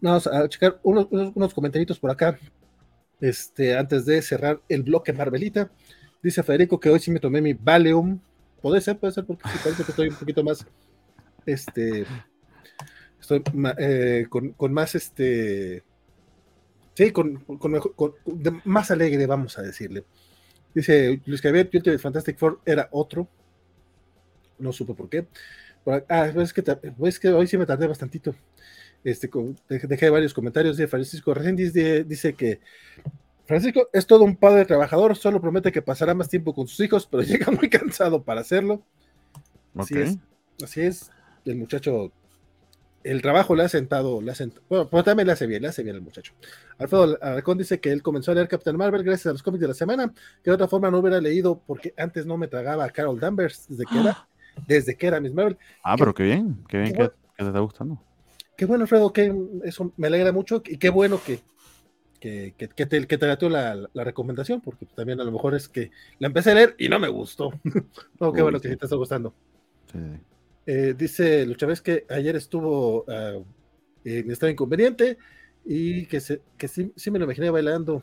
Vamos 0.01 0.27
a 0.29 0.49
checar 0.49 0.79
unos, 0.83 1.09
unos, 1.11 1.55
comentarios 1.55 1.99
por 1.99 2.11
acá. 2.11 2.39
Este, 3.21 3.77
antes 3.77 4.07
de 4.07 4.23
cerrar 4.23 4.61
el 4.69 4.85
bloque 4.85 5.13
Marvelita. 5.13 5.71
Dice 6.23 6.43
Federico 6.43 6.79
que 6.79 6.89
hoy 6.89 7.01
sí 7.01 7.11
me 7.11 7.21
tomé 7.21 7.41
mi 7.41 7.53
Valium. 7.53 8.21
Puede 8.63 8.81
ser, 8.81 8.99
puede 8.99 9.13
ser, 9.13 9.25
porque 9.25 9.45
parece 9.63 9.85
que 9.85 9.91
estoy 9.91 10.09
un 10.09 10.15
poquito 10.15 10.45
más. 10.45 10.65
Este. 11.47 12.07
Estoy 13.21 13.43
eh, 13.79 14.27
con, 14.29 14.73
más 14.73 14.95
este. 14.95 15.83
Sí, 16.95 17.11
con, 17.11 17.45
más 18.65 18.91
alegre, 18.91 19.27
vamos 19.27 19.59
a 19.59 19.63
decirle. 19.63 20.05
Dice 20.75 21.21
Luis 21.27 21.41
Javier, 21.41 21.69
yo 21.71 21.81
de 21.81 21.99
Fantastic 21.99 22.39
Four 22.39 22.61
era 22.65 22.89
otro. 22.93 23.29
No 24.59 24.73
supe 24.73 24.95
por 24.95 25.09
qué. 25.09 25.27
ah, 26.09 26.27
es 26.27 26.53
que, 26.53 26.63
es 27.05 27.19
que 27.19 27.29
hoy 27.31 27.47
sí 27.47 27.59
me 27.59 27.67
tardé 27.67 27.87
bastantito 27.87 28.35
este, 29.05 29.31
dejé 29.69 30.11
varios 30.11 30.35
comentarios 30.35 30.77
de 30.77 30.89
Francisco 30.89 31.33
Reséndiz, 31.35 31.73
dice 31.73 32.35
que 32.35 32.61
Francisco 33.47 33.89
es 33.95 34.07
todo 34.07 34.25
un 34.25 34.37
padre 34.37 34.67
trabajador, 34.67 35.17
solo 35.17 35.41
promete 35.41 35.73
que 35.73 35.81
pasará 35.81 36.13
más 36.13 36.29
tiempo 36.29 36.55
con 36.55 36.69
sus 36.69 36.81
hijos, 36.81 37.07
pero 37.11 37.23
llega 37.25 37.51
muy 37.51 37.71
cansado 37.71 38.23
para 38.23 38.43
hacerlo. 38.43 38.83
Así 39.75 39.97
es, 39.97 40.19
así 40.63 40.81
es, 40.81 41.11
el 41.45 41.57
muchacho, 41.57 42.13
el 43.05 43.23
trabajo 43.23 43.55
le 43.55 43.63
ha 43.63 43.69
sentado, 43.69 44.21
le 44.21 44.33
ha 44.33 44.35
sentado, 44.35 44.63
bueno, 44.69 44.89
pero 44.91 45.05
también 45.05 45.29
le 45.29 45.33
hace 45.33 45.47
bien, 45.47 45.63
le 45.63 45.69
hace 45.69 45.83
bien 45.83 45.95
el 45.95 46.03
muchacho. 46.03 46.35
Alfredo 46.79 47.17
Alarcón 47.23 47.59
dice 47.59 47.81
que 47.81 47.93
él 47.93 48.03
comenzó 48.03 48.33
a 48.33 48.35
leer 48.35 48.49
Captain 48.49 48.77
Marvel 48.77 49.05
gracias 49.05 49.27
a 49.27 49.33
los 49.33 49.43
cómics 49.43 49.63
de 49.63 49.69
la 49.69 49.75
semana, 49.75 50.13
que 50.43 50.51
de 50.51 50.55
otra 50.55 50.69
forma 50.69 50.91
no 50.91 50.99
hubiera 50.99 51.21
leído 51.21 51.63
porque 51.65 51.95
antes 51.97 52.27
no 52.27 52.37
me 52.37 52.49
tragaba 52.49 52.85
a 52.85 52.91
Carol 52.91 53.21
Danvers 53.21 53.67
desde 53.69 53.85
que 53.87 53.99
era, 54.01 54.29
desde 54.67 54.97
que 54.97 55.07
era 55.07 55.21
Miss 55.21 55.33
Marvel. 55.33 55.57
Ah, 55.85 55.95
pero 55.97 56.13
qué 56.13 56.25
bien, 56.25 56.65
qué 56.69 56.79
bien 56.79 56.93
que 56.93 57.09
te 57.37 57.45
está 57.45 57.61
gustando 57.61 58.03
qué 58.59 58.67
bueno, 58.67 58.83
Alfredo, 58.83 59.13
que 59.13 59.33
eso 59.63 59.93
me 59.97 60.09
alegra 60.09 60.33
mucho 60.33 60.61
y 60.67 60.79
qué 60.79 60.91
bueno 60.91 61.21
que, 61.25 61.39
que, 62.19 62.55
que, 62.59 62.87
te, 62.87 63.07
que 63.07 63.17
te 63.17 63.49
la, 63.49 63.89
la, 63.93 64.05
recomendación, 64.05 64.61
porque 64.61 64.85
también 64.85 65.21
a 65.21 65.25
lo 65.25 65.31
mejor 65.31 65.55
es 65.55 65.69
que 65.69 65.93
la 66.19 66.27
empecé 66.27 66.51
a 66.51 66.55
leer 66.55 66.75
y 66.77 66.89
no 66.89 66.99
me 66.99 67.07
gustó. 67.07 67.53
no, 68.21 68.33
qué 68.33 68.43
bueno 68.43 68.59
que 68.59 68.69
sí 68.69 68.77
te 68.77 68.87
está 68.87 68.97
gustando. 68.97 69.33
Eh, 70.67 70.93
dice 70.99 71.47
Luchavez 71.47 71.81
que 71.81 72.05
ayer 72.11 72.35
estuvo 72.35 73.05
uh, 73.05 73.45
en 74.05 74.31
estado 74.33 74.51
inconveniente 74.51 75.19
y 75.65 76.07
que, 76.07 76.19
se, 76.19 76.43
que 76.57 76.67
sí, 76.67 76.93
sí, 76.97 77.13
me 77.13 77.21
lo 77.21 77.27
imaginé 77.27 77.51
bailando 77.51 78.03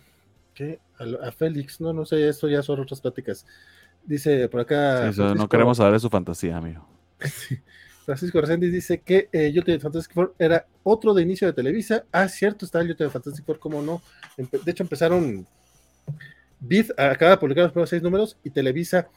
que 0.53 0.80
a, 1.22 1.32
Félix, 1.34 1.82
no, 1.82 1.92
no 1.92 2.06
sé, 2.06 2.30
esto 2.30 2.48
ya 2.48 2.64
son 2.64 2.80
otras 2.80 3.01
pláticas. 3.01 3.45
Dice 4.06 4.48
por 4.48 4.61
acá. 4.61 5.11
no 5.35 5.50
queremos 5.50 5.75
saber 5.75 5.92
de 5.92 6.00
su 6.00 6.09
fantasía, 6.09 6.56
amigo. 6.56 6.88
Francisco 8.06 8.40
Reséndiz 8.40 8.72
dice 8.72 9.00
que 9.00 9.30
eh, 9.32 9.51
de 9.51 9.80
Fantastic 9.80 10.14
Four 10.14 10.35
era 10.38 10.67
otro 10.84 11.14
de 11.14 11.24
inicio 11.24 11.48
de 11.48 11.53
Televisa. 11.53 12.06
Ah, 12.11 12.27
cierto, 12.27 12.66
está 12.66 12.80
el 12.82 12.90
Yo 12.90 12.93
de 12.93 13.09
Fantastic 13.09 13.43
Four, 13.43 13.58
cómo 13.58 13.82
no. 13.82 14.01
de 14.38 14.72
hecho, 14.72 14.84
empezaron. 14.84 15.45
Bid 16.59 16.92
acaba 16.98 17.32
de 17.32 17.38
publicar 17.38 17.64
los 17.64 17.72
primeros 17.72 17.90
seis 17.90 18.01
números 18.03 18.38
y 18.43 18.50
Televisa 18.51 19.09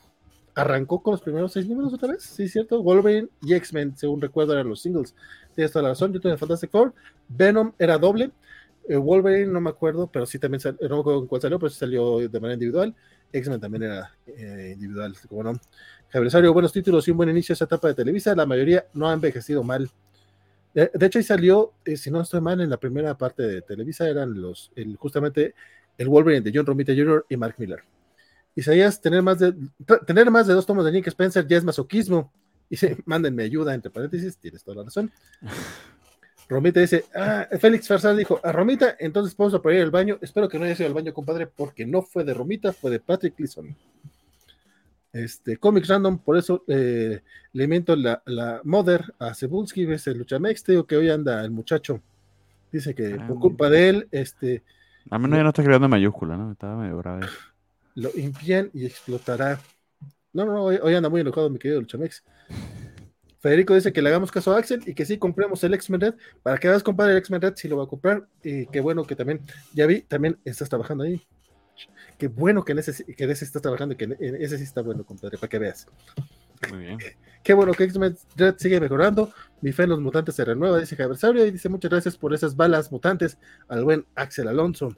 arrancó 0.55 1.03
con 1.03 1.13
los 1.13 1.21
primeros 1.21 1.53
seis 1.53 1.69
números 1.69 1.93
otra 1.93 2.13
vez, 2.13 2.23
sí, 2.23 2.49
cierto. 2.49 2.83
Wolverine 2.83 3.29
y 3.43 3.55
X-Men, 3.55 3.97
según 3.97 4.21
recuerdo, 4.21 4.55
eran 4.55 4.69
los 4.69 4.81
singles. 4.81 5.15
Tienes 5.55 5.71
toda 5.71 5.83
la 5.83 5.89
razón. 5.91 6.13
Yo 6.13 6.21
tuve 6.21 6.37
Fantastic 6.39 6.71
Four. 6.71 6.95
Venom 7.29 7.73
era 7.79 7.99
doble. 7.99 8.31
Eh, 8.89 8.97
Wolverine 8.97 9.53
no 9.53 9.61
me 9.61 9.69
acuerdo, 9.69 10.07
pero 10.07 10.25
sí 10.25 10.39
también 10.39 10.61
salió, 10.61 10.89
no 10.89 10.97
me 10.97 11.01
acuerdo 11.03 11.29
cuál 11.29 11.43
salió, 11.43 11.59
pero 11.59 11.69
sí 11.69 11.79
salió 11.79 12.21
de 12.21 12.41
manera 12.41 12.55
individual. 12.55 12.95
X-Men 13.33 13.61
también 13.61 13.85
era 13.85 14.15
eh, 14.27 14.73
individual, 14.75 15.15
como 15.29 15.43
no. 15.43 15.61
Javier 16.11 16.51
buenos 16.51 16.73
títulos 16.73 17.07
y 17.07 17.11
un 17.11 17.19
buen 17.19 17.29
inicio 17.29 17.53
a 17.53 17.55
esa 17.55 17.65
etapa 17.67 17.89
de 17.89 17.95
Televisa. 17.95 18.35
La 18.35 18.47
mayoría 18.47 18.87
no 18.95 19.09
ha 19.09 19.13
envejecido 19.13 19.63
mal. 19.63 19.91
De, 20.75 20.91
hecho, 21.07 21.19
ahí 21.19 21.25
salió, 21.25 21.73
eh, 21.85 21.97
si 21.97 22.11
no 22.11 22.21
estoy 22.21 22.41
mal, 22.41 22.61
en 22.61 22.71
la 22.71 22.77
primera 22.77 23.17
parte 23.17 23.43
de 23.43 23.63
Televisa 23.63 24.09
eran 24.09 24.41
los, 24.41 24.71
el, 24.77 24.97
justamente 24.97 25.55
el 25.97 26.09
Wolverine 26.09 26.43
de 26.43 26.53
John 26.55 26.67
Romita 26.67 26.93
Jr. 26.95 27.27
y 27.29 27.37
Mark 27.37 27.57
Miller. 27.59 27.83
Isaías, 28.55 29.01
tener 29.01 29.23
más 29.23 29.39
de, 29.39 29.55
tener 30.07 30.31
más 30.31 30.47
de 30.47 30.55
dos 30.55 30.67
tomos 30.67 30.85
de 30.85 30.93
Nick 30.93 31.07
Spencer 31.09 31.47
ya 31.47 31.57
es 31.57 31.65
masoquismo. 31.65 32.33
Dice, 32.71 32.97
mándenme 33.07 33.45
ayuda, 33.45 33.75
entre 33.75 33.91
paréntesis, 33.91 34.37
tienes 34.37 34.63
toda 34.63 34.79
la 34.79 34.85
razón. 34.85 35.11
Romita 36.49 36.81
dice, 36.81 37.05
ah, 37.15 37.47
Félix 37.61 37.87
Farsal 37.87 38.17
dijo, 38.17 38.41
a 38.43 38.53
Romita, 38.53 38.97
entonces 38.99 39.37
vamos 39.37 39.55
a 39.55 39.73
ir 39.73 39.83
al 39.83 39.91
baño. 39.91 40.19
Espero 40.23 40.49
que 40.49 40.59
no 40.59 40.65
haya 40.65 40.75
sido 40.75 40.89
al 40.89 40.95
baño, 40.95 41.13
compadre, 41.13 41.47
porque 41.47 41.85
no 41.85 42.03
fue 42.03 42.25
de 42.25 42.33
Romita, 42.33 42.73
fue 42.73 42.91
de 42.91 43.01
Patrick 43.01 43.37
Gleason. 43.37 43.77
Este, 45.13 45.57
Comics 45.57 45.89
Random, 45.89 46.19
por 46.19 46.37
eso 46.37 46.65
eh, 46.69 47.21
le 47.53 47.69
miento 47.69 47.97
la, 47.97 48.23
la 48.27 48.61
Mother 48.65 49.15
a 49.19 49.35
Cebulski, 49.35 49.85
ves 49.85 50.07
el 50.07 50.19
Luchamex, 50.19 50.63
te 50.63 50.73
digo 50.73 50.87
que 50.87 50.97
hoy 50.97 51.11
anda 51.11 51.45
el 51.45 51.51
muchacho. 51.51 52.01
Dice 52.71 52.95
que 52.95 53.17
por 53.17 53.37
ah, 53.37 53.41
culpa 53.41 53.71
de 53.71 53.89
él, 53.89 54.09
este. 54.11 54.63
A 55.11 55.19
menos 55.19 55.39
ya 55.39 55.43
no 55.43 55.49
está 55.49 55.63
escribiendo 55.63 55.87
en 55.87 55.91
mayúscula, 55.91 56.37
¿no? 56.37 56.53
Estaba 56.53 56.77
medio 56.77 56.99
bravo. 56.99 57.21
Lo 57.95 58.11
impían 58.15 58.71
y 58.75 58.85
explotará. 58.85 59.59
No, 60.33 60.45
no, 60.45 60.65
hoy, 60.65 60.95
anda 60.95 61.09
muy 61.09 61.23
enojado 61.23 61.49
mi 61.49 61.59
querido 61.59 61.81
Luchamex. 61.81 62.23
Federico 63.41 63.75
dice 63.75 63.93
que 63.93 64.03
le 64.03 64.09
hagamos 64.09 64.33
caso 64.33 64.53
a 64.53 64.59
Axel 64.59 64.83
y 64.85 64.95
que 64.95 65.05
sí 65.05 65.17
compremos 65.19 65.63
el 65.63 65.75
X-Men 65.75 66.01
Red. 66.01 66.15
Para 66.43 66.59
que 66.59 66.69
hagas 66.69 66.83
comprar 66.83 67.11
el 67.11 67.17
X-Men 67.19 67.41
Red, 67.41 67.55
sí 67.57 67.69
lo 67.69 67.77
va 67.77 67.85
a 67.85 67.87
comprar. 67.87 68.27
Y 68.43 68.67
qué 68.67 68.81
bueno 68.81 69.05
que 69.05 69.15
también, 69.15 69.43
ya 69.75 69.87
vi, 69.87 70.03
también 70.03 70.39
estás 70.45 70.69
trabajando 70.69 71.05
ahí. 71.05 71.25
Qué 72.19 72.27
bueno 72.27 72.65
que 72.65 72.73
en 72.73 72.81
ese, 72.81 73.05
que 73.05 73.25
ese 73.25 73.45
estás 73.45 73.63
trabajando 73.63 73.95
y 73.95 73.97
que 73.97 74.05
en 74.05 74.17
ese 74.21 74.59
sí 74.59 74.65
está 74.65 74.83
bueno, 74.83 75.05
compadre, 75.05 75.39
para 75.39 75.49
que 75.49 75.59
veas. 75.59 75.87
Muy 76.71 76.79
bien. 76.81 76.99
Qué 77.45 77.55
bueno 77.55 77.73
que 77.73 77.85
X-Men 77.85 78.17
Red 78.37 78.57
sigue 78.59 78.81
mejorando. 78.81 79.33
Mi 79.61 79.71
fe 79.71 79.85
en 79.85 79.91
los 79.91 80.01
mutantes 80.01 80.35
se 80.35 80.45
renueva, 80.45 80.81
dice 80.81 80.97
Javier 80.97 81.17
Sabrio. 81.17 81.47
Y 81.47 81.53
dice 81.53 81.69
muchas 81.69 81.91
gracias 81.91 82.17
por 82.17 82.35
esas 82.35 82.57
balas 82.57 82.91
mutantes 82.91 83.39
al 83.69 83.85
buen 83.85 84.05
Axel 84.17 84.49
Alonso. 84.49 84.95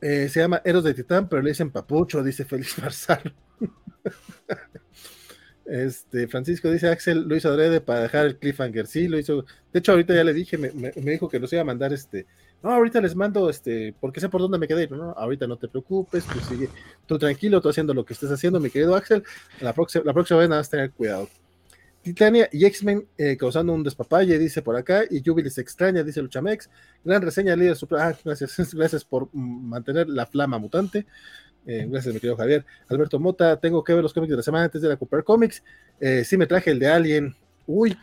Eh, 0.00 0.28
se 0.30 0.40
llama 0.40 0.62
Eros 0.64 0.84
de 0.84 0.94
Titán, 0.94 1.28
pero 1.28 1.42
le 1.42 1.50
dicen 1.50 1.70
Papucho, 1.70 2.22
dice 2.22 2.44
Félix 2.44 2.78
Marzal. 2.78 3.34
Este, 5.66 6.28
Francisco 6.28 6.70
dice, 6.70 6.88
Axel 6.88 7.26
lo 7.26 7.36
hizo 7.36 7.48
adrede 7.48 7.80
para 7.80 8.02
dejar 8.02 8.26
el 8.26 8.36
cliffhanger. 8.36 8.86
Sí, 8.86 9.08
lo 9.08 9.18
hizo. 9.18 9.44
De 9.72 9.78
hecho, 9.78 9.92
ahorita 9.92 10.14
ya 10.14 10.24
le 10.24 10.34
dije, 10.34 10.58
me, 10.58 10.90
dijo 10.90 11.28
que 11.28 11.40
nos 11.40 11.52
iba 11.52 11.62
a 11.62 11.64
mandar 11.64 11.92
este. 11.92 12.26
No, 12.62 12.70
ahorita 12.70 13.00
les 13.00 13.14
mando, 13.14 13.50
este, 13.50 13.94
porque 14.00 14.20
sé 14.20 14.28
por 14.28 14.40
dónde 14.40 14.58
me 14.58 14.68
quedé. 14.68 14.88
No, 14.88 15.12
ahorita 15.12 15.46
no 15.46 15.56
te 15.56 15.68
preocupes, 15.68 16.24
tú 16.24 16.38
sigue, 16.40 16.68
tú 17.06 17.18
tranquilo, 17.18 17.60
tú 17.60 17.68
haciendo 17.68 17.92
lo 17.92 18.04
que 18.04 18.14
estés 18.14 18.30
haciendo, 18.30 18.60
mi 18.60 18.70
querido 18.70 18.94
Axel. 18.94 19.22
La 19.60 19.72
próxima, 19.72 20.04
la 20.04 20.12
próxima 20.12 20.40
vez 20.40 20.48
nada 20.48 20.60
más 20.60 20.70
tener 20.70 20.90
cuidado. 20.90 21.28
Titania 22.04 22.50
y 22.52 22.66
X-Men 22.66 23.06
eh, 23.16 23.36
causando 23.38 23.72
un 23.72 23.82
despapalle, 23.82 24.38
dice 24.38 24.60
por 24.60 24.76
acá, 24.76 25.04
y 25.10 25.22
Jubilee 25.24 25.50
extraña, 25.56 26.02
dice 26.02 26.20
Luchamex. 26.20 26.68
Gran 27.02 27.22
reseña, 27.22 27.56
líder. 27.56 27.78
Ah, 27.92 28.14
gracias, 28.22 28.74
gracias 28.74 29.04
por 29.04 29.34
mantener 29.34 30.08
la 30.10 30.26
flama 30.26 30.58
mutante. 30.58 31.06
Eh, 31.66 31.86
gracias, 31.88 32.14
mi 32.14 32.20
querido 32.20 32.36
Javier. 32.36 32.64
Alberto 32.88 33.18
Mota, 33.18 33.58
tengo 33.58 33.82
que 33.82 33.94
ver 33.94 34.02
los 34.02 34.12
cómics 34.12 34.30
de 34.30 34.36
la 34.36 34.42
semana 34.42 34.64
antes 34.64 34.82
de 34.82 34.88
la 34.88 34.96
Cooper 34.96 35.24
Comics. 35.24 35.62
Eh, 36.00 36.24
sí, 36.24 36.36
me 36.36 36.46
traje 36.46 36.70
el 36.70 36.78
de 36.78 36.88
Alien. 36.88 37.34
Uy, 37.66 37.96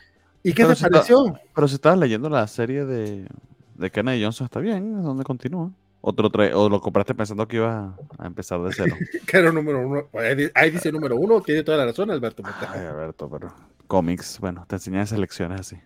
¿y 0.44 0.54
qué 0.54 0.66
te 0.66 0.76
pareció? 0.76 1.40
pero 1.54 1.68
si 1.68 1.76
estabas 1.76 2.00
leyendo 2.00 2.30
la 2.30 2.48
serie 2.48 2.86
de, 2.86 3.28
de 3.76 3.92
Kennedy 3.92 4.24
Johnson, 4.24 4.46
está 4.46 4.60
bien, 4.60 5.04
¿dónde 5.04 5.24
continúa? 5.24 5.72
Otro 6.04 6.32
o 6.56 6.70
lo 6.70 6.82
compraste 6.82 7.14
pensando 7.14 7.48
que 7.48 7.58
iba 7.58 7.96
a 8.18 8.26
empezar 8.26 8.60
de 8.64 8.74
cero. 8.74 8.96
que 9.28 9.38
era 9.38 9.52
número 9.52 9.88
uno. 9.88 10.08
Ahí 10.56 10.72
dice 10.72 10.92
número 10.92 11.16
uno, 11.16 11.42
tiene 11.42 11.64
toda 11.64 11.78
la 11.78 11.86
razón, 11.86 12.10
Alberto 12.10 12.42
Mota. 12.42 12.72
Ay, 12.74 12.88
Alberto, 12.88 13.30
pero 13.30 13.54
cómics, 13.86 14.40
bueno, 14.40 14.66
te 14.68 14.78
enseñé 14.78 15.02
esas 15.02 15.20
lecciones 15.20 15.60
así. 15.60 15.78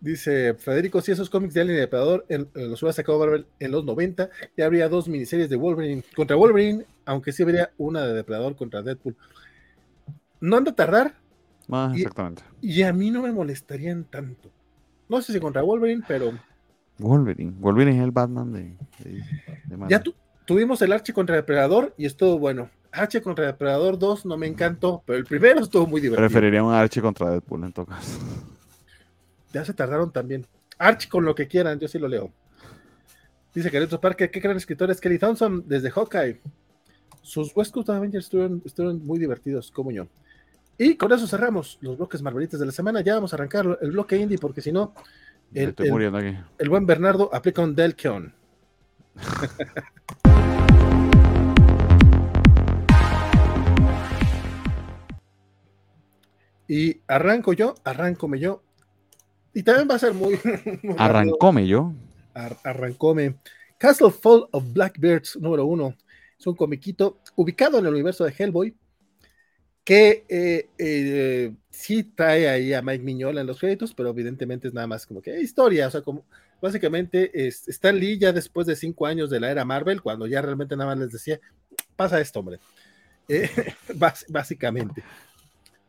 Dice 0.00 0.54
Federico, 0.54 1.02
si 1.02 1.12
esos 1.12 1.28
cómics 1.28 1.52
de 1.52 1.60
Alien 1.60 1.76
y 1.76 1.80
Depredador 1.80 2.24
en, 2.30 2.48
los 2.54 2.82
hubiera 2.82 2.94
sacado 2.94 3.18
Marvel 3.18 3.46
en 3.58 3.70
los 3.70 3.84
90, 3.84 4.30
ya 4.56 4.64
habría 4.64 4.88
dos 4.88 5.08
miniseries 5.08 5.50
de 5.50 5.56
Wolverine 5.56 6.02
contra 6.16 6.36
Wolverine, 6.36 6.86
aunque 7.04 7.32
sí 7.32 7.42
habría 7.42 7.70
una 7.76 8.06
de 8.06 8.14
Depredador 8.14 8.56
contra 8.56 8.80
Deadpool. 8.80 9.14
No 10.40 10.56
anda 10.56 10.70
a 10.70 10.74
tardar. 10.74 11.14
Ah, 11.70 11.92
exactamente. 11.94 12.42
Y 12.62 12.80
a 12.82 12.94
mí 12.94 13.10
no 13.10 13.22
me 13.22 13.30
molestarían 13.30 14.04
tanto. 14.04 14.50
No 15.06 15.20
sé 15.20 15.34
si 15.34 15.40
contra 15.40 15.60
Wolverine, 15.60 16.02
pero. 16.08 16.32
Wolverine. 16.98 17.52
Wolverine 17.58 17.98
es 17.98 18.02
el 18.02 18.10
Batman 18.10 18.52
de. 18.52 18.76
ya 19.88 20.02
tuvimos 20.46 20.80
el 20.80 20.92
Archie 20.92 21.12
contra 21.12 21.36
Depredador 21.36 21.94
y 21.98 22.06
estuvo 22.06 22.38
bueno. 22.38 22.70
Archie 22.90 23.20
contra 23.20 23.46
Depredador 23.46 23.98
2 23.98 24.24
no 24.24 24.36
me 24.36 24.46
encantó, 24.46 25.02
pero 25.06 25.18
el 25.18 25.24
primero 25.24 25.60
estuvo 25.60 25.86
muy 25.86 26.00
divertido. 26.00 26.26
Preferiría 26.26 26.64
un 26.64 26.72
Archie 26.72 27.02
contra 27.02 27.30
Deadpool 27.30 27.64
en 27.64 27.72
todo 27.72 27.86
caso. 27.86 28.18
Ya 29.52 29.64
se 29.64 29.74
tardaron 29.74 30.12
también. 30.12 30.46
Arch 30.78 31.08
con 31.08 31.24
lo 31.24 31.34
que 31.34 31.48
quieran, 31.48 31.80
yo 31.80 31.88
sí 31.88 31.98
lo 31.98 32.06
leo. 32.08 32.32
Dice 33.52 33.68
Carlitos 33.70 33.98
Parque, 33.98 34.30
qué 34.30 34.40
gran 34.40 34.56
escritor 34.56 34.90
es 34.90 34.98
Kelly 35.00 35.18
Thompson 35.18 35.64
desde 35.66 35.90
Hawkeye. 35.90 36.40
Sus 37.20 37.54
West 37.54 37.72
Coast 37.72 37.90
Avengers 37.90 38.26
estuvieron, 38.26 38.62
muy 39.04 39.18
divertidos, 39.18 39.72
como 39.72 39.90
yo. 39.90 40.06
Y 40.78 40.96
con 40.96 41.12
eso 41.12 41.26
cerramos 41.26 41.78
los 41.82 41.98
bloques 41.98 42.22
marvelitas 42.22 42.58
de 42.60 42.66
la 42.66 42.72
semana. 42.72 43.02
Ya 43.02 43.14
vamos 43.14 43.32
a 43.32 43.36
arrancar 43.36 43.78
el 43.82 43.90
bloque 43.90 44.16
indie, 44.16 44.38
porque 44.38 44.62
si 44.62 44.72
no, 44.72 44.94
el, 45.52 45.74
el, 45.76 46.70
buen 46.70 46.86
Bernardo 46.86 47.28
aplica 47.34 47.60
un 47.60 47.74
Delkeon. 47.74 48.32
y 56.68 57.00
arranco 57.08 57.52
yo, 57.52 57.74
arrancome 57.84 58.38
yo, 58.38 58.62
y 59.52 59.62
también 59.62 59.88
va 59.88 59.96
a 59.96 59.98
ser 59.98 60.14
muy. 60.14 60.38
Arrancóme 60.98 61.66
yo. 61.66 61.92
arrancóme. 62.34 63.36
Castle 63.78 64.10
Fall 64.10 64.46
of 64.50 64.72
Blackbirds, 64.72 65.36
número 65.40 65.64
uno. 65.64 65.94
Es 66.38 66.46
un 66.46 66.54
comiquito 66.54 67.18
ubicado 67.36 67.78
en 67.78 67.86
el 67.86 67.92
universo 67.92 68.24
de 68.24 68.34
Hellboy. 68.36 68.74
Que 69.84 70.24
eh, 70.28 70.68
eh, 70.78 71.52
sí 71.70 72.04
trae 72.04 72.48
ahí 72.48 72.74
a 72.74 72.82
Mike 72.82 73.02
Miñola 73.02 73.40
en 73.40 73.46
los 73.46 73.58
créditos, 73.58 73.94
pero 73.94 74.10
evidentemente 74.10 74.68
es 74.68 74.74
nada 74.74 74.86
más 74.86 75.06
como 75.06 75.22
que 75.22 75.40
historia. 75.40 75.88
O 75.88 75.90
sea, 75.90 76.02
como 76.02 76.24
básicamente 76.60 77.46
es, 77.46 77.66
Stan 77.68 77.98
Lee 77.98 78.18
ya 78.18 78.32
después 78.32 78.66
de 78.66 78.76
cinco 78.76 79.06
años 79.06 79.30
de 79.30 79.40
la 79.40 79.50
era 79.50 79.64
Marvel, 79.64 80.02
cuando 80.02 80.26
ya 80.26 80.42
realmente 80.42 80.76
nada 80.76 80.90
más 80.90 80.98
les 80.98 81.12
decía, 81.12 81.40
pasa 81.96 82.20
esto, 82.20 82.40
hombre. 82.40 82.58
Eh, 83.32 83.48
básicamente. 84.28 85.04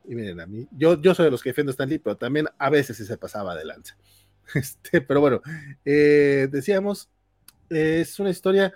Y 0.06 0.16
miren, 0.16 0.40
a 0.40 0.46
mí, 0.46 0.68
yo, 0.72 1.00
yo 1.02 1.14
soy 1.14 1.26
de 1.26 1.32
los 1.32 1.42
que 1.42 1.50
defiendo 1.50 1.70
a 1.70 1.74
Stan 1.74 1.90
Lee, 1.90 2.00
pero 2.00 2.18
también 2.18 2.48
a 2.58 2.70
veces 2.70 2.98
se 2.98 3.18
pasaba 3.18 3.56
de 3.56 3.66
lanza. 3.66 3.96
Este, 4.54 5.00
pero 5.00 5.22
bueno, 5.22 5.42
eh, 5.86 6.50
decíamos, 6.52 7.10
es 7.70 8.20
una 8.20 8.32
historia 8.32 8.74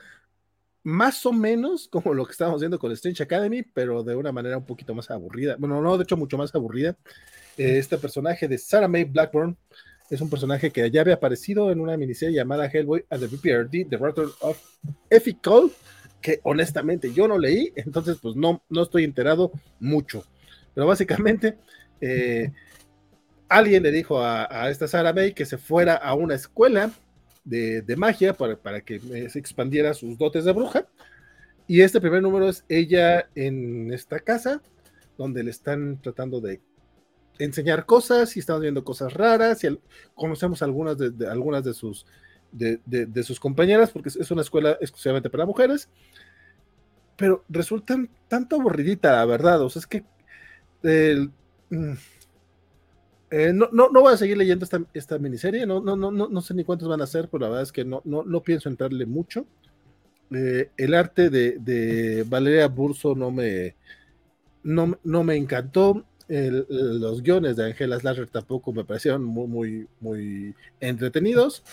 más 0.83 1.25
o 1.25 1.33
menos 1.33 1.89
como 1.89 2.13
lo 2.13 2.25
que 2.25 2.31
estábamos 2.31 2.61
viendo 2.61 2.79
con 2.79 2.91
Strange 2.91 3.23
Academy, 3.23 3.63
pero 3.63 4.03
de 4.03 4.15
una 4.15 4.31
manera 4.31 4.57
un 4.57 4.65
poquito 4.65 4.93
más 4.93 5.09
aburrida. 5.09 5.55
Bueno, 5.57 5.81
no, 5.81 5.97
de 5.97 6.03
hecho, 6.03 6.15
mucho 6.15 6.37
más 6.37 6.53
aburrida. 6.53 6.95
Eh, 7.57 7.79
este 7.79 7.97
personaje 7.97 8.47
de 8.47 8.57
Sarah 8.57 8.87
May 8.87 9.05
Blackburn 9.05 9.57
es 10.09 10.21
un 10.21 10.29
personaje 10.29 10.71
que 10.71 10.89
ya 10.91 11.01
había 11.01 11.15
aparecido 11.15 11.71
en 11.71 11.79
una 11.79 11.97
miniserie 11.97 12.35
llamada 12.35 12.67
Hellboy 12.67 13.05
and 13.09 13.21
the 13.21 13.35
BPRD, 13.35 13.89
The 13.89 13.97
Return 13.97 14.29
of 14.41 14.61
Effie 15.09 15.39
Cole, 15.41 15.71
que 16.21 16.39
honestamente 16.43 17.11
yo 17.11 17.27
no 17.27 17.39
leí, 17.39 17.73
entonces 17.75 18.17
pues 18.21 18.35
no, 18.35 18.63
no 18.69 18.83
estoy 18.83 19.03
enterado 19.03 19.51
mucho. 19.79 20.23
Pero 20.75 20.85
básicamente, 20.85 21.57
eh, 22.01 22.51
alguien 23.49 23.81
le 23.83 23.91
dijo 23.91 24.21
a, 24.21 24.69
esta 24.69 24.87
Sarah 24.87 25.13
May 25.13 25.33
que 25.33 25.45
se 25.45 25.57
fuera 25.57 25.95
a 25.95 26.13
una 26.13 26.35
escuela 26.35 26.91
de, 27.43 27.95
magia 27.97 28.33
para, 28.33 28.81
que 28.81 29.01
eh, 29.13 29.29
se 29.29 29.39
expandiera 29.39 29.93
sus 29.93 30.17
dotes 30.17 30.45
de 30.45 30.51
bruja. 30.51 30.87
Y 31.67 31.81
este 31.81 31.99
primer 31.99 32.21
número 32.21 32.49
es 32.49 32.63
ella 32.69 33.27
en 33.33 33.91
esta 33.91 34.19
casa, 34.19 34.61
donde 35.17 35.43
le 35.43 35.49
están 35.49 35.99
tratando 36.01 36.39
de 36.41 36.61
enseñar 37.39 37.85
cosas 37.85 38.35
y 38.35 38.39
estamos 38.39 38.61
viendo 38.61 38.83
cosas 38.83 39.13
raras. 39.13 39.63
Y 39.63 39.79
conocemos 40.13 40.61
algunas 40.61 40.97
de, 40.97 41.27
algunas 41.27 41.63
de 41.63 41.73
sus 41.73 42.05
de, 42.51 43.23
sus 43.23 43.39
compañeras 43.39 43.91
porque 43.91 44.09
es 44.09 44.31
una 44.31 44.41
escuela 44.41 44.77
exclusivamente 44.81 45.29
para 45.29 45.45
mujeres. 45.45 45.89
Pero 47.17 47.45
resultan 47.47 48.09
tanto 48.27 48.57
aburridita 48.57 49.13
la 49.13 49.25
verdad. 49.25 49.61
O 49.61 49.69
sea 49.69 49.79
es 49.79 49.87
que 49.87 50.03
Mm, 50.85 51.93
eh, 53.31 53.51
no, 53.53 53.69
no, 53.71 53.89
no, 53.89 54.01
voy 54.01 54.13
a 54.13 54.17
seguir 54.17 54.37
leyendo 54.37 54.67
esta, 54.93 55.17
miniserie, 55.17 55.65
no, 55.65 55.81
no, 55.81 55.95
no, 55.95 56.11
no, 56.11 56.41
sé 56.41 56.53
ni 56.53 56.63
cuántos 56.63 56.87
van 56.87 57.01
a 57.01 57.07
ser, 57.07 57.27
pero 57.27 57.41
la 57.41 57.49
verdad 57.49 57.63
es 57.63 57.71
que 57.71 57.83
no, 57.83 58.01
no, 58.05 58.23
no 58.23 58.43
pienso 58.43 58.69
entrarle 58.69 59.05
mucho. 59.05 59.47
Eh, 60.31 60.69
el 60.77 60.93
arte 60.93 61.29
de, 61.29 62.25
Valeria 62.27 62.67
Burso 62.67 63.15
no 63.15 63.31
me, 63.31 63.75
no, 64.63 64.97
no 65.03 65.23
me 65.23 65.35
encantó. 65.35 66.05
los 66.27 67.21
guiones 67.23 67.55
de 67.55 67.65
Angela 67.65 67.99
Slasher 67.99 68.29
tampoco 68.29 68.71
me 68.71 68.83
parecieron 68.83 69.23
muy, 69.23 69.47
muy, 69.47 69.87
muy 69.99 70.55
entretenidos. 70.79 71.63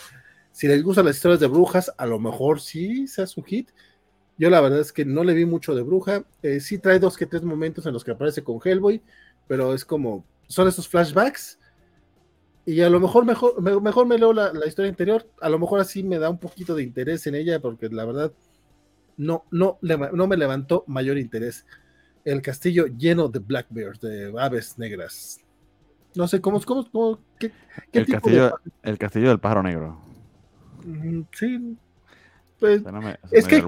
Si 0.52 0.66
les 0.68 0.82
gustan 0.82 1.06
las 1.06 1.16
historias 1.16 1.40
de 1.40 1.46
brujas, 1.46 1.92
a 1.96 2.06
lo 2.06 2.18
mejor 2.18 2.60
sí 2.60 3.06
sea 3.06 3.26
su 3.26 3.42
hit. 3.42 3.70
Yo 4.38 4.50
la 4.50 4.60
verdad 4.60 4.80
es 4.80 4.92
que 4.92 5.04
no 5.04 5.24
le 5.24 5.34
vi 5.34 5.44
mucho 5.44 5.74
de 5.74 5.82
bruja. 5.82 6.24
Eh, 6.42 6.60
sí 6.60 6.78
trae 6.78 6.98
dos 6.98 7.16
que 7.16 7.26
tres 7.26 7.42
momentos 7.42 7.86
en 7.86 7.92
los 7.92 8.04
que 8.04 8.12
aparece 8.12 8.42
con 8.42 8.60
Hellboy, 8.62 9.02
pero 9.46 9.74
es 9.74 9.84
como, 9.84 10.24
son 10.46 10.68
esos 10.68 10.88
flashbacks. 10.88 11.58
Y 12.64 12.80
a 12.80 12.90
lo 12.90 13.00
mejor 13.00 13.24
mejor, 13.24 13.60
mejor 13.82 14.06
me 14.06 14.18
leo 14.18 14.32
la, 14.32 14.52
historia 14.66 14.88
interior. 14.88 15.28
A 15.40 15.48
lo 15.48 15.58
mejor 15.58 15.80
así 15.80 16.02
me 16.02 16.18
da 16.18 16.30
un 16.30 16.38
poquito 16.38 16.74
de 16.74 16.82
interés 16.82 17.26
en 17.26 17.34
ella, 17.34 17.60
porque 17.60 17.88
la 17.88 18.04
verdad 18.04 18.32
no, 19.16 19.44
no, 19.50 19.78
no 19.80 20.26
me 20.26 20.36
levantó 20.36 20.84
mayor 20.86 21.18
interés. 21.18 21.66
El 22.24 22.40
castillo 22.40 22.86
lleno 22.86 23.28
de 23.28 23.40
blackbears, 23.40 24.00
de 24.00 24.32
aves 24.38 24.78
negras. 24.78 25.40
No 26.14 26.28
sé, 26.28 26.40
¿cómo, 26.40 26.60
cómo, 26.60 26.88
cómo 26.90 27.20
qué, 27.38 27.52
el, 27.92 28.06
castillo, 28.06 28.54
el 28.82 28.98
castillo 28.98 29.28
del 29.28 29.40
pájaro 29.40 29.62
negro. 29.62 29.98
Sí. 31.32 31.76
Pues, 32.58 32.82
es, 33.30 33.46
que, 33.46 33.64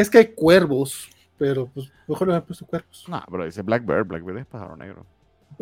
es 0.00 0.10
que 0.10 0.18
hay 0.18 0.26
cuervos, 0.28 1.08
pero 1.36 1.66
pues 1.66 1.90
mejor 2.06 2.28
le 2.28 2.34
han 2.34 2.42
puesto 2.42 2.66
cuervos. 2.66 3.04
No, 3.08 3.22
pero 3.30 3.44
dice 3.44 3.62
Blackbird, 3.62 4.06
Blackbird 4.06 4.38
es 4.38 4.46
pájaro 4.46 4.76
negro. 4.76 5.06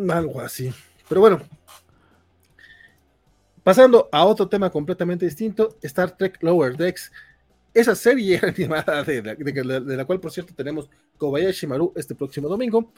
Algo 0.09 0.41
así. 0.41 0.73
Pero 1.07 1.21
bueno. 1.21 1.41
Pasando 3.63 4.07
a 4.11 4.25
otro 4.25 4.47
tema 4.47 4.69
completamente 4.69 5.25
distinto, 5.25 5.77
Star 5.81 6.15
Trek 6.15 6.41
Lower 6.41 6.77
Decks. 6.77 7.11
Esa 7.73 7.95
serie 7.95 8.39
animada 8.43 9.03
de 9.03 9.21
la, 9.21 9.35
de 9.35 9.97
la 9.97 10.05
cual, 10.05 10.19
por 10.19 10.31
cierto, 10.31 10.53
tenemos 10.55 10.89
Kobayashi 11.17 11.67
Maru 11.67 11.91
este 11.95 12.15
próximo 12.15 12.47
domingo. 12.47 12.91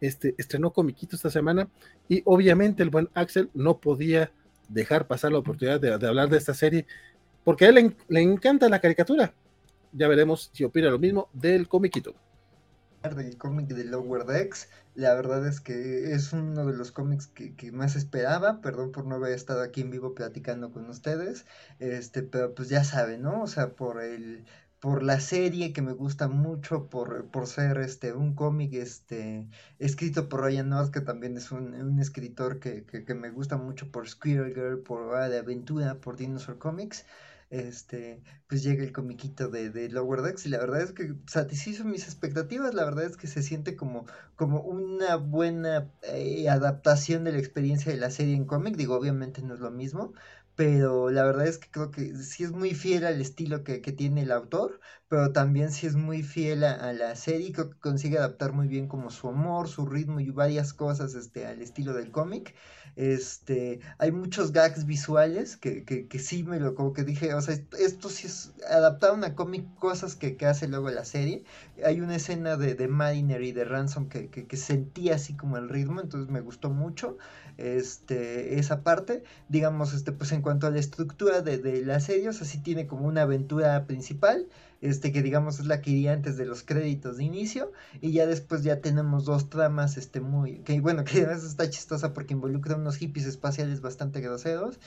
Este, 0.00 0.34
estrenó 0.36 0.72
comiquito 0.72 1.16
esta 1.16 1.30
semana 1.30 1.68
y 2.08 2.20
obviamente 2.24 2.82
el 2.82 2.90
buen 2.90 3.08
Axel 3.14 3.48
no 3.54 3.78
podía 3.78 4.30
dejar 4.68 5.06
pasar 5.06 5.32
la 5.32 5.38
oportunidad 5.38 5.80
de, 5.80 5.92
hablar 5.92 6.28
de 6.28 6.36
esta 6.36 6.52
serie 6.52 6.86
porque 7.44 7.66
a 7.66 7.68
él 7.68 7.96
le, 8.08 8.20
encanta 8.20 8.68
la 8.68 8.80
caricatura. 8.80 9.32
Ya 9.96 10.08
veremos 10.08 10.50
si 10.52 10.64
opina 10.64 10.90
lo 10.90 10.98
mismo 10.98 11.28
del 11.32 11.68
comiquito. 11.68 12.14
Del 13.04 13.38
cómic 13.38 13.68
de 13.68 13.84
Lower 13.84 14.24
Decks, 14.24 14.68
la 14.96 15.14
verdad 15.14 15.46
es 15.46 15.60
que 15.60 16.12
es 16.14 16.32
uno 16.32 16.66
de 16.66 16.72
los 16.72 16.90
cómics 16.90 17.28
que, 17.28 17.70
más 17.70 17.94
esperaba, 17.94 18.60
perdón 18.60 18.90
por 18.90 19.06
no 19.06 19.14
haber 19.14 19.32
estado 19.32 19.62
aquí 19.62 19.82
en 19.82 19.90
vivo 19.90 20.14
platicando 20.14 20.72
con 20.72 20.88
ustedes, 20.88 21.46
este, 21.78 22.22
pero 22.22 22.54
pues 22.54 22.70
ya 22.70 22.82
saben, 22.82 23.22
¿no? 23.22 23.42
O 23.42 23.46
sea, 23.46 23.76
por 23.76 24.02
el, 24.02 24.46
por 24.80 25.04
la 25.04 25.20
serie 25.20 25.72
que 25.72 25.82
me 25.82 25.92
gusta 25.92 26.26
mucho, 26.26 26.88
por, 26.88 27.26
por 27.26 27.46
ser 27.46 27.78
este 27.78 28.14
un 28.14 28.34
cómic 28.34 28.72
este 28.72 29.48
escrito 29.78 30.28
por 30.28 30.40
Ryan 30.40 30.70
North, 30.70 30.90
que 30.92 31.02
también 31.02 31.36
es 31.36 31.52
un, 31.52 32.00
escritor 32.00 32.58
que, 32.58 32.84
que, 32.84 33.14
me 33.14 33.30
gusta 33.30 33.58
mucho 33.58 33.92
por 33.92 34.08
Squirrel 34.08 34.54
Girl, 34.54 34.82
por 34.82 35.02
Hora 35.02 35.28
de 35.28 35.38
Aventura, 35.38 35.96
por 36.00 36.16
Dinosaur 36.16 36.58
Comics 36.58 37.04
este, 37.54 38.22
pues 38.48 38.62
llega 38.62 38.82
el 38.82 38.92
comiquito 38.92 39.48
de, 39.48 39.70
de, 39.70 39.88
Lower 39.88 40.22
Decks 40.22 40.46
y 40.46 40.48
la 40.48 40.58
verdad 40.58 40.82
es 40.82 40.92
que 40.92 41.14
satisfizo 41.26 41.84
mis 41.84 42.04
expectativas, 42.04 42.74
la 42.74 42.84
verdad 42.84 43.04
es 43.04 43.16
que 43.16 43.28
se 43.28 43.42
siente 43.42 43.76
como, 43.76 44.06
como 44.36 44.60
una 44.60 45.16
buena 45.16 45.90
eh, 46.02 46.48
adaptación 46.48 47.24
de 47.24 47.32
la 47.32 47.38
experiencia 47.38 47.92
de 47.92 47.98
la 47.98 48.10
serie 48.10 48.34
en 48.34 48.44
cómic, 48.44 48.76
digo, 48.76 48.96
obviamente 48.96 49.42
no 49.42 49.54
es 49.54 49.60
lo 49.60 49.70
mismo, 49.70 50.12
pero 50.56 51.10
la 51.10 51.24
verdad 51.24 51.46
es 51.46 51.58
que 51.58 51.70
creo 51.70 51.90
que 51.90 52.16
sí 52.16 52.44
es 52.44 52.52
muy 52.52 52.74
fiel 52.74 53.04
al 53.04 53.20
estilo 53.20 53.64
que, 53.64 53.80
que 53.80 53.92
tiene 53.92 54.22
el 54.22 54.32
autor, 54.32 54.80
pero 55.08 55.32
también 55.32 55.70
sí 55.72 55.86
es 55.86 55.96
muy 55.96 56.22
fiel 56.22 56.64
a, 56.64 56.92
la 56.92 57.14
serie, 57.16 57.52
creo 57.52 57.70
que 57.70 57.78
consigue 57.78 58.18
adaptar 58.18 58.52
muy 58.52 58.68
bien 58.68 58.88
como 58.88 59.10
su 59.10 59.28
humor, 59.28 59.68
su 59.68 59.86
ritmo 59.86 60.20
y 60.20 60.30
varias 60.30 60.72
cosas 60.72 61.14
este, 61.14 61.46
al 61.46 61.62
estilo 61.62 61.92
del 61.94 62.10
cómic. 62.10 62.54
Este, 62.96 63.80
hay 63.98 64.12
muchos 64.12 64.52
gags 64.52 64.86
visuales 64.86 65.56
que, 65.56 65.84
que, 65.84 66.06
que, 66.06 66.18
sí 66.20 66.44
me 66.44 66.60
lo, 66.60 66.74
como 66.76 66.92
que 66.92 67.02
dije, 67.02 67.34
o 67.34 67.40
sea, 67.40 67.56
esto 67.78 68.08
sí 68.08 68.28
es 68.28 68.52
adaptado 68.70 69.14
a 69.24 69.34
cómic, 69.34 69.66
cosas 69.78 70.14
que, 70.14 70.36
que, 70.36 70.46
hace 70.46 70.68
luego 70.68 70.90
la 70.90 71.04
serie. 71.04 71.42
Hay 71.84 72.00
una 72.00 72.16
escena 72.16 72.56
de, 72.56 72.74
de 72.74 72.86
Mariner 72.88 73.42
y 73.42 73.52
de 73.52 73.64
Ransom 73.64 74.08
que, 74.08 74.28
que, 74.28 74.56
sentía 74.56 75.16
así 75.16 75.34
como 75.34 75.56
el 75.56 75.68
ritmo, 75.68 76.00
entonces 76.00 76.30
me 76.30 76.40
gustó 76.40 76.70
mucho 76.70 77.18
este, 77.56 78.58
esa 78.58 78.82
parte. 78.82 79.24
Digamos, 79.48 79.92
este, 79.92 80.12
pues 80.12 80.30
en 80.32 80.42
cuanto 80.42 80.66
a 80.66 80.70
la 80.70 80.78
estructura 80.78 81.40
de, 81.40 81.58
de 81.58 81.84
la 81.84 81.98
serie, 81.98 82.28
o 82.28 82.32
tiene 82.62 82.86
como 82.86 83.06
una 83.06 83.22
aventura 83.22 83.86
principal 83.86 84.46
este 84.84 85.12
que 85.12 85.22
digamos 85.22 85.58
es 85.60 85.66
la 85.66 85.80
que 85.80 85.90
iría 85.90 86.12
antes 86.12 86.36
de 86.36 86.44
los 86.44 86.62
créditos 86.62 87.16
de 87.16 87.24
inicio 87.24 87.72
y 88.02 88.12
ya 88.12 88.26
después 88.26 88.62
ya 88.62 88.80
tenemos 88.80 89.24
dos 89.24 89.48
tramas 89.48 89.96
este 89.96 90.20
muy 90.20 90.58
que 90.58 90.78
bueno 90.80 91.04
que 91.04 91.18
además 91.24 91.42
está 91.42 91.70
chistosa 91.70 92.12
porque 92.12 92.34
involucra 92.34 92.76
unos 92.76 92.96
hippies 92.96 93.26
espaciales 93.26 93.80
bastante 93.80 94.20
groseros 94.20 94.78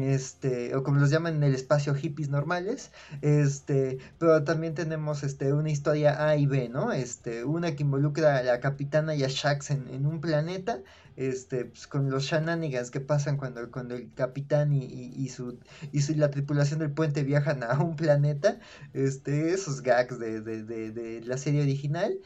este 0.00 0.74
o 0.74 0.82
como 0.82 1.00
los 1.00 1.10
llaman 1.10 1.36
en 1.36 1.44
el 1.44 1.54
espacio 1.54 1.94
hippies 1.94 2.28
normales 2.28 2.90
este 3.22 3.98
pero 4.18 4.44
también 4.44 4.74
tenemos 4.74 5.22
este 5.22 5.54
una 5.54 5.70
historia 5.70 6.28
A 6.28 6.36
y 6.36 6.46
B 6.46 6.68
no 6.68 6.92
este 6.92 7.44
una 7.44 7.74
que 7.74 7.82
involucra 7.82 8.36
a 8.36 8.42
la 8.42 8.60
capitana 8.60 9.14
y 9.14 9.24
a 9.24 9.28
Shax 9.28 9.70
en 9.70 10.04
un 10.06 10.20
planeta 10.20 10.80
este, 11.16 11.66
pues, 11.66 11.86
con 11.86 12.10
los 12.10 12.24
shenanigans 12.24 12.90
que 12.90 13.00
pasan 13.00 13.36
cuando, 13.36 13.70
cuando 13.70 13.94
el 13.94 14.12
capitán 14.14 14.72
y, 14.72 14.84
y, 14.84 15.28
su, 15.28 15.58
y 15.92 16.02
su, 16.02 16.14
la 16.14 16.30
tripulación 16.30 16.80
del 16.80 16.92
puente 16.92 17.22
viajan 17.22 17.62
a 17.62 17.78
un 17.82 17.96
planeta, 17.96 18.58
este, 18.92 19.52
esos 19.52 19.82
gags 19.82 20.18
de, 20.18 20.40
de, 20.40 20.64
de, 20.64 20.92
de 20.92 21.20
la 21.22 21.36
serie 21.38 21.62
original, 21.62 22.18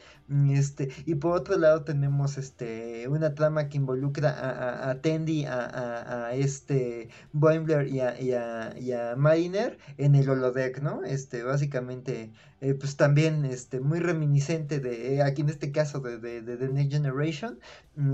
este, 0.49 0.89
y 1.05 1.15
por 1.15 1.37
otro 1.37 1.55
lado 1.57 1.83
tenemos 1.83 2.37
este, 2.37 3.07
una 3.07 3.35
trama 3.35 3.69
que 3.69 3.77
involucra 3.77 4.31
a, 4.31 4.89
a, 4.89 5.01
Tendy, 5.01 5.45
a, 5.45 6.27
a, 6.27 6.33
este 6.33 7.09
Boimler 7.31 7.87
y 7.87 7.99
a, 7.99 8.19
y, 8.19 8.29
y 8.83 8.91
a, 8.91 9.15
Mariner 9.15 9.77
en 9.97 10.15
el 10.15 10.27
holodeck, 10.27 10.81
¿no? 10.81 11.03
Este, 11.03 11.43
básicamente, 11.43 12.31
eh, 12.65 12.73
pues 12.73 12.97
también 12.97 13.45
este, 13.45 13.79
muy 13.79 13.99
reminiscente 13.99 14.79
de, 14.79 15.17
eh, 15.17 15.21
aquí 15.21 15.41
en 15.43 15.49
este 15.49 15.71
caso 15.71 15.99
de, 15.99 16.17
de, 16.17 16.41
de, 16.41 16.57
The 16.57 16.69
Next 16.69 16.91
Generation, 16.93 17.59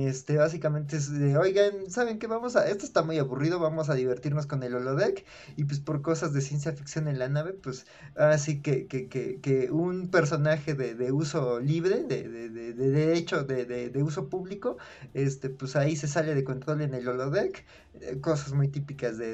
este, 0.02 0.36
básicamente 0.36 0.98
es 0.98 1.10
de, 1.10 1.38
oigan, 1.38 1.90
¿saben 1.90 2.20
qué? 2.20 2.28
Vamos 2.28 2.58
a, 2.58 2.68
esto 2.68 2.86
está 2.86 3.02
muy 3.02 3.18
aburrido, 3.18 3.60
vamos 3.60 3.90
a 3.90 3.94
divertirnos 3.94 4.48
con 4.48 4.62
el 4.64 4.76
holodeck, 4.76 5.26
y 5.56 5.64
pues 5.64 5.80
por 5.80 6.02
cosas 6.02 6.34
de 6.34 6.42
ciencia 6.42 6.74
ficción 6.74 7.08
en 7.08 7.18
la 7.18 7.30
nave, 7.30 7.54
pues 7.54 7.86
así 8.18 8.62
que, 8.62 8.88
que, 8.88 9.08
que, 9.08 9.40
que 9.40 9.72
un 9.72 10.10
personaje 10.10 10.74
de, 10.74 10.96
de 10.96 11.14
uso 11.14 11.62
libre, 11.62 12.04
de, 12.04 12.28
de, 12.28 12.50
de, 12.50 12.74
de 12.74 12.90
derecho 12.90 13.46
de, 13.46 14.04
uso 14.04 14.28
público, 14.28 14.78
este, 15.14 15.50
pues 15.50 15.78
ahí 15.78 15.96
se 15.96 16.10
sale 16.10 16.36
de 16.36 16.44
control 16.44 16.82
en 16.82 16.94
el 16.94 17.08
holodeck, 17.08 17.64
eh, 18.02 18.20
cosas 18.20 18.52
muy 18.52 18.68
típicas 18.68 19.18
de, 19.18 19.32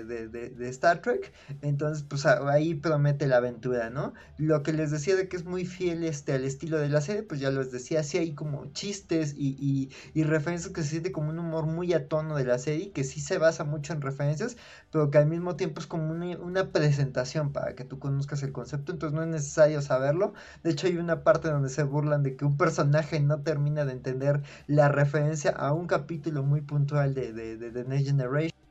Star 0.70 1.02
Trek, 1.02 1.32
entonces 1.64 2.04
pues 2.08 2.26
ahí 2.28 2.76
promete 2.76 3.26
la 3.26 3.38
aventura, 3.38 3.90
¿no? 3.90 4.14
Lo 4.38 4.62
que 4.62 4.74
les 4.74 4.92
decía 4.92 5.07
de 5.16 5.28
que 5.28 5.38
es 5.38 5.46
muy 5.46 5.66
fiel 5.66 6.04
este, 6.04 6.34
al 6.34 6.44
estilo 6.44 6.78
de 6.78 6.90
la 6.90 7.02
serie, 7.02 7.24
pues 7.24 7.40
ya 7.40 7.52
les 7.52 7.72
decía, 7.72 8.04
sí 8.04 8.18
hay 8.18 8.34
como 8.34 8.66
chistes 8.74 9.34
y, 9.38 9.56
y, 9.60 9.92
y 10.14 10.24
referencias 10.24 10.74
que 10.74 10.84
se 10.84 10.90
siente 10.90 11.12
como 11.12 11.30
un 11.30 11.40
humor 11.40 11.66
muy 11.66 11.94
a 11.94 12.08
tono 12.08 12.36
de 12.36 12.46
la 12.46 12.60
serie, 12.60 12.92
que 12.92 13.04
sí 13.04 13.20
se 13.20 13.38
basa 13.38 13.64
mucho 13.64 13.94
en 13.94 14.02
referencias, 14.02 14.58
pero 14.92 15.12
que 15.12 15.18
al 15.18 15.28
mismo 15.28 15.56
tiempo 15.56 15.80
es 15.80 15.88
como 15.88 16.12
una, 16.12 16.38
una 16.38 16.72
presentación 16.72 17.54
para 17.54 17.76
que 17.76 17.84
tú 17.84 18.00
conozcas 18.00 18.44
el 18.44 18.52
concepto, 18.52 18.92
entonces 18.92 19.16
no 19.16 19.24
es 19.24 19.30
necesario 19.30 19.82
saberlo, 19.82 20.34
de 20.64 20.72
hecho 20.72 20.88
hay 20.88 20.98
una 20.98 21.24
parte 21.24 21.50
donde 21.50 21.70
se 21.70 21.84
burlan 21.84 22.24
de 22.24 22.36
que 22.36 22.46
un 22.46 22.58
personaje 22.58 23.20
no 23.20 23.42
termina 23.42 23.86
de 23.86 23.94
entender 23.94 24.42
la 24.68 24.90
referencia 24.90 25.52
a 25.52 25.74
un 25.74 25.88
capítulo 25.88 26.44
muy 26.44 26.62
puntual 26.62 27.14
de, 27.14 27.34
de, 27.34 27.72
The 27.72 27.84
Next 27.84 28.08
Generation. 28.08 28.67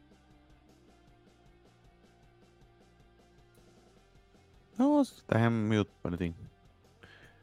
No, 4.79 5.03
estás 5.03 5.43
en 5.43 5.69
mute, 5.69 5.91
ti. 6.19 6.35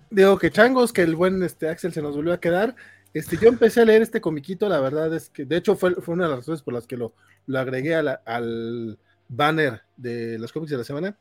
Digo 0.10 0.38
que 0.38 0.52
changos, 0.52 0.94
que 0.94 1.02
el 1.02 1.16
buen 1.16 1.42
este, 1.44 1.70
Axel 1.70 1.92
se 1.92 2.02
nos 2.02 2.16
volvió 2.16 2.34
a 2.34 2.40
quedar. 2.40 2.76
Este, 3.14 3.38
yo 3.38 3.48
empecé 3.48 3.82
a 3.82 3.86
leer 3.86 4.02
este 4.02 4.22
comiquito, 4.22 4.70
la 4.70 4.80
verdad 4.80 5.14
es 5.14 5.30
que, 5.30 5.46
de 5.46 5.58
hecho, 5.58 5.76
fue, 5.76 5.96
fue 5.96 6.14
una 6.14 6.26
de 6.26 6.30
las 6.30 6.40
razones 6.40 6.62
por 6.62 6.74
las 6.74 6.88
que 6.88 6.98
lo, 6.98 7.14
lo 7.46 7.60
agregué 7.60 7.96
al 7.96 9.00
banner 9.28 9.82
de 9.98 10.38
los 10.40 10.52
cómics 10.52 10.72
de 10.72 10.78
la 10.78 10.84
semana, 10.84 11.18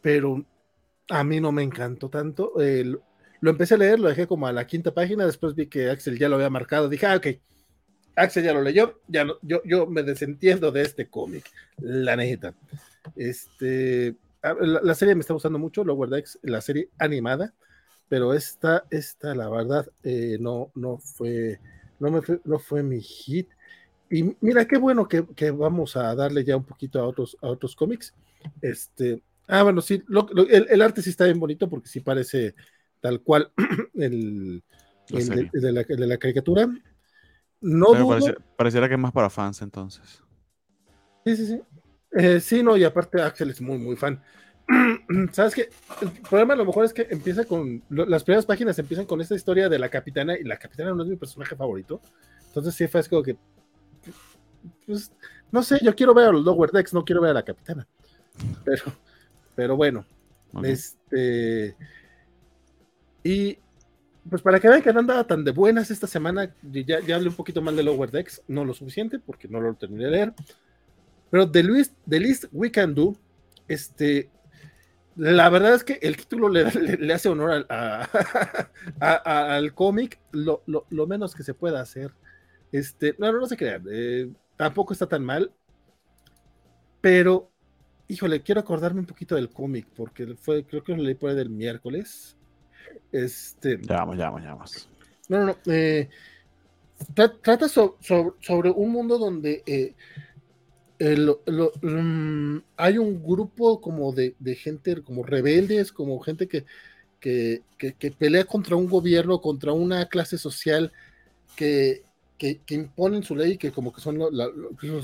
pero 0.00 0.44
a 1.08 1.24
mí 1.24 1.40
no 1.40 1.52
me 1.52 1.62
encantó 1.62 2.08
tanto. 2.08 2.54
Lo 3.40 3.50
empecé 3.50 3.74
a 3.74 3.78
leer, 3.78 4.00
lo 4.00 4.08
dejé 4.08 4.26
como 4.26 4.46
a 4.46 4.52
la 4.52 4.66
quinta 4.66 4.94
página, 4.94 5.26
después 5.26 5.54
vi 5.54 5.66
que 5.66 5.90
Axel 5.90 6.18
ya 6.18 6.28
lo 6.28 6.36
había 6.36 6.50
marcado, 6.50 6.88
dije, 6.88 7.06
ah, 7.06 7.16
ok, 7.16 7.26
Axel 8.14 8.44
ya 8.44 8.52
lo 8.52 8.62
leyó, 8.62 9.00
ya 9.08 9.24
no, 9.24 9.34
yo, 9.42 9.62
yo 9.64 9.86
me 9.86 10.02
desentiendo 10.02 10.70
de 10.70 10.82
este 10.82 11.08
cómic, 11.08 11.50
la 11.78 12.16
neta. 12.16 12.54
Este, 13.16 14.14
la, 14.60 14.94
serie 14.94 15.14
me 15.14 15.20
está 15.20 15.34
gustando 15.34 15.58
mucho, 15.58 15.84
Lower 15.84 16.10
Decks, 16.10 16.38
la 16.42 16.60
serie 16.60 16.90
animada, 16.98 17.54
pero 18.08 18.34
esta, 18.34 18.84
esta, 18.90 19.34
la 19.34 19.48
verdad, 19.48 19.86
eh, 20.02 20.36
no, 20.40 20.70
no 20.74 20.98
fue, 20.98 21.60
no 21.98 22.10
me 22.10 22.22
fue, 22.22 22.40
no 22.44 22.58
fue 22.58 22.82
mi 22.82 23.00
hit. 23.00 23.48
Y 24.10 24.36
mira, 24.40 24.66
qué 24.66 24.76
bueno 24.78 25.08
que, 25.08 25.24
que, 25.34 25.50
vamos 25.50 25.96
a 25.96 26.14
darle 26.14 26.44
ya 26.44 26.56
un 26.56 26.64
poquito 26.64 27.00
a 27.00 27.06
otros, 27.06 27.36
a 27.40 27.46
otros 27.46 27.74
cómics. 27.74 28.14
Este, 28.60 29.22
Ah, 29.48 29.62
bueno, 29.64 29.80
sí, 29.80 30.02
el, 30.48 30.82
arte 30.82 31.02
sí 31.02 31.10
está 31.10 31.24
bien 31.24 31.40
bonito 31.40 31.68
porque 31.68 31.88
sí 31.88 32.00
parece 32.00 32.54
tal 33.00 33.20
cual 33.20 33.52
el, 33.94 34.62
de, 35.10 35.72
la, 35.72 36.16
caricatura. 36.16 36.68
No 37.60 37.92
pareciera, 38.56 38.88
que 38.88 38.94
es 38.94 39.00
más 39.00 39.12
para 39.12 39.30
fans 39.30 39.60
entonces. 39.62 40.22
Sí, 41.26 41.36
sí, 41.36 41.46
sí. 41.46 41.60
Eh, 42.14 42.40
sí, 42.40 42.62
no, 42.62 42.76
y 42.76 42.84
aparte 42.84 43.20
Axel 43.20 43.50
es 43.50 43.60
muy, 43.60 43.78
muy 43.78 43.96
fan. 43.96 44.22
¿Sabes 45.32 45.54
qué? 45.54 45.68
El 46.00 46.10
problema 46.28 46.54
a 46.54 46.56
lo 46.56 46.64
mejor 46.64 46.84
es 46.84 46.92
que 46.92 47.06
empieza 47.10 47.44
con. 47.44 47.82
las 47.88 48.24
primeras 48.24 48.46
páginas 48.46 48.78
empiezan 48.78 49.06
con 49.06 49.20
esta 49.20 49.34
historia 49.34 49.68
de 49.68 49.78
la 49.78 49.88
capitana, 49.88 50.36
y 50.36 50.44
la 50.44 50.56
capitana 50.56 50.94
no 50.94 51.02
es 51.02 51.08
mi 51.08 51.16
personaje 51.16 51.56
favorito. 51.56 52.00
Entonces 52.46 52.74
sí 52.74 52.86
fue 52.86 53.00
es 53.00 53.08
como 53.08 53.22
que. 53.22 53.36
Pues, 54.86 55.12
no 55.50 55.62
sé, 55.62 55.78
yo 55.82 55.94
quiero 55.94 56.14
ver 56.14 56.28
a 56.28 56.32
los 56.32 56.44
Lower 56.44 56.70
Decks, 56.70 56.94
no 56.94 57.04
quiero 57.04 57.20
ver 57.20 57.32
a 57.32 57.34
la 57.34 57.44
capitana. 57.44 57.86
Pero, 58.64 58.84
pero 59.54 59.76
bueno. 59.76 60.04
Este. 60.62 61.76
Y 63.24 63.58
pues 64.28 64.42
para 64.42 64.60
que 64.60 64.68
vean 64.68 64.82
que 64.82 64.92
no 64.92 65.00
andaba 65.00 65.24
tan 65.24 65.44
de 65.44 65.50
buenas 65.50 65.90
esta 65.90 66.06
semana, 66.06 66.54
ya, 66.62 67.00
ya 67.00 67.16
hablé 67.16 67.28
un 67.28 67.34
poquito 67.34 67.60
mal 67.60 67.74
de 67.74 67.82
Lower 67.82 68.10
Decks, 68.10 68.42
no 68.46 68.64
lo 68.64 68.72
suficiente 68.74 69.18
porque 69.18 69.48
no 69.48 69.60
lo 69.60 69.74
terminé 69.74 70.04
de 70.04 70.10
leer. 70.10 70.34
Pero 71.32 71.50
The 71.50 71.62
Least, 71.62 71.94
The 72.06 72.20
Least 72.20 72.44
We 72.52 72.70
Can 72.70 72.94
Do, 72.94 73.16
este, 73.66 74.28
la 75.16 75.48
verdad 75.48 75.74
es 75.74 75.82
que 75.82 75.98
el 76.02 76.18
título 76.18 76.50
le, 76.50 76.70
le, 76.98 77.14
hace 77.14 77.30
honor 77.30 77.66
al 79.00 79.74
cómic, 79.74 80.20
lo, 80.32 80.62
menos 81.08 81.34
que 81.34 81.42
se 81.42 81.54
pueda 81.54 81.80
hacer. 81.80 82.12
Este, 82.70 83.16
no, 83.18 83.32
no, 83.32 83.40
no 83.40 83.46
se 83.46 83.56
crean, 83.56 83.82
eh, 83.90 84.30
tampoco 84.58 84.92
está 84.92 85.06
tan 85.06 85.24
mal, 85.24 85.50
pero, 87.00 87.50
híjole, 88.08 88.42
quiero 88.42 88.60
acordarme 88.60 89.00
un 89.00 89.06
poquito 89.06 89.34
del 89.34 89.48
cómic, 89.48 89.86
porque 89.96 90.34
fue, 90.36 90.66
creo 90.66 90.84
que 90.84 90.94
lo 90.94 91.02
leí 91.02 91.14
por 91.14 91.30
ahí 91.30 91.36
del 91.36 91.48
miércoles. 91.48 92.36
Este, 93.10 93.78
ya 93.80 93.96
vamos, 93.96 94.18
ya 94.18 94.24
vamos, 94.26 94.42
ya 94.42 94.50
vamos. 94.50 94.88
No, 95.30 95.38
no, 95.38 95.46
no. 95.46 95.56
Eh, 95.72 96.10
trata 97.40 97.68
sobre 97.68 98.70
un 98.70 98.92
mundo 98.92 99.16
donde 99.16 99.62
eh, 99.64 99.94
Mm, 101.02 102.58
hay 102.76 102.98
un 102.98 103.22
grupo 103.22 103.80
como 103.80 104.12
de, 104.12 104.34
gente, 104.54 105.02
como 105.02 105.24
rebeldes, 105.24 105.90
como 105.90 106.20
gente 106.20 106.46
que, 106.46 106.64
que, 107.18 108.10
pelea 108.16 108.44
contra 108.44 108.76
un 108.76 108.88
gobierno, 108.88 109.40
contra 109.40 109.72
una 109.72 110.06
clase 110.06 110.38
social 110.38 110.92
que, 111.56 112.02
imponen 112.68 113.22
su 113.24 113.34
ley, 113.34 113.58
que 113.58 113.72
como 113.72 113.92
que 113.92 114.00
son, 114.00 114.18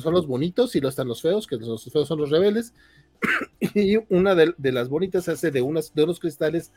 son 0.01 0.15
los 0.15 0.27
bonitos 0.27 0.77
y 0.77 0.81
los 0.81 0.91
están 0.91 1.09
los 1.09 1.23
feos, 1.23 1.47
que 1.47 1.57
los 1.57 1.85
feos 1.85 2.07
son 2.07 2.19
los 2.19 2.31
rebeldes. 2.31 2.75
y 3.61 3.97
una 4.09 4.37
de, 4.37 4.73
las 4.73 4.89
bonitas 4.89 5.25
se 5.25 5.33
hace 5.33 5.51
de, 5.51 5.63
unas, 5.63 5.93
de 5.95 6.05
unos 6.05 6.21
cristales 6.21 6.73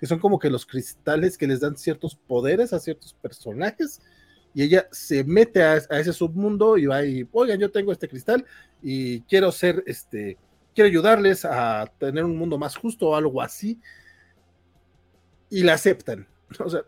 que 0.00 0.06
son 0.06 0.18
como 0.18 0.40
que 0.40 0.50
los 0.50 0.66
cristales 0.66 1.38
que 1.38 1.46
les 1.46 1.60
dan 1.60 1.76
ciertos 1.76 2.16
poderes 2.16 2.72
a 2.72 2.80
ciertos 2.80 3.14
personajes 3.14 4.00
y 4.54 4.62
ella 4.62 4.86
se 4.92 5.24
mete 5.24 5.62
a, 5.62 5.76
ese 5.76 6.12
submundo 6.12 6.78
y 6.78 6.86
va 6.86 7.04
y, 7.04 7.28
oigan, 7.32 7.58
yo 7.58 7.70
tengo 7.70 7.90
este 7.90 8.08
cristal 8.08 8.46
y 8.80 9.20
quiero 9.22 9.50
ser, 9.50 9.82
este, 9.86 10.38
quiero 10.74 10.88
ayudarles 10.88 11.44
a 11.44 11.92
tener 11.98 12.24
un 12.24 12.36
mundo 12.36 12.56
más 12.56 12.76
justo 12.76 13.08
o 13.08 13.16
algo 13.16 13.42
así. 13.42 13.80
Y 15.50 15.62
la 15.62 15.74
aceptan. 15.74 16.26
O 16.60 16.70
sea, 16.70 16.82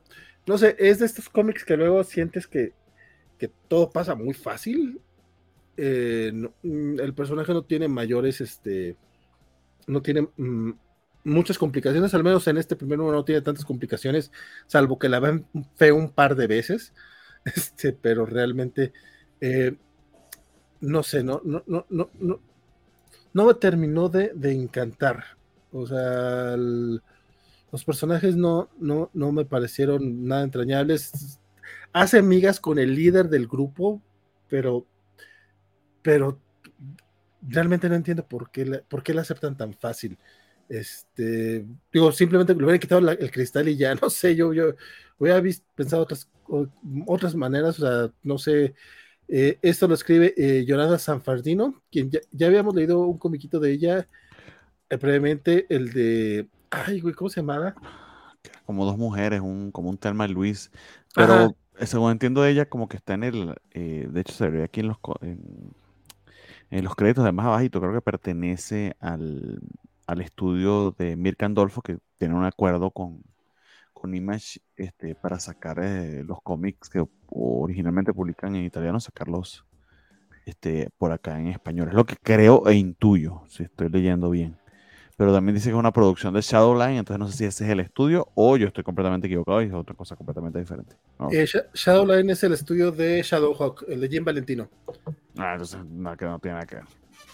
no 0.47 0.57
sé, 0.59 0.77
es 0.79 1.01
de 1.01 1.07
estos 1.07 1.29
cómics 1.29 1.65
que 1.65 1.77
luego 1.77 2.05
sientes 2.05 2.47
que, 2.47 2.73
todo 3.69 3.91
pasa 3.91 4.15
muy 4.15 4.33
fácil. 4.33 5.01
Eh, 5.77 6.33
mm, 6.63 7.01
el 7.01 7.15
personaje 7.15 7.53
no 7.53 7.65
tiene 7.65 7.89
mayores, 7.89 8.41
este, 8.41 8.97
no 9.89 10.03
tiene 10.03 10.29
mm, 10.37 10.71
muchas 11.25 11.59
complicaciones, 11.59 12.15
al 12.15 12.23
menos 12.23 12.47
en 12.47 12.59
este 12.59 12.77
primer 12.77 12.99
número 12.99 13.17
no 13.17 13.25
tiene 13.25 13.41
tantas 13.41 13.65
complicaciones, 13.65 14.31
salvo 14.67 14.99
que 14.99 15.09
la 15.09 15.19
ven 15.19 15.47
feo 15.75 15.97
un 15.97 16.11
par 16.11 16.37
de 16.37 16.47
veces. 16.47 16.95
este, 17.55 17.93
pero 17.93 18.27
realmente, 18.27 18.93
eh, 19.41 19.77
no 20.81 21.03
sé, 21.03 21.23
no, 21.23 21.41
no, 21.45 21.63
no, 21.67 21.87
no, 21.89 22.11
no, 22.19 22.41
no 23.33 23.47
me 23.47 23.55
terminó 23.55 24.09
de, 24.09 24.33
encantar. 24.53 25.25
O 25.73 25.87
sea, 25.87 26.57
los 26.57 27.85
personajes 27.85 28.35
no, 28.35 28.69
no, 28.79 29.11
no 29.15 29.33
me 29.33 29.45
parecieron 29.45 30.27
nada 30.27 30.43
entrañables. 30.43 31.39
Hace 31.93 32.19
amigas 32.19 32.61
con 32.61 32.79
el 32.79 32.95
líder 32.95 33.29
del 33.29 33.47
grupo, 33.47 34.03
pero, 34.49 34.87
pero 36.03 36.41
realmente 37.43 37.89
no 37.89 37.95
entiendo 37.95 38.27
por 38.27 38.51
qué, 38.51 38.83
por 38.89 39.03
qué 39.03 39.15
la 39.15 39.23
aceptan 39.23 39.57
tan 39.57 39.75
fácil. 39.75 40.19
Este, 40.69 41.65
digo, 41.93 42.13
simplemente 42.13 42.55
le 42.55 42.65
hubiera 42.65 42.79
quitado 42.79 43.09
el 43.11 43.31
cristal 43.31 43.69
y 43.69 43.77
ya, 43.77 43.95
no 44.03 44.11
sé, 44.11 44.35
yo, 44.37 44.53
yo 44.53 44.75
hubiera 45.19 45.41
visto, 45.41 45.67
pensado 45.75 46.03
otras 46.03 46.29
otras 47.07 47.35
maneras, 47.35 47.81
o 47.81 47.87
sea, 47.87 48.13
no 48.23 48.39
sé, 48.39 48.75
eh, 49.29 49.59
esto 49.63 49.89
lo 49.89 49.95
escribe 49.95 50.35
eh, 50.37 50.65
Yolanda 50.65 50.99
Sanfardino, 50.99 51.83
quien 51.91 52.11
ya, 52.11 52.47
habíamos 52.47 52.75
leído 52.75 53.01
un 53.01 53.19
comiquito 53.19 53.61
de 53.61 53.73
ella 53.73 54.09
eh, 54.89 54.99
previamente, 54.99 55.67
el 55.69 55.93
de, 55.93 56.49
ay, 56.71 57.01
güey, 57.01 57.15
¿cómo 57.15 57.29
se 57.29 57.41
llamaba? 57.41 57.75
Como 58.65 58.85
dos 58.85 58.97
mujeres, 58.97 59.41
un, 59.41 59.71
como 59.73 59.91
un 59.91 59.99
Telma 59.99 60.27
Luis, 60.29 60.71
pero 61.15 61.57
según 61.81 62.13
entiendo 62.13 62.43
de 62.43 62.51
ella, 62.51 62.69
como 62.69 62.89
que 62.89 62.97
está 62.97 63.15
en 63.15 63.25
el, 63.25 63.55
de 63.73 64.21
hecho 64.21 64.33
se 64.33 64.49
ve 64.49 64.65
aquí 64.65 64.81
en 64.81 64.89
los, 64.89 64.99
en, 65.21 66.85
los 66.85 66.95
créditos 66.95 67.25
de 67.25 67.33
más 67.33 67.47
abajito, 67.47 67.81
creo 67.81 67.93
que 67.93 68.01
pertenece 68.01 68.97
al, 69.01 69.61
al 70.07 70.21
estudio 70.21 70.95
de 70.99 71.17
Mirka 71.17 71.47
Andolfo, 71.47 71.83
que 71.83 71.99
tiene 72.19 72.35
un 72.35 72.45
acuerdo 72.45 72.91
con, 72.91 73.23
con 73.93 74.15
Image 74.15 74.61
este, 74.77 75.15
para 75.15 75.41
sacar 75.41 75.79
eh, 75.83 76.23
los 76.25 76.41
cómics 76.43 76.89
que 76.89 77.05
originalmente 77.29 78.13
publican 78.13 78.55
en 78.55 78.65
italiano, 78.65 79.01
sacarlos 79.01 79.65
este, 80.45 80.91
por 80.97 81.13
acá 81.13 81.39
en 81.39 81.49
español. 81.49 81.89
Es 81.89 81.95
lo 81.95 82.07
que 82.07 82.17
creo 82.17 82.69
e 82.69 82.75
intuyo, 82.75 83.43
si 83.49 83.65
estoy 83.65 83.89
leyendo 83.89 84.31
bien. 84.31 84.57
Pero 85.17 85.33
también 85.33 85.55
dice 85.55 85.71
que 85.71 85.75
es 85.75 85.79
una 85.79 85.93
producción 85.93 86.35
de 86.35 86.43
Shadowline, 86.43 86.99
entonces 86.99 87.19
no 87.19 87.27
sé 87.27 87.39
si 87.39 87.45
ese 87.47 87.65
es 87.65 87.71
el 87.71 87.81
estudio 87.81 88.29
o 88.35 88.59
yo 88.59 88.67
estoy 88.67 88.85
completamente 88.85 89.27
equivocado 89.27 89.63
y 89.63 89.67
es 89.67 89.73
otra 89.73 89.95
cosa 89.95 90.15
completamente 90.15 90.59
diferente. 90.59 90.95
Eh, 91.33 91.47
Shadowline 91.73 92.29
es 92.31 92.45
el 92.45 92.53
estudio 92.53 92.93
de 92.93 93.23
Shadowhawk, 93.23 93.87
el 93.89 94.01
de 94.03 94.09
Jim 94.09 94.25
Valentino. 94.25 94.69
Ah, 95.39 95.53
entonces 95.53 95.83
no, 95.87 96.15
que 96.19 96.27
no 96.27 96.39
tiene 96.39 96.57
nada 96.57 96.67
que 96.67 96.77
ver. 96.77 96.85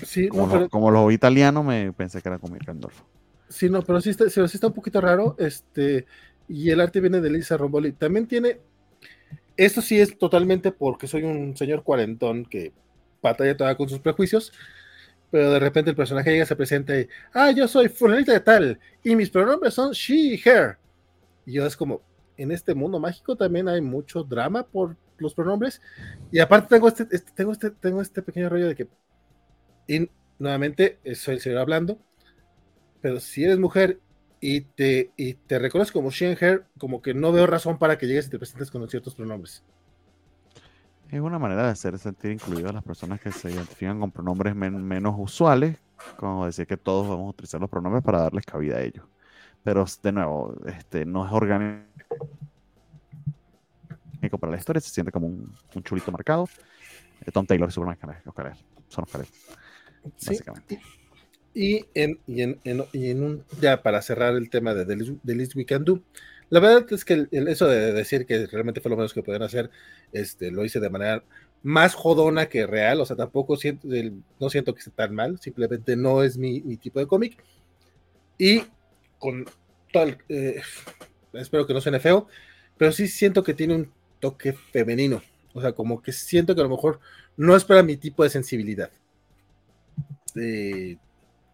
Sí, 0.04 0.28
como, 0.28 0.90
los 0.90 1.12
italianos 1.12 1.64
me 1.64 1.92
pensé 1.92 2.20
que 2.22 2.28
era 2.28 2.38
con 2.38 2.52
Mirkandolfo. 2.52 3.04
Sí, 3.48 3.68
no, 3.68 3.82
pero 3.82 4.00
sí 4.00 4.10
está, 4.10 4.28
sí 4.28 4.40
está 4.40 4.66
un 4.66 4.72
poquito 4.72 5.00
raro. 5.00 5.36
Este, 5.38 6.06
y 6.48 6.70
el 6.70 6.80
arte 6.80 7.00
viene 7.00 7.20
de 7.20 7.30
Lisa 7.30 7.56
Romboli. 7.56 7.92
También 7.92 8.26
tiene, 8.26 8.60
esto 9.56 9.80
sí 9.80 10.00
es 10.00 10.18
totalmente 10.18 10.72
porque 10.72 11.06
soy 11.06 11.22
un 11.24 11.56
señor 11.56 11.82
cuarentón 11.82 12.44
que 12.44 12.72
batalla 13.22 13.56
toda 13.56 13.76
con 13.76 13.88
sus 13.88 14.00
prejuicios, 14.00 14.52
pero 15.30 15.50
de 15.50 15.58
repente 15.58 15.90
el 15.90 15.96
personaje 15.96 16.30
llega, 16.30 16.44
se 16.44 16.56
presenta 16.56 16.98
y, 16.98 17.08
ah, 17.32 17.50
yo 17.52 17.66
soy 17.68 17.88
fulanita 17.88 18.32
de 18.32 18.40
tal, 18.40 18.78
y 19.02 19.16
mis 19.16 19.30
pronombres 19.30 19.74
son 19.74 19.92
she, 19.92 20.40
her. 20.44 20.76
Y 21.46 21.52
yo 21.52 21.66
es 21.66 21.76
como, 21.76 22.02
en 22.36 22.50
este 22.50 22.74
mundo 22.74 22.98
mágico 22.98 23.36
también 23.36 23.68
hay 23.68 23.80
mucho 23.80 24.24
drama 24.24 24.66
por 24.66 24.96
los 25.18 25.34
pronombres, 25.34 25.80
y 26.30 26.40
aparte 26.40 26.68
tengo 26.68 26.88
este, 26.88 27.06
este 27.10 27.32
tengo 27.32 27.52
este, 27.52 27.70
tengo 27.70 28.02
este 28.02 28.22
pequeño 28.22 28.48
rollo 28.48 28.68
de 28.68 28.74
que, 28.74 28.88
y 29.86 30.08
nuevamente, 30.38 30.98
soy 31.14 31.34
el 31.34 31.40
señor 31.40 31.58
hablando, 31.58 31.98
pero 33.00 33.20
si 33.20 33.44
eres 33.44 33.58
mujer 33.58 34.00
y 34.40 34.62
te, 34.62 35.12
y 35.16 35.34
te 35.34 35.58
reconoces 35.58 35.92
como 35.92 36.10
Shenher, 36.10 36.64
como 36.78 37.00
que 37.02 37.14
no 37.14 37.32
veo 37.32 37.46
razón 37.46 37.78
para 37.78 37.96
que 37.98 38.06
llegues 38.06 38.26
y 38.26 38.30
te 38.30 38.38
presentes 38.38 38.70
con 38.70 38.88
ciertos 38.88 39.14
pronombres. 39.14 39.62
Es 41.10 41.20
una 41.20 41.38
manera 41.38 41.64
de 41.64 41.70
hacer 41.70 41.98
sentir 41.98 42.32
incluidas 42.32 42.70
a 42.70 42.74
las 42.74 42.82
personas 42.82 43.20
que 43.20 43.30
se 43.30 43.50
identifican 43.50 44.00
con 44.00 44.10
pronombres 44.10 44.54
menos 44.56 45.14
usuales, 45.18 45.76
como 46.16 46.46
decir 46.46 46.66
que 46.66 46.76
todos 46.76 47.06
vamos 47.06 47.26
a 47.26 47.30
utilizar 47.30 47.60
los 47.60 47.68
pronombres 47.68 48.02
para 48.02 48.22
darles 48.22 48.46
cabida 48.46 48.78
a 48.78 48.80
ellos. 48.80 49.04
Pero 49.62 49.84
de 50.02 50.12
nuevo, 50.12 50.56
este 50.66 51.04
no 51.04 51.26
es 51.26 51.32
orgánico 51.32 51.86
para 54.40 54.52
la 54.52 54.58
historia, 54.58 54.80
se 54.80 54.90
siente 54.90 55.12
como 55.12 55.26
un, 55.26 55.54
chulito 55.84 56.10
marcado. 56.10 56.48
Eh, 57.26 57.30
Tom 57.30 57.46
Taylor 57.46 57.68
y 57.68 57.72
Superman 57.72 57.98
son 58.88 59.04
los 60.04 60.26
básicamente. 60.26 60.80
Y 61.54 61.84
en, 61.94 62.18
y 62.26 62.42
en, 62.42 62.60
y 62.92 63.10
en 63.10 63.22
un, 63.22 63.44
ya 63.60 63.82
para 63.82 64.00
cerrar 64.00 64.34
el 64.34 64.48
tema 64.48 64.74
de 64.74 64.86
The 64.86 65.34
Least, 65.34 65.54
We 65.54 65.66
Can 65.66 65.84
Do, 65.84 66.02
la 66.48 66.60
verdad 66.60 66.86
es 66.90 67.04
que 67.04 67.26
el, 67.30 67.48
eso 67.48 67.66
de 67.66 67.92
decir 67.92 68.26
que 68.26 68.46
realmente 68.46 68.80
fue 68.80 68.90
lo 68.90 68.96
menos 68.96 69.12
que 69.12 69.22
podían 69.22 69.42
hacer, 69.42 69.70
este, 70.12 70.50
lo 70.50 70.64
hice 70.64 70.80
de 70.80 70.90
manera 70.90 71.22
más 71.62 71.94
jodona 71.94 72.46
que 72.46 72.66
real, 72.66 73.00
o 73.00 73.06
sea, 73.06 73.16
tampoco 73.16 73.56
siento, 73.56 73.86
no 74.40 74.50
siento 74.50 74.74
que 74.74 74.80
esté 74.80 74.90
tan 74.90 75.14
mal, 75.14 75.38
simplemente 75.38 75.94
no 75.96 76.22
es 76.22 76.36
mi, 76.36 76.60
mi 76.62 76.76
tipo 76.76 76.98
de 76.98 77.06
cómic. 77.06 77.42
Y 78.38 78.64
con 79.18 79.46
tal, 79.92 80.18
eh, 80.28 80.60
espero 81.34 81.66
que 81.66 81.74
no 81.74 81.80
suene 81.80 82.00
feo, 82.00 82.28
pero 82.78 82.92
sí 82.92 83.06
siento 83.08 83.44
que 83.44 83.54
tiene 83.54 83.74
un 83.74 83.92
toque 84.20 84.54
femenino, 84.54 85.22
o 85.52 85.60
sea, 85.60 85.72
como 85.72 86.02
que 86.02 86.12
siento 86.12 86.54
que 86.54 86.60
a 86.60 86.64
lo 86.64 86.70
mejor 86.70 86.98
no 87.36 87.54
es 87.54 87.64
para 87.64 87.82
mi 87.82 87.96
tipo 87.96 88.24
de 88.24 88.30
sensibilidad. 88.30 88.90
Eh, 90.36 90.96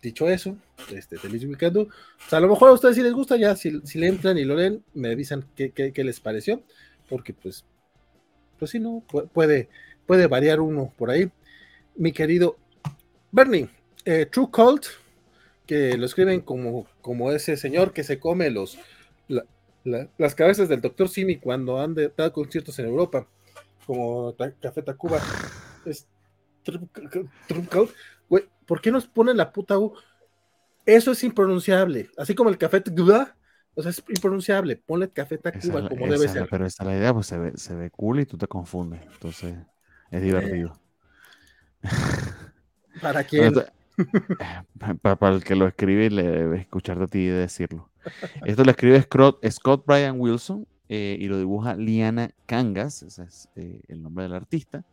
dicho 0.02 0.28
eso, 0.28 0.56
este, 0.92 1.16
de 1.16 1.46
Weekend. 1.46 1.88
A 2.30 2.40
lo 2.40 2.48
mejor 2.48 2.68
a 2.68 2.72
ustedes 2.72 2.96
si 2.96 3.02
les 3.02 3.12
gusta, 3.12 3.36
ya 3.36 3.56
si, 3.56 3.70
le 3.70 4.06
entran 4.06 4.38
y 4.38 4.44
lo 4.44 4.56
leen, 4.56 4.84
me 4.94 5.10
avisan 5.10 5.44
qué, 5.56 5.72
qué, 5.72 6.04
les 6.04 6.20
pareció, 6.20 6.62
porque 7.08 7.32
pues, 7.32 7.64
pues 8.58 8.70
sí, 8.70 8.78
no, 8.78 9.02
puede, 9.32 9.68
puede 10.06 10.26
variar 10.26 10.60
uno 10.60 10.92
por 10.96 11.10
ahí. 11.10 11.30
Mi 11.96 12.12
querido 12.12 12.56
Bernie, 13.32 13.68
eh, 14.04 14.26
True 14.26 14.48
Cult, 14.50 14.86
que 15.66 15.96
lo 15.98 16.06
escriben 16.06 16.40
como, 16.40 16.86
como 17.00 17.32
ese 17.32 17.56
señor 17.56 17.92
que 17.92 18.04
se 18.04 18.18
come 18.18 18.50
los, 18.50 18.78
las 19.84 20.34
cabezas 20.34 20.68
del 20.68 20.80
doctor 20.80 21.08
Simi 21.08 21.36
cuando 21.36 21.80
han 21.80 21.94
de, 21.94 22.12
dado 22.16 22.32
conciertos 22.32 22.78
en 22.78 22.86
Europa, 22.86 23.26
como 23.86 24.34
Café 24.60 24.82
Tacuba. 24.82 25.20
Es, 25.84 26.06
¿por 28.66 28.80
qué 28.80 28.90
nos 28.90 29.06
ponen 29.06 29.36
la 29.36 29.52
puta 29.52 29.78
U? 29.78 29.94
Eso 30.84 31.12
es 31.12 31.24
impronunciable, 31.24 32.10
así 32.16 32.34
como 32.34 32.50
el 32.50 32.58
Café 32.58 32.80
Tacuba. 32.80 33.34
O 33.74 33.82
sea, 33.82 33.90
es 33.90 34.02
impronunciable. 34.08 34.76
Ponle 34.76 35.10
Café 35.10 35.38
Tacuba 35.38 35.88
como 35.88 36.06
debe 36.06 36.28
ser. 36.28 36.48
Pero 36.50 36.66
esa 36.66 36.82
es 36.82 36.86
la 36.88 36.96
idea, 36.96 37.14
pues 37.14 37.26
se 37.26 37.38
ve, 37.38 37.52
se 37.56 37.74
ve 37.74 37.90
cool 37.90 38.20
y 38.20 38.26
tú 38.26 38.36
te 38.36 38.46
confundes. 38.46 39.00
Entonces, 39.12 39.56
es 40.10 40.22
divertido. 40.22 40.78
¿Para 43.02 43.24
quién? 43.24 43.54
para, 45.02 45.34
el 45.34 45.44
que 45.44 45.56
lo 45.56 45.66
escribe 45.66 46.06
y 46.06 46.10
le 46.10 46.22
debe 46.22 46.60
escuchar 46.60 46.98
de 46.98 47.06
ti 47.06 47.18
y 47.18 47.28
decirlo. 47.28 47.90
Esto 48.44 48.64
lo 48.64 48.70
escribe 48.70 49.00
Scott, 49.02 49.44
Scott 49.50 49.84
Brian 49.86 50.20
Wilson 50.20 50.66
eh, 50.88 51.16
y 51.20 51.28
lo 51.28 51.38
dibuja 51.38 51.76
Liana 51.76 52.30
Kangas, 52.46 53.02
ese 53.02 53.24
es 53.24 53.48
eh, 53.56 53.82
el 53.88 54.02
nombre 54.02 54.24
del 54.24 54.34
artista. 54.34 54.84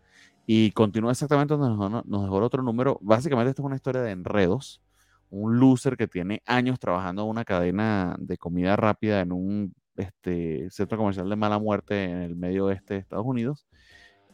Y 0.45 0.72
continúa 0.72 1.11
exactamente 1.11 1.56
donde 1.56 1.75
nos, 1.75 2.06
nos, 2.06 2.24
dejó 2.24 2.38
el 2.38 2.43
otro 2.43 2.61
número. 2.61 2.99
Básicamente, 3.01 3.49
esto 3.49 3.64
es 3.64 3.65
una 3.65 3.75
historia 3.75 4.01
de 4.01 4.11
enredos. 4.11 4.82
Un 5.30 5.59
loser 5.59 5.98
que 5.98 6.07
tiene 6.07 6.43
años 6.45 6.80
trabajando 6.80 7.24
en 7.24 7.30
una 7.30 7.45
cadena 7.45 8.15
de 8.19 8.38
comida 8.38 8.75
rápida 8.75 9.22
en 9.22 9.32
un 9.32 9.74
este, 9.98 10.69
centro 10.69 10.98
comercial 10.98 11.30
de 11.30 11.35
mala 11.35 11.59
muerte 11.59 12.03
en 12.03 12.22
el 12.22 12.35
medio 12.35 12.65
oeste 12.65 12.95
de 12.95 12.99
Estados 12.99 13.25
Unidos. 13.25 13.65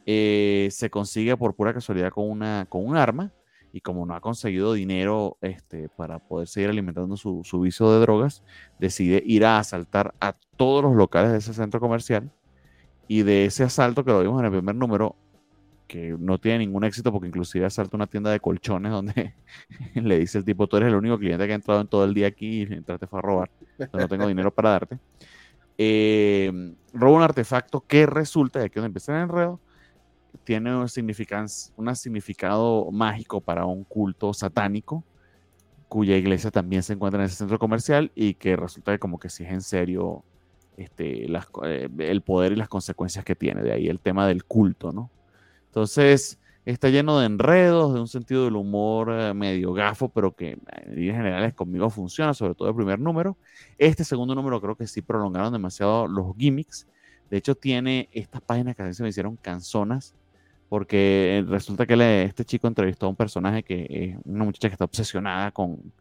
Eh, 0.05 0.69
se 0.71 0.89
consigue 0.89 1.37
por 1.37 1.55
pura 1.55 1.73
casualidad 1.73 2.09
con, 2.11 2.29
una, 2.29 2.65
con 2.67 2.85
un 2.85 2.97
arma 2.97 3.31
y 3.71 3.81
como 3.81 4.05
no 4.05 4.15
ha 4.15 4.19
conseguido 4.19 4.73
dinero 4.73 5.37
este, 5.41 5.89
para 5.89 6.19
poder 6.19 6.47
seguir 6.47 6.69
alimentando 6.69 7.15
su, 7.15 7.41
su, 7.43 7.61
vicio 7.61 7.91
de 7.91 7.99
drogas, 7.99 8.43
decide 8.79 9.21
ir 9.25 9.45
a 9.45 9.59
asaltar 9.59 10.13
a 10.19 10.35
todos 10.57 10.83
los 10.83 10.95
locales 10.95 11.31
de 11.31 11.37
ese 11.37 11.53
centro 11.53 11.79
comercial 11.79 12.31
y 13.07 13.23
de 13.23 13.45
ese 13.45 13.63
asalto 13.63 14.03
que 14.03 14.11
lo 14.11 14.21
vimos 14.21 14.39
en 14.39 14.45
el 14.45 14.51
primer 14.51 14.75
número, 14.75 15.15
que 15.91 16.15
no 16.17 16.37
tiene 16.39 16.59
ningún 16.59 16.85
éxito 16.85 17.11
porque 17.11 17.27
inclusive 17.27 17.65
asalta 17.65 17.97
una 17.97 18.07
tienda 18.07 18.31
de 18.31 18.39
colchones 18.39 18.93
donde 18.93 19.33
le 19.95 20.19
dice 20.19 20.37
el 20.37 20.45
tipo, 20.45 20.65
tú 20.65 20.77
eres 20.77 20.87
el 20.87 20.95
único 20.95 21.19
cliente 21.19 21.45
que 21.45 21.51
ha 21.51 21.55
entrado 21.55 21.81
en 21.81 21.87
todo 21.87 22.05
el 22.05 22.13
día 22.13 22.27
aquí 22.27 22.61
y 22.61 22.73
entraste 22.73 23.07
fue 23.07 23.19
a 23.19 23.21
robar, 23.21 23.51
no 23.91 24.07
tengo 24.07 24.25
dinero 24.25 24.53
para 24.53 24.69
darte. 24.69 24.99
Eh, 25.77 26.73
roba 26.93 27.17
un 27.17 27.23
artefacto 27.23 27.81
que 27.81 28.05
resulta, 28.05 28.59
de 28.59 28.67
aquí 28.67 28.75
donde 28.75 28.87
empieza 28.87 29.13
el 29.17 29.23
enredo, 29.23 29.59
tiene 30.45 30.73
un, 30.73 30.83
un 30.83 31.95
significado 31.97 32.89
mágico 32.89 33.41
para 33.41 33.65
un 33.65 33.83
culto 33.83 34.33
satánico, 34.33 35.03
cuya 35.89 36.15
iglesia 36.15 36.51
también 36.51 36.83
se 36.83 36.93
encuentra 36.93 37.19
en 37.19 37.25
ese 37.25 37.35
centro 37.35 37.59
comercial 37.59 38.13
y 38.15 38.35
que 38.35 38.55
resulta 38.55 38.93
que 38.93 38.99
como 38.99 39.19
que 39.19 39.27
sí 39.27 39.43
es 39.43 39.51
en 39.51 39.61
serio 39.61 40.23
este, 40.77 41.25
eh, 41.25 41.89
el 41.97 42.21
poder 42.21 42.53
y 42.53 42.55
las 42.55 42.69
consecuencias 42.69 43.25
que 43.25 43.35
tiene. 43.35 43.61
De 43.61 43.73
ahí 43.73 43.89
el 43.89 43.99
tema 43.99 44.25
del 44.25 44.45
culto, 44.45 44.93
¿no? 44.93 45.09
Entonces, 45.71 46.37
está 46.65 46.89
lleno 46.89 47.17
de 47.17 47.27
enredos, 47.27 47.93
de 47.93 48.01
un 48.01 48.09
sentido 48.09 48.43
del 48.43 48.57
humor 48.57 49.09
eh, 49.09 49.33
medio 49.33 49.71
gafo, 49.71 50.09
pero 50.09 50.35
que 50.35 50.51
en 50.51 50.95
líneas 50.95 51.15
generales 51.15 51.53
conmigo 51.53 51.89
funciona, 51.89 52.33
sobre 52.33 52.55
todo 52.55 52.67
el 52.67 52.75
primer 52.75 52.99
número. 52.99 53.37
Este 53.77 54.03
segundo 54.03 54.35
número 54.35 54.59
creo 54.59 54.75
que 54.75 54.85
sí 54.85 55.01
prolongaron 55.01 55.53
demasiado 55.53 56.09
los 56.09 56.35
gimmicks. 56.37 56.87
De 57.29 57.37
hecho, 57.37 57.55
tiene 57.55 58.09
estas 58.11 58.41
páginas 58.41 58.75
que 58.75 58.81
a 58.81 58.85
veces 58.85 58.99
me 58.99 59.07
hicieron 59.07 59.37
canzonas 59.37 60.13
porque 60.67 61.37
eh, 61.37 61.45
resulta 61.47 61.85
que 61.85 62.23
este 62.23 62.43
chico 62.43 62.67
entrevistó 62.67 63.05
a 63.05 63.09
un 63.09 63.15
personaje 63.15 63.63
que 63.63 63.87
es 63.89 64.17
una 64.25 64.43
muchacha 64.43 64.67
que 64.67 64.73
está 64.73 64.85
obsesionada 64.85 65.51
con, 65.51 65.93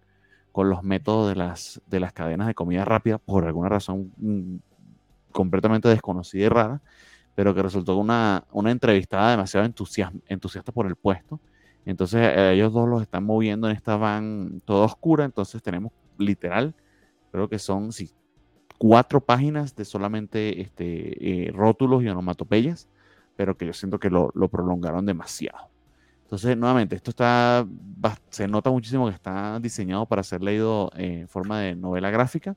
los 0.53 0.83
métodos 0.83 1.29
de 1.29 1.37
las, 1.37 1.81
de 1.87 2.01
las 2.01 2.13
cadenas 2.13 2.49
de 2.49 2.55
comida 2.55 2.85
rápida 2.85 3.19
por 3.19 3.47
alguna 3.47 3.69
razón 3.69 4.13
mm, 4.19 4.57
completamente 5.31 5.89
desconocida 5.89 6.45
y 6.45 6.49
rara, 6.49 6.81
pero 7.41 7.55
que 7.55 7.63
resultó 7.63 7.97
una, 7.97 8.45
una 8.53 8.71
entrevistada 8.71 9.31
demasiado 9.31 9.65
entusiasta 10.27 10.73
por 10.73 10.87
el 10.87 10.95
puesto. 10.95 11.41
Entonces 11.87 12.21
eh, 12.21 12.53
ellos 12.53 12.71
dos 12.71 12.87
los 12.87 13.01
están 13.01 13.25
moviendo 13.25 13.67
en 13.71 13.75
esta 13.75 13.97
van 13.97 14.61
toda 14.67 14.85
oscura, 14.85 15.25
entonces 15.25 15.63
tenemos 15.63 15.91
literal, 16.19 16.75
creo 17.33 17.49
que 17.49 17.59
son 17.59 17.89
cuatro 18.77 19.23
páginas 19.23 19.75
de 19.75 19.87
solamente 19.87 20.61
este, 20.61 21.47
eh, 21.47 21.51
rótulos 21.51 22.03
y 22.03 22.09
onomatopeyas 22.09 22.91
pero 23.37 23.57
que 23.57 23.65
yo 23.65 23.73
siento 23.73 23.99
que 23.99 24.11
lo, 24.11 24.31
prolongaron 24.51 25.07
demasiado. 25.07 25.71
Entonces, 26.25 26.59
nuevamente, 26.59 26.95
esto 26.95 27.09
está, 27.09 27.67
se 28.29 28.47
nota 28.47 28.71
muchísimo 28.71 29.09
que 29.09 29.15
está 29.15 29.59
diseñado 29.61 30.05
para 30.05 30.23
ser 30.23 30.43
leído 30.43 30.91
en 30.95 31.27
forma 31.27 31.59
de 31.61 31.75
novela 31.75 32.11
gráfica. 32.11 32.55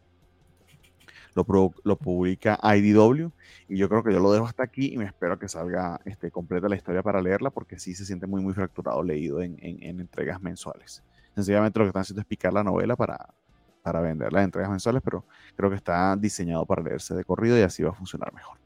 Lo, 1.36 1.45
lo, 1.84 1.98
publica 1.98 2.60
IDW 2.62 3.32
y 3.68 3.78
yo 3.78 3.90
creo 3.90 4.03
que 4.03 4.14
yo 4.14 4.20
lo 4.20 4.32
dejo 4.32 4.45
hasta 4.45 4.64
aquí 4.64 4.94
y 4.94 4.98
me 4.98 5.06
espero 5.06 5.40
que 5.40 5.48
salga 5.48 6.00
este, 6.06 6.30
completa 6.30 6.70
la 6.70 6.76
historia 6.76 7.02
para 7.02 7.22
leerla 7.22 7.50
porque 7.50 7.80
sí 7.80 7.95
se 7.95 8.06
siente 8.06 8.28
muy, 8.28 8.42
muy 8.42 8.53
fracturado 8.53 9.02
leído 9.02 9.42
en, 9.42 9.58
en, 9.60 10.00
entregas 10.00 10.42
mensuales. 10.42 11.03
Sencillamente 11.34 11.80
lo 11.80 11.86
que 11.86 11.90
están 11.90 12.02
haciendo 12.02 12.22
es 12.22 12.28
picar 12.28 12.53
la 12.53 12.64
novela 12.64 12.95
para, 12.95 13.34
para 13.82 14.00
vender 14.02 14.32
las 14.32 14.44
entregas 14.44 14.70
mensuales, 14.70 15.02
pero 15.03 15.26
creo 15.56 15.70
que 15.72 15.76
está 15.76 16.16
diseñado 16.16 16.66
para 16.66 16.84
leerse 16.84 17.16
de 17.16 17.24
corrido 17.24 17.58
y 17.58 17.62
así 17.62 17.82
va 17.82 17.90
a 17.90 17.94
funcionar 17.94 18.32
mejor. 18.34 18.58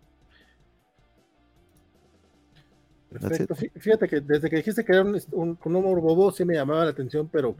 Perfecto. 3.10 3.56
Fíjate 3.56 4.08
que 4.08 4.22
desde 4.22 4.50
que 4.50 4.58
dijiste 4.58 4.84
que 4.84 4.92
era 4.92 5.04
un, 5.04 5.58
número 5.66 6.02
bobo, 6.02 6.32
sí 6.32 6.44
me 6.46 6.56
llamaba 6.56 6.86
la 6.86 6.92
atención, 6.92 7.30
pero 7.32 7.56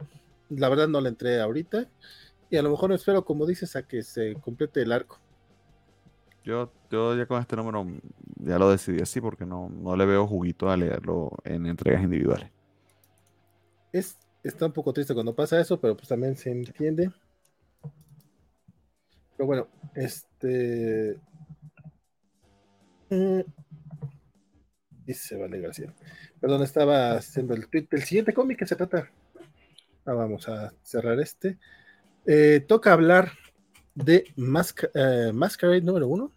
la 0.50 0.70
verdad 0.70 0.88
no 0.88 1.02
le 1.02 1.10
entré 1.10 1.40
ahorita. 1.40 1.88
Y 2.50 2.58
a 2.58 2.62
lo 2.62 2.70
mejor 2.70 2.92
espero, 2.94 3.26
como 3.26 3.46
dices, 3.46 3.76
a 3.76 3.84
que 3.84 4.04
se 4.04 4.36
complete 4.36 4.82
el 4.82 4.92
arco. 4.92 5.20
Yo, 6.44 6.72
yo 6.90 7.16
ya 7.16 7.26
con 7.26 7.42
este 7.42 7.58
número 7.58 7.86
ya 8.38 8.58
lo 8.58 8.70
decidí 8.70 9.02
así 9.02 9.20
porque 9.20 9.46
no, 9.46 9.70
no 9.70 9.98
le 9.98 10.06
veo 10.06 10.26
juguito 10.26 10.70
a 10.70 10.78
leerlo 10.78 11.32
en 11.44 11.66
entregas 11.66 12.04
individuales. 12.04 12.50
Es, 13.92 14.18
está 14.44 14.66
un 14.66 14.72
poco 14.72 14.94
triste 14.94 15.14
cuando 15.14 15.36
pasa 15.36 15.60
eso, 15.60 15.80
pero 15.80 15.98
pues 15.98 16.08
también 16.08 16.38
se 16.38 16.52
entiende. 16.52 17.12
Pero 19.36 19.46
bueno, 19.46 19.68
este. 19.94 21.20
Mm, 23.10 23.42
Dice 25.08 25.38
Vale 25.38 25.62
García. 25.62 25.94
Perdón, 26.42 26.64
estaba 26.64 27.14
haciendo 27.14 27.54
el 27.54 27.70
tweet 27.70 27.88
del 27.90 28.04
siguiente 28.04 28.34
cómic 28.34 28.60
que 28.60 28.66
se 28.66 28.76
trata. 28.76 29.10
Ah, 30.06 30.14
vamos 30.14 30.50
a 30.50 30.74
cerrar 30.82 31.18
este. 31.22 31.58
Eh, 32.28 32.60
toca 32.68 32.94
hablar 32.94 33.32
de 33.96 34.26
eh, 34.36 35.32
Masquerade 35.34 35.82
número 35.82 36.08
uno. 36.08 36.32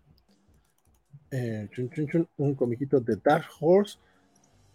Eh, 1.31 1.69
un 2.36 2.55
comiquito 2.55 3.01
de 3.01 3.17
Dark 3.17 3.47
Horse. 3.60 3.99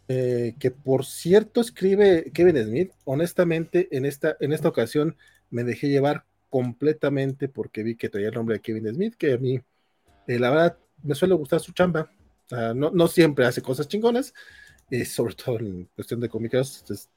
que 0.07 0.71
por 0.71 1.05
cierto 1.05 1.61
escribe 1.61 2.31
Kevin 2.33 2.63
Smith. 2.63 2.91
Honestamente, 3.05 3.87
en 3.91 4.05
esta, 4.05 4.37
en 4.39 4.53
esta 4.53 4.69
ocasión 4.69 5.17
me 5.49 5.63
dejé 5.63 5.87
llevar 5.89 6.25
completamente 6.49 7.49
porque 7.49 7.81
vi 7.81 7.95
que 7.95 8.09
traía 8.09 8.27
el 8.27 8.35
nombre 8.35 8.55
de 8.55 8.61
Kevin 8.61 8.93
Smith, 8.93 9.15
que 9.15 9.33
a 9.33 9.37
mí, 9.37 9.59
la 10.27 10.49
verdad, 10.51 10.77
me 11.01 11.15
suele 11.15 11.33
gustar 11.33 11.59
su 11.59 11.71
chamba 11.71 12.11
no, 12.75 13.07
siempre 13.07 13.45
hace 13.45 13.61
cosas 13.61 13.87
chingonas, 13.87 14.33
y 14.89 15.03
sobre 15.05 15.33
todo 15.35 15.59
en 15.59 15.85
cuestión 15.95 16.19
de 16.19 16.29
cómicas, 16.29 16.83
es, 16.89 17.09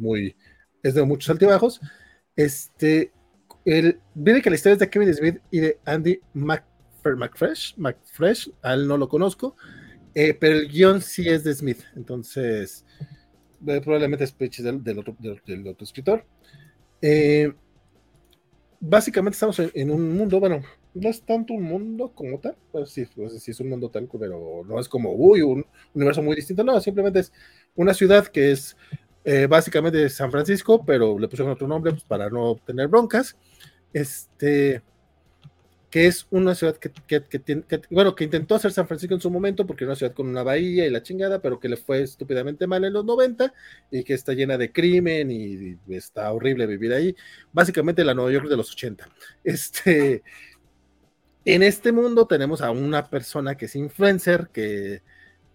muy, 0.00 0.36
es 0.82 0.94
de 0.94 1.04
muchos 1.04 1.30
altibajos. 1.30 1.80
Este, 2.36 3.12
el, 3.64 3.98
viene 4.14 4.42
que 4.42 4.50
la 4.50 4.56
historia 4.56 4.74
es 4.74 4.78
de 4.78 4.90
Kevin 4.90 5.12
Smith 5.12 5.40
y 5.50 5.60
de 5.60 5.78
Andy 5.84 6.20
McFresh, 6.34 7.74
McFresh, 7.78 8.50
a 8.62 8.74
él 8.74 8.86
no 8.86 8.96
lo 8.96 9.08
conozco, 9.08 9.56
eh, 10.14 10.34
pero 10.34 10.58
el 10.58 10.68
guion 10.68 11.00
sí 11.00 11.28
es 11.28 11.44
de 11.44 11.54
Smith, 11.54 11.80
entonces 11.96 12.84
eh, 13.66 13.80
probablemente 13.82 14.24
es 14.24 14.36
del, 14.62 14.82
del, 14.84 14.98
otro, 14.98 15.16
del, 15.18 15.66
otro 15.66 15.84
escritor. 15.84 16.24
Eh, 17.02 17.52
básicamente 18.80 19.34
estamos 19.34 19.58
en, 19.58 19.90
un 19.90 20.16
mundo, 20.16 20.38
bueno, 20.40 20.62
no 20.94 21.08
es 21.08 21.22
tanto 21.22 21.54
un 21.54 21.62
mundo 21.62 22.12
como 22.14 22.38
tal, 22.38 22.56
pues 22.72 22.90
sí, 22.90 23.06
pues 23.14 23.42
sí 23.42 23.50
es 23.50 23.60
un 23.60 23.68
mundo 23.68 23.90
tal, 23.90 24.08
pero 24.18 24.62
no 24.66 24.78
es 24.78 24.88
como, 24.88 25.12
uy, 25.12 25.42
un 25.42 25.64
universo 25.94 26.22
muy 26.22 26.36
distinto, 26.36 26.64
no, 26.64 26.80
simplemente 26.80 27.20
es 27.20 27.32
una 27.74 27.94
ciudad 27.94 28.26
que 28.26 28.52
es 28.52 28.76
eh, 29.28 29.48
básicamente 29.48 30.08
San 30.08 30.30
Francisco, 30.30 30.84
pero 30.86 31.18
le 31.18 31.26
pusieron 31.26 31.52
otro 31.52 31.66
nombre 31.66 31.90
pues, 31.90 32.04
para 32.04 32.30
no 32.30 32.60
tener 32.64 32.86
broncas, 32.86 33.36
este, 33.92 34.82
que 35.90 36.06
es 36.06 36.28
una 36.30 36.54
ciudad 36.54 36.76
que, 36.76 36.92
bueno, 37.90 38.14
que 38.14 38.22
intentó 38.22 38.54
hacer 38.54 38.70
San 38.70 38.86
Francisco 38.86 39.16
en 39.16 39.20
su 39.20 39.28
momento, 39.28 39.66
porque 39.66 39.82
era 39.82 39.90
una 39.90 39.96
ciudad 39.96 40.14
con 40.14 40.28
una 40.28 40.44
bahía 40.44 40.86
y 40.86 40.90
la 40.90 41.02
chingada, 41.02 41.42
pero 41.42 41.58
que 41.58 41.68
le 41.68 41.76
fue 41.76 42.02
estúpidamente 42.02 42.68
mal 42.68 42.84
en 42.84 42.92
los 42.92 43.04
90 43.04 43.52
y 43.90 44.04
que 44.04 44.14
está 44.14 44.32
llena 44.32 44.56
de 44.56 44.70
crimen 44.70 45.28
y, 45.32 45.76
está 45.88 46.32
horrible 46.32 46.64
vivir 46.68 46.92
ahí. 46.92 47.16
Básicamente 47.52 48.04
la 48.04 48.14
Nueva 48.14 48.30
York 48.30 48.48
de 48.48 48.56
los 48.56 48.70
80. 48.70 49.08
Este, 49.42 50.22
en 51.44 51.64
este 51.64 51.90
mundo 51.90 52.28
tenemos 52.28 52.62
a 52.62 52.70
una 52.70 53.10
persona 53.10 53.56
que 53.56 53.64
es 53.64 53.74
influencer, 53.74 54.50
que, 54.52 55.02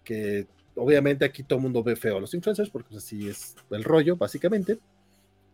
que 0.04 0.46
obviamente 0.82 1.24
aquí 1.24 1.42
todo 1.42 1.58
el 1.58 1.62
mundo 1.62 1.82
ve 1.82 1.96
feo 1.96 2.16
a 2.16 2.20
los 2.20 2.34
influencers, 2.34 2.70
porque 2.70 2.96
así 2.96 3.28
es 3.28 3.54
el 3.70 3.84
rollo, 3.84 4.16
básicamente. 4.16 4.78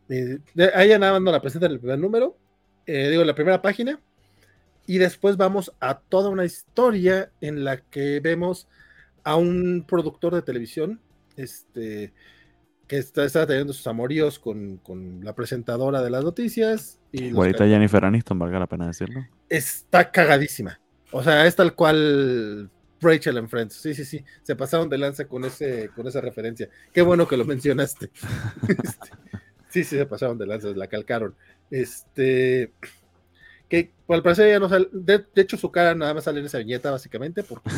Eh, 0.09 0.39
ahí 0.75 0.89
nada 0.99 1.13
más 1.13 1.23
nos 1.23 1.33
la 1.33 1.41
presenta 1.41 1.67
en 1.67 1.73
el 1.73 1.81
primer 1.81 1.99
número, 1.99 2.37
eh, 2.87 3.09
digo, 3.11 3.23
en 3.23 3.27
la 3.27 3.35
primera 3.35 3.61
página, 3.61 4.01
y 4.87 4.99
después 4.99 5.37
vamos 5.37 5.73
a 5.81 5.99
toda 5.99 6.31
una 6.31 6.47
historia 6.47 7.31
en 7.43 7.63
la 7.63 7.77
que 7.77 8.21
vemos 8.21 8.69
a 9.23 9.37
un 9.37 9.85
productor 9.87 10.35
de 10.35 10.43
televisión, 10.43 11.01
este, 11.37 12.15
que 12.87 12.97
está, 12.97 13.25
está 13.25 13.47
teniendo 13.47 13.75
sus 13.75 13.87
amoríos 13.87 14.39
con, 14.39 14.79
con, 14.79 15.23
la 15.23 15.35
presentadora 15.35 16.01
de 16.01 16.09
las 16.09 16.25
noticias. 16.25 16.99
Y 17.13 17.31
Jennifer 17.31 18.05
Aniston, 18.05 18.39
valga 18.39 18.59
la 18.59 18.67
pena 18.67 18.87
decirlo. 18.87 19.27
Está 19.51 20.11
cagadísima. 20.11 20.81
O 21.13 21.23
sea, 21.23 21.47
es 21.47 21.55
tal 21.55 21.75
cual 21.75 22.71
Rachel 23.01 23.37
en 23.39 23.49
Friends. 23.49 23.75
Sí, 23.75 23.95
sí, 23.95 24.05
sí. 24.05 24.25
Se 24.43 24.57
pasaron 24.57 24.89
de 24.89 24.99
lanza 24.99 25.27
con, 25.27 25.45
ese, 25.45 25.91
con 25.95 26.07
esa 26.07 26.21
referencia. 26.21 26.69
Qué 26.93 27.03
bueno 27.03 27.27
que 27.27 27.37
lo 27.37 27.45
mencionaste. 27.45 28.11
Este, 28.69 29.85
sí, 29.85 29.85
sí, 29.85 29.97
se 29.97 30.07
pasaron 30.07 30.39
de 30.39 30.47
lanza, 30.47 30.69
la 30.69 30.87
calcaron. 30.87 31.35
Este 31.71 32.73
que 33.69 33.93
al 34.09 34.23
parecer 34.23 34.51
ya 34.51 34.59
no 34.59 34.69
sale, 34.69 34.89
de, 34.93 35.25
hecho 35.37 35.57
su 35.57 35.71
cara 35.71 35.95
nada 35.95 36.15
más 36.15 36.25
sale 36.25 36.41
en 36.41 36.47
esa 36.47 36.59
viñeta 36.59 36.91
básicamente 36.91 37.43
porque 37.43 37.71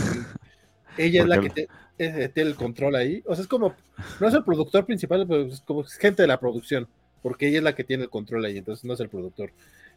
ella 0.96 1.22
es 1.22 1.28
la 1.28 1.40
que 1.40 1.50
tiene 1.50 2.50
el 2.50 2.54
control 2.54 2.94
ahí, 2.96 3.22
o 3.26 3.34
sea, 3.34 3.42
es 3.42 3.48
como, 3.48 3.74
no 4.20 4.28
es 4.28 4.34
el 4.34 4.44
productor 4.44 4.86
principal, 4.86 5.26
pero 5.26 5.42
es 5.42 5.60
como 5.60 5.82
gente 5.84 6.22
de 6.22 6.28
la 6.28 6.38
producción, 6.38 6.88
porque 7.22 7.48
ella 7.48 7.58
es 7.58 7.64
la 7.64 7.74
que 7.74 7.84
tiene 7.84 8.04
el 8.04 8.10
control 8.10 8.44
ahí, 8.44 8.58
entonces 8.58 8.84
no 8.84 8.94
es 8.94 9.00
el 9.00 9.08
productor. 9.08 9.52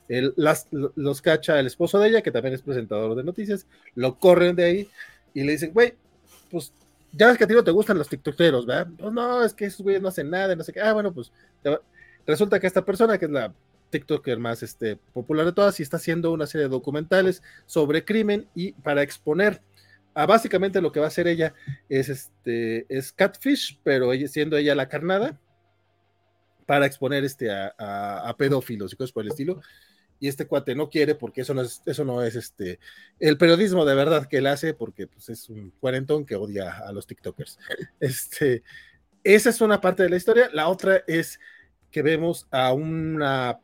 las, 0.08 0.68
los 0.72 1.22
cacha 1.22 1.60
el 1.60 1.68
esposo 1.68 2.00
de 2.00 2.10
ella, 2.10 2.22
que 2.22 2.32
también 2.32 2.54
es 2.54 2.62
presentador 2.62 3.16
de 3.16 3.24
noticias, 3.24 3.68
lo 3.96 4.18
corren 4.18 4.56
de 4.56 4.64
ahí 4.64 4.90
y 5.34 5.44
le 5.44 5.54
dicen, 5.54 5.74
güey, 5.74 5.96
pues 6.50 6.74
ya 7.12 7.28
ves 7.28 7.38
que 7.38 7.44
a 7.44 7.48
ti 7.48 7.54
no 7.54 7.64
te 7.64 7.72
gustan 7.72 7.98
los 7.98 8.10
tiktokeros, 8.10 8.66
¿verdad? 8.66 8.88
Pues 8.98 9.14
no, 9.14 9.44
es 9.44 9.54
que 9.54 9.66
esos 9.66 9.82
güeyes 9.82 10.02
no 10.02 10.08
hacen 10.08 10.30
nada, 10.30 10.56
no 10.56 10.64
sé 10.64 10.74
qué. 10.74 10.82
Ah, 10.82 10.94
bueno, 10.94 11.14
pues 11.14 11.32
resulta 12.26 12.60
que 12.60 12.68
esta 12.68 12.84
persona, 12.84 13.18
que 13.18 13.26
es 13.26 13.32
la 13.32 13.54
TikToker 13.94 14.40
más 14.40 14.64
este, 14.64 14.98
popular 15.14 15.46
de 15.46 15.54
todas 15.54 15.80
y 15.80 15.84
está 15.84 15.98
haciendo 15.98 16.32
una 16.32 16.48
serie 16.48 16.66
de 16.66 16.72
documentales 16.72 17.44
sobre 17.68 18.04
crimen 18.04 18.48
y 18.56 18.72
para 18.74 19.04
exponer 19.04 19.62
a 20.16 20.26
básicamente 20.26 20.82
lo 20.82 20.92
que 20.92 21.00
va 21.00 21.06
a 21.06 21.10
hacer 21.10 21.28
ella 21.28 21.54
es 21.90 22.10
este 22.10 22.86
es 22.90 23.12
catfish, 23.12 23.80
pero 23.84 24.12
ella, 24.14 24.28
siendo 24.28 24.58
ella 24.58 24.76
la 24.76 24.90
carnada 24.90 25.40
para 26.66 26.86
exponer 26.86 27.24
este 27.24 27.52
a, 27.52 28.36
pedófilos 28.38 28.94
y 28.94 28.96
cosas 28.96 29.12
por 29.12 29.24
el 29.24 29.30
estilo. 29.30 29.62
Y 30.24 30.30
este 30.30 30.48
cuate 30.48 30.74
no 30.74 30.90
quiere 30.90 31.16
porque 31.16 31.42
eso 31.42 31.54
no 31.54 31.64
es, 31.64 31.82
eso 31.86 32.06
no 32.06 32.24
es 32.24 32.36
este 32.36 32.80
el 33.20 33.38
periodismo 33.38 33.84
de 33.84 33.94
verdad 33.94 34.26
que 34.26 34.38
él 34.38 34.48
hace, 34.48 34.74
porque 34.74 35.06
pues, 35.06 35.28
es 35.28 35.50
un 35.50 35.72
cuarentón 35.82 36.26
que 36.26 36.38
odia 36.38 36.78
a 36.78 36.94
los 36.94 37.06
TikTokers. 37.06 37.60
Este, 38.00 38.64
esa 39.22 39.50
es 39.50 39.60
una 39.60 39.82
parte 39.82 40.02
de 40.02 40.10
la 40.10 40.16
historia. 40.16 40.50
La 40.54 40.70
otra 40.70 41.04
es 41.08 41.42
que 41.92 42.02
vemos 42.02 42.48
a 42.52 42.72
una 42.72 43.60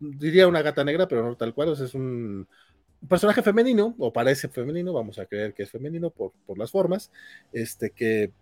diría 0.00 0.48
una 0.48 0.62
gata 0.62 0.82
negra, 0.82 1.06
pero 1.06 1.22
no 1.22 1.36
tal 1.36 1.54
cual, 1.54 1.74
es 1.74 1.94
un 1.94 2.48
personaje 3.08 3.40
femenino, 3.40 3.94
o 4.00 4.12
parece 4.12 4.48
femenino, 4.48 4.92
vamos 4.92 5.20
a 5.20 5.26
creer 5.26 5.54
que 5.54 5.62
es 5.62 5.70
femenino 5.70 6.10
por, 6.10 6.32
por 6.44 6.58
las 6.58 6.72
formas, 6.72 7.12
este, 7.52 7.90
que 7.90 8.32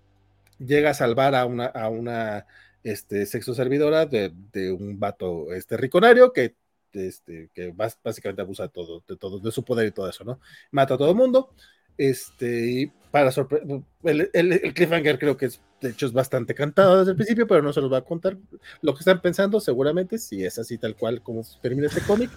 llega 0.59 0.89
a 0.89 0.95
salvar 0.95 1.35
a 1.35 1.45
una, 1.45 1.67
a 1.67 1.91
una 1.91 2.47
este, 2.83 3.27
sexo 3.27 3.53
servidora 3.53 4.07
de, 4.07 4.33
de 4.55 4.73
un 4.73 4.99
vato 4.99 5.53
este, 5.53 5.77
riconario 5.77 6.33
que, 6.33 6.62
este, 6.95 7.51
que 7.55 7.73
básicamente 7.73 8.43
abusa 8.43 8.65
de 8.65 8.69
todo, 8.71 9.03
de 9.07 9.17
todo, 9.17 9.39
de 9.39 9.51
su 9.51 9.65
poder 9.65 9.89
y 9.89 9.93
todo 9.93 10.09
eso, 10.09 10.25
¿no? 10.25 10.41
Mata 10.71 10.95
a 10.95 10.99
todo 10.99 11.11
el 11.11 11.17
mundo, 11.17 11.55
este, 11.99 12.71
y 12.71 12.87
para 13.11 13.31
sorprender, 13.31 13.83
el, 14.03 14.31
el, 14.33 14.75
cliffhanger 14.75 15.19
creo 15.19 15.37
que 15.37 15.47
es, 15.47 15.61
de 15.81 15.91
hecho 15.91 16.07
es 16.07 16.13
bastante 16.13 16.55
cantado 16.55 16.99
desde 16.99 17.11
el 17.11 17.17
principio, 17.17 17.47
pero 17.47 17.63
no 17.63 17.73
se 17.73 17.81
los 17.81 17.93
va 17.93 17.99
a 17.99 18.05
contar 18.05 18.39
lo 18.81 18.95
que 18.95 19.01
están 19.01 19.21
pensando 19.21 19.61
seguramente, 19.61 20.19
si 20.19 20.45
es 20.45 20.59
así 20.59 20.79
tal 20.79 20.97
cual 20.97 21.23
como 21.23 21.43
termina 21.61 21.89
este 21.89 22.01
cómic. 22.01 22.31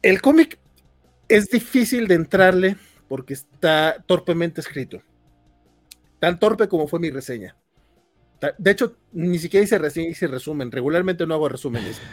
El 0.00 0.20
cómic 0.20 0.58
es 1.28 1.48
difícil 1.48 2.08
de 2.08 2.14
entrarle 2.14 2.76
porque 3.08 3.34
está 3.34 4.02
torpemente 4.06 4.60
escrito. 4.60 5.02
Tan 6.18 6.38
torpe 6.38 6.68
como 6.68 6.88
fue 6.88 7.00
mi 7.00 7.10
reseña. 7.10 7.56
De 8.58 8.70
hecho, 8.70 8.96
ni 9.12 9.38
siquiera 9.38 9.64
hice 9.64 9.78
reseña, 9.78 10.08
hice 10.08 10.26
resumen. 10.26 10.70
Regularmente 10.70 11.26
no 11.26 11.34
hago 11.34 11.48
resúmenes. 11.48 12.00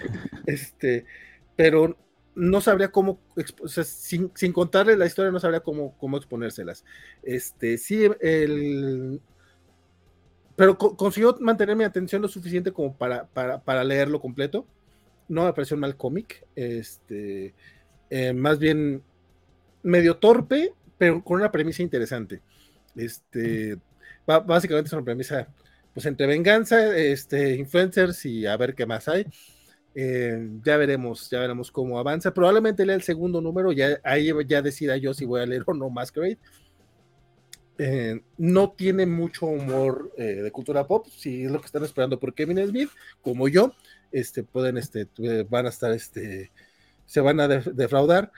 Este, 0.47 1.05
pero 1.55 1.95
no 2.33 2.61
sabría 2.61 2.91
cómo, 2.91 3.19
sin, 3.85 4.31
sin, 4.33 4.51
contarle 4.51 4.97
la 4.97 5.05
historia, 5.05 5.31
no 5.31 5.39
sabría 5.39 5.59
cómo, 5.59 5.95
cómo 5.97 6.17
exponérselas. 6.17 6.83
Este, 7.21 7.77
sí, 7.77 8.07
el, 8.19 9.21
pero 10.55 10.77
consiguió 10.77 11.35
mantener 11.39 11.75
mi 11.75 11.83
atención 11.83 12.21
lo 12.21 12.27
suficiente 12.27 12.71
como 12.71 12.95
para, 12.95 13.25
para, 13.25 13.83
leerlo 13.83 14.21
completo. 14.21 14.65
No 15.27 15.45
me 15.45 15.53
pareció 15.53 15.75
un 15.75 15.81
mal 15.81 15.95
cómic, 15.95 16.45
este, 16.55 17.53
eh, 18.09 18.33
más 18.33 18.59
bien 18.59 19.01
medio 19.81 20.17
torpe, 20.17 20.73
pero 20.97 21.23
con 21.23 21.39
una 21.39 21.51
premisa 21.51 21.81
interesante. 21.81 22.41
Este, 22.95 23.77
básicamente 24.25 24.87
es 24.87 24.93
una 24.93 25.05
premisa, 25.05 25.47
pues 25.93 26.05
entre 26.05 26.27
venganza, 26.27 26.95
este, 26.95 27.55
influencers 27.55 28.25
y 28.25 28.45
a 28.45 28.55
ver 28.57 28.75
qué 28.75 28.85
más 28.85 29.07
hay. 29.07 29.25
Eh, 29.93 30.49
ya 30.63 30.77
veremos, 30.77 31.29
ya 31.29 31.39
veremos 31.39 31.71
cómo 31.71 31.99
avanza. 31.99 32.33
Probablemente 32.33 32.85
lea 32.85 32.95
el 32.95 33.01
segundo 33.01 33.41
número, 33.41 33.71
ya 33.71 33.99
ahí 34.03 34.31
ya 34.47 34.61
decida 34.61 34.95
yo 34.97 35.13
si 35.13 35.25
voy 35.25 35.41
a 35.41 35.45
leer 35.45 35.63
o 35.65 35.73
no 35.73 35.89
Masquerade. 35.89 36.37
Eh, 37.77 38.21
no 38.37 38.71
tiene 38.71 39.05
mucho 39.05 39.47
humor 39.47 40.13
eh, 40.17 40.41
de 40.43 40.51
cultura 40.51 40.85
pop, 40.85 41.07
si 41.09 41.45
es 41.45 41.51
lo 41.51 41.59
que 41.59 41.65
están 41.65 41.83
esperando 41.83 42.19
por 42.19 42.33
Kevin 42.33 42.65
Smith, 42.67 42.89
como 43.21 43.47
yo, 43.47 43.73
este, 44.11 44.43
pueden, 44.43 44.77
este, 44.77 45.07
van 45.49 45.65
a 45.65 45.69
estar, 45.69 45.91
este, 45.91 46.51
se 47.05 47.21
van 47.21 47.39
a 47.39 47.47
defraudar. 47.47 48.31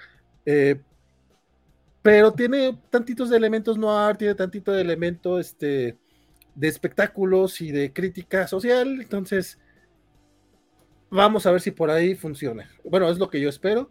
pero 2.01 2.33
tiene 2.33 2.79
tantitos 2.89 3.29
de 3.29 3.37
elementos 3.37 3.77
noir, 3.77 4.15
tiene 4.17 4.35
tantito 4.35 4.71
de 4.71 4.81
elemento 4.81 5.39
este, 5.39 5.97
de 6.55 6.67
espectáculos 6.67 7.61
y 7.61 7.71
de 7.71 7.91
crítica 7.91 8.47
social, 8.47 9.01
entonces 9.01 9.57
Vamos 11.15 11.45
a 11.45 11.51
ver 11.51 11.61
si 11.61 11.69
por 11.69 11.91
ahí 11.91 12.15
funciona. 12.15 12.67
Bueno, 12.83 13.07
es 13.07 13.19
lo 13.19 13.29
que 13.29 13.39
yo 13.39 13.47
espero. 13.47 13.87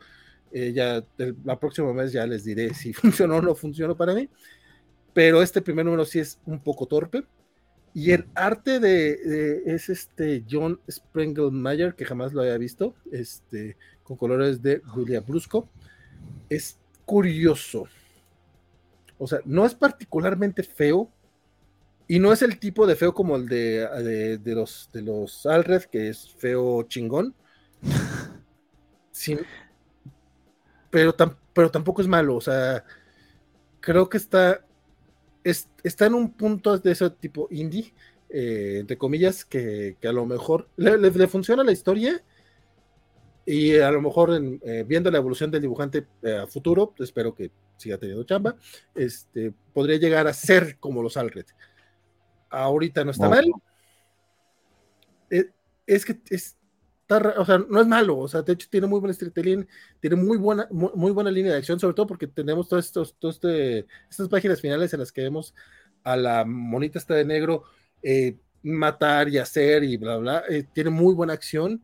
Eh, 0.51 0.73
ya 0.75 1.05
la 1.45 1.61
próxima 1.61 1.93
mes 1.93 2.11
ya 2.11 2.27
les 2.27 2.43
diré 2.43 2.75
si 2.75 2.93
funcionó 2.93 3.37
o 3.37 3.41
no 3.41 3.55
funcionó 3.55 3.97
para 3.97 4.13
mí. 4.13 4.29
Pero 5.15 5.41
este 5.41 5.63
primer 5.63 5.85
número 5.85 6.05
sí 6.05 6.19
es 6.19 6.41
un 6.47 6.59
poco 6.59 6.87
torpe. 6.87 7.23
Y 7.95 8.11
el 8.11 8.27
arte 8.35 8.81
de, 8.81 9.63
es 9.67 9.89
este 9.89 10.45
John 10.51 10.81
Sprengelmayer, 10.91 11.95
que 11.95 12.05
jamás 12.05 12.33
lo 12.33 12.41
había 12.41 12.59
visto, 12.59 12.97
este, 13.13 13.77
con 14.03 14.17
colores 14.17 14.61
de 14.61 14.81
Julia 14.85 15.21
Brusco. 15.21 15.69
Es 16.49 16.81
curioso. 17.05 17.85
O 19.17 19.29
sea, 19.29 19.39
no 19.45 19.65
es 19.65 19.77
particularmente 19.77 20.65
feo, 20.65 21.09
y 22.09 22.19
no 22.19 22.33
es 22.33 22.43
el 22.43 22.59
tipo 22.59 22.87
de 22.87 22.97
feo 22.97 23.15
como 23.15 23.37
el 23.37 23.49
de, 23.49 24.39
los, 24.45 24.91
de 24.93 25.03
los 25.03 25.47
Alred, 25.47 25.85
que 25.85 26.09
es 26.09 26.35
feo 26.37 26.83
chingón. 26.85 27.35
pero, 30.91 31.15
pero 31.53 31.71
tampoco 31.71 32.03
es 32.03 32.09
malo. 32.09 32.37
O 32.37 32.41
sea, 32.41 32.85
creo 33.81 34.09
que 34.09 34.19
está, 34.19 34.65
está 35.45 36.07
en 36.07 36.15
un 36.15 36.33
punto 36.33 36.77
de 36.77 36.93
ese 36.93 37.11
tipo 37.11 37.49
indie, 37.51 37.95
eh, 38.29 38.79
entre 38.81 38.99
comillas, 38.99 39.45
que, 39.45 39.97
a 40.03 40.13
lo 40.13 40.27
mejor 40.27 40.69
le, 40.77 41.29
funciona 41.29 41.65
la 41.65 41.73
historia. 41.73 42.23
Y 43.45 43.77
a 43.79 43.91
lo 43.91 44.01
mejor 44.01 44.41
eh, 44.63 44.85
viendo 44.87 45.11
la 45.11 45.19
evolución 45.19 45.51
del 45.51 45.63
dibujante 45.63 46.07
eh, 46.23 46.37
a 46.37 46.47
futuro, 46.47 46.95
espero 47.01 47.35
que 47.35 47.51
siga 47.77 47.99
teniendo 47.99 48.23
chamba, 48.23 48.55
este, 48.95 49.53
podría 49.73 49.97
llegar 49.97 50.29
a 50.29 50.33
ser 50.33 50.79
como 50.79 51.03
los 51.03 51.17
Alred 51.17 51.47
ahorita 52.53 53.05
no 53.05 53.11
está 53.11 53.29
mal. 53.29 53.45
Eh, 55.31 55.51
es, 55.87 56.05
que 56.05 56.21
está, 56.31 57.35
o 57.39 57.45
sea, 57.45 57.59
no 57.59 57.81
es 57.81 57.87
malo, 57.87 58.19
o 58.19 58.29
sea, 58.29 58.43
de 58.43 58.53
hecho 58.53 58.69
tiene 58.71 58.87
muy 58.87 59.01
buen 59.01 59.13
storytelling, 59.13 59.67
tiene 60.01 60.17
muy 60.17 60.37
buena, 60.37 60.69
muy, 60.71 61.11
buena 61.13 61.31
línea 61.31 61.53
de 61.53 61.59
acción, 61.59 61.81
sobre 61.81 61.95
todo 61.95 62.07
porque 62.07 62.27
tenemos 62.27 62.69
todas 62.69 62.87
estos, 62.87 63.17
este, 63.23 63.87
estas 64.11 64.29
páginas 64.29 64.61
finales 64.61 64.93
en 64.93 65.01
las 65.01 65.11
que 65.11 65.23
vemos 65.23 65.55
a 66.05 66.17
la 66.17 66.45
monita 66.45 66.99
esta 66.99 67.15
de 67.15 67.25
negro 67.25 67.65
eh, 68.03 68.37
matar 68.63 69.29
y 69.29 69.39
hacer 69.39 69.85
y 69.85 69.97
bla, 69.97 70.17
bla, 70.19 70.45
eh, 70.49 70.65
tiene 70.73 70.91
muy 70.91 71.15
buena 71.15 71.33
acción 71.33 71.83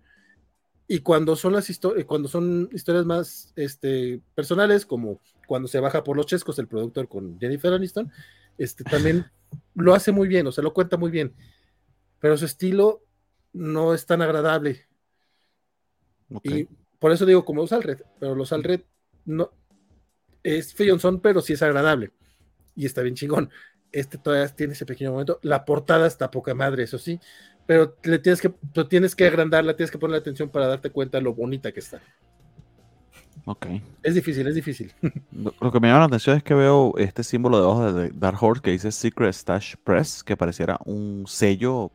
Y 0.86 1.00
cuando 1.00 1.36
son 1.36 1.52
las 1.52 1.70
historias, 1.70 2.06
cuando 2.06 2.28
son 2.28 2.68
historias 2.72 3.04
más 3.04 3.52
este, 3.56 4.20
personales, 4.34 4.86
como 4.86 5.20
cuando 5.46 5.68
se 5.68 5.80
baja 5.80 6.04
por 6.04 6.16
los 6.16 6.26
chescos 6.26 6.58
el 6.58 6.68
productor 6.68 7.08
con 7.08 7.38
Jennifer 7.40 7.72
Aniston, 7.72 8.10
este, 8.58 8.84
también 8.84 9.26
lo 9.74 9.94
hace 9.94 10.12
muy 10.12 10.28
bien, 10.28 10.46
o 10.46 10.52
sea, 10.52 10.62
lo 10.62 10.74
cuenta 10.74 10.96
muy 10.96 11.10
bien. 11.10 11.34
Pero 12.20 12.36
su 12.36 12.44
estilo 12.44 13.04
no 13.52 13.94
es 13.94 14.04
tan 14.06 14.20
agradable. 14.20 14.86
Y 16.42 16.68
por 16.98 17.12
eso 17.12 17.24
digo 17.24 17.44
como 17.44 17.62
los 17.62 17.72
Alred, 17.72 18.02
pero 18.18 18.34
los 18.34 18.52
Alred 18.52 18.82
no 19.24 19.50
es 20.42 20.74
son 20.98 21.20
pero 21.20 21.40
sí 21.40 21.54
es 21.54 21.62
agradable. 21.62 22.12
Y 22.74 22.86
está 22.86 23.02
bien 23.02 23.14
chingón. 23.14 23.50
Este 23.90 24.18
todavía 24.18 24.48
tiene 24.48 24.74
ese 24.74 24.86
pequeño 24.86 25.12
momento. 25.12 25.38
La 25.42 25.64
portada 25.64 26.06
está 26.06 26.30
poca 26.30 26.54
madre, 26.54 26.84
eso 26.84 26.98
sí, 26.98 27.18
pero 27.66 27.96
le 28.02 28.18
tienes 28.18 28.40
que, 28.40 28.52
tienes 28.88 29.14
que 29.14 29.26
agrandarla, 29.26 29.76
tienes 29.76 29.90
que 29.90 29.98
poner 29.98 30.16
atención 30.16 30.50
para 30.50 30.66
darte 30.66 30.90
cuenta 30.90 31.18
de 31.18 31.24
lo 31.24 31.34
bonita 31.34 31.72
que 31.72 31.80
está. 31.80 32.00
Ok. 33.48 33.66
Es 34.02 34.14
difícil, 34.14 34.46
es 34.46 34.54
difícil. 34.54 34.92
Lo, 35.32 35.72
que 35.72 35.80
me 35.80 35.88
llama 35.88 36.00
la 36.00 36.04
atención 36.04 36.36
es 36.36 36.42
que 36.42 36.52
veo 36.52 36.92
este 36.98 37.24
símbolo 37.24 37.58
debajo 37.58 37.92
de 37.94 38.10
Dark 38.10 38.36
Horse 38.38 38.60
que 38.60 38.72
dice 38.72 38.92
Secret 38.92 39.32
Stash 39.32 39.76
Press, 39.82 40.22
que 40.22 40.36
pareciera 40.36 40.78
un 40.84 41.24
sello 41.26 41.90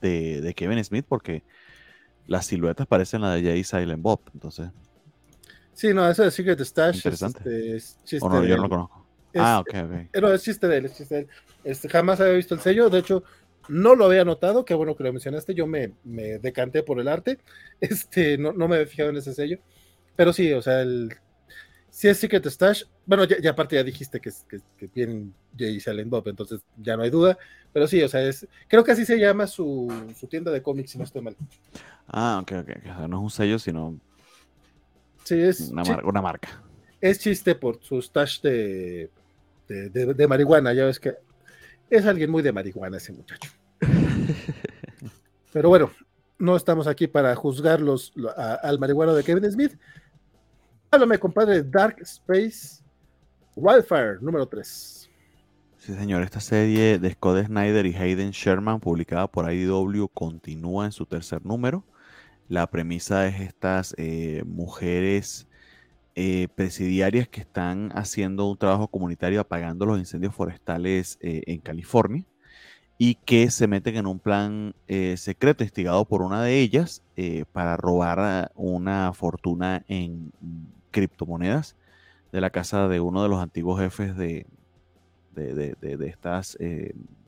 de, 0.00 0.54
Kevin 0.56 0.82
Smith, 0.82 1.04
porque 1.06 1.42
las 2.26 2.46
siluetas 2.46 2.86
parecen 2.86 3.20
la 3.20 3.34
de 3.34 3.42
Jay 3.42 3.64
Silent 3.64 4.00
Bob, 4.00 4.20
entonces. 4.32 4.70
Sí, 5.74 5.92
no, 5.92 6.08
eso 6.08 6.22
de 6.22 6.30
Secret 6.30 6.58
Stash 6.60 6.96
Interesante. 6.96 7.76
Es, 7.76 7.98
este, 8.04 8.26
no, 8.26 8.42
yo 8.42 8.56
no 8.56 8.62
lo 8.62 8.68
conozco. 8.70 9.06
ah, 9.36 9.60
ok, 9.60 9.74
ok. 9.84 9.92
Eh, 10.10 10.20
no, 10.22 10.32
es 10.32 10.42
chiste 10.42 10.66
de 10.66 10.78
él, 10.78 10.86
es 10.86 10.96
chiste 10.96 11.14
de 11.16 11.20
él. 11.20 11.28
Este, 11.64 11.86
jamás 11.90 12.18
había 12.18 12.32
visto 12.32 12.54
el 12.54 12.62
sello, 12.62 12.88
de 12.88 13.00
hecho, 13.00 13.24
no 13.68 13.94
lo 13.94 14.06
había 14.06 14.24
notado, 14.24 14.64
qué 14.64 14.72
bueno 14.72 14.96
que 14.96 15.04
lo 15.04 15.12
mencionaste, 15.12 15.52
yo 15.52 15.66
me, 15.66 15.92
me 16.02 16.38
decanté 16.38 16.82
por 16.82 16.98
el 16.98 17.08
arte, 17.08 17.40
este, 17.82 18.38
no, 18.38 18.54
no 18.54 18.68
me 18.68 18.76
había 18.76 18.86
fijado 18.86 19.10
en 19.10 19.16
ese 19.16 19.34
sello, 19.34 19.58
pero 20.16 20.32
sí, 20.32 20.52
o 20.52 20.62
sea, 20.62 20.82
el, 20.82 21.14
si 21.90 22.08
es 22.08 22.18
Secret 22.18 22.44
Stash, 22.46 22.84
bueno, 23.06 23.24
ya, 23.24 23.50
aparte 23.50 23.76
ya 23.76 23.84
dijiste 23.84 24.20
que, 24.20 24.30
que, 24.48 24.58
que 24.76 24.88
tienen 24.88 25.32
Jay 25.56 25.78
Silent 25.78 26.10
Bob, 26.10 26.26
entonces 26.28 26.60
ya 26.76 26.96
no 26.96 27.02
hay 27.02 27.10
duda, 27.10 27.38
pero 27.72 27.86
sí, 27.86 28.02
o 28.02 28.08
sea, 28.08 28.22
es, 28.22 28.46
creo 28.68 28.82
que 28.82 28.92
así 28.92 29.04
se 29.04 29.18
llama 29.18 29.46
su, 29.46 29.92
su 30.18 30.26
tienda 30.26 30.50
de 30.50 30.62
cómics, 30.62 30.90
si 30.90 30.98
no 30.98 31.04
estoy 31.04 31.22
mal. 31.22 31.36
Ah, 32.08 32.40
ok, 32.42 32.52
ok, 32.62 32.68
no 33.08 33.16
es 33.16 33.22
un 33.22 33.30
sello, 33.30 33.58
sino 33.58 33.98
sí, 35.24 35.40
es 35.40 35.70
una, 35.70 35.82
una 36.04 36.22
marca. 36.22 36.62
Es 37.00 37.18
chiste 37.18 37.54
por 37.54 37.82
su 37.82 38.00
stash 38.00 38.40
de, 38.40 39.10
de, 39.68 39.88
de 39.90 40.26
marihuana, 40.26 40.72
ya 40.72 40.86
ves 40.86 40.98
que 40.98 41.14
es 41.90 42.06
alguien 42.06 42.30
muy 42.30 42.42
de 42.42 42.52
marihuana 42.52 42.96
ese 42.96 43.12
muchacho. 43.12 43.50
Pero 45.52 45.68
bueno, 45.68 45.92
no 46.38 46.56
estamos 46.56 46.86
aquí 46.86 47.06
para 47.06 47.34
juzgar 47.36 47.80
al 48.62 48.78
marihuano 48.78 49.14
de 49.14 49.22
Kevin 49.22 49.50
Smith. 49.50 49.78
Háblame, 50.94 51.18
compadre, 51.18 51.60
Dark 51.64 51.96
Space 52.02 52.80
Wildfire, 53.56 54.18
número 54.20 54.46
3. 54.46 55.10
Sí, 55.76 55.92
señor, 55.92 56.22
esta 56.22 56.38
serie 56.38 57.00
de 57.00 57.10
Scott 57.10 57.46
Snyder 57.46 57.84
y 57.84 57.96
Hayden 57.96 58.30
Sherman, 58.30 58.78
publicada 58.78 59.26
por 59.26 59.52
IDW, 59.52 60.06
continúa 60.14 60.84
en 60.84 60.92
su 60.92 61.04
tercer 61.04 61.44
número. 61.44 61.84
La 62.48 62.68
premisa 62.68 63.26
es 63.26 63.40
estas 63.40 63.92
eh, 63.98 64.44
mujeres 64.46 65.48
eh, 66.14 66.46
presidiarias 66.54 67.26
que 67.26 67.40
están 67.40 67.90
haciendo 67.96 68.48
un 68.48 68.56
trabajo 68.56 68.86
comunitario 68.86 69.40
apagando 69.40 69.86
los 69.86 69.98
incendios 69.98 70.32
forestales 70.32 71.18
eh, 71.20 71.42
en 71.48 71.58
California 71.58 72.24
y 72.98 73.16
que 73.16 73.50
se 73.50 73.66
meten 73.66 73.96
en 73.96 74.06
un 74.06 74.20
plan 74.20 74.76
eh, 74.86 75.16
secreto 75.16 75.64
instigado 75.64 76.04
por 76.04 76.22
una 76.22 76.44
de 76.44 76.60
ellas 76.60 77.02
para 77.50 77.76
robar 77.76 78.52
una 78.54 79.12
fortuna 79.12 79.84
en 79.88 80.30
criptomonedas 80.94 81.76
de 82.32 82.40
la 82.40 82.50
casa 82.50 82.88
de 82.88 83.00
uno 83.00 83.22
de 83.22 83.28
los 83.28 83.40
antiguos 83.40 83.80
jefes 83.80 84.16
de, 84.16 84.46
de, 85.32 86.06
estas 86.06 86.56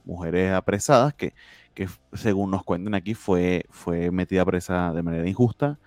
mujeres 0.04 0.52
apresadas 0.52 1.12
que, 1.14 1.34
que, 1.74 1.88
según 2.12 2.52
nos 2.52 2.62
cuentan 2.64 2.94
aquí 2.94 3.14
fue, 3.14 3.66
fue 3.70 4.10
metida 4.12 4.44
presa 4.44 4.92
de 4.92 5.02
manera 5.02 5.28
injusta 5.28 5.78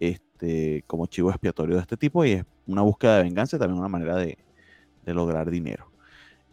este, 0.00 0.82
como 0.86 1.06
chivo 1.06 1.30
expiatorio 1.30 1.76
de 1.76 1.82
este 1.82 1.96
tipo 1.96 2.24
y 2.24 2.32
es 2.32 2.44
una 2.66 2.82
búsqueda 2.82 3.18
de 3.18 3.24
venganza 3.24 3.56
y 3.56 3.58
también 3.58 3.78
una 3.78 3.88
manera 3.88 4.16
de, 4.16 4.38
lograr 5.06 5.50
dinero. 5.50 5.90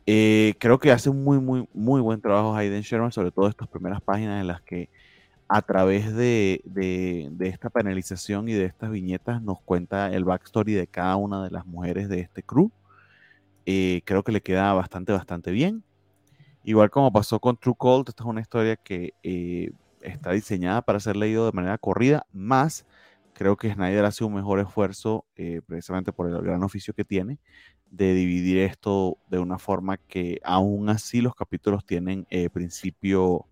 Eh, 0.07 0.55
creo 0.57 0.79
que 0.79 0.91
hace 0.91 1.11
un 1.11 1.23
muy, 1.23 1.39
muy, 1.39 1.69
muy 1.73 2.01
buen 2.01 2.19
trabajo 2.19 2.55
Hayden 2.55 2.81
Sherman, 2.81 3.11
sobre 3.11 3.29
todo 3.29 3.47
estas 3.47 3.67
primeras 3.67 4.01
páginas 4.01 4.41
en 4.41 4.47
las 4.47 4.61
que 4.61 4.89
a 5.49 5.61
través 5.61 6.13
de, 6.15 6.61
esta 7.39 7.69
penalización 7.69 8.49
y 8.49 8.53
de 8.53 8.65
estas 8.65 8.91
viñetas 8.91 9.41
nos 9.41 9.61
cuenta 9.61 10.11
el 10.13 10.23
backstory 10.25 10.73
de 10.73 10.87
cada 10.87 11.15
una 11.15 11.43
de 11.43 11.51
las 11.51 11.65
mujeres 11.65 12.09
de 12.09 12.19
este 12.19 12.43
crew. 12.43 12.71
Eh, 13.65 14.01
creo 14.05 14.23
que 14.23 14.31
le 14.31 14.41
queda 14.41 14.73
bastante, 14.73 15.13
bastante 15.13 15.51
bien. 15.51 15.83
Igual 16.63 16.89
como 16.89 17.11
pasó 17.11 17.39
con 17.39 17.57
True 17.57 17.75
Cold, 17.77 18.09
esta 18.09 18.23
es 18.23 18.27
una 18.27 18.41
historia 18.41 18.75
que 18.75 19.13
eh, 19.23 19.71
está 20.01 20.31
diseñada 20.31 20.81
para 20.81 20.99
ser 20.99 21.15
leído 21.15 21.45
de 21.45 21.51
manera 21.53 21.77
corrida, 21.77 22.25
más 22.33 22.85
Creo 23.37 23.55
que 23.55 23.71
Snyder 23.71 24.03
hace 24.03 24.23
un 24.23 24.33
mejor 24.33 24.59
esfuerzo, 24.59 25.23
eh, 25.35 25.61
precisamente 25.63 26.11
por 26.11 26.27
el 26.27 26.41
gran 26.41 26.63
oficio 26.63 26.95
que 26.95 27.05
tiene, 27.05 27.37
de 27.91 28.15
dividir 28.15 28.57
esto 28.57 29.19
de 29.29 29.37
una 29.37 29.59
forma 29.59 29.97
que 29.97 30.39
aún 30.43 30.89
así 30.89 31.21
los 31.21 31.35
capítulos 31.35 31.85
tienen 31.85 32.25
eh, 32.31 32.49
principio, 32.49 33.45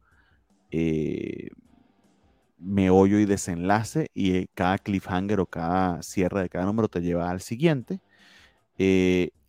meollo 2.66 3.19
y 3.19 3.26
desenlace, 3.26 4.10
y 4.14 4.48
cada 4.48 4.77
cliffhanger 4.80 5.40
o 5.40 5.45
cada 5.48 6.02
cierre 6.03 6.42
de 6.44 6.50
cada 6.50 6.66
número 6.66 6.90
te 6.90 7.02
lleva 7.02 7.30
al 7.30 7.42
siguiente. 7.42 8.02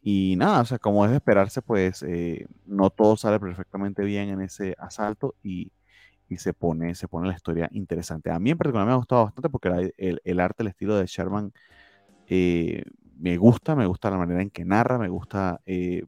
y 0.02 0.34
nada, 0.36 0.60
o 0.62 0.64
sea, 0.64 0.78
como 0.78 1.04
es 1.04 1.10
de 1.10 1.16
esperarse, 1.18 1.62
pues 1.62 2.04
no 2.66 2.90
todo 2.90 3.16
sale 3.16 3.40
perfectamente 3.40 4.04
bien 4.04 4.28
en 4.30 4.40
ese 4.42 4.76
asalto 4.78 5.34
y 5.42 5.72
y 6.28 6.36
se 6.38 6.52
pone, 6.52 6.94
se 6.94 7.08
pone 7.08 7.28
la 7.28 7.34
historia 7.34 7.68
interesante. 7.72 8.30
A 8.30 8.38
mí 8.38 8.50
en 8.50 8.58
particular 8.58 8.86
me 8.86 8.92
ha 8.92 8.96
gustado 8.96 9.24
bastante 9.24 9.48
porque 9.48 9.92
el, 9.96 10.40
arte, 10.40 10.62
el 10.62 10.68
estilo 10.68 10.96
de 10.96 11.06
Sherman 11.06 11.52
eh, 12.28 12.84
me 13.18 13.36
gusta, 13.36 13.76
me 13.76 13.86
gusta 13.86 14.10
la 14.10 14.18
manera 14.18 14.42
en 14.42 14.50
que 14.50 14.64
narra, 14.64 14.98
me 14.98 15.08
gusta, 15.08 15.60
eh, 15.66 16.04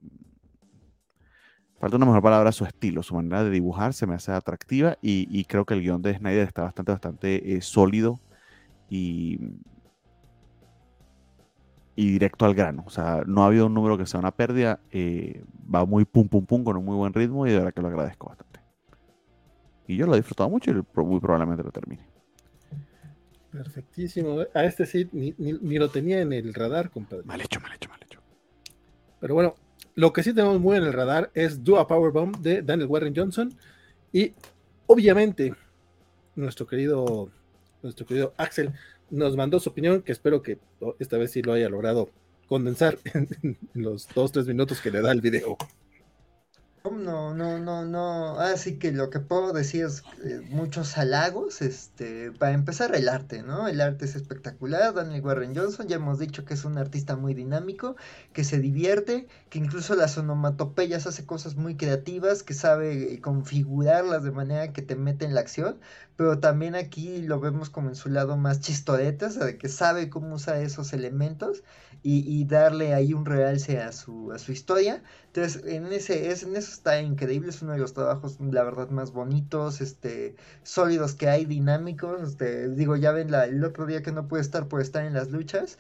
falta 1.79 1.97
una 1.97 2.07
mejor 2.07 2.23
palabra, 2.23 2.53
su 2.53 2.65
estilo, 2.65 3.03
su 3.03 3.15
manera 3.15 3.45
de 3.45 3.51
dibujar 3.51 3.95
se 3.95 4.07
me 4.07 4.15
hace 4.15 4.33
atractiva 4.33 4.99
y, 5.01 5.45
creo 5.45 5.65
que 5.65 5.75
el 5.75 5.83
guion 5.83 6.03
de 6.03 6.17
Snyder 6.17 6.47
está 6.47 6.63
bastante, 6.63 6.93
bastante 6.93 7.57
eh, 7.57 7.61
sólido 7.61 8.21
y, 8.91 9.39
y 11.97 12.11
directo 12.13 12.45
al 12.45 12.55
grano. 12.55 12.85
O 12.87 12.91
sea, 12.91 13.23
no 13.27 13.43
ha 13.43 13.47
habido 13.47 13.67
un 13.67 13.75
número 13.75 13.99
que 13.99 14.07
sea 14.07 14.21
una 14.21 14.31
pérdida, 14.31 14.81
va 15.75 15.85
muy 15.85 16.05
pum 16.05 16.29
pum 16.29 16.45
pum 16.47 16.65
con 16.65 16.77
un 16.77 16.85
muy 16.85 16.97
buen 16.97 17.13
ritmo 17.13 17.47
y 17.47 17.51
de 17.51 17.59
verdad 17.59 17.75
que 17.75 17.83
lo 17.83 17.89
agradezco 17.89 18.29
bastante. 18.29 18.61
Y 19.89 19.97
yo 19.97 20.07
lo 20.07 20.15
he 20.15 20.19
disfrutado 20.19 20.51
mucho 20.51 20.71
y 20.71 20.75
muy 20.75 21.19
probablemente 21.19 21.65
lo 21.65 21.73
termine. 21.73 22.07
Perfectísimo. 23.51 24.41
A 24.55 24.65
este 24.65 24.85
sí 24.87 25.09
ni, 25.13 25.79
lo 25.79 25.89
tenía 25.89 26.21
en 26.21 26.33
el 26.33 26.53
radar, 26.53 26.91
compadre. 26.91 27.25
Mal 27.25 27.41
hecho, 27.41 27.61
mal 27.61 27.73
hecho, 27.73 27.89
mal 27.89 27.99
hecho. 28.03 28.21
Pero 29.21 29.35
bueno, 29.35 29.55
lo 29.99 30.13
que 30.13 30.23
sí 30.23 30.33
tenemos 30.33 30.61
muy 30.61 30.77
en 30.77 30.85
el 30.85 30.93
radar 30.93 31.33
es 31.35 31.65
Do 31.65 31.77
a 31.77 31.89
Powerbomb 31.89 32.37
de 32.39 32.63
Daniel 32.63 32.89
Warren 32.89 33.17
Johnson. 33.17 33.53
Y 34.13 34.33
obviamente, 34.87 35.57
nuestro 36.37 36.69
querido, 36.69 37.29
nuestro 37.83 38.07
querido 38.07 38.33
Axel 38.37 38.73
nos 39.11 39.37
mandó 39.37 39.59
su 39.59 39.71
opinión, 39.71 40.03
que 40.03 40.13
espero 40.13 40.41
que 40.41 40.61
esta 41.01 41.19
vez 41.19 41.33
sí 41.33 41.43
lo 41.43 41.53
haya 41.53 41.69
logrado 41.69 42.11
condensar 42.47 42.97
en, 43.13 43.29
en 43.43 43.59
los 43.75 44.07
dos, 44.15 44.31
tres 44.31 44.47
minutos 44.47 44.81
que 44.81 44.93
le 44.93 45.01
da 45.03 45.11
el 45.11 45.21
video. 45.21 45.57
No, 46.85 47.35
no, 47.35 47.59
no, 47.59 47.85
no. 47.85 48.39
Así 48.39 48.79
que 48.79 48.93
lo 48.93 49.11
que 49.11 49.21
puedo 49.21 49.53
decir 49.53 49.85
es 49.85 50.03
eh, 50.25 50.41
muchos 50.49 50.97
halagos. 50.97 51.61
Este, 51.61 52.33
para 52.33 52.53
empezar, 52.53 52.95
el 52.95 53.09
arte, 53.09 53.43
¿no? 53.43 53.69
El 53.69 53.81
arte 53.81 54.05
es 54.05 54.15
espectacular. 54.15 54.95
Daniel 54.95 55.25
Warren 55.25 55.55
Johnson, 55.55 55.87
ya 55.89 55.97
hemos 55.97 56.19
dicho 56.19 56.45
que 56.45 56.55
es 56.55 56.65
un 56.65 56.79
artista 56.79 57.17
muy 57.17 57.35
dinámico, 57.35 57.97
que 58.33 58.45
se 58.45 58.59
divierte, 58.59 59.27
que 59.51 59.59
incluso 59.59 59.97
las 59.97 60.17
onomatopeyas 60.19 61.07
hace 61.07 61.27
cosas 61.27 61.57
muy 61.57 61.77
creativas, 61.77 62.43
que 62.43 62.55
sabe 62.55 63.13
eh, 63.13 63.21
configurarlas 63.21 64.23
de 64.23 64.31
manera 64.31 64.73
que 64.73 64.83
te 64.83 64.97
mete 64.97 65.25
en 65.25 65.35
la 65.35 65.41
acción. 65.41 65.81
Pero 66.17 66.39
también 66.41 66.75
aquí 66.75 67.23
lo 67.23 67.39
vemos 67.39 67.71
como 67.71 67.89
en 67.91 67.97
su 67.97 68.09
lado 68.09 68.37
más 68.37 68.61
chistoreta, 68.61 69.29
de 69.29 69.59
que 69.59 69.69
sabe 69.69 70.09
cómo 70.09 70.35
usar 70.35 70.57
esos 70.57 70.93
elementos 70.93 71.63
y, 72.03 72.45
darle 72.45 72.95
ahí 72.95 73.13
un 73.13 73.27
realce 73.27 73.81
a 73.81 73.93
su, 73.93 74.33
a 74.33 74.39
su 74.39 74.53
historia. 74.53 75.03
Entonces, 75.39 75.73
en 75.73 75.87
ese, 75.93 76.33
es, 76.33 76.43
en 76.43 76.57
eso 76.57 76.73
está 76.73 77.01
increíble, 77.01 77.51
es 77.51 77.63
uno 77.63 77.73
de 77.73 77.79
los 77.79 77.95
trabajos, 77.95 78.39
la 78.41 78.65
verdad, 78.65 78.91
más 78.91 79.13
bonitos, 79.13 79.81
este, 79.81 80.35
sólidos 80.65 81.15
que 81.15 81.29
hay, 81.29 81.45
dinámicos. 81.45 82.21
Este, 82.23 82.69
digo, 82.71 82.97
ya 82.97 83.13
ven 83.13 83.31
la, 83.31 83.45
el 83.45 83.63
otro 83.63 83.87
día 83.87 84.03
que 84.03 84.11
no 84.11 84.27
pude 84.27 84.41
estar 84.41 84.67
por 84.67 84.81
estar 84.81 85.05
en 85.05 85.15
las 85.15 85.31
luchas. 85.31 85.79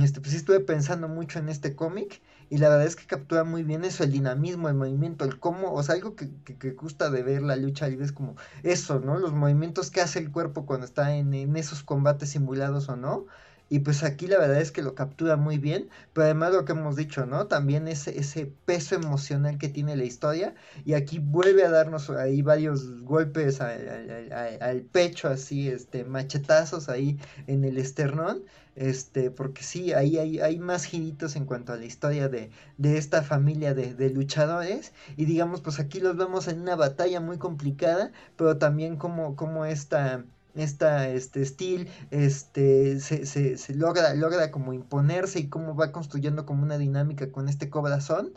Este, 0.00 0.20
pues 0.20 0.30
sí 0.30 0.36
estuve 0.36 0.60
pensando 0.60 1.08
mucho 1.08 1.40
en 1.40 1.48
este 1.48 1.74
cómic 1.74 2.22
y 2.50 2.58
la 2.58 2.68
verdad 2.68 2.86
es 2.86 2.94
que 2.94 3.06
captura 3.06 3.42
muy 3.42 3.64
bien 3.64 3.84
eso, 3.84 4.04
el 4.04 4.12
dinamismo, 4.12 4.68
el 4.68 4.76
movimiento, 4.76 5.24
el 5.24 5.40
cómo, 5.40 5.72
o 5.72 5.82
sea, 5.82 5.96
algo 5.96 6.14
que, 6.14 6.30
que, 6.44 6.70
gusta 6.70 7.10
de 7.10 7.24
ver 7.24 7.42
la 7.42 7.56
lucha 7.56 7.88
libre 7.88 8.04
es 8.04 8.12
como 8.12 8.36
eso, 8.62 9.00
¿no? 9.00 9.18
Los 9.18 9.32
movimientos 9.32 9.90
que 9.90 10.00
hace 10.00 10.20
el 10.20 10.30
cuerpo 10.30 10.66
cuando 10.66 10.86
está 10.86 11.16
en, 11.16 11.34
en 11.34 11.56
esos 11.56 11.82
combates 11.82 12.30
simulados 12.30 12.88
o 12.88 12.94
no. 12.94 13.26
Y 13.72 13.78
pues 13.78 14.02
aquí 14.02 14.26
la 14.26 14.38
verdad 14.38 14.60
es 14.60 14.72
que 14.72 14.82
lo 14.82 14.96
captura 14.96 15.36
muy 15.36 15.58
bien, 15.58 15.88
pero 16.12 16.24
además 16.24 16.52
lo 16.52 16.64
que 16.64 16.72
hemos 16.72 16.96
dicho, 16.96 17.24
¿no? 17.24 17.46
También 17.46 17.86
ese, 17.86 18.18
ese 18.18 18.52
peso 18.64 18.96
emocional 18.96 19.58
que 19.58 19.68
tiene 19.68 19.94
la 19.94 20.02
historia. 20.02 20.56
Y 20.84 20.94
aquí 20.94 21.20
vuelve 21.20 21.64
a 21.64 21.70
darnos 21.70 22.10
ahí 22.10 22.42
varios 22.42 23.00
golpes 23.02 23.60
al, 23.60 24.82
pecho, 24.90 25.28
así, 25.28 25.68
este, 25.68 26.04
machetazos 26.04 26.88
ahí 26.88 27.16
en 27.46 27.64
el 27.64 27.78
esternón. 27.78 28.42
Este, 28.74 29.30
porque 29.30 29.62
sí, 29.62 29.92
ahí 29.92 30.18
hay, 30.18 30.40
hay 30.40 30.58
más 30.58 30.84
giritos 30.84 31.36
en 31.36 31.44
cuanto 31.44 31.72
a 31.72 31.76
la 31.76 31.84
historia 31.84 32.28
de, 32.28 32.50
de 32.76 32.98
esta 32.98 33.22
familia 33.22 33.72
de, 33.72 33.94
de, 33.94 34.10
luchadores. 34.10 34.92
Y 35.16 35.26
digamos, 35.26 35.60
pues 35.60 35.78
aquí 35.78 36.00
los 36.00 36.16
vemos 36.16 36.48
en 36.48 36.60
una 36.60 36.74
batalla 36.74 37.20
muy 37.20 37.38
complicada, 37.38 38.10
pero 38.36 38.58
también 38.58 38.96
como, 38.96 39.36
como 39.36 39.64
esta 39.64 40.24
esta 40.54 41.08
este 41.08 41.44
Steel 41.44 41.88
este 42.10 43.00
se, 43.00 43.74
logra 43.74 44.14
logra 44.14 44.50
como 44.50 44.72
imponerse 44.72 45.40
y 45.40 45.48
cómo 45.48 45.74
va 45.74 45.92
construyendo 45.92 46.46
como 46.46 46.62
una 46.62 46.78
dinámica 46.78 47.30
con 47.32 47.48
este 47.48 47.70
corazón 47.70 48.32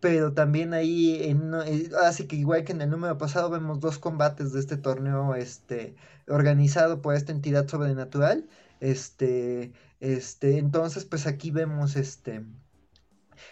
pero 0.00 0.32
también 0.32 0.74
ahí 0.74 1.20
eh, 1.22 1.90
así 2.04 2.26
que 2.26 2.36
igual 2.36 2.64
que 2.64 2.72
en 2.72 2.82
el 2.82 2.90
número 2.90 3.18
pasado 3.18 3.50
vemos 3.50 3.80
dos 3.80 3.98
combates 3.98 4.52
de 4.52 4.60
este 4.60 4.76
torneo 4.76 5.34
este 5.34 5.96
organizado 6.28 7.02
por 7.02 7.14
esta 7.14 7.32
entidad 7.32 7.66
sobrenatural 7.68 8.48
este 8.80 9.72
este 10.00 10.58
entonces 10.58 11.04
pues 11.04 11.26
aquí 11.26 11.50
vemos 11.50 11.96
este 11.96 12.44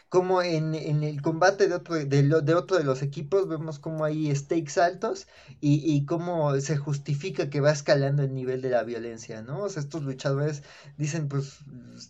como 0.08 0.42
en, 0.42 0.74
el 0.74 1.20
combate 1.22 1.68
de 1.68 1.74
otro 1.74 1.94
de, 1.96 2.06
de, 2.06 2.54
otro 2.54 2.78
de 2.78 2.84
los 2.84 3.02
equipos 3.02 3.48
vemos 3.48 3.78
como 3.78 4.04
hay 4.04 4.34
stakes 4.34 4.80
altos 4.80 5.26
y, 5.60 5.82
y 5.84 6.04
cómo 6.06 6.58
se 6.60 6.76
justifica 6.76 7.50
que 7.50 7.60
va 7.60 7.72
escalando 7.72 8.22
el 8.22 8.34
nivel 8.34 8.62
de 8.62 8.70
la 8.70 8.82
violencia, 8.84 9.42
¿no? 9.42 9.62
O 9.64 9.68
sea, 9.68 9.82
estos 9.82 10.04
luchadores 10.04 10.62
dicen, 10.96 11.28
pues 11.28 11.58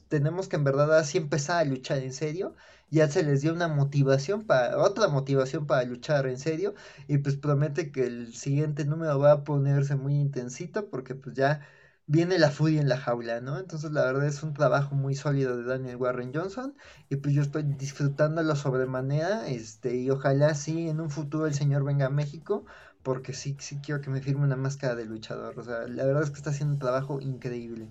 tenemos 0.08 0.48
que 0.48 0.56
en 0.56 0.64
verdad 0.64 0.96
así 0.98 1.18
empezar 1.18 1.58
a 1.58 1.64
luchar 1.64 1.98
en 1.98 2.12
serio 2.12 2.54
ya 2.90 3.08
se 3.08 3.22
les 3.22 3.42
dio 3.42 3.52
una 3.52 3.68
motivación 3.68 4.44
para, 4.44 4.78
otra 4.78 5.08
motivación 5.08 5.66
para 5.66 5.84
luchar 5.84 6.26
en 6.26 6.38
serio, 6.38 6.74
y 7.08 7.18
pues 7.18 7.36
promete 7.36 7.90
que 7.90 8.06
el 8.06 8.34
siguiente 8.34 8.84
número 8.84 9.18
va 9.18 9.32
a 9.32 9.44
ponerse 9.44 9.96
muy 9.96 10.14
intensito, 10.14 10.88
porque 10.88 11.14
pues 11.14 11.34
ya 11.36 11.66
viene 12.06 12.38
la 12.38 12.50
furia 12.50 12.80
en 12.80 12.88
la 12.88 12.98
jaula, 12.98 13.40
¿no? 13.40 13.58
Entonces 13.58 13.90
la 13.92 14.04
verdad 14.04 14.26
es 14.26 14.42
un 14.42 14.54
trabajo 14.54 14.94
muy 14.94 15.14
sólido 15.14 15.56
de 15.56 15.64
Daniel 15.64 15.96
Warren 15.96 16.32
Johnson 16.32 16.74
y 17.08 17.16
pues 17.16 17.34
yo 17.34 17.42
estoy 17.42 17.64
disfrutándolo 17.64 18.54
sobremanera, 18.54 19.48
este, 19.48 19.96
y 19.96 20.10
ojalá 20.10 20.54
sí 20.54 20.88
en 20.88 21.00
un 21.00 21.10
futuro 21.10 21.46
el 21.46 21.54
señor 21.54 21.84
venga 21.84 22.06
a 22.06 22.10
México, 22.10 22.64
porque 23.02 23.32
sí, 23.32 23.56
sí 23.58 23.78
quiero 23.82 24.00
que 24.00 24.10
me 24.10 24.20
firme 24.20 24.44
una 24.44 24.56
máscara 24.56 24.94
de 24.94 25.04
luchador, 25.04 25.58
o 25.58 25.62
sea, 25.62 25.86
la 25.88 26.04
verdad 26.04 26.22
es 26.22 26.30
que 26.30 26.36
está 26.36 26.50
haciendo 26.50 26.74
un 26.74 26.80
trabajo 26.80 27.20
increíble. 27.20 27.88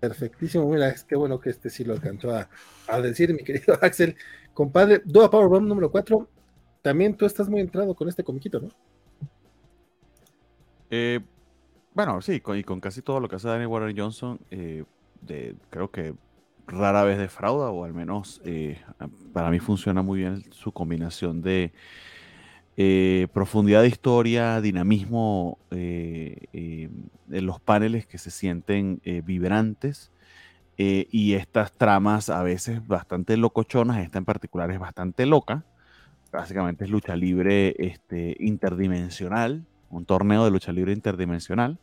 Perfectísimo, 0.00 0.66
mira, 0.70 0.88
es 0.88 1.04
que 1.04 1.14
bueno 1.14 1.38
que 1.40 1.50
este 1.50 1.68
sí 1.68 1.84
lo 1.84 1.92
alcanzó 1.92 2.34
a, 2.34 3.00
decir, 3.00 3.34
mi 3.34 3.44
querido 3.44 3.78
Axel. 3.82 4.16
Compadre, 4.54 5.00
Power 5.00 5.30
Powerbomb 5.30 5.68
número 5.68 5.90
4, 5.90 6.26
también 6.82 7.14
tú 7.14 7.26
estás 7.26 7.48
muy 7.48 7.60
entrado 7.60 7.94
con 7.94 8.08
este 8.08 8.24
comiquito, 8.24 8.60
¿no? 8.60 8.68
Eh, 10.90 11.20
bueno, 11.94 12.20
sí, 12.20 12.42
y 12.56 12.62
con 12.64 12.80
casi 12.80 13.00
todo 13.00 13.20
lo 13.20 13.28
que 13.28 13.36
hace 13.36 13.48
Daniel 13.48 13.68
Warren 13.68 13.96
Johnson, 13.96 14.40
eh, 14.50 14.84
creo 15.70 15.90
que 15.90 16.14
rara 16.66 17.04
vez 17.04 17.18
defrauda, 17.18 17.70
o 17.70 17.84
al 17.84 17.94
menos 17.94 18.40
eh, 18.44 18.80
para 19.32 19.50
mí 19.50 19.60
funciona 19.60 20.02
muy 20.02 20.20
bien 20.20 20.42
su 20.52 20.72
combinación 20.72 21.42
de 21.42 21.72
profundidad 23.32 23.82
de 23.82 23.88
historia, 23.88 24.60
dinamismo 24.62 25.58
en 25.70 27.10
los 27.28 27.60
paneles 27.60 28.06
que 28.06 28.16
se 28.16 28.30
sienten 28.30 29.02
vibrantes. 29.24 30.10
y 30.78 31.34
estas 31.34 31.72
tramas 31.72 32.30
a 32.30 32.42
veces 32.42 32.86
bastante 32.86 33.36
locochonas, 33.36 33.98
esta 33.98 34.18
en 34.18 34.24
particular 34.24 34.70
es 34.70 34.78
bastante 34.78 35.26
loca, 35.26 35.64
básicamente 36.32 36.84
es 36.84 36.90
lucha 36.90 37.16
libre 37.16 37.74
este, 37.78 38.34
interdimensional, 38.40 39.66
un 39.90 40.04
torneo 40.04 40.44
de 40.44 40.50
lucha 40.50 40.72
libre 40.72 40.92
interdimensional 40.92 41.78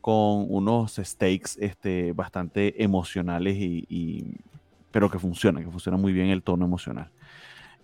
con 0.00 0.46
unos 0.48 0.96
stakes 0.96 1.56
este, 1.58 2.12
bastante 2.12 2.82
emocionales 2.82 3.56
y, 3.58 4.34
pero 4.90 5.10
que 5.10 5.18
funcionan, 5.18 5.64
que 5.64 5.70
funciona 5.70 5.98
muy 5.98 6.12
bien 6.12 6.28
el 6.28 6.42
tono 6.42 6.64
emocional. 6.64 7.10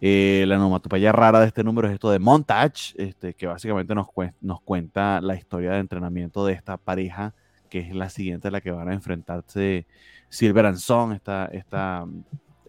Eh, 0.01 0.45
la 0.47 0.57
onomatopeya 0.57 1.13
rara 1.13 1.41
de 1.41 1.47
este 1.47 1.65
número 1.65 1.89
es 1.89 1.95
esto 1.95 2.11
de 2.11 2.19
Montage, 2.19 2.95
este, 2.97 3.35
que 3.35 3.47
básicamente 3.47 3.95
nos, 3.95 4.09
nos 4.41 4.61
cuenta 4.61 5.21
la 5.21 5.35
historia 5.35 5.73
de 5.73 5.79
entrenamiento 5.79 6.45
de 6.45 6.53
esta 6.53 6.77
pareja, 6.77 7.35
que 7.71 7.81
es 7.81 7.95
la 7.95 8.11
siguiente 8.11 8.49
a 8.49 8.51
la 8.51 8.61
que 8.61 8.71
van 8.71 8.89
a 8.89 8.95
enfrentarse 8.95 9.87
Silver 10.29 10.67
and 10.67 10.79
Son, 10.79 11.13
esta, 11.13 11.47
esta 11.47 12.07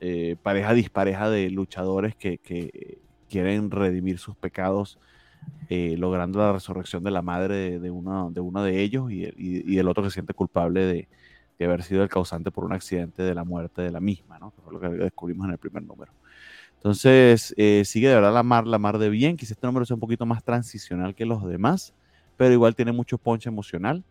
eh, 0.02 0.36
pareja 0.42 0.74
dispareja 0.74 1.30
de 1.30 1.50
luchadores 1.50 2.16
que, 2.16 3.00
quieren 3.28 3.72
redimir 3.72 4.20
sus 4.20 4.36
pecados 4.36 5.00
eh, 5.70 5.96
logrando 5.98 6.40
la 6.40 6.54
resurrección 6.54 7.04
de 7.04 7.12
la 7.12 7.22
madre 7.22 7.80
de, 7.80 7.92
uno, 7.92 8.30
de 8.32 8.40
uno 8.40 8.64
de 8.64 8.82
ellos 8.82 9.12
y, 9.12 9.32
y, 9.36 9.78
el 9.78 9.88
otro 9.88 10.04
se 10.04 10.12
siente 10.12 10.34
culpable 10.34 11.08
de, 11.58 11.66
haber 11.66 11.84
sido 11.84 12.04
el 12.04 12.10
causante 12.10 12.52
por 12.52 12.66
un 12.66 12.74
accidente 12.74 13.24
de 13.24 13.34
la 13.34 13.44
muerte 13.44 13.82
de 13.82 13.92
la 13.92 14.00
misma, 14.00 14.38
¿no? 14.38 14.52
Que 14.52 14.62
fue 14.62 14.74
lo 14.74 14.80
que 14.80 14.90
descubrimos 14.90 15.46
en 15.48 15.54
el 15.54 15.58
primer 15.58 15.84
número. 15.84 16.12
Entonces, 16.76 17.54
eh, 17.58 17.84
sigue 17.86 18.10
de 18.10 18.16
verdad 18.16 18.34
la 18.34 18.44
mar, 18.44 18.68
la 18.68 18.78
mar 18.78 19.00
de 19.00 19.10
bien. 19.10 19.38
Quizás 19.38 19.52
este 19.52 19.66
número 19.66 19.86
sea 19.86 19.96
un 19.96 20.02
poquito 20.02 20.26
más 20.26 20.44
transicional 20.44 21.16
que 21.16 21.26
los 21.26 21.44
demás, 21.48 21.94
pero 22.38 22.54
igual 22.54 22.76
tiene 22.76 22.92
mucho 22.92 23.18
ponche 23.18 23.50
emocional. 23.50 24.04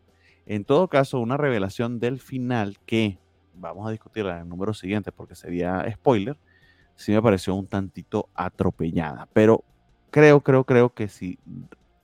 En 0.47 0.65
todo 0.65 0.89
caso, 0.89 1.21
una 1.21 1.37
revelación 1.37 2.01
del 2.01 2.19
final 2.19 2.79
que 2.85 3.19
vamos 3.55 3.87
a 3.87 3.91
discutir 3.91 4.27
en 4.27 4.39
el 4.39 4.49
número 4.49 4.75
siguiente 4.75 5.13
porque 5.13 5.35
sería 5.35 5.87
spoiler, 5.93 6.37
sí 6.97 7.13
me 7.13 7.23
pareció 7.23 7.55
un 7.55 7.67
tantito 7.67 8.29
atropellada, 8.35 9.29
pero 9.33 9.65
creo, 10.15 10.41
creo, 10.43 10.62
creo 10.62 10.94
que 10.94 11.09
si 11.09 11.41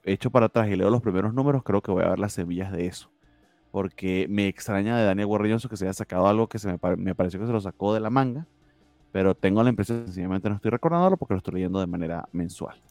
echo 0.03 0.33
para 0.33 0.47
atrás 0.47 0.69
y 0.69 0.75
leo 0.75 0.91
los 0.91 1.01
primeros 1.01 1.33
números, 1.33 1.63
creo 1.63 1.81
que 1.81 1.93
voy 1.93 2.03
a 2.03 2.09
ver 2.09 2.19
las 2.19 2.33
semillas 2.33 2.73
de 2.73 2.87
eso. 2.87 3.09
Porque 3.71 4.27
me 4.29 4.49
extraña 4.49 4.99
de 4.99 5.05
Daniel 5.05 5.29
Guarrilloso 5.29 5.69
que 5.69 5.77
se 5.77 5.85
haya 5.85 5.93
sacado 5.93 6.27
algo 6.27 6.49
que 6.49 6.59
se 6.59 6.67
me, 6.67 6.97
me, 6.97 7.15
pareció 7.15 7.39
que 7.39 7.47
se 7.47 7.53
lo 7.53 7.61
sacó 7.61 7.95
de 7.95 8.01
la 8.01 8.11
manga, 8.11 8.49
pero 9.13 9.37
tengo 9.37 9.63
la 9.63 9.71
impresión 9.71 10.07
sencillamente 10.07 10.49
no 10.49 10.57
estoy 10.57 10.73
recordándolo 10.73 11.17
porque 11.17 11.35
lo 11.35 11.39
estoy 11.39 11.55
leyendo 11.55 11.79
de 11.79 11.87
manera 11.87 12.29
mensual. 12.33 12.83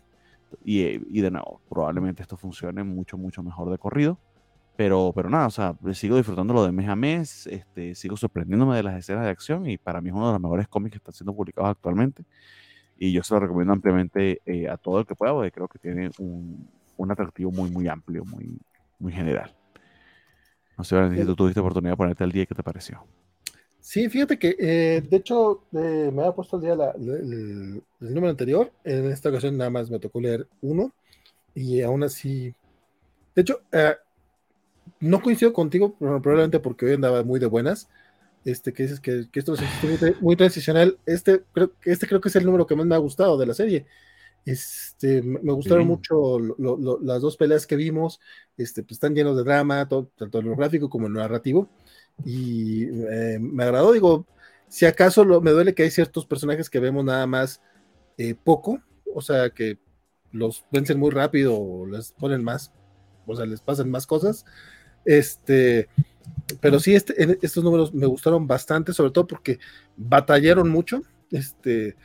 Y, 0.64 0.84
y, 0.86 1.20
de 1.20 1.32
nuevo, 1.32 1.60
probablemente 1.68 2.22
esto 2.22 2.38
funcione 2.38 2.82
mucho, 2.86 3.18
mucho 3.18 3.44
mejor 3.44 3.70
de 3.72 3.78
corrido. 3.78 4.18
Pero, 4.78 5.12
pero 5.14 5.30
nada, 5.30 5.48
o 5.48 5.52
sea, 5.52 5.76
sigo 5.92 6.16
disfrutándolo 6.16 6.64
de 6.64 6.72
mes 6.72 6.88
a 6.88 6.96
mes, 6.96 7.46
este, 7.48 7.94
sigo 7.94 8.16
sorprendiéndome 8.16 8.78
de 8.78 8.84
las 8.84 8.98
escenas 8.98 9.26
de 9.26 9.32
acción 9.32 9.70
y 9.70 9.78
para 9.78 10.00
mí 10.00 10.08
es 10.08 10.16
uno 10.16 10.28
de 10.28 10.32
los 10.32 10.42
mejores 10.42 10.70
cómics 10.70 10.94
que 10.94 10.98
están 11.00 11.14
siendo 11.14 11.36
publicados 11.36 11.72
actualmente 11.72 12.24
y 13.00 13.14
yo 13.14 13.24
se 13.24 13.34
lo 13.34 13.40
recomiendo 13.40 13.72
ampliamente 13.72 14.42
eh, 14.46 14.68
a 14.68 14.76
todo 14.76 15.00
el 15.00 15.06
que 15.06 15.16
pueda, 15.16 15.32
porque 15.32 15.52
creo 15.52 15.68
que 15.70 15.80
tiene 15.80 16.12
un, 16.20 16.68
un 16.98 17.12
atractivo 17.12 17.50
muy, 17.50 17.72
muy 17.72 17.88
amplio, 17.88 18.26
muy, 18.26 18.60
muy 19.00 19.14
general. 19.14 19.56
No 20.78 20.84
sé, 20.84 21.16
si 21.16 21.26
tú 21.26 21.36
tuviste 21.36 21.62
oportunidad 21.62 21.94
de 21.94 21.98
ponerte 21.98 22.24
al 22.26 22.32
día, 22.32 22.46
¿qué 22.46 22.54
te 22.54 22.64
pareció? 22.64 23.06
Sí, 23.80 24.10
fíjate 24.10 24.38
que, 24.38 24.56
eh, 24.60 25.02
de 25.02 25.18
hecho, 25.18 25.64
eh, 25.72 26.12
me 26.14 26.22
había 26.22 26.34
puesto 26.34 26.58
al 26.58 26.62
día 26.62 26.74
el, 26.74 27.82
número 28.00 28.30
anterior. 28.30 28.72
En 28.84 29.06
esta 29.06 29.30
ocasión 29.30 29.58
nada 29.58 29.70
más 29.70 29.90
me 29.90 30.00
tocó 30.00 30.20
leer 30.20 30.46
uno. 30.62 30.94
Y 31.56 31.82
aún 31.82 32.04
así. 32.04 32.54
De 33.34 33.42
hecho, 33.42 33.62
no 35.00 35.22
coincido 35.22 35.54
contigo, 35.54 35.96
probablemente 35.98 36.60
porque 36.60 36.86
hoy 36.86 36.94
andaba 36.94 37.24
muy 37.24 37.40
de 37.40 37.46
buenas 37.46 37.90
este, 38.46 38.74
que 38.74 38.84
dices 38.84 39.00
que, 39.00 39.28
esto 39.34 39.54
es 39.54 40.22
muy, 40.22 40.36
transicional. 40.36 40.98
Este 41.06 41.44
creo, 41.54 41.72
este 41.84 42.08
creo 42.08 42.22
que 42.22 42.30
es 42.30 42.36
el 42.36 42.46
número 42.46 42.66
que 42.68 42.76
más 42.76 42.86
me 42.86 42.96
ha 42.96 43.00
gustado 43.00 43.38
de 43.38 43.46
la 43.46 43.54
serie. 43.54 43.86
Este, 44.46 45.22
me 45.22 45.54
gustaron 45.54 45.86
mucho 45.86 46.40
las 47.02 47.22
dos 47.22 47.38
peleas 47.38 47.68
que 47.68 47.76
vimos, 47.76 48.20
este, 48.58 48.84
pues 48.84 48.94
están 48.94 49.14
llenos 49.14 49.36
de 49.38 49.44
drama, 49.44 49.88
tanto 49.88 50.40
en 50.40 50.46
lo 50.46 50.56
gráfico 50.56 50.90
como 50.90 51.08
en 51.08 51.14
lo 51.14 51.20
narrativo, 51.20 51.70
y 52.26 52.86
eh, 52.86 53.38
me 53.40 53.64
agradó, 53.64 53.92
digo, 53.92 54.26
si 54.68 54.86
acaso 54.86 55.26
me 55.42 55.52
duele 55.52 55.76
que 55.76 55.84
hay 55.84 55.92
ciertos 55.92 56.26
personajes 56.26 56.70
que 56.70 56.80
vemos 56.80 57.04
nada 57.04 57.28
más 57.28 57.62
eh, 58.18 58.34
poco, 58.34 58.82
o 59.14 59.22
sea, 59.22 59.50
que 59.50 59.78
los 60.32 60.66
vencen 60.72 61.00
muy 61.00 61.12
rápido 61.12 61.60
o 61.60 61.86
les 61.86 62.14
ponen 62.14 62.44
más, 62.44 62.72
o 63.26 63.36
sea, 63.36 63.46
les 63.46 63.62
pasan 63.62 63.92
más 63.92 64.08
cosas, 64.08 64.46
este, 65.06 65.90
pero 66.62 66.80
sí, 66.80 66.96
este, 66.96 67.38
estos 67.42 67.64
números 67.64 67.94
me 67.94 68.06
gustaron 68.06 68.48
bastante, 68.48 68.94
sobre 68.94 69.12
todo 69.12 69.28
porque 69.28 69.60
batallaron 69.98 70.70
mucho. 70.70 71.02
Este, 71.32 71.96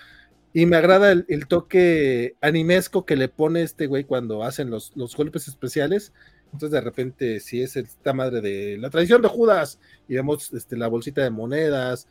y 0.52 0.66
me 0.66 0.76
agrada 0.76 1.10
el, 1.10 1.46
toque 1.48 2.36
animesco 2.40 3.04
que 3.04 3.16
le 3.16 3.28
pone 3.28 3.62
este 3.62 3.86
güey 3.86 4.04
cuando 4.04 4.44
hacen 4.44 4.70
los, 4.70 4.92
los, 4.96 5.16
golpes 5.16 5.48
especiales. 5.48 6.12
Entonces, 6.46 6.70
de 6.70 6.80
repente, 6.80 7.40
si 7.40 7.62
es 7.62 7.76
esta 7.76 8.12
madre 8.12 8.40
de 8.40 8.78
la 8.78 8.90
tradición 8.90 9.22
de 9.22 9.28
Judas, 9.28 9.80
y 10.06 10.14
vemos 10.14 10.52
este, 10.52 10.76
la 10.76 10.86
bolsita 10.86 11.22
de 11.22 11.30
monedas, 11.30 12.06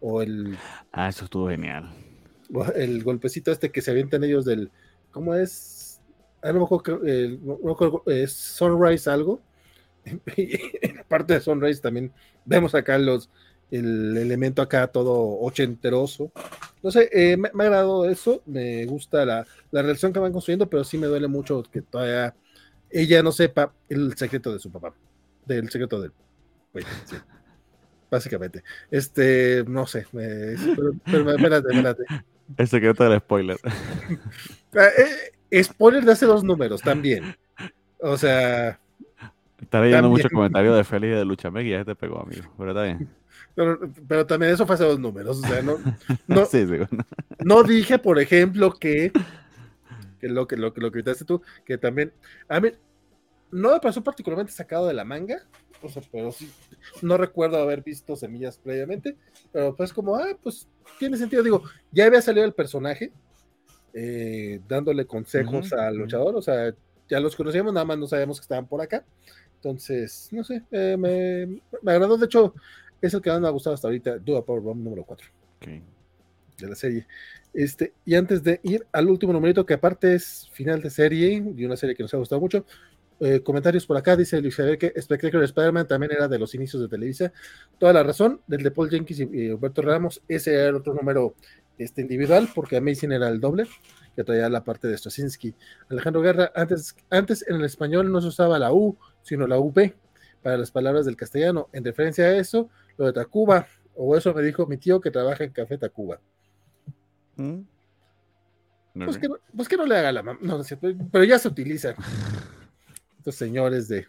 o 0.00 0.20
el... 0.20 0.58
Ah, 0.92 1.08
eso 1.08 1.24
estuvo 1.24 1.48
genial. 1.48 1.90
El 2.74 3.02
golpecito 3.02 3.50
este 3.50 3.72
que 3.72 3.80
se 3.80 3.90
avientan 3.90 4.24
ellos 4.24 4.44
del... 4.44 4.70
¿Cómo 5.10 5.34
es? 5.34 6.02
Ah, 6.42 6.52
no 6.52 6.68
me 6.68 8.22
es 8.22 8.32
Sunrise 8.32 9.08
algo. 9.08 9.40
parte 11.08 11.34
de 11.34 11.40
Sunrise 11.40 11.80
también 11.80 12.12
vemos 12.44 12.74
acá 12.74 12.98
los 12.98 13.30
el 13.70 14.16
elemento 14.16 14.62
acá 14.62 14.86
todo 14.86 15.40
ochenteroso. 15.40 16.30
No 16.82 16.90
sé, 16.90 17.08
eh, 17.12 17.36
me, 17.36 17.48
ha 17.48 17.66
agradado 17.66 18.08
eso, 18.08 18.42
me 18.46 18.84
gusta 18.86 19.24
la, 19.24 19.46
la, 19.72 19.82
relación 19.82 20.12
que 20.12 20.20
van 20.20 20.32
construyendo, 20.32 20.70
pero 20.70 20.84
sí 20.84 20.98
me 20.98 21.08
duele 21.08 21.26
mucho 21.26 21.64
que 21.64 21.82
todavía 21.82 22.34
ella 22.90 23.22
no 23.22 23.32
sepa 23.32 23.72
el 23.88 24.16
secreto 24.16 24.52
de 24.52 24.60
su 24.60 24.70
papá, 24.70 24.94
del 25.44 25.68
secreto 25.70 26.00
del... 26.00 26.12
Básicamente. 28.10 28.62
Este, 28.90 29.64
no 29.66 29.86
sé, 29.86 30.06
pero, 30.12 30.92
espérate, 31.34 31.68
espérate. 31.68 32.04
El 32.56 32.68
secreto 32.68 33.04
del 33.04 33.20
spoiler. 33.20 33.58
Ah, 34.78 34.88
eh, 35.50 35.64
spoiler 35.64 36.04
de 36.04 36.12
hace 36.12 36.26
dos 36.26 36.44
números 36.44 36.82
también. 36.82 37.34
O 37.98 38.18
sea. 38.18 38.78
Está 39.60 39.80
leyendo 39.80 40.10
mucho 40.10 40.28
comentario 40.30 40.74
de 40.74 40.84
Félix 40.84 41.12
y 41.12 41.16
de 41.16 41.24
Lucha 41.24 41.50
y 41.60 41.70
ya 41.70 41.84
te 41.84 41.94
pegó, 41.94 42.20
amigo. 42.20 42.44
Pero 42.58 42.70
está 42.70 42.82
bien. 42.82 43.08
Pero, 43.54 44.26
también 44.26 44.52
eso 44.52 44.66
fue 44.66 44.74
hace 44.74 44.84
dos 44.84 45.00
números. 45.00 45.38
O 45.42 45.46
sea, 45.46 45.62
no, 45.62 45.78
no, 46.26 46.46
no 47.44 47.62
dije, 47.62 47.98
por 47.98 48.18
ejemplo, 48.18 48.72
que, 48.72 49.12
que 50.20 50.28
lo 50.28 50.46
que 50.46 50.56
lo, 50.56 50.72
lo 50.76 50.92
que 50.92 50.98
gritaste 50.98 51.24
tú, 51.24 51.42
que 51.64 51.78
también. 51.78 52.12
A 52.48 52.60
mí, 52.60 52.70
no 53.50 53.72
me 53.72 53.80
pasó 53.80 54.02
particularmente 54.02 54.52
sacado 54.52 54.86
de 54.86 54.94
la 54.94 55.04
manga. 55.04 55.42
O 55.82 55.88
sea, 55.88 56.02
pero 56.10 56.32
sí, 56.32 56.50
no 57.02 57.16
recuerdo 57.16 57.58
haber 57.58 57.82
visto 57.82 58.16
semillas 58.16 58.58
previamente, 58.58 59.16
pero 59.52 59.74
pues 59.74 59.92
como, 59.92 60.16
ah, 60.16 60.36
pues 60.42 60.68
tiene 60.98 61.16
sentido. 61.16 61.42
Digo, 61.42 61.62
ya 61.92 62.06
había 62.06 62.22
salido 62.22 62.44
el 62.44 62.54
personaje 62.54 63.12
eh, 63.92 64.60
dándole 64.68 65.06
consejos 65.06 65.72
al 65.72 65.96
luchador, 65.96 66.34
o 66.36 66.42
sea, 66.42 66.74
ya 67.08 67.20
los 67.20 67.36
conocíamos, 67.36 67.72
nada 67.72 67.86
más 67.86 67.98
no 67.98 68.06
sabíamos 68.06 68.38
que 68.38 68.44
estaban 68.44 68.66
por 68.66 68.80
acá. 68.80 69.04
Entonces, 69.66 70.28
no 70.30 70.44
sé, 70.44 70.62
eh, 70.70 70.96
me, 70.96 71.60
me, 71.82 71.92
agradó. 71.92 72.16
De 72.16 72.26
hecho, 72.26 72.54
es 73.00 73.12
el 73.12 73.20
que 73.20 73.30
más 73.30 73.40
me 73.40 73.48
ha 73.48 73.50
gustado 73.50 73.74
hasta 73.74 73.88
ahorita, 73.88 74.18
Dua 74.18 74.44
Power 74.44 74.62
Bomb 74.62 74.80
número 74.80 75.02
4 75.04 75.28
de 75.60 76.68
la 76.68 76.76
serie. 76.76 77.04
Este, 77.52 77.92
y 78.04 78.14
antes 78.14 78.44
de 78.44 78.60
ir 78.62 78.86
al 78.92 79.08
último 79.08 79.32
numerito, 79.32 79.66
que 79.66 79.74
aparte 79.74 80.14
es 80.14 80.48
final 80.52 80.80
de 80.80 80.90
serie, 80.90 81.42
y 81.56 81.64
una 81.64 81.76
serie 81.76 81.96
que 81.96 82.04
nos 82.04 82.14
ha 82.14 82.16
gustado 82.16 82.40
mucho, 82.40 82.64
eh, 83.18 83.40
comentarios 83.40 83.84
por 83.86 83.96
acá, 83.96 84.14
dice 84.14 84.40
Luis 84.40 84.54
Javier 84.54 84.78
que 84.78 84.92
Spectacular 85.02 85.44
Spider-Man 85.44 85.88
también 85.88 86.12
era 86.12 86.28
de 86.28 86.38
los 86.38 86.54
inicios 86.54 86.80
de 86.80 86.88
Televisa. 86.88 87.32
Toda 87.78 87.92
la 87.92 88.04
razón, 88.04 88.42
del 88.46 88.62
de 88.62 88.70
Paul 88.70 88.88
Jenkins 88.88 89.18
y, 89.18 89.50
Humberto 89.50 89.82
Ramos, 89.82 90.22
ese 90.28 90.54
era 90.54 90.68
el 90.68 90.76
otro 90.76 90.94
número 90.94 91.34
este, 91.76 92.02
individual, 92.02 92.48
porque 92.54 92.76
Amazing 92.76 93.10
era 93.10 93.28
el 93.28 93.40
doble, 93.40 93.66
que 94.14 94.22
traía 94.22 94.48
la 94.48 94.62
parte 94.62 94.86
de 94.86 94.96
Straczynski. 94.96 95.54
Alejandro 95.88 96.22
Guerra, 96.22 96.52
antes, 96.54 96.94
antes 97.10 97.44
en 97.48 97.56
el 97.56 97.64
español 97.64 98.12
no 98.12 98.20
se 98.20 98.28
usaba 98.28 98.60
la 98.60 98.72
U, 98.72 98.96
sino 99.26 99.46
la 99.46 99.58
UP 99.58 99.76
para 100.40 100.56
las 100.56 100.70
palabras 100.70 101.04
del 101.04 101.16
castellano. 101.16 101.68
En 101.72 101.84
referencia 101.84 102.26
a 102.26 102.36
eso, 102.36 102.70
lo 102.96 103.06
de 103.06 103.12
Tacuba, 103.12 103.66
o 103.96 104.16
eso 104.16 104.32
me 104.32 104.42
dijo 104.42 104.66
mi 104.66 104.76
tío 104.76 105.00
que 105.00 105.10
trabaja 105.10 105.42
en 105.42 105.50
Café 105.50 105.76
Tacuba. 105.76 106.20
¿Mm? 107.34 107.62
Pues, 109.04 109.18
que 109.18 109.28
no, 109.28 109.36
pues, 109.54 109.68
que 109.68 109.76
no, 109.76 109.84
le 109.84 109.96
haga 109.96 110.12
la 110.12 110.22
no, 110.22 110.38
no 110.40 110.62
pero 111.12 111.24
ya 111.24 111.38
se 111.38 111.48
utiliza 111.48 111.94
señores 113.32 113.88
de, 113.88 114.06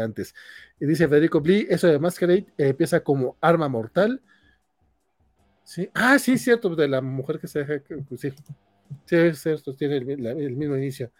antes. 0.00 0.34
Y 0.78 0.86
dice 0.86 1.08
Federico 1.08 1.40
Blee, 1.40 1.66
eso 1.68 1.88
de 1.88 1.98
Masquerade 1.98 2.46
eh, 2.56 2.68
empieza 2.68 3.00
como 3.00 3.36
arma 3.40 3.68
mortal. 3.68 4.22
Sí, 5.64 5.90
ah, 5.94 6.18
sí, 6.18 6.38
cierto, 6.38 6.74
de 6.74 6.88
la 6.88 7.00
mujer 7.00 7.38
que 7.38 7.48
se 7.48 7.64
deja, 7.64 7.82
pues 8.08 8.20
sí, 8.20 8.32
sí, 9.04 9.16
es 9.16 9.40
cierto, 9.40 9.74
tiene 9.74 9.96
el, 9.96 10.56
mismo 10.56 10.76
inicio. 10.76 11.10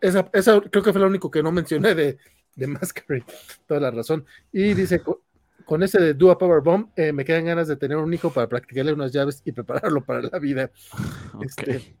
Esa, 0.00 0.28
esa, 0.32 0.60
creo 0.60 0.82
que 0.82 0.92
fue 0.92 1.00
lo 1.00 1.08
único 1.08 1.30
que 1.30 1.42
no 1.42 1.52
mencioné 1.52 1.94
de, 1.94 2.18
de 2.54 2.66
Masquerade, 2.66 3.24
toda 3.66 3.80
la 3.80 3.90
razón. 3.90 4.24
Y 4.52 4.74
dice, 4.74 5.02
con, 5.64 5.82
ese 5.82 6.00
de 6.00 6.14
Dua 6.14 6.38
Power 6.38 6.62
Bomb, 6.62 6.90
eh, 6.96 7.12
me 7.12 7.24
quedan 7.24 7.44
ganas 7.44 7.68
de 7.68 7.76
tener 7.76 7.96
un 7.96 8.12
hijo 8.12 8.32
para 8.32 8.48
practicarle 8.48 8.92
unas 8.92 9.12
llaves 9.12 9.42
y 9.44 9.52
prepararlo 9.52 10.04
para 10.04 10.22
la 10.22 10.38
vida. 10.38 10.70
Este, 11.42 11.96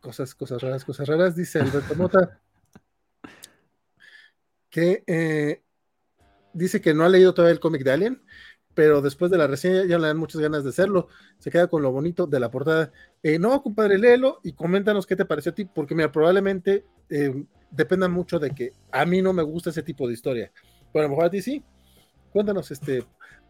cosas, 0.00 0.34
cosas 0.34 0.62
raras, 0.62 0.84
cosas 0.84 1.06
raras, 1.06 1.36
dice 1.36 1.60
Alberto 1.60 1.94
Mota 1.94 2.40
que 4.70 5.04
eh, 5.06 5.62
dice 6.52 6.80
que 6.80 6.94
no 6.94 7.04
ha 7.04 7.08
leído 7.08 7.34
todavía 7.34 7.52
el 7.52 7.60
cómic 7.60 7.84
de 7.84 7.92
Alien, 7.92 8.22
pero 8.74 9.00
después 9.00 9.30
de 9.30 9.38
la 9.38 9.46
reseña 9.46 9.84
ya 9.86 9.98
le 9.98 10.08
dan 10.08 10.18
muchas 10.18 10.40
ganas 10.40 10.64
de 10.64 10.70
hacerlo. 10.70 11.08
Se 11.38 11.50
queda 11.50 11.68
con 11.68 11.82
lo 11.82 11.92
bonito 11.92 12.26
de 12.26 12.40
la 12.40 12.50
portada. 12.50 12.92
Eh, 13.22 13.38
no, 13.38 13.62
compadre, 13.62 13.98
léelo 13.98 14.40
y 14.42 14.52
coméntanos 14.52 15.06
qué 15.06 15.16
te 15.16 15.24
pareció 15.24 15.52
a 15.52 15.54
ti, 15.54 15.64
porque 15.64 15.94
mira, 15.94 16.10
probablemente 16.10 16.84
eh, 17.08 17.44
dependa 17.70 18.08
mucho 18.08 18.38
de 18.38 18.50
que 18.50 18.72
a 18.90 19.04
mí 19.06 19.22
no 19.22 19.32
me 19.32 19.42
gusta 19.42 19.70
ese 19.70 19.82
tipo 19.82 20.06
de 20.06 20.14
historia. 20.14 20.52
Pero 20.92 21.04
a 21.04 21.08
lo 21.08 21.10
mejor 21.10 21.26
a 21.26 21.30
ti 21.30 21.40
sí. 21.40 21.62
Cuéntanos, 22.32 22.70
este. 22.70 23.04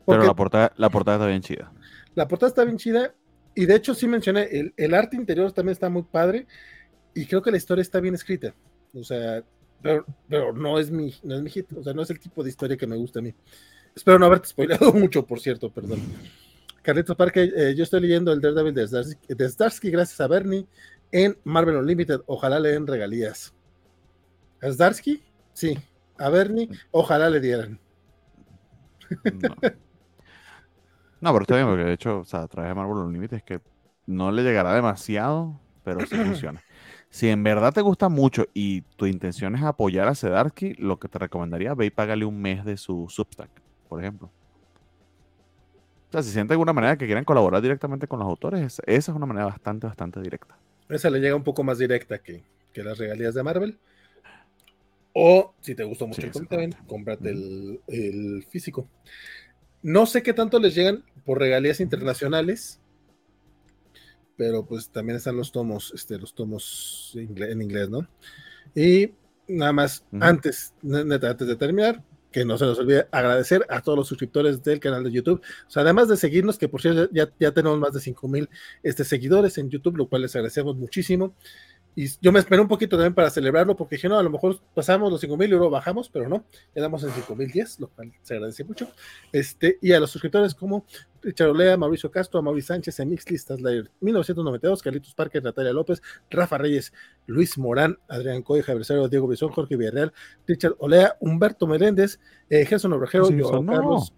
Pero 0.07 0.25
la 0.25 0.35
portada, 0.35 0.73
la 0.77 0.91
portada 0.91 1.17
está 1.17 1.27
bien 1.29 1.41
chida. 1.41 1.73
La 2.15 2.29
portada 2.29 2.49
está 2.49 2.65
bien 2.65 2.77
chida. 2.77 3.15
Y 3.55 3.67
de 3.67 3.77
hecho, 3.77 3.95
sí 3.95 4.07
mencioné, 4.07 4.43
el, 4.51 4.75
el 4.77 4.95
arte 4.95 5.17
interior 5.17 5.51
también 5.53 5.73
está 5.73 5.89
muy 5.89 6.03
padre. 6.03 6.47
Y 7.15 7.27
creo 7.27 7.41
que 7.41 7.51
la 7.51 7.57
historia 7.57 7.83
está 7.83 8.01
bien 8.01 8.15
escrita. 8.15 8.55
O 8.93 9.03
sea, 9.03 9.43
pero, 9.85 10.53
no 10.55 10.79
es 10.79 10.91
mi, 10.91 11.15
no 11.23 11.35
es 11.35 11.43
mi 11.43 11.51
hit, 11.51 11.71
o 11.75 11.83
sea, 11.83 11.93
no 11.93 12.01
es 12.01 12.09
el 12.09 12.19
tipo 12.19 12.43
de 12.43 12.49
historia 12.49 12.75
que 12.75 12.87
me 12.87 12.97
gusta 12.97 13.19
a 13.19 13.23
mí. 13.23 13.35
Espero 13.95 14.19
no 14.19 14.27
haberte 14.27 14.49
spoilado 14.49 14.93
mucho, 14.95 15.27
por 15.27 15.41
cierto, 15.41 15.71
perdón. 15.71 16.01
Carlitos 16.83 17.17
Parque, 17.17 17.51
eh, 17.57 17.75
yo 17.75 17.85
estoy 17.85 18.01
leyendo 18.01 18.33
el 18.33 18.41
Daredevil 18.41 18.75
de 18.75 19.49
Starsky, 19.49 19.91
gracias 19.91 20.21
a 20.21 20.27
Bernie 20.27 20.67
en 21.13 21.39
Marvel 21.45 21.77
Unlimited. 21.77 22.21
Ojalá 22.27 22.61
le 22.61 22.71
den 22.71 22.87
regalías. 22.87 23.55
¿A 24.61 24.71
Starsky? 24.71 25.23
Sí. 25.53 25.79
A 26.19 26.29
Bernie, 26.29 26.69
ojalá 26.91 27.31
le 27.31 27.41
dieran. 27.41 27.81
No. 29.25 29.55
no, 31.21 31.33
pero 31.33 31.43
está 31.43 31.55
bien, 31.57 31.69
porque 31.69 31.85
de 31.85 31.93
hecho, 31.93 32.19
o 32.21 32.25
sea, 32.25 32.43
a 32.43 32.49
través 32.49 32.71
de 32.71 32.75
Marvel 32.75 32.99
Unlimited 32.99 33.39
es 33.39 33.43
que 33.43 33.61
no 34.07 34.31
le 34.31 34.43
llegará 34.43 34.75
demasiado, 34.75 35.61
pero 35.85 36.01
sí 36.07 36.17
funciona. 36.17 36.63
Si 37.11 37.29
en 37.29 37.45
verdad 37.45 37.73
te 37.73 37.81
gusta 37.81 38.09
mucho 38.09 38.47
y 38.55 38.81
tu 38.97 39.07
intención 39.07 39.55
es 39.55 39.63
apoyar 39.63 40.09
a 40.09 40.17
Sedarsky, 40.17 40.75
lo 40.75 40.99
que 40.99 41.09
te 41.09 41.21
recomendaría, 41.21 41.75
ve 41.75 41.87
y 41.87 41.91
págale 41.91 42.25
un 42.25 42.43
mes 42.43 42.65
de 42.65 42.77
su 42.77 43.07
Substack, 43.09 43.51
por 43.95 44.03
ejemplo. 44.03 44.29
O 46.09 46.13
sea, 46.13 46.21
si 46.21 46.31
siente 46.31 46.49
de 46.49 46.55
alguna 46.55 46.73
manera 46.73 46.99
que 46.99 47.07
quieren 47.07 47.25
colaborar 47.25 47.63
directamente 47.63 48.09
con 48.09 48.19
los 48.19 48.27
autores, 48.27 48.61
esa 48.61 48.83
es 48.87 49.09
una 49.09 49.25
manera 49.25 49.47
bastante, 49.47 49.87
bastante 49.87 50.21
directa. 50.21 50.59
Esa 50.89 51.11
le 51.11 51.21
llega 51.21 51.37
un 51.37 51.45
poco 51.45 51.63
más 51.63 51.79
directa 51.79 52.19
que, 52.19 52.43
las 52.75 52.99
regalías 52.99 53.35
de 53.35 53.43
Marvel. 53.45 53.79
O, 55.13 55.55
si 55.61 55.77
te 55.77 55.85
gustó 55.85 56.09
mucho 56.09 56.23
el 56.23 56.33
cómic 56.33 56.77
cómprate 56.89 57.31
el, 57.31 57.81
el 57.87 58.45
físico. 58.51 58.89
No 59.81 60.07
sé 60.07 60.25
qué 60.25 60.33
tanto 60.33 60.59
les 60.59 60.75
llegan 60.75 61.05
por 61.25 61.39
regalías 61.39 61.79
internacionales 61.79 62.81
pero 64.37 64.67
pues 64.67 64.89
también 64.89 65.17
están 65.19 65.37
los 65.37 65.53
tomos, 65.53 65.93
este, 65.95 66.19
los 66.19 66.35
tomos 66.35 67.13
en 67.15 67.63
inglés, 67.63 67.89
¿no? 67.89 68.09
Y 68.75 69.13
nada 69.47 69.73
más, 69.73 70.05
antes, 70.21 70.75
neta, 70.83 71.31
antes 71.31 71.47
de 71.47 71.55
terminar, 71.55 72.03
que 72.35 72.45
no 72.45 72.59
se 72.59 72.65
nos 72.65 72.81
olvide 72.81 73.07
agradecer 73.13 73.65
a 73.69 73.81
todos 73.81 73.97
los 73.97 74.09
suscriptores 74.09 74.61
del 74.65 74.81
canal 74.81 75.05
de 75.05 75.13
YouTube. 75.13 75.41
O 75.69 75.71
sea, 75.71 75.83
además 75.85 76.09
de 76.09 76.17
seguirnos, 76.17 76.59
que 76.59 76.69
por 76.69 76.83
cierto 76.83 77.09
ya, 77.13 77.29
tenemos 77.53 77.79
más 77.79 77.93
de 77.93 78.01
5 78.01 78.27
mil 78.27 78.49
este, 78.83 79.05
seguidores 79.05 79.57
en 79.57 79.71
YouTube, 79.71 79.97
lo 79.97 80.09
cual 80.09 80.23
les 80.23 80.35
agradecemos 80.35 80.75
muchísimo. 80.75 81.37
Y 81.97 82.09
yo 82.21 82.33
me 82.33 82.41
esperé 82.41 82.61
un 82.61 82.69
poquito 82.69 82.97
también 82.97 83.15
para 83.15 83.31
celebrarlo, 83.31 83.77
porque 83.77 83.97
dije, 83.97 84.09
no, 84.09 84.19
a 84.19 84.23
lo 84.23 84.31
mejor 84.31 84.59
pasamos 84.75 85.13
los 85.13 85.21
5000 85.21 85.47
y 85.47 85.51
luego 85.51 85.71
bajamos, 85.71 86.09
pero 86.09 86.29
no, 86.29 86.45
quedamos 86.75 87.05
en 87.05 87.11
5010, 87.11 87.81
lo 87.81 87.89
cual 87.89 88.13
se 88.23 88.35
agradece 88.35 88.65
mucho. 88.65 88.89
Este, 89.33 89.79
y 89.81 89.93
a 89.93 90.01
los 90.01 90.11
suscriptores 90.11 90.55
como 90.55 90.87
Richard 91.23 91.51
Olea, 91.51 91.77
Mauricio 91.77 92.11
Castro, 92.11 92.43
Mauricio 92.43 92.75
Sánchez, 92.75 92.99
Emix 92.99 93.31
Listas, 93.31 93.61
1992, 94.01 94.83
Carlitos 94.83 95.15
Parker, 95.15 95.43
Natalia 95.43 95.73
López, 95.73 96.03
Rafa 96.31 96.59
Reyes, 96.59 96.93
Luis 97.27 97.57
Morán, 97.59 97.99
Adrián 98.09 98.43
Coy, 98.43 98.63
Javier 98.63 98.85
Cero, 98.85 99.09
Diego 99.09 99.29
Brizón, 99.29 99.51
Jorge 99.51 99.77
Villarreal, 99.77 100.13
Richard 100.47 100.75
Olea, 100.79 101.17
Humberto 101.21 101.67
Meléndez, 101.67 102.19
eh, 102.51 102.67
Gerson 102.67 102.93
Obrejero, 102.93 103.31
yo, 103.31 103.65
Carlos. 103.65 104.13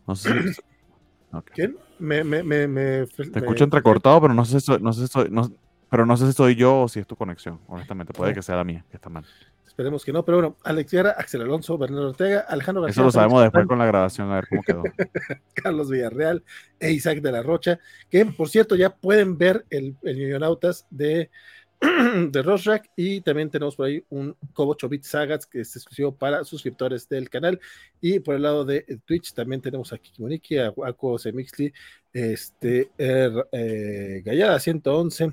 ¿Quién? 1.54 1.76
Me, 1.98 2.24
me, 2.24 2.42
me, 2.42 3.06
Te 3.06 3.38
escucho 3.38 3.64
entrecortado, 3.64 4.20
pero 4.20 4.34
no 4.34 4.44
sé, 4.44 4.58
no 4.80 4.92
sé, 4.92 5.28
no, 5.30 5.50
pero 5.90 6.06
no 6.06 6.16
sé 6.16 6.26
si 6.26 6.32
soy 6.32 6.54
yo 6.54 6.82
o 6.82 6.88
si 6.88 7.00
es 7.00 7.06
tu 7.06 7.16
conexión, 7.16 7.60
honestamente. 7.68 8.12
Puede 8.12 8.34
que 8.34 8.42
sea 8.42 8.56
la 8.56 8.64
mía, 8.64 8.84
que 8.90 8.96
está 8.96 9.08
mal. 9.08 9.24
Esperemos 9.66 10.04
que 10.04 10.12
no, 10.12 10.24
pero 10.24 10.38
bueno, 10.38 10.56
Alex 10.64 10.90
Guerra, 10.90 11.10
Axel 11.18 11.42
Alonso, 11.42 11.76
Bernardo 11.76 12.08
Ortega, 12.08 12.46
Alejandro 12.48 12.82
García. 12.82 13.00
Eso 13.00 13.04
lo 13.04 13.10
sabemos 13.12 13.42
después 13.42 13.66
con 13.66 13.78
la 13.78 13.84
grabación, 13.84 14.30
a 14.30 14.36
ver 14.36 14.48
cómo 14.48 14.62
quedó. 14.62 14.82
Carlos 15.54 15.90
Villarreal 15.90 16.42
e 16.80 16.92
Isaac 16.92 17.20
de 17.20 17.30
la 17.30 17.42
Rocha, 17.42 17.78
que 18.08 18.24
por 18.24 18.48
cierto 18.48 18.74
ya 18.74 18.88
pueden 18.88 19.36
ver 19.36 19.66
el, 19.68 19.94
el 20.02 20.16
Millonautas 20.16 20.86
de 20.88 21.30
de 22.30 22.42
Rosrak 22.42 22.90
y 22.96 23.20
también 23.20 23.50
tenemos 23.50 23.76
por 23.76 23.86
ahí 23.86 24.02
un 24.08 24.34
Chobit 24.76 25.04
Sagas 25.04 25.46
que 25.46 25.60
es 25.60 25.76
exclusivo 25.76 26.14
para 26.14 26.42
suscriptores 26.44 27.08
del 27.08 27.28
canal 27.28 27.60
y 28.00 28.20
por 28.20 28.34
el 28.34 28.42
lado 28.42 28.64
de 28.64 28.82
Twitch 29.04 29.34
también 29.34 29.60
tenemos 29.60 29.92
a 29.92 29.98
Kimoniki, 29.98 30.56
a 30.58 30.68
Ako 30.68 31.18
Semixli, 31.18 31.72
este, 32.16 32.90
er, 32.96 33.46
eh, 33.52 34.22
Gallada 34.24 34.58
111, 34.58 35.32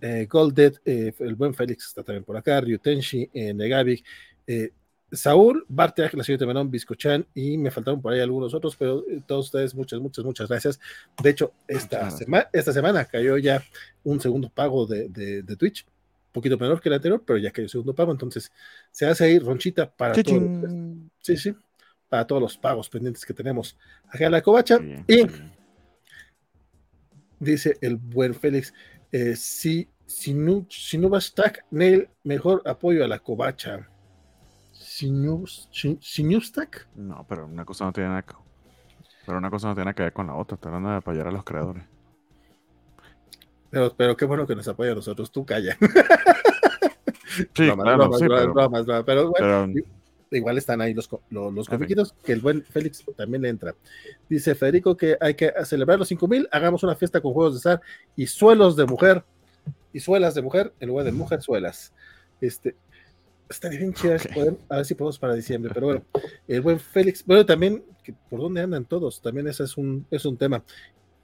eh, 0.00 0.26
Golded, 0.30 0.74
eh, 0.84 1.12
el 1.18 1.34
buen 1.34 1.52
Félix 1.52 1.88
está 1.88 2.04
también 2.04 2.22
por 2.22 2.36
acá, 2.36 2.60
Ryutenshi, 2.60 3.28
eh, 3.34 3.52
Negavi, 3.52 4.04
eh, 4.46 4.70
Saúl, 5.10 5.66
Bartek, 5.68 6.14
la 6.14 6.22
señorita 6.22 6.46
Menón, 6.46 6.70
Biscochan 6.70 7.26
y 7.34 7.58
me 7.58 7.72
faltaron 7.72 8.00
por 8.00 8.12
ahí 8.12 8.20
algunos 8.20 8.54
otros, 8.54 8.76
pero 8.76 9.04
eh, 9.10 9.20
todos 9.26 9.46
ustedes, 9.46 9.74
muchas, 9.74 9.98
muchas, 10.00 10.24
muchas 10.24 10.48
gracias. 10.48 10.78
De 11.20 11.30
hecho, 11.30 11.52
esta, 11.66 12.08
semana 12.12 12.48
esta 12.52 12.72
semana 12.72 13.04
cayó 13.04 13.36
ya 13.36 13.60
un 14.04 14.20
segundo 14.20 14.48
pago 14.48 14.86
de, 14.86 15.08
de, 15.08 15.42
de, 15.42 15.56
Twitch, 15.56 15.84
un 15.84 16.32
poquito 16.32 16.56
menor 16.56 16.80
que 16.80 16.88
el 16.88 16.94
anterior, 16.94 17.20
pero 17.26 17.36
ya 17.40 17.50
cayó 17.50 17.64
el 17.64 17.70
segundo 17.70 17.96
pago, 17.96 18.12
entonces 18.12 18.52
se 18.92 19.06
hace 19.06 19.24
ahí 19.24 19.40
ronchita 19.40 19.90
para 19.90 20.14
todos. 20.14 20.70
Sí, 21.18 21.36
sí, 21.36 21.52
para 22.08 22.24
todos 22.28 22.40
los 22.40 22.56
pagos 22.56 22.88
pendientes 22.88 23.26
que 23.26 23.34
tenemos 23.34 23.76
acá 24.08 24.26
en 24.26 24.32
la 24.32 24.40
covacha. 24.40 24.78
Bien, 24.78 25.04
y 25.08 25.16
bien. 25.16 25.61
Dice 27.42 27.76
el 27.80 27.96
buen 27.96 28.34
Félix, 28.34 28.72
eh, 29.10 29.36
si, 29.36 29.88
si, 30.06 30.34
no, 30.34 30.66
si 30.70 30.98
no 30.98 31.10
va 31.10 31.20
stack, 31.20 31.66
Neil, 31.70 32.08
mejor 32.24 32.62
apoyo 32.66 33.04
a 33.04 33.08
la 33.08 33.18
covacha. 33.18 33.88
¿Sinustak? 36.00 36.88
No, 36.96 37.24
pero 37.28 37.46
una 37.46 37.64
cosa 37.64 37.84
no 37.84 37.92
tiene 37.92 38.10
nada 38.10 38.22
que, 38.22 38.34
pero 39.26 39.38
una 39.38 39.50
cosa 39.50 39.68
no 39.68 39.74
tiene 39.74 39.94
que 39.94 40.02
ver 40.02 40.12
con 40.12 40.26
la 40.26 40.34
otra. 40.34 40.54
Está 40.56 40.68
hablando 40.68 40.90
de 40.90 40.96
apoyar 40.96 41.26
a 41.28 41.32
los 41.32 41.44
creadores. 41.44 41.84
Pero, 43.70 43.94
pero 43.96 44.16
qué 44.16 44.24
bueno 44.26 44.46
que 44.46 44.54
nos 44.54 44.68
apoya 44.68 44.92
a 44.92 44.94
nosotros. 44.94 45.30
Tú 45.32 45.46
calla. 45.46 45.76
Sí, 47.54 47.70
claro, 47.74 48.10
pero 49.06 49.30
bueno, 49.30 49.32
pero- 49.36 49.68
igual 50.36 50.58
están 50.58 50.80
ahí 50.80 50.94
los, 50.94 51.08
los, 51.30 51.68
comiquitos, 51.68 52.14
que 52.24 52.32
el 52.32 52.40
buen 52.40 52.62
Félix 52.62 53.04
también 53.16 53.42
le 53.42 53.48
entra. 53.48 53.74
Dice 54.28 54.54
Federico 54.54 54.96
que 54.96 55.16
hay 55.20 55.34
que 55.34 55.52
celebrar 55.64 55.98
los 55.98 56.08
5000, 56.08 56.48
hagamos 56.50 56.82
una 56.82 56.94
fiesta 56.96 57.20
con 57.20 57.32
juegos 57.32 57.54
de 57.54 57.58
azar 57.58 57.80
y 58.16 58.26
suelos 58.26 58.76
de 58.76 58.86
mujer 58.86 59.24
y 59.92 60.00
suelas 60.00 60.34
de 60.34 60.42
mujer 60.42 60.72
en 60.80 60.88
lugar 60.88 61.04
de 61.04 61.12
mujerzuelas. 61.12 61.92
Este, 62.40 62.74
estaría 63.48 63.78
bien 63.78 63.92
poder- 63.92 64.56
a 64.68 64.76
ver 64.76 64.84
si 64.84 64.94
podemos 64.94 65.18
para 65.18 65.34
diciembre, 65.34 65.70
pero 65.72 65.86
bueno, 65.86 66.04
el 66.48 66.60
buen 66.60 66.80
Félix, 66.80 67.24
bueno, 67.24 67.46
también, 67.46 67.84
¿por 68.28 68.40
dónde 68.40 68.62
andan 68.62 68.84
todos? 68.84 69.20
También 69.20 69.46
ese 69.48 69.64
es 69.64 69.76
un, 69.76 70.06
es 70.10 70.24
un 70.24 70.36
tema. 70.36 70.64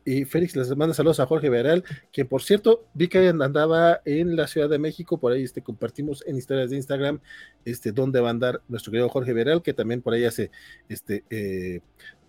Y 0.08 0.24
Félix 0.24 0.56
les 0.56 0.74
manda 0.74 0.94
saludos 0.94 1.20
a 1.20 1.26
Jorge 1.26 1.50
Veral, 1.50 1.84
que 2.10 2.24
por 2.24 2.42
cierto, 2.42 2.86
vi 2.94 3.08
que 3.08 3.28
andaba 3.28 4.00
en 4.06 4.36
la 4.36 4.46
Ciudad 4.46 4.70
de 4.70 4.78
México, 4.78 5.18
por 5.18 5.32
ahí 5.32 5.42
este, 5.42 5.60
compartimos 5.60 6.24
en 6.26 6.38
historias 6.38 6.70
de 6.70 6.76
Instagram 6.76 7.20
este, 7.66 7.92
dónde 7.92 8.18
va 8.18 8.28
a 8.28 8.30
andar 8.30 8.62
nuestro 8.68 8.90
querido 8.90 9.10
Jorge 9.10 9.34
Veral, 9.34 9.60
que 9.60 9.74
también 9.74 10.00
por 10.00 10.14
ahí 10.14 10.24
hace, 10.24 10.50
este, 10.88 11.24
eh, 11.28 11.80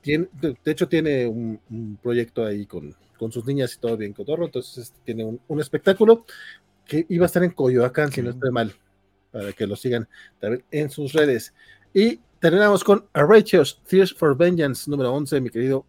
tiene, 0.02 0.28
de 0.42 0.72
hecho 0.72 0.90
tiene 0.90 1.26
un, 1.26 1.62
un 1.70 1.98
proyecto 2.04 2.46
ahí 2.46 2.66
con, 2.66 2.94
con 3.18 3.32
sus 3.32 3.46
niñas 3.46 3.74
y 3.74 3.80
todo 3.80 3.96
bien 3.96 4.12
cotorro, 4.12 4.48
entonces 4.48 4.90
este, 4.90 5.00
tiene 5.06 5.24
un, 5.24 5.40
un 5.48 5.62
espectáculo 5.62 6.26
que 6.84 7.06
iba 7.08 7.24
a 7.24 7.28
estar 7.28 7.46
en 7.46 7.52
Coyoacán, 7.52 8.12
si 8.12 8.22
no 8.22 8.32
estoy 8.32 8.52
mal, 8.52 8.74
para 9.32 9.54
que 9.54 9.66
lo 9.66 9.78
sigan 9.78 10.06
también 10.38 10.66
en 10.72 10.90
sus 10.90 11.14
redes. 11.14 11.54
Y 11.94 12.20
terminamos 12.42 12.84
con 12.84 13.08
Arratios, 13.14 13.82
Tears 13.88 14.14
for 14.14 14.36
Vengeance, 14.36 14.92
número 14.92 15.14
11, 15.14 15.40
mi 15.40 15.50
querido 15.50 15.86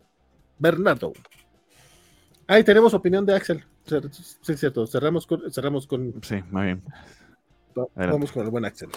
Bernardo. 0.61 1.15
Ahí 2.51 2.65
tenemos 2.65 2.93
opinión 2.95 3.25
de 3.27 3.35
Axel. 3.35 3.65
Sí, 3.87 4.53
es 4.53 4.61
cierto. 4.61 4.87
Cerramos 4.87 5.27
con, 5.27 5.51
cerramos 5.53 5.87
con, 5.87 6.21
sí, 6.23 6.37
muy 6.51 6.65
bien. 6.65 6.83
Adelante. 7.95 8.13
vamos 8.13 8.33
con 8.33 8.45
el 8.45 8.51
buen 8.51 8.65
Axel. 8.65 8.91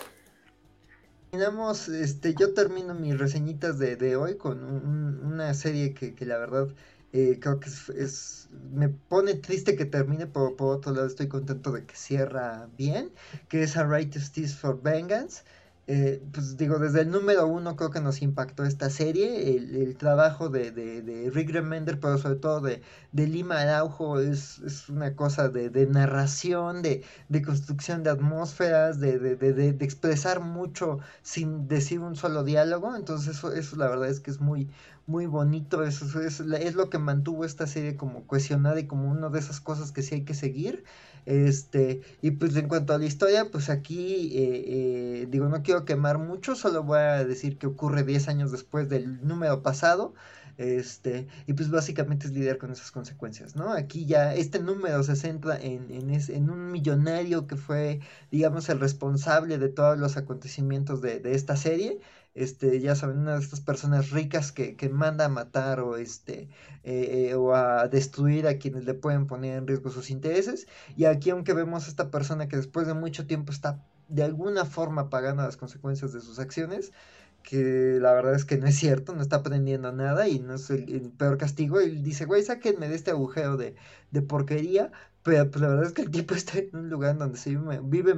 Terminamos, 1.31 1.89
este, 1.89 2.35
yo 2.35 2.53
termino 2.53 2.93
mis 2.93 3.17
reseñitas 3.17 3.79
de, 3.79 3.95
de 3.95 4.15
hoy 4.15 4.37
con 4.37 4.63
un- 4.63 4.85
un- 4.87 5.25
una 5.33 5.53
serie 5.55 5.93
que, 5.93 6.13
que 6.15 6.25
la 6.25 6.37
verdad 6.37 6.67
eh, 7.11 7.39
creo 7.39 7.59
que 7.59 7.69
es, 7.69 7.89
es- 7.89 8.49
me 8.71 8.89
pone 8.89 9.35
triste 9.35 9.75
que 9.75 9.85
termine, 9.85 10.27
pero 10.27 10.55
por 10.55 10.75
otro 10.77 10.91
lado 10.93 11.07
estoy 11.07 11.27
contento 11.27 11.71
de 11.71 11.85
que 11.85 11.95
cierra 11.95 12.69
bien, 12.77 13.11
que 13.49 13.63
es 13.63 13.77
A 13.77 13.83
Righteous 13.85 14.31
Tears 14.31 14.55
for 14.55 14.81
Vengeance. 14.81 15.43
Eh, 15.85 16.23
pues 16.31 16.55
digo, 16.55 16.79
desde 16.79 17.01
el 17.01 17.11
número 17.11 17.45
uno 17.45 17.75
creo 17.75 17.89
que 17.91 17.99
nos 17.99 18.21
impactó 18.21 18.63
esta 18.63 18.89
serie, 18.89 19.57
el, 19.57 19.75
el 19.75 19.97
trabajo 19.97 20.47
de, 20.47 20.71
de, 20.71 21.01
de 21.01 21.29
Rick 21.29 21.49
Remender, 21.49 21.99
pero 21.99 22.17
sobre 22.17 22.35
todo 22.37 22.61
de, 22.61 22.81
de 23.11 23.27
Lima 23.27 23.59
Araujo 23.59 24.19
es, 24.21 24.59
es 24.59 24.87
una 24.87 25.15
cosa 25.17 25.49
de, 25.49 25.85
narración, 25.87 26.81
de, 26.83 27.03
construcción 27.45 28.01
de 28.03 28.11
atmósferas, 28.11 29.01
de, 29.01 29.75
expresar 29.81 30.39
mucho 30.39 30.99
sin 31.21 31.67
decir 31.67 31.99
un 31.99 32.15
solo 32.15 32.45
diálogo. 32.45 32.95
Entonces 32.95 33.35
eso, 33.35 33.51
eso 33.51 33.75
la 33.75 33.89
verdad 33.89 34.07
es 34.07 34.21
que 34.21 34.31
es 34.31 34.39
muy, 34.39 34.69
muy 35.05 35.25
bonito. 35.25 35.83
Eso, 35.83 36.21
es, 36.21 36.39
es 36.39 36.75
lo 36.75 36.89
que 36.89 36.97
mantuvo 36.97 37.43
esta 37.43 37.67
serie 37.67 37.97
como 37.97 38.25
cohesionada 38.25 38.79
y 38.79 38.87
como 38.87 39.11
una 39.11 39.29
de 39.29 39.39
esas 39.39 39.59
cosas 39.59 39.91
que 39.91 40.01
sí 40.01 40.15
hay 40.15 40.23
que 40.23 40.33
seguir. 40.33 40.85
Este, 41.25 42.01
y 42.21 42.31
pues 42.31 42.55
en 42.55 42.67
cuanto 42.67 42.93
a 42.93 42.97
la 42.97 43.05
historia, 43.05 43.49
pues 43.51 43.69
aquí, 43.69 44.31
eh, 44.37 45.21
eh, 45.23 45.27
digo, 45.29 45.47
no 45.49 45.63
quiero 45.63 45.85
quemar 45.85 46.17
mucho, 46.17 46.55
solo 46.55 46.83
voy 46.83 46.99
a 46.99 47.23
decir 47.25 47.57
que 47.57 47.67
ocurre 47.67 48.03
10 48.03 48.27
años 48.27 48.51
después 48.51 48.89
del 48.89 49.25
número 49.25 49.61
pasado. 49.63 50.13
Este, 50.57 51.27
y 51.47 51.53
pues 51.53 51.71
básicamente 51.71 52.27
es 52.27 52.33
lidiar 52.33 52.57
con 52.59 52.71
esas 52.71 52.91
consecuencias, 52.91 53.55
¿no? 53.55 53.71
Aquí 53.73 54.05
ya 54.05 54.35
este 54.35 54.59
número 54.59 55.01
se 55.03 55.15
centra 55.15 55.59
en, 55.59 55.89
en, 55.91 56.11
es- 56.11 56.29
en 56.29 56.49
un 56.51 56.71
millonario 56.71 57.47
que 57.47 57.55
fue, 57.55 58.01
digamos, 58.31 58.69
el 58.69 58.79
responsable 58.79 59.57
de 59.57 59.69
todos 59.69 59.97
los 59.97 60.15
acontecimientos 60.17 61.01
de, 61.01 61.19
de 61.19 61.33
esta 61.35 61.55
serie. 61.57 61.99
Este, 62.35 62.79
ya 62.79 62.95
saben, 62.95 63.19
una 63.19 63.35
de 63.35 63.41
estas 63.41 63.61
personas 63.61 64.09
ricas 64.09 64.51
que, 64.51 64.75
que 64.75 64.89
manda 64.89 65.25
a 65.25 65.29
matar 65.29 65.79
o 65.79 65.97
este, 65.97 66.49
eh, 66.83 67.29
eh, 67.29 67.35
o 67.35 67.53
a 67.53 67.87
destruir 67.87 68.47
a 68.47 68.57
quienes 68.57 68.85
le 68.85 68.95
pueden 68.95 69.27
poner 69.27 69.57
en 69.57 69.67
riesgo 69.67 69.91
sus 69.91 70.09
intereses. 70.09 70.67
Y 70.97 71.05
aquí, 71.05 71.29
aunque 71.29 71.53
vemos 71.53 71.85
a 71.85 71.89
esta 71.89 72.09
persona 72.09 72.47
que 72.47 72.57
después 72.57 72.87
de 72.87 72.95
mucho 72.95 73.27
tiempo 73.27 73.51
está 73.51 73.83
de 74.07 74.23
alguna 74.23 74.65
forma 74.65 75.09
pagando 75.09 75.43
las 75.43 75.57
consecuencias 75.57 76.13
de 76.13 76.21
sus 76.21 76.39
acciones, 76.39 76.91
que 77.43 77.99
la 78.01 78.13
verdad 78.13 78.35
es 78.35 78.45
que 78.45 78.57
no 78.57 78.67
es 78.67 78.75
cierto, 78.75 79.13
no 79.13 79.21
está 79.21 79.37
aprendiendo 79.37 79.91
nada 79.91 80.27
y 80.27 80.39
no 80.39 80.55
es 80.55 80.69
el, 80.69 81.11
peor 81.17 81.37
castigo. 81.37 81.81
Y 81.81 82.01
dice, 82.01 82.25
güey, 82.25 82.41
sáquenme 82.43 82.87
de 82.87 82.95
este 82.95 83.11
agujero 83.11 83.57
de, 83.57 83.75
de 84.11 84.21
porquería. 84.21 84.91
Pero 85.23 85.49
pues 85.49 85.61
la 85.61 85.69
verdad 85.69 85.85
es 85.85 85.93
que 85.93 86.01
el 86.03 86.11
tipo 86.11 86.35
está 86.35 86.59
en 86.59 86.69
un 86.75 86.89
lugar 86.89 87.17
donde 87.17 87.37
se 87.37 87.51
vive, 87.51 87.79
vive 87.83 88.13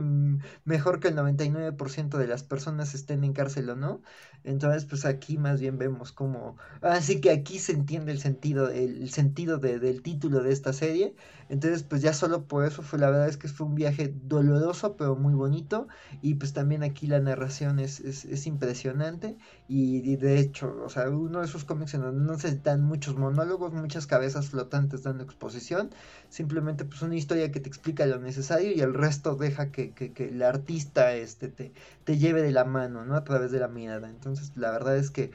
mejor 0.65 0.99
que 0.99 1.09
el 1.09 1.15
99% 1.15 2.17
de 2.17 2.27
las 2.27 2.43
personas 2.43 2.93
estén 2.95 3.23
en 3.23 3.33
cárcel 3.33 3.69
o 3.69 3.75
no. 3.75 4.01
Entonces, 4.43 4.85
pues 4.85 5.05
aquí 5.05 5.37
más 5.37 5.59
bien 5.59 5.77
vemos 5.77 6.11
como... 6.11 6.57
Así 6.81 7.19
que 7.21 7.31
aquí 7.31 7.59
se 7.59 7.71
entiende 7.73 8.11
el 8.11 8.19
sentido, 8.19 8.69
el 8.69 9.09
sentido 9.09 9.57
de- 9.57 9.79
del 9.79 10.01
título 10.01 10.41
de 10.43 10.51
esta 10.53 10.73
serie. 10.73 11.15
Entonces, 11.47 11.83
pues 11.83 12.01
ya 12.01 12.13
solo 12.13 12.45
por 12.47 12.65
eso 12.65 12.81
fue, 12.81 12.97
la 12.99 13.09
verdad 13.09 13.27
es 13.29 13.37
que 13.37 13.47
fue 13.47 13.67
un 13.67 13.75
viaje 13.75 14.13
doloroso, 14.23 14.95
pero 14.97 15.15
muy 15.15 15.33
bonito. 15.33 15.87
Y 16.21 16.35
pues 16.35 16.53
también 16.53 16.83
aquí 16.83 17.07
la 17.07 17.19
narración 17.19 17.79
es, 17.79 17.99
es, 17.99 18.25
es 18.25 18.47
impresionante. 18.47 19.37
Y, 19.67 20.15
de 20.17 20.39
hecho, 20.39 20.75
o 20.83 20.89
sea, 20.89 21.09
uno 21.09 21.39
de 21.39 21.45
esos 21.45 21.63
cómics 21.65 21.93
en 21.93 22.01
donde 22.01 22.21
no 22.25 22.37
se 22.39 22.55
dan 22.57 22.81
muchos 22.83 23.15
monólogos, 23.17 23.73
muchas 23.73 24.07
cabezas 24.07 24.49
flotantes 24.49 25.03
dando 25.03 25.23
exposición. 25.23 25.91
Simplemente 26.29 26.85
pues 26.85 27.01
una 27.01 27.15
historia 27.15 27.51
que 27.51 27.59
te 27.59 27.69
explica 27.69 28.05
lo 28.05 28.19
necesario 28.19 28.71
y 28.71 28.81
el 28.81 28.93
resto 28.93 29.35
deja 29.35 29.71
que, 29.71 29.91
que, 29.93 30.13
que 30.13 30.29
el 30.29 30.41
artista 30.43 31.13
este, 31.13 31.47
te, 31.49 31.73
te 32.03 32.17
lleve 32.17 32.41
de 32.41 32.51
la 32.51 32.65
mano, 32.65 33.05
¿no? 33.05 33.15
A 33.15 33.23
través 33.23 33.51
de 33.51 33.59
la 33.59 33.67
mirada. 33.67 34.09
Entonces, 34.09 34.51
la 34.55 34.71
verdad 34.71 34.97
es 34.97 35.11
que 35.11 35.31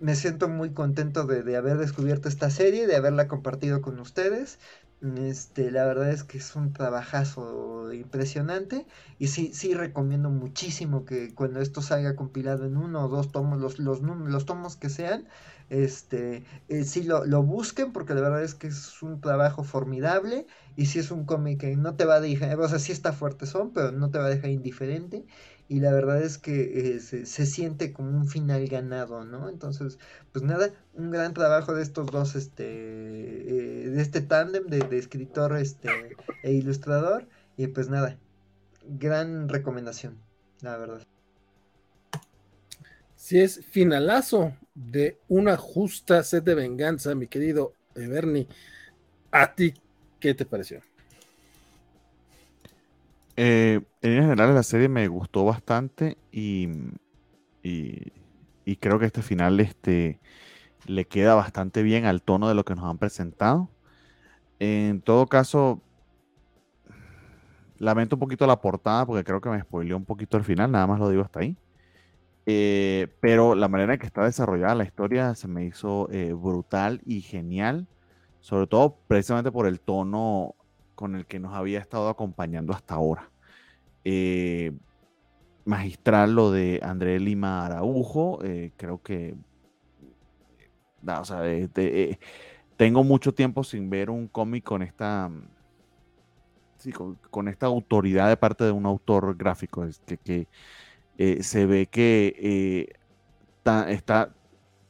me 0.00 0.16
siento 0.16 0.48
muy 0.48 0.72
contento 0.72 1.26
de, 1.26 1.42
de 1.44 1.56
haber 1.56 1.78
descubierto 1.78 2.28
esta 2.28 2.50
serie, 2.50 2.86
de 2.88 2.96
haberla 2.96 3.28
compartido 3.28 3.80
con 3.82 4.00
ustedes. 4.00 4.58
Este, 5.16 5.72
la 5.72 5.84
verdad 5.84 6.10
es 6.12 6.22
que 6.22 6.38
es 6.38 6.54
un 6.54 6.72
trabajazo 6.72 7.92
impresionante 7.92 8.86
y 9.18 9.26
sí, 9.26 9.52
sí 9.52 9.74
recomiendo 9.74 10.30
muchísimo 10.30 11.04
que 11.04 11.34
cuando 11.34 11.60
esto 11.60 11.82
salga 11.82 12.14
compilado 12.14 12.66
en 12.66 12.76
uno 12.76 13.04
o 13.04 13.08
dos 13.08 13.32
tomos, 13.32 13.58
los, 13.60 13.80
los, 13.80 14.00
los 14.00 14.46
tomos 14.46 14.76
que 14.76 14.88
sean, 14.90 15.26
este, 15.70 16.44
eh, 16.68 16.84
sí 16.84 17.02
lo, 17.02 17.24
lo 17.26 17.42
busquen 17.42 17.92
porque 17.92 18.14
la 18.14 18.20
verdad 18.20 18.44
es 18.44 18.54
que 18.54 18.68
es 18.68 19.02
un 19.02 19.20
trabajo 19.20 19.64
formidable 19.64 20.46
y 20.76 20.86
sí 20.86 21.00
es 21.00 21.10
un 21.10 21.24
cómic 21.26 21.58
que 21.60 21.76
no 21.76 21.96
te 21.96 22.04
va 22.04 22.14
a 22.16 22.20
dejar, 22.20 22.60
o 22.60 22.68
sea, 22.68 22.78
sí 22.78 22.92
está 22.92 23.12
fuerte 23.12 23.46
son, 23.46 23.72
pero 23.72 23.90
no 23.90 24.08
te 24.12 24.18
va 24.18 24.26
a 24.26 24.30
dejar 24.30 24.50
indiferente 24.50 25.26
y 25.72 25.80
la 25.80 25.90
verdad 25.90 26.22
es 26.22 26.36
que 26.36 26.96
eh, 26.96 27.00
se, 27.00 27.24
se 27.24 27.46
siente 27.46 27.94
como 27.94 28.10
un 28.10 28.28
final 28.28 28.68
ganado, 28.68 29.24
¿no? 29.24 29.48
Entonces, 29.48 29.98
pues 30.30 30.44
nada, 30.44 30.70
un 30.92 31.10
gran 31.10 31.32
trabajo 31.32 31.74
de 31.74 31.82
estos 31.82 32.08
dos, 32.08 32.34
este, 32.34 32.66
eh, 32.66 33.88
de 33.88 34.02
este 34.02 34.20
tándem 34.20 34.66
de, 34.66 34.98
escritor 34.98 35.56
este, 35.56 35.88
e 36.42 36.52
ilustrador. 36.52 37.26
Y 37.56 37.68
pues 37.68 37.88
nada, 37.88 38.18
gran 38.86 39.48
recomendación, 39.48 40.18
la 40.60 40.76
verdad. 40.76 41.06
Si 43.16 43.40
es 43.40 43.64
finalazo 43.64 44.54
de 44.74 45.20
una 45.26 45.56
justa 45.56 46.22
sed 46.22 46.42
de 46.42 46.54
venganza, 46.54 47.14
mi 47.14 47.28
querido 47.28 47.72
Bernie, 47.94 48.46
¿a 49.30 49.54
ti 49.54 49.72
qué 50.20 50.34
te 50.34 50.44
pareció? 50.44 50.82
Eh, 53.36 53.80
en 54.02 54.22
general 54.22 54.54
la 54.54 54.62
serie 54.62 54.88
me 54.88 55.08
gustó 55.08 55.44
bastante 55.44 56.18
y, 56.30 56.68
creo 58.80 58.98
que 58.98 59.06
este 59.06 59.22
final 59.22 59.60
este, 59.60 60.20
le 60.86 61.06
queda 61.06 61.34
bastante 61.34 61.82
bien 61.82 62.04
al 62.04 62.22
tono 62.22 62.48
de 62.48 62.54
lo 62.54 62.64
que 62.64 62.74
nos 62.74 62.84
han 62.84 62.98
presentado. 62.98 63.70
En 64.58 65.00
todo 65.02 65.26
caso, 65.26 65.80
lamento 67.78 68.16
un 68.16 68.20
poquito 68.20 68.46
la 68.46 68.60
portada 68.60 69.06
porque 69.06 69.24
creo 69.24 69.40
que 69.40 69.50
me 69.50 69.60
spoileó 69.60 69.96
un 69.96 70.04
poquito 70.04 70.36
el 70.36 70.44
final, 70.44 70.70
nada 70.70 70.86
más 70.86 71.00
lo 71.00 71.08
digo 71.10 71.22
hasta 71.22 71.40
ahí. 71.40 71.56
Eh, 72.46 73.08
pero 73.20 73.54
la 73.54 73.68
manera 73.68 73.94
en 73.94 74.00
que 74.00 74.06
está 74.06 74.24
desarrollada 74.24 74.74
la 74.74 74.84
historia 74.84 75.34
se 75.36 75.46
me 75.46 75.64
hizo 75.64 76.08
eh, 76.10 76.32
brutal 76.32 77.00
y 77.06 77.20
genial, 77.20 77.86
sobre 78.40 78.66
todo 78.66 78.98
precisamente 79.06 79.52
por 79.52 79.66
el 79.66 79.80
tono 79.80 80.56
con 81.02 81.16
el 81.16 81.26
que 81.26 81.40
nos 81.40 81.52
había 81.52 81.80
estado 81.80 82.08
acompañando 82.08 82.72
hasta 82.72 82.94
ahora. 82.94 83.28
Eh, 84.04 84.70
magistral 85.64 86.36
lo 86.36 86.52
de 86.52 86.78
André 86.80 87.18
Lima 87.18 87.66
Araujo, 87.66 88.38
creo 88.76 89.02
que, 89.02 89.34
o 91.04 91.24
sea, 91.24 91.42
tengo 92.76 93.02
mucho 93.02 93.34
tiempo 93.34 93.64
sin 93.64 93.90
ver 93.90 94.10
un 94.10 94.28
cómic 94.28 94.62
con 94.62 94.82
esta, 94.82 95.28
con, 97.30 97.48
esta 97.48 97.66
autoridad 97.66 98.28
de 98.28 98.36
parte 98.36 98.62
de 98.62 98.70
un 98.70 98.86
autor 98.86 99.36
gráfico, 99.36 99.84
que, 100.06 100.18
que 100.18 100.46
eh, 101.18 101.42
se 101.42 101.66
ve 101.66 101.86
que 101.86 102.36
eh, 102.38 103.90
está 103.92 104.32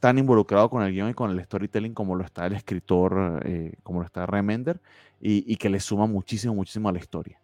tan 0.03 0.17
involucrado 0.17 0.69
con 0.69 0.83
el 0.83 0.91
guion 0.91 1.11
y 1.11 1.13
con 1.13 1.31
el 1.31 1.41
storytelling 1.41 1.93
como 1.93 2.15
lo 2.15 2.25
está 2.25 2.45
el 2.45 2.51
escritor, 2.51 3.41
eh, 3.45 3.71
como 3.83 4.01
lo 4.01 4.05
está 4.05 4.25
Remender, 4.25 4.81
y, 5.25 5.55
que 5.55 5.69
le 5.69 5.79
suma 5.79 6.05
muchísimo, 6.05 6.53
muchísimo 6.53 6.89
a 6.89 6.91
la 6.91 6.99
historia. 6.99 7.39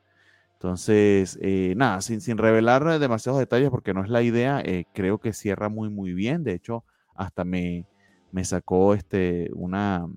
Entonces, 0.53 1.39
nada, 1.75 2.01
sin, 2.01 2.19
sin, 2.19 2.37
revelar 2.37 2.99
demasiados 2.99 3.39
detalles 3.39 3.69
porque 3.69 3.93
no 3.93 4.03
es 4.03 4.09
la 4.09 4.21
idea, 4.21 4.61
creo 4.93 5.19
que 5.19 5.31
cierra 5.31 5.69
muy, 5.69 5.89
muy 5.89 6.13
bien. 6.13 6.43
De 6.43 6.53
hecho, 6.53 6.83
hasta 7.15 7.45
me, 7.45 7.85
me 8.31 8.43
sacó 8.43 8.93
este, 8.93 9.49
una, 9.53 10.07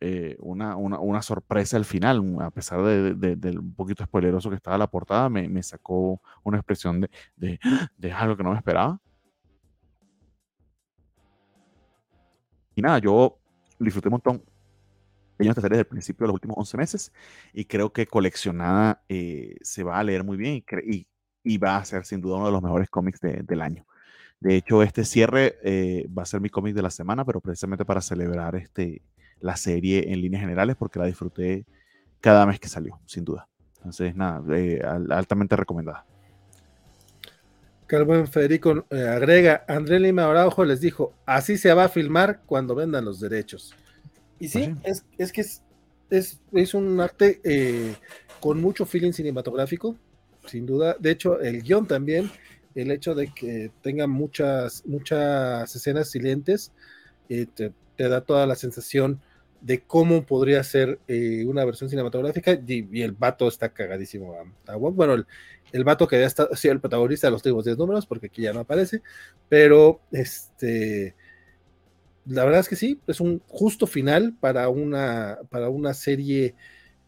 eh, 0.00 0.36
una, 0.40 0.76
una, 0.76 1.22
sorpresa 1.22 1.76
al 1.76 1.84
final, 1.84 2.22
a 2.40 2.50
pesar 2.50 2.82
de, 2.82 3.58
un 3.58 3.74
poquito 3.74 4.04
spoileroso 4.04 4.50
que 4.50 4.56
estaba 4.56 4.78
la 4.78 4.88
portada, 4.88 5.28
me, 5.28 5.62
sacó 5.62 6.20
una 6.42 6.58
expresión 6.58 7.00
de, 7.00 7.10
de, 7.96 8.12
algo 8.12 8.36
que 8.36 8.42
no 8.42 8.50
me 8.50 8.56
esperaba. 8.56 9.00
Y 12.74 12.82
nada, 12.82 12.98
yo 12.98 13.38
disfruté 13.78 14.08
un 14.08 14.12
montón 14.12 14.42
de 15.38 15.54
serie 15.54 15.68
desde 15.68 15.80
el 15.80 15.86
principio 15.86 16.24
de 16.24 16.28
los 16.28 16.34
últimos 16.34 16.56
11 16.58 16.76
meses 16.76 17.12
y 17.52 17.64
creo 17.64 17.92
que 17.92 18.06
coleccionada 18.06 19.02
eh, 19.08 19.56
se 19.62 19.84
va 19.84 19.98
a 19.98 20.04
leer 20.04 20.24
muy 20.24 20.36
bien 20.36 20.64
y, 20.84 21.06
y, 21.44 21.58
va 21.58 21.76
a 21.76 21.84
ser 21.84 22.04
sin 22.04 22.20
duda 22.20 22.36
uno 22.36 22.46
de 22.46 22.52
los 22.52 22.62
mejores 22.62 22.90
cómics 22.90 23.20
del 23.20 23.62
año. 23.62 23.86
De 24.40 24.56
hecho, 24.56 24.82
este 24.82 25.04
cierre 25.04 25.58
eh, 25.62 26.06
va 26.16 26.22
a 26.22 26.26
ser 26.26 26.40
mi 26.40 26.48
cómic 26.48 26.74
de 26.74 26.82
la 26.82 26.90
semana, 26.90 27.24
pero 27.24 27.40
precisamente 27.40 27.84
para 27.84 28.00
celebrar 28.00 28.54
este, 28.56 29.02
la 29.40 29.56
serie 29.56 30.12
en 30.12 30.20
líneas 30.20 30.42
generales 30.42 30.76
porque 30.76 30.98
la 30.98 31.06
disfruté 31.06 31.66
cada 32.20 32.46
mes 32.46 32.60
que 32.60 32.68
salió, 32.68 33.00
sin 33.06 33.24
duda. 33.24 33.48
Entonces, 33.76 34.14
nada, 34.14 34.42
eh, 34.56 34.80
altamente 35.10 35.56
recomendada. 35.56 36.04
Carmen 37.86 38.28
Federico 38.28 38.84
eh, 38.90 39.08
agrega, 39.08 39.64
André 39.66 39.98
Lima 39.98 40.26
Araujo 40.26 40.64
les 40.64 40.80
dijo, 40.80 41.14
así 41.24 41.56
se 41.56 41.72
va 41.72 41.84
a 41.84 41.88
filmar 41.88 42.42
cuando 42.44 42.74
vendan 42.74 43.04
los 43.04 43.18
derechos. 43.18 43.74
Y 44.38 44.48
sí, 44.48 44.74
pues 44.82 45.04
Es, 45.18 45.32
que 45.32 45.40
es, 45.40 46.40
es, 46.52 46.74
un 46.74 47.00
arte 47.00 47.40
eh, 47.44 47.94
con 48.40 48.60
mucho 48.60 48.86
feeling 48.86 49.12
cinematográfico, 49.12 49.96
sin 50.46 50.66
duda. 50.66 50.96
De 50.98 51.10
hecho, 51.10 51.40
el 51.40 51.62
guion 51.62 51.86
también, 51.86 52.30
el 52.74 52.90
hecho 52.90 53.14
de 53.14 53.32
que 53.32 53.70
tenga 53.82 54.06
muchas, 54.06 54.84
muchas 54.86 55.74
escenas 55.74 56.10
silentes, 56.10 56.72
te, 57.28 57.46
te, 57.46 58.08
da 58.08 58.20
toda 58.22 58.46
la 58.46 58.54
sensación 58.54 59.20
de 59.60 59.80
cómo 59.80 60.24
podría 60.24 60.62
ser 60.62 61.00
eh, 61.08 61.44
una 61.46 61.64
versión 61.64 61.90
cinematográfica. 61.90 62.58
Y, 62.66 63.02
el 63.02 63.12
vato 63.12 63.48
está 63.48 63.70
cagadísimo 63.70 64.34
Bueno, 64.92 65.14
el, 65.14 65.26
el, 65.72 65.84
vato 65.84 66.06
que 66.06 66.16
había 66.16 66.26
estado, 66.28 66.54
sí, 66.54 66.68
el 66.68 66.80
protagonista 66.80 67.26
de 67.26 67.32
los 67.32 67.40
últimos 67.40 67.64
10 67.64 67.78
números, 67.78 68.06
porque 68.06 68.26
aquí 68.26 68.42
ya 68.42 68.52
no 68.52 68.60
aparece, 68.60 69.02
pero 69.48 70.00
este, 70.12 71.14
la 72.28 72.44
verdad 72.44 72.60
es 72.60 72.68
que 72.68 72.76
sí, 72.76 73.00
es 73.06 73.20
un 73.20 73.40
justo 73.48 73.86
final 73.86 74.36
para 74.38 74.68
una, 74.68 75.38
para 75.50 75.68
una 75.68 75.94
serie 75.94 76.54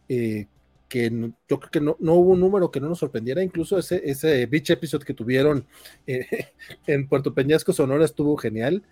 eh, 0.09 0.47
que 0.89 1.09
yo 1.47 1.59
creo 1.59 1.71
que 1.71 1.81
no, 1.81 1.95
hubo 1.99 2.31
un 2.31 2.39
número 2.39 2.71
que 2.71 2.81
no 2.81 2.89
nos 2.89 2.99
sorprendiera, 2.99 3.43
incluso 3.43 3.77
ese, 3.77 4.01
ese 4.03 4.45
Beach 4.45 4.71
Episode 4.71 5.05
que 5.05 5.13
tuvieron 5.13 5.65
eh, 6.07 6.47
en 6.87 7.07
Puerto 7.07 7.33
Peñasco, 7.33 7.73
Sonora, 7.73 8.05
estuvo 8.05 8.35
genial. 8.37 8.83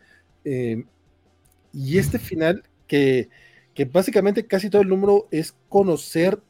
y 0.43 1.97
este 1.97 2.19
final 2.19 2.63
que 2.87 3.29
que 3.79 3.85
básicamente 3.85 4.45
casi 4.45 4.69
todo 4.69 4.81
el 4.81 4.89
número 4.89 5.29
es 5.31 5.55
conocer 5.69 6.41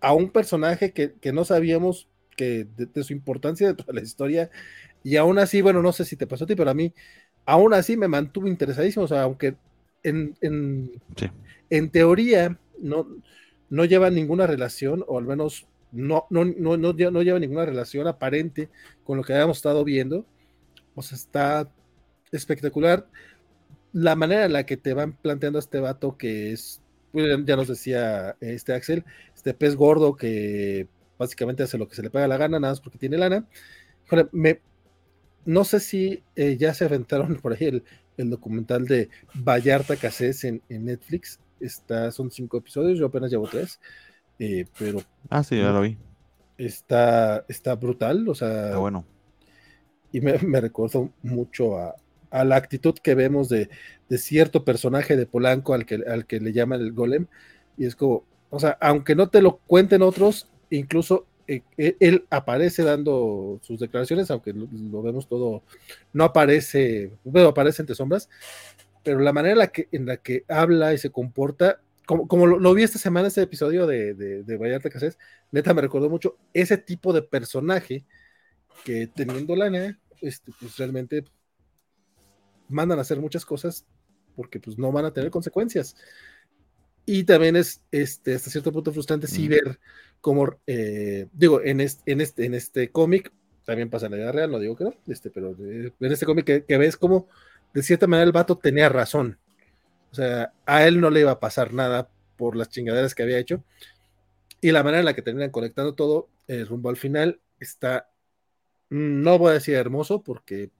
a 0.00 0.12
un 0.12 0.30
personaje 0.30 0.92
que, 0.92 1.32
no 1.32 1.44
sabíamos 1.44 2.08
que 2.36 2.68
de, 2.76 3.02
su 3.02 3.12
importancia 3.12 3.66
de 3.66 3.74
toda 3.74 3.92
la 3.92 4.00
historia, 4.00 4.48
y 5.02 5.16
aún 5.16 5.40
así, 5.40 5.60
bueno, 5.60 5.82
no 5.82 5.92
sé 5.92 6.04
si 6.04 6.16
te 6.16 6.28
pasó 6.28 6.44
a 6.44 6.46
ti, 6.46 6.54
pero 6.54 6.70
a 6.70 6.74
mí, 6.74 6.94
aún 7.44 7.74
así 7.74 7.96
me 7.96 8.08
mantuvo 8.08 8.48
interesadísimo, 8.48 9.04
o 9.04 9.08
sea, 9.08 9.22
aunque 9.22 9.56
en, 10.02 10.36
en, 10.40 11.90
teoría 11.90 12.58
no, 12.78 13.06
no 13.70 13.84
lleva 13.84 14.10
ninguna 14.10 14.46
relación, 14.46 15.04
o 15.06 15.18
al 15.18 15.24
menos 15.24 15.66
no, 15.92 16.26
no, 16.30 16.44
no, 16.44 16.76
no, 16.76 16.92
no 16.92 17.22
lleva 17.22 17.38
ninguna 17.38 17.66
relación 17.66 18.06
aparente 18.06 18.68
con 19.04 19.16
lo 19.16 19.24
que 19.24 19.32
habíamos 19.32 19.58
estado 19.58 19.84
viendo, 19.84 20.26
o 20.94 21.02
sea, 21.02 21.16
está 21.16 21.70
espectacular 22.32 23.06
la 23.92 24.16
manera 24.16 24.46
en 24.46 24.52
la 24.52 24.64
que 24.64 24.76
te 24.76 24.94
van 24.94 25.12
planteando 25.12 25.58
a 25.58 25.60
este 25.60 25.80
vato 25.80 26.16
que 26.16 26.52
es, 26.52 26.80
pues, 27.12 27.26
ya 27.44 27.56
nos 27.56 27.68
decía 27.68 28.36
este 28.40 28.72
Axel, 28.72 29.04
este 29.34 29.54
pez 29.54 29.76
gordo 29.76 30.16
que 30.16 30.88
básicamente 31.18 31.62
hace 31.62 31.78
lo 31.78 31.88
que 31.88 31.94
se 31.94 32.02
le 32.02 32.10
paga 32.10 32.26
la 32.26 32.38
gana, 32.38 32.58
nada 32.58 32.72
más 32.72 32.80
porque 32.80 32.98
tiene 32.98 33.18
lana. 33.18 33.46
me, 34.32 34.60
no 35.44 35.64
sé 35.64 35.80
si 35.80 36.22
eh, 36.36 36.56
ya 36.56 36.74
se 36.74 36.84
aventaron 36.84 37.36
por 37.42 37.52
ahí 37.52 37.82
el, 38.16 38.30
documental 38.30 38.84
de 38.86 39.08
Vallarta 39.34 39.96
Casés 39.96 40.44
en, 40.44 40.62
Netflix. 40.68 41.40
Está, 41.58 42.12
son 42.12 42.30
cinco 42.30 42.58
episodios, 42.58 42.98
yo 42.98 43.06
apenas 43.06 43.30
llevo 43.30 43.48
tres. 43.48 43.80
Eh, 44.38 44.66
pero. 44.78 45.02
Ah, 45.28 45.42
sí, 45.42 45.56
ya 45.56 45.72
lo 45.72 45.80
vi. 45.80 45.96
Está, 46.58 47.44
está 47.48 47.74
brutal, 47.74 48.28
o 48.28 48.34
sea. 48.34 48.66
Está 48.66 48.78
bueno. 48.78 49.04
Y 50.12 50.20
me, 50.20 50.38
me 50.38 50.60
recuerdo 50.60 51.10
mucho 51.22 51.78
a, 51.78 51.96
a 52.32 52.44
la 52.44 52.56
actitud 52.56 52.94
que 52.94 53.14
vemos 53.14 53.48
de, 53.48 53.68
cierto 54.10 54.64
personaje 54.64 55.16
de 55.16 55.26
Polanco 55.26 55.74
al 55.74 55.86
que, 55.86 56.02
al 56.06 56.26
que 56.26 56.40
le 56.40 56.52
llaman 56.52 56.80
el 56.80 56.92
golem. 56.92 57.26
Y 57.76 57.86
es 57.86 57.94
como, 57.94 58.24
o 58.50 58.58
sea, 58.58 58.76
aunque 58.80 59.14
no 59.14 59.28
te 59.28 59.40
lo 59.40 59.58
cuenten 59.58 60.02
otros, 60.02 60.48
incluso 60.70 61.26
eh, 61.46 61.62
eh, 61.76 61.96
él 62.00 62.24
aparece 62.30 62.82
dando 62.82 63.60
sus 63.62 63.80
declaraciones, 63.80 64.30
aunque 64.30 64.52
lo, 64.52 65.02
vemos 65.02 65.28
todo, 65.28 65.62
no 66.12 66.24
aparece, 66.24 67.12
bueno, 67.24 67.48
aparece 67.48 67.82
entre 67.82 67.96
sombras, 67.96 68.28
pero 69.02 69.20
la 69.20 69.32
manera 69.32 69.52
en 69.52 69.58
la 69.58 69.66
que, 69.68 69.88
en 69.92 70.06
la 70.06 70.16
que 70.16 70.44
habla 70.48 70.94
y 70.94 70.98
se 70.98 71.10
comporta, 71.10 71.80
como, 72.06 72.28
como 72.28 72.46
lo, 72.46 72.74
vi 72.74 72.82
esta 72.82 72.98
semana, 72.98 73.28
este 73.28 73.42
episodio 73.42 73.86
de, 73.86 74.14
de, 74.14 74.42
de 74.42 74.56
Vallarta 74.56 74.90
Casés, 74.90 75.18
neta 75.50 75.74
me 75.74 75.82
recordó 75.82 76.10
mucho 76.10 76.36
ese 76.52 76.78
tipo 76.78 77.12
de 77.12 77.22
personaje 77.22 78.04
que 78.84 79.06
teniendo 79.06 79.56
lana, 79.56 79.98
este, 80.20 80.52
pues 80.60 80.76
realmente 80.76 81.24
mandan 82.68 82.98
a 82.98 83.02
hacer 83.02 83.20
muchas 83.20 83.44
cosas 83.44 83.86
porque 84.34 84.58
pues 84.58 84.78
no 84.78 84.90
van 84.92 85.04
a 85.04 85.12
tener 85.12 85.30
consecuencias. 85.30 85.96
Y 87.04 87.24
también 87.24 87.56
es 87.56 87.82
este, 87.90 88.34
hasta 88.34 88.50
cierto 88.50 88.72
punto 88.72 88.92
frustrante 88.92 89.26
sí 89.26 89.48
ver 89.48 89.78
cómo, 90.20 90.56
eh, 90.66 91.26
digo, 91.32 91.60
en 91.62 91.80
este, 91.80 92.12
en 92.12 92.20
este, 92.20 92.44
en 92.44 92.54
este 92.54 92.90
cómic, 92.90 93.32
también 93.64 93.90
pasa 93.90 94.06
en 94.06 94.12
la 94.12 94.18
vida 94.18 94.32
real, 94.32 94.50
no 94.50 94.58
digo 94.58 94.76
que 94.76 94.84
no, 94.84 94.94
este, 95.08 95.30
pero 95.30 95.56
en 95.58 96.12
este 96.12 96.26
cómic 96.26 96.64
que, 96.66 96.78
ves 96.78 96.96
como 96.96 97.28
de 97.74 97.82
cierta 97.82 98.06
manera 98.06 98.26
el 98.26 98.32
vato 98.32 98.56
tenía 98.56 98.88
razón. 98.88 99.38
O 100.10 100.14
sea, 100.14 100.52
a 100.66 100.86
él 100.86 101.00
no 101.00 101.10
le 101.10 101.20
iba 101.20 101.32
a 101.32 101.40
pasar 101.40 101.72
nada 101.72 102.08
por 102.36 102.54
las 102.54 102.68
chingaderas 102.68 103.14
que 103.14 103.22
había 103.22 103.38
hecho. 103.38 103.64
Y 104.60 104.70
la 104.70 104.82
manera 104.82 105.00
en 105.00 105.06
la 105.06 105.14
que 105.14 105.22
terminan 105.22 105.50
conectando 105.50 105.94
todo 105.94 106.28
eh, 106.48 106.64
rumbo 106.64 106.90
al 106.90 106.96
final 106.96 107.40
está, 107.58 108.10
no 108.90 109.38
voy 109.38 109.50
a 109.50 109.54
decir 109.54 109.74
hermoso, 109.74 110.22
porque 110.22 110.70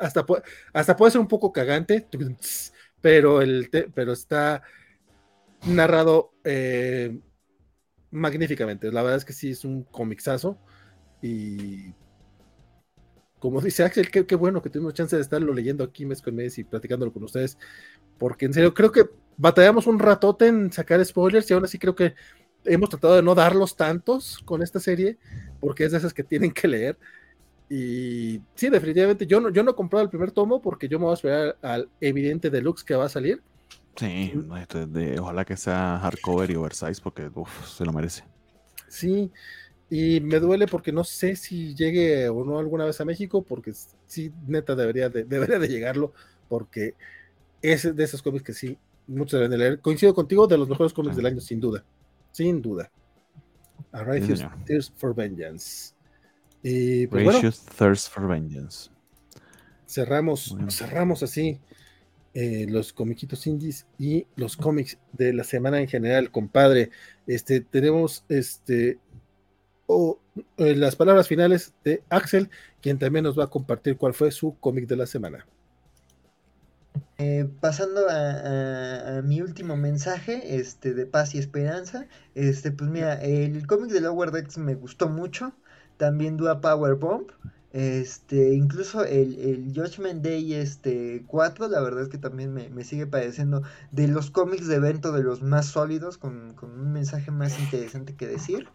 hasta, 0.00 0.24
hasta 0.72 0.96
puede 0.96 1.12
ser 1.12 1.20
un 1.20 1.28
poco 1.28 1.52
cagante, 1.52 2.06
pero, 3.00 3.40
el 3.40 3.68
pero 3.94 4.12
está 4.12 4.62
narrado 5.66 6.32
eh, 6.44 7.18
magníficamente. 8.10 8.90
La 8.92 9.02
verdad 9.02 9.18
es 9.18 9.24
que 9.24 9.32
sí 9.32 9.50
es 9.50 9.64
un 9.64 9.84
comixazo 9.84 10.58
y 11.20 11.94
como 13.42 13.60
dice 13.60 13.82
Axel, 13.82 14.08
qué, 14.08 14.36
bueno 14.36 14.62
que 14.62 14.70
tuvimos 14.70 14.94
chance 14.94 15.16
de 15.16 15.22
estarlo 15.22 15.52
leyendo 15.52 15.82
aquí 15.82 16.06
mes 16.06 16.22
con 16.22 16.36
mes 16.36 16.58
y 16.58 16.64
platicándolo 16.64 17.12
con 17.12 17.24
ustedes, 17.24 17.58
porque 18.16 18.46
en 18.46 18.52
serio 18.52 18.72
creo 18.72 18.92
que 18.92 19.02
batallamos 19.36 19.88
un 19.88 19.98
ratote 19.98 20.46
en 20.46 20.70
sacar 20.72 21.04
spoilers 21.04 21.50
y 21.50 21.54
aún 21.54 21.64
así 21.64 21.76
creo 21.76 21.96
que 21.96 22.14
hemos 22.64 22.88
tratado 22.88 23.16
de 23.16 23.22
no 23.22 23.34
darlos 23.34 23.74
tantos 23.74 24.38
con 24.44 24.62
esta 24.62 24.78
serie, 24.78 25.18
porque 25.58 25.84
es 25.84 25.90
de 25.90 25.98
esas 25.98 26.14
que 26.14 26.22
tienen 26.22 26.52
que 26.52 26.68
leer. 26.68 26.98
Y 27.68 28.40
sí, 28.54 28.68
definitivamente, 28.68 29.26
yo 29.26 29.40
no, 29.40 29.48
yo 29.48 29.64
no 29.64 29.72
he 29.72 29.74
comprado 29.74 30.04
el 30.04 30.10
primer 30.10 30.30
tomo 30.30 30.62
porque 30.62 30.86
yo 30.86 31.00
me 31.00 31.06
voy 31.06 31.12
a 31.12 31.14
esperar 31.14 31.58
al 31.62 31.88
evidente 32.00 32.48
deluxe 32.48 32.84
que 32.84 32.94
va 32.94 33.06
a 33.06 33.08
salir. 33.08 33.42
Sí, 33.96 34.32
este, 34.58 34.86
de, 34.86 35.18
ojalá 35.20 35.44
que 35.44 35.56
sea 35.56 35.98
hardcover 36.00 36.50
y 36.50 36.56
oversize 36.56 37.00
porque 37.02 37.30
se 37.66 37.84
lo 37.84 37.92
merece. 37.92 38.24
Sí, 38.88 39.30
y 39.90 40.20
me 40.20 40.40
duele 40.40 40.66
porque 40.66 40.92
no 40.92 41.04
sé 41.04 41.36
si 41.36 41.74
llegue 41.74 42.28
o 42.28 42.44
no 42.44 42.58
alguna 42.58 42.86
vez 42.86 43.00
a 43.00 43.04
México, 43.04 43.42
porque 43.42 43.72
sí, 44.06 44.32
neta, 44.46 44.74
debería 44.74 45.08
de, 45.08 45.24
debería 45.28 45.58
de 45.58 45.68
llegarlo, 45.68 46.12
porque 46.48 46.94
es 47.60 47.94
de 47.94 48.04
esos 48.04 48.22
cómics 48.22 48.44
que 48.44 48.54
sí, 48.54 48.78
muchos 49.06 49.38
deben 49.38 49.50
de 49.50 49.58
leer. 49.58 49.80
Coincido 49.80 50.14
contigo, 50.14 50.46
de 50.46 50.58
los 50.58 50.68
mejores 50.68 50.92
cómics 50.92 51.16
del 51.16 51.26
año, 51.26 51.40
sin 51.40 51.60
duda. 51.60 51.84
Sin 52.30 52.62
duda. 52.62 52.90
A 53.92 54.04
Tears 54.64 54.90
for 54.96 55.14
Vengeance. 55.14 55.92
Y 56.62 57.06
pues, 57.08 57.66
Thirst 57.76 58.10
for 58.10 58.26
Vengeance. 58.26 58.90
Cerramos, 59.86 60.56
cerramos 60.70 61.22
así 61.22 61.60
eh, 62.34 62.66
los 62.68 62.92
comiquitos 62.92 63.46
indies 63.46 63.86
y 63.98 64.26
los 64.36 64.56
cómics 64.56 64.98
de 65.12 65.34
la 65.34 65.44
semana 65.44 65.80
en 65.80 65.88
general, 65.88 66.30
compadre. 66.30 66.90
Este, 67.26 67.60
tenemos 67.60 68.24
este 68.28 68.98
o 69.86 70.18
eh, 70.56 70.74
las 70.74 70.96
palabras 70.96 71.28
finales 71.28 71.74
de 71.84 72.02
Axel, 72.08 72.48
quien 72.80 72.98
también 72.98 73.24
nos 73.24 73.38
va 73.38 73.44
a 73.44 73.50
compartir 73.50 73.96
cuál 73.96 74.14
fue 74.14 74.30
su 74.30 74.56
cómic 74.58 74.86
de 74.86 74.96
la 74.96 75.06
semana. 75.06 75.46
Eh, 77.18 77.48
pasando 77.60 78.06
a, 78.08 79.20
mi 79.22 79.40
último 79.42 79.76
mensaje 79.76 80.56
este, 80.56 80.94
de 80.94 81.06
paz 81.06 81.34
y 81.34 81.38
esperanza, 81.38 82.06
este, 82.34 82.72
pues 82.72 82.90
mira, 82.90 83.14
el 83.22 83.66
cómic 83.66 83.90
de 83.90 84.00
Lower 84.00 84.30
Decks 84.30 84.58
me 84.58 84.74
gustó 84.74 85.08
mucho, 85.08 85.52
también 85.98 86.36
Dua 86.36 86.60
Power 86.60 86.94
Bomb, 86.94 87.28
este, 87.72 88.52
incluso 88.52 89.02
el, 89.02 89.38
el 89.38 89.72
Judgment 89.74 90.22
Day 90.22 90.52
este, 90.54 91.24
4, 91.26 91.68
la 91.68 91.80
verdad 91.80 92.02
es 92.02 92.08
que 92.10 92.18
también 92.18 92.52
me, 92.52 92.84
sigue 92.84 93.06
pareciendo 93.06 93.62
de 93.90 94.08
los 94.08 94.30
cómics 94.30 94.68
de 94.68 94.76
evento 94.76 95.10
de 95.12 95.22
los 95.22 95.42
más 95.42 95.66
sólidos, 95.66 96.18
con, 96.18 96.54
un 96.60 96.92
mensaje 96.92 97.30
más 97.30 97.58
interesante 97.58 98.14
que 98.14 98.26
decir. 98.26 98.68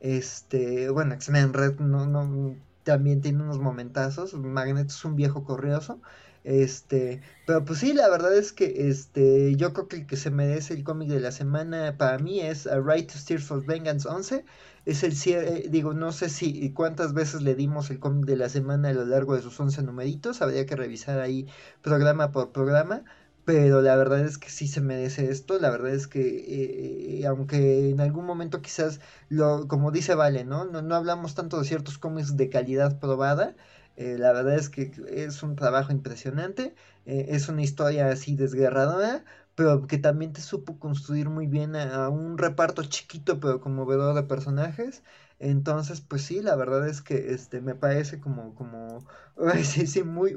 Este, 0.00 0.90
bueno, 0.90 1.14
X-Men 1.14 1.54
Red 1.54 1.80
no, 1.80 2.06
no, 2.06 2.54
también 2.84 3.22
tiene 3.22 3.42
unos 3.42 3.58
momentazos. 3.58 4.34
Magneto 4.34 4.88
es 4.88 5.04
un 5.04 5.16
viejo 5.16 5.44
corrioso. 5.44 6.00
Este, 6.44 7.22
pero 7.46 7.64
pues 7.64 7.78
sí, 7.78 7.94
la 7.94 8.08
verdad 8.10 8.36
es 8.36 8.52
que 8.52 8.88
este, 8.88 9.54
yo 9.56 9.72
creo 9.72 9.88
que 9.88 9.96
el 9.96 10.06
que 10.06 10.16
se 10.16 10.30
merece 10.30 10.74
el 10.74 10.84
cómic 10.84 11.08
de 11.08 11.20
la 11.20 11.32
semana 11.32 11.96
para 11.96 12.18
mí 12.18 12.40
es 12.40 12.66
A 12.66 12.80
Right 12.80 13.10
to 13.10 13.16
Steer 13.16 13.40
for 13.40 13.64
Vengeance 13.64 14.08
11 14.08 14.44
es 14.84 15.02
el 15.04 15.14
cierre, 15.16 15.64
digo, 15.68 15.94
no 15.94 16.12
sé 16.12 16.28
si 16.28 16.72
cuántas 16.72 17.14
veces 17.14 17.42
le 17.42 17.54
dimos 17.54 17.90
el 17.90 18.00
cómic 18.00 18.26
de 18.26 18.36
la 18.36 18.48
semana 18.48 18.88
a 18.88 18.92
lo 18.92 19.04
largo 19.04 19.36
de 19.36 19.42
sus 19.42 19.58
11 19.60 19.82
numeritos, 19.82 20.42
habría 20.42 20.66
que 20.66 20.76
revisar 20.76 21.20
ahí 21.20 21.46
programa 21.82 22.32
por 22.32 22.52
programa, 22.52 23.04
pero 23.44 23.80
la 23.82 23.96
verdad 23.96 24.20
es 24.20 24.38
que 24.38 24.50
sí 24.50 24.68
se 24.68 24.80
merece 24.80 25.30
esto, 25.30 25.58
la 25.58 25.70
verdad 25.70 25.92
es 25.92 26.06
que 26.06 26.20
eh, 26.20 27.20
eh, 27.20 27.26
aunque 27.26 27.90
en 27.90 28.00
algún 28.00 28.24
momento 28.24 28.62
quizás, 28.62 29.00
lo, 29.28 29.66
como 29.68 29.90
dice 29.90 30.14
Vale, 30.14 30.44
¿no? 30.44 30.64
No, 30.64 30.82
no 30.82 30.94
hablamos 30.94 31.34
tanto 31.34 31.58
de 31.58 31.64
ciertos 31.64 31.98
cómics 31.98 32.36
de 32.36 32.48
calidad 32.48 32.98
probada, 33.00 33.56
eh, 33.96 34.16
la 34.18 34.32
verdad 34.32 34.54
es 34.54 34.68
que 34.68 34.92
es 35.08 35.42
un 35.42 35.56
trabajo 35.56 35.92
impresionante, 35.92 36.74
es 37.04 37.48
una 37.48 37.62
historia 37.62 38.08
así 38.10 38.36
desgarradora, 38.36 39.24
pero 39.62 39.86
que 39.86 39.98
también 39.98 40.32
te 40.32 40.40
supo 40.40 40.78
construir 40.78 41.28
muy 41.28 41.46
bien 41.46 41.76
a, 41.76 42.08
un 42.08 42.36
reparto 42.36 42.82
chiquito 42.82 43.38
pero 43.38 43.60
conmovedor 43.60 44.14
de 44.14 44.24
personajes. 44.24 45.04
Entonces, 45.38 46.00
pues 46.00 46.22
sí, 46.22 46.40
la 46.42 46.56
verdad 46.56 46.88
es 46.88 47.00
que 47.00 47.32
este 47.32 47.60
me 47.60 47.74
parece 47.76 48.20
como, 48.20 48.54
como, 48.56 49.06
sí, 49.64 49.86
sí, 49.86 50.02
muy, 50.02 50.34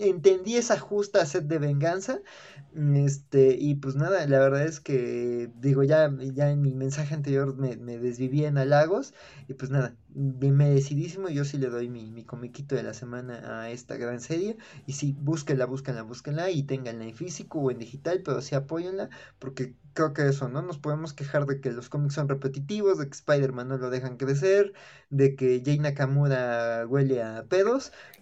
entendí 0.00 0.56
esa 0.56 0.78
justa 0.78 1.24
sed 1.26 1.42
de 1.44 1.58
venganza, 1.58 2.20
este, 2.74 3.56
y 3.58 3.76
pues 3.76 3.94
nada, 3.94 4.26
la 4.26 4.38
verdad 4.40 4.64
es 4.66 4.80
que, 4.80 5.50
digo, 5.56 5.82
ya, 5.84 6.10
ya 6.32 6.50
en 6.50 6.62
mi 6.62 6.74
mensaje 6.74 7.14
anterior 7.14 7.54
me, 7.56 7.76
me 7.76 7.98
desviví 7.98 8.44
en 8.44 8.58
halagos, 8.58 9.12
y 9.48 9.54
pues 9.54 9.70
nada, 9.70 9.96
merecidísimo, 10.14 11.28
yo 11.28 11.44
sí 11.44 11.58
le 11.58 11.68
doy 11.68 11.88
mi, 11.88 12.10
mi 12.10 12.24
comiquito 12.24 12.74
de 12.74 12.82
la 12.82 12.94
semana 12.94 13.60
a 13.62 13.70
esta 13.70 13.96
gran 13.96 14.20
serie, 14.20 14.56
y 14.86 14.92
sí, 14.94 15.14
búsquenla, 15.18 15.66
búsquenla, 15.66 16.02
búsquenla, 16.02 16.50
y 16.50 16.62
tenganla 16.64 17.04
en 17.04 17.14
físico 17.14 17.60
o 17.60 17.70
en 17.70 17.78
digital, 17.78 18.22
pero 18.24 18.40
sí 18.40 18.54
apóyenla, 18.54 19.10
porque 19.38 19.74
creo 19.92 20.12
que 20.14 20.26
eso, 20.28 20.48
¿no? 20.48 20.62
Nos 20.62 20.78
podemos 20.78 21.12
quejar 21.12 21.46
de 21.46 21.60
que 21.60 21.70
los 21.70 21.88
cómics 21.88 22.14
son 22.14 22.28
repetitivos, 22.28 22.98
de 22.98 23.06
que 23.08 23.12
Spider-Man 23.14 23.68
no 23.68 23.76
lo 23.78 23.90
dejan 23.90 24.16
crecer, 24.16 24.72
de 25.10 25.36
que 25.36 25.62
Jay 25.64 25.78
Nakamura 25.78 26.86
huele 26.88 27.22
a 27.22 27.46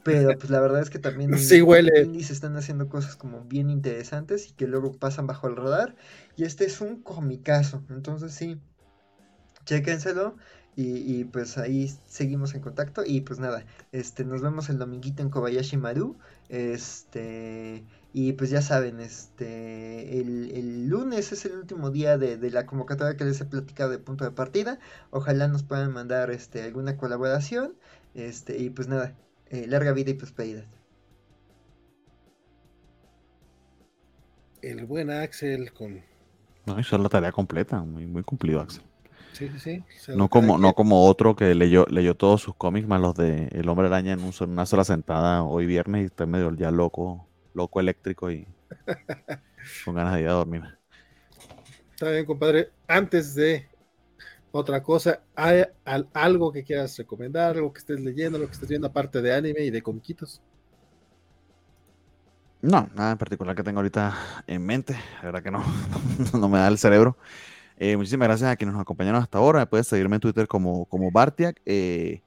pero 0.03 0.37
pues 0.39 0.51
la 0.51 0.61
verdad 0.61 0.81
es 0.81 0.91
que 0.91 0.99
también 0.99 1.37
sí 1.39 1.63
huele. 1.63 2.07
se 2.23 2.33
están 2.33 2.57
haciendo 2.57 2.89
cosas 2.89 3.17
como 3.17 3.45
bien 3.45 3.71
interesantes 3.71 4.49
y 4.49 4.53
que 4.53 4.67
luego 4.67 4.93
pasan 4.93 5.27
bajo 5.27 5.49
el 5.49 5.57
radar. 5.57 5.95
Y 6.37 6.45
este 6.45 6.65
es 6.65 6.81
un 6.81 7.03
comicazo, 7.03 7.83
entonces 7.91 8.33
sí, 8.33 8.61
chéquenselo. 9.65 10.37
Y, 10.75 10.97
y, 11.21 11.25
pues 11.25 11.59
ahí 11.59 11.93
seguimos 12.07 12.55
en 12.55 12.63
contacto. 12.63 13.03
Y 13.05 13.21
pues 13.21 13.39
nada, 13.39 13.67
este, 13.93 14.25
nos 14.25 14.41
vemos 14.41 14.71
el 14.71 14.79
dominguito 14.79 15.23
en 15.23 15.29
Kobayashi 15.29 15.77
Maru. 15.77 16.17
Este, 16.49 17.85
y 18.15 18.33
pues 18.33 18.51
ya 18.51 18.63
saben, 18.63 19.01
este, 19.01 20.21
el, 20.21 20.87
lunes 20.89 21.33
es 21.33 21.45
el 21.47 21.53
último 21.53 21.91
día 21.91 22.19
de, 22.19 22.51
la 22.51 22.67
convocatoria 22.67 23.17
que 23.17 23.25
les 23.25 23.41
he 23.41 23.45
platicado 23.47 23.91
de 23.91 23.99
punto 23.99 24.25
de 24.25 24.31
partida. 24.31 24.79
Ojalá 25.11 25.49
nos 25.49 25.63
puedan 25.63 25.93
mandar 25.93 26.31
este, 26.31 26.63
alguna 26.63 26.97
colaboración. 26.97 27.75
Este, 28.15 28.59
y 28.59 28.71
pues 28.71 28.89
nada, 28.89 29.15
eh, 29.53 29.67
larga 29.69 29.93
vida 29.93 30.11
y 30.11 30.15
prosperidad. 30.15 30.65
El 34.63 34.87
buen 34.87 35.11
Axel 35.11 35.73
con. 35.73 36.03
No, 36.67 36.79
eso 36.79 36.97
es 36.97 37.03
la 37.03 37.09
tarea 37.09 37.33
completa, 37.33 37.81
muy, 37.83 38.07
muy 38.07 38.23
cumplido, 38.23 38.61
Axel. 38.61 38.83
Sí, 39.33 39.49
sí, 39.59 39.83
sí. 39.99 40.13
No 40.15 40.29
como, 40.29 40.59
no 40.59 40.75
como 40.75 41.07
otro 41.07 41.37
que 41.37 41.55
leyó, 41.55 41.87
leyó 41.89 42.15
todos 42.15 42.43
sus 42.43 42.55
cómics, 42.55 42.87
más 42.87 43.01
los 43.01 43.15
de 43.15 43.49
El 43.53 43.69
Hombre 43.69 43.87
Araña 43.87 44.13
en 44.13 44.21
una 44.21 44.67
sola 44.67 44.85
sentada 44.85 45.43
hoy 45.43 45.67
viernes 45.67 46.03
y 46.03 46.05
está 46.07 46.27
medio 46.27 46.55
ya 46.55 46.71
loco 46.71 47.27
loco 47.55 47.81
eléctrico 47.81 48.31
y 48.31 48.47
con 49.85 49.95
ganas 49.95 50.15
de 50.15 50.23
ir 50.23 50.29
a 50.29 50.33
dormir. 50.33 50.63
Está 51.93 52.11
bien, 52.11 52.25
compadre. 52.25 52.71
Antes 52.87 53.35
de 53.35 53.69
otra 54.53 54.83
cosa, 54.83 55.21
¿hay 55.35 55.65
algo 56.13 56.53
que 56.53 56.63
quieras 56.63 56.97
recomendar, 56.99 57.57
algo 57.57 57.73
que 57.73 57.79
estés 57.81 58.01
leyendo, 58.01 58.39
lo 58.39 58.47
que 58.47 58.53
estés 58.53 58.69
viendo 58.69 58.87
aparte 58.87 59.21
de 59.21 59.35
anime 59.35 59.61
y 59.61 59.71
de 59.71 59.83
comiquitos? 59.83 60.41
No, 62.61 62.89
nada 62.95 63.13
en 63.13 63.19
particular 63.19 63.57
que 63.57 63.65
tengo 63.65 63.81
ahorita 63.81 64.15
en 64.47 64.65
mente. 64.65 64.97
La 65.17 65.33
verdad 65.33 65.43
que 65.43 65.51
no, 65.51 65.65
no 66.39 66.49
me 66.49 66.59
da 66.59 66.69
el 66.69 66.79
cerebro. 66.79 67.17
Eh, 67.79 67.97
muchísimas 67.97 68.29
gracias 68.29 68.51
a 68.51 68.57
quienes 68.57 68.75
nos 68.75 68.83
acompañaron 68.83 69.21
hasta 69.21 69.39
ahora. 69.39 69.67
Puedes 69.67 69.89
seguirme 69.89 70.17
en 70.17 70.21
Twitter 70.21 70.47
como, 70.47 70.85
como 70.85 71.11
Bartiak. 71.11 71.61
Eh, 71.67 72.23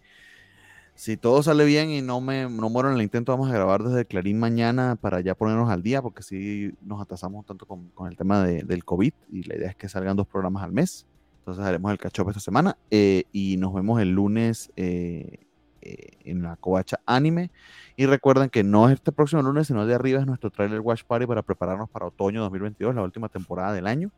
si 0.96 1.16
todo 1.16 1.44
sale 1.44 1.64
bien 1.64 1.90
y 1.90 2.02
no 2.02 2.20
me 2.22 2.50
no 2.50 2.70
muero 2.70 2.90
en 2.90 2.96
el 2.96 3.02
intento, 3.02 3.32
vamos 3.32 3.50
a 3.50 3.54
grabar 3.54 3.84
desde 3.84 4.06
Clarín 4.06 4.40
mañana 4.40 4.96
para 4.96 5.22
ya 5.22 5.36
ponernos 5.36 5.70
al 5.70 5.84
día, 5.84 6.02
porque 6.02 6.24
si 6.24 6.74
nos 6.82 7.02
atrasamos 7.02 7.46
tanto 7.46 7.66
con, 7.66 7.92
el 8.10 8.18
tema 8.18 8.44
del 8.44 8.84
COVID 8.84 9.14
y 9.32 9.44
la 9.44 9.56
idea 9.56 9.70
es 9.70 9.76
que 9.76 9.90
salgan 9.90 10.18
dos 10.18 10.28
programas 10.28 10.64
al 10.64 10.72
mes. 10.72 11.06
Entonces 11.46 11.64
haremos 11.64 11.92
el 11.92 12.00
catch 12.00 12.20
esta 12.28 12.40
semana 12.40 12.76
eh, 12.90 13.26
y 13.32 13.58
nos 13.58 13.72
vemos 13.72 14.02
el 14.02 14.10
lunes 14.10 14.72
eh, 14.76 15.46
eh, 15.84 16.18
en 16.22 16.42
la 16.42 16.56
Covacha 16.56 17.00
Anime. 17.06 17.52
Y 17.96 18.08
recuerden 18.08 18.50
que 18.50 18.64
no 18.64 18.90
es 18.90 18.96
este 18.96 19.12
próximo 19.12 19.44
lunes, 19.44 19.68
sino 19.68 19.86
de 19.86 19.94
arriba 19.94 20.20
es 20.20 20.26
nuestro 20.26 20.50
trailer 20.50 20.80
Watch 20.80 21.04
Party 21.04 21.28
para 21.28 21.44
prepararnos 21.44 21.88
para 21.88 22.08
otoño 22.08 22.42
2022, 22.42 22.96
la 22.96 23.04
última 23.04 23.30
temporada 23.30 23.74
del 23.74 23.86
año. 23.86 24.12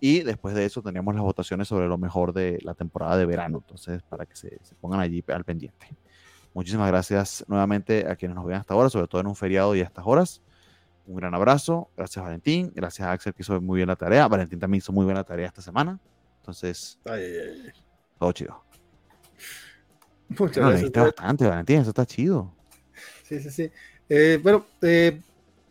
Y 0.00 0.22
después 0.24 0.56
de 0.56 0.64
eso 0.64 0.82
tendríamos 0.82 1.14
las 1.14 1.22
votaciones 1.22 1.68
sobre 1.68 1.86
lo 1.86 1.96
mejor 1.96 2.32
de 2.32 2.58
la 2.62 2.74
temporada 2.74 3.16
de 3.18 3.26
verano. 3.26 3.58
Entonces, 3.58 4.02
para 4.02 4.26
que 4.26 4.34
se, 4.34 4.58
pongan 4.80 4.98
allí 4.98 5.22
al 5.28 5.44
pendiente. 5.44 5.96
Muchísimas 6.54 6.88
gracias 6.88 7.44
nuevamente 7.46 8.10
a 8.10 8.16
quienes 8.16 8.34
nos 8.34 8.46
ven 8.46 8.56
hasta 8.56 8.74
ahora, 8.74 8.90
sobre 8.90 9.06
todo 9.06 9.20
en 9.20 9.28
un 9.28 9.36
feriado 9.36 9.76
y 9.76 9.80
a 9.80 9.84
estas 9.84 10.04
horas. 10.08 10.42
Un 11.06 11.14
gran 11.14 11.36
abrazo. 11.36 11.88
Gracias, 11.96 12.24
Valentín. 12.24 12.72
Gracias 12.74 13.06
a 13.06 13.12
Axel, 13.12 13.32
que 13.32 13.42
hizo 13.42 13.60
muy 13.60 13.76
bien 13.76 13.86
la 13.86 13.94
tarea. 13.94 14.26
Valentín 14.26 14.58
también 14.58 14.78
hizo 14.78 14.92
muy 14.92 15.04
buena 15.04 15.22
tarea 15.22 15.46
esta 15.46 15.62
semana. 15.62 16.00
Entonces, 16.44 16.98
todo 18.18 18.32
chido. 18.32 18.62
Muchas 20.28 20.56
gracias. 20.56 20.92
bastante, 20.92 21.46
Valentín. 21.46 21.80
Eso 21.80 21.88
está 21.88 22.04
chido. 22.04 22.54
Sí, 23.22 23.40
sí, 23.40 23.50
sí. 23.50 23.70
Eh, 24.10 24.38
bueno, 24.42 24.66
eh, 24.82 25.22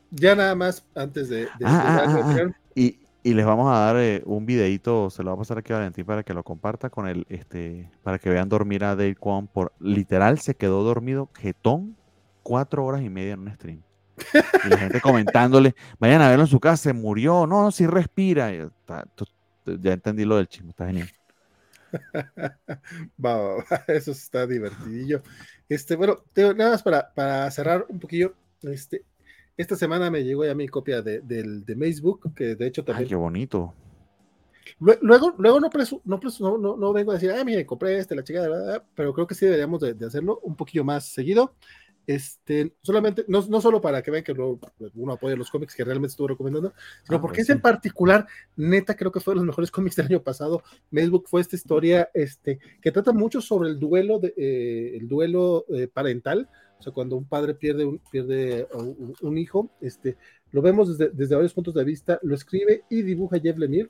ya 0.10 0.34
nada 0.34 0.56
más 0.56 0.84
antes 0.96 1.30
de. 1.30 1.48
Ah, 1.64 2.08
ah, 2.08 2.24
ah, 2.26 2.52
y, 2.74 2.98
y 3.22 3.36
les 3.36 3.46
vamos 3.46 3.72
a 3.72 3.82
dar 3.82 3.98
eh, 3.98 4.24
un 4.26 4.48
videito, 4.48 5.12
se 5.12 5.22
lo 5.22 5.30
va 5.30 5.36
a 5.36 5.38
pasar 5.38 5.60
aquí 5.60 5.72
a 5.74 5.78
Valentín 5.78 6.06
para 6.06 6.24
que 6.24 6.34
lo 6.34 6.42
comparta 6.42 6.90
con 6.90 7.08
el, 7.08 7.28
este, 7.30 7.92
para 8.02 8.18
que 8.18 8.32
vean 8.32 8.50
dormir 8.50 8.84
a 8.84 8.96
Dave 8.96 9.16
Kwan 9.16 9.46
por, 9.46 9.74
literal 9.80 10.40
se 10.40 10.56
quedó 10.56 10.82
dormido 10.82 11.30
jetón 11.40 11.96
cuatro 12.42 12.84
horas 12.84 13.04
y 13.04 13.10
media 13.12 13.34
en 13.34 13.42
un 13.42 13.54
stream. 13.54 13.84
Y 14.66 14.70
la 14.70 14.78
gente 14.80 15.02
comentándole, 15.02 15.76
vayan 16.00 16.24
a 16.24 16.30
verlo 16.30 16.46
en 16.46 16.50
su 16.50 16.60
casa, 16.60 16.78
se 16.78 16.94
murió, 16.94 17.46
no, 17.46 17.70
si 17.70 17.86
respira. 17.86 18.52
Ya 19.66 19.94
entendí 19.94 20.26
lo 20.26 20.38
del 20.38 20.48
chisme, 20.48 20.72
está 20.72 20.88
genial. 20.88 21.10
eso 23.88 24.12
está 24.12 24.48
divertidillo. 24.48 25.22
Este, 25.70 25.96
bueno, 25.96 26.24
nada 26.36 26.72
más 26.72 26.84
para, 26.84 27.14
para 27.14 27.50
cerrar 27.52 27.86
un 27.90 28.00
poquillo, 28.00 28.36
este, 28.64 29.04
esta 29.58 29.76
semana 29.76 30.10
me 30.10 30.24
llegó 30.24 30.46
ya 30.46 30.56
mi 30.56 30.68
copia 30.68 31.02
de, 31.02 31.22
del 31.22 31.64
de 31.66 31.76
Facebook, 31.76 32.34
que 32.36 32.56
de 32.56 32.68
hecho 32.68 32.84
también. 32.84 33.06
Ay, 33.06 33.10
qué 33.10 33.16
bonito. 33.16 33.74
Luego, 34.80 35.36
luego 35.38 35.60
no, 35.60 35.70
no, 36.04 36.58
no, 36.58 36.78
no, 36.78 36.94
vengo 36.94 37.12
a 37.12 37.16
decir, 37.16 37.32
ah, 37.32 37.44
mire, 37.44 37.66
compré 37.66 37.98
este, 37.98 38.16
la 38.16 38.24
chica, 38.24 38.42
pero 38.96 39.14
creo 39.14 39.28
que 39.28 39.36
sí 39.36 39.46
deberíamos 39.46 39.80
de, 39.80 40.06
hacerlo 40.06 40.40
un 40.42 40.56
poquillo 40.56 40.84
más 40.84 41.06
seguido. 41.06 41.56
Este, 42.06 42.76
solamente, 42.82 43.24
no, 43.30 43.46
no 43.48 43.62
solo 43.62 43.80
para 43.80 44.02
que 44.02 44.12
vean 44.12 44.24
que 44.24 44.34
uno 44.34 45.14
apoya 45.14 45.38
los 45.38 45.50
cómics 45.50 45.74
que 45.74 45.86
realmente 45.86 46.12
estuvo 46.12 46.28
recomendando, 46.28 46.74
sino 47.04 47.18
ah, 47.18 47.22
porque 47.22 47.38
pues 47.38 47.50
es 47.50 47.56
en 47.56 47.62
particular, 47.62 48.28
neta, 48.58 48.96
creo 48.96 49.12
que 49.12 49.22
fue 49.22 49.34
de 49.34 49.38
los 49.38 49.46
mejores 49.46 49.72
cómics 49.72 49.96
del 49.96 50.08
año 50.08 50.22
pasado. 50.22 50.64
Facebook 50.92 51.28
fue 51.28 51.42
esta 51.42 51.56
historia 51.56 52.10
este, 52.14 52.60
que 52.82 52.92
trata 52.92 53.14
mucho 53.14 53.40
sobre 53.40 53.70
el 53.70 53.80
duelo, 53.80 54.20
de, 54.20 54.34
eh, 54.36 54.98
el 54.98 55.08
duelo 55.08 55.66
eh, 55.70 55.88
parental, 55.88 56.50
o 56.78 56.84
sea, 56.84 56.92
cuando 56.92 57.16
un 57.16 57.26
padre 57.26 57.56
pierde 57.56 57.86
un, 57.86 58.00
pierde 58.12 58.68
un, 59.22 59.38
hijo, 59.38 59.72
este, 59.80 60.18
lo 60.52 60.62
vemos 60.62 60.98
desde, 60.98 61.14
desde, 61.14 61.36
varios 61.36 61.54
puntos 61.54 61.74
de 61.74 61.86
vista, 61.86 62.20
lo 62.24 62.36
escribe 62.36 62.84
y 62.90 63.04
dibuja 63.04 63.40
Jeff 63.40 63.58
Lemire, 63.58 63.90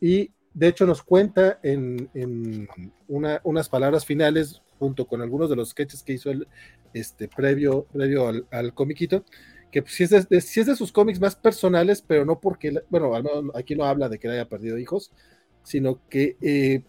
y 0.00 0.32
de 0.56 0.68
hecho 0.68 0.86
nos 0.86 1.02
cuenta 1.02 1.60
en, 1.62 2.08
en 2.14 2.66
unas 3.08 3.68
palabras 3.68 4.06
finales, 4.06 4.62
junto 4.78 5.06
con 5.06 5.20
algunos 5.20 5.50
de 5.50 5.56
los 5.56 5.68
sketches 5.68 6.02
que 6.02 6.14
hizo 6.14 6.30
él 6.30 6.48
este, 6.94 7.28
previo, 7.28 7.84
previo 7.92 8.26
al, 8.50 8.72
comiquito, 8.72 9.22
que 9.70 9.84
si 9.86 10.04
es, 10.04 10.10
de, 10.10 10.26
es 10.30 10.66
de 10.66 10.74
sus 10.74 10.92
cómics 10.92 11.20
más 11.20 11.36
personales, 11.36 12.00
pero 12.00 12.24
no 12.24 12.40
porque, 12.40 12.82
bueno, 12.88 13.12
aquí 13.54 13.76
no 13.76 13.84
habla 13.84 14.08
de 14.08 14.18
que 14.18 14.28
haya 14.30 14.48
perdido 14.48 14.78
hijos, 14.78 15.12
sino 15.62 16.00
que 16.08 16.38
eh, 16.40 16.82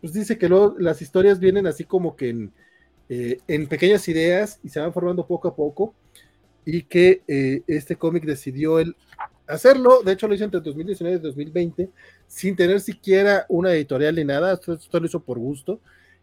pues 0.00 0.12
dice 0.12 0.36
que 0.36 0.48
luego 0.48 0.74
las 0.80 1.00
historias 1.00 1.38
vienen 1.38 1.68
así 1.68 1.84
como 1.84 2.16
que 2.16 2.30
en, 2.30 2.52
eh, 3.08 3.38
en 3.46 3.68
pequeñas 3.68 4.08
ideas 4.08 4.58
y 4.64 4.68
se 4.68 4.80
van 4.80 4.92
formando 4.92 5.28
poco 5.28 5.46
a 5.46 5.54
poco, 5.54 5.94
y 6.64 6.82
que 6.82 7.22
eh, 7.26 7.62
este 7.66 7.96
cómic 7.96 8.24
decidió 8.24 8.78
él 8.78 8.96
hacerlo, 9.46 10.02
de 10.02 10.12
hecho 10.12 10.28
lo 10.28 10.34
hizo 10.34 10.44
entre 10.44 10.60
2019 10.60 11.16
y 11.16 11.20
2020, 11.20 11.90
sin 12.26 12.56
tener 12.56 12.80
siquiera 12.80 13.44
una 13.48 13.72
editorial 13.72 14.14
ni 14.14 14.24
nada, 14.24 14.54
esto, 14.54 14.74
esto 14.74 15.00
lo 15.00 15.06
hizo 15.06 15.20
por 15.20 15.38
gusto, 15.38 15.80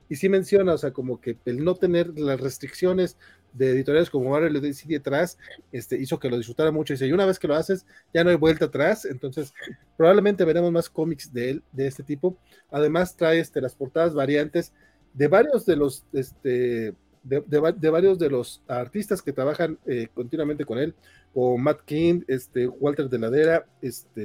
y 0.10 0.16
sí 0.16 0.28
menciona, 0.28 0.74
o 0.74 0.78
sea, 0.78 0.92
como 0.92 1.22
que 1.22 1.38
el 1.46 1.64
no 1.64 1.76
tener 1.76 2.18
las 2.18 2.40
restricciones 2.40 3.16
de 3.54 3.72
editoriales 3.72 4.10
como 4.10 4.32
Marvel 4.32 4.60
DC 4.60 4.88
detrás, 4.88 5.38
este, 5.72 6.00
hizo 6.00 6.20
que 6.20 6.30
lo 6.30 6.38
disfrutara 6.38 6.72
mucho. 6.72 6.94
Y 6.94 7.12
una 7.12 7.26
vez 7.26 7.38
que 7.38 7.48
lo 7.48 7.56
haces, 7.56 7.86
ya 8.14 8.24
no 8.24 8.32
hay 8.32 8.36
vuelta 8.36 8.66
atrás. 8.66 9.06
Entonces, 9.06 9.54
probablemente 9.98 10.46
veremos 10.46 10.72
más 10.72 10.90
cómics 10.90 11.32
de 11.32 11.52
él, 11.52 11.64
de 11.72 11.88
este 11.88 12.04
tipo. 12.04 12.36
Además, 12.72 13.16
trae 13.16 13.40
este, 13.40 13.62
las 13.62 13.76
portadas 13.76 14.16
variantes 14.16 14.74
de 15.14 15.28
varios 15.28 15.66
de 15.66 15.76
los, 15.76 16.06
este, 16.14 16.96
de, 17.24 17.90
varios 17.90 18.18
de 18.20 18.30
los 18.30 18.62
artistas 18.68 19.22
que 19.22 19.34
trabajan 19.34 19.78
eh, 19.86 20.08
continuamente 20.14 20.66
con 20.66 20.78
él, 20.78 20.96
como 21.34 21.58
Matt 21.58 21.82
King, 21.82 22.22
este, 22.28 22.68
Walter 22.68 23.10
de 23.10 23.20
Ladera, 23.20 23.66
este, 23.82 24.24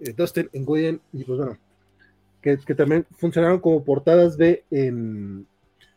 eh, 0.00 0.12
Dustin 0.16 0.48
Nguyen, 0.52 1.00
y 1.12 1.24
pues 1.24 1.38
bueno, 1.38 1.58
que, 2.44 2.74
también 2.74 3.06
funcionaron 3.16 3.58
como 3.58 3.82
portadas 3.82 4.36
B 4.36 4.64
en. 4.70 5.46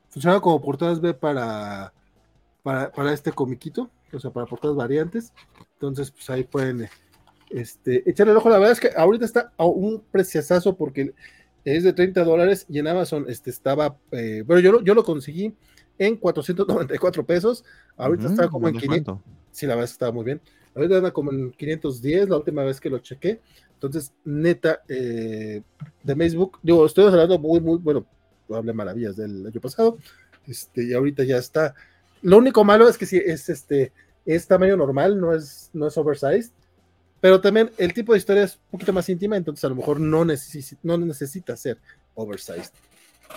Funcionaron 0.10 0.42
como 0.42 0.61
portadas 0.61 1.02
B 1.02 1.14
para, 1.14 1.94
para, 2.64 3.14
este 3.14 3.34
comiquito, 3.34 3.90
o 4.14 4.19
sea, 4.19 4.32
para 4.32 4.45
portadas 4.45 4.77
variantes. 4.77 5.34
Entonces, 5.74 6.10
pues 6.10 6.30
ahí 6.30 6.45
pueden 6.45 6.88
este, 7.50 8.10
echarle 8.10 8.32
el 8.32 8.38
ojo. 8.38 8.50
La 8.50 8.58
verdad 8.58 8.72
es 8.72 8.80
que 8.80 8.92
ahorita 8.95 9.26
está 9.26 9.52
a 9.58 9.66
un 9.66 10.02
preciazazo 10.10 10.77
porque 10.77 11.14
es 11.66 11.84
de 11.84 11.92
30 11.92 12.24
dólares 12.24 12.66
y 12.69 12.80
en 12.80 12.88
Amazon 12.88 13.26
este, 13.27 13.50
estaba. 13.50 13.98
Eh, 14.11 14.44
bueno, 14.45 14.61
yo, 14.61 14.82
yo 14.82 14.94
lo 14.94 15.03
conseguí 15.03 15.53
en 15.98 16.16
494 16.16 17.26
pesos. 17.26 17.64
Ahorita 17.95 18.27
está 18.27 18.48
como 18.50 18.67
en 18.67 18.77
500. 18.77 19.19
Sí, 19.51 19.66
la 19.66 19.76
verdad 19.76 19.85
es 19.85 19.92
que 19.92 19.95
estaba 19.95 20.11
muy 20.11 20.26
bien. 20.26 20.42
Ahorita 20.76 20.98
anda 20.98 21.11
como 21.11 21.32
en 21.32 21.51
510 21.51 22.30
la 22.30 22.38
última 22.38 22.64
vez 22.64 22.80
que 22.80 22.90
lo 22.90 23.00
chequé. 23.00 23.42
Entonces, 23.74 24.11
neta, 24.26 24.82
eh, 24.88 25.61
de 26.03 26.16
Facebook, 26.16 26.59
digo, 26.64 26.85
estoy 26.85 27.06
hablando 27.06 27.38
muy, 27.38 27.59
muy, 27.59 27.77
bueno, 27.77 28.06
hablé 28.50 28.74
maravillas 28.74 29.16
del 29.16 29.45
año 29.45 29.61
pasado, 29.61 29.98
este, 30.48 30.85
y 30.85 30.93
ahorita 30.93 31.24
ya 31.24 31.38
está. 31.38 31.76
Lo 32.24 32.38
único 32.38 32.64
malo 32.64 32.90
es 32.90 32.98
que 32.98 33.06
si 33.06 33.17
es 33.17 33.50
este, 33.50 33.92
es 34.26 34.48
tamaño 34.48 34.77
normal, 34.77 35.19
no 35.19 35.34
es, 35.34 35.69
no 35.74 35.88
es 35.88 35.98
oversized, 35.98 36.51
pero 37.22 37.40
también 37.40 37.72
el 37.77 37.93
tipo 37.93 38.14
de 38.14 38.19
historia 38.19 38.43
es 38.43 38.56
un 38.56 38.72
poquito 38.72 38.93
más 38.93 39.09
íntima, 39.09 39.38
entonces 39.38 39.64
a 39.64 39.69
lo 39.69 39.76
mejor 39.76 40.00
no, 40.00 40.26
necesita, 40.26 40.80
no 40.84 40.98
necesita 40.98 41.56
ser 41.56 41.77
oversized. 42.16 42.74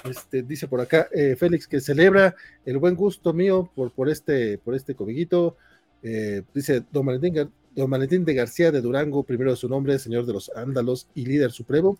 Este, 0.04 0.42
dice 0.42 0.68
por 0.68 0.80
acá 0.80 1.08
eh, 1.12 1.36
Félix 1.36 1.66
que 1.66 1.80
celebra 1.80 2.34
el 2.64 2.78
buen 2.78 2.94
gusto 2.94 3.32
mío 3.32 3.70
por, 3.74 3.92
por 3.92 4.08
este, 4.08 4.58
por 4.58 4.74
este 4.74 4.94
comiguito. 4.94 5.56
Eh, 6.02 6.42
dice 6.54 6.84
Don 6.90 7.04
Valentín, 7.04 7.50
don 7.74 7.90
Valentín 7.90 8.24
de 8.24 8.34
García 8.34 8.72
de 8.72 8.80
Durango, 8.80 9.22
primero 9.22 9.50
de 9.50 9.56
su 9.56 9.68
nombre, 9.68 9.98
señor 9.98 10.26
de 10.26 10.32
los 10.32 10.50
Ándalos 10.54 11.08
y 11.14 11.26
líder 11.26 11.52
supremo. 11.52 11.98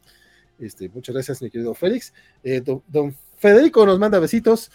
Este, 0.59 0.89
muchas 0.89 1.15
gracias, 1.15 1.43
mi 1.43 1.51
querido 1.51 1.75
Félix. 1.75 2.13
Eh, 2.43 2.63
don, 2.63 3.17
Federico 3.37 3.85
nos 3.87 3.99
manda 3.99 4.19
besitos. 4.19 4.71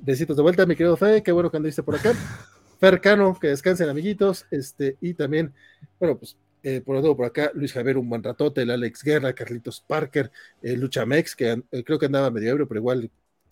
Besitos 0.00 0.36
de 0.36 0.42
vuelta, 0.42 0.66
mi 0.66 0.76
querido 0.76 0.96
Fede, 0.98 1.22
qué 1.22 1.32
bueno 1.32 1.50
que 1.50 1.56
andiste 1.56 1.82
por 1.82 1.96
acá. 1.96 2.12
Fercano, 2.78 3.38
que 3.40 3.48
descansen, 3.48 3.88
amiguitos. 3.88 4.44
Este, 4.50 4.98
y 5.00 5.14
también, 5.14 5.54
bueno, 5.98 6.18
pues 6.18 6.36
eh, 6.66 6.80
por 6.80 7.00
todo 7.00 7.16
por 7.16 7.26
acá, 7.26 7.52
Luis 7.54 7.72
Javier, 7.72 7.96
un 7.96 8.08
buen 8.08 8.24
ratote, 8.24 8.62
el 8.62 8.70
Alex 8.70 9.04
Guerra, 9.04 9.32
Carlitos 9.32 9.80
Parker, 9.80 10.32
el 10.62 10.80
Luchamex, 10.80 11.36
que 11.36 11.62
creo 11.84 11.96
que 11.96 12.06
andaba 12.06 12.28
medio 12.30 12.50
ebrio, 12.50 12.66
pero 12.66 12.80
igual 12.80 13.08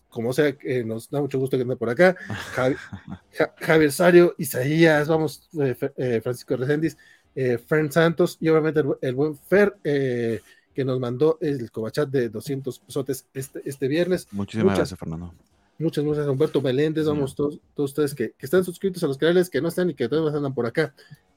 como 0.08 0.32
sea, 0.32 0.56
nos 0.84 1.10
da 1.10 1.20
mucho 1.20 1.38
gusto 1.38 1.56
que 1.56 1.62
ande 1.62 1.76
por 1.76 1.90
acá. 1.90 2.16
Javier 3.60 3.92
Sario, 3.92 4.34
Isaías, 4.38 5.06
vamos, 5.06 5.48
eh, 5.60 5.76
eh, 5.96 6.20
Francisco 6.22 6.56
Reséndiz, 6.56 6.96
eh, 7.36 7.58
Fern 7.58 7.92
Santos 7.92 8.36
y 8.40 8.48
obviamente 8.48 8.82
el, 9.00 9.14
buen 9.14 9.36
Fer 9.36 9.76
que 9.82 10.84
nos 10.84 10.98
mandó 10.98 11.38
el 11.40 11.70
cobachat 11.70 12.08
de 12.08 12.30
200 12.30 12.80
pesotes 12.80 13.26
este, 13.32 13.62
este 13.64 13.86
viernes. 13.86 14.26
Muchísimas 14.32 14.76
gracias, 14.76 14.98
Fernando. 14.98 15.32
Muchas 15.78 16.04
gracias, 16.04 16.26
Humberto 16.28 16.60
Meléndez, 16.60 17.06
vamos, 17.06 17.34
todos, 17.34 17.58
todos 17.74 17.90
ustedes 17.90 18.14
que, 18.14 18.32
que, 18.32 18.46
están 18.46 18.64
suscritos 18.64 19.02
a 19.02 19.08
los 19.08 19.18
canales, 19.18 19.50
que 19.50 19.60
no 19.60 19.68
están 19.68 19.90
y 19.90 19.94
que 19.94 20.08
todavía 20.08 20.36
andan 20.36 20.54
por 20.54 20.66
acá, 20.66 20.94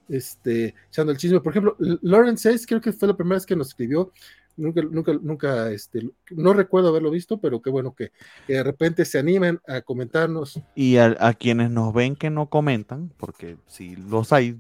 este, 0.09 0.75
echando 0.89 1.11
el 1.11 1.17
chisme. 1.17 1.39
Por 1.39 1.53
ejemplo, 1.53 1.75
Lauren 2.01 2.37
Says, 2.37 2.67
creo 2.67 2.79
que 2.79 2.93
fue 2.93 3.07
la 3.07 3.17
primera 3.17 3.35
vez 3.35 3.45
que 3.45 3.55
nos 3.55 3.69
escribió, 3.69 4.11
nunca, 4.57 4.81
nunca, 4.81 5.13
nunca, 5.21 5.71
este, 5.71 6.09
no 6.31 6.53
recuerdo 6.53 6.89
haberlo 6.89 7.11
visto, 7.11 7.39
pero 7.39 7.61
qué 7.61 7.69
bueno 7.69 7.95
que, 7.95 8.11
de 8.47 8.63
repente 8.63 9.05
se 9.05 9.19
animen 9.19 9.59
a 9.67 9.81
comentarnos. 9.81 10.61
Y 10.75 10.97
a, 10.97 11.33
quienes 11.33 11.71
nos 11.71 11.93
ven 11.93 12.15
que 12.15 12.29
no 12.29 12.47
comentan, 12.49 13.11
porque 13.17 13.57
si 13.67 13.95
los 13.95 14.33
hay, 14.33 14.59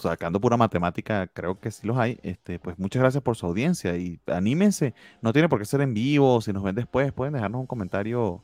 sacando 0.00 0.40
pura 0.40 0.56
matemática, 0.56 1.26
creo 1.28 1.58
que 1.58 1.70
sí 1.70 1.86
los 1.86 1.96
hay, 1.96 2.18
este, 2.22 2.58
pues 2.58 2.78
muchas 2.78 3.00
gracias 3.00 3.22
por 3.22 3.36
su 3.36 3.46
audiencia 3.46 3.96
y 3.96 4.20
anímense, 4.26 4.94
no 5.22 5.32
tiene 5.32 5.48
por 5.48 5.58
qué 5.58 5.64
ser 5.64 5.80
en 5.80 5.94
vivo, 5.94 6.40
si 6.40 6.52
nos 6.52 6.62
ven 6.62 6.74
después, 6.74 7.12
pueden 7.12 7.34
dejarnos 7.34 7.60
un 7.60 7.66
comentario 7.66 8.42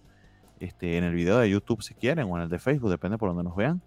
este, 0.60 0.96
en 0.96 1.04
el 1.04 1.14
video 1.14 1.38
de 1.38 1.50
YouTube 1.50 1.82
si 1.82 1.94
quieren, 1.94 2.26
o 2.30 2.36
en 2.36 2.44
el 2.44 2.48
de 2.48 2.58
Facebook, 2.58 2.90
depende 2.90 3.18
por 3.18 3.28
donde 3.30 3.44
nos 3.44 3.56
vean. 3.56 3.82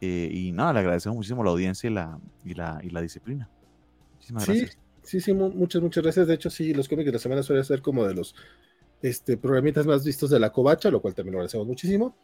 Eh, 0.00 0.28
y 0.32 0.52
nada, 0.52 0.72
le 0.72 0.80
agradecemos 0.80 1.16
muchísimo 1.16 1.44
la 1.44 1.50
audiencia 1.50 1.88
y 1.88 1.92
la, 1.92 2.18
y 2.44 2.54
la, 2.54 2.80
y 2.82 2.90
la 2.90 3.00
disciplina. 3.00 3.48
Muchísimas 4.14 4.46
gracias. 4.46 4.78
Sí, 5.02 5.20
sí, 5.20 5.34
muchas, 5.34 5.82
muchas 5.82 6.02
gracias. 6.02 6.26
De 6.26 6.34
hecho, 6.34 6.50
sí, 6.50 6.72
los 6.72 6.88
cómics 6.88 7.06
de 7.06 7.12
la 7.12 7.18
semana 7.18 7.42
suelen 7.42 7.64
ser 7.64 7.82
como 7.82 8.06
de 8.06 8.14
los 8.14 8.34
este, 9.02 9.36
programitas 9.36 9.86
más 9.86 10.04
vistos 10.04 10.30
de 10.30 10.40
la 10.40 10.50
covacha, 10.50 10.90
lo 10.90 11.02
cual 11.02 11.14
también 11.14 11.34
lo 11.34 11.38
agradecemos 11.40 11.66
muchísimo. 11.66 12.16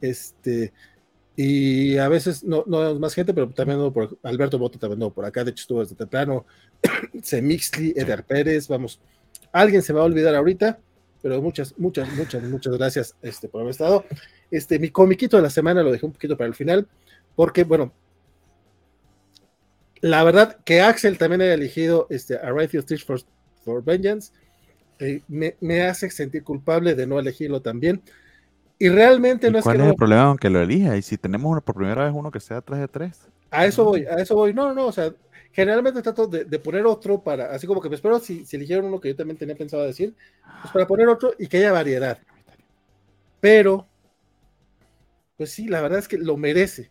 Este, 0.00 0.72
y 1.40 1.96
a 1.98 2.08
veces 2.08 2.42
no, 2.42 2.64
no 2.66 2.98
más 2.98 3.14
gente, 3.14 3.32
pero 3.32 3.48
también 3.50 3.92
por 3.92 4.18
Alberto 4.24 4.58
Boto 4.58 4.76
también 4.76 5.10
por 5.12 5.24
acá, 5.24 5.44
de 5.44 5.52
hecho 5.52 5.62
estuvo 5.62 5.80
desde 5.80 5.94
temprano, 5.94 6.46
Semixli, 7.22 7.94
Eder 7.96 8.24
Pérez, 8.24 8.66
vamos, 8.66 9.00
alguien 9.52 9.82
se 9.82 9.92
va 9.92 10.00
a 10.00 10.04
olvidar 10.04 10.34
ahorita, 10.34 10.80
pero 11.22 11.40
muchas, 11.42 11.78
muchas, 11.78 12.12
muchas, 12.14 12.42
muchas 12.44 12.76
gracias 12.76 13.16
este, 13.22 13.48
por 13.48 13.60
haber 13.60 13.72
estado. 13.72 14.04
Este, 14.50 14.78
mi 14.78 14.90
comiquito 14.90 15.36
de 15.36 15.42
la 15.42 15.50
semana 15.50 15.82
lo 15.82 15.92
dejé 15.92 16.06
un 16.06 16.12
poquito 16.12 16.36
para 16.36 16.48
el 16.48 16.54
final, 16.54 16.86
porque, 17.34 17.64
bueno, 17.64 17.92
la 20.00 20.22
verdad 20.24 20.58
que 20.64 20.80
Axel 20.80 21.18
también 21.18 21.42
haya 21.42 21.54
elegido 21.54 22.06
este, 22.10 22.36
a 22.36 22.50
Righteous 22.50 22.84
Stitch 22.84 23.04
for, 23.04 23.20
for 23.64 23.82
Vengeance 23.84 24.32
eh, 25.00 25.22
me, 25.28 25.82
hace 25.82 26.10
sentir 26.10 26.42
culpable 26.42 26.94
de 26.94 27.06
no 27.06 27.18
elegirlo 27.18 27.62
también. 27.62 28.02
Y 28.78 28.88
realmente 28.88 29.50
no 29.50 29.58
es 29.58 29.64
¿Cuál 29.64 29.80
es 29.80 29.86
el 29.88 29.94
problema 29.94 30.24
aunque 30.24 30.50
lo 30.50 30.60
elija? 30.60 30.96
Y 30.96 31.02
si 31.02 31.16
tenemos 31.16 31.62
por 31.62 31.74
primera 31.74 32.04
vez 32.04 32.12
uno 32.14 32.30
que 32.30 32.40
sea 32.40 32.60
3 32.60 32.80
de 32.80 32.88
3. 32.88 33.28
A 33.50 33.66
eso 33.66 33.84
voy, 33.84 34.04
a 34.04 34.16
eso 34.16 34.34
voy. 34.34 34.52
No, 34.52 34.74
no, 34.74 34.86
o 34.86 34.92
sea, 34.92 35.12
generalmente 35.52 36.02
trato 36.02 36.26
de, 36.26 36.58
poner 36.58 36.86
otro 36.86 37.22
para, 37.22 37.52
así 37.52 37.66
como 37.66 37.80
que 37.80 37.88
me 37.88 37.96
espero 37.96 38.20
si, 38.20 38.44
si 38.44 38.56
eligieron 38.56 38.86
uno 38.86 39.00
que 39.00 39.08
yo 39.08 39.16
también 39.16 39.36
tenía 39.36 39.56
pensado 39.56 39.84
decir, 39.84 40.14
pues 40.62 40.72
para 40.72 40.86
poner 40.86 41.08
otro 41.08 41.34
y 41.38 41.46
que 41.46 41.58
haya 41.58 41.72
variedad. 41.72 42.18
Pero, 43.40 43.86
pues 45.36 45.50
sí, 45.50 45.68
la 45.68 45.80
verdad 45.80 46.00
es 46.00 46.08
que 46.08 46.18
lo 46.18 46.36
merece. 46.36 46.90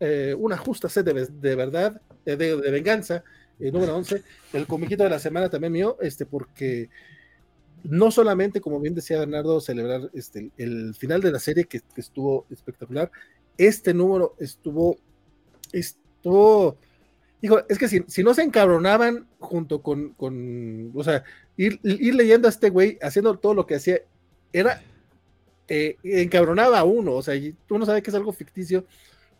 Eh, 0.00 0.34
una 0.38 0.56
justa 0.56 0.88
sed 0.88 1.04
de, 1.04 1.56
verdad, 1.56 2.00
de, 2.24 2.56
venganza, 2.70 3.24
eh, 3.58 3.72
número 3.72 3.96
11, 3.96 4.22
el 4.52 4.66
comiquito 4.66 5.02
de 5.02 5.10
la 5.10 5.18
semana 5.18 5.50
también 5.50 5.72
mío, 5.72 5.96
este, 6.00 6.26
porque 6.26 6.88
no 7.82 8.10
solamente, 8.10 8.60
como 8.60 8.80
bien 8.80 8.94
decía 8.94 9.18
Bernardo, 9.18 9.60
celebrar 9.60 10.10
este, 10.14 10.50
el 10.56 10.94
final 10.94 11.20
de 11.20 11.32
la 11.32 11.38
serie 11.38 11.64
que, 11.64 11.80
estuvo 11.96 12.46
espectacular, 12.50 13.10
este 13.56 13.92
número 13.92 14.36
estuvo, 14.38 14.96
estuvo, 15.72 16.76
digo, 17.40 17.62
es 17.68 17.78
que 17.78 17.88
si, 17.88 18.22
no 18.22 18.34
se 18.34 18.42
encabronaban 18.42 19.26
junto 19.38 19.82
con, 19.82 20.10
con 20.14 20.90
o 20.94 21.04
sea, 21.04 21.24
ir, 21.56 21.78
leyendo 21.82 22.48
a 22.48 22.50
este 22.50 22.70
güey, 22.70 22.98
haciendo 23.00 23.38
todo 23.38 23.54
lo 23.54 23.66
que 23.66 23.76
hacía, 23.76 24.00
era, 24.52 24.82
eh, 25.68 25.96
encabronaba 26.02 26.80
a 26.80 26.84
uno, 26.84 27.12
o 27.14 27.22
sea, 27.22 27.34
tú 27.66 27.78
no 27.78 27.86
sabes 27.86 28.02
que 28.02 28.10
es 28.10 28.16
algo 28.16 28.32
ficticio, 28.32 28.86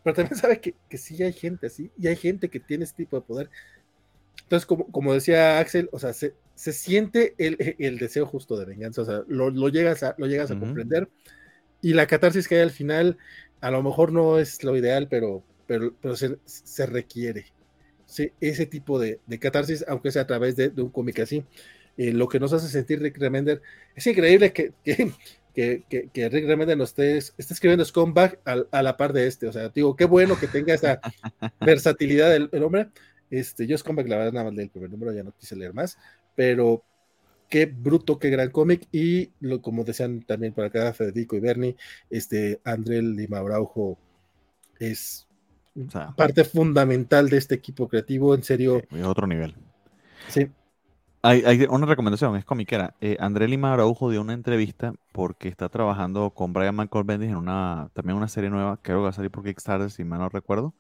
pero 0.05 0.15
también 0.15 0.37
sabe 0.41 0.61
que, 0.61 0.75
que 0.89 0.99
sí 0.99 1.23
hay 1.23 1.33
gente 1.33 1.67
así, 1.67 1.91
y 1.99 2.07
hay 2.07 2.17
gente 2.17 2.49
que 2.49 2.61
tiene 2.61 2.85
este 2.85 3.05
tipo 3.05 3.17
de 3.17 3.23
poder. 3.23 3.51
Entonces, 4.43 4.65
como, 4.65 4.87
como 4.91 5.13
decía 5.13 5.59
Axel, 5.59 5.89
o 5.93 5.99
sea, 5.99 6.13
se, 6.13 6.35
se 6.55 6.73
siente 6.73 7.35
el, 7.39 7.77
el, 7.79 7.99
deseo 7.99 8.25
justo 8.27 8.57
de 8.57 8.65
venganza, 8.65 9.03
o 9.03 9.05
sea, 9.05 9.23
lo, 9.27 9.51
lo 9.51 9.69
llegas 9.69 10.03
a, 10.03 10.15
lo 10.19 10.27
llegas 10.27 10.51
a 10.51 10.59
comprender, 10.59 11.09
y 11.83 11.95
la 11.95 12.07
catarsis 12.07 12.49
que 12.49 12.57
hay 12.57 12.63
al 12.63 12.71
final, 12.71 13.19
a 13.61 13.71
lo 13.71 13.83
mejor 13.83 14.13
no 14.13 14.39
es 14.39 14.63
lo 14.65 14.77
ideal, 14.77 15.09
pero, 15.09 15.43
pero, 15.67 15.95
pero 16.01 16.17
se, 16.17 16.39
se 16.45 16.87
requiere. 16.87 17.47
Sí, 18.09 18.33
ese 18.41 18.65
tipo 18.65 18.99
de, 18.99 19.21
de, 19.27 19.39
catarsis, 19.39 19.85
aunque 19.87 20.11
sea 20.11 20.23
a 20.23 20.27
través 20.27 20.57
de, 20.57 20.71
de 20.71 20.81
un 20.81 20.89
cómic 20.89 21.21
así. 21.21 21.45
Eh, 21.99 22.13
lo 22.13 22.27
que 22.27 22.41
nos 22.41 22.55
hace 22.55 22.67
sentir 22.69 23.03
Rick 23.03 23.19
Remender, 23.19 23.61
es 23.95 24.07
increíble 24.07 24.51
que, 24.51 24.73
que, 24.83 25.13
que, 25.55 26.09
que, 26.11 26.29
Rick 26.31 26.47
Remender 26.47 26.79
nos 26.79 26.91
esté, 26.91 27.19
esté 27.19 27.53
escribiendo 27.53 27.85
Scumbag 27.85 28.41
a, 28.47 28.65
a, 28.71 28.83
la 28.83 28.97
par 28.97 29.13
de 29.13 29.27
este. 29.27 29.47
O 29.47 29.53
sea, 29.53 29.69
digo, 29.69 29.95
qué 29.95 30.07
bueno 30.07 30.39
que 30.41 30.47
tenga 30.47 30.73
esa 30.73 31.01
versatilidad 31.61 32.35
el, 32.35 32.63
hombre. 32.63 32.89
Este, 33.31 33.67
yo 33.67 33.77
Scumbag, 33.77 34.09
la 34.09 34.17
verdad, 34.17 34.33
nada 34.33 34.47
más 34.47 34.57
del 34.57 34.71
primer 34.71 34.91
número, 34.91 35.13
ya 35.13 35.23
no 35.23 35.35
quise 35.37 35.55
leer 35.55 35.75
más, 35.75 35.99
pero 36.35 36.83
qué 37.51 37.67
bruto, 37.67 38.19
qué 38.19 38.31
gran 38.31 38.51
cómic. 38.51 38.89
Y 38.91 39.33
lo, 39.41 39.61
como 39.61 39.85
decían 39.85 40.23
también 40.23 40.55
por 40.55 40.65
acá 40.65 40.95
Federico 40.95 41.37
y 41.37 41.41
Bernie, 41.41 41.77
este, 42.09 42.59
André 42.65 43.03
Lima 43.03 43.43
Braujo 43.43 43.99
es 44.79 45.28
parte 46.17 46.45
fundamental 46.45 47.29
de 47.29 47.37
este 47.39 47.55
equipo 47.55 47.89
creativo, 47.89 48.35
en 48.35 48.43
serio. 48.43 48.83
Sí, 48.91 49.03
otro 49.03 49.27
nivel. 49.27 49.55
Sí. 50.29 50.49
Hay, 51.21 51.67
una 51.69 51.87
recomendación, 51.87 52.37
es 52.37 52.45
comiquera. 52.45 52.95
Eh, 53.01 53.17
André 53.19 53.49
Lima 53.49 53.73
Araujo 53.73 54.09
dio 54.09 54.21
una 54.21 54.35
entrevista 54.35 54.95
porque 55.13 55.49
está 55.49 55.69
trabajando 55.69 56.31
con 56.31 56.53
Brian 56.53 56.77
Michael 56.77 57.05
Bendis 57.05 57.31
en 57.31 57.37
una 57.37 57.91
también 57.93 58.17
una 58.17 58.29
serie 58.29 58.51
nueva, 58.51 58.79
creo 58.81 58.99
que 58.99 59.03
va 59.03 59.09
a 59.09 59.13
salir 59.13 59.31
por 59.31 59.43
Kickstarter, 59.43 59.91
si 59.91 60.05
mal 60.05 60.21
no 60.21 60.29
recuerdo. 60.29 60.75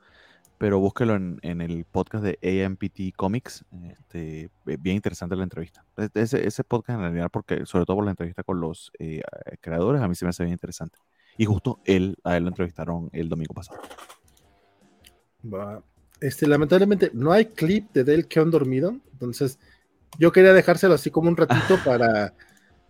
Pero 0.57 0.81
búsquelo 0.81 1.15
en, 1.15 1.60
el 1.60 1.85
podcast 1.85 2.25
de 2.25 2.65
AMPT 2.65 3.17
Comics. 3.17 3.65
Este, 3.91 4.51
bien 4.65 4.97
interesante 4.97 5.36
la 5.36 5.44
entrevista. 5.44 5.85
Ese, 6.15 6.47
ese 6.47 6.65
podcast 6.65 6.97
en 6.97 7.02
realidad, 7.02 7.31
porque 7.33 7.65
sobre 7.65 7.85
todo 7.85 7.97
por 7.97 8.05
la 8.05 8.10
entrevista 8.10 8.43
con 8.43 8.60
los 8.60 8.91
eh, 8.99 9.23
creadores, 9.60 10.02
a 10.02 10.09
mí 10.09 10.17
se 10.17 10.25
me 10.25 10.31
hace 10.31 10.43
bien 10.44 10.55
interesante. 10.55 10.99
Y 11.36 11.44
justo 11.44 11.81
él, 11.85 12.17
a 12.25 12.36
él 12.36 12.43
lo 12.43 12.49
entrevistaron 12.49 13.09
el 13.12 13.28
domingo 13.28 13.55
pasado. 13.55 13.81
Este, 16.20 16.47
lamentablemente 16.47 17.10
no 17.15 17.33
hay 17.33 17.47
clip 17.47 17.93
de 17.93 18.05
Dale 18.05 18.25
que 18.25 18.41
han 18.41 18.51
dormido, 18.51 18.97
entonces 19.12 19.59
yo 20.18 20.33
quería 20.33 20.52
dejárselo 20.52 20.94
así 20.94 21.10
como 21.10 21.28
un 21.28 21.36
ratito 21.36 21.78
para, 21.85 22.35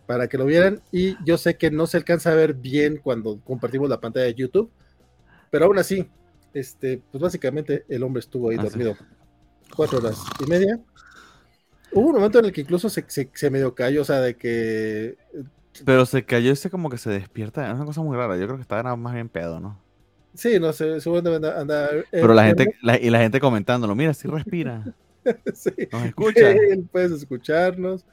para 0.07 0.27
que 0.27 0.37
lo 0.37 0.45
vieran 0.45 0.81
y 0.91 1.15
yo 1.23 1.37
sé 1.37 1.57
que 1.57 1.69
no 1.69 1.85
se 1.85 1.97
alcanza 1.97 2.31
a 2.31 2.35
ver 2.35 2.53
bien 2.53 2.97
cuando 2.97 3.39
compartimos 3.41 3.89
la 3.89 3.99
pantalla 3.99 4.25
de 4.25 4.33
YouTube, 4.33 4.71
pero 5.51 5.65
aún 5.65 5.77
así, 5.77 6.09
este, 6.53 7.01
pues 7.11 7.21
básicamente 7.21 7.85
el 7.87 8.03
hombre 8.03 8.21
estuvo 8.21 8.49
ahí 8.49 8.57
ah, 8.59 8.63
dormido 8.63 8.95
cuatro 9.75 9.99
horas 9.99 10.19
y 10.43 10.49
media. 10.49 10.79
Hubo 11.91 12.07
un 12.07 12.15
momento 12.15 12.39
en 12.39 12.45
el 12.45 12.51
que 12.51 12.61
incluso 12.61 12.89
se, 12.89 13.05
se, 13.07 13.49
medio 13.49 13.73
cayó, 13.73 14.01
o 14.01 14.05
sea, 14.05 14.19
de 14.19 14.35
que... 14.35 15.17
Pero 15.85 16.05
se 16.05 16.23
cayó 16.23 16.51
ese 16.51 16.69
como 16.69 16.89
que 16.89 16.97
se 16.97 17.09
despierta, 17.09 17.67
es 17.67 17.75
una 17.75 17.85
cosa 17.85 18.01
muy 18.01 18.15
rara, 18.15 18.37
yo 18.37 18.45
creo 18.45 18.57
que 18.57 18.61
estaba 18.61 18.95
más 18.95 19.13
bien 19.13 19.29
pedo, 19.29 19.59
¿no? 19.59 19.79
Sí, 20.33 20.59
no 20.59 20.73
sé, 20.73 21.01
seguramente 21.01 21.35
anda... 21.35 21.59
anda 21.59 21.89
Pero 22.11 22.33
la 22.33 22.45
gente, 22.45 22.73
y 23.01 23.09
la 23.09 23.19
gente 23.19 23.39
comentándolo, 23.39 23.95
mira, 23.95 24.13
sí 24.13 24.27
respira. 24.27 24.83
sí. 25.53 25.71
Nos 25.91 26.05
escucha. 26.05 26.51
Él 26.51 26.87
puedes 26.91 27.11
escucharnos. 27.11 28.05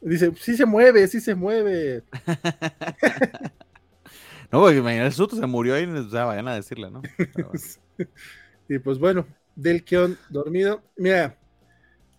Dice, 0.00 0.32
sí 0.40 0.56
se 0.56 0.66
mueve, 0.66 1.06
sí 1.06 1.20
se 1.20 1.34
mueve. 1.34 2.02
no, 4.50 4.60
porque 4.60 4.78
imagínate 4.78 5.06
el 5.06 5.12
susto, 5.12 5.36
se 5.36 5.46
murió 5.46 5.74
ahí, 5.74 5.84
o 5.84 6.10
sea, 6.10 6.24
vayan 6.24 6.48
a 6.48 6.56
decirle, 6.56 6.90
¿no? 6.90 7.02
y 8.68 8.78
pues 8.80 8.98
bueno, 8.98 9.26
del 9.54 9.84
Keon 9.84 10.18
dormido. 10.28 10.82
Mira, 10.96 11.38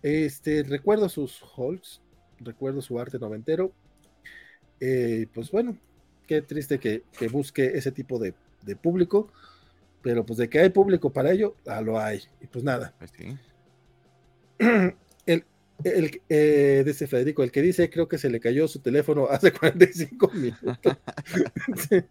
este, 0.02 0.62
recuerdo 0.62 1.10
sus 1.10 1.44
Hulks, 1.56 2.00
recuerdo 2.40 2.80
su 2.80 2.98
arte 2.98 3.18
noventero. 3.18 3.72
Eh, 4.80 5.26
pues 5.34 5.50
bueno, 5.50 5.76
qué 6.26 6.40
triste 6.40 6.78
que, 6.78 7.02
que 7.18 7.28
busque 7.28 7.72
ese 7.74 7.92
tipo 7.92 8.18
de, 8.18 8.32
de, 8.64 8.76
público, 8.76 9.30
pero 10.02 10.24
pues 10.24 10.38
de 10.38 10.48
que 10.48 10.60
hay 10.60 10.70
público 10.70 11.12
para 11.12 11.32
ello, 11.32 11.56
ah, 11.66 11.80
lo 11.80 11.98
hay. 11.98 12.22
Y 12.40 12.46
pues 12.46 12.64
nada. 12.64 12.94
Sí. 13.16 13.36
el, 15.26 15.44
el 15.82 16.20
eh, 16.28 16.82
dice 16.86 17.06
Federico, 17.06 17.42
el 17.42 17.50
que 17.50 17.62
dice, 17.62 17.90
creo 17.90 18.08
que 18.08 18.18
se 18.18 18.30
le 18.30 18.40
cayó 18.40 18.68
su 18.68 18.80
teléfono 18.80 19.26
hace 19.30 19.52
45 19.52 20.30
minutos. 20.32 20.96
sí. 21.88 22.04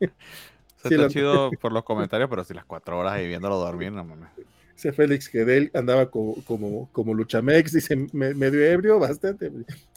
está 0.83 1.07
chido 1.07 1.51
por 1.61 1.71
los 1.71 1.83
comentarios, 1.83 2.29
pero 2.29 2.43
si 2.43 2.53
las 2.53 2.65
cuatro 2.65 2.99
horas 2.99 3.13
ahí 3.13 3.27
viéndolo 3.27 3.57
dormir, 3.57 3.91
no 3.91 4.03
mames. 4.03 4.29
Dice 4.75 4.91
Félix 4.91 5.29
que 5.29 5.41
él 5.41 5.71
andaba 5.73 6.09
como, 6.09 6.35
como, 6.43 6.89
como 6.91 7.13
Luchamex, 7.13 7.71
dice 7.71 7.95
medio 7.95 8.65
ebrio, 8.65 8.99
bastante. 8.99 9.51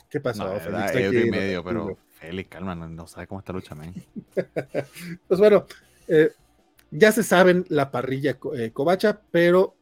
¿Qué 0.08 0.20
pasó, 0.20 0.46
no, 0.46 0.60
Félix? 0.60 0.94
Ebrio 0.94 1.26
y 1.26 1.30
medio, 1.30 1.64
pero 1.64 1.98
Félix, 2.12 2.50
calma, 2.50 2.74
no, 2.74 3.06
sabe 3.06 3.26
cómo 3.26 3.40
está 3.40 3.52
Luchamex. 3.52 3.94
pues 5.28 5.40
bueno, 5.40 5.66
eh, 6.08 6.30
ya 6.90 7.12
se 7.12 7.22
saben 7.22 7.64
la 7.68 7.90
parrilla 7.90 8.38
eh, 8.56 8.70
Covacha, 8.72 9.20
pero 9.30 9.76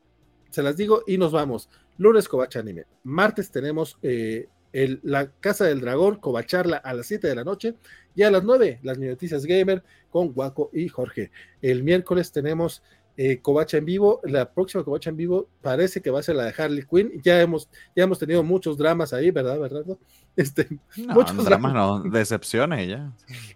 se 0.51 0.63
las 0.63 0.77
digo 0.77 1.03
y 1.07 1.19
nos 1.19 1.33
vamos. 1.33 1.69
Lunes 1.99 2.29
Covacha 2.29 2.61
Anime. 2.61 2.85
Martes 3.03 3.51
tenemos 3.51 3.99
eh, 4.03 4.49
el, 4.73 5.01
la 5.03 5.31
Casa 5.41 5.65
del 5.65 5.81
Dragón, 5.81 6.17
Covacharla 6.17 6.77
a 6.79 6.95
las 6.95 7.07
7 7.07 7.27
de 7.29 7.35
la 7.35 7.45
noche. 7.45 7.75
Y 8.17 8.23
a 8.23 8.31
las 8.31 8.45
9, 8.45 8.81
las 8.83 8.99
noticias 8.99 9.45
gamer 9.45 9.83
con 10.11 10.33
Guaco 10.33 10.71
y 10.73 10.89
Jorge. 10.89 11.31
El 11.63 11.83
miércoles 11.83 12.31
tenemos 12.31 12.83
eh, 13.17 13.41
Covacha 13.41 13.79
en 13.79 13.85
vivo. 13.85 14.21
La 14.25 14.53
próxima 14.53 14.85
Covacha 14.85 15.11
en 15.11 15.17
vivo 15.17 15.49
parece 15.63 16.01
que 16.01 16.11
va 16.11 16.21
a 16.21 16.23
ser 16.23 16.37
la 16.37 16.45
de 16.45 16.55
Harley 16.57 16.85
Quinn. 16.85 17.21
Ya 17.23 17.41
hemos, 17.41 17.69
ya 17.95 18.05
hemos 18.05 18.19
tenido 18.19 18.43
muchos 18.43 18.77
dramas 18.77 19.13
ahí, 19.13 19.31
¿verdad? 19.31 19.59
¿Verdad? 19.59 19.85
Este, 20.37 20.67
muchos 20.97 21.45
dramas, 21.45 21.73
no, 21.73 22.01
decepciones 22.11 22.89
ya. 22.89 23.13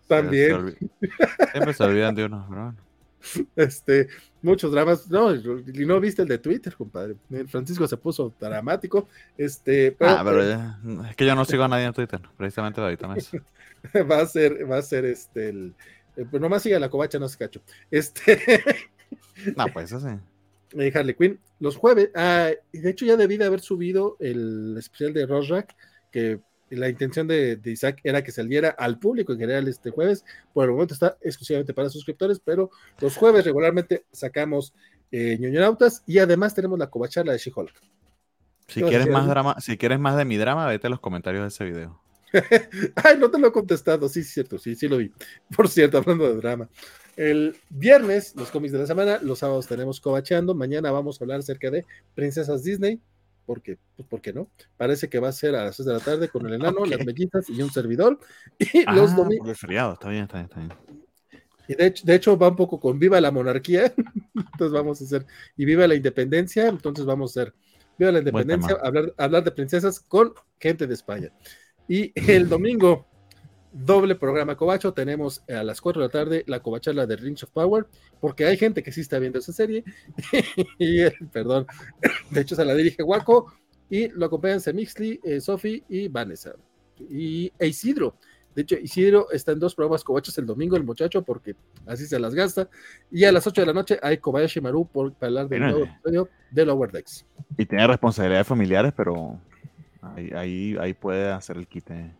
También. 0.06 0.76
siempre 1.50 1.74
se 1.74 1.82
olvidan 1.82 2.14
de 2.14 2.24
uno, 2.26 2.46
¿verdad? 2.48 2.74
Este, 3.56 4.08
muchos 4.42 4.72
dramas. 4.72 5.08
No, 5.10 5.34
y 5.34 5.86
no 5.86 6.00
viste 6.00 6.22
el 6.22 6.28
de 6.28 6.38
Twitter, 6.38 6.74
compadre. 6.76 7.16
Francisco 7.48 7.86
se 7.86 7.96
puso 7.96 8.34
dramático. 8.40 9.08
Este, 9.36 9.96
ah, 10.00 10.22
pero 10.24 10.42
es 11.04 11.16
que 11.16 11.26
yo 11.26 11.34
no 11.34 11.44
sigo 11.44 11.64
a 11.64 11.68
nadie 11.68 11.86
en 11.86 11.92
Twitter, 11.92 12.20
precisamente 12.36 12.80
ahorita 12.80 13.14
eso. 13.16 13.38
va 14.10 14.20
a 14.20 14.26
ser, 14.26 14.70
va 14.70 14.78
a 14.78 14.82
ser 14.82 15.04
este 15.04 15.48
el, 15.48 15.74
pues 16.30 16.40
nomás 16.40 16.62
sigue 16.62 16.78
la 16.78 16.90
covacha, 16.90 17.18
no 17.18 17.28
se 17.28 17.38
cacho. 17.38 17.60
Este. 17.90 18.62
no, 19.56 19.66
pues 19.72 19.92
eso 19.92 20.00
sí. 20.00 20.90
Harley 20.94 21.14
Quinn, 21.14 21.38
los 21.60 21.76
jueves, 21.76 22.10
ah, 22.14 22.50
de 22.72 22.90
hecho 22.90 23.06
ya 23.06 23.16
debí 23.16 23.38
de 23.38 23.46
haber 23.46 23.60
subido 23.60 24.16
el 24.20 24.76
especial 24.78 25.14
de 25.14 25.24
Rosrak, 25.24 25.74
que 26.10 26.40
la 26.70 26.88
intención 26.88 27.26
de, 27.26 27.60
Isaac 27.64 28.00
era 28.04 28.22
que 28.22 28.32
saliera 28.32 28.70
al 28.70 28.98
público 28.98 29.32
en 29.32 29.38
general 29.38 29.68
este 29.68 29.90
jueves. 29.90 30.24
Por 30.52 30.64
el 30.64 30.72
momento 30.72 30.94
está 30.94 31.16
exclusivamente 31.20 31.74
para 31.74 31.88
suscriptores, 31.88 32.40
pero 32.44 32.70
los 33.00 33.16
jueves 33.16 33.44
regularmente 33.44 34.04
sacamos 34.12 34.74
eh, 35.10 35.38
ñoñonautas 35.40 36.02
y 36.06 36.18
además 36.18 36.54
tenemos 36.54 36.78
la 36.78 36.88
covacharla 36.88 37.32
de 37.32 37.38
She-Hulk. 37.38 37.74
Si 38.68 38.82
quieres 38.82 39.08
más 39.08 39.26
drama, 39.26 39.56
si 39.60 39.78
quieres 39.78 39.98
más 39.98 40.16
de 40.16 40.24
mi 40.24 40.36
drama, 40.36 40.66
vete 40.66 40.88
a 40.88 40.90
los 40.90 41.00
comentarios 41.00 41.42
de 41.42 41.48
ese 41.48 41.64
video. 41.64 42.02
Ay, 42.96 43.16
no 43.18 43.30
te 43.30 43.38
lo 43.38 43.48
he 43.48 43.52
contestado. 43.52 44.08
Sí, 44.08 44.22
sí, 44.22 44.32
cierto, 44.32 44.58
sí, 44.58 44.74
sí 44.74 44.88
lo 44.88 44.98
vi. 44.98 45.10
Por 45.56 45.68
cierto, 45.68 45.98
hablando 45.98 46.28
de 46.28 46.36
drama. 46.36 46.68
El 47.16 47.56
viernes, 47.70 48.34
los 48.36 48.50
cómics 48.50 48.72
de 48.72 48.78
la 48.78 48.86
semana, 48.86 49.18
los 49.22 49.38
sábados 49.38 49.66
tenemos 49.66 50.00
Covachando. 50.00 50.54
Mañana 50.54 50.90
vamos 50.90 51.20
a 51.20 51.24
hablar 51.24 51.40
acerca 51.40 51.70
de 51.70 51.84
Princesas 52.14 52.62
Disney 52.62 53.00
porque, 53.48 53.78
pues, 53.96 54.06
¿por 54.06 54.20
qué 54.20 54.30
no? 54.30 54.50
Parece 54.76 55.08
que 55.08 55.18
va 55.18 55.30
a 55.30 55.32
ser 55.32 55.54
a 55.54 55.64
las 55.64 55.76
6 55.76 55.86
de 55.86 55.92
la 55.94 56.00
tarde 56.00 56.28
con 56.28 56.46
el 56.46 56.52
enano, 56.52 56.84
las 56.84 57.02
mellitas 57.06 57.48
y 57.48 57.62
un 57.62 57.70
servidor. 57.70 58.20
Y 58.74 58.84
ah, 58.86 58.94
los 58.94 59.16
domingos. 59.16 59.58
feriado, 59.58 59.94
está 59.94 60.10
bien, 60.10 60.24
está 60.24 60.36
bien, 60.36 60.50
está 60.50 60.60
bien. 60.60 60.72
Y 61.66 61.74
de 61.74 61.86
hecho, 61.86 62.04
de 62.04 62.14
hecho, 62.14 62.38
va 62.38 62.48
un 62.48 62.56
poco 62.56 62.78
con 62.78 62.98
viva 62.98 63.18
la 63.22 63.30
monarquía, 63.30 63.90
entonces 64.34 64.70
vamos 64.70 65.00
a 65.00 65.04
hacer, 65.04 65.24
y 65.56 65.64
viva 65.64 65.88
la 65.88 65.94
independencia, 65.94 66.68
entonces 66.68 67.06
vamos 67.06 67.34
a 67.34 67.40
hacer 67.40 67.54
viva 67.98 68.12
la 68.12 68.18
independencia, 68.18 68.76
hablar, 68.82 69.14
hablar 69.16 69.44
de 69.44 69.50
princesas 69.50 69.98
con 69.98 70.34
gente 70.60 70.86
de 70.86 70.92
España. 70.92 71.32
Y 71.88 72.12
el 72.30 72.50
domingo, 72.50 73.06
doble 73.72 74.14
programa 74.14 74.56
Covacho. 74.56 74.92
Tenemos 74.92 75.42
a 75.48 75.62
las 75.62 75.80
4 75.80 76.02
de 76.02 76.08
la 76.08 76.12
tarde 76.12 76.44
la 76.46 76.60
covacharla 76.60 77.06
de 77.06 77.16
Rings 77.16 77.44
of 77.44 77.50
Power, 77.50 77.86
porque 78.20 78.44
hay 78.44 78.56
gente 78.56 78.82
que 78.82 78.92
sí 78.92 79.00
está 79.00 79.18
viendo 79.18 79.38
esa 79.38 79.52
serie. 79.52 79.84
y 80.78 81.08
perdón, 81.32 81.66
de 82.30 82.40
hecho 82.40 82.56
se 82.56 82.64
la 82.64 82.74
dirige 82.74 83.02
Guaco. 83.02 83.52
Y 83.90 84.08
lo 84.08 84.26
acompañan 84.26 84.60
Semixli, 84.60 85.18
eh, 85.24 85.40
Sofi 85.40 85.82
y 85.88 86.08
Vanessa. 86.08 86.52
Y 87.08 87.50
e 87.58 87.68
Isidro. 87.68 88.16
De 88.54 88.62
hecho, 88.62 88.76
Isidro 88.76 89.30
está 89.30 89.52
en 89.52 89.60
dos 89.60 89.74
programas 89.74 90.02
cobachos 90.02 90.36
el 90.36 90.44
domingo, 90.44 90.76
el 90.76 90.84
muchacho, 90.84 91.22
porque 91.22 91.54
así 91.86 92.06
se 92.06 92.18
las 92.18 92.34
gasta. 92.34 92.68
Y 93.10 93.24
a 93.24 93.32
las 93.32 93.46
8 93.46 93.62
de 93.62 93.66
la 93.66 93.72
noche 93.72 93.98
hay 94.02 94.18
Kobayashi 94.18 94.60
Maru 94.60 94.86
por, 94.86 95.12
para 95.14 95.28
hablar 95.28 95.48
del 95.48 95.60
nuevo 95.60 95.84
episodio 95.84 96.28
de 96.50 96.66
Lower 96.66 96.90
Decks. 96.90 97.24
Y 97.56 97.64
tiene 97.66 97.86
responsabilidades 97.86 98.46
familiares, 98.46 98.92
pero 98.96 99.40
ahí, 100.02 100.30
ahí, 100.34 100.76
ahí 100.80 100.92
puede 100.92 101.30
hacer 101.30 101.56
el 101.56 101.68
quite 101.68 102.12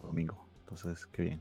domingo. 0.00 0.41
Entonces, 0.74 1.06
qué 1.06 1.22
bien. 1.22 1.40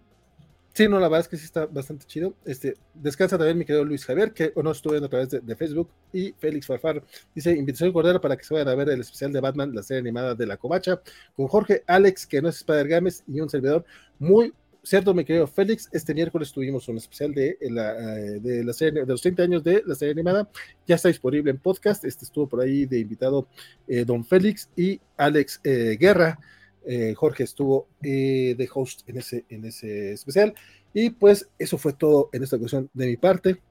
Sí, 0.73 0.87
no, 0.87 1.01
la 1.01 1.09
verdad 1.09 1.21
es 1.21 1.27
que 1.27 1.35
sí 1.35 1.43
está 1.43 1.65
bastante 1.65 2.05
chido. 2.05 2.33
Este, 2.45 2.75
descansa 2.93 3.37
también 3.37 3.57
mi 3.57 3.65
querido 3.65 3.83
Luis 3.83 4.05
Javier, 4.05 4.31
que 4.33 4.53
no 4.55 4.71
estuve 4.71 4.93
viendo 4.93 5.07
a 5.07 5.09
través 5.09 5.29
de, 5.29 5.55
Facebook, 5.55 5.89
y 6.13 6.31
Félix 6.39 6.65
Farfar 6.65 7.03
dice, 7.35 7.51
invitación 7.51 7.91
Cordero 7.91 8.21
para 8.21 8.37
que 8.37 8.45
se 8.45 8.53
vayan 8.53 8.69
a 8.69 8.75
ver 8.75 8.89
el 8.89 9.01
especial 9.01 9.33
de 9.33 9.41
Batman, 9.41 9.75
la 9.75 9.83
serie 9.83 9.99
animada 9.99 10.33
de 10.33 10.45
la 10.45 10.55
Covacha, 10.55 11.01
con 11.35 11.47
Jorge 11.47 11.83
Alex, 11.87 12.25
que 12.25 12.41
no 12.41 12.47
es 12.47 12.57
Spider 12.57 12.87
Games, 12.87 13.23
y 13.27 13.41
un 13.41 13.49
servidor 13.49 13.83
muy 14.17 14.53
cierto, 14.83 15.13
mi 15.13 15.25
querido 15.25 15.47
Félix, 15.47 15.89
este 15.91 16.13
miércoles 16.13 16.51
tuvimos 16.51 16.87
un 16.87 16.97
especial 16.97 17.33
de 17.33 17.57
la, 17.61 18.17
eh, 18.17 18.39
de 18.39 18.63
la 18.63 18.73
serie, 18.73 19.01
de 19.01 19.07
los 19.07 19.21
30 19.21 19.43
años 19.43 19.63
de 19.63 19.83
la 19.85 19.95
serie 19.95 20.13
animada, 20.13 20.49
ya 20.87 20.95
está 20.95 21.09
disponible 21.09 21.51
en 21.51 21.57
podcast, 21.57 22.03
este 22.05 22.25
estuvo 22.25 22.47
por 22.47 22.61
ahí 22.61 22.85
de 22.85 22.99
invitado 22.99 23.47
eh, 23.87 24.05
Don 24.05 24.25
Félix 24.25 24.69
y 24.75 24.99
Alex 25.17 25.59
eh, 25.63 25.97
Guerra, 25.99 26.39
eh, 26.85 27.13
Jorge 27.15 27.43
estuvo 27.43 27.87
eh, 28.01 28.55
de 28.57 28.69
host 28.73 29.07
en 29.07 29.17
ese, 29.17 29.45
en 29.49 29.65
ese 29.65 30.13
especial. 30.13 30.53
Y 30.93 31.11
pues 31.11 31.49
eso 31.57 31.77
fue 31.77 31.93
todo 31.93 32.29
en 32.33 32.43
esta 32.43 32.57
ocasión 32.57 32.89
de 32.93 33.07
mi 33.07 33.17
parte. 33.17 33.61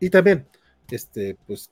Y 0.00 0.10
también, 0.10 0.46
este, 0.90 1.36
pues, 1.46 1.70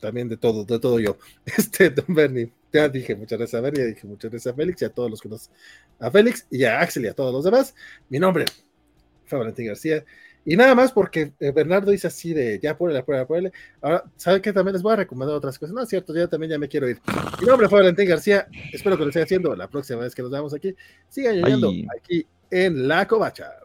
también 0.00 0.28
de 0.28 0.36
todo, 0.36 0.64
de 0.64 0.78
todo 0.78 0.98
yo. 1.00 1.18
Este, 1.44 1.90
Don 1.90 2.14
Bernie, 2.14 2.52
ya 2.72 2.88
dije 2.88 3.14
muchas 3.14 3.38
gracias 3.38 3.58
a 3.58 3.62
Bernie, 3.62 3.82
ya 3.82 3.88
dije 3.88 4.06
muchas 4.06 4.30
gracias 4.30 4.52
a 4.52 4.56
Félix 4.56 4.82
y 4.82 4.84
a 4.84 4.90
todos 4.90 5.10
los 5.10 5.20
que 5.20 5.28
nos, 5.28 5.50
a 5.98 6.10
Félix 6.10 6.46
y 6.50 6.64
a 6.64 6.80
Axel 6.80 7.04
y 7.04 7.08
a 7.08 7.14
todos 7.14 7.32
los 7.32 7.44
demás. 7.44 7.74
Mi 8.08 8.18
nombre 8.18 8.46
Valentín 9.38 9.66
García. 9.66 10.04
Y 10.44 10.56
nada 10.56 10.74
más 10.74 10.92
porque 10.92 11.32
eh, 11.38 11.52
Bernardo 11.52 11.90
dice 11.90 12.06
así 12.06 12.32
de 12.32 12.58
ya 12.62 12.76
la 12.78 13.04
prueba, 13.04 13.26
ponle. 13.26 13.52
Ahora, 13.80 14.04
¿saben 14.16 14.40
que 14.40 14.52
también 14.52 14.72
les 14.72 14.82
voy 14.82 14.94
a 14.94 14.96
recomendar 14.96 15.36
otras 15.36 15.58
cosas? 15.58 15.74
No 15.74 15.82
es 15.82 15.88
cierto, 15.88 16.14
ya 16.14 16.26
también 16.28 16.52
ya 16.52 16.58
me 16.58 16.68
quiero 16.68 16.88
ir. 16.88 17.00
Mi 17.40 17.46
nombre 17.46 17.68
fue 17.68 17.80
Valentín 17.80 18.08
García. 18.08 18.48
Espero 18.72 18.96
que 18.96 19.02
lo 19.02 19.08
esté 19.10 19.22
haciendo 19.22 19.54
la 19.54 19.68
próxima 19.68 20.00
vez 20.00 20.14
que 20.14 20.22
nos 20.22 20.30
veamos 20.30 20.54
aquí. 20.54 20.74
Sigan 21.08 21.36
llegando 21.36 21.70
aquí 21.98 22.26
en 22.50 22.88
La 22.88 23.06
Covacha. 23.06 23.59